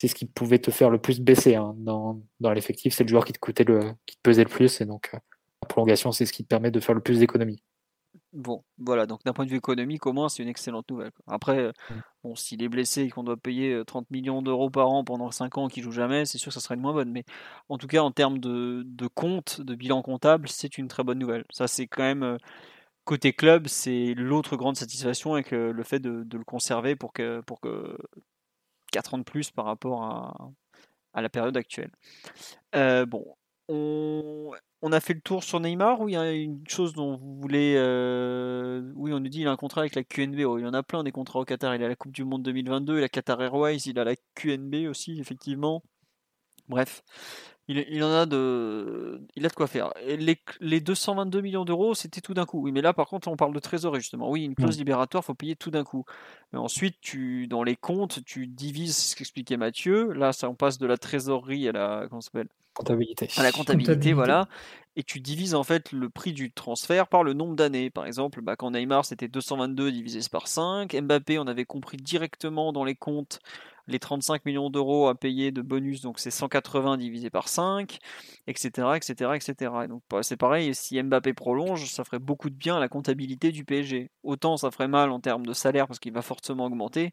c'est 0.00 0.08
ce 0.08 0.14
qui 0.14 0.24
pouvait 0.24 0.58
te 0.58 0.70
faire 0.70 0.88
le 0.88 0.98
plus 0.98 1.20
baisser 1.20 1.56
hein, 1.56 1.74
dans, 1.76 2.22
dans 2.40 2.52
l'effectif. 2.52 2.94
C'est 2.94 3.04
le 3.04 3.10
joueur 3.10 3.26
qui 3.26 3.34
te 3.34 3.38
coûtait 3.38 3.64
le, 3.64 3.92
qui 4.06 4.16
te 4.16 4.22
pesait 4.22 4.44
le 4.44 4.48
plus. 4.48 4.80
Et 4.80 4.86
donc, 4.86 5.10
euh, 5.12 5.18
la 5.62 5.68
prolongation, 5.68 6.10
c'est 6.10 6.24
ce 6.24 6.32
qui 6.32 6.42
te 6.42 6.48
permet 6.48 6.70
de 6.70 6.80
faire 6.80 6.94
le 6.94 7.02
plus 7.02 7.18
d'économies. 7.18 7.62
Bon, 8.32 8.62
voilà, 8.78 9.06
donc 9.06 9.24
d'un 9.24 9.32
point 9.32 9.44
de 9.44 9.50
vue 9.50 9.56
économique, 9.56 10.06
au 10.06 10.12
moins, 10.12 10.28
c'est 10.28 10.42
une 10.44 10.48
excellente 10.48 10.88
nouvelle. 10.88 11.10
quoi. 11.10 11.34
Après, 11.34 11.58
euh, 11.58 11.72
Mm. 11.90 12.00
bon, 12.22 12.36
s'il 12.36 12.62
est 12.62 12.68
blessé 12.68 13.02
et 13.02 13.10
qu'on 13.10 13.24
doit 13.24 13.36
payer 13.36 13.72
euh, 13.72 13.84
30 13.84 14.08
millions 14.12 14.40
d'euros 14.40 14.70
par 14.70 14.88
an 14.90 15.02
pendant 15.02 15.32
5 15.32 15.58
ans 15.58 15.66
qu'il 15.68 15.82
joue 15.82 15.90
jamais, 15.90 16.24
c'est 16.26 16.38
sûr 16.38 16.50
que 16.50 16.54
ça 16.54 16.60
serait 16.60 16.76
une 16.76 16.80
moins 16.80 16.92
bonne. 16.92 17.10
Mais 17.10 17.24
en 17.68 17.76
tout 17.76 17.88
cas, 17.88 18.02
en 18.02 18.12
termes 18.12 18.38
de, 18.38 18.84
de 18.86 19.06
compte, 19.08 19.60
de 19.60 19.74
bilan 19.74 20.02
comptable, 20.02 20.48
c'est 20.48 20.78
une 20.78 20.86
très 20.86 21.02
bonne 21.02 21.18
nouvelle. 21.18 21.44
Ça, 21.50 21.66
c'est 21.66 21.88
quand 21.88 22.04
même, 22.04 22.22
euh, 22.22 22.36
côté 23.04 23.32
club, 23.32 23.68
c'est 23.68 24.14
l'autre 24.16 24.56
grande 24.56 24.76
satisfaction 24.76 25.34
avec 25.34 25.52
euh, 25.52 25.72
le 25.72 25.82
fait 25.82 25.98
de, 26.00 26.22
de 26.24 26.38
le 26.38 26.44
conserver 26.44 26.96
pour 26.96 27.12
que, 27.12 27.40
pour 27.42 27.60
que 27.60 27.96
4 28.92 29.14
ans 29.14 29.18
de 29.18 29.24
plus 29.24 29.50
par 29.50 29.64
rapport 29.66 30.04
à, 30.04 30.50
à 31.14 31.22
la 31.22 31.28
période 31.28 31.56
actuelle. 31.56 31.90
Euh, 32.76 33.06
bon, 33.06 33.24
on, 33.70 34.50
on 34.82 34.92
a 34.92 35.00
fait 35.00 35.14
le 35.14 35.20
tour 35.20 35.42
sur 35.44 35.60
Neymar 35.60 36.00
ou 36.00 36.08
il 36.08 36.12
y 36.12 36.16
a 36.16 36.32
une 36.32 36.66
chose 36.68 36.92
dont 36.94 37.16
vous 37.16 37.40
voulez. 37.40 37.74
euh, 37.76 38.92
Oui, 38.96 39.12
on 39.12 39.20
nous 39.20 39.28
dit 39.28 39.40
il 39.42 39.48
a 39.48 39.52
un 39.52 39.56
contrat 39.56 39.82
avec 39.82 39.94
la 39.94 40.04
QNB. 40.04 40.40
Oh, 40.46 40.58
il 40.58 40.62
y 40.62 40.66
en 40.66 40.74
a 40.74 40.82
plein 40.82 41.02
des 41.04 41.12
contrats 41.12 41.40
au 41.40 41.44
Qatar. 41.44 41.74
Il 41.74 41.82
a 41.82 41.88
la 41.88 41.96
Coupe 41.96 42.12
du 42.12 42.24
Monde 42.24 42.42
2022, 42.42 42.98
il 42.98 43.04
a 43.04 43.08
Qatar 43.08 43.40
Airways, 43.42 43.76
il 43.86 43.98
a 43.98 44.04
la 44.04 44.16
QNB 44.34 44.88
aussi, 44.88 45.18
effectivement. 45.20 45.82
Bref, 46.68 47.02
il, 47.68 47.78
il 47.90 48.02
en 48.04 48.12
a 48.12 48.26
de, 48.26 49.20
il 49.34 49.44
a 49.44 49.48
de 49.48 49.54
quoi 49.54 49.66
faire. 49.66 49.92
Et 50.06 50.16
les, 50.16 50.40
les 50.60 50.80
222 50.80 51.40
millions 51.40 51.64
d'euros, 51.64 51.94
c'était 51.94 52.20
tout 52.20 52.34
d'un 52.34 52.46
coup. 52.46 52.60
Oui, 52.62 52.70
mais 52.72 52.80
là, 52.82 52.92
par 52.92 53.08
contre, 53.08 53.28
on 53.28 53.36
parle 53.36 53.54
de 53.54 53.58
trésorerie 53.60 54.00
justement. 54.00 54.30
Oui, 54.30 54.44
une 54.44 54.54
clause 54.54 54.78
libératoire, 54.78 55.24
faut 55.24 55.34
payer 55.34 55.56
tout 55.56 55.70
d'un 55.72 55.84
coup. 55.84 56.04
Mais 56.52 56.58
ensuite, 56.60 56.96
tu, 57.00 57.48
dans 57.48 57.64
les 57.64 57.76
comptes, 57.76 58.24
tu 58.24 58.46
divises 58.46 58.96
ce 58.96 59.16
qu'expliquait 59.16 59.56
Mathieu. 59.56 60.12
Là, 60.12 60.32
ça, 60.32 60.48
on 60.48 60.54
passe 60.54 60.78
de 60.78 60.86
la 60.86 60.96
trésorerie 60.98 61.68
à 61.68 61.72
la, 61.72 62.06
comment 62.08 62.20
ça 62.20 62.30
s'appelle? 62.32 62.48
Comptabilité. 62.80 63.28
à 63.36 63.42
la 63.42 63.52
comptabilité, 63.52 63.92
Comptabilité. 63.92 64.12
voilà, 64.12 64.48
et 64.96 65.02
tu 65.04 65.20
divises 65.20 65.54
en 65.54 65.62
fait 65.62 65.92
le 65.92 66.08
prix 66.10 66.32
du 66.32 66.52
transfert 66.52 67.06
par 67.08 67.22
le 67.22 67.32
nombre 67.32 67.54
d'années. 67.54 67.90
Par 67.90 68.06
exemple, 68.06 68.40
bah, 68.42 68.56
quand 68.56 68.72
Neymar 68.72 69.04
c'était 69.04 69.28
222 69.28 69.92
divisé 69.92 70.20
par 70.30 70.48
5, 70.48 70.94
Mbappé 70.94 71.38
on 71.38 71.46
avait 71.46 71.64
compris 71.64 71.96
directement 71.96 72.72
dans 72.72 72.84
les 72.84 72.96
comptes 72.96 73.40
les 73.86 73.98
35 73.98 74.44
millions 74.44 74.70
d'euros 74.70 75.08
à 75.08 75.14
payer 75.14 75.50
de 75.52 75.62
bonus, 75.62 76.00
donc 76.00 76.20
c'est 76.20 76.30
180 76.30 76.96
divisé 76.96 77.28
par 77.28 77.48
5, 77.48 77.98
etc., 78.46 78.88
etc., 78.96 79.32
etc. 79.34 79.72
Et 79.84 79.88
donc 79.88 80.02
bah, 80.08 80.22
c'est 80.22 80.36
pareil, 80.36 80.74
si 80.74 81.02
Mbappé 81.02 81.34
prolonge, 81.34 81.86
ça 81.90 82.04
ferait 82.04 82.18
beaucoup 82.18 82.50
de 82.50 82.54
bien 82.54 82.76
à 82.76 82.80
la 82.80 82.88
comptabilité 82.88 83.52
du 83.52 83.64
PSG. 83.64 84.10
Autant 84.22 84.56
ça 84.56 84.70
ferait 84.70 84.88
mal 84.88 85.10
en 85.10 85.20
termes 85.20 85.44
de 85.46 85.52
salaire 85.52 85.86
parce 85.86 85.98
qu'il 85.98 86.12
va 86.12 86.22
fortement 86.22 86.66
augmenter, 86.66 87.12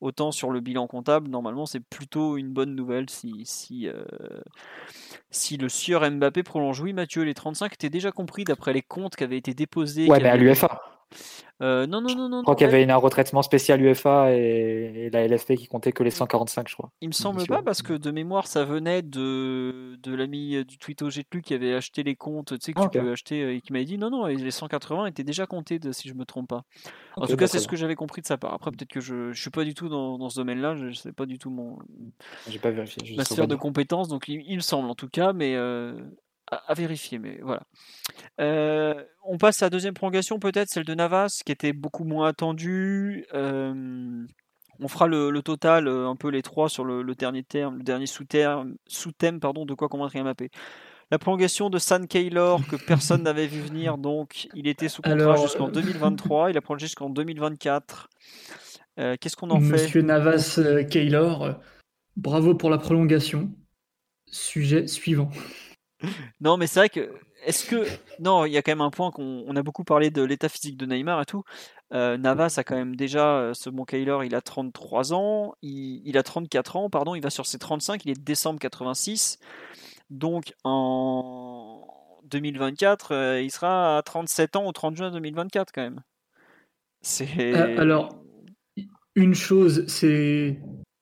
autant 0.00 0.32
sur 0.32 0.50
le 0.50 0.60
bilan 0.60 0.86
comptable, 0.86 1.28
normalement 1.28 1.66
c'est 1.66 1.80
plutôt 1.80 2.36
une 2.36 2.52
bonne 2.52 2.74
nouvelle 2.74 3.08
si, 3.08 3.42
si, 3.44 3.88
euh, 3.88 4.04
si 5.30 5.56
le 5.56 5.68
sieur 5.68 6.08
Mbappé 6.10 6.42
prolonge. 6.42 6.80
Oui, 6.80 6.92
Mathieu, 6.92 7.22
les 7.22 7.34
35 7.34 7.74
étaient 7.74 7.90
déjà 7.90 8.12
compris 8.12 8.44
d'après 8.44 8.72
les 8.72 8.82
comptes 8.82 9.16
qui 9.16 9.24
avaient 9.24 9.38
été 9.38 9.54
déposés. 9.54 10.08
Ouais, 10.08 10.20
mais 10.20 10.28
à 10.28 10.36
l'UFA. 10.36 10.95
Euh, 11.62 11.86
non, 11.86 12.02
non, 12.02 12.14
non, 12.14 12.28
non. 12.28 12.38
Je 12.40 12.42
crois 12.42 12.54
qu'il 12.54 12.66
y 12.66 12.68
avait 12.68 12.90
un 12.90 12.96
retraitement 12.96 13.40
spécial 13.42 13.80
UEFA 13.80 14.32
et, 14.32 15.06
et 15.06 15.10
la 15.10 15.26
LFP 15.26 15.54
qui 15.54 15.66
comptait 15.68 15.92
que 15.92 16.02
les 16.02 16.10
145, 16.10 16.68
je 16.68 16.74
crois. 16.74 16.90
Il 17.00 17.08
me 17.08 17.14
semble 17.14 17.46
pas 17.46 17.62
parce 17.62 17.80
que 17.80 17.94
de 17.94 18.10
mémoire 18.10 18.46
ça 18.46 18.64
venait 18.64 19.00
de, 19.02 19.96
de 20.02 20.14
l'ami 20.14 20.56
euh, 20.56 20.64
du 20.64 20.76
Twito 20.76 21.08
Jetlu 21.08 21.40
qui 21.40 21.54
avait 21.54 21.72
acheté 21.74 22.02
les 22.02 22.14
comptes, 22.14 22.48
tu 22.48 22.58
sais 22.60 22.72
que 22.74 22.80
Ah, 22.82 22.88
tu 22.90 22.98
peux 23.00 23.10
acheter 23.10 23.42
euh, 23.42 23.54
et 23.54 23.60
qui 23.62 23.72
m'avait 23.72 23.86
dit 23.86 23.96
non 23.96 24.10
non 24.10 24.26
les 24.26 24.50
180 24.50 25.06
étaient 25.06 25.24
déjà 25.24 25.46
comptés 25.46 25.78
de- 25.78 25.92
si 25.92 26.08
je 26.08 26.14
me 26.14 26.26
trompe 26.26 26.48
pas. 26.48 26.64
En 27.16 27.22
tout 27.26 27.32
bah, 27.32 27.36
cas 27.38 27.46
c'est 27.46 27.56
très 27.56 27.58
ce 27.60 27.68
que 27.68 27.76
j'avais 27.76 27.94
compris 27.94 28.20
de 28.20 28.26
sa 28.26 28.36
part. 28.36 28.52
Après 28.52 28.70
peut-être 28.70 28.90
que 28.90 29.00
je, 29.00 29.32
je 29.32 29.40
suis 29.40 29.50
pas 29.50 29.64
du 29.64 29.72
tout 29.72 29.88
dans, 29.88 30.18
dans 30.18 30.28
ce 30.28 30.36
domaine-là, 30.36 30.76
je, 30.76 30.92
sais 30.92 31.12
pas 31.12 31.24
du 31.24 31.38
tout 31.38 31.48
mon. 31.50 31.78
J'ai 32.48 32.58
pas 32.58 32.70
vérifié. 32.70 33.16
ma 33.16 33.24
sphère 33.24 33.48
de 33.48 33.56
compétences 33.56 34.08
donc 34.08 34.28
il, 34.28 34.42
il 34.46 34.56
me 34.56 34.60
semble 34.60 34.90
en 34.90 34.94
tout 34.94 35.08
cas 35.08 35.32
mais 35.32 35.54
euh, 35.56 35.94
à, 36.50 36.56
à 36.70 36.74
vérifier 36.74 37.18
mais 37.18 37.38
voilà. 37.42 37.62
Euh, 38.40 38.94
on 39.24 39.38
passe 39.38 39.62
à 39.62 39.66
la 39.66 39.70
deuxième 39.70 39.94
prolongation 39.94 40.38
peut-être 40.38 40.68
celle 40.68 40.84
de 40.84 40.94
Navas 40.94 41.40
qui 41.44 41.52
était 41.52 41.72
beaucoup 41.72 42.04
moins 42.04 42.28
attendue. 42.28 43.26
Euh, 43.34 44.26
on 44.80 44.88
fera 44.88 45.06
le, 45.06 45.30
le 45.30 45.42
total, 45.42 45.88
euh, 45.88 46.08
un 46.08 46.16
peu 46.16 46.28
les 46.28 46.42
trois 46.42 46.68
sur 46.68 46.84
le, 46.84 47.02
le 47.02 47.14
dernier 47.14 47.42
terme, 47.42 47.78
le 47.78 47.82
dernier 47.82 48.06
sous-thème, 48.06 49.40
pardon, 49.40 49.64
de 49.64 49.74
quoi 49.74 49.88
convaincre 49.88 50.20
Mbappé. 50.20 50.50
La 51.10 51.18
prolongation 51.18 51.70
de 51.70 51.78
San 51.78 52.06
Keylor 52.06 52.66
que 52.66 52.76
personne 52.76 53.22
n'avait 53.22 53.46
vu 53.46 53.60
venir, 53.60 53.96
donc 53.96 54.48
il 54.54 54.66
était 54.66 54.88
sous 54.88 55.02
contrat 55.02 55.18
Alors, 55.18 55.42
jusqu'en 55.42 55.68
euh, 55.68 55.72
2023, 55.72 56.50
il 56.50 56.58
a 56.58 56.60
prolongé 56.60 56.86
jusqu'en 56.86 57.10
2024. 57.10 58.08
Euh, 58.98 59.16
Qu'est-ce 59.20 59.36
qu'on 59.36 59.50
en 59.50 59.60
fait? 59.60 59.66
Monsieur 59.66 60.02
Navas 60.02 60.58
Keylor, 60.90 61.42
euh, 61.42 61.52
bravo 62.16 62.54
pour 62.54 62.70
la 62.70 62.78
prolongation. 62.78 63.50
Sujet 64.28 64.88
suivant. 64.88 65.30
Non, 66.40 66.56
mais 66.56 66.66
c'est 66.66 66.80
vrai 66.80 66.88
que 66.88 67.10
est-ce 67.44 67.64
que 67.64 67.86
non, 68.20 68.44
il 68.44 68.52
y 68.52 68.56
a 68.56 68.62
quand 68.62 68.72
même 68.72 68.80
un 68.80 68.90
point 68.90 69.10
qu'on 69.10 69.44
on 69.46 69.56
a 69.56 69.62
beaucoup 69.62 69.84
parlé 69.84 70.10
de 70.10 70.22
l'état 70.22 70.48
physique 70.48 70.76
de 70.76 70.86
Neymar 70.86 71.22
et 71.22 71.26
tout. 71.26 71.42
Euh, 71.92 72.16
Navas 72.16 72.54
a 72.58 72.64
quand 72.64 72.76
même 72.76 72.96
déjà 72.96 73.38
euh, 73.38 73.54
ce 73.54 73.70
bon 73.70 73.84
Kyler, 73.84 74.18
il 74.24 74.34
a 74.34 74.40
33 74.40 75.12
ans, 75.12 75.54
il, 75.62 76.02
il 76.04 76.18
a 76.18 76.22
34 76.22 76.76
ans, 76.76 76.90
pardon, 76.90 77.14
il 77.14 77.22
va 77.22 77.30
sur 77.30 77.46
ses 77.46 77.58
35, 77.58 78.04
il 78.04 78.10
est 78.10 78.20
décembre 78.20 78.58
86. 78.58 79.38
Donc 80.10 80.54
en 80.64 81.86
2024, 82.24 83.12
euh, 83.12 83.42
il 83.42 83.50
sera 83.50 83.98
à 83.98 84.02
37 84.02 84.56
ans 84.56 84.66
au 84.66 84.72
30 84.72 84.96
juin 84.96 85.10
2024 85.10 85.72
quand 85.72 85.82
même. 85.82 86.02
C'est 87.02 87.54
alors, 87.78 88.20
une 89.14 89.34
chose, 89.34 89.86
c'est 89.86 90.58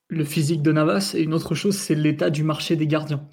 le 0.07 0.23
physique 0.23 0.61
de 0.61 0.71
Navas, 0.71 1.13
et 1.15 1.21
une 1.21 1.33
autre 1.33 1.55
chose, 1.55 1.75
c'est 1.75 1.95
l'état 1.95 2.29
du 2.29 2.43
marché 2.43 2.75
des 2.75 2.85
gardiens. 2.85 3.27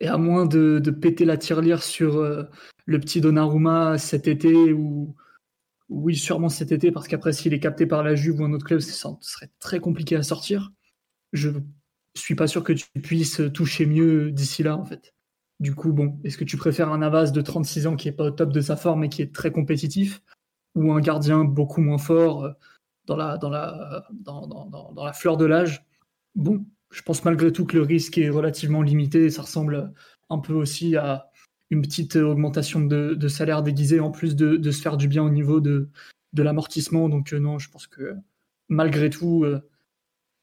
Et 0.00 0.06
à 0.06 0.16
moins 0.16 0.46
de, 0.46 0.78
péter 0.90 1.24
la 1.24 1.36
tirelire 1.36 1.82
sur 1.82 2.16
euh, 2.16 2.44
le 2.86 3.00
petit 3.00 3.20
Donnarumma 3.20 3.98
cet 3.98 4.28
été, 4.28 4.72
ou 4.72 5.16
oui, 5.88 6.16
sûrement 6.16 6.48
cet 6.48 6.70
été, 6.70 6.92
parce 6.92 7.08
qu'après, 7.08 7.32
s'il 7.32 7.54
est 7.54 7.60
capté 7.60 7.86
par 7.86 8.02
la 8.02 8.14
Juve 8.14 8.40
ou 8.40 8.44
un 8.44 8.52
autre 8.52 8.66
club, 8.66 8.80
ça 8.80 9.16
serait 9.20 9.50
très 9.58 9.80
compliqué 9.80 10.16
à 10.16 10.22
sortir. 10.22 10.72
Je 11.32 11.50
suis 12.14 12.34
pas 12.34 12.46
sûr 12.46 12.62
que 12.62 12.72
tu 12.72 12.86
puisses 13.02 13.42
toucher 13.52 13.86
mieux 13.86 14.30
d'ici 14.30 14.62
là, 14.62 14.76
en 14.76 14.84
fait. 14.84 15.14
Du 15.60 15.74
coup, 15.74 15.92
bon, 15.92 16.20
est-ce 16.22 16.38
que 16.38 16.44
tu 16.44 16.56
préfères 16.56 16.90
un 16.92 16.98
Navas 16.98 17.30
de 17.30 17.40
36 17.40 17.88
ans 17.88 17.96
qui 17.96 18.08
est 18.08 18.12
pas 18.12 18.24
au 18.24 18.30
top 18.30 18.52
de 18.52 18.60
sa 18.60 18.76
forme 18.76 19.04
et 19.04 19.08
qui 19.08 19.22
est 19.22 19.34
très 19.34 19.50
compétitif, 19.50 20.22
ou 20.74 20.92
un 20.92 21.00
gardien 21.00 21.44
beaucoup 21.44 21.80
moins 21.80 21.98
fort 21.98 22.44
euh, 22.44 22.52
dans 23.06 23.16
la 23.16 25.12
fleur 25.12 25.36
de 25.36 25.46
l'âge? 25.46 25.84
Bon, 26.36 26.64
je 26.90 27.02
pense 27.02 27.24
malgré 27.24 27.52
tout 27.52 27.66
que 27.66 27.76
le 27.76 27.82
risque 27.82 28.18
est 28.18 28.30
relativement 28.30 28.82
limité 28.82 29.30
ça 29.30 29.42
ressemble 29.42 29.92
un 30.30 30.38
peu 30.38 30.54
aussi 30.54 30.96
à 30.96 31.28
une 31.70 31.82
petite 31.82 32.16
augmentation 32.16 32.80
de, 32.80 33.28
salaire 33.28 33.62
déguisée 33.62 34.00
en 34.00 34.10
plus 34.10 34.36
de, 34.36 34.70
se 34.70 34.80
faire 34.80 34.96
du 34.96 35.08
bien 35.08 35.22
au 35.22 35.30
niveau 35.30 35.60
de, 35.60 35.90
de 36.32 36.42
l'amortissement. 36.42 37.08
Donc 37.08 37.32
euh, 37.32 37.38
non, 37.38 37.58
je 37.58 37.70
pense 37.70 37.86
que 37.86 38.14
malgré 38.68 39.10
tout, 39.10 39.44
euh, 39.44 39.60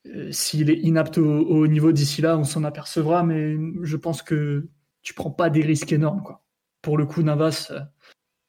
euh, 0.08 0.32
s'il 0.32 0.70
est 0.70 0.80
inapte 0.80 1.18
au, 1.18 1.68
niveau 1.68 1.92
d'ici 1.92 2.22
là, 2.22 2.38
on 2.38 2.44
s'en 2.44 2.64
apercevra, 2.64 3.24
mais 3.24 3.58
je 3.84 3.98
pense 3.98 4.22
que 4.22 4.68
tu 5.02 5.14
prends 5.14 5.32
pas 5.32 5.50
des 5.50 5.62
risques 5.62 5.92
énormes. 5.92 6.22
Quoi. 6.24 6.44
Pour 6.82 6.98
le 6.98 7.06
coup, 7.06 7.24
Navas, 7.24 7.72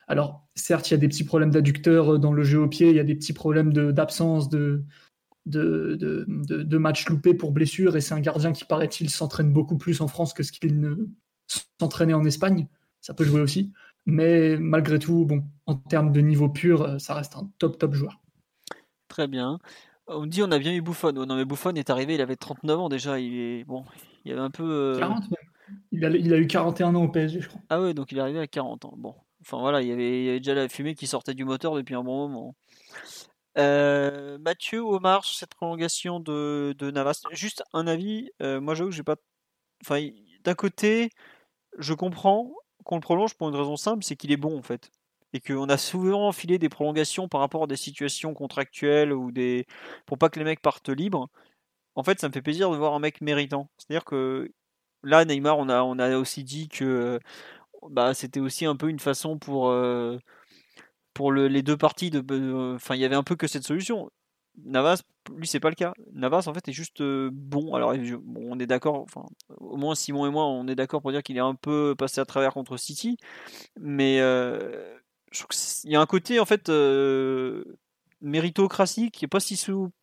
alors 0.07 0.47
certes, 0.55 0.91
il 0.91 0.95
y 0.95 0.95
a 0.95 0.99
des 0.99 1.09
petits 1.09 1.25
problèmes 1.25 1.51
d'adducteurs 1.51 2.19
dans 2.19 2.33
le 2.33 2.43
jeu 2.43 2.61
au 2.61 2.69
pied, 2.69 2.91
il 2.91 2.97
y 2.97 3.01
a 3.01 3.05
des 3.05 3.15
petits 3.15 3.33
problèmes 3.33 3.73
d'absence 3.73 4.49
de, 4.49 4.85
de, 5.47 5.97
de, 5.99 6.25
de, 6.29 6.63
de 6.63 6.79
matchs 6.79 7.09
loupés 7.09 7.35
pour 7.35 7.53
blessure, 7.53 7.97
et 7.97 8.01
c'est 8.01 8.15
un 8.15 8.21
gardien 8.21 8.53
qui, 8.53 8.65
paraît-il, 8.65 9.11
s'entraîne 9.11 9.53
beaucoup 9.53 9.79
plus 9.79 10.01
en 10.01 10.09
France 10.09 10.35
que 10.35 10.43
ce 10.43 10.53
qu'il 10.53 10.81
ne 10.81 11.09
s'entraînait 11.81 12.15
en 12.15 12.25
Espagne. 12.25 12.67
Ça 13.01 13.15
peut 13.15 13.25
jouer 13.25 13.41
aussi. 13.41 13.73
Mais 14.05 14.57
malgré 14.59 14.99
tout, 14.99 15.25
bon, 15.25 15.45
en 15.67 15.75
termes 15.75 16.13
de 16.13 16.21
niveau 16.21 16.49
pur, 16.49 17.01
ça 17.01 17.15
reste 17.15 17.37
un 17.37 17.51
top, 17.59 17.79
top 17.79 17.95
joueur. 17.95 18.21
Très 19.09 19.27
bien. 19.27 19.59
On 20.09 20.23
me 20.23 20.27
dit 20.27 20.43
on 20.43 20.51
a 20.53 20.59
bien 20.59 20.73
eu 20.73 20.83
Buffon. 20.83 21.13
Oh, 21.17 21.27
non 21.27 21.37
mais 21.37 21.45
Buffon 21.45 21.75
est 21.75 21.91
arrivé, 21.91 22.15
il 22.15 22.21
avait 22.21 22.37
39 22.37 22.79
ans 22.79 22.89
déjà. 22.89 23.19
Il 23.19 23.35
est 23.35 23.65
bon, 23.65 23.85
il 24.25 24.33
avait 24.33 24.41
un 24.41 24.51
peu. 24.51 24.63
Euh... 24.63 24.99
40 24.99 25.31
même. 25.31 25.51
Il 25.91 26.05
a, 26.05 26.11
il 26.11 26.33
a, 26.33 26.39
eu 26.39 26.47
41 26.47 26.95
ans 26.95 27.03
au 27.03 27.09
PSG, 27.09 27.41
je 27.41 27.49
crois. 27.49 27.61
Ah 27.71 27.81
ouais, 27.81 27.93
donc 27.93 28.13
il 28.13 28.19
est 28.19 28.21
arrivé 28.21 28.39
à 28.39 28.47
40 28.47 28.85
ans. 28.85 28.95
Bon, 28.97 29.17
enfin 29.41 29.59
voilà, 29.59 29.83
il 29.83 29.89
y 29.89 29.93
avait, 29.93 30.21
il 30.21 30.25
y 30.25 30.29
avait 30.29 30.39
déjà 30.39 30.55
la 30.55 30.69
fumée 30.69 30.95
qui 30.95 31.09
sortait 31.09 31.35
du 31.35 31.45
moteur 31.45 31.75
depuis 31.75 31.97
un 31.97 32.05
bon 32.05 32.29
moment. 32.29 32.55
Euh, 33.59 34.39
Mathieu, 34.39 34.81
Omar, 34.81 35.25
sur 35.25 35.37
cette 35.39 35.55
prolongation 35.55 36.21
de, 36.21 36.75
de, 36.79 36.91
Navas, 36.91 37.23
juste 37.33 37.63
un 37.73 37.87
avis. 37.87 38.31
Euh, 38.43 38.61
moi, 38.61 38.75
j'avoue 38.75 38.91
que 38.91 38.97
j'ai 38.97 39.03
pas. 39.03 39.17
Enfin, 39.85 40.01
d'un 40.45 40.55
côté, 40.55 41.11
je 41.79 41.95
comprends 41.95 42.53
qu'on 42.85 42.97
le 42.97 43.01
prolonge 43.03 43.35
pour 43.35 43.49
une 43.49 43.57
raison 43.57 43.77
simple, 43.77 44.05
c'est 44.05 44.17
qu'il 44.17 44.33
est 44.33 44.37
bon 44.37 44.59
en 44.59 44.63
fait. 44.63 44.91
Et 45.33 45.41
qu'on 45.41 45.69
a 45.69 45.79
souvent 45.79 46.29
enfilé 46.29 46.59
des 46.59 46.69
prolongations 46.69 47.29
par 47.29 47.41
rapport 47.41 47.65
à 47.65 47.67
des 47.67 47.77
situations 47.77 48.35
contractuelles 48.35 49.13
ou 49.13 49.33
des. 49.33 49.67
pour 50.07 50.19
pas 50.19 50.31
que 50.31 50.39
les 50.39 50.45
mecs 50.45 50.63
partent 50.63 50.89
libres. 50.91 51.29
En 51.97 52.05
fait, 52.05 52.21
ça 52.21 52.29
me 52.29 52.33
fait 52.35 52.43
plaisir 52.43 52.71
de 52.71 52.77
voir 52.77 52.95
un 52.95 53.01
mec 53.01 53.21
méritant. 53.23 53.71
C'est-à-dire 53.79 54.05
que 54.05 54.51
là, 55.03 55.25
Neymar, 55.25 55.59
on 55.59 55.69
a, 55.69 55.83
on 55.83 55.99
a 55.99 56.17
aussi 56.19 56.45
dit 56.45 56.69
que 56.69 57.21
bah, 57.91 58.15
c'était 58.15 58.41
aussi 58.41 58.67
un 58.67 58.77
peu 58.77 58.89
une 58.91 59.01
façon 59.01 59.39
pour. 59.39 59.69
Euh, 59.71 60.19
pour 61.17 61.33
le, 61.33 61.49
les 61.49 61.63
deux 61.63 61.79
parties, 61.79 62.13
enfin, 62.75 62.95
il 62.95 63.01
y 63.01 63.05
avait 63.07 63.17
un 63.17 63.23
peu 63.23 63.37
que 63.37 63.47
cette 63.47 63.65
solution. 63.65 64.11
Navas, 64.67 65.03
lui, 65.35 65.47
c'est 65.47 65.61
pas 65.61 65.71
le 65.71 65.75
cas. 65.75 65.95
Navas, 66.13 66.45
en 66.47 66.53
fait, 66.53 66.69
est 66.69 66.73
juste 66.73 67.01
euh, 67.01 67.31
bon. 67.33 67.75
Alors, 67.75 67.95
bon, 67.95 68.43
on 68.51 68.59
est 68.59 68.67
d'accord, 68.67 68.97
enfin, 69.01 69.25
au 69.57 69.79
moins 69.79 69.95
Simon 69.95 70.27
et 70.27 70.31
moi, 70.31 70.45
on 70.45 70.69
est 70.69 70.75
d'accord 70.75 71.01
pour 71.01 71.13
dire 71.13 71.23
qu'il 71.23 71.39
est 71.39 71.41
un 71.41 71.55
peu 71.55 71.95
passé 71.97 72.21
à 72.21 72.27
travers 72.27 72.53
contre 72.53 72.77
City. 72.77 73.17
Mais 73.81 74.21
euh, 74.21 74.95
je 75.33 75.45
qu'il 75.45 75.91
y 75.91 75.97
a 75.97 76.03
un 76.03 76.07
côté, 76.07 76.39
en 76.39 76.45
fait, 76.45 76.69
euh, 76.69 77.65
méritocratie 78.21 79.11
qui 79.11 79.25
est 79.25 79.29
pas 79.29 79.41
si, 79.41 79.59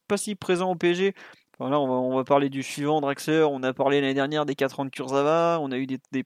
pas 0.07 0.17
si 0.17 0.33
présent 0.33 0.71
au 0.71 0.75
PSG. 0.75 1.13
Enfin, 1.59 1.75
on 1.77 2.15
va, 2.15 2.23
parler 2.23 2.49
du 2.49 2.63
suivant, 2.63 3.01
Drexler. 3.01 3.43
On 3.43 3.61
a 3.61 3.71
parlé 3.71 4.01
l'année 4.01 4.15
dernière 4.15 4.47
des 4.47 4.55
4 4.55 4.79
ans 4.79 4.85
de 4.85 4.89
Kurzawa. 4.89 5.59
On 5.61 5.71
a 5.71 5.77
eu 5.77 5.85
des, 5.85 5.99
des 6.11 6.25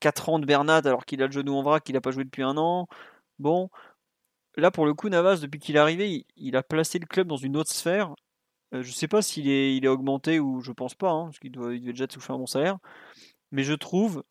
4 0.00 0.28
ans 0.30 0.38
de 0.38 0.46
Bernat 0.46 0.78
alors 0.86 1.04
qu'il 1.04 1.22
a 1.22 1.26
le 1.26 1.32
genou 1.32 1.54
en 1.56 1.62
vrac, 1.62 1.84
qu'il 1.84 1.94
n'a 1.94 2.00
pas 2.00 2.10
joué 2.10 2.24
depuis 2.24 2.42
un 2.42 2.56
an. 2.56 2.88
Bon, 3.38 3.70
là, 4.56 4.70
pour 4.70 4.86
le 4.86 4.94
coup, 4.94 5.08
Navas, 5.08 5.36
depuis 5.36 5.60
qu'il 5.60 5.76
est 5.76 5.80
arrivé, 5.80 6.26
il, 6.36 6.56
a 6.56 6.62
placé 6.62 6.98
le 6.98 7.06
club 7.06 7.28
dans 7.28 7.36
une 7.36 7.56
autre 7.56 7.70
sphère. 7.70 8.14
Euh, 8.74 8.82
je 8.82 8.88
ne 8.88 8.94
sais 8.94 9.08
pas 9.08 9.22
s'il 9.22 9.48
est, 9.48 9.76
il 9.76 9.84
est 9.84 9.88
augmenté 9.88 10.40
ou 10.40 10.60
je 10.60 10.72
pense 10.72 10.94
pas, 10.94 11.10
hein, 11.10 11.24
parce 11.26 11.38
qu'il 11.38 11.52
doit, 11.52 11.74
il 11.74 11.80
devait 11.80 11.92
déjà 11.92 12.06
toucher 12.06 12.32
un 12.32 12.38
bon 12.38 12.46
salaire. 12.46 12.78
Mais 13.52 13.62
je 13.62 13.74
trouve 13.74 14.24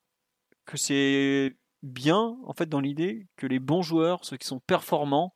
que 0.65 0.77
c'est 0.77 1.55
bien, 1.83 2.37
en 2.45 2.53
fait, 2.53 2.67
dans 2.69 2.79
l'idée 2.81 3.27
que 3.37 3.47
les 3.47 3.59
bons 3.59 3.81
joueurs, 3.81 4.25
ceux 4.25 4.37
qui 4.37 4.47
sont 4.47 4.59
performants, 4.59 5.33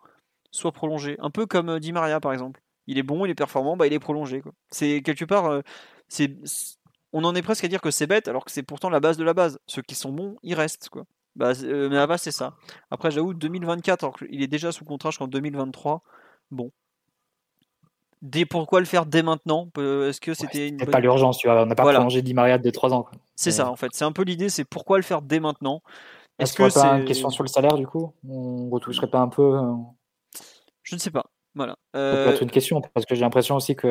soient 0.52 0.74
prolongés. 0.74 1.18
Un 1.20 1.32
peu 1.32 1.46
comme 1.46 1.80
Di 1.80 1.92
Maria, 1.94 2.20
par 2.20 2.34
exemple. 2.34 2.62
Il 2.88 2.98
est 2.98 3.04
bon, 3.04 3.26
il 3.26 3.32
est 3.32 3.36
performant, 3.36 3.78
bah, 3.78 3.88
il 3.88 3.94
est 3.94 4.00
prolongé. 4.00 4.44
C'est 4.70 5.02
quelque 5.02 5.26
part, 5.26 5.46
euh, 5.46 5.62
c'est, 6.10 6.36
on 7.14 7.24
en 7.24 7.36
est 7.36 7.42
presque 7.42 7.64
à 7.64 7.68
dire 7.68 7.82
que 7.82 7.92
c'est 7.92 8.08
bête, 8.08 8.28
alors 8.28 8.46
que 8.46 8.52
c'est 8.52 8.64
pourtant 8.64 8.90
la 8.90 9.00
base 9.00 9.18
de 9.18 9.24
la 9.24 9.34
base. 9.34 9.60
Ceux 9.68 9.82
qui 9.82 9.96
sont 9.96 10.12
bons, 10.12 10.38
ils 10.44 10.56
restent. 10.56 10.90
Quoi. 10.90 11.06
Bah, 11.36 11.54
euh, 11.64 11.90
mais 11.90 11.96
là-bas, 11.96 12.18
c'est 12.18 12.32
ça. 12.32 12.56
Après, 12.90 13.12
j'avoue, 13.12 13.34
2024, 13.34 14.04
alors 14.04 14.18
qu'il 14.18 14.42
est 14.42 14.48
déjà 14.48 14.72
sous 14.72 14.86
contrat 14.86 15.12
jusqu'en 15.12 15.28
2023. 15.28 16.04
Bon. 16.52 16.72
Dès, 18.22 18.46
pourquoi 18.46 18.80
le 18.80 18.86
faire 18.86 19.06
dès 19.06 19.24
maintenant? 19.24 19.70
Est-ce 19.78 20.22
que 20.22 20.34
c'était 20.34 20.60
ouais, 20.60 20.68
une. 20.70 20.78
bonne... 20.78 20.92
pas 20.92 21.00
l'urgence, 21.00 21.38
tu 21.40 21.48
vois. 21.48 21.64
On 21.64 21.66
n'a 21.66 21.76
pas 21.76 21.84
voilà. 21.84 22.00
prolongé 22.00 22.22
Di 22.22 22.34
Maria 22.34 22.58
de 22.58 22.70
3 22.70 22.94
ans. 22.94 23.08
C'est 23.36 23.50
mais... 23.50 23.56
ça, 23.56 23.72
en 23.72 23.76
fait. 23.76 23.90
C'est 23.94 24.06
un 24.06 24.12
peu 24.12 24.24
l'idée, 24.24 24.50
c'est 24.50 24.66
pourquoi 24.66 24.98
le 24.98 25.04
faire 25.04 25.22
dès 25.22 25.40
maintenant? 25.40 25.82
Est-ce 26.38 26.54
que 26.54 26.70
c'est. 26.70 26.86
une 26.86 27.06
question 27.06 27.30
sur 27.30 27.44
le 27.44 27.50
salaire, 27.50 27.76
du 27.76 27.88
coup? 27.88 28.14
On 28.28 28.70
retoucherait 28.70 29.10
pas 29.10 29.20
un 29.20 29.28
peu 29.28 29.42
euh... 29.58 29.74
Je 30.84 30.96
ne 30.96 31.00
sais 31.00 31.12
pas. 31.12 31.31
Voilà. 31.56 31.76
Euh... 31.96 32.16
Ça 32.16 32.30
peut 32.30 32.36
être 32.36 32.44
une 32.44 32.52
question, 32.52 32.82
parce 32.94 33.06
que 33.06 33.14
j'ai 33.16 33.22
l'impression 33.22 33.56
aussi 33.58 33.76
que 33.76 33.88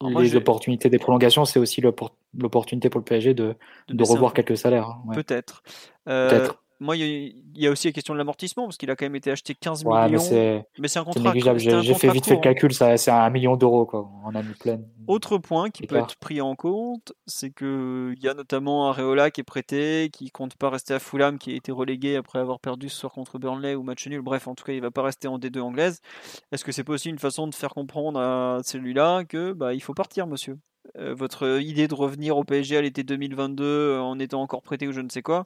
Alors 0.00 0.20
les 0.20 0.34
opportunités 0.36 0.90
des 0.90 0.98
prolongations, 0.98 1.44
c'est 1.44 1.58
aussi 1.58 1.80
l'opportunité 1.80 2.90
pour 2.90 3.00
le 3.00 3.04
PSG 3.04 3.34
de, 3.34 3.54
de, 3.88 3.94
de 3.94 4.04
revoir 4.04 4.32
quelques 4.32 4.56
salaires. 4.56 4.88
hein. 4.88 5.02
Ouais. 5.06 5.14
Peut-être. 5.16 5.62
Euh, 6.08 6.28
Peut-être. 6.28 6.63
Moi, 6.80 6.96
il 6.96 7.42
y, 7.54 7.66
a 7.66 7.70
aussi 7.70 7.88
la 7.88 7.92
question 7.92 8.14
de 8.14 8.18
l'amortissement, 8.18 8.64
parce 8.64 8.76
qu'il 8.76 8.90
a 8.90 8.96
quand 8.96 9.04
même 9.04 9.14
été 9.14 9.30
acheté 9.30 9.54
15 9.54 9.84
ouais, 9.84 10.04
millions. 10.06 10.64
Mais 10.78 10.88
c'est 10.88 10.98
un 10.98 11.04
contrat. 11.04 11.32
J'ai 11.34 11.94
fait 11.94 12.10
vite 12.10 12.26
fait 12.26 12.34
le 12.34 12.40
calcul, 12.40 12.72
c'est 12.74 13.10
un 13.10 13.30
million 13.30 13.56
d'euros 13.56 13.88
en 14.24 14.34
année 14.34 14.54
pleine. 14.58 14.84
Autre 15.06 15.38
point 15.38 15.70
qui 15.70 15.86
peut 15.86 15.96
être 15.96 16.16
pris 16.16 16.40
en 16.40 16.54
compte, 16.54 17.12
c'est 17.26 17.50
qu'il 17.50 18.16
y 18.20 18.28
a 18.28 18.34
notamment 18.34 18.88
Areola 18.88 19.30
qui 19.30 19.40
est 19.40 19.44
prêté, 19.44 20.10
qui 20.12 20.30
compte 20.30 20.56
pas 20.56 20.70
rester 20.70 20.94
à 20.94 20.98
Fulham, 20.98 21.38
qui 21.38 21.52
a 21.52 21.54
été 21.54 21.72
relégué 21.72 22.16
après 22.16 22.38
avoir 22.38 22.58
perdu 22.58 22.88
ce 22.88 23.00
soir 23.00 23.12
contre 23.12 23.38
Burnley 23.38 23.74
ou 23.74 23.82
match 23.82 24.06
nul. 24.06 24.22
Bref, 24.22 24.48
en 24.48 24.54
tout 24.54 24.64
cas, 24.64 24.72
il 24.72 24.80
va 24.80 24.90
pas 24.90 25.02
rester 25.02 25.28
en 25.28 25.38
D2 25.38 25.60
anglaise. 25.60 26.00
Est-ce 26.52 26.64
que 26.64 26.72
c'est 26.72 26.84
pas 26.84 26.94
aussi 26.94 27.10
une 27.10 27.18
façon 27.18 27.46
de 27.46 27.54
faire 27.54 27.70
comprendre 27.70 28.18
à 28.18 28.60
celui-là 28.64 29.24
que 29.24 29.52
bah, 29.52 29.74
il 29.74 29.80
faut 29.80 29.94
partir, 29.94 30.26
monsieur? 30.26 30.58
Euh, 30.98 31.14
votre 31.14 31.60
idée 31.60 31.88
de 31.88 31.94
revenir 31.94 32.36
au 32.36 32.44
PSG 32.44 32.76
à 32.76 32.82
l'été 32.82 33.02
2022 33.02 33.98
en 33.98 34.18
étant 34.18 34.42
encore 34.42 34.62
prêté 34.62 34.86
ou 34.86 34.92
je 34.92 35.00
ne 35.00 35.08
sais 35.08 35.22
quoi, 35.22 35.42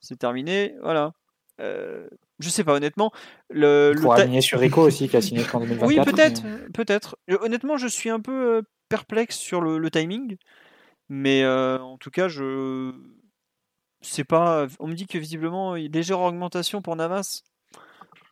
c'est 0.00 0.18
terminé, 0.18 0.74
voilà. 0.82 1.12
Euh, 1.60 2.06
je 2.38 2.50
sais 2.50 2.64
pas 2.64 2.74
honnêtement. 2.74 3.12
Le, 3.48 3.92
Il 3.94 4.02
faut 4.02 4.12
le 4.12 4.20
aligner 4.20 4.40
sur 4.42 4.58
Rico 4.60 4.82
aussi 4.82 5.08
qui 5.08 5.16
a 5.16 5.22
signé 5.22 5.40
jusqu'en 5.40 5.60
2024. 5.60 5.88
Oui, 5.88 6.12
peut-être, 6.12 6.42
mais... 6.44 6.68
peut-être. 6.74 7.18
Honnêtement, 7.40 7.76
je 7.76 7.86
suis 7.86 8.10
un 8.10 8.20
peu 8.20 8.62
perplexe 8.88 9.36
sur 9.36 9.60
le, 9.60 9.78
le 9.78 9.90
timing, 9.90 10.36
mais 11.08 11.42
euh, 11.42 11.78
en 11.78 11.96
tout 11.96 12.10
cas, 12.10 12.28
je 12.28 12.92
sais 14.02 14.24
pas. 14.24 14.66
On 14.80 14.86
me 14.86 14.94
dit 14.94 15.06
que 15.06 15.18
visiblement, 15.18 15.74
légère 15.74 16.20
augmentation 16.20 16.82
pour 16.82 16.96
Navas. 16.96 17.42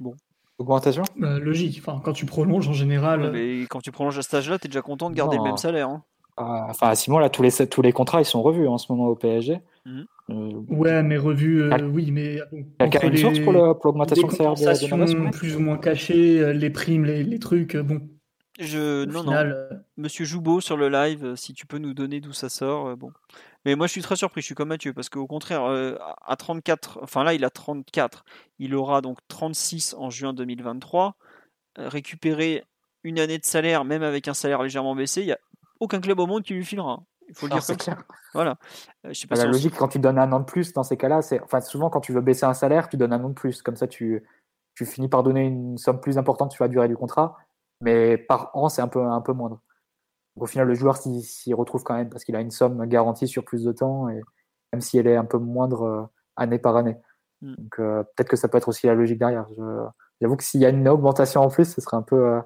Bon. 0.00 0.14
Augmentation? 0.58 1.02
Bah, 1.16 1.38
Logique. 1.38 1.80
Enfin, 1.80 2.00
quand 2.04 2.12
tu 2.12 2.26
prolonges 2.26 2.68
en 2.68 2.72
général. 2.72 3.32
Mais 3.32 3.62
quand 3.62 3.80
tu 3.80 3.90
prolonges 3.90 4.18
à 4.18 4.22
cet 4.22 4.34
âge-là, 4.34 4.58
tu 4.58 4.66
es 4.66 4.68
déjà 4.68 4.82
content 4.82 5.10
de 5.10 5.14
garder 5.14 5.36
non. 5.36 5.44
le 5.44 5.48
même 5.50 5.56
salaire. 5.56 5.88
Hein. 5.88 6.04
Enfin, 6.36 6.94
Simon, 6.94 7.18
là, 7.18 7.30
tous 7.30 7.42
les, 7.42 7.50
tous 7.68 7.82
les 7.82 7.92
contrats, 7.92 8.20
ils 8.20 8.26
sont 8.26 8.42
revus 8.42 8.68
en 8.68 8.78
ce 8.78 8.90
moment 8.90 9.06
au 9.06 9.14
PSG. 9.14 9.60
Mmh. 9.86 10.02
Euh, 10.30 10.62
ouais, 10.68 11.02
mais 11.02 11.18
revus, 11.18 11.62
euh, 11.62 11.82
oui, 11.82 12.10
mais. 12.10 12.40
Quelqu'un 12.78 13.00
a 13.00 13.06
une 13.06 13.16
source 13.16 13.40
pour 13.40 13.52
l'augmentation 13.52 14.28
de 14.28 15.30
plus 15.30 15.56
ou 15.56 15.60
moins 15.60 15.76
cachées, 15.76 16.54
les 16.54 16.70
primes, 16.70 17.04
les, 17.04 17.22
les 17.22 17.38
trucs, 17.38 17.76
bon. 17.76 18.00
Je... 18.58 19.04
Non, 19.06 19.22
final, 19.22 19.68
non. 19.70 19.78
Monsieur 19.96 20.24
Joubeau 20.24 20.60
sur 20.60 20.76
le 20.76 20.88
live, 20.88 21.34
si 21.34 21.54
tu 21.54 21.66
peux 21.66 21.78
nous 21.78 21.92
donner 21.92 22.20
d'où 22.20 22.32
ça 22.32 22.48
sort, 22.48 22.96
bon. 22.96 23.10
Mais 23.64 23.76
moi, 23.76 23.86
je 23.86 23.92
suis 23.92 24.02
très 24.02 24.16
surpris. 24.16 24.40
Je 24.42 24.46
suis 24.46 24.54
comme 24.54 24.68
Mathieu 24.68 24.92
parce 24.92 25.08
qu'au 25.08 25.26
contraire, 25.26 25.64
euh, 25.64 25.96
à 26.24 26.36
34, 26.36 27.00
enfin 27.02 27.24
là, 27.24 27.34
il 27.34 27.44
a 27.44 27.50
34. 27.50 28.24
Il 28.58 28.74
aura 28.74 29.00
donc 29.00 29.18
36 29.28 29.94
en 29.98 30.10
juin 30.10 30.34
2023. 30.34 31.16
Euh, 31.78 31.88
récupérer 31.88 32.64
une 33.02 33.18
année 33.18 33.38
de 33.38 33.44
salaire, 33.44 33.84
même 33.84 34.02
avec 34.02 34.28
un 34.28 34.34
salaire 34.34 34.62
légèrement 34.62 34.94
baissé, 34.94 35.22
il 35.22 35.26
n'y 35.26 35.32
a 35.32 35.38
aucun 35.80 36.00
club 36.00 36.20
au 36.20 36.26
monde 36.26 36.42
qui 36.42 36.54
lui 36.54 36.64
filera. 36.64 37.02
Il 37.28 37.34
faut 37.34 37.46
le 37.46 37.52
dire 37.52 37.62
ça. 37.62 37.74
Voilà. 38.34 38.56
Euh, 39.06 39.10
je 39.12 39.20
sais 39.20 39.26
pas 39.26 39.36
La 39.36 39.42
si 39.42 39.46
on 39.46 39.50
s- 39.50 39.56
logique, 39.56 39.76
quand 39.76 39.88
tu 39.88 39.98
donnes 39.98 40.18
un 40.18 40.30
an 40.32 40.40
de 40.40 40.44
plus 40.44 40.72
dans 40.72 40.82
ces 40.82 40.96
cas-là, 40.96 41.22
c'est 41.22 41.40
enfin 41.42 41.60
souvent 41.60 41.90
quand 41.90 42.00
tu 42.00 42.12
veux 42.12 42.20
baisser 42.20 42.44
un 42.46 42.54
salaire, 42.54 42.88
tu 42.88 42.96
donnes 42.96 43.12
un 43.12 43.22
an 43.24 43.28
de 43.30 43.34
plus. 43.34 43.62
Comme 43.62 43.76
ça, 43.76 43.86
tu, 43.86 44.22
tu 44.74 44.84
finis 44.86 45.08
par 45.08 45.22
donner 45.22 45.44
une 45.44 45.78
somme 45.78 46.00
plus 46.00 46.18
importante 46.18 46.52
sur 46.52 46.64
la 46.64 46.68
durée 46.68 46.88
du 46.88 46.96
contrat, 46.96 47.36
mais 47.80 48.16
par 48.18 48.50
an, 48.54 48.68
c'est 48.68 48.82
un 48.82 48.88
peu, 48.88 49.02
un 49.02 49.20
peu 49.20 49.32
moindre. 49.32 49.60
Au 50.36 50.46
final, 50.46 50.66
le 50.66 50.74
joueur 50.74 50.96
s'y 50.96 51.54
retrouve 51.54 51.84
quand 51.84 51.94
même 51.94 52.08
parce 52.10 52.24
qu'il 52.24 52.34
a 52.34 52.40
une 52.40 52.50
somme 52.50 52.84
garantie 52.86 53.28
sur 53.28 53.44
plus 53.44 53.62
de 53.64 53.72
temps, 53.72 54.08
et 54.08 54.20
même 54.72 54.80
si 54.80 54.98
elle 54.98 55.06
est 55.06 55.16
un 55.16 55.24
peu 55.24 55.38
moindre 55.38 55.82
euh, 55.82 56.02
année 56.36 56.58
par 56.58 56.76
année. 56.76 56.96
Mm. 57.40 57.54
Donc 57.54 57.78
euh, 57.78 58.02
peut-être 58.02 58.28
que 58.28 58.36
ça 58.36 58.48
peut 58.48 58.58
être 58.58 58.68
aussi 58.68 58.86
la 58.88 58.94
logique 58.94 59.18
derrière. 59.18 59.46
J'avoue 60.20 60.36
que 60.36 60.42
s'il 60.44 60.60
y 60.60 60.66
a 60.66 60.70
une 60.70 60.88
augmentation 60.88 61.40
en 61.42 61.48
plus, 61.48 61.72
ce 61.72 61.80
serait 61.80 61.96
un 61.96 62.02
peu, 62.02 62.16
euh, 62.16 62.40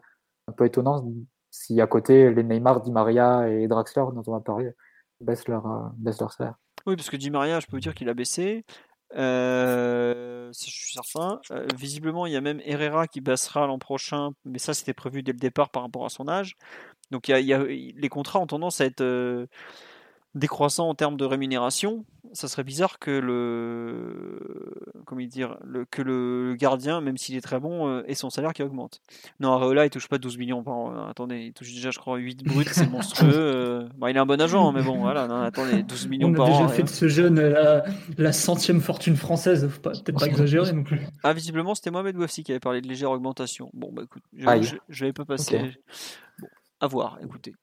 un 0.49 0.53
peu 0.53 0.67
étonnant 0.67 1.03
si 1.51 1.81
à 1.81 1.87
côté 1.87 2.33
les 2.33 2.43
Neymar, 2.43 2.81
Di 2.81 2.91
Maria 2.91 3.49
et 3.49 3.69
Draxler 3.69 4.05
dont 4.15 4.23
on 4.27 4.33
va 4.33 4.41
parler 4.41 4.73
baissent 5.21 5.49
leur, 5.49 5.67
euh, 5.67 5.89
baissent 5.97 6.21
leur 6.21 6.33
salaire. 6.33 6.55
Oui, 6.87 6.97
parce 6.97 7.11
que 7.11 7.17
Di 7.17 7.31
Maria, 7.31 7.61
je 7.61 7.67
peux 7.67 7.77
vous 7.77 7.81
dire 7.81 7.95
qu'il 7.95 8.09
a 8.09 8.15
baissé. 8.15 8.65
Euh, 9.17 10.53
je 10.53 10.71
suis 10.71 10.93
certain. 10.93 11.41
Euh, 11.51 11.67
visiblement, 11.77 12.27
il 12.27 12.33
y 12.33 12.37
a 12.37 12.41
même 12.41 12.61
Herrera 12.65 13.07
qui 13.07 13.21
baissera 13.21 13.67
l'an 13.67 13.79
prochain, 13.79 14.31
mais 14.45 14.59
ça, 14.59 14.75
c'était 14.75 14.95
prévu 14.95 15.23
dès 15.23 15.33
le 15.33 15.39
départ 15.39 15.71
par 15.71 15.83
rapport 15.83 16.05
à 16.05 16.09
son 16.09 16.29
âge. 16.29 16.57
Donc, 17.11 17.29
y 17.29 17.33
a, 17.33 17.65
les 17.65 18.09
contrats 18.09 18.39
ont 18.39 18.47
tendance 18.47 18.81
à 18.81 18.85
être 18.85 19.49
euh, 20.39 20.41
décroissants 20.41 20.89
en 20.89 20.95
termes 20.95 21.17
de 21.17 21.25
rémunération. 21.25 22.05
Ça 22.35 22.47
serait 22.47 22.65
bizarre 22.65 22.99
que 22.99 23.11
le, 23.11 24.51
comment 25.07 25.23
dire, 25.23 25.57
le, 25.65 25.87
que 25.87 26.03
le 26.03 26.55
gardien, 26.59 27.01
même 27.01 27.17
s'il 27.17 27.37
est 27.37 27.41
très 27.41 27.59
bon, 27.59 27.89
euh, 27.89 28.03
ait 28.07 28.15
son 28.15 28.29
salaire 28.29 28.53
qui 28.53 28.63
augmente. 28.63 29.01
Non, 29.41 29.53
Areola, 29.53 29.87
il 29.87 29.91
touche 29.91 30.09
pas 30.09 30.19
12 30.19 30.37
millions 30.37 30.63
par 30.63 30.75
an. 30.75 31.07
Attendez, 31.09 31.39
il 31.47 31.53
touche 31.55 31.73
déjà, 31.73 31.91
je 31.91 31.99
crois, 31.99 32.19
8 32.19 32.45
bruts, 32.45 32.67
c'est 32.71 32.87
monstrueux. 32.91 33.31
euh. 33.35 33.89
Bon, 33.97 34.09
il 34.09 34.17
est 34.17 34.19
un 34.21 34.27
bon 34.27 34.39
agent, 34.41 34.73
mais 34.73 34.83
bon, 34.83 34.99
voilà. 34.99 35.27
Non, 35.27 35.41
attendez, 35.41 35.83
12 35.83 36.09
millions 36.09 36.29
On 36.29 36.35
a 36.35 36.37
par 36.37 36.47
déjà 36.49 36.59
an. 36.61 36.69
fait 36.69 36.77
rien. 36.77 36.85
de 36.85 36.89
ce 36.91 37.09
jeune 37.09 37.39
euh, 37.39 37.51
la, 37.51 37.85
la 38.19 38.33
centième 38.33 38.81
fortune 38.83 39.17
française. 39.17 39.67
Faut 39.69 39.81
pas- 39.81 39.93
peut-être 39.93 40.19
pas 40.19 40.27
exagérer 40.27 40.73
non 40.75 40.83
plus. 40.85 41.01
Ah, 41.23 41.33
visiblement, 41.33 41.75
c'était 41.75 41.91
Mohamed 41.91 42.15
Bouafsi 42.17 42.45
qui 42.45 42.53
avait 42.53 42.61
parlé 42.61 42.83
de 42.83 42.89
légère 42.89 43.11
augmentation. 43.11 43.71
Bon, 43.73 43.91
bah 43.91 44.03
écoute, 44.05 44.23
je, 44.37 44.45
je, 44.63 44.77
je 44.91 45.05
vais 45.07 45.13
pas 45.15 45.25
passer. 45.25 45.59
Bon, 46.41 46.49
à 46.81 46.87
voir, 46.87 47.19
écoutez. 47.23 47.55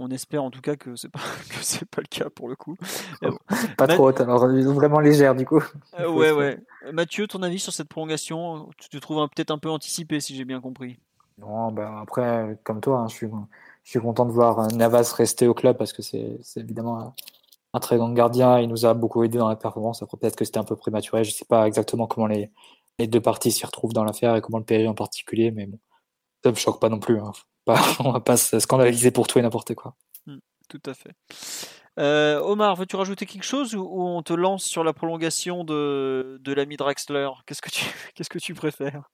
On 0.00 0.08
espère 0.10 0.44
en 0.44 0.50
tout 0.50 0.60
cas 0.60 0.76
que 0.76 0.94
c'est 0.96 1.08
pas 1.10 1.18
que 1.50 1.56
c'est 1.62 1.84
pas 1.84 2.00
le 2.00 2.06
cas 2.06 2.30
pour 2.30 2.48
le 2.48 2.56
coup. 2.56 2.76
Bon. 3.20 3.36
Pas 3.76 3.86
trop 3.88 4.08
haute, 4.08 4.20
alors 4.20 4.46
vraiment 4.48 5.00
légère 5.00 5.34
du 5.34 5.44
coup. 5.44 5.60
Euh, 5.98 6.08
ouais, 6.10 6.30
ouais. 6.32 6.58
Mathieu, 6.92 7.26
ton 7.26 7.42
avis 7.42 7.58
sur 7.58 7.72
cette 7.72 7.88
prolongation, 7.88 8.68
tu 8.78 8.88
te 8.88 8.96
trouves 8.98 9.18
un- 9.18 9.28
peut-être 9.28 9.50
un 9.50 9.58
peu 9.58 9.68
anticipé 9.70 10.20
si 10.20 10.36
j'ai 10.36 10.44
bien 10.44 10.60
compris. 10.60 10.98
Non, 11.38 11.72
bah 11.72 12.00
après, 12.02 12.58
comme 12.64 12.80
toi, 12.80 13.00
hein, 13.00 13.08
je, 13.08 13.14
suis, 13.14 13.26
je 13.84 13.90
suis 13.90 14.00
content 14.00 14.24
de 14.24 14.32
voir 14.32 14.60
euh, 14.60 14.66
Navas 14.68 15.12
rester 15.16 15.46
au 15.46 15.54
club 15.54 15.76
parce 15.76 15.92
que 15.92 16.02
c'est 16.02 16.38
c'est 16.42 16.60
évidemment 16.60 17.00
un, 17.00 17.14
un 17.74 17.80
très 17.80 17.96
grand 17.96 18.12
gardien. 18.12 18.60
Il 18.60 18.68
nous 18.68 18.86
a 18.86 18.94
beaucoup 18.94 19.22
aidé 19.24 19.38
dans 19.38 19.48
la 19.48 19.56
performance. 19.56 20.02
Après, 20.02 20.16
peut-être 20.18 20.36
que 20.36 20.44
c'était 20.44 20.58
un 20.58 20.64
peu 20.64 20.76
prématuré. 20.76 21.24
Je 21.24 21.30
sais 21.32 21.44
pas 21.44 21.66
exactement 21.66 22.06
comment 22.06 22.26
les, 22.26 22.50
les 22.98 23.06
deux 23.06 23.20
parties 23.20 23.52
s'y 23.52 23.66
retrouvent 23.66 23.92
dans 23.92 24.04
l'affaire 24.04 24.36
et 24.36 24.40
comment 24.40 24.58
le 24.58 24.64
PSG 24.64 24.88
en 24.88 24.94
particulier, 24.94 25.50
mais 25.52 25.66
bon, 25.66 25.78
ça 26.44 26.50
me 26.50 26.56
choque 26.56 26.80
pas 26.80 26.88
non 26.88 27.00
plus. 27.00 27.20
hein. 27.20 27.32
Pas, 27.68 27.82
on 28.00 28.12
va 28.12 28.20
pas 28.20 28.38
se 28.38 28.58
scandaliser 28.60 29.10
pour 29.10 29.26
tout 29.26 29.38
et 29.38 29.42
n'importe 29.42 29.74
quoi. 29.74 29.94
Tout 30.70 30.80
à 30.86 30.94
fait. 30.94 31.12
Euh, 31.98 32.40
Omar, 32.40 32.76
veux-tu 32.76 32.96
rajouter 32.96 33.26
quelque 33.26 33.42
chose 33.44 33.74
ou, 33.74 33.80
ou 33.82 34.02
on 34.06 34.22
te 34.22 34.32
lance 34.32 34.64
sur 34.64 34.84
la 34.84 34.92
prolongation 34.94 35.64
de, 35.64 36.38
de 36.40 36.52
l'ami 36.54 36.76
Draxler? 36.78 37.28
Qu'est-ce 37.46 37.60
que 37.60 37.68
tu 37.70 37.84
qu'est-ce 38.14 38.30
que 38.30 38.38
tu 38.38 38.54
préfères? 38.54 39.10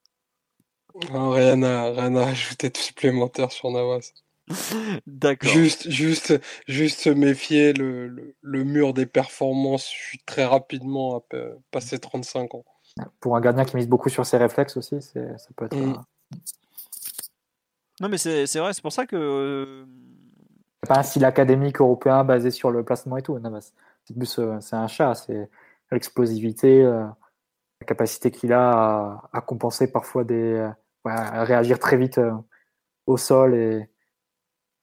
Non, 1.12 1.30
rien, 1.30 1.60
à, 1.64 1.90
rien 1.90 2.14
à 2.14 2.26
ajouter 2.28 2.70
de 2.70 2.76
supplémentaire 2.76 3.50
sur 3.50 3.70
Navas. 3.72 4.12
D'accord. 5.08 5.50
Juste, 5.50 5.90
juste, 5.90 6.40
juste 6.68 7.00
se 7.00 7.10
méfier, 7.10 7.72
le, 7.72 8.06
le, 8.06 8.36
le 8.40 8.64
mur 8.64 8.94
des 8.94 9.06
performances 9.06 9.88
chute 9.88 10.24
très 10.26 10.44
rapidement 10.44 11.16
à 11.16 11.22
passer 11.72 11.98
35 11.98 12.54
ans. 12.54 12.64
Pour 13.18 13.34
un 13.36 13.40
gardien 13.40 13.64
qui 13.64 13.74
mise 13.74 13.88
beaucoup 13.88 14.08
sur 14.10 14.24
ses 14.26 14.36
réflexes 14.36 14.76
aussi, 14.76 15.02
c'est- 15.02 15.38
ça 15.38 15.48
peut 15.56 15.64
être. 15.66 15.76
Mm. 15.76 15.94
un- 15.94 16.04
Non, 18.04 18.10
mais 18.10 18.18
c'est 18.18 18.58
vrai, 18.58 18.74
c'est 18.74 18.82
pour 18.82 18.92
ça 18.92 19.06
que 19.06 19.16
euh, 19.16 19.86
C'est 20.82 20.88
pas 20.90 20.98
un 20.98 21.02
style 21.02 21.24
académique 21.24 21.80
européen 21.80 22.22
basé 22.22 22.50
sur 22.50 22.70
le 22.70 22.84
placement 22.84 23.16
et 23.16 23.22
tout. 23.22 23.40
C'est 24.04 24.14
plus, 24.14 24.38
euh, 24.38 24.60
c'est 24.60 24.76
un 24.76 24.88
chat, 24.88 25.14
c'est 25.14 25.48
l'explosivité, 25.90 26.82
euh, 26.82 27.06
la 27.80 27.86
capacité 27.86 28.30
qu'il 28.30 28.52
a 28.52 29.22
à, 29.32 29.40
compenser 29.40 29.90
parfois 29.90 30.22
des, 30.24 30.34
euh, 30.34 30.70
à 31.06 31.44
réagir 31.44 31.78
très 31.78 31.96
vite 31.96 32.18
euh, 32.18 32.34
au 33.06 33.16
sol 33.16 33.54
et, 33.54 33.88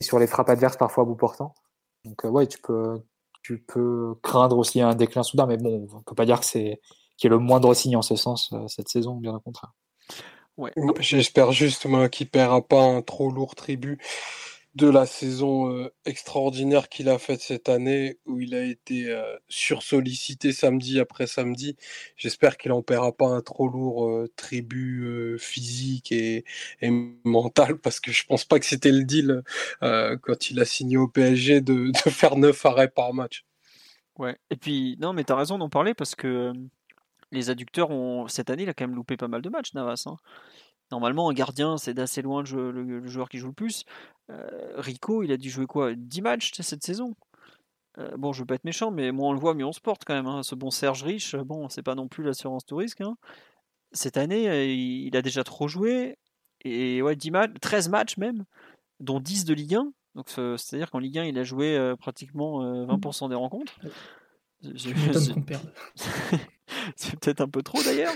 sur 0.02 0.18
les 0.18 0.26
frappes 0.26 0.50
adverses 0.50 0.78
parfois 0.78 1.04
à 1.04 1.06
bout 1.06 1.16
portant. 1.16 1.54
Donc 2.06 2.26
euh, 2.26 2.30
ouais, 2.30 2.48
tu 2.48 2.58
peux, 2.60 3.04
tu 3.44 3.60
peux 3.60 4.16
craindre 4.24 4.58
aussi 4.58 4.82
un 4.82 4.96
déclin 4.96 5.22
soudain, 5.22 5.46
mais 5.46 5.58
bon, 5.58 5.88
on 5.94 6.02
peut 6.02 6.16
pas 6.16 6.26
dire 6.26 6.40
que 6.40 6.46
c'est 6.48 6.82
qu'il 7.18 7.28
y 7.32 7.34
ait 7.34 7.38
le 7.38 7.40
moindre 7.40 7.72
signe 7.76 7.98
en 7.98 8.02
ce 8.02 8.16
sens 8.16 8.52
euh, 8.54 8.68
cette 8.68 8.90
saison, 8.90 9.16
bien 9.18 9.36
au 9.36 9.40
contraire. 9.40 9.74
Ouais. 10.58 10.72
J'espère 11.00 11.52
juste 11.52 11.88
qu'il 12.10 12.30
paiera 12.30 12.66
pas 12.68 12.82
un 12.84 13.02
trop 13.02 13.32
lourd 13.32 13.56
tribut 13.56 13.98
de 14.76 14.88
la 14.90 15.06
saison 15.06 15.70
euh, 15.74 15.94
extraordinaire 16.06 16.88
qu'il 16.88 17.10
a 17.10 17.18
faite 17.20 17.42
cette 17.42 17.68
année, 17.68 18.20
où 18.26 18.40
il 18.40 18.56
a 18.56 18.64
été 18.64 19.10
euh, 19.12 19.36
sursollicité 19.50 20.54
samedi 20.54 21.00
après 21.00 21.28
samedi. 21.28 21.76
J'espère 22.16 22.56
qu'il 22.58 22.72
en 22.72 22.82
paiera 22.82 23.12
pas 23.12 23.28
un 23.28 23.42
trop 23.42 23.68
lourd 23.68 24.08
euh, 24.08 24.32
tribut 24.38 25.38
physique 25.40 26.12
et, 26.14 26.46
et 26.82 26.90
mental, 27.26 27.80
parce 27.80 28.00
que 28.00 28.12
je 28.12 28.26
pense 28.26 28.46
pas 28.46 28.60
que 28.60 28.66
c'était 28.66 28.92
le 28.92 29.04
deal 29.04 29.44
euh, 29.84 30.18
quand 30.22 30.50
il 30.50 30.60
a 30.62 30.66
signé 30.66 30.98
au 30.98 31.08
PSG 31.08 31.60
de, 31.62 31.92
de 32.06 32.10
faire 32.10 32.38
9 32.38 32.66
arrêts 32.66 32.90
par 32.90 33.14
match. 33.14 33.46
Ouais. 34.18 34.38
Et 34.50 34.56
puis, 34.56 34.98
non, 35.00 35.14
mais 35.14 35.24
t'as 35.24 35.36
raison 35.36 35.58
d'en 35.58 35.70
parler 35.70 35.94
parce 35.94 36.16
que 36.16 36.54
les 37.32 37.50
adducteurs 37.50 37.92
ont. 37.92 38.28
Cette 38.28 38.50
année, 38.50 38.64
il 38.64 38.70
a 38.70 38.74
quand 38.74 38.86
même 38.88 38.96
loupé 38.96 39.18
pas 39.18 39.28
mal 39.28 39.42
de 39.42 39.50
matchs, 39.50 39.74
Navas. 39.74 40.04
hein. 40.08 40.18
Normalement, 40.92 41.30
un 41.30 41.34
gardien, 41.34 41.78
c'est 41.78 41.94
d'assez 41.94 42.22
loin 42.22 42.44
le, 42.44 42.72
le- 42.72 43.00
le 43.00 43.08
joueur 43.08 43.30
qui 43.30 43.38
joue 43.38 43.48
le 43.48 43.54
plus. 43.54 43.86
Euh, 44.30 44.74
Rico, 44.76 45.24
il 45.24 45.32
a 45.32 45.38
dû 45.38 45.50
jouer 45.50 45.66
quoi? 45.66 45.94
10 45.96 46.22
matchs 46.22 46.52
cette 46.60 46.84
saison? 46.84 47.16
Euh, 47.98 48.16
Bon, 48.18 48.34
je 48.34 48.42
veux 48.42 48.46
pas 48.46 48.56
être 48.56 48.66
méchant, 48.66 48.92
mais 48.92 49.12
moins 49.12 49.30
on 49.30 49.34
le 49.34 49.40
voit, 49.40 49.54
mieux 49.54 49.66
on 49.66 49.72
se 49.72 49.80
porte 49.82 50.04
quand 50.06 50.14
même. 50.14 50.28
hein. 50.28 50.44
Ce 50.44 50.54
bon 50.56 50.70
Serge 50.70 51.04
Rich, 51.04 51.36
euh, 51.36 51.44
bon, 51.44 51.70
c'est 51.70 51.84
pas 51.84 51.96
non 51.96 52.08
plus 52.10 52.24
l'assurance 52.24 52.66
tout 52.66 52.76
risque. 52.76 53.02
hein. 53.02 53.16
Cette 53.94 54.18
année, 54.18 54.74
il 54.74 55.16
a 55.18 55.22
déjà 55.22 55.44
trop 55.44 55.68
joué. 55.68 56.18
Et 56.64 57.02
ouais, 57.02 57.16
10 57.16 57.32
matchs, 57.32 57.52
13 57.62 57.90
matchs 57.90 58.18
même, 58.18 58.46
dont 59.00 59.20
10 59.20 59.46
de 59.46 59.54
Ligue 59.54 59.76
1. 59.76 59.92
Donc, 60.16 60.30
c'est-à-dire 60.30 60.92
qu'en 60.92 61.00
Ligue 61.00 61.18
1, 61.20 61.24
il 61.26 61.38
a 61.40 61.44
joué 61.44 61.94
pratiquement 62.00 62.64
euh, 62.64 62.86
20% 62.86 63.30
des 63.30 63.36
rencontres. 63.36 63.74
Je- 64.62 64.94
c'est- 66.96 67.20
peut-être 67.20 67.42
un 67.42 67.48
peu 67.48 67.62
trop 67.62 67.82
d'ailleurs, 67.84 68.14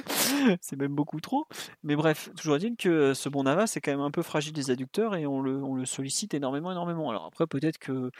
c'est 0.61 0.75
même 0.77 0.95
beaucoup 0.95 1.19
trop. 1.21 1.45
Mais 1.83 1.95
bref, 1.95 2.29
toujours 2.35 2.57
dit 2.57 2.75
que 2.75 3.13
ce 3.13 3.29
bon 3.29 3.43
Navas 3.43 3.67
c'est 3.67 3.81
quand 3.81 3.91
même 3.91 4.01
un 4.01 4.11
peu 4.11 4.21
fragile 4.21 4.53
des 4.53 4.71
adducteurs 4.71 5.15
et 5.15 5.25
on 5.25 5.41
le, 5.41 5.85
sollicite 5.85 6.33
énormément, 6.33 6.71
énormément. 6.71 7.09
Alors 7.09 7.25
après, 7.25 7.47
peut-être 7.47 7.77
que 7.77 8.11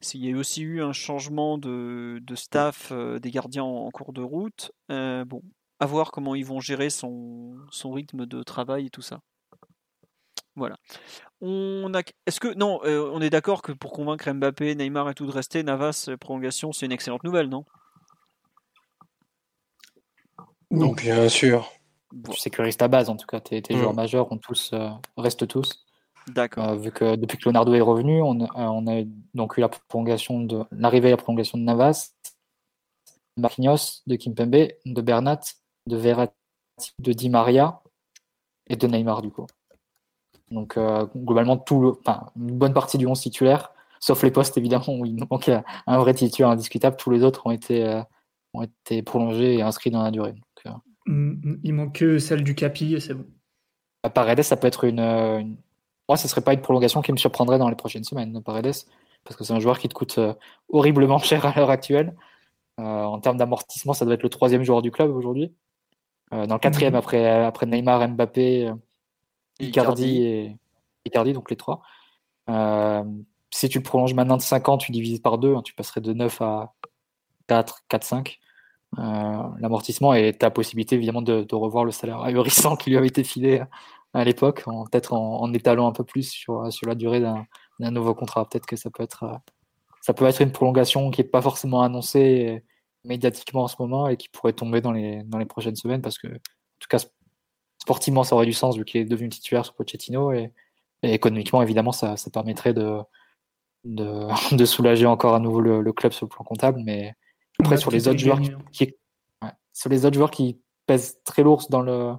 s'il 0.00 0.24
y 0.24 0.32
a 0.32 0.36
aussi 0.36 0.62
eu 0.62 0.82
un 0.82 0.92
changement 0.92 1.58
de, 1.58 2.20
staff 2.34 2.90
euh, 2.92 3.18
des 3.18 3.30
gardiens 3.30 3.64
en, 3.64 3.90
cours 3.90 4.12
de 4.12 4.22
route, 4.22 4.72
euh, 4.90 5.24
bon, 5.24 5.42
à 5.80 5.86
voir 5.86 6.10
comment 6.10 6.34
ils 6.34 6.46
vont 6.46 6.60
gérer 6.60 6.90
son, 6.90 7.56
rythme 7.84 8.26
de 8.26 8.42
travail 8.42 8.86
et 8.86 8.90
tout 8.90 9.02
ça. 9.02 9.20
Voilà. 10.56 10.76
Est-ce 12.26 12.40
que 12.40 12.54
non, 12.54 12.80
euh, 12.84 13.10
on 13.12 13.20
est 13.20 13.30
d'accord 13.30 13.60
que 13.60 13.72
pour 13.72 13.92
convaincre 13.92 14.30
Mbappé, 14.32 14.74
Neymar 14.76 15.10
et 15.10 15.14
tout 15.14 15.26
de 15.26 15.32
rester, 15.32 15.62
Navas 15.62 16.06
euh, 16.08 16.16
prolongation, 16.16 16.72
c'est 16.72 16.86
une 16.86 16.92
excellente 16.92 17.24
nouvelle, 17.24 17.48
non? 17.48 17.64
Donc, 20.78 21.02
bien 21.02 21.28
sûr. 21.28 21.70
Tu 22.30 22.38
sécurises 22.38 22.76
ta 22.76 22.88
base 22.88 23.08
en 23.10 23.16
tout 23.16 23.26
cas, 23.26 23.40
tes, 23.40 23.60
tes 23.60 23.74
Mm. 23.74 23.78
joueurs 23.78 23.94
majeurs 23.94 24.30
ont 24.32 24.38
tous, 24.38 24.70
euh, 24.72 24.88
restent 25.16 25.46
tous. 25.48 25.84
D'accord. 26.28 26.68
Euh, 26.68 26.76
vu 26.76 26.90
que 26.92 27.16
depuis 27.16 27.36
que 27.38 27.44
Leonardo 27.46 27.74
est 27.74 27.80
revenu, 27.80 28.22
on, 28.22 28.40
a- 28.40 28.44
euh, 28.44 28.68
on 28.68 28.86
a 28.86 29.02
donc 29.34 29.58
eu 29.58 29.60
la 29.60 29.68
prolongation 29.68 30.40
de 30.40 30.64
l'arrivée 30.72 31.08
et 31.08 31.10
la 31.10 31.16
prolongation 31.16 31.58
de 31.58 31.64
Navas, 31.64 32.10
de 33.36 33.42
Marquinhos, 33.42 34.02
de 34.06 34.16
Kimpembe, 34.16 34.68
de 34.86 35.00
Bernat, 35.02 35.40
de 35.86 35.96
Verratti, 35.96 36.34
de 37.00 37.12
Di 37.12 37.28
Maria 37.28 37.80
et 38.68 38.76
de 38.76 38.86
Neymar 38.86 39.20
du 39.22 39.30
coup. 39.30 39.46
Donc 40.50 40.76
euh, 40.76 41.06
globalement 41.16 41.56
tout 41.56 41.80
le, 41.80 41.88
enfin, 42.00 42.30
une 42.36 42.56
bonne 42.56 42.72
partie 42.74 42.96
du 42.96 43.06
11 43.06 43.20
titulaire, 43.20 43.72
sauf 43.98 44.22
les 44.22 44.30
postes 44.30 44.56
évidemment 44.56 44.84
où 44.88 45.04
il 45.04 45.16
nous 45.16 45.26
manquait 45.30 45.62
un 45.86 45.98
vrai 45.98 46.14
titulaire 46.14 46.50
indiscutable, 46.50 46.96
tous 46.96 47.10
les 47.10 47.24
autres 47.24 47.46
ont 47.46 47.50
été, 47.50 47.84
euh, 47.84 48.02
ont 48.54 48.62
été 48.62 49.02
prolongés 49.02 49.54
et 49.56 49.62
inscrits 49.62 49.90
dans 49.90 50.02
la 50.02 50.10
durée. 50.12 50.34
Euh, 51.08 51.12
Mm, 51.12 51.58
Il 51.62 51.74
manque 51.74 51.96
que 51.96 52.18
celle 52.18 52.42
du 52.42 52.54
Capi 52.54 52.94
et 52.94 53.00
c'est 53.00 53.14
bon. 53.14 53.26
Paredes, 54.14 54.42
ça 54.42 54.56
peut 54.56 54.66
être 54.66 54.84
une, 54.84 55.00
euh, 55.00 55.38
une- 55.38 55.56
Moi, 56.08 56.18
ce 56.18 56.28
serait 56.28 56.42
pas 56.42 56.52
une 56.52 56.60
prolongation 56.60 57.00
qui 57.00 57.12
me 57.12 57.16
surprendrait 57.16 57.58
dans 57.58 57.70
les 57.70 57.76
prochaines 57.76 58.04
semaines. 58.04 58.42
Paredes, 58.42 58.74
parce 59.24 59.36
que 59.36 59.44
c'est 59.44 59.54
un 59.54 59.60
joueur 59.60 59.78
qui 59.78 59.88
te 59.88 59.94
coûte 59.94 60.20
horriblement 60.68 61.18
cher 61.44 61.46
à 61.46 61.54
l'heure 61.56 61.70
actuelle. 61.70 62.14
en 62.76 63.18
termes 63.20 63.36
d'amortissement, 63.38 63.92
ça 63.94 64.04
doit 64.04 64.14
être 64.14 64.22
le 64.22 64.28
troisième 64.28 64.64
joueur 64.64 64.82
du 64.82 64.90
club 64.90 65.10
aujourd'hui. 65.10 65.54
dans 66.30 66.54
le 66.54 66.58
quatrième, 66.58 66.92
mhm. 66.94 66.98
après, 66.98 67.44
après 67.44 67.66
Neymar, 67.66 68.06
Mbappé, 68.08 68.72
Icardi, 69.60 70.22
et 70.22 70.56
Icardi, 71.06 71.32
donc 71.32 71.48
les 71.50 71.56
trois. 71.56 71.82
si 73.50 73.68
tu 73.68 73.78
le 73.78 73.84
prolonges 73.84 74.12
maintenant 74.14 74.36
de 74.36 74.42
5 74.42 74.68
ans, 74.68 74.76
tu 74.76 74.92
divises 74.92 75.20
par 75.20 75.38
deux, 75.38 75.54
hein, 75.54 75.62
tu 75.62 75.72
passerais 75.74 76.00
de 76.00 76.12
9 76.12 76.42
à 76.42 76.74
4, 77.46 77.84
4, 77.88 78.04
5. 78.04 78.40
L'amortissement 78.96 80.14
et 80.14 80.32
ta 80.32 80.50
possibilité 80.50 80.96
évidemment 80.96 81.22
de, 81.22 81.54
revoir 81.54 81.84
le 81.84 81.90
salaire 81.90 82.20
ahurissant 82.20 82.76
qui 82.76 82.90
lui 82.90 82.96
avait 82.96 83.08
été 83.08 83.24
filé 83.24 83.62
à 84.12 84.24
l'époque, 84.24 84.64
peut-être 84.64 85.12
en, 85.12 85.52
étalant 85.52 85.88
un 85.88 85.92
peu 85.92 86.04
plus 86.04 86.28
sur, 86.28 86.72
sur 86.72 86.86
la 86.86 86.94
durée 86.94 87.20
d'un 87.20 87.90
nouveau 87.90 88.14
contrat. 88.14 88.48
Peut-être 88.48 88.66
que 88.66 88.76
ça 88.76 88.90
peut 88.90 89.02
être 89.02 89.40
ça 90.04 90.12
peut 90.12 90.26
être 90.26 90.42
une 90.42 90.52
prolongation 90.52 91.10
qui 91.10 91.22
n'est 91.22 91.28
pas 91.28 91.40
forcément 91.40 91.80
annoncée 91.80 92.62
médiatiquement 93.04 93.62
en 93.64 93.68
ce 93.68 93.76
moment 93.78 94.08
et 94.08 94.18
qui 94.18 94.28
pourrait 94.28 94.52
tomber 94.52 94.82
dans 94.82 94.92
les, 94.92 95.22
dans 95.24 95.38
les 95.38 95.46
prochaines 95.46 95.76
semaines 95.76 96.02
parce 96.02 96.18
que, 96.18 96.28
en 96.28 96.78
tout 96.78 96.88
cas, 96.90 96.98
sportivement, 97.78 98.22
ça 98.22 98.34
aurait 98.34 98.44
du 98.44 98.52
sens 98.52 98.76
vu 98.76 98.84
qu'il 98.84 99.00
est 99.00 99.06
devenu 99.06 99.30
titulaire 99.30 99.64
sur 99.64 99.74
Pochettino 99.74 100.32
et, 100.32 100.52
économiquement, 101.02 101.62
évidemment, 101.62 101.92
ça, 101.92 102.16
permettrait 102.32 102.74
de, 102.74 102.98
de, 103.84 104.64
soulager 104.66 105.06
encore 105.06 105.34
à 105.34 105.40
nouveau 105.40 105.62
le, 105.62 105.92
club 105.94 106.12
sur 106.12 106.26
le 106.26 106.30
plan 106.30 106.44
comptable. 106.44 106.82
Mais 106.84 107.14
après, 107.60 107.76
sur 107.76 107.90
les 107.90 108.08
autres 108.08 108.18
joueurs 108.18 108.40
qui, 108.72 108.94
sur 109.72 109.90
les 109.90 110.06
autres 110.06 110.14
joueurs 110.14 110.30
qui 110.30 110.60
pèsent 110.86 111.18
très 111.24 111.42
lourd 111.42 111.66
dans 111.70 111.82
le, 111.82 112.12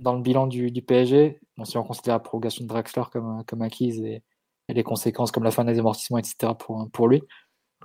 dans 0.00 0.14
le 0.14 0.22
bilan 0.22 0.46
du, 0.46 0.70
du 0.70 0.82
PSG, 0.82 1.40
bon, 1.56 1.64
si 1.64 1.76
on 1.76 1.84
considère 1.84 2.14
la 2.14 2.20
prolongation 2.20 2.64
de 2.64 2.68
Draxler 2.68 3.04
comme, 3.10 3.44
comme 3.46 3.62
acquise 3.62 4.00
et, 4.00 4.22
les 4.68 4.84
conséquences 4.84 5.32
comme 5.32 5.42
la 5.42 5.50
fin 5.50 5.64
des 5.64 5.80
amortissements, 5.80 6.18
etc. 6.18 6.52
pour, 6.56 6.88
pour 6.92 7.08
lui. 7.08 7.24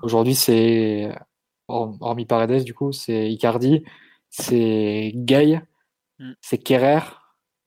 Aujourd'hui, 0.04 0.36
c'est, 0.36 1.12
hormis 1.68 2.28
Paredes, 2.28 2.64
du 2.64 2.76
coup, 2.76 2.92
c'est 2.92 3.32
Icardi, 3.32 3.84
c'est 4.30 5.12
Gay, 5.16 5.64
mm. 6.20 6.34
c'est 6.42 6.60
Kerrer 6.60 7.00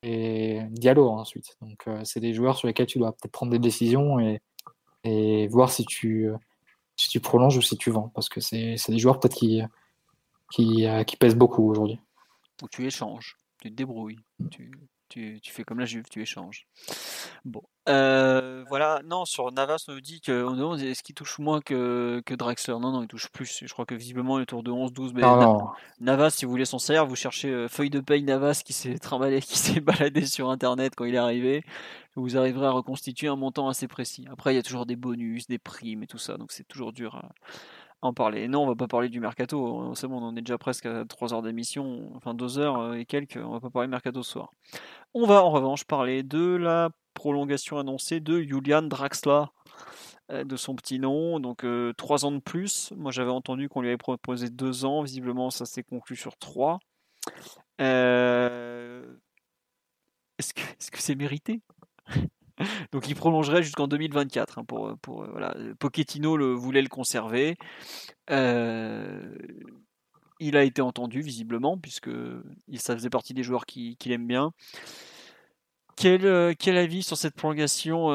et 0.04 0.60
Diallo 0.70 1.08
ensuite. 1.08 1.56
Donc, 1.60 1.82
euh, 1.88 2.00
c'est 2.04 2.20
des 2.20 2.32
joueurs 2.32 2.56
sur 2.56 2.68
lesquels 2.68 2.86
tu 2.86 3.00
dois 3.00 3.10
peut-être 3.10 3.32
prendre 3.32 3.50
des 3.50 3.58
décisions 3.58 4.20
et, 4.20 4.40
et 5.02 5.48
voir 5.48 5.70
si 5.72 5.84
tu, 5.84 6.30
si 6.98 7.08
tu 7.08 7.20
prolonges 7.20 7.56
ou 7.56 7.62
si 7.62 7.76
tu 7.78 7.90
vends. 7.90 8.10
Parce 8.14 8.28
que 8.28 8.40
c'est 8.40 8.76
des 8.88 8.98
joueurs 8.98 9.20
peut-être 9.20 9.36
qui, 9.36 9.62
qui, 10.50 10.86
euh, 10.86 11.04
qui 11.04 11.16
pèsent 11.16 11.36
beaucoup 11.36 11.70
aujourd'hui. 11.70 11.98
Ou 12.62 12.68
tu 12.68 12.84
échanges, 12.86 13.36
tu 13.62 13.70
te 13.70 13.74
débrouilles. 13.74 14.18
Tu, 14.50 14.70
tu, 15.08 15.40
tu, 15.40 15.52
fais 15.52 15.64
comme 15.64 15.78
la 15.78 15.86
Juve, 15.86 16.04
tu 16.10 16.20
échanges. 16.22 16.66
Bon, 17.44 17.62
euh, 17.88 18.64
voilà. 18.68 19.00
Non, 19.04 19.24
sur 19.24 19.50
Navas, 19.52 19.84
on 19.88 19.92
nous 19.92 20.00
dit 20.00 20.20
que 20.20 20.44
on 20.44 20.54
demande 20.54 20.80
est-ce 20.80 21.02
qu'il 21.02 21.14
touche 21.14 21.38
moins 21.38 21.60
que, 21.60 22.22
que 22.26 22.34
Draxler? 22.34 22.74
Non, 22.74 22.92
non, 22.92 23.02
il 23.02 23.08
touche 23.08 23.28
plus. 23.28 23.62
Je 23.64 23.72
crois 23.72 23.86
que 23.86 23.94
visiblement 23.94 24.38
il 24.38 24.42
est 24.42 24.42
autour 24.42 24.62
de 24.62 24.70
11-12. 24.70 25.12
Mais 25.14 25.22
Navas, 26.00 26.30
si 26.30 26.44
vous 26.44 26.50
voulez 26.50 26.64
son 26.64 26.78
salaire, 26.78 27.06
vous 27.06 27.16
cherchez 27.16 27.50
euh, 27.50 27.68
feuille 27.68 27.90
de 27.90 28.00
paye 28.00 28.22
Navas 28.22 28.62
qui 28.64 28.72
s'est 28.72 28.98
trimballé, 28.98 29.40
qui 29.42 29.58
s'est 29.58 29.80
baladé 29.80 30.26
sur 30.26 30.50
Internet 30.50 30.94
quand 30.96 31.04
il 31.04 31.14
est 31.14 31.18
arrivé. 31.18 31.64
Vous 32.14 32.36
arriverez 32.36 32.66
à 32.66 32.70
reconstituer 32.70 33.28
un 33.28 33.36
montant 33.36 33.68
assez 33.68 33.86
précis. 33.86 34.26
Après, 34.30 34.52
il 34.52 34.56
y 34.56 34.60
a 34.60 34.62
toujours 34.62 34.86
des 34.86 34.96
bonus, 34.96 35.46
des 35.46 35.58
primes 35.58 36.02
et 36.02 36.06
tout 36.06 36.18
ça, 36.18 36.36
donc 36.36 36.50
c'est 36.50 36.66
toujours 36.66 36.92
dur 36.92 37.14
à, 37.14 37.30
en 38.02 38.12
parler. 38.12 38.48
Non, 38.48 38.62
on 38.62 38.66
va 38.66 38.76
pas 38.76 38.86
parler 38.86 39.08
du 39.08 39.20
mercato. 39.20 39.92
C'est 39.94 40.06
bon, 40.06 40.22
on 40.22 40.36
est 40.36 40.42
déjà 40.42 40.58
presque 40.58 40.86
à 40.86 41.04
3 41.04 41.34
heures 41.34 41.42
d'émission, 41.42 42.10
enfin 42.16 42.34
2 42.34 42.58
heures 42.58 42.78
euh, 42.78 42.94
et 42.94 43.04
quelques. 43.04 43.36
On 43.42 43.50
va 43.52 43.60
pas 43.60 43.70
parler 43.70 43.88
mercato 43.88 44.22
ce 44.22 44.32
soir. 44.32 44.52
On 45.14 45.26
va 45.26 45.42
en 45.42 45.50
revanche 45.50 45.84
parler 45.84 46.22
de 46.22 46.56
la 46.56 46.90
prolongation 47.14 47.78
annoncée 47.78 48.20
de 48.20 48.40
Julian 48.40 48.82
Draxler, 48.82 49.44
euh, 50.30 50.44
de 50.44 50.56
son 50.56 50.76
petit 50.76 50.98
nom, 50.98 51.40
donc 51.40 51.58
3 51.58 51.66
euh, 51.66 52.26
ans 52.26 52.32
de 52.32 52.40
plus. 52.40 52.92
Moi 52.96 53.10
j'avais 53.10 53.30
entendu 53.30 53.68
qu'on 53.68 53.80
lui 53.80 53.88
avait 53.88 53.96
proposé 53.96 54.50
2 54.50 54.84
ans, 54.84 55.02
visiblement 55.02 55.50
ça 55.50 55.66
s'est 55.66 55.82
conclu 55.82 56.16
sur 56.16 56.36
3. 56.36 56.78
Est-ce 60.38 60.52
que 60.90 60.98
c'est 61.00 61.16
mérité? 61.16 61.62
Donc 62.92 63.08
il 63.08 63.14
prolongerait 63.14 63.62
jusqu'en 63.62 63.88
2024. 63.88 64.58
Hein, 64.58 64.64
pour, 64.64 64.96
pour, 65.00 65.22
euh, 65.22 65.28
voilà. 65.30 65.54
Pochettino 65.78 66.56
voulait 66.56 66.82
le 66.82 66.88
conserver. 66.88 67.56
Euh, 68.30 69.34
il 70.40 70.56
a 70.56 70.62
été 70.62 70.82
entendu 70.82 71.20
visiblement, 71.20 71.78
puisque 71.78 72.10
ça 72.76 72.94
faisait 72.94 73.10
partie 73.10 73.34
des 73.34 73.42
joueurs 73.42 73.66
qu'il 73.66 73.96
qui 73.96 74.12
aime 74.12 74.26
bien. 74.26 74.52
Quel, 75.96 76.24
euh, 76.26 76.54
quel, 76.56 76.76
avis 76.76 77.02
sur 77.02 77.16
cette 77.16 77.34
prolongation 77.34 78.06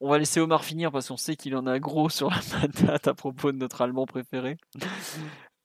On 0.00 0.08
va 0.08 0.18
laisser 0.18 0.38
Omar 0.38 0.64
finir 0.64 0.92
parce 0.92 1.08
qu'on 1.08 1.16
sait 1.16 1.34
qu'il 1.34 1.56
en 1.56 1.66
a 1.66 1.80
gros 1.80 2.08
sur 2.08 2.30
la 2.30 2.38
patate 2.60 3.08
à 3.08 3.14
propos 3.14 3.50
de 3.50 3.56
notre 3.58 3.82
Allemand 3.82 4.06
préféré. 4.06 4.56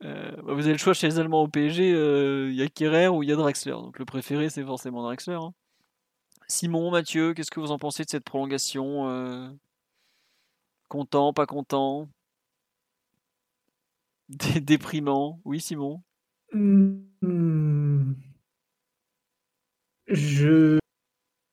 Bah, 0.02 0.54
vous 0.54 0.66
avez 0.66 0.74
le 0.74 0.78
choix 0.78 0.94
chez 0.94 1.08
les 1.08 1.20
Allemands 1.20 1.44
au 1.44 1.48
PSG, 1.48 1.92
il 1.92 2.56
y 2.56 2.62
a 2.62 2.68
Kerrer 2.68 3.08
ou 3.08 3.24
il 3.24 3.30
y 3.30 3.32
a 3.32 3.36
Draxler. 3.36 3.72
Donc 3.72 4.00
le 4.00 4.06
préféré 4.06 4.50
c'est 4.50 4.64
forcément 4.64 5.04
Draxler. 5.04 5.36
Hein. 5.36 5.54
Simon, 6.48 6.92
Mathieu, 6.92 7.34
qu'est-ce 7.34 7.52
que 7.52 7.60
vous 7.60 7.72
en 7.72 7.80
pensez 7.80 8.04
de 8.04 8.10
cette 8.10 8.24
prolongation 8.24 9.10
euh? 9.10 9.50
Content, 10.90 11.34
pas 11.34 11.46
content? 11.46 12.10
Déprimant? 14.62 15.40
Oui, 15.46 15.60
Simon? 15.60 16.02
Mmh. 16.54 18.14
Je 20.08 20.80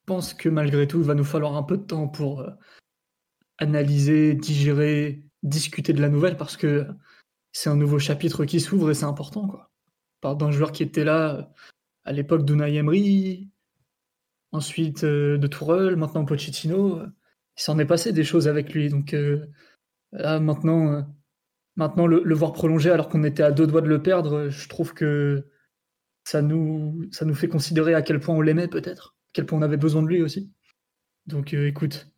pense 0.07 0.35
que 0.35 0.49
malgré 0.49 0.86
tout, 0.86 0.99
il 0.99 1.05
va 1.05 1.15
nous 1.15 1.25
falloir 1.25 1.57
un 1.57 1.62
peu 1.62 1.78
de 1.78 1.85
temps 1.85 2.09
pour 2.09 2.41
euh, 2.41 2.51
analyser, 3.59 4.35
digérer, 4.35 5.23
discuter 5.43 5.93
de 5.93 6.02
la 6.02 6.09
nouvelle 6.09 6.36
parce 6.36 6.57
que 6.57 6.86
c'est 7.52 7.70
un 7.70 7.77
nouveau 7.77 7.99
chapitre 7.99 8.44
qui 8.44 8.60
s'ouvre 8.60 8.91
et 8.91 8.94
c'est 8.94 9.05
important. 9.05 9.47
Quoi. 9.47 9.70
Par 10.20 10.36
d'un 10.36 10.51
joueur 10.51 10.73
qui 10.73 10.83
était 10.83 11.05
là 11.05 11.36
euh, 11.36 11.43
à 12.05 12.12
l'époque 12.12 12.44
d'Unai 12.44 12.75
Emery, 12.75 13.50
ensuite 14.53 15.05
euh, 15.05 15.39
de 15.39 15.47
Tourelle, 15.47 15.97
maintenant 15.97 16.25
Pochettino. 16.25 16.99
Euh, 16.99 17.07
il 17.57 17.62
s'en 17.62 17.79
est 17.79 17.87
passé 17.87 18.12
des 18.12 18.25
choses 18.25 18.49
avec 18.49 18.73
lui. 18.73 18.89
Donc 18.89 19.15
euh, 19.15 19.47
là, 20.12 20.41
maintenant, 20.41 21.07
maintenant 21.77 22.07
le, 22.07 22.35
voir 22.35 22.53
prolonger 22.53 22.91
alors 22.91 23.09
qu'on 23.09 23.25
était 23.25 23.43
à 23.43 23.53
deux 23.53 23.67
doigts 23.67 23.83
de 23.83 23.89
le 23.89 24.03
perdre, 24.03 24.49
je 24.49 24.69
trouve 24.69 24.95
que 24.95 25.47
ça 26.25 26.43
nous, 26.43 27.07
ça 27.11 27.25
nous 27.25 27.35
fait 27.35 27.49
considérer 27.49 27.95
à 27.95 28.03
quel 28.03 28.20
point 28.20 28.35
on 28.35 28.41
l'aimait 28.41 28.69
peut-être, 28.69 29.17
à 29.19 29.31
quel 29.35 29.47
point 29.47 29.59
on 29.59 29.62
avait 29.62 29.77
besoin 29.77 30.03
de 30.03 30.09
lui 30.09 30.23
aussi. 30.23 30.51
Donc 31.27 31.53
écoute, 31.53 32.09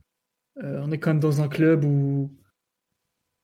on 0.62 0.92
est 0.92 0.98
quand 0.98 1.10
même 1.10 1.20
dans 1.20 1.40
un 1.40 1.48
club 1.48 1.84
où, 1.84 2.32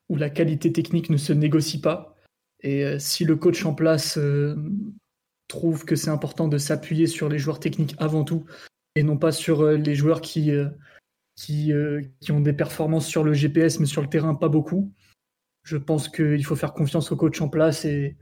où 0.09 0.17
la 0.17 0.31
qualité 0.31 0.73
technique 0.73 1.11
ne 1.11 1.17
se 1.17 1.33
négocie 1.33 1.81
pas. 1.81 2.15
Et 2.61 2.99
si 3.01 3.25
le 3.25 3.35
coach 3.35 3.65
en 3.65 3.75
place 3.75 4.19
trouve 5.49 5.85
que 5.85 5.97
c'est 5.97 6.11
important 6.11 6.47
de 6.47 6.59
s'appuyer 6.59 7.09
sur 7.09 7.29
les 7.29 7.39
joueurs 7.39 7.61
techniques 7.61 7.97
avant 7.99 8.23
tout 8.23 8.45
et 8.99 9.05
non 9.05 9.17
pas 9.17 9.31
sur 9.31 9.63
euh, 9.63 9.77
les 9.77 9.95
joueurs 9.95 10.21
qui, 10.21 10.51
euh, 10.51 10.69
qui, 11.37 11.73
euh, 11.73 12.03
qui, 12.21 12.33
ont 12.33 12.41
des 12.41 12.53
performances 12.53 13.07
sur 13.07 13.23
le 13.23 13.33
GPS 13.33 13.79
mais 13.79 13.87
sur 13.87 14.03
le 14.03 14.09
terrain 14.09 14.35
pas 14.35 14.49
beaucoup. 14.49 14.93
Je 15.63 15.77
pense 15.77 16.09
qu'il 16.09 16.45
faut 16.45 16.57
faire 16.57 16.73
confiance 16.73 17.13
au 17.13 17.17
coach 17.17 17.41
en 17.41 17.49
place 17.49 17.85
et, 17.85 18.17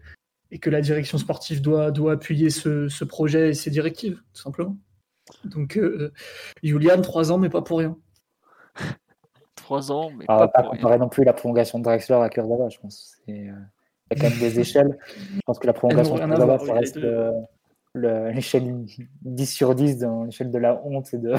et 0.51 0.59
que 0.59 0.69
la 0.69 0.83
direction 0.83 1.17
sportive 1.17 1.63
doit, 1.63 1.91
doit 1.91 2.13
appuyer 2.13 2.51
ce, 2.51 2.89
ce, 2.89 3.05
projet 3.05 3.51
et 3.51 3.55
ses 3.55 3.71
directives, 3.71 4.21
tout 4.35 4.43
simplement. 4.43 4.77
Donc, 5.45 5.79
Julian, 6.63 7.01
trois 7.03 7.31
ans, 7.31 7.39
mais 7.39 7.49
pas 7.49 7.63
pour 7.63 7.79
rien. 7.79 7.97
trois 9.55 9.93
ans, 9.93 10.11
mais 10.11 10.25
ah, 10.29 10.39
pas, 10.39 10.49
pas, 10.49 10.63
pour 10.63 10.73
comparer 10.73 10.99
non 10.99 11.09
plus 11.09 11.25
la 11.25 11.33
prolongation 11.33 11.79
de 11.79 11.85
Drexler 11.85 12.17
à 12.17 12.29
Kurzawa, 12.29 12.69
je 12.69 12.79
pense. 12.79 13.17
Il 13.29 13.45
y 13.45 13.49
a 13.49 14.17
quand 14.17 14.29
même 14.29 14.39
des 14.41 14.59
échelles. 14.61 14.99
Je 15.17 15.41
pense 15.47 15.61
que 15.61 15.67
la 15.69 15.73
prolongation 15.73 16.17
de 16.17 16.21
Kurzawa, 16.21 16.59
ça 16.59 16.73
reste 16.75 16.99
l'échelle 17.97 18.87
10 19.23 19.47
sur 19.47 19.75
10 19.75 19.99
dans 19.99 20.25
l'échelle 20.25 20.51
de 20.51 20.59
la 20.59 20.81
honte 20.85 21.13
et 21.15 21.19
de, 21.19 21.35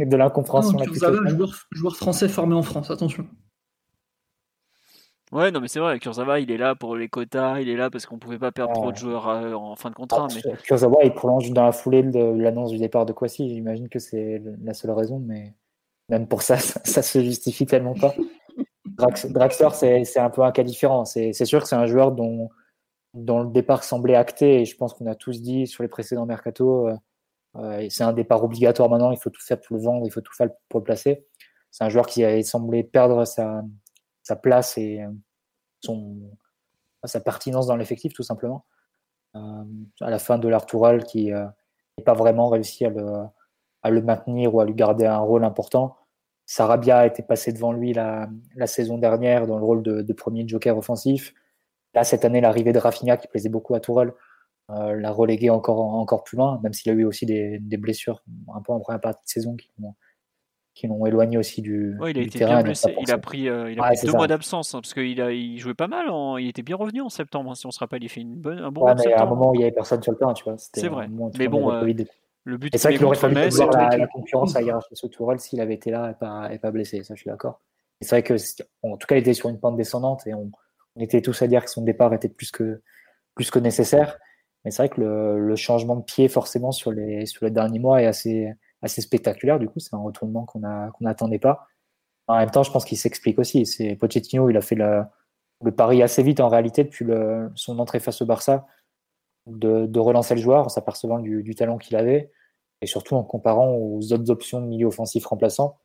de 0.00 0.16
l'incompréhension. 0.16 0.78
Joueur, 0.78 1.66
joueur, 1.70 1.96
français 1.96 2.28
formé 2.28 2.54
en 2.54 2.62
France, 2.62 2.90
attention. 2.90 3.26
Ouais, 5.32 5.52
non, 5.52 5.60
mais 5.60 5.68
c'est 5.68 5.78
vrai, 5.78 6.00
Kurzawa, 6.00 6.40
il 6.40 6.50
est 6.50 6.56
là 6.56 6.74
pour 6.74 6.96
les 6.96 7.08
quotas, 7.08 7.60
il 7.60 7.68
est 7.68 7.76
là 7.76 7.88
parce 7.88 8.04
qu'on 8.04 8.18
pouvait 8.18 8.38
pas 8.38 8.50
perdre 8.50 8.72
trop 8.72 8.90
de 8.90 8.96
joueurs 8.96 9.28
euh, 9.28 9.52
en 9.52 9.76
fin 9.76 9.90
de 9.90 9.94
contrat. 9.94 10.26
Ah, 10.28 10.34
mais... 10.34 10.56
Kurzawa, 10.64 11.04
il 11.04 11.14
prolonge 11.14 11.48
dans 11.52 11.64
la 11.64 11.72
foulée 11.72 12.02
de 12.02 12.18
l'annonce 12.18 12.72
du 12.72 12.78
départ 12.78 13.06
de 13.06 13.12
Kwasi. 13.12 13.48
J'imagine 13.48 13.88
que 13.88 14.00
c'est 14.00 14.42
la 14.62 14.74
seule 14.74 14.90
raison, 14.90 15.20
mais 15.20 15.54
même 16.08 16.26
pour 16.26 16.42
ça, 16.42 16.58
ça, 16.58 17.02
se 17.02 17.20
justifie 17.20 17.64
tellement 17.64 17.94
pas. 17.94 18.12
Draxler, 19.28 20.04
c'est 20.04 20.18
un 20.18 20.30
peu 20.30 20.42
un 20.42 20.50
cas 20.50 20.64
différent. 20.64 21.04
C'est 21.04 21.32
sûr 21.44 21.62
que 21.62 21.68
c'est 21.68 21.76
un 21.76 21.86
joueur 21.86 22.10
dont 22.10 22.50
dont 23.14 23.42
le 23.42 23.50
départ 23.50 23.84
semblait 23.84 24.14
acté, 24.14 24.60
et 24.60 24.64
je 24.64 24.76
pense 24.76 24.94
qu'on 24.94 25.06
a 25.06 25.14
tous 25.14 25.42
dit 25.42 25.66
sur 25.66 25.82
les 25.82 25.88
précédents 25.88 26.26
mercato, 26.26 26.88
euh, 26.88 26.96
euh, 27.56 27.86
c'est 27.90 28.04
un 28.04 28.12
départ 28.12 28.44
obligatoire 28.44 28.88
maintenant, 28.88 29.10
il 29.10 29.18
faut 29.18 29.30
tout 29.30 29.42
faire 29.42 29.60
pour 29.60 29.76
le 29.76 29.82
vendre, 29.82 30.06
il 30.06 30.10
faut 30.10 30.20
tout 30.20 30.34
faire 30.34 30.48
pour 30.68 30.80
le 30.80 30.84
placer. 30.84 31.26
C'est 31.70 31.84
un 31.84 31.88
joueur 31.88 32.06
qui 32.06 32.24
avait 32.24 32.42
semblé 32.42 32.84
perdre 32.84 33.24
sa, 33.24 33.62
sa 34.22 34.36
place 34.36 34.78
et 34.78 35.02
euh, 35.02 35.10
son, 35.80 36.16
sa 37.04 37.20
pertinence 37.20 37.66
dans 37.66 37.76
l'effectif, 37.76 38.12
tout 38.12 38.22
simplement. 38.22 38.64
à 39.34 40.10
la 40.10 40.18
fin 40.18 40.38
de 40.38 40.48
l'Artoural, 40.48 41.04
qui 41.04 41.30
n'a 41.30 41.54
pas 42.04 42.14
vraiment 42.14 42.48
réussi 42.48 42.84
à 42.84 42.90
le, 42.90 43.24
à 43.82 43.90
le 43.90 44.02
maintenir 44.02 44.54
ou 44.54 44.60
à 44.60 44.64
lui 44.64 44.74
garder 44.74 45.06
un 45.06 45.18
rôle 45.18 45.44
important. 45.44 45.96
Sarabia 46.46 47.06
était 47.06 47.22
passé 47.22 47.52
devant 47.52 47.72
lui 47.72 47.92
la, 47.92 48.28
la 48.56 48.66
saison 48.66 48.98
dernière 48.98 49.46
dans 49.46 49.58
le 49.58 49.64
rôle 49.64 49.82
de, 49.82 50.02
de, 50.02 50.12
premier 50.12 50.46
joker 50.48 50.76
offensif. 50.76 51.32
Là, 51.94 52.04
cette 52.04 52.24
année, 52.24 52.40
l'arrivée 52.40 52.72
de 52.72 52.78
Rafinha, 52.78 53.16
qui 53.16 53.26
plaisait 53.28 53.48
beaucoup 53.48 53.74
à 53.74 53.80
Tourelle, 53.80 54.12
euh, 54.70 54.94
l'a 54.94 55.10
relégué 55.10 55.50
encore, 55.50 55.80
encore 55.80 56.22
plus 56.22 56.36
loin, 56.36 56.60
même 56.62 56.72
s'il 56.72 56.92
a 56.92 56.94
eu 56.94 57.04
aussi 57.04 57.26
des, 57.26 57.58
des, 57.58 57.76
blessures 57.76 58.22
un 58.54 58.60
peu 58.60 58.72
en 58.72 58.78
première 58.78 59.00
partie 59.00 59.24
de 59.24 59.28
saison 59.28 59.56
qui 59.56 59.68
l'ont 59.80 59.94
qui 60.72 60.86
l'ont 60.86 61.04
éloigné 61.04 61.36
aussi 61.36 61.62
du, 61.62 61.98
ouais, 61.98 62.12
il 62.12 62.18
a 62.18 62.22
du 62.22 62.28
été 62.28 62.38
terrain. 62.38 62.54
Bien 62.56 62.62
blessé. 62.62 62.94
Il 63.00 63.10
a 63.10 63.18
pris, 63.18 63.48
euh, 63.48 63.70
il 63.70 63.78
a 63.78 63.82
Ouais, 63.82 63.88
pris 63.88 63.96
c'est 63.98 64.06
deux 64.06 64.12
ça. 64.12 64.18
mois 64.18 64.28
d'absence 64.28 64.72
hein, 64.74 64.80
parce 64.80 64.94
qu'il 64.94 65.20
a, 65.20 65.32
il 65.32 65.58
jouait 65.58 65.74
pas 65.74 65.88
mal. 65.88 66.08
en- 66.08 66.36
il 66.36 66.48
était 66.48 66.62
bien 66.62 66.76
revenu 66.76 67.00
en 67.00 67.08
septembre. 67.08 67.50
hein, 67.50 67.54
Si 67.54 67.66
on 67.66 67.72
se 67.72 67.80
rappelle, 67.80 68.04
il 68.04 68.08
fait 68.08 68.20
une 68.20 68.36
bonne, 68.36 68.58
un 68.60 68.70
bon 68.70 68.82
Ouais, 68.82 68.94
mois 68.94 69.04
mais 69.04 69.12
à 69.12 69.22
un 69.22 69.26
moment 69.26 69.50
où 69.50 69.54
il 69.54 69.58
n'y 69.58 69.64
avait 69.64 69.72
personne 69.72 70.02
sur 70.02 70.12
le 70.12 70.18
terrain, 70.18 70.32
tu 70.32 70.44
vois. 70.44 70.56
C'était 70.58 70.82
C'est 70.82 70.88
vrai. 70.88 71.08
Mais 71.38 71.48
bon, 71.48 71.70
euh, 71.72 71.80
Covid. 71.80 72.06
Le 72.44 72.56
but 72.56 72.72
c'est 72.74 72.88
vrai 72.88 72.96
qu'il 72.96 73.04
aurait 73.04 73.16
fallu 73.16 73.34
Metz, 73.34 73.54
voir 73.54 73.72
la, 73.72 74.06
concurrence 74.06 74.56
à 74.56 74.62
hiérarchie 74.62 74.94
sous 74.94 75.08
Tourelle 75.08 75.40
s'il 75.40 75.60
avait 75.60 75.74
été 75.74 75.90
là 75.90 76.12
et 76.12 76.14
pas, 76.14 76.52
et 76.52 76.58
pas 76.58 76.70
blessé. 76.70 77.02
Ça, 77.02 77.14
je 77.14 77.20
suis 77.20 77.28
d'accord. 77.28 77.60
C'est 78.00 78.10
vrai 78.10 78.22
que, 78.22 78.34
en 78.82 78.96
tout 78.96 79.06
cas, 79.06 79.16
il 79.16 79.18
était 79.18 79.34
sur 79.34 79.50
une 79.50 79.60
pente 79.60 79.76
descendante 79.76 80.26
et 80.26 80.32
on, 80.32 80.50
on 80.96 81.00
était 81.00 81.22
tous 81.22 81.42
à 81.42 81.46
dire 81.46 81.64
que 81.64 81.70
son 81.70 81.82
départ 81.82 82.12
était 82.14 82.28
plus 82.28 82.50
que, 82.50 82.80
nécessaire. 83.58 84.18
Mais 84.64 84.70
c'est 84.70 84.82
vrai 84.82 84.88
que 84.88 85.00
le, 85.00 85.56
changement 85.56 85.96
de 85.96 86.02
pied, 86.02 86.28
forcément, 86.28 86.72
sur 86.72 86.92
les, 86.92 87.26
sur 87.26 87.44
les 87.44 87.50
derniers 87.50 87.78
mois 87.78 88.02
est 88.02 88.06
assez, 88.06 88.52
assez 88.82 89.00
spectaculaire. 89.00 89.58
Du 89.58 89.68
coup, 89.68 89.80
c'est 89.80 89.94
un 89.94 90.02
retournement 90.02 90.44
qu'on 90.44 90.60
n'attendait 91.00 91.38
pas. 91.38 91.66
En 92.26 92.38
même 92.38 92.50
temps, 92.50 92.62
je 92.62 92.70
pense 92.70 92.84
qu'il 92.84 92.98
s'explique 92.98 93.38
aussi. 93.38 93.66
C'est 93.66 93.96
Pochettino, 93.96 94.50
il 94.50 94.56
a 94.56 94.60
fait 94.60 94.74
le, 94.74 95.02
le 95.62 95.72
pari 95.72 96.02
assez 96.02 96.22
vite 96.22 96.40
en 96.40 96.48
réalité 96.48 96.84
depuis 96.84 97.06
son 97.54 97.78
entrée 97.78 98.00
face 98.00 98.22
au 98.22 98.26
Barça 98.26 98.66
de, 99.46 99.98
relancer 99.98 100.34
le 100.34 100.40
joueur 100.40 100.66
en 100.66 100.68
s'apercevant 100.68 101.18
du, 101.18 101.54
talent 101.54 101.78
qu'il 101.78 101.96
avait 101.96 102.30
et 102.82 102.86
surtout 102.86 103.14
en 103.14 103.24
comparant 103.24 103.74
aux 103.74 104.12
autres 104.12 104.30
options 104.30 104.60
de 104.60 104.66
milieu 104.66 104.86
offensif 104.86 105.26
remplaçant. 105.26 105.78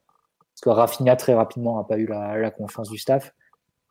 Parce 0.53 0.61
que 0.61 0.69
Rafinha, 0.69 1.15
très 1.17 1.33
rapidement, 1.33 1.77
n'a 1.77 1.83
pas 1.83 1.97
eu 1.97 2.07
la 2.07 2.51
confiance 2.51 2.89
du 2.89 2.97
staff. 2.97 3.33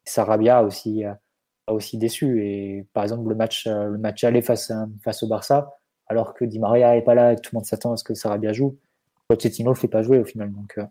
Sarabia 0.05 0.59
a 0.59 0.63
aussi, 0.63 1.05
a 1.05 1.73
aussi 1.73 1.99
déçu. 1.99 2.45
Et 2.47 2.87
par 2.93 3.03
exemple, 3.03 3.29
le 3.29 3.35
match, 3.35 3.67
euh, 3.67 3.85
le 3.87 3.99
match 3.99 4.23
aller 4.25 4.43
face, 4.43 4.71
à- 4.71 4.87
face 5.03 5.23
au 5.23 5.29
Barça, 5.29 5.77
alors 6.07 6.35
que 6.35 6.45
Di 6.45 6.59
Maria 6.59 6.93
n'est 6.95 7.03
pas 7.03 7.15
là 7.15 7.33
et 7.33 7.37
que 7.37 7.41
tout 7.41 7.51
le 7.55 7.59
monde 7.59 7.67
s'attend 7.67 7.93
à 7.93 7.97
ce 7.97 8.05
que 8.05 8.15
Sarabia 8.15 8.53
joue, 8.53 8.77
Pochettino 9.29 9.71
ne 9.71 9.75
le 9.75 9.81
fait 9.81 9.89
pas 9.89 10.03
jouer 10.03 10.19
au 10.19 10.25
final. 10.25 10.53
Donc, 10.53 10.75
euh, 10.79 10.85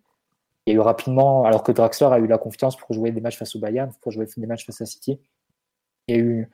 il 0.66 0.72
y 0.72 0.74
a 0.74 0.78
eu 0.78 0.82
rapidement, 0.82 1.44
alors 1.46 1.62
que 1.64 1.72
Draxler 1.72 2.08
a 2.08 2.20
eu 2.20 2.28
la 2.28 2.38
confiance 2.38 2.76
pour 2.78 2.94
jouer 2.94 3.12
des 3.12 3.22
matchs 3.22 3.38
face 3.38 3.56
au 3.56 3.60
Bayern, 3.60 3.92
pour 4.02 4.12
jouer 4.12 4.26
des 4.38 4.48
matchs 4.48 4.66
face 4.66 4.82
à 4.82 4.86
City, 4.86 5.20
il 6.08 6.16
y 6.16 6.20
a 6.20 6.22
eu, 6.22 6.50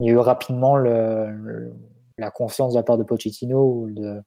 il 0.00 0.06
y 0.06 0.10
a 0.10 0.12
eu 0.12 0.18
rapidement 0.18 0.76
la 0.76 2.30
confiance 2.30 2.74
de 2.74 2.78
la 2.78 2.82
part 2.82 2.98
de 2.98 3.02
Pochettino 3.02 3.88
de, 3.90 4.22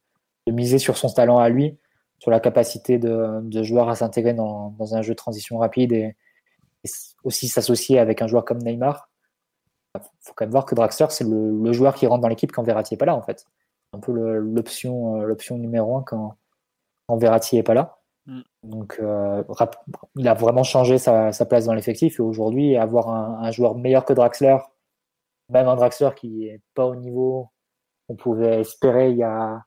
de 0.47 0.51
miser 0.51 0.79
sur 0.79 0.97
son 0.97 1.09
talent 1.09 1.37
à 1.37 1.49
lui, 1.49 1.77
sur 2.19 2.31
la 2.31 2.39
capacité 2.39 2.97
de, 2.97 3.41
de 3.41 3.63
joueur 3.63 3.89
à 3.89 3.95
s'intégrer 3.95 4.33
dans, 4.33 4.71
dans 4.71 4.95
un 4.95 5.01
jeu 5.03 5.13
de 5.13 5.17
transition 5.17 5.59
rapide 5.59 5.93
et, 5.93 6.15
et 6.83 6.89
aussi 7.23 7.47
s'associer 7.47 7.99
avec 7.99 8.21
un 8.21 8.27
joueur 8.27 8.45
comme 8.45 8.59
Neymar. 8.59 9.09
Il 9.95 10.01
faut 10.21 10.33
quand 10.35 10.45
même 10.45 10.51
voir 10.51 10.65
que 10.65 10.75
Draxler, 10.75 11.07
c'est 11.09 11.23
le, 11.23 11.63
le 11.63 11.73
joueur 11.73 11.95
qui 11.95 12.05
rentre 12.07 12.21
dans 12.21 12.27
l'équipe 12.27 12.51
quand 12.51 12.63
Verratti 12.63 12.93
n'est 12.93 12.97
pas 12.97 13.05
là, 13.05 13.15
en 13.15 13.21
fait. 13.21 13.45
Un 13.93 13.99
peu 13.99 14.11
l'option 14.11 15.21
euh, 15.21 15.25
l'option 15.25 15.57
numéro 15.57 15.97
un 15.97 16.03
quand, 16.03 16.37
quand 17.07 17.17
Verratti 17.17 17.55
n'est 17.55 17.63
pas 17.63 17.73
là. 17.73 17.97
Mm. 18.25 18.41
Donc, 18.63 18.97
euh, 18.99 19.43
il 20.15 20.27
a 20.27 20.33
vraiment 20.33 20.63
changé 20.63 20.97
sa, 20.97 21.31
sa 21.31 21.45
place 21.45 21.65
dans 21.65 21.73
l'effectif 21.73 22.19
et 22.19 22.21
aujourd'hui, 22.21 22.75
avoir 22.75 23.09
un, 23.09 23.39
un 23.41 23.51
joueur 23.51 23.75
meilleur 23.75 24.05
que 24.05 24.13
Draxler, 24.13 24.57
même 25.49 25.67
un 25.67 25.75
Draxler 25.75 26.09
qui 26.15 26.29
n'est 26.29 26.61
pas 26.73 26.85
au 26.85 26.95
niveau 26.95 27.49
qu'on 28.07 28.15
pouvait 28.15 28.61
espérer 28.61 29.11
il 29.11 29.17
y 29.17 29.23
a, 29.23 29.63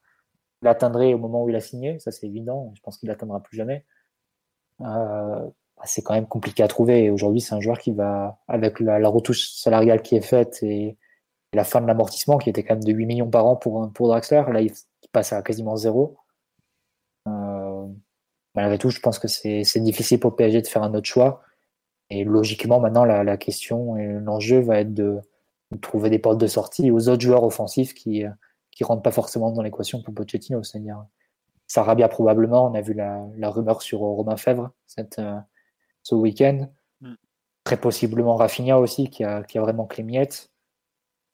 il 0.62 0.68
atteindrait 0.68 1.14
au 1.14 1.18
moment 1.18 1.44
où 1.44 1.48
il 1.48 1.56
a 1.56 1.60
signé, 1.60 1.98
ça 1.98 2.10
c'est 2.10 2.26
évident, 2.26 2.72
je 2.74 2.80
pense 2.82 2.98
qu'il 2.98 3.08
l'atteindra 3.08 3.40
plus 3.40 3.56
jamais. 3.56 3.84
Euh, 4.80 4.84
bah, 4.84 5.50
c'est 5.84 6.02
quand 6.02 6.15
même 6.15 6.26
compliqué 6.26 6.62
à 6.62 6.68
trouver 6.68 7.05
et 7.05 7.10
aujourd'hui 7.10 7.41
c'est 7.41 7.55
un 7.55 7.60
joueur 7.60 7.78
qui 7.78 7.92
va, 7.92 8.39
avec 8.49 8.81
la, 8.81 9.09
retouche 9.09 9.50
salariale 9.50 10.02
qui 10.02 10.17
est 10.17 10.20
faite 10.20 10.59
et, 10.62 10.97
la 11.52 11.65
fin 11.65 11.81
de 11.81 11.86
l'amortissement 11.86 12.39
qui 12.39 12.49
était 12.49 12.62
quand 12.62 12.75
même 12.75 12.84
de 12.84 12.92
8 12.92 13.07
millions 13.07 13.28
par 13.28 13.44
an 13.44 13.57
pour, 13.57 13.91
pour 13.92 14.07
Draxler, 14.07 14.44
là 14.52 14.60
il, 14.60 14.73
passe 15.12 15.33
à 15.33 15.42
quasiment 15.42 15.75
zéro. 15.75 16.17
Euh, 17.26 17.84
malgré 18.55 18.78
tout, 18.78 18.91
je 18.91 19.00
pense 19.00 19.18
que 19.18 19.26
c'est 19.26 19.81
difficile 19.81 20.20
pour 20.20 20.36
PSG 20.36 20.62
de 20.62 20.67
faire 20.68 20.84
un 20.84 20.94
autre 20.94 21.09
choix. 21.09 21.42
Et 22.10 22.23
logiquement, 22.23 22.78
maintenant, 22.78 23.05
la, 23.05 23.25
la 23.25 23.36
question 23.36 23.97
et 23.97 24.07
l'enjeu 24.07 24.60
va 24.60 24.78
être 24.78 24.94
de, 24.94 25.18
trouver 25.81 26.10
des 26.10 26.20
portes 26.20 26.39
de 26.39 26.47
sortie 26.47 26.92
aux 26.92 27.09
autres 27.09 27.23
joueurs 27.23 27.42
offensifs 27.42 27.92
qui 27.92 28.25
qui 28.70 28.84
rentrent 28.84 29.02
pas 29.02 29.12
forcément 29.12 29.50
dans 29.50 29.62
l'équation 29.62 30.02
pour 30.02 30.15
Pochettino. 30.15 30.62
C'est-à-dire 30.62 31.05
Sarabia 31.67 32.09
probablement. 32.09 32.67
On 32.70 32.75
a 32.75 32.81
vu 32.81 32.94
la, 32.94 33.26
la 33.36 33.50
rumeur 33.50 33.83
sur 33.83 34.00
Romain 34.00 34.36
Fèvre 34.36 34.70
cette, 34.86 35.18
euh, 35.18 35.39
ce 36.03 36.15
week-end. 36.15 36.69
Mm. 37.01 37.15
Très 37.65 37.81
possiblement 37.81 38.37
Rafinha 38.37 38.79
aussi 38.79 39.11
qui 39.11 39.25
a, 39.25 39.43
qui 39.43 39.59
a 39.59 39.61
vraiment 39.62 39.87
clé 39.87 40.03
miette. 40.03 40.51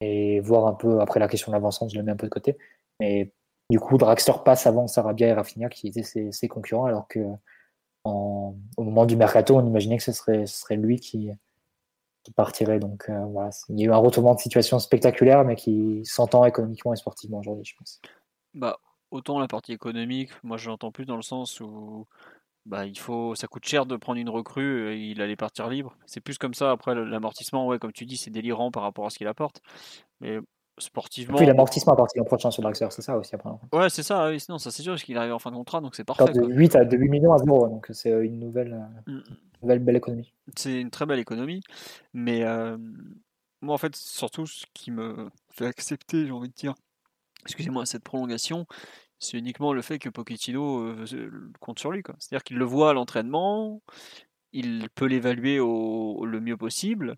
Et 0.03 0.41
voir 0.41 0.67
un 0.67 0.75
peu, 0.75 1.01
après 1.01 1.21
la 1.21 1.29
question 1.29 1.51
de 1.51 1.57
l'avancement, 1.57 1.89
je 1.89 1.97
le 1.97 2.03
mets 2.03 2.13
un 2.13 2.17
peu 2.17 2.27
de 2.27 2.33
côté. 2.33 2.59
Mais 3.01 3.33
du 3.71 3.81
coup, 3.81 3.97
Draxler 3.97 4.35
passe 4.45 4.67
avant 4.67 4.87
Sarabia 4.87 5.29
et 5.29 5.33
Rafinha 5.33 5.69
qui 5.69 5.89
étaient 5.89 6.03
ses, 6.03 6.31
ses 6.33 6.49
concurrents 6.49 6.85
alors 6.85 7.09
que 7.09 7.21
en- 8.05 8.55
au 8.77 8.83
moment 8.83 9.07
du 9.07 9.17
mercato, 9.17 9.57
on 9.57 9.67
imaginait 9.67 9.97
que 9.97 10.03
ce 10.03 10.13
serait, 10.13 10.47
ce 10.47 10.61
serait 10.61 10.77
lui 10.77 11.01
qui, 11.01 11.31
qui 12.25 12.33
partirait. 12.33 12.79
Donc 12.79 13.09
euh, 13.09 13.25
voilà, 13.27 13.51
il 13.71 13.81
y 13.81 13.85
a 13.85 13.87
eu 13.87 13.93
un 13.93 13.97
retournement 13.97 14.35
de 14.35 14.41
situation 14.41 14.79
spectaculaire, 14.79 15.45
mais 15.45 15.57
qui 15.57 16.03
s'entend 16.05 16.45
économiquement 16.45 16.93
et 16.93 16.97
sportivement 16.97 17.39
aujourd'hui, 17.39 17.65
je 17.65 17.75
pense. 17.77 18.01
Bah, 18.53 18.79
autant 19.11 19.39
la 19.39 19.49
partie 19.49 19.73
économique, 19.73 20.31
moi 20.43 20.57
je 20.59 20.69
l'entends 20.69 20.93
plus 20.93 21.07
dans 21.07 21.17
le 21.17 21.23
sens 21.23 21.59
où 21.61 22.07
bah, 22.67 22.85
il 22.85 22.99
faut, 22.99 23.35
ça 23.35 23.47
coûte 23.47 23.65
cher 23.65 23.87
de 23.87 23.97
prendre 23.97 24.19
une 24.19 24.29
recrue 24.29 24.93
et 24.93 25.11
il 25.11 25.23
allait 25.23 25.37
partir 25.37 25.69
libre. 25.69 25.97
C'est 26.05 26.21
plus 26.21 26.37
comme 26.37 26.53
ça. 26.55 26.73
Après, 26.73 26.95
l'amortissement, 26.95 27.67
ouais, 27.67 27.79
comme 27.79 27.93
tu 27.93 28.05
dis, 28.05 28.17
c'est 28.17 28.31
délirant 28.31 28.71
par 28.71 28.83
rapport 28.83 29.07
à 29.07 29.11
ce 29.11 29.19
qu'il 29.19 29.29
apporte. 29.29 29.61
Mais 30.21 30.39
sportivement. 30.79 31.37
Puis 31.39 31.47
l'amortissement 31.47 31.95
à 31.95 31.97
partir 31.97 32.23
de 32.23 32.27
prochain 32.29 32.51
sur 32.51 32.63
Draxler, 32.63 32.89
c'est 32.91 33.03
ça 33.03 33.17
aussi 33.17 33.35
après. 33.35 33.51
Ouais, 33.73 33.89
c'est 33.89 34.03
ça, 34.03 34.29
oui, 34.29 34.39
sinon 34.39 34.59
ça 34.59 34.71
c'est 34.71 34.83
sûr, 34.83 34.93
parce 34.93 35.05
qu'il 35.05 35.17
arrive 35.17 35.33
en 35.33 35.39
fin 35.39 35.51
de 35.51 35.57
contrat, 35.57 35.81
donc 35.81 35.95
c'est 35.95 36.05
parfait. 36.05 36.31
de 36.33 36.41
quoi. 36.41 36.49
8 36.49 36.77
à 36.77 36.85
de 36.85 36.97
8 36.97 37.09
millions 37.09 37.33
à 37.33 37.39
0, 37.39 37.69
donc 37.69 37.87
c'est 37.93 38.13
euh, 38.13 38.25
une 38.25 38.39
nouvelle, 38.39 38.75
euh, 39.09 39.13
Mm. 39.13 39.23
nouvelle 39.63 39.79
belle 39.79 39.97
économie. 39.97 40.35
C'est 40.55 40.79
une 40.81 40.91
très 40.91 41.07
belle 41.07 41.19
économie. 41.19 41.63
Mais 42.13 42.45
euh, 42.45 42.77
moi, 43.63 43.75
en 43.75 43.79
fait, 43.79 43.97
surtout, 43.97 44.47
ce 44.47 44.67
qui 44.75 44.91
me 44.91 45.31
fait 45.51 45.67
accepter, 45.67 46.27
j'ai 46.27 46.33
envie 46.33 46.49
de 46.51 46.55
dire, 46.55 46.75
excusez-moi, 47.45 47.87
cette 47.87 48.05
prolongation, 48.05 48.67
c'est 49.19 49.39
uniquement 49.39 49.73
le 49.73 49.83
fait 49.83 49.99
que 49.99 50.09
Pochettino 50.09 50.81
euh, 50.81 51.05
compte 51.61 51.79
sur 51.79 51.91
lui. 51.91 52.03
C'est-à-dire 52.19 52.45
qu'il 52.45 52.59
le 52.59 52.65
voit 52.65 52.91
à 52.91 52.93
l'entraînement, 52.93 53.83
il 54.53 54.89
peut 54.95 55.07
l'évaluer 55.07 55.61
au, 55.61 56.25
le 56.27 56.41
mieux 56.41 56.57
possible. 56.57 57.17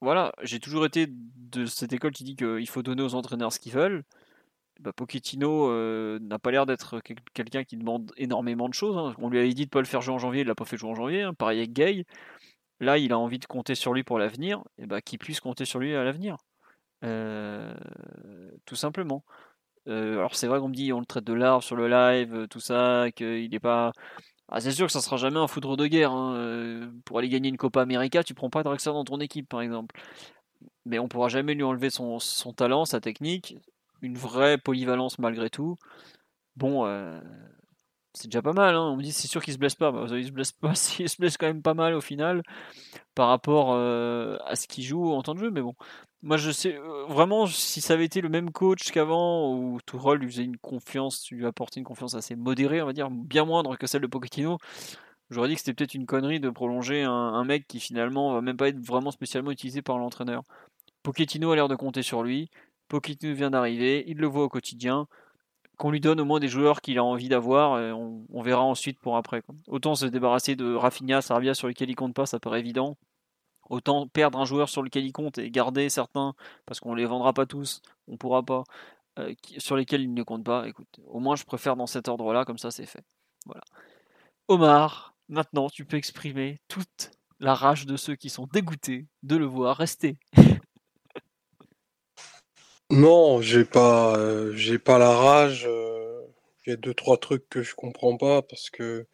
Voilà, 0.00 0.32
j'ai 0.42 0.60
toujours 0.60 0.84
été 0.84 1.06
de 1.08 1.66
cette 1.66 1.92
école 1.92 2.12
qui 2.12 2.24
dit 2.24 2.36
qu'il 2.36 2.68
faut 2.68 2.82
donner 2.82 3.02
aux 3.02 3.14
entraîneurs 3.14 3.52
ce 3.52 3.58
qu'ils 3.58 3.72
veulent. 3.72 4.04
Bah, 4.80 4.92
Pochettino 4.92 5.68
euh, 5.70 6.18
n'a 6.20 6.38
pas 6.38 6.50
l'air 6.50 6.66
d'être 6.66 7.00
quel- 7.00 7.20
quelqu'un 7.32 7.64
qui 7.64 7.76
demande 7.76 8.12
énormément 8.16 8.68
de 8.68 8.74
choses. 8.74 8.98
hein. 8.98 9.14
On 9.18 9.30
lui 9.30 9.38
avait 9.38 9.54
dit 9.54 9.64
de 9.66 9.70
pas 9.70 9.78
le 9.78 9.86
faire 9.86 10.02
jouer 10.02 10.14
en 10.14 10.18
janvier, 10.18 10.42
il 10.42 10.46
l'a 10.46 10.54
pas 10.54 10.64
fait 10.64 10.76
jouer 10.76 10.90
en 10.90 10.94
janvier. 10.94 11.22
hein. 11.22 11.32
Pareil 11.32 11.58
avec 11.60 11.72
Gay. 11.72 12.04
Là, 12.80 12.98
il 12.98 13.12
a 13.12 13.18
envie 13.18 13.38
de 13.38 13.46
compter 13.46 13.74
sur 13.76 13.94
lui 13.94 14.02
pour 14.02 14.18
l'avenir, 14.18 14.62
et 14.78 14.86
bah, 14.86 15.00
qu'il 15.00 15.18
puisse 15.18 15.40
compter 15.40 15.64
sur 15.64 15.78
lui 15.78 15.94
à 15.94 16.04
l'avenir. 16.04 16.36
Euh, 17.04 17.72
tout 18.66 18.76
simplement. 18.76 19.24
Euh, 19.88 20.14
alors 20.18 20.34
c'est 20.34 20.46
vrai 20.46 20.60
qu'on 20.60 20.68
me 20.68 20.74
dit 20.74 20.92
on 20.92 21.00
le 21.00 21.06
traite 21.06 21.24
de 21.24 21.34
l'arbre 21.34 21.62
sur 21.62 21.76
le 21.76 21.88
live, 21.88 22.34
euh, 22.34 22.46
tout 22.46 22.60
ça, 22.60 23.06
qu'il 23.14 23.50
n'est 23.50 23.60
pas. 23.60 23.92
Ah, 24.48 24.60
c'est 24.60 24.72
sûr 24.72 24.86
que 24.86 24.92
ça 24.92 25.00
sera 25.02 25.16
jamais 25.16 25.38
un 25.38 25.48
foudre 25.48 25.76
de 25.76 25.86
guerre. 25.86 26.12
hein. 26.12 26.36
Euh, 26.36 26.90
Pour 27.04 27.18
aller 27.18 27.28
gagner 27.28 27.48
une 27.50 27.56
Copa 27.58 27.82
América, 27.82 28.24
tu 28.24 28.34
prends 28.34 28.50
pas 28.50 28.62
Draxler 28.62 28.92
dans 28.92 29.04
ton 29.04 29.20
équipe, 29.20 29.48
par 29.48 29.60
exemple. 29.62 29.96
Mais 30.86 30.98
on 30.98 31.08
pourra 31.08 31.28
jamais 31.28 31.54
lui 31.54 31.62
enlever 31.64 31.90
son, 31.90 32.18
talent, 32.56 32.84
sa 32.84 33.00
technique, 33.00 33.56
une 34.02 34.16
vraie 34.18 34.58
polyvalence 34.58 35.18
malgré 35.18 35.50
tout. 35.50 35.76
Bon, 36.56 36.86
c'est 38.14 38.28
déjà 38.28 38.42
pas 38.42 38.52
mal. 38.52 38.74
hein. 38.76 38.82
On 38.82 38.96
me 38.96 39.02
dit 39.02 39.12
c'est 39.12 39.28
sûr 39.28 39.42
qu'il 39.42 39.52
se 39.54 39.58
blesse 39.58 39.74
pas. 39.74 39.90
Bah, 39.92 40.06
il 40.10 40.26
se 40.26 40.30
blesse 40.32 40.52
pas. 40.52 40.72
Il 40.98 41.08
se 41.08 41.16
blesse 41.18 41.36
quand 41.36 41.46
même 41.46 41.62
pas 41.62 41.74
mal 41.74 41.94
au 41.94 42.00
final 42.00 42.42
par 43.14 43.28
rapport 43.28 43.74
à 43.74 44.56
ce 44.56 44.66
qu'il 44.68 44.84
joue 44.84 45.12
en 45.12 45.22
temps 45.22 45.34
de 45.34 45.40
jeu. 45.40 45.50
Mais 45.50 45.62
bon, 45.62 45.74
moi 46.24 46.38
je 46.38 46.50
sais 46.50 46.74
euh, 46.74 47.04
vraiment 47.06 47.46
si 47.46 47.80
ça 47.82 47.92
avait 47.94 48.06
été 48.06 48.20
le 48.22 48.30
même 48.30 48.50
coach 48.50 48.90
qu'avant 48.90 49.54
où 49.54 49.78
Tourelle 49.84 50.18
lui 50.18 50.30
faisait 50.30 50.44
une 50.44 50.56
confiance, 50.56 51.30
lui 51.30 51.46
apportait 51.46 51.80
une 51.80 51.86
confiance 51.86 52.14
assez 52.14 52.34
modérée, 52.34 52.82
on 52.82 52.86
va 52.86 52.92
dire, 52.94 53.10
bien 53.10 53.44
moindre 53.44 53.76
que 53.76 53.86
celle 53.86 54.00
de 54.00 54.06
Pochettino. 54.06 54.58
J'aurais 55.30 55.48
dit 55.48 55.54
que 55.54 55.60
c'était 55.60 55.74
peut-être 55.74 55.94
une 55.94 56.06
connerie 56.06 56.40
de 56.40 56.50
prolonger 56.50 57.02
un, 57.02 57.44
mec 57.44 57.66
qui 57.68 57.80
finalement 57.80 58.34
va 58.34 58.40
même 58.40 58.56
pas 58.56 58.68
être 58.68 58.78
vraiment 58.78 59.10
spécialement 59.10 59.50
utilisé 59.50 59.82
par 59.82 59.98
l'entraîneur. 59.98 60.44
Pochettino 61.02 61.50
a 61.50 61.56
l'air 61.56 61.68
de 61.68 61.76
compter 61.76 62.02
sur 62.02 62.22
lui. 62.22 62.50
Pochettino 62.88 63.34
vient 63.34 63.50
d'arriver, 63.50 64.04
il 64.06 64.18
le 64.18 64.26
voit 64.26 64.44
au 64.44 64.48
quotidien. 64.48 65.06
Qu'on 65.76 65.90
lui 65.90 66.00
donne 66.00 66.20
au 66.20 66.24
moins 66.24 66.40
des 66.40 66.48
joueurs 66.48 66.80
qu'il 66.80 66.98
a 66.98 67.04
envie 67.04 67.28
d'avoir, 67.28 67.72
on, 67.96 68.24
on 68.32 68.42
verra 68.42 68.62
ensuite 68.62 68.98
pour 69.00 69.16
après. 69.16 69.42
Autant 69.66 69.94
se 69.94 70.06
débarrasser 70.06 70.56
de 70.56 70.72
Rafinha, 70.74 71.20
Sarabia 71.20 71.54
sur 71.54 71.68
lesquels 71.68 71.90
il 71.90 71.96
compte 71.96 72.14
pas, 72.14 72.26
ça 72.26 72.38
paraît 72.38 72.60
évident. 72.60 72.96
Autant 73.70 74.06
perdre 74.08 74.38
un 74.38 74.44
joueur 74.44 74.68
sur 74.68 74.82
lequel 74.82 75.04
il 75.06 75.12
compte 75.12 75.38
et 75.38 75.50
garder 75.50 75.88
certains, 75.88 76.34
parce 76.66 76.80
qu'on 76.80 76.94
les 76.94 77.06
vendra 77.06 77.32
pas 77.32 77.46
tous, 77.46 77.82
on 78.08 78.16
pourra 78.16 78.42
pas, 78.42 78.64
euh, 79.18 79.34
sur 79.58 79.76
lesquels 79.76 80.02
il 80.02 80.12
ne 80.14 80.22
compte 80.22 80.44
pas. 80.44 80.68
Écoute, 80.68 81.00
au 81.06 81.20
moins 81.20 81.36
je 81.36 81.44
préfère 81.44 81.76
dans 81.76 81.86
cet 81.86 82.08
ordre-là, 82.08 82.44
comme 82.44 82.58
ça 82.58 82.70
c'est 82.70 82.86
fait. 82.86 83.04
Voilà. 83.46 83.62
Omar, 84.48 85.14
maintenant 85.28 85.68
tu 85.70 85.84
peux 85.84 85.96
exprimer 85.96 86.60
toute 86.68 87.10
la 87.40 87.54
rage 87.54 87.86
de 87.86 87.96
ceux 87.96 88.16
qui 88.16 88.30
sont 88.30 88.46
dégoûtés 88.52 89.06
de 89.22 89.36
le 89.36 89.46
voir 89.46 89.76
rester. 89.76 90.16
Non, 92.90 93.40
j'ai 93.40 93.64
pas, 93.64 94.16
euh, 94.18 94.78
pas 94.78 94.98
la 94.98 95.10
rage. 95.10 95.64
euh, 95.66 96.20
Il 96.66 96.70
y 96.70 96.72
a 96.74 96.76
deux, 96.76 96.94
trois 96.94 97.16
trucs 97.16 97.48
que 97.48 97.62
je 97.62 97.74
comprends 97.74 98.16
pas 98.16 98.42
parce 98.42 98.70
que 98.70 99.06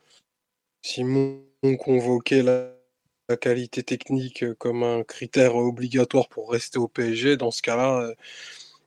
Simon 0.83 1.43
convoquait 1.79 2.43
la, 2.43 2.75
la 3.31 3.37
qualité 3.37 3.83
technique 3.85 4.43
euh, 4.43 4.55
comme 4.59 4.83
un 4.83 5.05
critère 5.05 5.55
obligatoire 5.57 6.29
pour 6.29 6.51
rester 6.51 6.79
au 6.79 6.89
PSG. 6.89 7.37
Dans 7.37 7.53
ce 7.53 7.63
cas-là, 7.63 8.01
euh, 8.03 8.15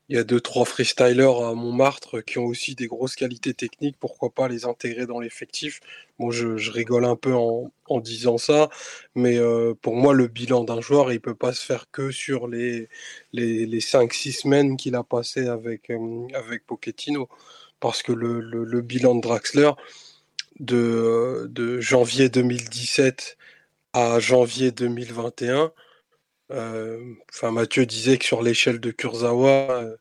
il 0.10 0.18
y 0.18 0.20
a 0.20 0.26
deux, 0.26 0.42
trois 0.42 0.66
freestylers 0.66 1.38
à 1.42 1.54
Montmartre 1.54 2.20
qui 2.22 2.38
ont 2.38 2.46
aussi 2.46 2.76
des 2.76 2.88
grosses 2.88 3.16
qualités 3.16 3.54
techniques. 3.54 3.96
Pourquoi 4.00 4.32
pas 4.32 4.50
les 4.50 4.66
intégrer 4.66 5.06
dans 5.06 5.22
l'effectif? 5.22 5.80
Bon, 6.20 6.30
je, 6.30 6.70
rigole 6.70 7.06
un 7.06 7.16
peu 7.16 7.34
en, 7.34 7.72
en 7.88 8.00
disant 8.02 8.38
ça, 8.38 8.70
mais 9.16 9.38
euh, 9.38 9.74
pour 9.82 9.96
moi, 9.96 10.14
le 10.14 10.28
bilan 10.28 10.66
d'un 10.66 10.82
joueur, 10.82 11.14
il 11.14 11.22
peut 11.22 11.36
pas 11.36 11.54
se 11.54 11.66
faire 11.66 11.90
que 11.90 12.12
sur 12.12 12.50
les, 12.50 12.90
les, 13.32 13.66
les 13.66 13.80
5-6 13.80 14.42
semaines 14.42 14.76
qu'il 14.76 14.96
a 14.96 15.04
passé 15.04 15.48
avec, 15.48 15.90
avec 16.34 16.66
Pochettino. 16.66 17.30
Parce 17.80 18.04
que 18.04 18.12
le, 18.12 18.42
le, 18.42 18.66
le 18.66 18.82
bilan 18.82 19.16
de 19.16 19.22
Draxler 19.22 19.72
de, 20.60 21.48
de 21.50 21.80
janvier 21.80 22.30
2017 22.30 23.38
à 23.94 24.20
janvier 24.20 24.72
2021, 24.72 25.72
euh, 26.52 27.16
Mathieu 27.44 27.86
disait 27.86 28.18
que 28.18 28.26
sur 28.26 28.42
l'échelle 28.42 28.80
de 28.80 28.92
Kurzawa, 28.92 29.72
euh, 29.72 29.98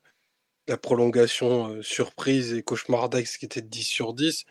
la 0.68 0.76
prolongation 0.76 1.74
euh, 1.74 1.82
surprise 1.82 2.54
et 2.54 2.62
cauchemardesque 2.62 3.40
qui 3.40 3.44
était 3.46 3.62
de 3.62 3.68
10 3.68 3.84
sur 3.84 4.14
10, 4.14 4.46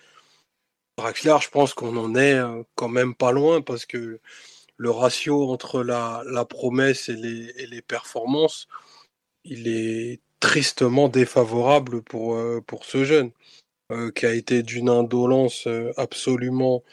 Draxler, 0.98 1.38
je 1.42 1.50
pense 1.50 1.74
qu'on 1.74 1.98
en 1.98 2.16
est 2.16 2.40
quand 2.76 2.90
même 2.90 3.16
pas 3.16 3.32
loin 3.32 3.62
parce 3.62 3.86
que 3.86 4.20
le 4.78 4.92
ratio 4.92 5.50
entre 5.50 5.84
la, 5.84 6.46
promesse 6.46 7.10
et 7.10 7.16
les, 7.16 7.82
performances, 7.82 8.68
il 9.46 9.68
est 9.68 10.20
tristement 10.40 11.08
défavorable 11.08 12.04
pour, 12.04 12.38
pour 12.68 12.86
ce 12.86 13.06
jeune, 13.06 13.32
qui 14.16 14.26
a 14.26 14.34
été 14.34 14.64
d'une 14.64 14.90
indolence 14.90 15.68
absolument 15.98 16.84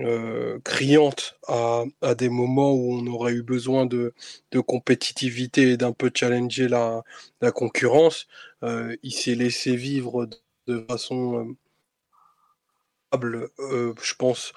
euh, 0.00 0.60
criante 0.64 1.38
à, 1.48 1.84
des 2.16 2.28
moments 2.28 2.72
où 2.72 2.94
on 2.94 3.06
aurait 3.08 3.32
eu 3.32 3.42
besoin 3.42 3.86
de, 3.86 4.14
compétitivité 4.66 5.72
et 5.72 5.76
d'un 5.76 5.92
peu 5.92 6.10
challenger 6.14 6.68
la, 6.68 7.02
concurrence. 7.52 8.26
Euh, 8.62 8.96
il 9.02 9.12
s'est 9.12 9.34
laissé 9.34 9.76
vivre 9.76 10.28
de, 10.66 10.84
façon 10.88 11.56
euh, 13.14 13.48
euh, 13.60 13.94
je 14.02 14.14
pense, 14.14 14.52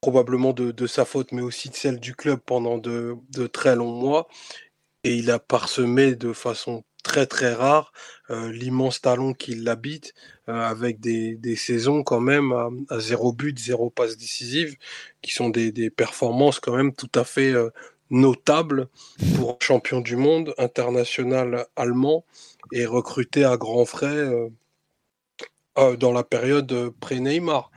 probablement 0.00 0.52
de, 0.52 0.86
sa 0.86 1.04
faute, 1.04 1.32
mais 1.32 1.42
aussi 1.42 1.68
de 1.70 1.74
celle 1.74 2.00
du 2.00 2.14
club 2.14 2.40
pendant 2.40 2.78
de 2.78 3.46
très 3.52 3.76
longs 3.76 3.92
mois. 3.92 4.28
Et 5.04 5.16
il 5.16 5.30
a 5.30 5.38
parsemé 5.38 6.14
de 6.14 6.32
façon 6.32 6.84
très 7.02 7.26
très 7.26 7.52
rare 7.52 7.92
euh, 8.30 8.52
l'immense 8.52 9.00
talon 9.00 9.34
qui 9.34 9.54
l'habite, 9.56 10.14
euh, 10.48 10.52
avec 10.52 11.00
des, 11.00 11.34
des 11.34 11.56
saisons 11.56 12.04
quand 12.04 12.20
même 12.20 12.52
à, 12.88 13.00
zéro 13.00 13.32
but, 13.32 13.58
zéro 13.58 13.90
passe 13.90 14.16
décisive, 14.16 14.76
qui 15.20 15.32
sont 15.34 15.48
des, 15.48 15.72
des 15.72 15.90
performances 15.90 16.60
quand 16.60 16.76
même 16.76 16.94
tout 16.94 17.10
à 17.14 17.24
fait 17.24 17.50
euh, 17.52 17.70
notables 18.10 18.88
pour 19.36 19.50
un 19.50 19.56
champion 19.60 20.00
du 20.00 20.16
monde, 20.16 20.54
international 20.58 21.66
allemand, 21.76 22.24
et 22.72 22.86
recruté 22.86 23.44
à 23.44 23.56
grands 23.56 23.84
frais 23.84 24.28
dans 25.76 26.12
la 26.12 26.24
période 26.24 26.90
pré-Neymar. 27.00 27.70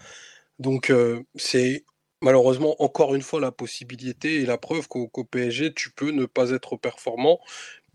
Donc 0.60 0.92
c'est 1.36 1.86
malheureusement 2.22 2.82
encore 2.82 3.14
une 3.14 3.22
fois 3.22 3.40
la 3.40 3.52
possibilité 3.52 4.42
et 4.42 4.46
la 4.46 4.58
preuve 4.58 4.88
qu'au 4.88 5.24
PSG, 5.24 5.74
tu 5.74 5.92
peux 5.92 6.10
ne 6.10 6.26
pas 6.26 6.50
être 6.50 6.78
performant 6.78 7.40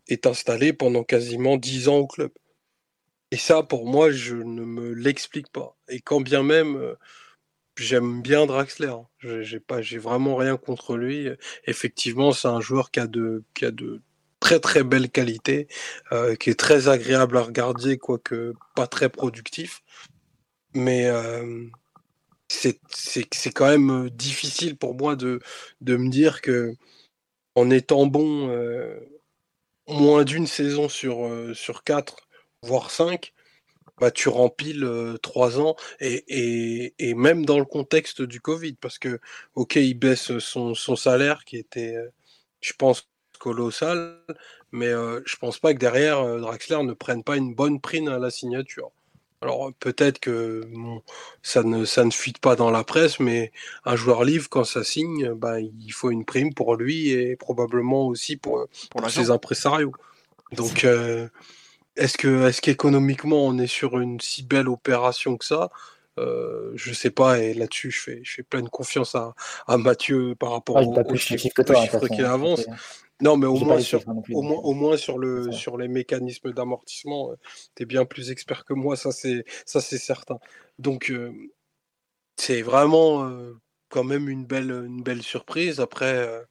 et 0.08 0.18
t'installer 0.18 0.72
pendant 0.72 1.04
quasiment 1.04 1.56
10 1.56 1.88
ans 1.88 1.98
au 1.98 2.06
club. 2.06 2.30
Et 3.30 3.36
ça, 3.36 3.62
pour 3.62 3.86
moi, 3.86 4.10
je 4.10 4.36
ne 4.36 4.64
me 4.64 4.92
l'explique 4.92 5.50
pas. 5.52 5.76
Et 5.88 6.00
quand 6.00 6.20
bien 6.20 6.42
même, 6.42 6.76
euh, 6.76 6.94
j'aime 7.76 8.22
bien 8.22 8.46
Draxler, 8.46 8.88
hein. 8.88 9.06
J'ai 9.42 9.60
pas, 9.60 9.82
j'ai 9.82 9.98
vraiment 9.98 10.36
rien 10.36 10.56
contre 10.56 10.96
lui. 10.96 11.28
Effectivement, 11.66 12.32
c'est 12.32 12.48
un 12.48 12.60
joueur 12.60 12.90
qui 12.90 13.00
a 13.00 13.06
de, 13.06 13.44
qui 13.54 13.64
a 13.66 13.70
de 13.70 14.02
très 14.40 14.60
très 14.60 14.84
belles 14.84 15.10
qualités, 15.10 15.68
euh, 16.12 16.34
qui 16.36 16.50
est 16.50 16.58
très 16.58 16.88
agréable 16.88 17.36
à 17.36 17.42
regarder, 17.42 17.98
quoique 17.98 18.54
pas 18.74 18.86
très 18.86 19.08
productif. 19.08 19.82
Mais 20.74 21.06
euh, 21.06 21.66
c'est 22.48 22.80
quand 23.54 23.68
même 23.68 24.06
euh, 24.06 24.10
difficile 24.10 24.76
pour 24.76 24.94
moi 24.94 25.16
de 25.16 25.40
de 25.80 25.96
me 25.96 26.08
dire 26.10 26.40
que 26.42 26.74
en 27.54 27.70
étant 27.70 28.06
bon 28.06 28.48
moins 29.88 30.24
d'une 30.24 30.46
saison 30.46 30.88
sur 30.88 31.24
euh, 31.26 31.54
sur 31.54 31.82
quatre 31.84 32.28
voire 32.62 32.90
cinq 32.90 33.32
bah 34.00 34.10
tu 34.10 34.28
rempiles 34.28 34.84
euh, 34.84 35.16
trois 35.18 35.60
ans 35.60 35.76
et, 36.00 36.94
et 36.98 37.14
même 37.14 37.44
dans 37.44 37.58
le 37.58 37.64
contexte 37.64 38.22
du 38.22 38.40
Covid 38.40 38.74
parce 38.74 38.98
que 38.98 39.20
ok 39.54 39.76
il 39.76 39.94
baisse 39.94 40.38
son 40.38 40.74
son 40.74 40.96
salaire 40.96 41.44
qui 41.44 41.56
était 41.56 41.96
euh, 41.96 42.08
je 42.60 42.72
pense 42.74 43.08
colossal 43.38 44.20
mais 44.72 44.90
je 44.90 45.36
pense 45.36 45.58
pas 45.60 45.72
que 45.72 45.78
derrière 45.78 46.38
Draxler 46.38 46.82
ne 46.82 46.92
prenne 46.92 47.22
pas 47.22 47.36
une 47.36 47.54
bonne 47.54 47.80
prime 47.80 48.08
à 48.08 48.18
la 48.18 48.30
signature 48.30 48.90
alors 49.40 49.72
peut-être 49.78 50.18
que 50.20 50.64
bon, 50.74 51.02
ça 51.42 51.62
ne 51.62 51.84
ça 51.84 52.04
ne 52.04 52.10
fuite 52.10 52.38
pas 52.38 52.56
dans 52.56 52.70
la 52.70 52.84
presse, 52.84 53.20
mais 53.20 53.52
un 53.84 53.96
joueur 53.96 54.24
libre 54.24 54.46
quand 54.50 54.64
ça 54.64 54.82
signe, 54.84 55.32
bah, 55.34 55.60
il 55.60 55.92
faut 55.92 56.10
une 56.10 56.24
prime 56.24 56.54
pour 56.54 56.76
lui 56.76 57.10
et 57.10 57.36
probablement 57.36 58.06
aussi 58.08 58.36
pour, 58.36 58.66
pour 58.90 59.00
pour 59.00 59.00
l'agent. 59.02 59.22
ses 59.22 59.30
impresarios. 59.30 59.92
Donc 60.52 60.84
euh, 60.84 61.28
est-ce 61.96 62.18
que 62.18 62.46
est-ce 62.48 62.60
qu'économiquement 62.62 63.46
on 63.46 63.58
est 63.58 63.66
sur 63.68 63.98
une 64.00 64.20
si 64.20 64.42
belle 64.44 64.68
opération 64.68 65.36
que 65.36 65.44
ça? 65.44 65.70
Euh, 66.18 66.72
Je 66.74 66.92
sais 66.92 67.10
pas 67.10 67.38
et 67.40 67.54
là-dessus 67.54 67.90
je 67.92 68.00
fais 68.00 68.20
je 68.24 68.34
fais 68.36 68.42
pleine 68.42 68.68
confiance 68.68 69.14
à, 69.14 69.34
à 69.68 69.78
Mathieu 69.78 70.34
par 70.36 70.52
rapport 70.52 70.76
Ah, 70.76 70.82
aux, 70.82 71.16
chiffres, 71.16 71.46
aux 71.68 71.72
hein, 72.04 72.08
qu'il 72.08 72.24
façon. 72.24 72.24
avance. 72.24 72.68
Non, 73.20 73.36
mais 73.36 73.46
au 73.46 73.56
moins 73.58 73.80
sur 73.80 73.98
chiffres 73.98 74.12
non 74.12 74.22
plus. 74.22 74.34
au 74.34 74.42
moins, 74.42 74.58
euh, 74.58 74.62
au 74.62 74.74
moins 74.74 74.96
sur 74.96 75.18
le 75.18 75.50
les 75.78 75.88
mécanismes 75.88 76.52
d'amortissement, 76.52 77.32
tu 77.76 77.82
es 77.82 77.86
bien 77.86 78.04
plus 78.04 78.30
expert 78.30 78.64
que 78.64 78.74
moi, 78.74 78.96
ça 78.96 79.10
c'est 79.12 79.44
certain. 79.98 80.38
Donc 80.78 81.10
euh, 81.10 81.32
c'est 82.36 82.62
vraiment 82.62 83.24
euh, 83.24 83.54
quand 83.88 84.04
même 84.04 84.28
une 84.28 84.44
belle 84.46 84.70
une 84.70 85.02
belle 85.02 85.22
surprise. 85.22 85.80
Après, 85.80 86.14
euh, 86.16 86.42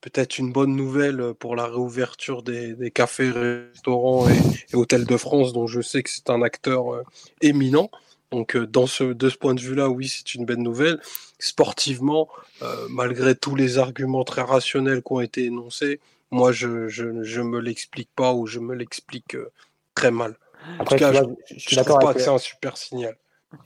peut-être 0.00 0.38
une 0.38 0.52
bonne 0.52 0.74
nouvelle 0.74 1.32
pour 1.38 1.54
la 1.56 1.66
réouverture 1.66 2.42
des, 2.42 2.74
des 2.74 2.90
cafés, 2.90 3.30
restaurants 3.30 4.28
et, 4.28 4.36
et 4.72 4.74
hôtels 4.74 5.06
de 5.06 5.16
France, 5.16 5.52
dont 5.52 5.68
je 5.68 5.80
sais 5.80 6.02
que 6.02 6.10
c'est 6.10 6.28
un 6.28 6.42
acteur 6.42 6.92
euh, 6.92 7.04
éminent. 7.40 7.88
Donc 8.32 8.56
euh, 8.56 8.66
dans 8.66 8.86
ce 8.86 9.04
de 9.04 9.28
ce 9.28 9.36
point 9.36 9.54
de 9.54 9.60
vue-là, 9.60 9.88
oui, 9.88 10.08
c'est 10.08 10.34
une 10.34 10.44
belle 10.44 10.62
nouvelle. 10.62 10.98
Sportivement, 11.38 12.28
euh, 12.62 12.86
malgré 12.90 13.34
tous 13.34 13.54
les 13.54 13.78
arguments 13.78 14.24
très 14.24 14.42
rationnels 14.42 15.02
qui 15.02 15.12
ont 15.12 15.20
été 15.20 15.44
énoncés, 15.44 16.00
moi 16.30 16.50
je 16.50 16.88
je, 16.88 17.22
je 17.22 17.40
me 17.42 17.60
l'explique 17.60 18.08
pas 18.16 18.32
ou 18.32 18.46
je 18.46 18.58
me 18.58 18.74
l'explique 18.74 19.34
euh, 19.36 19.52
très 19.94 20.10
mal. 20.10 20.32
En 20.32 20.84
tout 20.84 20.94
Après, 20.94 20.96
tu 20.96 21.00
cas, 21.00 21.12
je, 21.12 21.20
vois, 21.20 21.34
je, 21.46 21.54
je 21.54 21.60
suis 21.60 21.76
d'accord 21.76 21.98
pas 22.00 22.12
que 22.14 22.18
le- 22.18 22.24
c'est 22.24 22.30
un 22.30 22.38
super 22.38 22.76
signal. 22.78 23.16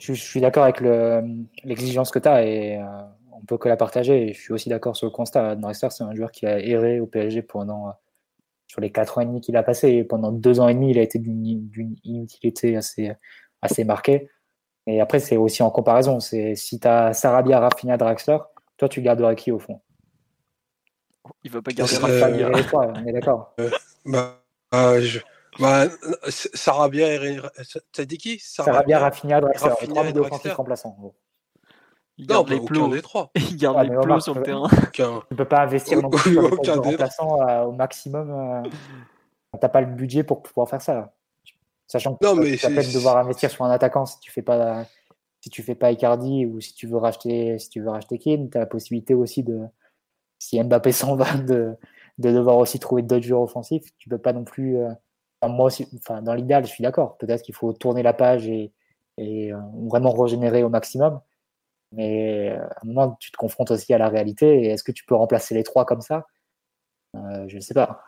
Je, 0.01 0.13
suis 0.13 0.41
d'accord 0.41 0.65
avec 0.65 0.81
le- 0.81 1.23
l'exigence 1.63 2.11
que 2.11 2.19
tu 2.19 2.29
as 2.29 2.45
et 2.45 2.77
euh, 2.77 2.85
on 3.33 3.41
peut 3.47 3.59
que 3.59 3.69
la 3.69 3.77
partager. 3.77 4.31
Et 4.31 4.33
je 4.35 4.41
suis 4.41 4.53
aussi 4.53 4.69
d'accord 4.69 4.97
sur 4.97 5.07
le 5.07 5.13
constat. 5.13 5.55
Draxler, 5.55 5.91
c'est 5.91 6.03
un 6.03 6.15
joueur 6.15 6.33
qui 6.33 6.45
a 6.45 6.59
erré 6.59 6.99
au 6.99 7.07
PSG 7.07 7.43
pendant, 7.43 7.95
sur 8.67 8.81
les 8.81 8.91
4 8.91 9.19
ans 9.19 9.21
et 9.21 9.27
demi 9.27 9.41
qu'il 9.41 9.57
a 9.57 9.63
passé. 9.63 9.91
Et 9.91 10.03
pendant 10.03 10.33
2 10.33 10.59
ans 10.59 10.67
et 10.69 10.75
demi, 10.75 10.91
il 10.91 10.99
a 10.99 11.03
été 11.03 11.21
d'une 11.21 11.69
d'une 11.69 11.95
inutilité 12.03 12.77
assez, 12.77 13.13
assez 13.63 13.85
marquée. 13.85 14.29
Et 14.87 15.01
après, 15.01 15.19
c'est 15.21 15.37
aussi 15.37 15.63
en 15.63 15.71
comparaison. 15.71 16.21
C'est 16.21 16.55
si 16.55 16.79
tu 16.79 16.87
as 16.87 17.13
Sarabia, 17.13 17.59
Rafinha, 17.61 17.97
Draxler, 17.97 18.39
toi, 18.77 18.89
tu 18.89 19.03
garderais 19.03 19.35
qui 19.37 19.51
au 19.51 19.59
fond? 19.59 19.81
Il 21.43 21.51
va 21.51 21.61
pas 21.63 21.73
garder 21.73 21.95
Euh, 21.97 22.29
ne 22.29 22.43
Rafinha. 22.45 22.63
trois, 22.63 22.87
on 22.95 23.07
est 23.07 23.13
d'accord. 23.13 23.55
Bah, 24.09 24.41
euh, 24.73 25.01
je, 25.01 25.19
bah, 25.59 25.83
euh, 25.87 26.15
Sarabia 26.29 27.13
et 27.15 27.41
t'as 27.93 28.05
dit 28.05 28.19
qui? 28.19 28.39
Sarabia, 28.39 29.01
Rafinha, 29.01 29.41
Draxler. 29.41 29.71
Rafinha 29.71 29.91
trois 29.93 30.05
milieux 30.05 30.21
offensifs 30.21 30.55
remplaçants. 30.55 30.97
Il 32.19 32.27
Non, 32.29 32.35
garde 32.37 32.49
bah, 32.49 32.55
les 32.55 32.61
plots. 32.61 32.89
des 32.89 33.03
trois. 33.03 33.31
Il 33.35 33.57
garde 33.57 33.77
Ouais, 33.79 33.89
les 33.89 34.01
plots 34.01 34.21
sur 34.21 34.35
le 34.35 34.41
euh, 34.41 34.45
terrain. 34.45 34.69
Aucun. 34.85 35.23
Tu 35.29 35.37
peux 35.37 35.45
pas 35.45 35.63
investir 35.63 36.01
non 36.01 36.11
plus 36.11 36.35
sur 36.35 36.83
remplaçants 36.83 37.41
euh, 37.49 37.65
au 37.65 37.73
maximum. 37.73 38.31
Euh, 38.31 38.69
T'as 39.61 39.69
pas 39.69 39.81
le 39.81 39.87
budget 39.87 40.23
pour 40.23 40.43
pouvoir 40.43 40.69
faire 40.69 40.83
ça. 40.83 41.15
Sachant 41.87 42.17
que 42.17 42.25
Non, 42.25 42.35
tu 42.35 42.41
mais 42.41 42.57
ça 42.57 42.69
peut 42.69 42.83
c'est- 42.83 42.95
devoir 42.95 43.17
investir 43.19 43.51
sur 43.51 43.65
un 43.65 43.71
attaquant 43.71 44.07
si 44.07 44.19
tu 44.21 44.31
fais 44.31 44.43
pas 44.43 44.87
si 45.41 45.51
tu 45.51 45.63
fais 45.63 45.75
pas 45.77 45.93
Icardi 45.93 46.47
ou 46.47 46.61
si 46.61 46.75
tu 46.75 46.87
veux 46.89 46.97
racheter 46.97 47.59
si 47.59 47.69
tu 47.71 47.81
veux 47.81 47.91
racheter 47.91 48.19
Kane, 48.19 48.51
tu 48.51 48.57
as 48.57 48.61
la 48.61 48.67
possibilité 48.67 49.15
aussi 49.15 49.43
de 49.45 49.61
si 50.39 50.63
Mbappé 50.63 50.93
s'en 50.93 51.17
va 51.17 51.35
de, 51.37 51.75
de 52.19 52.33
devoir 52.33 52.57
aussi 52.59 52.79
trouver 52.81 53.03
d'autres 53.03 53.25
joueurs 53.27 53.43
offensifs. 53.43 53.85
Tu 53.99 54.09
peux 54.09 54.19
pas 54.19 54.33
non 54.33 54.45
plus. 54.45 54.77
euh, 54.79 54.91
enfin, 55.41 55.53
moi 55.53 55.67
aussi, 55.67 55.87
enfin, 55.99 56.23
dans 56.23 56.35
l'idéal, 56.35 56.65
je 56.67 56.71
suis 56.71 56.83
d'accord. 56.83 57.17
Peut-être 57.19 57.43
qu'il 57.43 57.55
faut 57.55 57.73
tourner 57.73 58.03
la 58.03 58.13
page 58.13 58.49
et, 58.49 58.73
et 59.19 59.53
euh, 59.53 59.59
vraiment 59.89 60.11
régénérer 60.13 60.63
au 60.65 60.69
maximum. 60.69 61.21
Mais 61.93 62.51
à 62.51 62.69
un 62.83 62.87
moment, 62.87 63.17
tu 63.21 63.31
te 63.31 63.37
confrontes 63.37 63.71
aussi 63.71 63.95
à 63.95 63.99
la 63.99 64.09
réalité. 64.09 64.63
Et 64.65 64.67
est-ce 64.69 64.83
que 64.85 64.93
tu 64.93 65.05
peux 65.07 65.15
remplacer 65.15 65.55
les 65.55 65.63
trois 65.63 65.85
comme 65.87 66.01
ça? 66.03 66.27
Je 67.15 67.55
ne 67.57 67.61
sais 67.61 67.75
pas. 67.75 68.05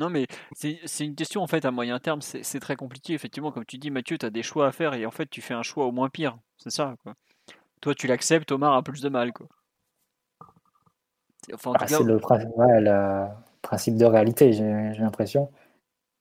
Non, 0.00 0.08
mais 0.08 0.26
c'est 0.54 1.04
une 1.04 1.14
question 1.14 1.42
en 1.42 1.46
fait 1.46 1.66
à 1.66 1.70
moyen 1.70 1.98
terme, 1.98 2.22
c'est 2.22 2.60
très 2.60 2.74
compliqué. 2.74 3.12
Effectivement, 3.12 3.52
comme 3.52 3.66
tu 3.66 3.76
dis, 3.76 3.90
Mathieu, 3.90 4.16
tu 4.16 4.24
as 4.24 4.30
des 4.30 4.42
choix 4.42 4.66
à 4.66 4.72
faire 4.72 4.94
et 4.94 5.04
en 5.04 5.10
fait, 5.10 5.26
tu 5.26 5.42
fais 5.42 5.52
un 5.52 5.62
choix 5.62 5.84
au 5.84 5.92
moins 5.92 6.08
pire. 6.08 6.38
C'est 6.56 6.70
ça, 6.70 6.94
quoi. 7.02 7.14
Toi, 7.82 7.94
tu 7.94 8.06
l'acceptes, 8.06 8.50
Omar 8.50 8.74
a 8.74 8.82
plus 8.82 9.02
de 9.02 9.10
mal, 9.10 9.32
quoi. 9.34 9.46
Bah, 11.64 11.86
c'est 11.86 12.02
le, 12.02 12.18
principe 13.62 13.96
de 13.96 14.04
réalité, 14.06 14.52
j'ai 14.52 14.94
l'impression. 14.98 15.50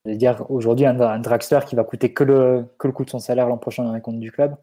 cest 0.05 0.17
dire 0.17 0.49
aujourd'hui, 0.49 0.85
un, 0.85 0.99
un, 0.99 1.19
dragster 1.19 1.59
qui 1.65 1.75
va 1.75 1.83
coûter 1.85 2.13
que 2.13 2.23
le, 2.23 2.65
que 2.79 2.87
le 2.87 2.93
coût 2.93 3.05
de 3.05 3.09
son 3.09 3.19
salaire 3.19 3.47
l'an 3.47 3.57
prochain 3.57 3.83
dans 3.83 3.93
les 3.93 4.01
comptes 4.01 4.19
du 4.19 4.31
club, 4.31 4.55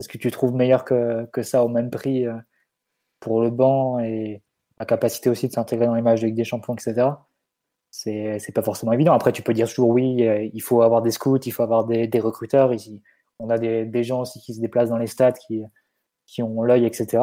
est-ce 0.00 0.08
que 0.08 0.18
tu 0.18 0.30
trouves 0.30 0.54
meilleur 0.54 0.84
que, 0.84 1.26
que 1.26 1.42
ça 1.42 1.62
au 1.62 1.68
même 1.68 1.90
prix 1.90 2.26
euh, 2.26 2.36
pour 3.20 3.42
le 3.42 3.50
banc 3.50 3.98
et 3.98 4.42
la 4.78 4.86
capacité 4.86 5.28
aussi 5.28 5.48
de 5.48 5.52
s'intégrer 5.52 5.86
dans 5.86 6.00
matchs 6.00 6.20
de 6.20 6.26
Ligue 6.26 6.36
des 6.36 6.44
Champions, 6.44 6.74
etc. 6.74 7.08
C'est, 7.94 8.38
c'est 8.38 8.52
pas 8.52 8.62
forcément 8.62 8.92
évident. 8.92 9.12
Après, 9.12 9.32
tu 9.32 9.42
peux 9.42 9.52
dire 9.52 9.68
toujours 9.68 9.90
oui, 9.90 10.26
euh, 10.26 10.48
il 10.54 10.62
faut 10.62 10.80
avoir 10.80 11.02
des 11.02 11.10
scouts, 11.10 11.36
il 11.36 11.52
faut 11.52 11.62
avoir 11.62 11.84
des, 11.84 12.08
recruteurs. 12.20 12.72
Ici, 12.72 13.02
on 13.38 13.50
a 13.50 13.58
des, 13.58 13.84
des, 13.84 14.02
gens 14.02 14.22
aussi 14.22 14.40
qui 14.40 14.54
se 14.54 14.60
déplacent 14.60 14.88
dans 14.88 14.96
les 14.96 15.06
stades, 15.06 15.36
qui, 15.36 15.62
qui 16.26 16.42
ont 16.42 16.62
l'œil, 16.62 16.86
etc. 16.86 17.22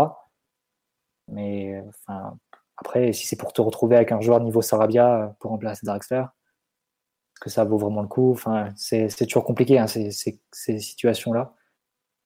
Mais 1.27 1.83
enfin, 1.88 2.38
après, 2.77 3.14
si 3.14 3.25
c'est 3.25 3.35
pour 3.35 3.51
te 3.51 3.61
retrouver 3.61 3.95
avec 3.95 4.11
un 4.11 4.22
joueur 4.22 4.39
niveau 4.41 4.61
Sarabia 4.61 5.23
euh, 5.23 5.27
pour 5.39 5.49
remplacer 5.49 5.88
Draxler, 5.88 6.19
est-ce 6.19 7.39
que 7.41 7.49
ça 7.49 7.64
vaut 7.64 7.80
vraiment 7.80 8.03
le 8.03 8.07
coup? 8.07 8.31
Enfin, 8.31 8.69
c'est, 8.75 9.07
toujours 9.25 9.45
compliqué, 9.45 9.80
hein, 9.80 9.88
ces, 9.88 10.11
ces, 10.11 10.80
situations-là. 10.80 11.56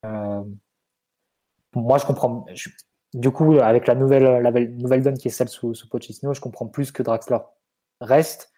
Euh, 0.05 0.43
moi, 1.75 1.97
je 1.97 2.05
comprends. 2.05 2.45
du 3.13 3.31
coup, 3.31 3.53
avec 3.59 3.88
la 3.88 3.95
nouvelle, 3.95 4.41
la 4.41 4.51
nouvelle 4.51 5.01
donne 5.01 5.17
qui 5.17 5.30
est 5.30 5.31
celle 5.31 5.47
sous, 5.47 5.73
sous 5.73 5.88
Pochettino, 5.88 6.33
je 6.33 6.41
comprends 6.41 6.67
plus 6.67 6.91
que 6.91 7.03
Draxler 7.03 7.39
reste 8.03 8.53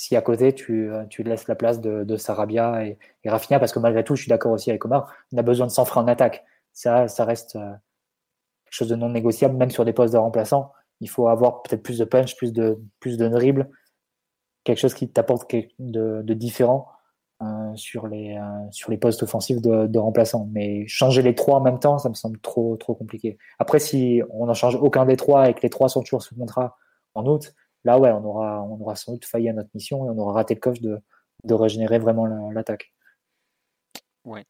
si 0.00 0.16
à 0.16 0.22
côté 0.22 0.54
tu, 0.54 0.90
tu 1.10 1.22
laisses 1.22 1.46
la 1.46 1.54
place 1.54 1.80
de, 1.80 2.16
Sarabia 2.16 2.86
et, 2.86 2.98
et, 3.22 3.28
Rafinha, 3.28 3.58
parce 3.58 3.70
que 3.72 3.78
malgré 3.78 4.02
tout, 4.02 4.16
je 4.16 4.22
suis 4.22 4.30
d'accord 4.30 4.52
aussi 4.52 4.70
avec 4.70 4.82
Omar, 4.86 5.12
on 5.32 5.36
a 5.36 5.42
besoin 5.42 5.66
de 5.66 5.70
s'en 5.70 5.84
en 5.94 6.08
attaque. 6.08 6.42
Ça, 6.72 7.06
ça 7.06 7.26
reste 7.26 7.56
euh, 7.56 7.72
quelque 8.64 8.74
chose 8.74 8.88
de 8.88 8.96
non 8.96 9.10
négociable, 9.10 9.56
même 9.56 9.70
sur 9.70 9.84
des 9.84 9.92
postes 9.92 10.14
de 10.14 10.18
remplaçants. 10.18 10.72
Il 11.00 11.10
faut 11.10 11.28
avoir 11.28 11.62
peut-être 11.62 11.82
plus 11.82 11.98
de 11.98 12.04
punch, 12.04 12.34
plus 12.36 12.52
de, 12.52 12.80
plus 12.98 13.18
de 13.18 13.28
dribble, 13.28 13.70
quelque 14.64 14.78
chose 14.78 14.94
qui 14.94 15.10
t'apporte 15.10 15.54
de, 15.78 16.22
de 16.22 16.34
différent 16.34 16.88
euh, 17.42 17.74
sur, 17.74 18.06
les, 18.06 18.38
euh, 18.38 18.70
sur 18.70 18.90
les 18.90 18.96
postes 18.96 19.22
offensifs 19.22 19.60
de, 19.60 19.86
de 19.86 19.98
remplaçants. 19.98 20.48
Mais 20.52 20.86
changer 20.86 21.20
les 21.20 21.34
trois 21.34 21.58
en 21.58 21.62
même 21.62 21.78
temps, 21.78 21.98
ça 21.98 22.08
me 22.08 22.14
semble 22.14 22.38
trop, 22.40 22.76
trop 22.76 22.94
compliqué. 22.94 23.36
Après, 23.58 23.78
si 23.78 24.22
on 24.30 24.46
n'en 24.46 24.54
change 24.54 24.76
aucun 24.76 25.04
des 25.04 25.16
trois 25.16 25.50
et 25.50 25.54
que 25.54 25.60
les 25.62 25.70
trois 25.70 25.90
sont 25.90 26.00
toujours 26.02 26.22
sous 26.22 26.34
contrat 26.34 26.78
en 27.14 27.26
août, 27.26 27.54
là, 27.84 27.98
ouais, 27.98 28.10
on 28.10 28.24
aura, 28.24 28.62
on 28.62 28.80
aura 28.80 28.96
sans 28.96 29.12
doute 29.12 29.24
failli 29.24 29.48
à 29.48 29.52
notre 29.52 29.70
mission 29.74 30.06
et 30.06 30.10
on 30.10 30.18
aura 30.18 30.34
raté 30.34 30.54
le 30.54 30.60
coche 30.60 30.80
de, 30.80 31.00
régénérer 31.48 31.98
vraiment 31.98 32.26
l'attaque. 32.50 32.92
Ouais. 34.24 34.44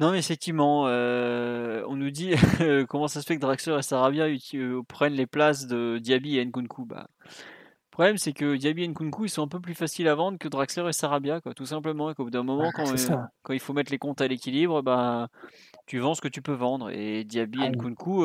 Non, 0.00 0.12
mais 0.12 0.18
effectivement, 0.18 0.86
euh, 0.86 1.82
on 1.88 1.96
nous 1.96 2.10
dit 2.10 2.34
comment 2.88 3.08
ça 3.08 3.20
se 3.20 3.26
fait 3.26 3.36
que 3.36 3.40
Draxler 3.40 3.78
et 3.78 3.82
Sarabia 3.82 4.26
euh, 4.54 4.82
prennent 4.86 5.14
les 5.14 5.26
places 5.26 5.66
de 5.66 5.98
Diaby 5.98 6.38
et 6.38 6.44
Nkunku? 6.44 6.84
Bah, 6.84 7.08
problème, 7.98 8.16
c'est 8.16 8.32
que 8.32 8.56
Diaby 8.56 8.84
et 8.84 8.88
Nkunku, 8.88 9.24
ils 9.24 9.28
sont 9.28 9.42
un 9.42 9.48
peu 9.48 9.58
plus 9.58 9.74
faciles 9.74 10.06
à 10.06 10.14
vendre 10.14 10.38
que 10.38 10.46
Draxler 10.46 10.88
et 10.88 10.92
Sarabia, 10.92 11.40
quoi, 11.40 11.52
tout 11.52 11.66
simplement. 11.66 12.14
Qu'au 12.14 12.24
bout 12.24 12.30
d'un 12.30 12.44
moment, 12.44 12.70
quand, 12.72 12.88
euh, 12.88 13.16
quand, 13.42 13.52
il 13.52 13.58
faut 13.58 13.72
mettre 13.72 13.90
les 13.90 13.98
comptes 13.98 14.20
à 14.20 14.28
l'équilibre, 14.28 14.82
bah, 14.82 15.26
tu 15.86 15.98
vends 15.98 16.14
ce 16.14 16.20
que 16.20 16.28
tu 16.28 16.40
peux 16.40 16.52
vendre. 16.52 16.90
Et 16.90 17.24
Diaby 17.24 17.58
et 17.58 17.66
ah 17.66 17.70
Nkunku, 17.70 18.24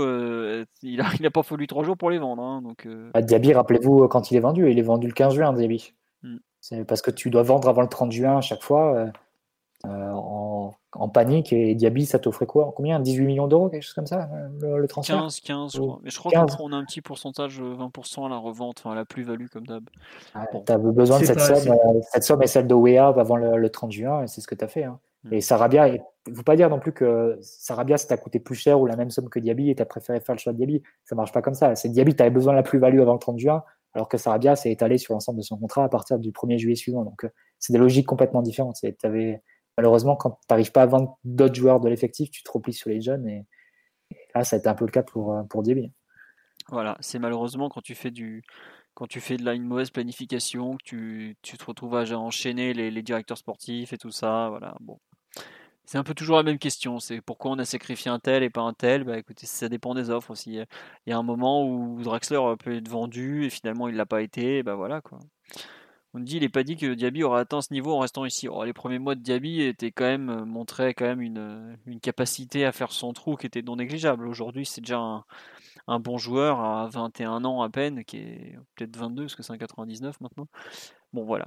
il 0.84 0.98
n'a 0.98 1.10
il 1.20 1.26
a 1.26 1.32
pas 1.32 1.42
fallu 1.42 1.66
trois 1.66 1.84
jours 1.84 1.98
pour 1.98 2.12
les 2.12 2.20
vendre. 2.20 2.44
Hein, 2.44 2.62
donc, 2.62 2.88
bah, 3.16 3.24
Diaby, 3.24 3.54
rappelez-vous 3.54 4.08
quand 4.10 4.30
il 4.30 4.38
est 4.38 4.42
vendu, 4.42 4.70
il 4.70 4.78
est 4.78 4.84
vendu 4.84 5.08
le 5.08 5.14
15 5.14 5.34
juin, 5.34 5.54
Diaby. 5.54 5.94
Hmm. 6.22 6.38
C'est 6.62 6.86
parce 6.86 7.02
que 7.02 7.10
tu 7.10 7.32
dois 7.32 7.42
vendre 7.42 7.68
avant 7.68 7.82
le 7.82 7.90
30 7.90 8.12
juin 8.12 8.38
à 8.38 8.42
chaque 8.42 8.62
fois. 8.62 9.12
En 9.84 10.76
en 10.96 11.10
panique 11.10 11.54
et 11.54 11.76
Diaby, 11.76 12.06
ça 12.06 12.20
t'offrait 12.20 12.46
quoi? 12.46 12.74
Combien? 12.76 13.00
18 13.00 13.26
millions 13.26 13.48
d'euros, 13.48 13.70
quelque 13.70 13.84
chose 13.84 13.94
comme 13.94 14.08
ça, 14.08 14.30
le, 14.60 14.80
le 14.80 14.88
transfert? 14.88 15.18
15, 15.18 15.40
15, 15.42 15.82
Mais 16.04 16.10
je 16.10 16.18
crois 16.18 16.32
qu'on 16.32 16.72
a 16.72 16.76
un 16.76 16.86
petit 16.86 17.02
pourcentage, 17.02 17.62
20% 17.62 18.26
à 18.26 18.30
la 18.30 18.38
revente, 18.38 18.80
enfin 18.80 18.92
à 18.92 18.96
la 18.96 19.06
plus-value 19.06 19.48
comme 19.48 19.66
d'hab. 19.66 19.90
Ah, 20.36 20.46
tu 20.66 20.72
avais 20.72 20.92
besoin 20.92 21.20
de 21.20 21.26
cette 21.26 21.40
somme, 21.40 21.74
euh, 21.74 22.00
cette 22.12 22.24
somme 22.24 22.44
et 22.44 22.48
celle 22.48 22.68
de 22.68 22.76
Wea 22.76 23.08
avant 23.08 23.38
le, 23.38 23.70
30 23.70 23.92
juin, 23.92 24.24
et 24.24 24.28
c'est 24.28 24.42
ce 24.42 24.48
que 24.48 24.56
tu 24.56 24.64
as 24.64 24.68
fait. 24.68 24.84
Hein. 24.84 25.00
Mm. 25.24 25.34
Et 25.34 25.42
Sarabia, 25.42 25.88
il 25.88 26.02
ne 26.28 26.36
faut 26.36 26.44
pas 26.44 26.56
dire 26.56 26.70
non 26.70 26.80
plus 26.80 26.94
que 26.94 27.38
Sarabia, 27.42 27.98
ça 27.98 28.08
t'a 28.08 28.18
coûté 28.18 28.40
plus 28.40 28.56
cher 28.56 28.80
ou 28.80 28.86
la 28.86 28.96
même 28.96 29.10
somme 29.10 29.30
que 29.30 29.40
Diaby 29.40 29.72
et 29.72 29.76
tu 29.76 29.82
as 29.82 29.86
préféré 29.86 30.20
faire 30.20 30.36
le 30.36 30.40
choix 30.40 30.54
de 30.54 30.58
Diaby. 30.58 30.84
Ça 31.06 31.16
marche 31.16 31.32
pas 31.32 31.42
comme 31.42 31.56
ça. 31.56 31.76
C'est 31.76 31.90
Diaby, 31.90 32.16
tu 32.16 32.22
avais 32.22 32.30
besoin 32.30 32.54
de 32.54 32.58
la 32.58 32.64
plus-value 32.64 33.02
avant 33.02 33.14
le 33.14 33.20
30 33.20 33.40
juin, 33.40 33.64
alors 33.94 34.10
que 34.10 34.18
Sarabia 34.18 34.56
s'est 34.56 34.72
étalé 34.72 34.98
sur 34.98 35.14
l'ensemble 35.14 35.40
de 35.40 35.44
son 35.44 35.58
contrat 35.58 35.86
à 35.86 35.90
partir 35.90 36.20
du 36.20 36.32
1er 36.32 36.58
juillet 36.58 36.76
suivant. 36.76 37.04
Donc, 37.04 37.26
euh, 37.26 37.30
c'est 37.58 37.74
des 37.74 37.80
logiques 37.80 38.08
complètement 38.08 38.42
différentes. 38.42 38.78
Tu 38.82 38.94
avais 39.04 39.42
malheureusement, 39.78 40.16
quand 40.16 40.32
tu 40.32 40.38
n'arrives 40.50 40.72
pas 40.72 40.84
à 40.84 40.86
vendre 40.86 41.18
d'autres 41.24 41.56
joueurs 41.56 41.80
de 41.80 41.90
l'effectif, 41.90 42.30
tu 42.32 42.44
te 42.44 42.52
replies 42.52 42.74
sur 42.74 42.90
les 42.90 43.02
jeunes. 43.02 43.28
Et, 43.28 43.46
là, 44.36 44.44
ça 44.44 44.56
a 44.56 44.60
été 44.60 44.68
un 44.68 44.76
peu 44.76 44.86
le 44.86 44.92
cas 44.92 45.04
pour, 45.04 45.34
euh, 45.34 45.44
pour 45.44 45.64
Diaby. 45.64 45.92
Voilà, 46.70 46.98
c'est 47.02 47.20
malheureusement 47.20 47.70
quand 47.70 47.82
tu 47.82 47.94
fais 47.94 48.12
du 48.12 48.44
quand 48.94 49.08
tu 49.08 49.20
fais 49.20 49.38
de 49.38 49.44
là 49.44 49.54
une 49.54 49.66
mauvaise 49.66 49.90
planification, 49.90 50.78
tu, 50.84 51.36
tu 51.42 51.58
te 51.58 51.66
retrouves 51.66 51.96
à 51.96 52.04
enchaîner 52.18 52.74
les, 52.74 52.92
les, 52.92 53.02
directeurs 53.02 53.40
sportifs 53.40 53.92
et 53.92 53.98
tout 53.98 54.12
ça. 54.12 54.50
Voilà, 54.50 54.76
bon. 54.82 55.00
C'est 55.86 55.98
un 55.98 56.04
peu 56.04 56.14
toujours 56.14 56.38
la 56.38 56.44
même 56.44 56.60
question. 56.60 57.00
C'est 57.00 57.22
pourquoi 57.22 57.52
on 57.52 57.60
a 57.60 57.66
sacrifié 57.66 58.10
un 58.12 58.20
tel 58.20 58.44
et 58.44 58.50
pas 58.50 58.62
un 58.62 58.74
tel? 58.74 59.04
Bah 59.04 59.18
écoutez, 59.18 59.46
ça 59.48 59.68
dépend 59.68 59.94
des 59.96 60.10
offres 60.10 60.32
aussi. 60.32 60.54
Il 60.54 61.10
y 61.10 61.12
a 61.12 61.18
un 61.18 61.24
moment 61.24 61.68
où 61.68 62.02
Draxler 62.04 62.40
peut 62.60 62.76
être 62.76 62.88
vendu 62.88 63.46
et 63.46 63.50
finalement 63.50 63.88
il 63.88 63.96
l'a 63.96 64.06
pas 64.06 64.22
été. 64.22 64.64
bah 64.64 64.76
voilà 64.76 65.02
quoi. 65.02 65.20
On 66.16 66.20
dit, 66.20 66.38
il 66.38 66.42
n'est 66.42 66.50
pas 66.50 66.64
dit 66.64 66.78
que 66.78 66.94
Diaby 66.94 67.24
aura 67.24 67.40
atteint 67.40 67.62
ce 67.62 67.74
niveau 67.74 67.92
en 67.94 68.00
restant 68.00 68.24
ici. 68.26 68.48
les 68.66 68.74
premiers 68.74 69.00
mois 69.00 69.16
de 69.16 69.22
Diaby 69.22 69.62
étaient 69.62 69.92
quand 69.92 70.06
même 70.06 70.30
euh, 70.30 70.46
montraient 70.46 70.94
quand 70.94 71.06
même 71.06 71.22
une, 71.22 71.40
euh, 71.40 71.76
une, 71.88 72.00
capacité 72.00 72.66
à 72.66 72.72
faire 72.72 72.92
son 72.92 73.14
trou 73.14 73.36
qui 73.36 73.48
était 73.48 73.64
non 73.64 73.78
négligeable. 73.78 74.28
Aujourd'hui, 74.28 74.66
c'est 74.66 74.82
déjà 74.82 75.00
un, 75.88 76.00
bon 76.00 76.18
joueur 76.20 76.60
à 76.60 76.88
21 76.88 77.44
ans 77.46 77.64
à 77.64 77.70
peine, 77.70 78.04
qui 78.06 78.18
est 78.18 78.60
peut-être 78.76 78.96
22 78.96 79.24
parce 79.24 79.36
que 79.36 79.42
c'est 79.42 79.54
un 79.54 79.58
99 79.58 80.22
maintenant. 80.22 80.48
Bon 81.14 81.24
voilà. 81.24 81.46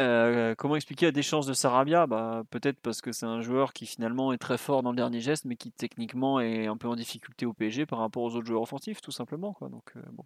Euh, 0.00 0.54
comment 0.56 0.76
expliquer 0.76 1.06
la 1.06 1.12
déchéance 1.12 1.46
de 1.46 1.52
Sarabia? 1.52 2.06
Bah, 2.06 2.42
Peut-être 2.50 2.80
parce 2.80 3.00
que 3.02 3.12
c'est 3.12 3.26
un 3.26 3.42
joueur 3.42 3.72
qui 3.72 3.86
finalement 3.86 4.32
est 4.32 4.38
très 4.38 4.58
fort 4.58 4.82
dans 4.82 4.90
le 4.90 4.96
dernier 4.96 5.20
geste, 5.20 5.44
mais 5.44 5.56
qui 5.56 5.70
techniquement 5.70 6.40
est 6.40 6.66
un 6.66 6.76
peu 6.76 6.88
en 6.88 6.96
difficulté 6.96 7.46
au 7.46 7.52
PSG 7.52 7.86
par 7.86 7.98
rapport 7.98 8.22
aux 8.22 8.34
autres 8.34 8.46
joueurs 8.46 8.62
offensifs, 8.62 9.00
tout 9.00 9.12
simplement. 9.12 9.56
Bon, 9.60 10.24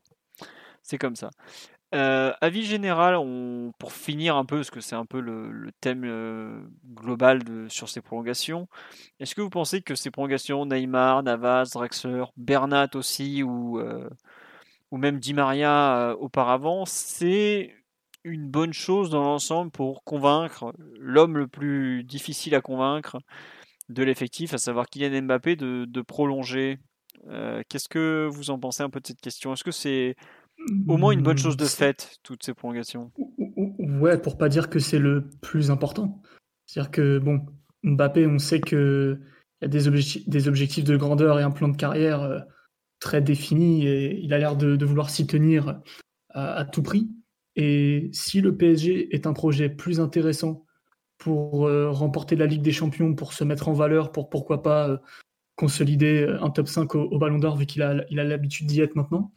c'est 0.82 0.98
comme 0.98 1.16
ça. 1.16 1.30
Euh, 1.94 2.32
avis 2.40 2.64
général, 2.64 3.16
pour 3.78 3.92
finir 3.92 4.36
un 4.36 4.44
peu, 4.44 4.56
parce 4.56 4.70
que 4.70 4.80
c'est 4.80 4.96
un 4.96 5.06
peu 5.06 5.20
le, 5.20 5.70
thème 5.80 6.02
euh, 6.04 6.60
global 6.92 7.40
sur 7.68 7.88
ces 7.88 8.00
prolongations, 8.00 8.68
est-ce 9.20 9.34
que 9.34 9.40
vous 9.40 9.50
pensez 9.50 9.82
que 9.82 9.94
ces 9.94 10.10
prolongations, 10.10 10.66
Neymar, 10.66 11.22
Navas, 11.22 11.70
Draxler, 11.72 12.24
Bernat 12.36 12.90
aussi, 12.94 13.42
ou, 13.44 13.78
euh, 13.78 14.08
ou 14.90 14.98
même 14.98 15.20
Di 15.20 15.34
Maria 15.34 16.16
auparavant, 16.18 16.84
c'est 16.84 17.74
une 18.24 18.48
bonne 18.48 18.72
chose 18.72 19.10
dans 19.10 19.22
l'ensemble 19.22 19.70
pour 19.70 20.02
convaincre 20.04 20.72
l'homme 20.98 21.36
le 21.38 21.46
plus 21.46 22.04
difficile 22.04 22.54
à 22.54 22.60
convaincre 22.60 23.18
de 23.90 24.02
l'effectif, 24.02 24.54
à 24.54 24.58
savoir 24.58 24.86
Kylian 24.86 25.22
Mbappé, 25.22 25.56
de, 25.56 25.84
de 25.84 26.00
prolonger 26.00 26.78
Qu'est-ce 27.68 27.88
que 27.88 28.28
vous 28.30 28.50
en 28.50 28.58
pensez 28.58 28.82
un 28.82 28.90
peu 28.90 29.00
de 29.00 29.06
cette 29.06 29.20
question? 29.20 29.52
Est-ce 29.52 29.64
que 29.64 29.70
c'est 29.70 30.14
au 30.88 30.96
moins 30.96 31.12
une 31.12 31.22
bonne 31.22 31.38
chose 31.38 31.56
de 31.56 31.64
fait, 31.64 32.18
toutes 32.22 32.44
ces 32.44 32.54
prolongations? 32.54 33.12
Ouais, 33.56 34.18
pour 34.20 34.36
pas 34.36 34.48
dire 34.48 34.68
que 34.68 34.78
c'est 34.78 34.98
le 34.98 35.28
plus 35.40 35.70
important. 35.70 36.22
C'est-à-dire 36.66 36.90
que, 36.90 37.18
bon, 37.18 37.44
Mbappé, 37.82 38.26
on 38.26 38.38
sait 38.38 38.60
qu'il 38.60 39.20
y 39.62 39.64
a 39.64 39.68
des, 39.68 39.88
objectifs, 39.88 40.28
des 40.28 40.48
objectifs 40.48 40.84
de 40.84 40.96
grandeur 40.96 41.38
et 41.38 41.42
un 41.42 41.50
plan 41.50 41.68
de 41.68 41.76
carrière 41.76 42.22
euh, 42.22 42.40
très 43.00 43.20
défini 43.20 43.86
et 43.86 44.18
il 44.20 44.32
a 44.32 44.38
l'air 44.38 44.56
de, 44.56 44.84
vouloir 44.84 45.10
s'y 45.10 45.26
tenir 45.26 45.80
à, 46.30 46.64
tout 46.64 46.82
prix. 46.82 47.08
Et 47.56 48.10
si 48.12 48.40
le 48.40 48.56
PSG 48.56 49.14
est 49.14 49.26
un 49.26 49.32
projet 49.32 49.68
plus 49.68 50.00
intéressant 50.00 50.64
pour 51.18 51.66
euh, 51.66 51.90
remporter 51.90 52.36
la 52.36 52.46
Ligue 52.46 52.62
des 52.62 52.72
Champions, 52.72 53.14
pour 53.14 53.32
se 53.32 53.44
mettre 53.44 53.68
en 53.68 53.72
valeur, 53.72 54.12
pour 54.12 54.28
pourquoi 54.28 54.62
pas 54.62 54.88
euh, 54.88 54.96
consolider 55.56 56.26
un 56.40 56.50
top 56.50 56.68
5 56.68 56.94
au, 56.96 57.18
Ballon 57.18 57.38
d'Or 57.38 57.56
vu 57.56 57.66
qu'il 57.66 57.82
a 57.82 58.04
l'habitude 58.10 58.66
d'y 58.66 58.80
être 58.80 58.96
maintenant, 58.96 59.32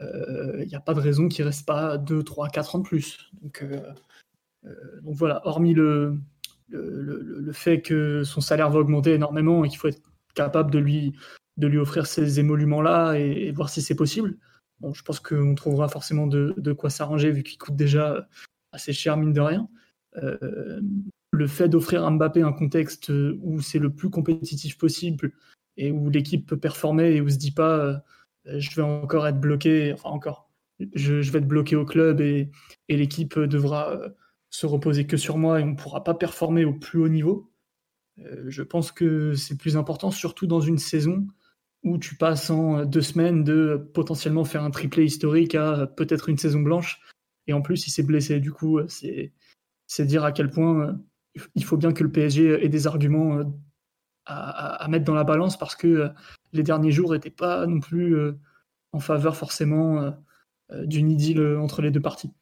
il 0.00 0.06
euh, 0.06 0.64
n'y 0.64 0.74
a 0.74 0.80
pas 0.80 0.94
de 0.94 1.00
raison 1.00 1.28
qu'il 1.28 1.44
reste 1.44 1.66
pas 1.66 1.98
2, 1.98 2.22
3, 2.22 2.48
4 2.48 2.74
ans 2.74 2.78
de 2.78 2.84
plus. 2.84 3.30
Donc, 3.42 3.62
euh, 3.62 3.80
euh, 4.64 5.00
voilà, 5.04 5.46
hormis 5.46 5.74
le, 5.74 6.18
le, 6.68 7.52
fait 7.52 7.82
que 7.82 8.22
son 8.24 8.40
salaire 8.40 8.70
va 8.70 8.78
augmenter 8.78 9.12
énormément 9.12 9.64
et 9.64 9.68
qu'il 9.68 9.78
faut 9.78 9.88
être 9.88 10.00
capable 10.34 10.70
de 10.70 10.78
lui, 10.78 11.14
de 11.56 11.66
lui 11.66 11.78
offrir 11.78 12.06
ces 12.06 12.40
émoluments-là 12.40 13.14
et, 13.14 13.50
voir 13.52 13.68
si 13.68 13.82
c'est 13.82 13.94
possible. 13.94 14.38
Je 14.92 15.02
pense 15.02 15.20
qu'on 15.20 15.54
trouvera 15.54 15.88
forcément 15.88 16.26
de, 16.26 16.72
quoi 16.72 16.90
s'arranger 16.90 17.30
vu 17.30 17.42
qu'il 17.42 17.58
coûte 17.58 17.76
déjà 17.76 18.28
assez 18.72 18.92
cher, 18.92 19.16
mine 19.16 19.32
de 19.32 19.40
rien. 19.40 19.68
le 21.32 21.46
fait 21.46 21.68
d'offrir 21.68 22.04
à 22.04 22.10
Mbappé 22.10 22.42
un 22.42 22.52
contexte 22.52 23.10
où 23.42 23.60
c'est 23.60 23.78
le 23.78 23.90
plus 23.90 24.10
compétitif 24.10 24.78
possible 24.78 25.32
et 25.76 25.90
où 25.90 26.10
l'équipe 26.10 26.46
peut 26.46 26.56
performer 26.56 27.14
et 27.14 27.20
où 27.20 27.28
se 27.28 27.36
dit 27.36 27.52
pas 27.52 28.02
je 28.46 28.74
vais 28.74 28.82
encore 28.82 29.26
être 29.26 29.38
bloqué, 29.38 29.92
enfin 29.92 30.08
encore, 30.08 30.50
je, 30.94 31.14
vais 31.30 31.38
être 31.38 31.46
bloqué 31.46 31.76
au 31.76 31.84
club 31.84 32.20
et, 32.20 32.50
et 32.88 32.96
l'équipe 32.96 33.38
devra 33.38 34.00
se 34.48 34.66
reposer 34.66 35.06
que 35.06 35.16
sur 35.16 35.38
moi 35.38 35.60
et 35.60 35.62
on 35.62 35.68
ne 35.68 35.76
pourra 35.76 36.02
pas 36.04 36.14
performer 36.14 36.64
au 36.64 36.72
plus 36.72 37.00
haut 37.00 37.08
niveau. 37.08 37.50
je 38.46 38.62
pense 38.62 38.92
que 38.92 39.34
c'est 39.34 39.56
plus 39.56 39.76
important, 39.76 40.10
surtout 40.10 40.46
dans 40.46 40.60
une 40.60 40.78
saison 40.78 41.26
où 41.82 41.98
tu 41.98 42.16
passes 42.16 42.50
en 42.50 42.84
deux 42.84 43.02
semaines 43.02 43.44
de 43.44 43.90
potentiellement 43.94 44.44
faire 44.44 44.62
un 44.64 44.70
triplé 44.70 45.04
historique 45.04 45.54
à 45.54 45.86
peut-être 45.86 46.28
une 46.28 46.38
saison 46.38 46.60
blanche. 46.60 47.00
Et 47.46 47.52
en 47.52 47.62
plus, 47.62 47.86
il 47.86 47.90
s'est 47.90 48.02
blessé. 48.02 48.38
Du 48.40 48.52
coup, 48.52 48.80
c'est, 48.88 49.32
dire 50.00 50.24
à 50.24 50.32
quel 50.32 50.50
point 50.50 50.88
euh, 50.88 50.92
il 51.54 51.64
faut 51.64 51.76
bien 51.76 51.92
que 51.92 52.02
le 52.04 52.12
PSG 52.12 52.64
ait 52.64 52.68
des 52.68 52.86
arguments 52.86 53.38
euh, 53.38 53.44
à, 54.26 54.86
mettre 54.88 55.04
dans 55.04 55.14
la 55.14 55.24
balance 55.24 55.58
parce 55.58 55.74
que 55.74 55.86
euh, 55.86 56.08
les 56.52 56.62
derniers 56.62 56.92
jours 56.92 57.12
n'étaient 57.12 57.30
pas 57.30 57.66
non 57.66 57.80
plus 57.80 58.16
en 58.92 59.00
faveur 59.00 59.36
forcément 59.36 60.14
d'une 60.72 61.10
idylle 61.10 61.56
entre 61.56 61.80
les 61.80 61.90
deux 61.90 62.00
parties. 62.00 62.32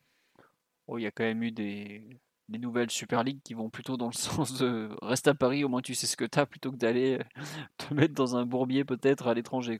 Oh, 0.87 0.99
il 0.99 1.03
y 1.03 1.07
a 1.07 1.11
quand 1.11 1.25
même 1.25 1.43
eu 1.43 1.51
des, 1.51 2.19
des 2.49 2.59
nouvelles 2.59 2.91
Super 2.91 3.25
League 3.25 3.41
qui 3.45 3.55
vont 3.55 3.69
plutôt 3.71 3.97
dans 3.97 4.07
le 4.07 4.13
sens 4.15 4.59
de 4.59 4.89
reste 5.03 5.29
à 5.29 5.35
Paris, 5.35 5.65
au 5.65 5.69
moins 5.69 5.83
tu 5.83 5.95
sais 5.95 6.07
ce 6.07 6.17
que 6.17 6.25
tu 6.25 6.39
as 6.39 6.47
plutôt 6.47 6.73
que 6.73 6.77
d'aller 6.77 7.19
euh, 7.19 7.43
te 7.79 7.95
mettre 7.95 8.15
dans 8.15 8.37
un 8.37 8.47
bourbier 8.47 8.85
peut-être 8.85 9.29
à 9.29 9.35
l'étranger. 9.35 9.79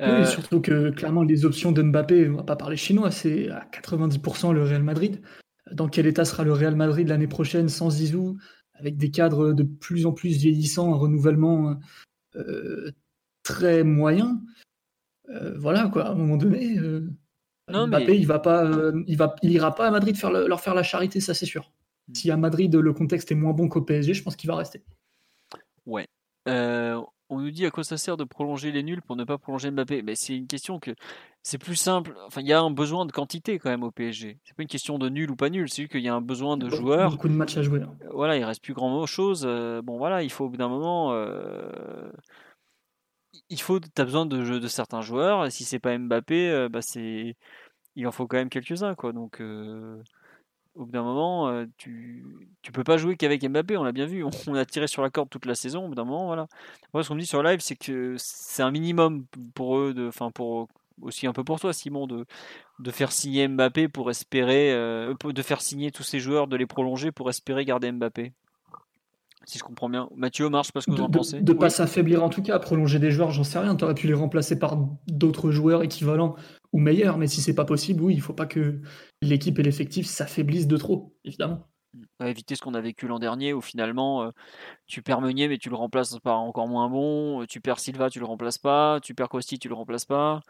Euh, 0.00 0.24
surtout 0.24 0.60
que 0.60 0.90
clairement 0.90 1.22
les 1.22 1.44
options 1.44 1.72
de 1.72 1.82
Mbappé, 1.82 2.28
on 2.28 2.36
va 2.36 2.42
pas 2.42 2.56
parler 2.56 2.76
chinois, 2.76 3.10
c'est 3.10 3.48
à 3.50 3.66
90% 3.72 4.52
le 4.52 4.64
Real 4.64 4.82
Madrid. 4.82 5.22
Dans 5.70 5.88
quel 5.88 6.06
état 6.06 6.24
sera 6.24 6.42
le 6.42 6.52
Real 6.52 6.74
Madrid 6.74 7.06
l'année 7.08 7.28
prochaine 7.28 7.68
sans 7.68 7.90
Zizou, 7.90 8.36
avec 8.74 8.96
des 8.96 9.10
cadres 9.10 9.52
de 9.52 9.62
plus 9.62 10.06
en 10.06 10.12
plus 10.12 10.36
vieillissants, 10.36 10.92
un 10.92 10.96
renouvellement 10.96 11.78
euh, 12.36 12.90
très 13.42 13.84
moyen? 13.84 14.40
Voilà, 15.56 15.88
quoi, 15.88 16.08
à 16.08 16.10
un 16.10 16.14
moment 16.14 16.36
donné 16.36 16.76
Mbappé, 17.72 18.16
il 18.16 18.26
va 18.26 18.38
pas, 18.38 18.64
euh, 18.64 19.02
il 19.06 19.16
va, 19.16 19.34
il 19.42 19.50
ira 19.52 19.74
pas 19.74 19.86
à 19.86 19.90
Madrid 19.90 20.16
faire 20.16 20.30
leur 20.30 20.60
faire 20.60 20.74
la 20.74 20.82
charité, 20.82 21.20
ça 21.20 21.34
c'est 21.34 21.46
sûr. 21.46 21.72
Hmm. 22.08 22.14
Si 22.14 22.30
à 22.30 22.36
Madrid 22.36 22.74
le 22.74 22.92
contexte 22.92 23.30
est 23.32 23.34
moins 23.34 23.52
bon 23.52 23.68
qu'au 23.68 23.82
PSG, 23.82 24.14
je 24.14 24.22
pense 24.22 24.36
qu'il 24.36 24.48
va 24.48 24.56
rester. 24.56 24.82
Ouais. 25.86 26.06
Euh, 26.48 27.00
on 27.28 27.40
nous 27.40 27.50
dit 27.50 27.64
à 27.64 27.70
quoi 27.70 27.82
ça 27.82 27.96
sert 27.96 28.16
de 28.16 28.24
prolonger 28.24 28.72
les 28.72 28.82
nuls 28.82 29.00
pour 29.00 29.16
ne 29.16 29.24
pas 29.24 29.38
prolonger 29.38 29.70
Mbappé? 29.70 30.02
Mais 30.02 30.14
c'est 30.14 30.36
une 30.36 30.46
question 30.46 30.78
que 30.78 30.90
c'est 31.42 31.58
plus 31.58 31.76
simple. 31.76 32.14
Enfin, 32.26 32.42
il 32.42 32.46
y 32.46 32.52
a 32.52 32.60
un 32.60 32.70
besoin 32.70 33.06
de 33.06 33.12
quantité 33.12 33.58
quand 33.58 33.70
même 33.70 33.84
au 33.84 33.90
PSG. 33.90 34.38
C'est 34.44 34.56
pas 34.56 34.62
une 34.62 34.68
question 34.68 34.98
de 34.98 35.08
nul 35.08 35.30
ou 35.30 35.36
pas 35.36 35.48
nul. 35.48 35.68
C'est 35.70 35.88
qu'il 35.88 36.02
y 36.02 36.08
a 36.08 36.14
un 36.14 36.20
besoin 36.20 36.56
de 36.56 36.68
joueurs. 36.68 37.10
Beaucoup 37.10 37.28
de 37.28 37.34
matchs 37.34 37.56
à 37.56 37.62
jouer. 37.62 37.80
Hein. 37.80 37.94
Voilà, 38.12 38.36
il 38.36 38.44
reste 38.44 38.62
plus 38.62 38.74
grand 38.74 39.06
chose. 39.06 39.44
Euh, 39.46 39.80
bon, 39.80 39.96
voilà, 39.96 40.22
il 40.22 40.30
faut 40.30 40.44
au 40.44 40.50
bout 40.50 40.58
d'un 40.58 40.68
moment 40.68 41.12
il 43.48 43.60
faut, 43.60 43.78
as 43.98 44.04
besoin 44.04 44.26
de, 44.26 44.58
de 44.58 44.68
certains 44.68 45.02
joueurs. 45.02 45.50
Si 45.50 45.64
c'est 45.64 45.78
pas 45.78 45.96
Mbappé, 45.96 46.50
euh, 46.50 46.68
bah 46.68 46.82
c'est, 46.82 47.36
il 47.96 48.06
en 48.06 48.12
faut 48.12 48.26
quand 48.26 48.36
même 48.36 48.48
quelques-uns, 48.48 48.94
quoi. 48.94 49.12
Donc, 49.12 49.40
euh, 49.40 50.02
au 50.74 50.86
bout 50.86 50.92
d'un 50.92 51.02
moment, 51.02 51.48
euh, 51.48 51.66
tu, 51.76 52.24
tu 52.62 52.72
peux 52.72 52.84
pas 52.84 52.96
jouer 52.96 53.16
qu'avec 53.16 53.42
Mbappé. 53.46 53.76
On 53.76 53.84
l'a 53.84 53.92
bien 53.92 54.06
vu. 54.06 54.24
On, 54.48 54.54
a 54.54 54.64
tiré 54.64 54.86
sur 54.86 55.02
la 55.02 55.10
corde 55.10 55.28
toute 55.28 55.46
la 55.46 55.54
saison. 55.54 55.84
Au 55.84 55.88
bout 55.88 55.94
d'un 55.94 56.04
moment, 56.04 56.26
voilà. 56.26 56.46
Moi, 56.94 57.02
ce 57.02 57.08
qu'on 57.08 57.14
me 57.14 57.20
dit 57.20 57.26
sur 57.26 57.42
live, 57.42 57.60
c'est 57.60 57.76
que 57.76 58.14
c'est 58.18 58.62
un 58.62 58.70
minimum 58.70 59.26
pour 59.54 59.78
eux, 59.78 59.94
de, 59.94 60.08
enfin 60.08 60.30
pour 60.30 60.68
aussi 61.00 61.26
un 61.26 61.32
peu 61.32 61.42
pour 61.42 61.58
toi, 61.58 61.72
Simon, 61.72 62.06
de, 62.06 62.26
de 62.78 62.90
faire 62.90 63.12
signer 63.12 63.48
Mbappé 63.48 63.88
pour 63.88 64.10
espérer, 64.10 64.72
de 64.72 65.42
faire 65.42 65.60
signer 65.60 65.90
tous 65.90 66.02
ces 66.02 66.20
joueurs, 66.20 66.46
de 66.46 66.56
les 66.56 66.66
prolonger 66.66 67.10
pour 67.10 67.28
espérer 67.28 67.64
garder 67.64 67.90
Mbappé 67.90 68.32
si 69.44 69.58
je 69.58 69.64
comprends 69.64 69.88
bien. 69.88 70.08
Mathieu 70.16 70.46
Omar, 70.46 70.62
je 70.62 70.68
sais 70.68 70.72
pas 70.72 70.80
ce 70.80 70.86
que 70.86 70.92
vous 70.92 71.02
en 71.02 71.10
pensez. 71.10 71.40
De 71.40 71.52
ne 71.52 71.58
pas 71.58 71.70
s'affaiblir 71.70 72.22
en 72.22 72.28
tout 72.28 72.42
cas, 72.42 72.58
prolonger 72.58 72.98
des 72.98 73.10
joueurs, 73.10 73.30
j'en 73.30 73.44
sais 73.44 73.58
rien. 73.58 73.74
Tu 73.74 73.84
aurais 73.84 73.94
pu 73.94 74.06
les 74.06 74.14
remplacer 74.14 74.58
par 74.58 74.76
d'autres 75.08 75.50
joueurs 75.50 75.82
équivalents 75.82 76.36
ou 76.72 76.78
meilleurs, 76.78 77.18
mais 77.18 77.26
si 77.26 77.40
c'est 77.40 77.54
pas 77.54 77.64
possible, 77.64 78.02
oui, 78.02 78.14
il 78.14 78.20
faut 78.20 78.32
pas 78.32 78.46
que 78.46 78.80
l'équipe 79.20 79.58
et 79.58 79.62
l'effectif 79.62 80.06
s'affaiblissent 80.06 80.66
de 80.66 80.76
trop, 80.76 81.14
évidemment. 81.24 81.68
Éviter 82.24 82.54
ce 82.54 82.62
qu'on 82.62 82.72
a 82.72 82.80
vécu 82.80 83.06
l'an 83.06 83.18
dernier 83.18 83.52
où 83.52 83.60
finalement 83.60 84.22
euh, 84.22 84.30
tu 84.86 85.02
perds 85.02 85.20
Meunier 85.20 85.46
mais 85.46 85.58
tu 85.58 85.68
le 85.68 85.76
remplaces 85.76 86.18
par 86.20 86.40
encore 86.40 86.66
moins 86.66 86.88
bon, 86.88 87.44
tu 87.44 87.60
perds 87.60 87.80
Silva, 87.80 88.08
tu 88.08 88.18
le 88.18 88.24
remplaces 88.24 88.56
pas, 88.56 88.98
tu 89.02 89.14
perds 89.14 89.28
Costi, 89.28 89.58
tu 89.58 89.68
le 89.68 89.74
remplaces 89.74 90.06
pas, 90.06 90.40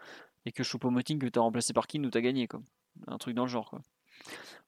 et 0.45 0.53
que 0.53 0.63
Choupo-Moting 0.63 1.19
que 1.19 1.27
tu 1.27 1.39
as 1.39 1.41
remplacé 1.41 1.73
par 1.73 1.87
qui 1.87 1.99
nous 1.99 2.09
t'as 2.09 2.21
gagné. 2.21 2.47
Quoi. 2.47 2.61
Un 3.07 3.17
truc 3.17 3.35
dans 3.35 3.43
le 3.43 3.49
genre. 3.49 3.69
Quoi. 3.69 3.81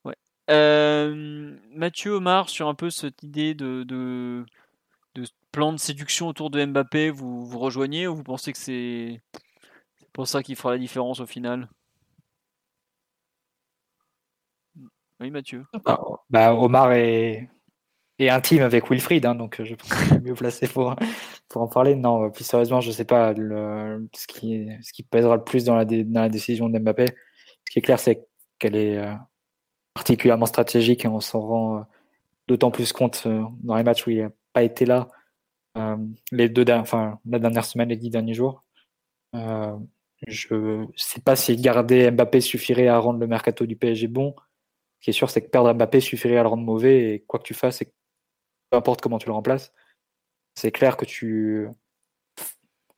Ouais. 0.03 0.15
Euh, 0.49 1.55
Mathieu 1.71 2.11
Omar, 2.11 2.49
sur 2.49 2.67
un 2.67 2.75
peu 2.75 2.89
cette 2.89 3.23
idée 3.23 3.53
de, 3.53 3.83
de, 3.83 4.45
plan 5.51 5.71
de 5.71 5.77
séduction 5.77 6.27
autour 6.27 6.49
de 6.49 6.65
Mbappé, 6.65 7.09
vous, 7.09 7.45
vous 7.45 7.59
rejoignez 7.59 8.07
ou 8.07 8.15
vous 8.15 8.23
pensez 8.23 8.51
que 8.51 8.57
c'est 8.57 9.21
pour 10.15 10.27
ça 10.27 10.41
qu'il 10.41 10.55
fera 10.55 10.71
la 10.71 10.79
différence 10.79 11.19
au 11.19 11.25
final 11.25 11.69
Oui, 15.19 15.29
Mathieu. 15.29 15.65
Bah, 15.85 16.01
bah, 16.29 16.53
Omar 16.55 16.91
est, 16.91 17.49
est, 18.19 18.29
intime 18.29 18.63
avec 18.63 18.89
Wilfried, 18.89 19.25
hein, 19.25 19.35
donc 19.35 19.61
je 19.63 19.75
pense 19.75 19.93
qu'il 19.93 20.17
est 20.17 20.21
mieux 20.21 20.33
placé 20.33 20.67
pour, 20.67 20.95
pour 21.47 21.61
en 21.61 21.67
parler. 21.67 21.95
Non, 21.95 22.31
plus 22.31 22.43
sérieusement, 22.43 22.81
je 22.81 22.89
ne 22.89 22.93
sais 22.93 23.05
pas 23.05 23.31
le, 23.33 24.09
ce, 24.13 24.27
qui, 24.27 24.67
ce 24.81 24.91
qui 24.91 25.03
pèsera 25.03 25.37
le 25.37 25.43
plus 25.43 25.63
dans 25.63 25.75
la, 25.75 25.85
dans 25.85 26.21
la 26.21 26.29
décision 26.29 26.67
de 26.69 26.79
Mbappé. 26.79 27.05
Ce 27.65 27.71
qui 27.71 27.79
est 27.79 27.81
clair, 27.81 27.99
c'est 27.99 28.25
qu'elle 28.59 28.75
est, 28.75 28.97
euh, 28.97 29.13
particulièrement 29.95 30.45
stratégique 30.45 31.05
et 31.05 31.07
on 31.07 31.19
s'en 31.19 31.39
rend 31.39 31.77
euh, 31.77 31.81
d'autant 32.47 32.69
plus 32.69 32.93
compte 32.93 33.23
euh, 33.25 33.43
dans 33.63 33.75
les 33.75 33.83
matchs 33.83 34.05
où 34.05 34.11
il 34.11 34.21
n'a 34.21 34.29
pas 34.53 34.61
été 34.61 34.85
là 34.85 35.07
euh, 35.77 35.97
les 36.31 36.49
deux 36.49 36.65
enfin 36.71 37.19
la 37.25 37.39
dernière 37.39 37.65
semaine, 37.65 37.89
les 37.89 37.97
dix 37.97 38.11
derniers 38.11 38.35
jours. 38.35 38.63
Je 40.27 40.53
ne 40.53 40.87
sais 40.95 41.21
pas 41.21 41.35
si 41.35 41.55
garder 41.55 42.11
Mbappé 42.11 42.41
suffirait 42.41 42.87
à 42.87 42.97
rendre 42.97 43.19
le 43.19 43.27
mercato 43.27 43.65
du 43.65 43.75
PSG 43.75 44.07
bon. 44.07 44.35
Ce 44.99 45.05
qui 45.05 45.09
est 45.11 45.13
sûr, 45.13 45.29
c'est 45.29 45.41
que 45.41 45.49
perdre 45.49 45.73
Mbappé 45.73 45.99
suffirait 45.99 46.37
à 46.37 46.43
le 46.43 46.49
rendre 46.49 46.63
mauvais 46.63 47.13
et 47.13 47.19
quoi 47.21 47.39
que 47.39 47.45
tu 47.45 47.53
fasses, 47.53 47.83
peu 48.69 48.77
importe 48.77 49.01
comment 49.01 49.19
tu 49.19 49.27
le 49.27 49.33
remplaces, 49.33 49.73
c'est 50.55 50.71
clair 50.71 50.97
que 50.97 51.05
tu 51.05 51.67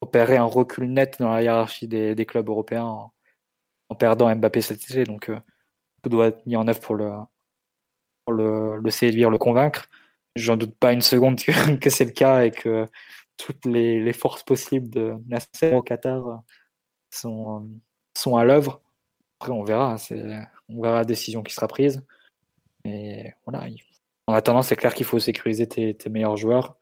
opérerais 0.02 0.38
un 0.38 0.46
recul 0.46 0.92
net 0.92 1.18
dans 1.20 1.32
la 1.32 1.42
hiérarchie 1.42 1.88
des, 1.88 2.26
clubs 2.26 2.48
européens 2.48 3.12
en, 3.90 3.96
perdant 3.96 4.34
Mbappé 4.34 4.62
cet 4.62 4.84
été. 4.84 5.04
Donc, 5.04 5.32
doit 6.06 6.28
être 6.28 6.46
mis 6.46 6.56
en 6.56 6.68
œuvre 6.68 6.80
pour 6.80 6.96
le, 8.32 8.90
séduire, 8.90 9.30
le 9.30 9.38
convaincre. 9.38 9.90
J'en 10.36 10.58
doute 10.58 10.76
pas 10.78 10.94
une 10.94 11.02
seconde 11.02 11.40
que, 11.42 11.52
c'est 11.90 12.06
le 12.06 12.12
cas 12.12 12.46
et 12.46 12.52
que 12.52 12.88
toutes 13.38 13.66
les, 13.66 14.14
forces 14.14 14.44
possibles 14.44 14.90
de 14.90 15.16
Nasser 15.28 15.74
au 15.74 15.82
Qatar 15.82 16.42
sont, 17.12 17.70
sont 18.16 18.38
à 18.38 18.46
l'œuvre. 18.46 18.82
Après, 19.40 19.52
on 19.52 19.64
verra. 19.64 19.98
On 20.70 20.82
verra 20.82 20.98
la 20.98 21.06
décision 21.06 21.44
qui 21.44 21.54
sera 21.54 21.68
prise. 21.68 22.04
Et 22.86 23.34
voilà. 23.46 23.66
En 24.28 24.34
attendant, 24.34 24.62
c'est 24.62 24.76
clair 24.76 24.94
qu'il 24.94 25.06
faut 25.06 25.20
sécuriser 25.20 25.68
tes, 25.68 26.10
meilleurs 26.10 26.38
joueurs. 26.38 26.78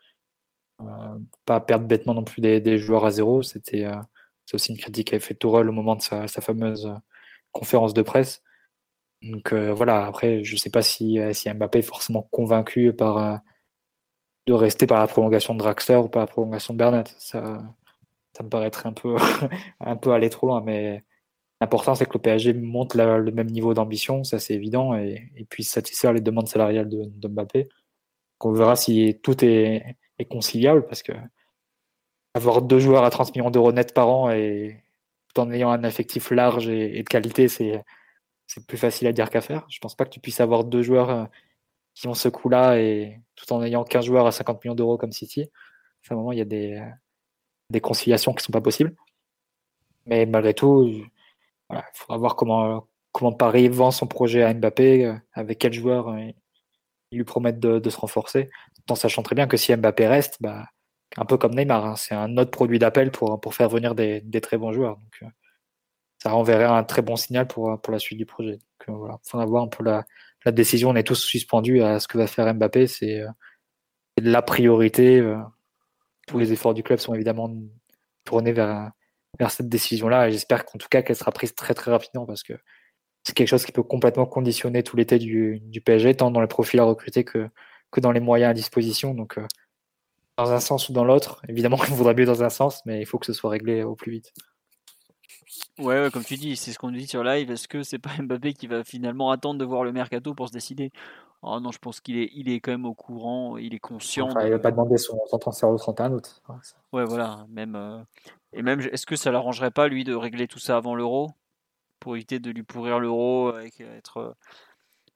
Euh, 0.81 1.19
pas 1.45 1.59
perdre 1.61 1.85
bêtement 1.85 2.13
non 2.13 2.23
plus 2.23 2.41
des, 2.41 2.77
joueurs 2.77 3.05
à 3.05 3.11
zéro. 3.11 3.43
C'était 3.43 3.85
euh, 3.85 3.95
c'est 4.45 4.55
aussi 4.55 4.71
une 4.71 4.77
critique 4.77 5.09
qu'avait 5.09 5.19
fait 5.19 5.33
Tourelle 5.33 5.69
au 5.69 5.73
moment 5.73 5.95
de 5.95 6.01
sa, 6.01 6.27
fameuse 6.27 6.91
conférence 7.51 7.93
de 7.93 8.01
presse. 8.01 8.43
Donc 9.21 9.53
euh, 9.53 9.73
voilà, 9.73 10.05
après, 10.05 10.43
je 10.43 10.53
ne 10.53 10.59
sais 10.59 10.69
pas 10.69 10.81
si, 10.81 11.19
euh, 11.19 11.33
si 11.33 11.51
Mbappé 11.51 11.79
est 11.79 11.81
forcément 11.81 12.23
convaincu 12.31 12.93
euh, 13.01 13.37
de 14.45 14.53
rester 14.53 14.85
par 14.85 14.99
la 14.99 15.07
prolongation 15.07 15.55
de 15.55 15.59
Draxler 15.59 15.95
ou 15.95 16.09
par 16.09 16.21
la 16.21 16.27
prolongation 16.27 16.73
de 16.73 16.79
Bernat. 16.79 17.05
Ça 18.35 18.43
me 18.43 18.49
paraîtrait 18.49 18.89
un 18.89 18.93
peu, 18.93 19.15
un 19.79 19.95
peu 19.95 20.11
aller 20.11 20.29
trop 20.29 20.47
loin, 20.47 20.61
mais 20.61 21.03
l'important 21.61 21.95
c'est 21.95 22.05
que 22.05 22.13
le 22.13 22.21
PSG 22.21 22.53
monte 22.53 22.95
le 22.95 23.31
même 23.31 23.49
niveau 23.49 23.73
d'ambition, 23.73 24.23
ça 24.23 24.39
c'est 24.39 24.53
évident, 24.55 24.95
et, 24.95 25.31
puisse 25.49 25.69
satisfaire 25.69 26.13
les 26.13 26.21
demandes 26.21 26.47
salariales 26.47 26.89
de, 26.89 27.27
Mbappé. 27.27 27.69
on 28.41 28.53
verra 28.53 28.75
si 28.75 29.19
tout 29.23 29.43
est, 29.45 29.97
conciliable, 30.29 30.85
parce 30.87 31.03
que 31.03 31.13
avoir 32.33 32.61
deux 32.61 32.79
joueurs 32.79 33.03
à 33.03 33.09
30 33.09 33.35
millions 33.35 33.51
d'euros 33.51 33.71
net 33.71 33.93
par 33.93 34.09
an 34.09 34.31
et 34.31 34.83
tout 35.33 35.41
en 35.41 35.51
ayant 35.51 35.71
un 35.71 35.83
effectif 35.83 36.31
large 36.31 36.67
et 36.69 37.01
de 37.03 37.09
qualité, 37.09 37.47
c'est 37.47 37.83
c'est 38.47 38.65
plus 38.65 38.77
facile 38.77 39.07
à 39.07 39.13
dire 39.13 39.29
qu'à 39.29 39.41
faire. 39.41 39.65
Je 39.69 39.79
pense 39.79 39.95
pas 39.95 40.05
que 40.05 40.11
tu 40.11 40.19
puisses 40.19 40.39
avoir 40.39 40.63
deux 40.63 40.81
joueurs 40.83 41.09
euh, 41.09 41.25
qui 41.93 42.07
ont 42.07 42.13
ce 42.13 42.29
coup-là 42.29 42.79
et 42.79 43.21
tout 43.35 43.51
en 43.53 43.63
ayant 43.63 43.83
15 43.83 44.05
joueurs 44.05 44.27
à 44.27 44.31
50 44.31 44.63
millions 44.63 44.75
d'euros 44.75 44.97
comme 44.97 45.11
City. 45.11 45.49
À 46.09 46.13
un 46.13 46.17
moment, 46.17 46.31
il 46.31 46.37
y 46.37 46.41
a 46.41 46.45
des, 46.45 46.81
des 47.69 47.81
conciliations 47.81 48.33
qui 48.33 48.43
sont 48.43 48.51
pas 48.51 48.61
possibles. 48.61 48.95
Mais 50.05 50.25
malgré 50.25 50.53
tout, 50.53 50.83
il 50.83 51.05
faudra 51.93 52.17
voir 52.17 52.35
comment, 52.35 52.87
Paris 53.37 53.69
vend 53.69 53.91
son 53.91 54.07
projet 54.07 54.43
à 54.43 54.53
Mbappé, 54.53 55.05
euh, 55.05 55.15
avec 55.33 55.59
quels 55.59 55.73
joueurs 55.73 56.09
euh, 56.09 56.29
ils 57.11 57.17
lui 57.17 57.23
promettent 57.23 57.59
de, 57.59 57.89
se 57.89 57.97
renforcer, 57.97 58.49
en 58.89 58.95
sachant 58.95 59.23
très 59.23 59.35
bien 59.35 59.47
que 59.47 59.57
si 59.57 59.75
Mbappé 59.75 60.07
reste, 60.07 60.37
bah, 60.41 60.65
un 61.17 61.25
peu 61.25 61.37
comme 61.37 61.55
Neymar, 61.55 61.85
hein, 61.85 61.95
c'est 61.95 62.15
un 62.15 62.37
autre 62.37 62.51
produit 62.51 62.79
d'appel 62.79 63.11
pour, 63.11 63.39
faire 63.53 63.69
venir 63.69 63.95
des, 63.95 64.41
très 64.41 64.57
bons 64.57 64.73
joueurs. 64.73 64.97
Donc, 64.97 65.31
ça 66.25 66.31
renverrait 66.31 66.65
un 66.65 66.83
très 66.83 67.03
bon 67.03 67.15
signal 67.15 67.47
pour, 67.47 67.79
la 67.87 67.99
suite 67.99 68.17
du 68.17 68.25
projet. 68.25 68.57
Euh, 68.89 68.93
voilà, 68.93 69.19
faut 69.23 69.45
voir 69.45 69.63
un 69.63 69.67
peu 69.67 69.83
la, 69.83 70.05
la, 70.43 70.51
décision. 70.51 70.89
On 70.89 70.95
est 70.95 71.03
tous 71.03 71.23
suspendus 71.23 71.83
à 71.83 71.99
ce 71.99 72.07
que 72.07 72.17
va 72.17 72.25
faire 72.25 72.51
Mbappé. 72.51 72.87
C'est 72.87 73.21
euh, 73.21 73.29
la 74.17 74.41
priorité 74.41 75.19
euh, 75.19 75.37
tous 76.25 76.37
les 76.37 76.51
efforts 76.53 76.73
du 76.73 76.83
club 76.83 76.99
sont 76.99 77.13
évidemment 77.13 77.53
tournés 78.23 78.53
vers, 78.53 78.91
cette 79.49 79.69
décision-là. 79.69 80.27
Et 80.27 80.31
j'espère 80.31 80.65
qu'en 80.65 80.77
tout 80.77 80.87
cas 80.89 81.01
qu'elle 81.01 81.15
sera 81.15 81.31
prise 81.31 81.55
très 81.55 81.73
très 81.73 81.91
rapidement 81.91 82.25
parce 82.25 82.43
que 82.43 82.53
c'est 83.23 83.33
quelque 83.33 83.47
chose 83.47 83.65
qui 83.65 83.71
peut 83.71 83.83
complètement 83.83 84.25
conditionner 84.25 84.83
tout 84.83 84.95
l'été 84.95 85.17
du, 85.19 85.61
PSG, 85.83 86.15
tant 86.15 86.31
dans 86.31 86.41
les 86.41 86.47
profils 86.47 86.79
à 86.79 86.83
recruter 86.83 87.23
que, 87.23 87.49
dans 87.97 88.11
les 88.11 88.19
moyens 88.19 88.51
à 88.51 88.53
disposition. 88.53 89.13
Donc, 89.13 89.37
euh, 89.37 89.47
dans 90.37 90.51
un 90.51 90.59
sens 90.59 90.89
ou 90.89 90.93
dans 90.93 91.05
l'autre, 91.05 91.41
évidemment, 91.47 91.77
on 91.89 91.93
voudrait 91.93 92.13
mieux 92.13 92.25
dans 92.25 92.43
un 92.43 92.49
sens, 92.49 92.81
mais 92.85 92.99
il 92.99 93.05
faut 93.05 93.17
que 93.17 93.25
ce 93.25 93.33
soit 93.33 93.49
réglé 93.49 93.83
au 93.83 93.95
plus 93.95 94.11
vite. 94.11 94.33
Ouais, 95.77 96.09
comme 96.11 96.23
tu 96.23 96.35
dis, 96.35 96.55
c'est 96.55 96.71
ce 96.71 96.79
qu'on 96.79 96.91
nous 96.91 96.97
dit 96.97 97.07
sur 97.07 97.23
live. 97.23 97.51
Est-ce 97.51 97.67
que 97.67 97.83
c'est 97.83 97.99
pas 97.99 98.09
Mbappé 98.19 98.53
qui 98.53 98.67
va 98.67 98.83
finalement 98.83 99.31
attendre 99.31 99.59
de 99.59 99.65
voir 99.65 99.83
le 99.83 99.91
mercato 99.91 100.33
pour 100.33 100.47
se 100.47 100.53
décider? 100.53 100.91
Oh 101.41 101.59
non, 101.59 101.71
je 101.71 101.77
pense 101.77 101.99
qu'il 101.99 102.17
est, 102.17 102.31
il 102.33 102.49
est 102.49 102.59
quand 102.59 102.71
même 102.71 102.85
au 102.85 102.93
courant, 102.93 103.57
il 103.57 103.73
est 103.73 103.79
conscient. 103.79 104.27
Enfin, 104.29 104.45
Il 104.45 104.51
va 104.51 104.59
pas 104.59 104.71
demander 104.71 104.97
son, 104.97 105.19
son 105.27 105.37
transfert 105.37 105.69
au 105.69 105.77
31 105.77 106.13
août. 106.13 106.41
Ouais, 106.91 107.05
voilà. 107.05 107.45
Même, 107.49 107.75
euh, 107.75 108.01
Et 108.53 108.63
même, 108.63 108.81
est-ce 108.81 109.05
que 109.05 109.15
ça 109.15 109.31
l'arrangerait 109.31 109.71
pas, 109.71 109.87
lui, 109.87 110.03
de 110.03 110.15
régler 110.15 110.47
tout 110.47 110.59
ça 110.59 110.77
avant 110.77 110.95
l'euro? 110.95 111.31
Pour 111.99 112.15
éviter 112.15 112.39
de 112.39 112.49
lui 112.51 112.63
pourrir 112.63 112.99
l'euro, 112.99 113.49
avec 113.49 113.79
être. 113.79 114.35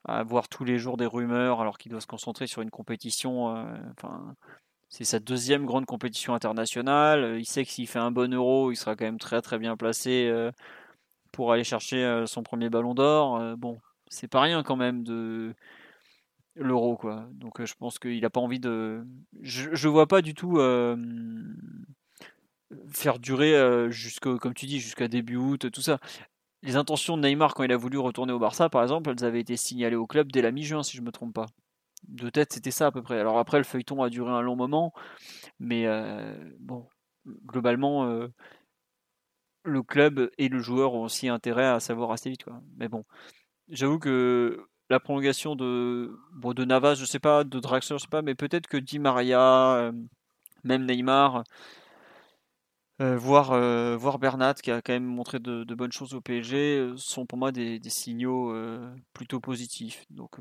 à 0.05 0.23
voir 0.23 0.47
tous 0.49 0.63
les 0.63 0.77
jours 0.77 0.97
des 0.97 1.05
rumeurs 1.05 1.61
alors 1.61 1.77
qu'il 1.77 1.91
doit 1.91 2.01
se 2.01 2.07
concentrer 2.07 2.47
sur 2.47 2.61
une 2.61 2.71
compétition. 2.71 3.55
Euh, 3.55 3.77
enfin, 3.97 4.35
c'est 4.87 5.05
sa 5.05 5.19
deuxième 5.19 5.65
grande 5.65 5.85
compétition 5.85 6.33
internationale. 6.33 7.37
Il 7.39 7.45
sait 7.45 7.65
que 7.65 7.71
s'il 7.71 7.87
fait 7.87 7.99
un 7.99 8.11
bon 8.11 8.33
euro, 8.33 8.71
il 8.71 8.75
sera 8.75 8.95
quand 8.95 9.05
même 9.05 9.19
très 9.19 9.41
très 9.41 9.57
bien 9.57 9.75
placé 9.77 10.27
euh, 10.27 10.51
pour 11.31 11.51
aller 11.51 11.63
chercher 11.63 12.23
son 12.27 12.43
premier 12.43 12.69
ballon 12.69 12.93
d'or. 12.93 13.57
Bon, 13.57 13.79
c'est 14.07 14.27
pas 14.27 14.41
rien 14.41 14.63
quand 14.63 14.75
même 14.75 15.03
de 15.03 15.53
l'euro 16.55 16.97
quoi. 16.97 17.27
Donc 17.31 17.63
je 17.63 17.73
pense 17.75 17.99
qu'il 17.99 18.21
n'a 18.21 18.29
pas 18.29 18.39
envie 18.39 18.59
de. 18.59 19.05
Je, 19.41 19.87
vois 19.87 20.07
pas 20.07 20.21
du 20.21 20.33
tout 20.33 20.57
faire 22.91 23.19
durer 23.19 23.91
jusqu'au, 23.91 24.37
comme 24.37 24.53
tu 24.53 24.65
dis, 24.65 24.79
jusqu'à 24.79 25.07
début 25.07 25.37
août, 25.37 25.71
tout 25.71 25.81
ça. 25.81 25.99
Les 26.61 26.75
intentions 26.75 27.15
de 27.15 27.21
Neymar 27.25 27.53
quand 27.53 27.63
il 27.63 27.71
a 27.71 27.77
voulu 27.77 27.97
retourner 27.97 28.33
au 28.33 28.39
Barça, 28.39 28.69
par 28.69 28.83
exemple, 28.83 29.11
elles 29.11 29.25
avaient 29.25 29.39
été 29.39 29.55
signalées 29.55 29.95
au 29.95 30.07
club 30.07 30.31
dès 30.31 30.41
la 30.41 30.51
mi-juin, 30.51 30.83
si 30.83 30.97
je 30.97 31.01
me 31.01 31.11
trompe 31.11 31.33
pas. 31.33 31.45
De 32.07 32.29
tête, 32.29 32.53
c'était 32.53 32.71
ça 32.71 32.87
à 32.87 32.91
peu 32.91 33.01
près. 33.01 33.19
Alors 33.19 33.37
après, 33.39 33.57
le 33.57 33.63
feuilleton 33.63 34.03
a 34.03 34.09
duré 34.09 34.31
un 34.31 34.41
long 34.41 34.55
moment, 34.55 34.93
mais 35.59 35.87
bon, 36.59 36.85
globalement, 37.45 38.27
le 39.63 39.83
club 39.83 40.29
et 40.37 40.49
le 40.49 40.59
joueur 40.59 40.93
ont 40.93 41.03
aussi 41.03 41.29
intérêt 41.29 41.65
à 41.65 41.79
savoir 41.79 42.11
assez 42.11 42.29
vite. 42.29 42.43
Quoi. 42.43 42.61
Mais 42.77 42.87
bon, 42.87 43.05
j'avoue 43.69 43.99
que 43.99 44.67
la 44.89 44.99
prolongation 44.99 45.55
de, 45.55 46.17
bon, 46.33 46.53
de 46.53 46.65
Navas, 46.65 46.95
je 46.95 47.05
sais 47.05 47.19
pas, 47.19 47.43
de 47.43 47.59
Draxler, 47.59 47.97
je 47.97 48.03
sais 48.03 48.07
pas, 48.07 48.21
mais 48.21 48.35
peut-être 48.35 48.67
que 48.67 48.77
Di 48.77 48.99
Maria, 48.99 49.75
euh, 49.75 49.91
même 50.63 50.85
Neymar, 50.85 51.43
euh, 53.01 53.17
voire, 53.17 53.51
euh, 53.51 53.95
voir 53.95 54.19
Bernat, 54.19 54.55
qui 54.55 54.71
a 54.71 54.81
quand 54.81 54.93
même 54.93 55.05
montré 55.05 55.39
de, 55.39 55.63
bonnes 55.75 55.91
choses 55.91 56.13
au 56.15 56.21
PSG, 56.21 56.93
sont 56.97 57.25
pour 57.25 57.37
moi 57.37 57.51
des, 57.51 57.79
signaux 57.89 58.53
plutôt 59.13 59.39
positifs. 59.39 60.05
Donc, 60.09 60.37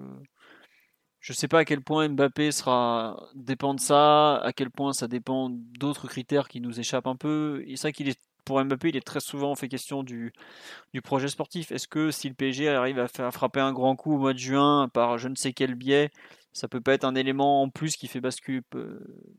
je 1.21 1.33
sais 1.33 1.49
pas 1.49 1.61
à 1.61 1.65
quel 1.65 1.83
point 1.83 2.09
Mbappé 2.09 2.53
sera 2.53 3.29
dépend 3.35 3.75
de 3.75 3.81
ça, 3.81 4.37
à 4.39 4.53
quel 4.53 4.71
point 4.71 4.93
ça 4.93 5.09
dépend 5.09 5.51
d'autres 5.51 6.09
critères 6.09 6.49
qui 6.49 6.61
nous 6.61 6.81
échappent 6.81 7.07
un 7.07 7.17
peu. 7.17 7.65
Ça 7.77 7.93
qu'il 7.93 8.09
est 8.09 8.19
pour 8.49 8.65
Mbappé, 8.65 8.89
il 8.89 8.97
est 8.97 9.07
très 9.07 9.21
souvent 9.21 9.55
fait 9.55 9.69
question 9.69 10.03
du, 10.03 10.33
projet 11.05 11.29
sportif. 11.29 11.71
Est-ce 11.71 11.87
que 11.87 12.11
si 12.11 12.29
le 12.31 12.35
PSG 12.35 12.71
arrive 12.71 12.99
à 12.99 13.07
faire 13.07 13.31
frapper 13.31 13.61
un 13.61 13.75
grand 13.75 13.95
coup 13.95 14.15
au 14.15 14.19
mois 14.19 14.33
de 14.33 14.39
juin 14.39 14.89
par 14.89 15.19
je 15.19 15.29
ne 15.29 15.35
sais 15.35 15.53
quel 15.53 15.75
biais, 15.75 16.11
ça 16.55 16.67
peut 16.67 16.81
pas 16.81 16.95
être 16.95 17.05
un 17.05 17.15
élément 17.15 17.63
en 17.63 17.69
plus 17.69 17.97
qui 17.97 18.09
fait 18.09 18.21
basculer, 18.23 18.63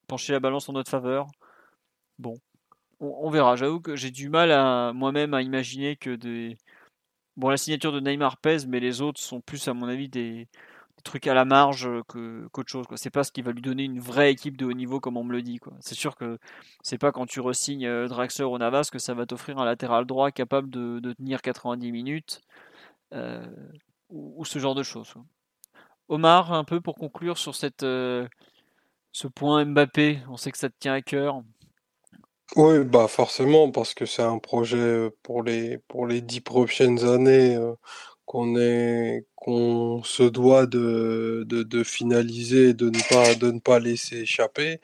pencher 0.07 0.33
la 0.33 0.39
balance 0.39 0.69
en 0.69 0.73
notre 0.73 0.91
faveur? 0.91 1.27
Bon, 2.19 2.35
on, 2.99 3.31
verra. 3.31 3.55
J'avoue 3.55 3.81
que 3.81 3.95
j'ai 3.95 4.11
du 4.11 4.29
mal 4.29 4.51
à 4.51 4.93
moi-même 4.93 5.33
à 5.33 5.41
imaginer 5.41 5.95
que 5.95 6.15
des. 6.15 6.57
Bon, 7.37 7.49
la 7.49 7.57
signature 7.57 7.93
de 7.93 7.99
Neymar 7.99 8.37
pèse, 8.37 8.67
mais 8.67 8.79
les 8.79 9.01
autres 9.01 9.19
sont 9.21 9.41
plus, 9.41 9.67
à 9.67 9.73
mon 9.73 9.87
avis, 9.87 10.09
des, 10.09 10.47
trucs 11.03 11.27
à 11.27 11.33
la 11.33 11.45
marge 11.45 11.87
euh, 11.87 12.01
que, 12.07 12.47
qu'autre 12.51 12.69
chose. 12.69 12.87
Quoi. 12.87 12.97
C'est 12.97 13.09
pas 13.09 13.23
ce 13.23 13.31
qui 13.31 13.41
va 13.41 13.51
lui 13.51 13.61
donner 13.61 13.83
une 13.83 13.99
vraie 13.99 14.31
équipe 14.31 14.57
de 14.57 14.65
haut 14.65 14.73
niveau 14.73 14.99
comme 14.99 15.17
on 15.17 15.23
me 15.23 15.31
le 15.31 15.41
dit. 15.41 15.59
C'est 15.79 15.95
sûr 15.95 16.15
que 16.15 16.37
c'est 16.81 16.97
pas 16.97 17.11
quand 17.11 17.25
tu 17.25 17.39
resignes 17.39 17.85
euh, 17.85 18.07
Draxler 18.07 18.45
ou 18.45 18.57
Navas 18.57 18.89
que 18.91 18.99
ça 18.99 19.13
va 19.13 19.25
t'offrir 19.25 19.57
un 19.59 19.65
latéral 19.65 20.05
droit 20.05 20.31
capable 20.31 20.69
de, 20.69 21.13
tenir 21.13 21.41
90 21.41 21.91
minutes 21.91 22.41
euh, 23.13 23.45
ou, 24.09 24.45
ce 24.45 24.59
genre 24.59 24.75
de 24.75 24.83
choses. 24.83 25.13
Omar, 26.07 26.53
un 26.53 26.63
peu 26.63 26.81
pour 26.81 26.95
conclure 26.95 27.37
sur 27.37 27.55
ce 27.55 29.27
point 29.35 29.65
Mbappé, 29.65 30.19
on 30.29 30.37
sait 30.37 30.51
que 30.51 30.57
ça 30.57 30.69
te 30.69 30.75
tient 30.79 30.93
à 30.93 31.01
cœur. 31.01 31.41
Oui, 32.55 32.83
bah 32.83 33.07
forcément, 33.07 33.69
parce 33.69 33.93
que 33.93 34.07
c'est 34.07 34.23
un 34.23 34.39
projet 34.39 35.11
pour 35.21 35.43
les 35.43 35.77
pour 35.87 36.07
les 36.07 36.21
dix 36.21 36.41
prochaines 36.41 37.05
années 37.05 37.55
qu'on 38.29 38.55
est 38.59 39.25
qu'on 39.35 40.03
se 40.03 40.21
doit 40.21 40.67
de, 40.67 41.45
de, 41.47 41.83
finaliser 41.83 42.75
de 42.75 42.89
ne 42.91 43.09
pas 43.09 43.33
de 43.33 43.51
ne 43.51 43.59
pas 43.59 43.79
laisser 43.79 44.17
échapper. 44.19 44.81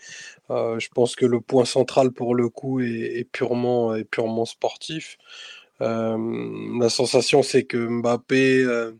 Euh, 0.50 0.80
je 0.80 0.90
pense 0.90 1.16
que 1.16 1.28
le 1.28 1.42
point 1.42 1.66
central 1.66 2.12
pour 2.12 2.34
le 2.34 2.50
coup 2.50 2.80
est, 2.82 3.28
purement 3.32 3.94
est 3.96 4.06
purement 4.06 4.46
sportif. 4.46 5.18
Euh, 5.82 6.18
la 6.80 6.90
sensation 6.90 7.44
c'est 7.44 7.66
que 7.66 7.78
Mbappé 7.78 8.64
euh, 8.64 8.94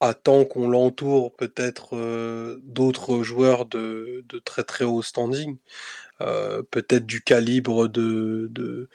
attend 0.00 0.44
qu'on 0.44 0.68
l'entoure 0.68 1.34
peut-être 1.34 1.96
d'autres 2.64 3.22
joueurs 3.22 3.66
de, 3.66 4.24
de, 4.28 4.38
très 4.38 4.64
très 4.64 4.84
haut 4.84 5.02
standing. 5.02 5.56
Peut-être 6.70 7.06
du 7.06 7.22
calibre 7.22 7.88
de, 7.88 8.50
de 8.52 8.88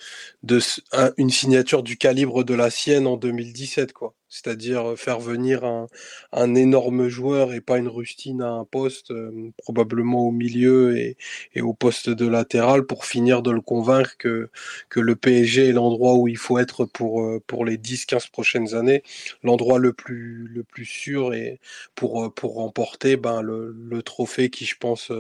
une 1.18 1.30
signature 1.30 1.84
du 1.84 1.98
calibre 1.98 2.44
de 2.44 2.54
la 2.54 2.70
sienne 2.70 3.08
en 3.08 3.18
2017 3.18 3.92
quoi 3.94 4.14
c'est-à-dire 4.30 4.98
faire 4.98 5.20
venir 5.20 5.64
un, 5.66 5.88
un, 6.32 6.56
énorme 6.56 7.08
joueur 7.08 7.54
et 7.54 7.62
pas 7.62 7.78
une 7.78 7.88
rustine 7.88 8.42
à 8.42 8.50
un 8.50 8.66
poste, 8.66 9.14
probablement 9.58 10.28
au 10.28 10.32
milieu 10.32 10.98
et, 10.98 11.18
et, 11.56 11.62
au 11.62 11.74
poste 11.74 12.10
de 12.10 12.28
latéral 12.28 12.86
pour 12.86 13.06
finir 13.06 13.42
de 13.42 13.52
le 13.52 13.62
convaincre 13.62 14.18
que, 14.18 14.50
que 14.90 15.00
le 15.00 15.16
PSG 15.16 15.70
est 15.70 15.74
l'endroit 15.74 16.16
où 16.16 16.28
il 16.28 16.38
faut 16.38 16.58
être 16.60 16.86
pour, 16.86 17.24
pour 17.48 17.66
les 17.66 17.78
10-15 17.78 18.32
prochaines 18.32 18.76
années, 18.76 19.04
l'endroit 19.44 19.80
le 19.80 19.94
plus, 19.94 20.48
le 20.48 20.64
plus 20.64 20.86
sûr 20.86 21.34
et 21.34 21.60
pour, 21.96 22.34
pour 22.34 22.56
remporter 22.56 23.18
ben, 23.18 23.42
le, 23.42 23.76
le 23.78 24.04
trophée 24.04 24.50
qui, 24.50 24.66
je 24.66 24.76
pense, 24.78 25.12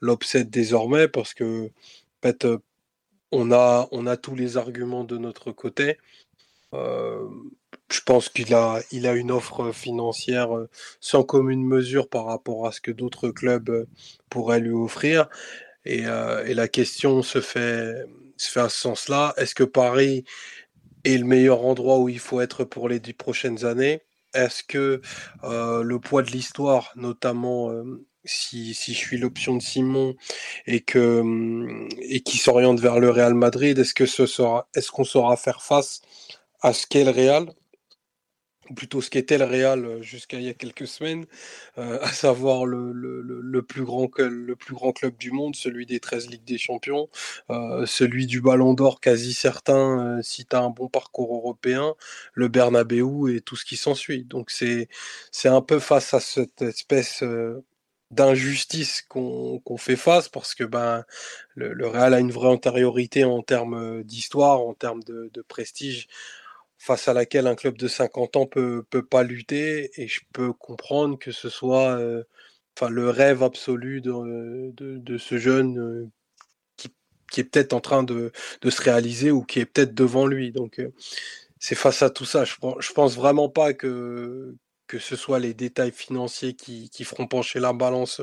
l'obsède 0.00 0.50
désormais 0.50 1.08
parce 1.08 1.34
que 1.34 1.70
fait, 2.22 2.46
on 3.32 3.52
a, 3.52 3.88
on 3.92 4.06
a 4.06 4.16
tous 4.16 4.34
les 4.34 4.56
arguments 4.56 5.04
de 5.04 5.18
notre 5.18 5.52
côté. 5.52 5.98
Je 7.90 8.00
pense 8.00 8.28
qu'il 8.28 8.54
a, 8.54 8.80
il 8.90 9.06
a 9.06 9.12
une 9.12 9.30
offre 9.30 9.72
financière 9.72 10.56
euh, 10.56 10.68
sans 11.00 11.22
commune 11.22 11.64
mesure 11.64 12.08
par 12.08 12.26
rapport 12.26 12.66
à 12.66 12.72
ce 12.72 12.80
que 12.80 12.90
d'autres 12.90 13.30
clubs 13.30 13.70
euh, 13.70 13.86
pourraient 14.30 14.60
lui 14.60 14.72
offrir. 14.72 15.28
Et, 15.86 16.04
et 16.46 16.54
la 16.54 16.66
question 16.66 17.22
se 17.22 17.42
fait, 17.42 17.94
se 18.38 18.50
fait 18.50 18.60
à 18.60 18.70
ce 18.70 18.78
sens-là. 18.78 19.34
Est-ce 19.36 19.54
que 19.54 19.64
Paris 19.64 20.24
est 21.04 21.18
le 21.18 21.26
meilleur 21.26 21.62
endroit 21.66 21.98
où 21.98 22.08
il 22.08 22.18
faut 22.18 22.40
être 22.40 22.64
pour 22.64 22.88
les 22.88 23.00
dix 23.00 23.12
prochaines 23.12 23.66
années? 23.66 24.00
Est-ce 24.32 24.64
que 24.64 25.02
le 25.42 25.98
poids 25.98 26.22
de 26.22 26.30
l'histoire, 26.30 26.90
notamment 26.96 27.70
si, 28.24 28.74
si, 28.74 28.94
je 28.94 28.98
suis 28.98 29.18
l'option 29.18 29.56
de 29.56 29.62
Simon 29.62 30.16
et 30.66 30.80
que 30.80 31.22
et 32.00 32.20
qui 32.20 32.38
s'oriente 32.38 32.80
vers 32.80 32.98
le 32.98 33.10
Real 33.10 33.34
Madrid, 33.34 33.78
est-ce 33.78 33.94
que 33.94 34.06
ce 34.06 34.26
sera, 34.26 34.68
est-ce 34.74 34.90
qu'on 34.90 35.04
saura 35.04 35.36
faire 35.36 35.62
face 35.62 36.00
à 36.62 36.72
ce 36.72 36.86
qu'est 36.86 37.04
le 37.04 37.10
Real, 37.10 37.52
ou 38.70 38.74
plutôt 38.74 39.00
ce 39.00 39.10
qu'était 39.10 39.38
le 39.38 39.44
Real 39.44 39.84
euh, 39.84 40.02
jusqu'à 40.02 40.38
il 40.38 40.44
y 40.44 40.48
a 40.48 40.54
quelques 40.54 40.86
semaines, 40.86 41.26
euh, 41.78 41.98
à 42.02 42.08
savoir 42.12 42.66
le, 42.66 42.92
le, 42.92 43.20
le, 43.22 43.62
plus 43.62 43.84
grand, 43.84 44.08
le 44.18 44.56
plus 44.56 44.74
grand 44.74 44.92
club 44.92 45.16
du 45.16 45.30
monde, 45.30 45.56
celui 45.56 45.86
des 45.86 46.00
13 46.00 46.28
Ligues 46.30 46.44
des 46.44 46.58
Champions, 46.58 47.08
euh, 47.50 47.86
celui 47.86 48.26
du 48.26 48.40
Ballon 48.40 48.74
d'Or 48.74 49.00
quasi 49.00 49.34
certain 49.34 50.20
si 50.22 50.46
tu 50.46 50.56
as 50.56 50.60
un 50.60 50.70
bon 50.70 50.88
parcours 50.88 51.34
européen, 51.34 51.94
le 52.34 52.48
Bernabeu 52.48 53.34
et 53.34 53.40
tout 53.40 53.56
ce 53.56 53.64
qui 53.64 53.76
s'ensuit. 53.76 54.24
Donc 54.24 54.50
c'est 54.50 54.88
un 55.44 55.60
peu 55.60 55.78
face 55.78 56.14
à 56.14 56.20
cette 56.20 56.62
espèce 56.62 57.22
d'injustice 58.10 59.02
qu'on 59.02 59.60
fait 59.78 59.96
face 59.96 60.28
parce 60.28 60.54
que 60.54 60.64
ben 60.64 61.04
le, 61.54 61.86
Real 61.86 62.14
a 62.14 62.20
une 62.20 62.30
vraie 62.30 62.48
antériorité 62.48 63.24
en 63.24 63.42
termes 63.42 64.02
d'histoire, 64.04 64.60
en 64.60 64.74
termes 64.74 65.02
de, 65.02 65.30
de 65.32 65.42
prestige 65.42 66.08
face 66.84 67.08
à 67.08 67.14
laquelle 67.14 67.46
un 67.46 67.54
club 67.54 67.78
de 67.78 67.88
50 67.88 68.36
ans 68.36 68.46
peut, 68.46 68.84
peut 68.90 69.04
pas 69.04 69.22
lutter 69.22 69.90
et 69.96 70.06
je 70.06 70.20
peux 70.34 70.52
comprendre 70.52 71.18
que 71.18 71.32
ce 71.32 71.48
soit 71.48 71.98
euh, 71.98 72.24
enfin 72.76 72.90
le 72.90 73.08
rêve 73.08 73.42
absolu 73.42 74.02
de, 74.02 74.70
de, 74.72 74.98
de 74.98 75.18
ce 75.18 75.38
jeune 75.38 75.78
euh, 75.78 76.10
qui, 76.76 76.94
qui, 77.32 77.40
est 77.40 77.44
peut-être 77.44 77.72
en 77.72 77.80
train 77.80 78.02
de, 78.02 78.32
de, 78.60 78.70
se 78.70 78.82
réaliser 78.82 79.30
ou 79.30 79.44
qui 79.44 79.60
est 79.60 79.64
peut-être 79.66 79.94
devant 79.94 80.26
lui 80.26 80.52
donc 80.52 80.78
euh, 80.78 80.92
c'est 81.58 81.74
face 81.74 82.02
à 82.02 82.10
tout 82.10 82.26
ça 82.26 82.44
je, 82.44 82.54
je 82.80 82.92
pense 82.92 83.16
vraiment 83.16 83.48
pas 83.48 83.72
que 83.72 84.54
que 84.86 84.98
ce 84.98 85.16
soit 85.16 85.38
les 85.38 85.54
détails 85.54 85.92
financiers 85.92 86.52
qui, 86.54 86.90
qui 86.90 87.04
feront 87.04 87.26
pencher 87.26 87.60
la 87.60 87.72
balance 87.72 88.20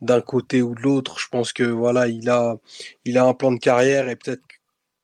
d'un 0.00 0.22
côté 0.22 0.62
ou 0.62 0.74
de 0.74 0.80
l'autre. 0.80 1.18
Je 1.18 1.28
pense 1.28 1.52
que 1.52 1.62
voilà, 1.64 2.08
il 2.08 2.30
a, 2.30 2.56
il 3.04 3.18
a 3.18 3.24
un 3.26 3.34
plan 3.34 3.52
de 3.52 3.58
carrière 3.58 4.08
et 4.08 4.16
peut-être 4.16 4.42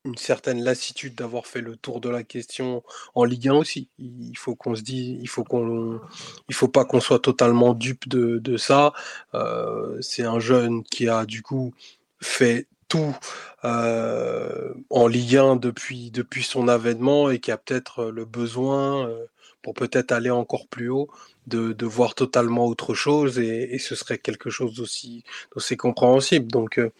une 0.04 0.16
certaine 0.16 0.62
lassitude 0.62 1.14
d'avoir 1.14 1.46
fait 1.46 1.60
le 1.60 1.76
tour 1.76 2.00
de 2.00 2.08
la 2.08 2.22
question 2.22 2.82
en 3.14 3.24
Ligue 3.24 3.48
1 3.48 3.54
aussi. 3.54 3.88
Il 3.98 4.36
faut 4.36 4.54
qu'on 4.54 4.74
se 4.74 4.82
dise, 4.82 5.18
il 5.20 5.28
faut 5.28 5.44
qu'on, 5.44 6.00
il 6.48 6.54
faut 6.54 6.68
pas 6.68 6.84
qu'on 6.84 7.00
soit 7.00 7.20
totalement 7.20 7.74
dupe 7.74 8.08
de, 8.08 8.38
de 8.38 8.56
ça. 8.56 8.92
Euh, 9.34 9.98
c'est 10.02 10.24
un 10.24 10.40
jeune 10.40 10.84
qui 10.84 11.08
a 11.08 11.24
du 11.24 11.42
coup 11.42 11.72
fait 12.20 12.68
tout 12.88 13.16
euh, 13.64 14.74
en 14.90 15.06
Ligue 15.06 15.36
1 15.36 15.56
depuis, 15.56 16.10
depuis 16.10 16.42
son 16.42 16.68
avènement 16.68 17.30
et 17.30 17.38
qui 17.40 17.50
a 17.50 17.56
peut-être 17.56 18.06
le 18.06 18.24
besoin, 18.24 19.08
euh, 19.08 19.26
pour 19.64 19.72
peut-être 19.72 20.12
aller 20.12 20.30
encore 20.30 20.68
plus 20.68 20.90
haut, 20.90 21.08
de, 21.46 21.86
voir 21.86 22.14
totalement 22.14 22.66
autre 22.66 22.94
chose 22.94 23.38
et, 23.38 23.78
ce 23.78 23.94
serait 23.96 24.18
quelque 24.18 24.50
chose 24.50 24.74
d'aussi 24.74 25.24
d'aussi 25.52 25.76
compréhensible. 25.76 26.48
Donc 26.48 26.78
euh, 26.78 26.92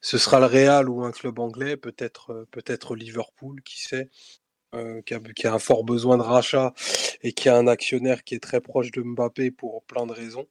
ce 0.00 0.18
sera 0.18 0.40
le 0.40 0.46
Real 0.46 0.88
ou 0.88 1.04
un 1.04 1.12
club 1.12 1.38
anglais, 1.38 1.76
peut-être 1.76 2.32
euh, 2.32 2.44
peut-être 2.50 2.96
Liverpool, 2.96 3.62
qui 3.62 3.80
sait. 3.80 4.10
Euh, 4.74 5.00
qui, 5.00 5.14
a, 5.46 5.54
un 5.54 5.58
fort 5.58 5.82
besoin 5.82 6.18
de 6.18 6.22
rachat 6.22 6.74
et 7.22 7.32
qui 7.32 7.48
a 7.48 7.56
un 7.56 7.66
actionnaire 7.66 8.22
qui 8.22 8.34
est 8.34 8.38
très 8.38 8.60
proche 8.60 8.90
de 8.90 9.00
Mbappé 9.00 9.50
pour 9.50 9.82
plein 9.84 10.04
de 10.04 10.12
raisons. 10.12 10.46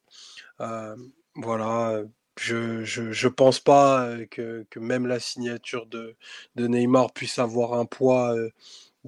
Voilà, 1.36 2.02
je, 2.40 2.84
je, 2.84 3.28
pense 3.28 3.60
pas 3.60 4.10
que, 4.32 4.66
même 4.76 5.06
la 5.06 5.20
signature 5.20 5.86
de, 5.86 6.16
Neymar 6.56 7.14
puisse 7.14 7.38
avoir 7.38 7.74
un 7.74 7.86
poids 7.86 8.36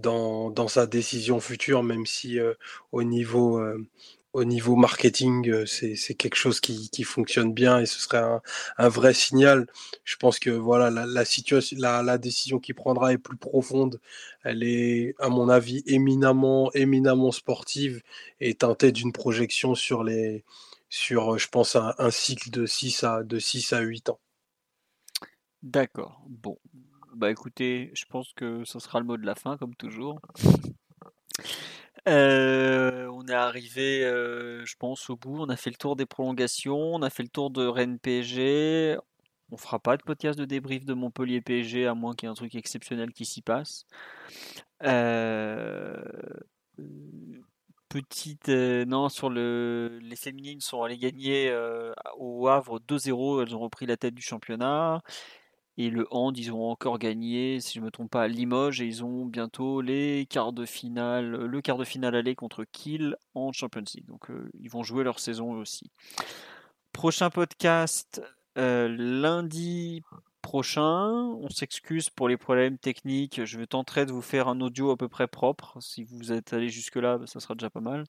dans, 0.01 0.67
sa 0.67 0.87
décision 0.87 1.39
future, 1.39 1.83
même 1.83 2.05
si 2.05 2.39
euh, 2.39 2.53
au 2.91 3.03
niveau 3.03 3.59
au 4.33 4.43
niveau 4.43 4.75
marketing, 4.75 5.49
euh, 5.49 5.65
c'est 5.65 6.13
quelque 6.13 6.35
chose 6.35 6.59
qui, 6.59 6.89
qui, 6.89 7.03
fonctionne 7.03 7.53
bien 7.53 7.79
et 7.79 7.85
ce 7.85 7.99
serait 7.99 8.21
un, 8.77 8.89
vrai 8.89 9.13
signal. 9.13 9.67
Je 10.03 10.15
pense 10.17 10.39
que 10.39 10.51
voilà, 10.51 10.89
la, 10.91 11.25
situation, 11.25 11.77
la, 11.79 12.03
la, 12.03 12.17
décision 12.17 12.59
qu'il 12.59 12.75
prendra 12.75 13.11
est 13.13 13.17
plus 13.17 13.37
profonde. 13.37 13.99
Elle 14.43 14.63
est, 14.63 15.15
à 15.19 15.29
mon 15.29 15.49
avis, 15.49 15.83
éminemment, 15.87 16.71
éminemment 16.73 17.31
sportive 17.31 18.01
et 18.39 18.53
teintée 18.55 18.91
d'une 18.91 19.13
projection 19.13 19.73
sur 19.75 20.03
les, 20.03 20.43
sur, 20.89 21.37
je 21.39 21.47
pense, 21.49 21.75
un, 21.75 21.95
un, 21.97 22.11
cycle 22.11 22.51
de 22.51 22.65
6 22.65 23.03
à, 23.03 23.23
de 23.23 23.39
6 23.39 23.73
à 23.73 23.79
8 23.79 24.09
ans. 24.09 24.19
D'accord. 25.63 26.21
Bon. 26.27 26.57
Bah 27.19 27.29
écoutez, 27.29 27.91
je 27.95 28.05
pense 28.05 28.31
que 28.31 28.63
ce 28.63 28.79
sera 28.79 29.01
le 29.01 29.05
mot 29.05 29.17
de 29.17 29.25
la 29.25 29.35
fin, 29.35 29.57
comme 29.57 29.75
toujours. 29.75 30.21
Euh, 32.07 33.07
on 33.11 33.27
est 33.27 33.33
arrivé, 33.33 34.05
euh, 34.05 34.65
je 34.65 34.77
pense, 34.77 35.09
au 35.09 35.17
bout. 35.17 35.37
On 35.41 35.49
a 35.49 35.57
fait 35.57 35.69
le 35.69 35.75
tour 35.75 35.97
des 35.97 36.05
prolongations, 36.05 36.77
on 36.77 37.01
a 37.01 37.09
fait 37.09 37.23
le 37.23 37.27
tour 37.27 37.49
de 37.49 37.67
Rennes 37.67 37.99
PSG. 37.99 38.97
On 39.51 39.57
fera 39.57 39.79
pas 39.79 39.97
de 39.97 40.03
podcast 40.03 40.39
de 40.39 40.45
débrief 40.45 40.85
de 40.85 40.93
Montpellier 40.93 41.41
PSG 41.41 41.87
à 41.87 41.93
moins 41.93 42.13
qu'il 42.15 42.27
y 42.27 42.29
ait 42.29 42.31
un 42.31 42.35
truc 42.35 42.55
exceptionnel 42.55 43.11
qui 43.11 43.25
s'y 43.25 43.41
passe. 43.41 43.85
Euh, 44.85 46.01
petite 47.89 48.47
non 48.47 49.09
sur 49.09 49.29
le 49.29 49.99
les 50.01 50.15
féminines 50.15 50.61
sont 50.61 50.83
allées 50.83 50.97
gagner 50.97 51.53
au 52.17 52.47
Havre 52.47 52.79
2-0. 52.79 53.43
Elles 53.43 53.55
ont 53.57 53.59
repris 53.59 53.87
la 53.87 53.97
tête 53.97 54.15
du 54.15 54.21
championnat. 54.21 55.01
Et 55.79 55.89
le 55.89 56.05
hand, 56.11 56.37
ils 56.37 56.51
ont 56.51 56.69
encore 56.69 56.99
gagné, 56.99 57.61
si 57.61 57.75
je 57.75 57.79
ne 57.79 57.85
me 57.85 57.89
trompe 57.89 58.11
pas, 58.11 58.27
Limoges. 58.27 58.81
Et 58.81 58.85
ils 58.85 59.01
ont 59.05 59.25
bientôt 59.25 59.79
les 59.79 60.27
quarts 60.29 60.51
de 60.51 60.65
finale, 60.65 61.31
le 61.31 61.61
quart 61.61 61.77
de 61.77 61.85
finale 61.85 62.15
aller 62.15 62.35
contre 62.35 62.65
Kiel 62.65 63.15
en 63.33 63.53
Champions 63.53 63.85
League. 63.95 64.05
Donc 64.05 64.29
euh, 64.29 64.51
ils 64.59 64.69
vont 64.69 64.83
jouer 64.83 65.05
leur 65.05 65.19
saison 65.19 65.53
aussi. 65.53 65.89
Prochain 66.91 67.29
podcast 67.29 68.21
euh, 68.57 68.89
lundi 68.89 70.03
prochain. 70.41 71.13
On 71.39 71.47
s'excuse 71.49 72.09
pour 72.09 72.27
les 72.27 72.35
problèmes 72.35 72.77
techniques. 72.77 73.45
Je 73.45 73.57
vais 73.57 73.65
tenter 73.65 74.05
de 74.05 74.11
vous 74.11 74.21
faire 74.21 74.49
un 74.49 74.59
audio 74.59 74.91
à 74.91 74.97
peu 74.97 75.07
près 75.07 75.27
propre. 75.27 75.77
Si 75.79 76.03
vous 76.03 76.33
êtes 76.33 76.51
allé 76.51 76.67
jusque-là, 76.67 77.19
bah, 77.19 77.25
ça 77.25 77.39
sera 77.39 77.55
déjà 77.55 77.69
pas 77.69 77.79
mal. 77.79 78.03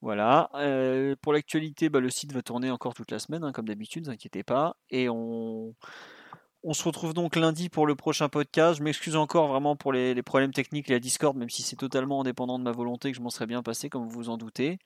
Voilà. 0.00 0.48
Euh, 0.54 1.16
pour 1.20 1.32
l'actualité, 1.32 1.88
bah, 1.88 1.98
le 1.98 2.10
site 2.10 2.32
va 2.32 2.42
tourner 2.42 2.70
encore 2.70 2.94
toute 2.94 3.10
la 3.10 3.18
semaine, 3.18 3.42
hein, 3.42 3.50
comme 3.50 3.66
d'habitude, 3.66 4.04
ne 4.04 4.10
vous 4.10 4.12
inquiétez 4.12 4.44
pas. 4.44 4.76
Et 4.90 5.08
on 5.08 5.74
on 6.66 6.72
se 6.72 6.82
retrouve 6.82 7.12
donc 7.12 7.36
lundi 7.36 7.68
pour 7.68 7.86
le 7.86 7.94
prochain 7.94 8.30
podcast. 8.30 8.78
Je 8.78 8.82
m'excuse 8.82 9.16
encore 9.16 9.48
vraiment 9.48 9.76
pour 9.76 9.92
les, 9.92 10.20
problèmes 10.22 10.52
techniques 10.52 10.88
et 10.88 10.94
la 10.94 10.98
Discord, 10.98 11.36
même 11.36 11.50
si 11.50 11.60
c'est 11.60 11.76
totalement 11.76 12.22
indépendant 12.22 12.58
de 12.58 12.64
ma 12.64 12.72
volonté 12.72 13.10
que 13.10 13.16
je 13.18 13.22
m'en 13.22 13.28
serais 13.28 13.46
bien 13.46 13.62
passé, 13.62 13.90
comme 13.90 14.04
vous 14.04 14.10
vous 14.10 14.28
en 14.30 14.38
doutez. 14.38 14.78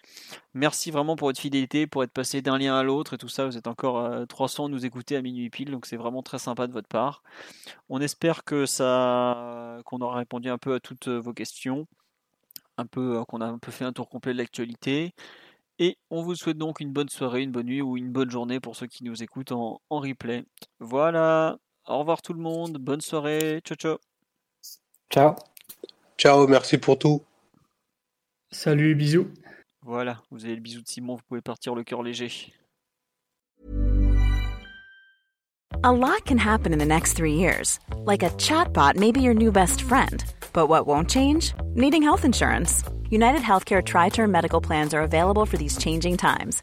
Merci 0.55 0.90
vraiment 0.90 1.15
pour 1.15 1.28
votre 1.28 1.40
fidélité, 1.40 1.86
pour 1.86 2.02
être 2.02 2.12
passé 2.12 2.42
d'un 2.42 2.58
lien 2.58 2.76
à 2.76 2.82
l'autre 2.82 3.15
et 3.15 3.18
tout 3.18 3.28
ça. 3.28 3.47
Vous 3.47 3.57
êtes 3.57 3.68
encore 3.68 3.98
euh, 3.98 4.26
300 4.26 4.66
à 4.66 4.68
nous 4.68 4.84
écouter 4.86 5.15
à 5.15 5.23
minuit 5.23 5.50
pile, 5.50 5.70
donc 5.70 5.86
c'est 5.86 5.97
vraiment 5.97 6.23
très 6.23 6.40
sympa 6.40 6.66
de 6.66 6.73
votre 6.73 6.89
part. 6.89 7.23
On 7.89 8.00
espère 8.00 8.42
que 8.42 8.66
ça, 8.66 9.78
qu'on 9.84 10.00
aura 10.00 10.18
répondu 10.18 10.50
un 10.50 10.58
peu 10.58 10.74
à 10.74 10.81
toutes 10.81 11.07
vos 11.07 11.32
questions, 11.32 11.86
un 12.76 12.86
peu, 12.86 13.18
euh, 13.18 13.24
qu'on 13.24 13.40
a 13.40 13.47
un 13.47 13.58
peu 13.58 13.70
fait 13.70 13.84
un 13.84 13.92
tour 13.92 14.08
complet 14.08 14.32
de 14.32 14.39
l'actualité. 14.39 15.15
Et 15.78 15.97
on 16.10 16.23
vous 16.23 16.34
souhaite 16.34 16.58
donc 16.58 16.81
une 16.81 16.92
bonne 16.92 17.08
soirée, 17.08 17.42
une 17.42 17.52
bonne 17.52 17.66
nuit 17.66 17.82
ou 17.82 17.97
une 17.97 18.10
bonne 18.10 18.31
journée 18.31 18.58
pour 18.58 18.74
ceux 18.74 18.89
qui 18.89 19.05
nous 19.05 19.23
écoutent 19.23 19.52
en, 19.52 19.81
en 19.90 20.00
replay. 20.00 20.44
Voilà. 20.81 21.57
Au 21.89 21.99
revoir 21.99 22.20
tout 22.23 22.34
le 22.34 22.41
monde. 22.41 22.76
Bonne 22.78 23.00
soirée. 23.00 23.60
Ciao, 23.65 23.76
ciao. 23.76 23.99
Ciao. 25.10 25.34
Ciao, 26.18 26.47
merci 26.47 26.76
pour 26.78 26.99
tout. 26.99 27.23
Salut, 28.50 28.94
bisous. 28.94 29.28
Voilà, 29.83 30.20
vous 30.31 30.44
avez 30.44 30.55
le 30.55 30.60
bisou 30.60 30.83
de 30.83 30.89
Simon, 30.89 31.15
vous 31.15 31.23
pouvez 31.28 31.41
partir 31.41 31.75
le 31.75 31.83
cœur 31.83 32.02
léger. 32.02 32.52
A 35.84 35.92
lot 35.92 36.25
can 36.26 36.39
happen 36.39 36.73
in 36.73 36.78
the 36.78 36.84
next 36.84 37.15
three 37.15 37.34
years. 37.34 37.78
Like 38.05 38.23
a 38.23 38.31
chatbot 38.31 38.97
may 38.97 39.12
be 39.12 39.20
your 39.20 39.34
new 39.34 39.52
best 39.52 39.81
friend. 39.81 40.25
But 40.52 40.68
what 40.68 40.86
won't 40.86 41.08
change? 41.08 41.55
Needing 41.75 42.02
health 42.02 42.25
insurance. 42.25 42.83
United 43.10 43.41
Healthcare 43.42 43.83
Tri 43.83 44.10
Term 44.10 44.31
Medical 44.31 44.60
Plans 44.60 44.92
are 44.92 45.02
available 45.02 45.47
for 45.47 45.57
these 45.57 45.78
changing 45.78 46.17
times. 46.17 46.62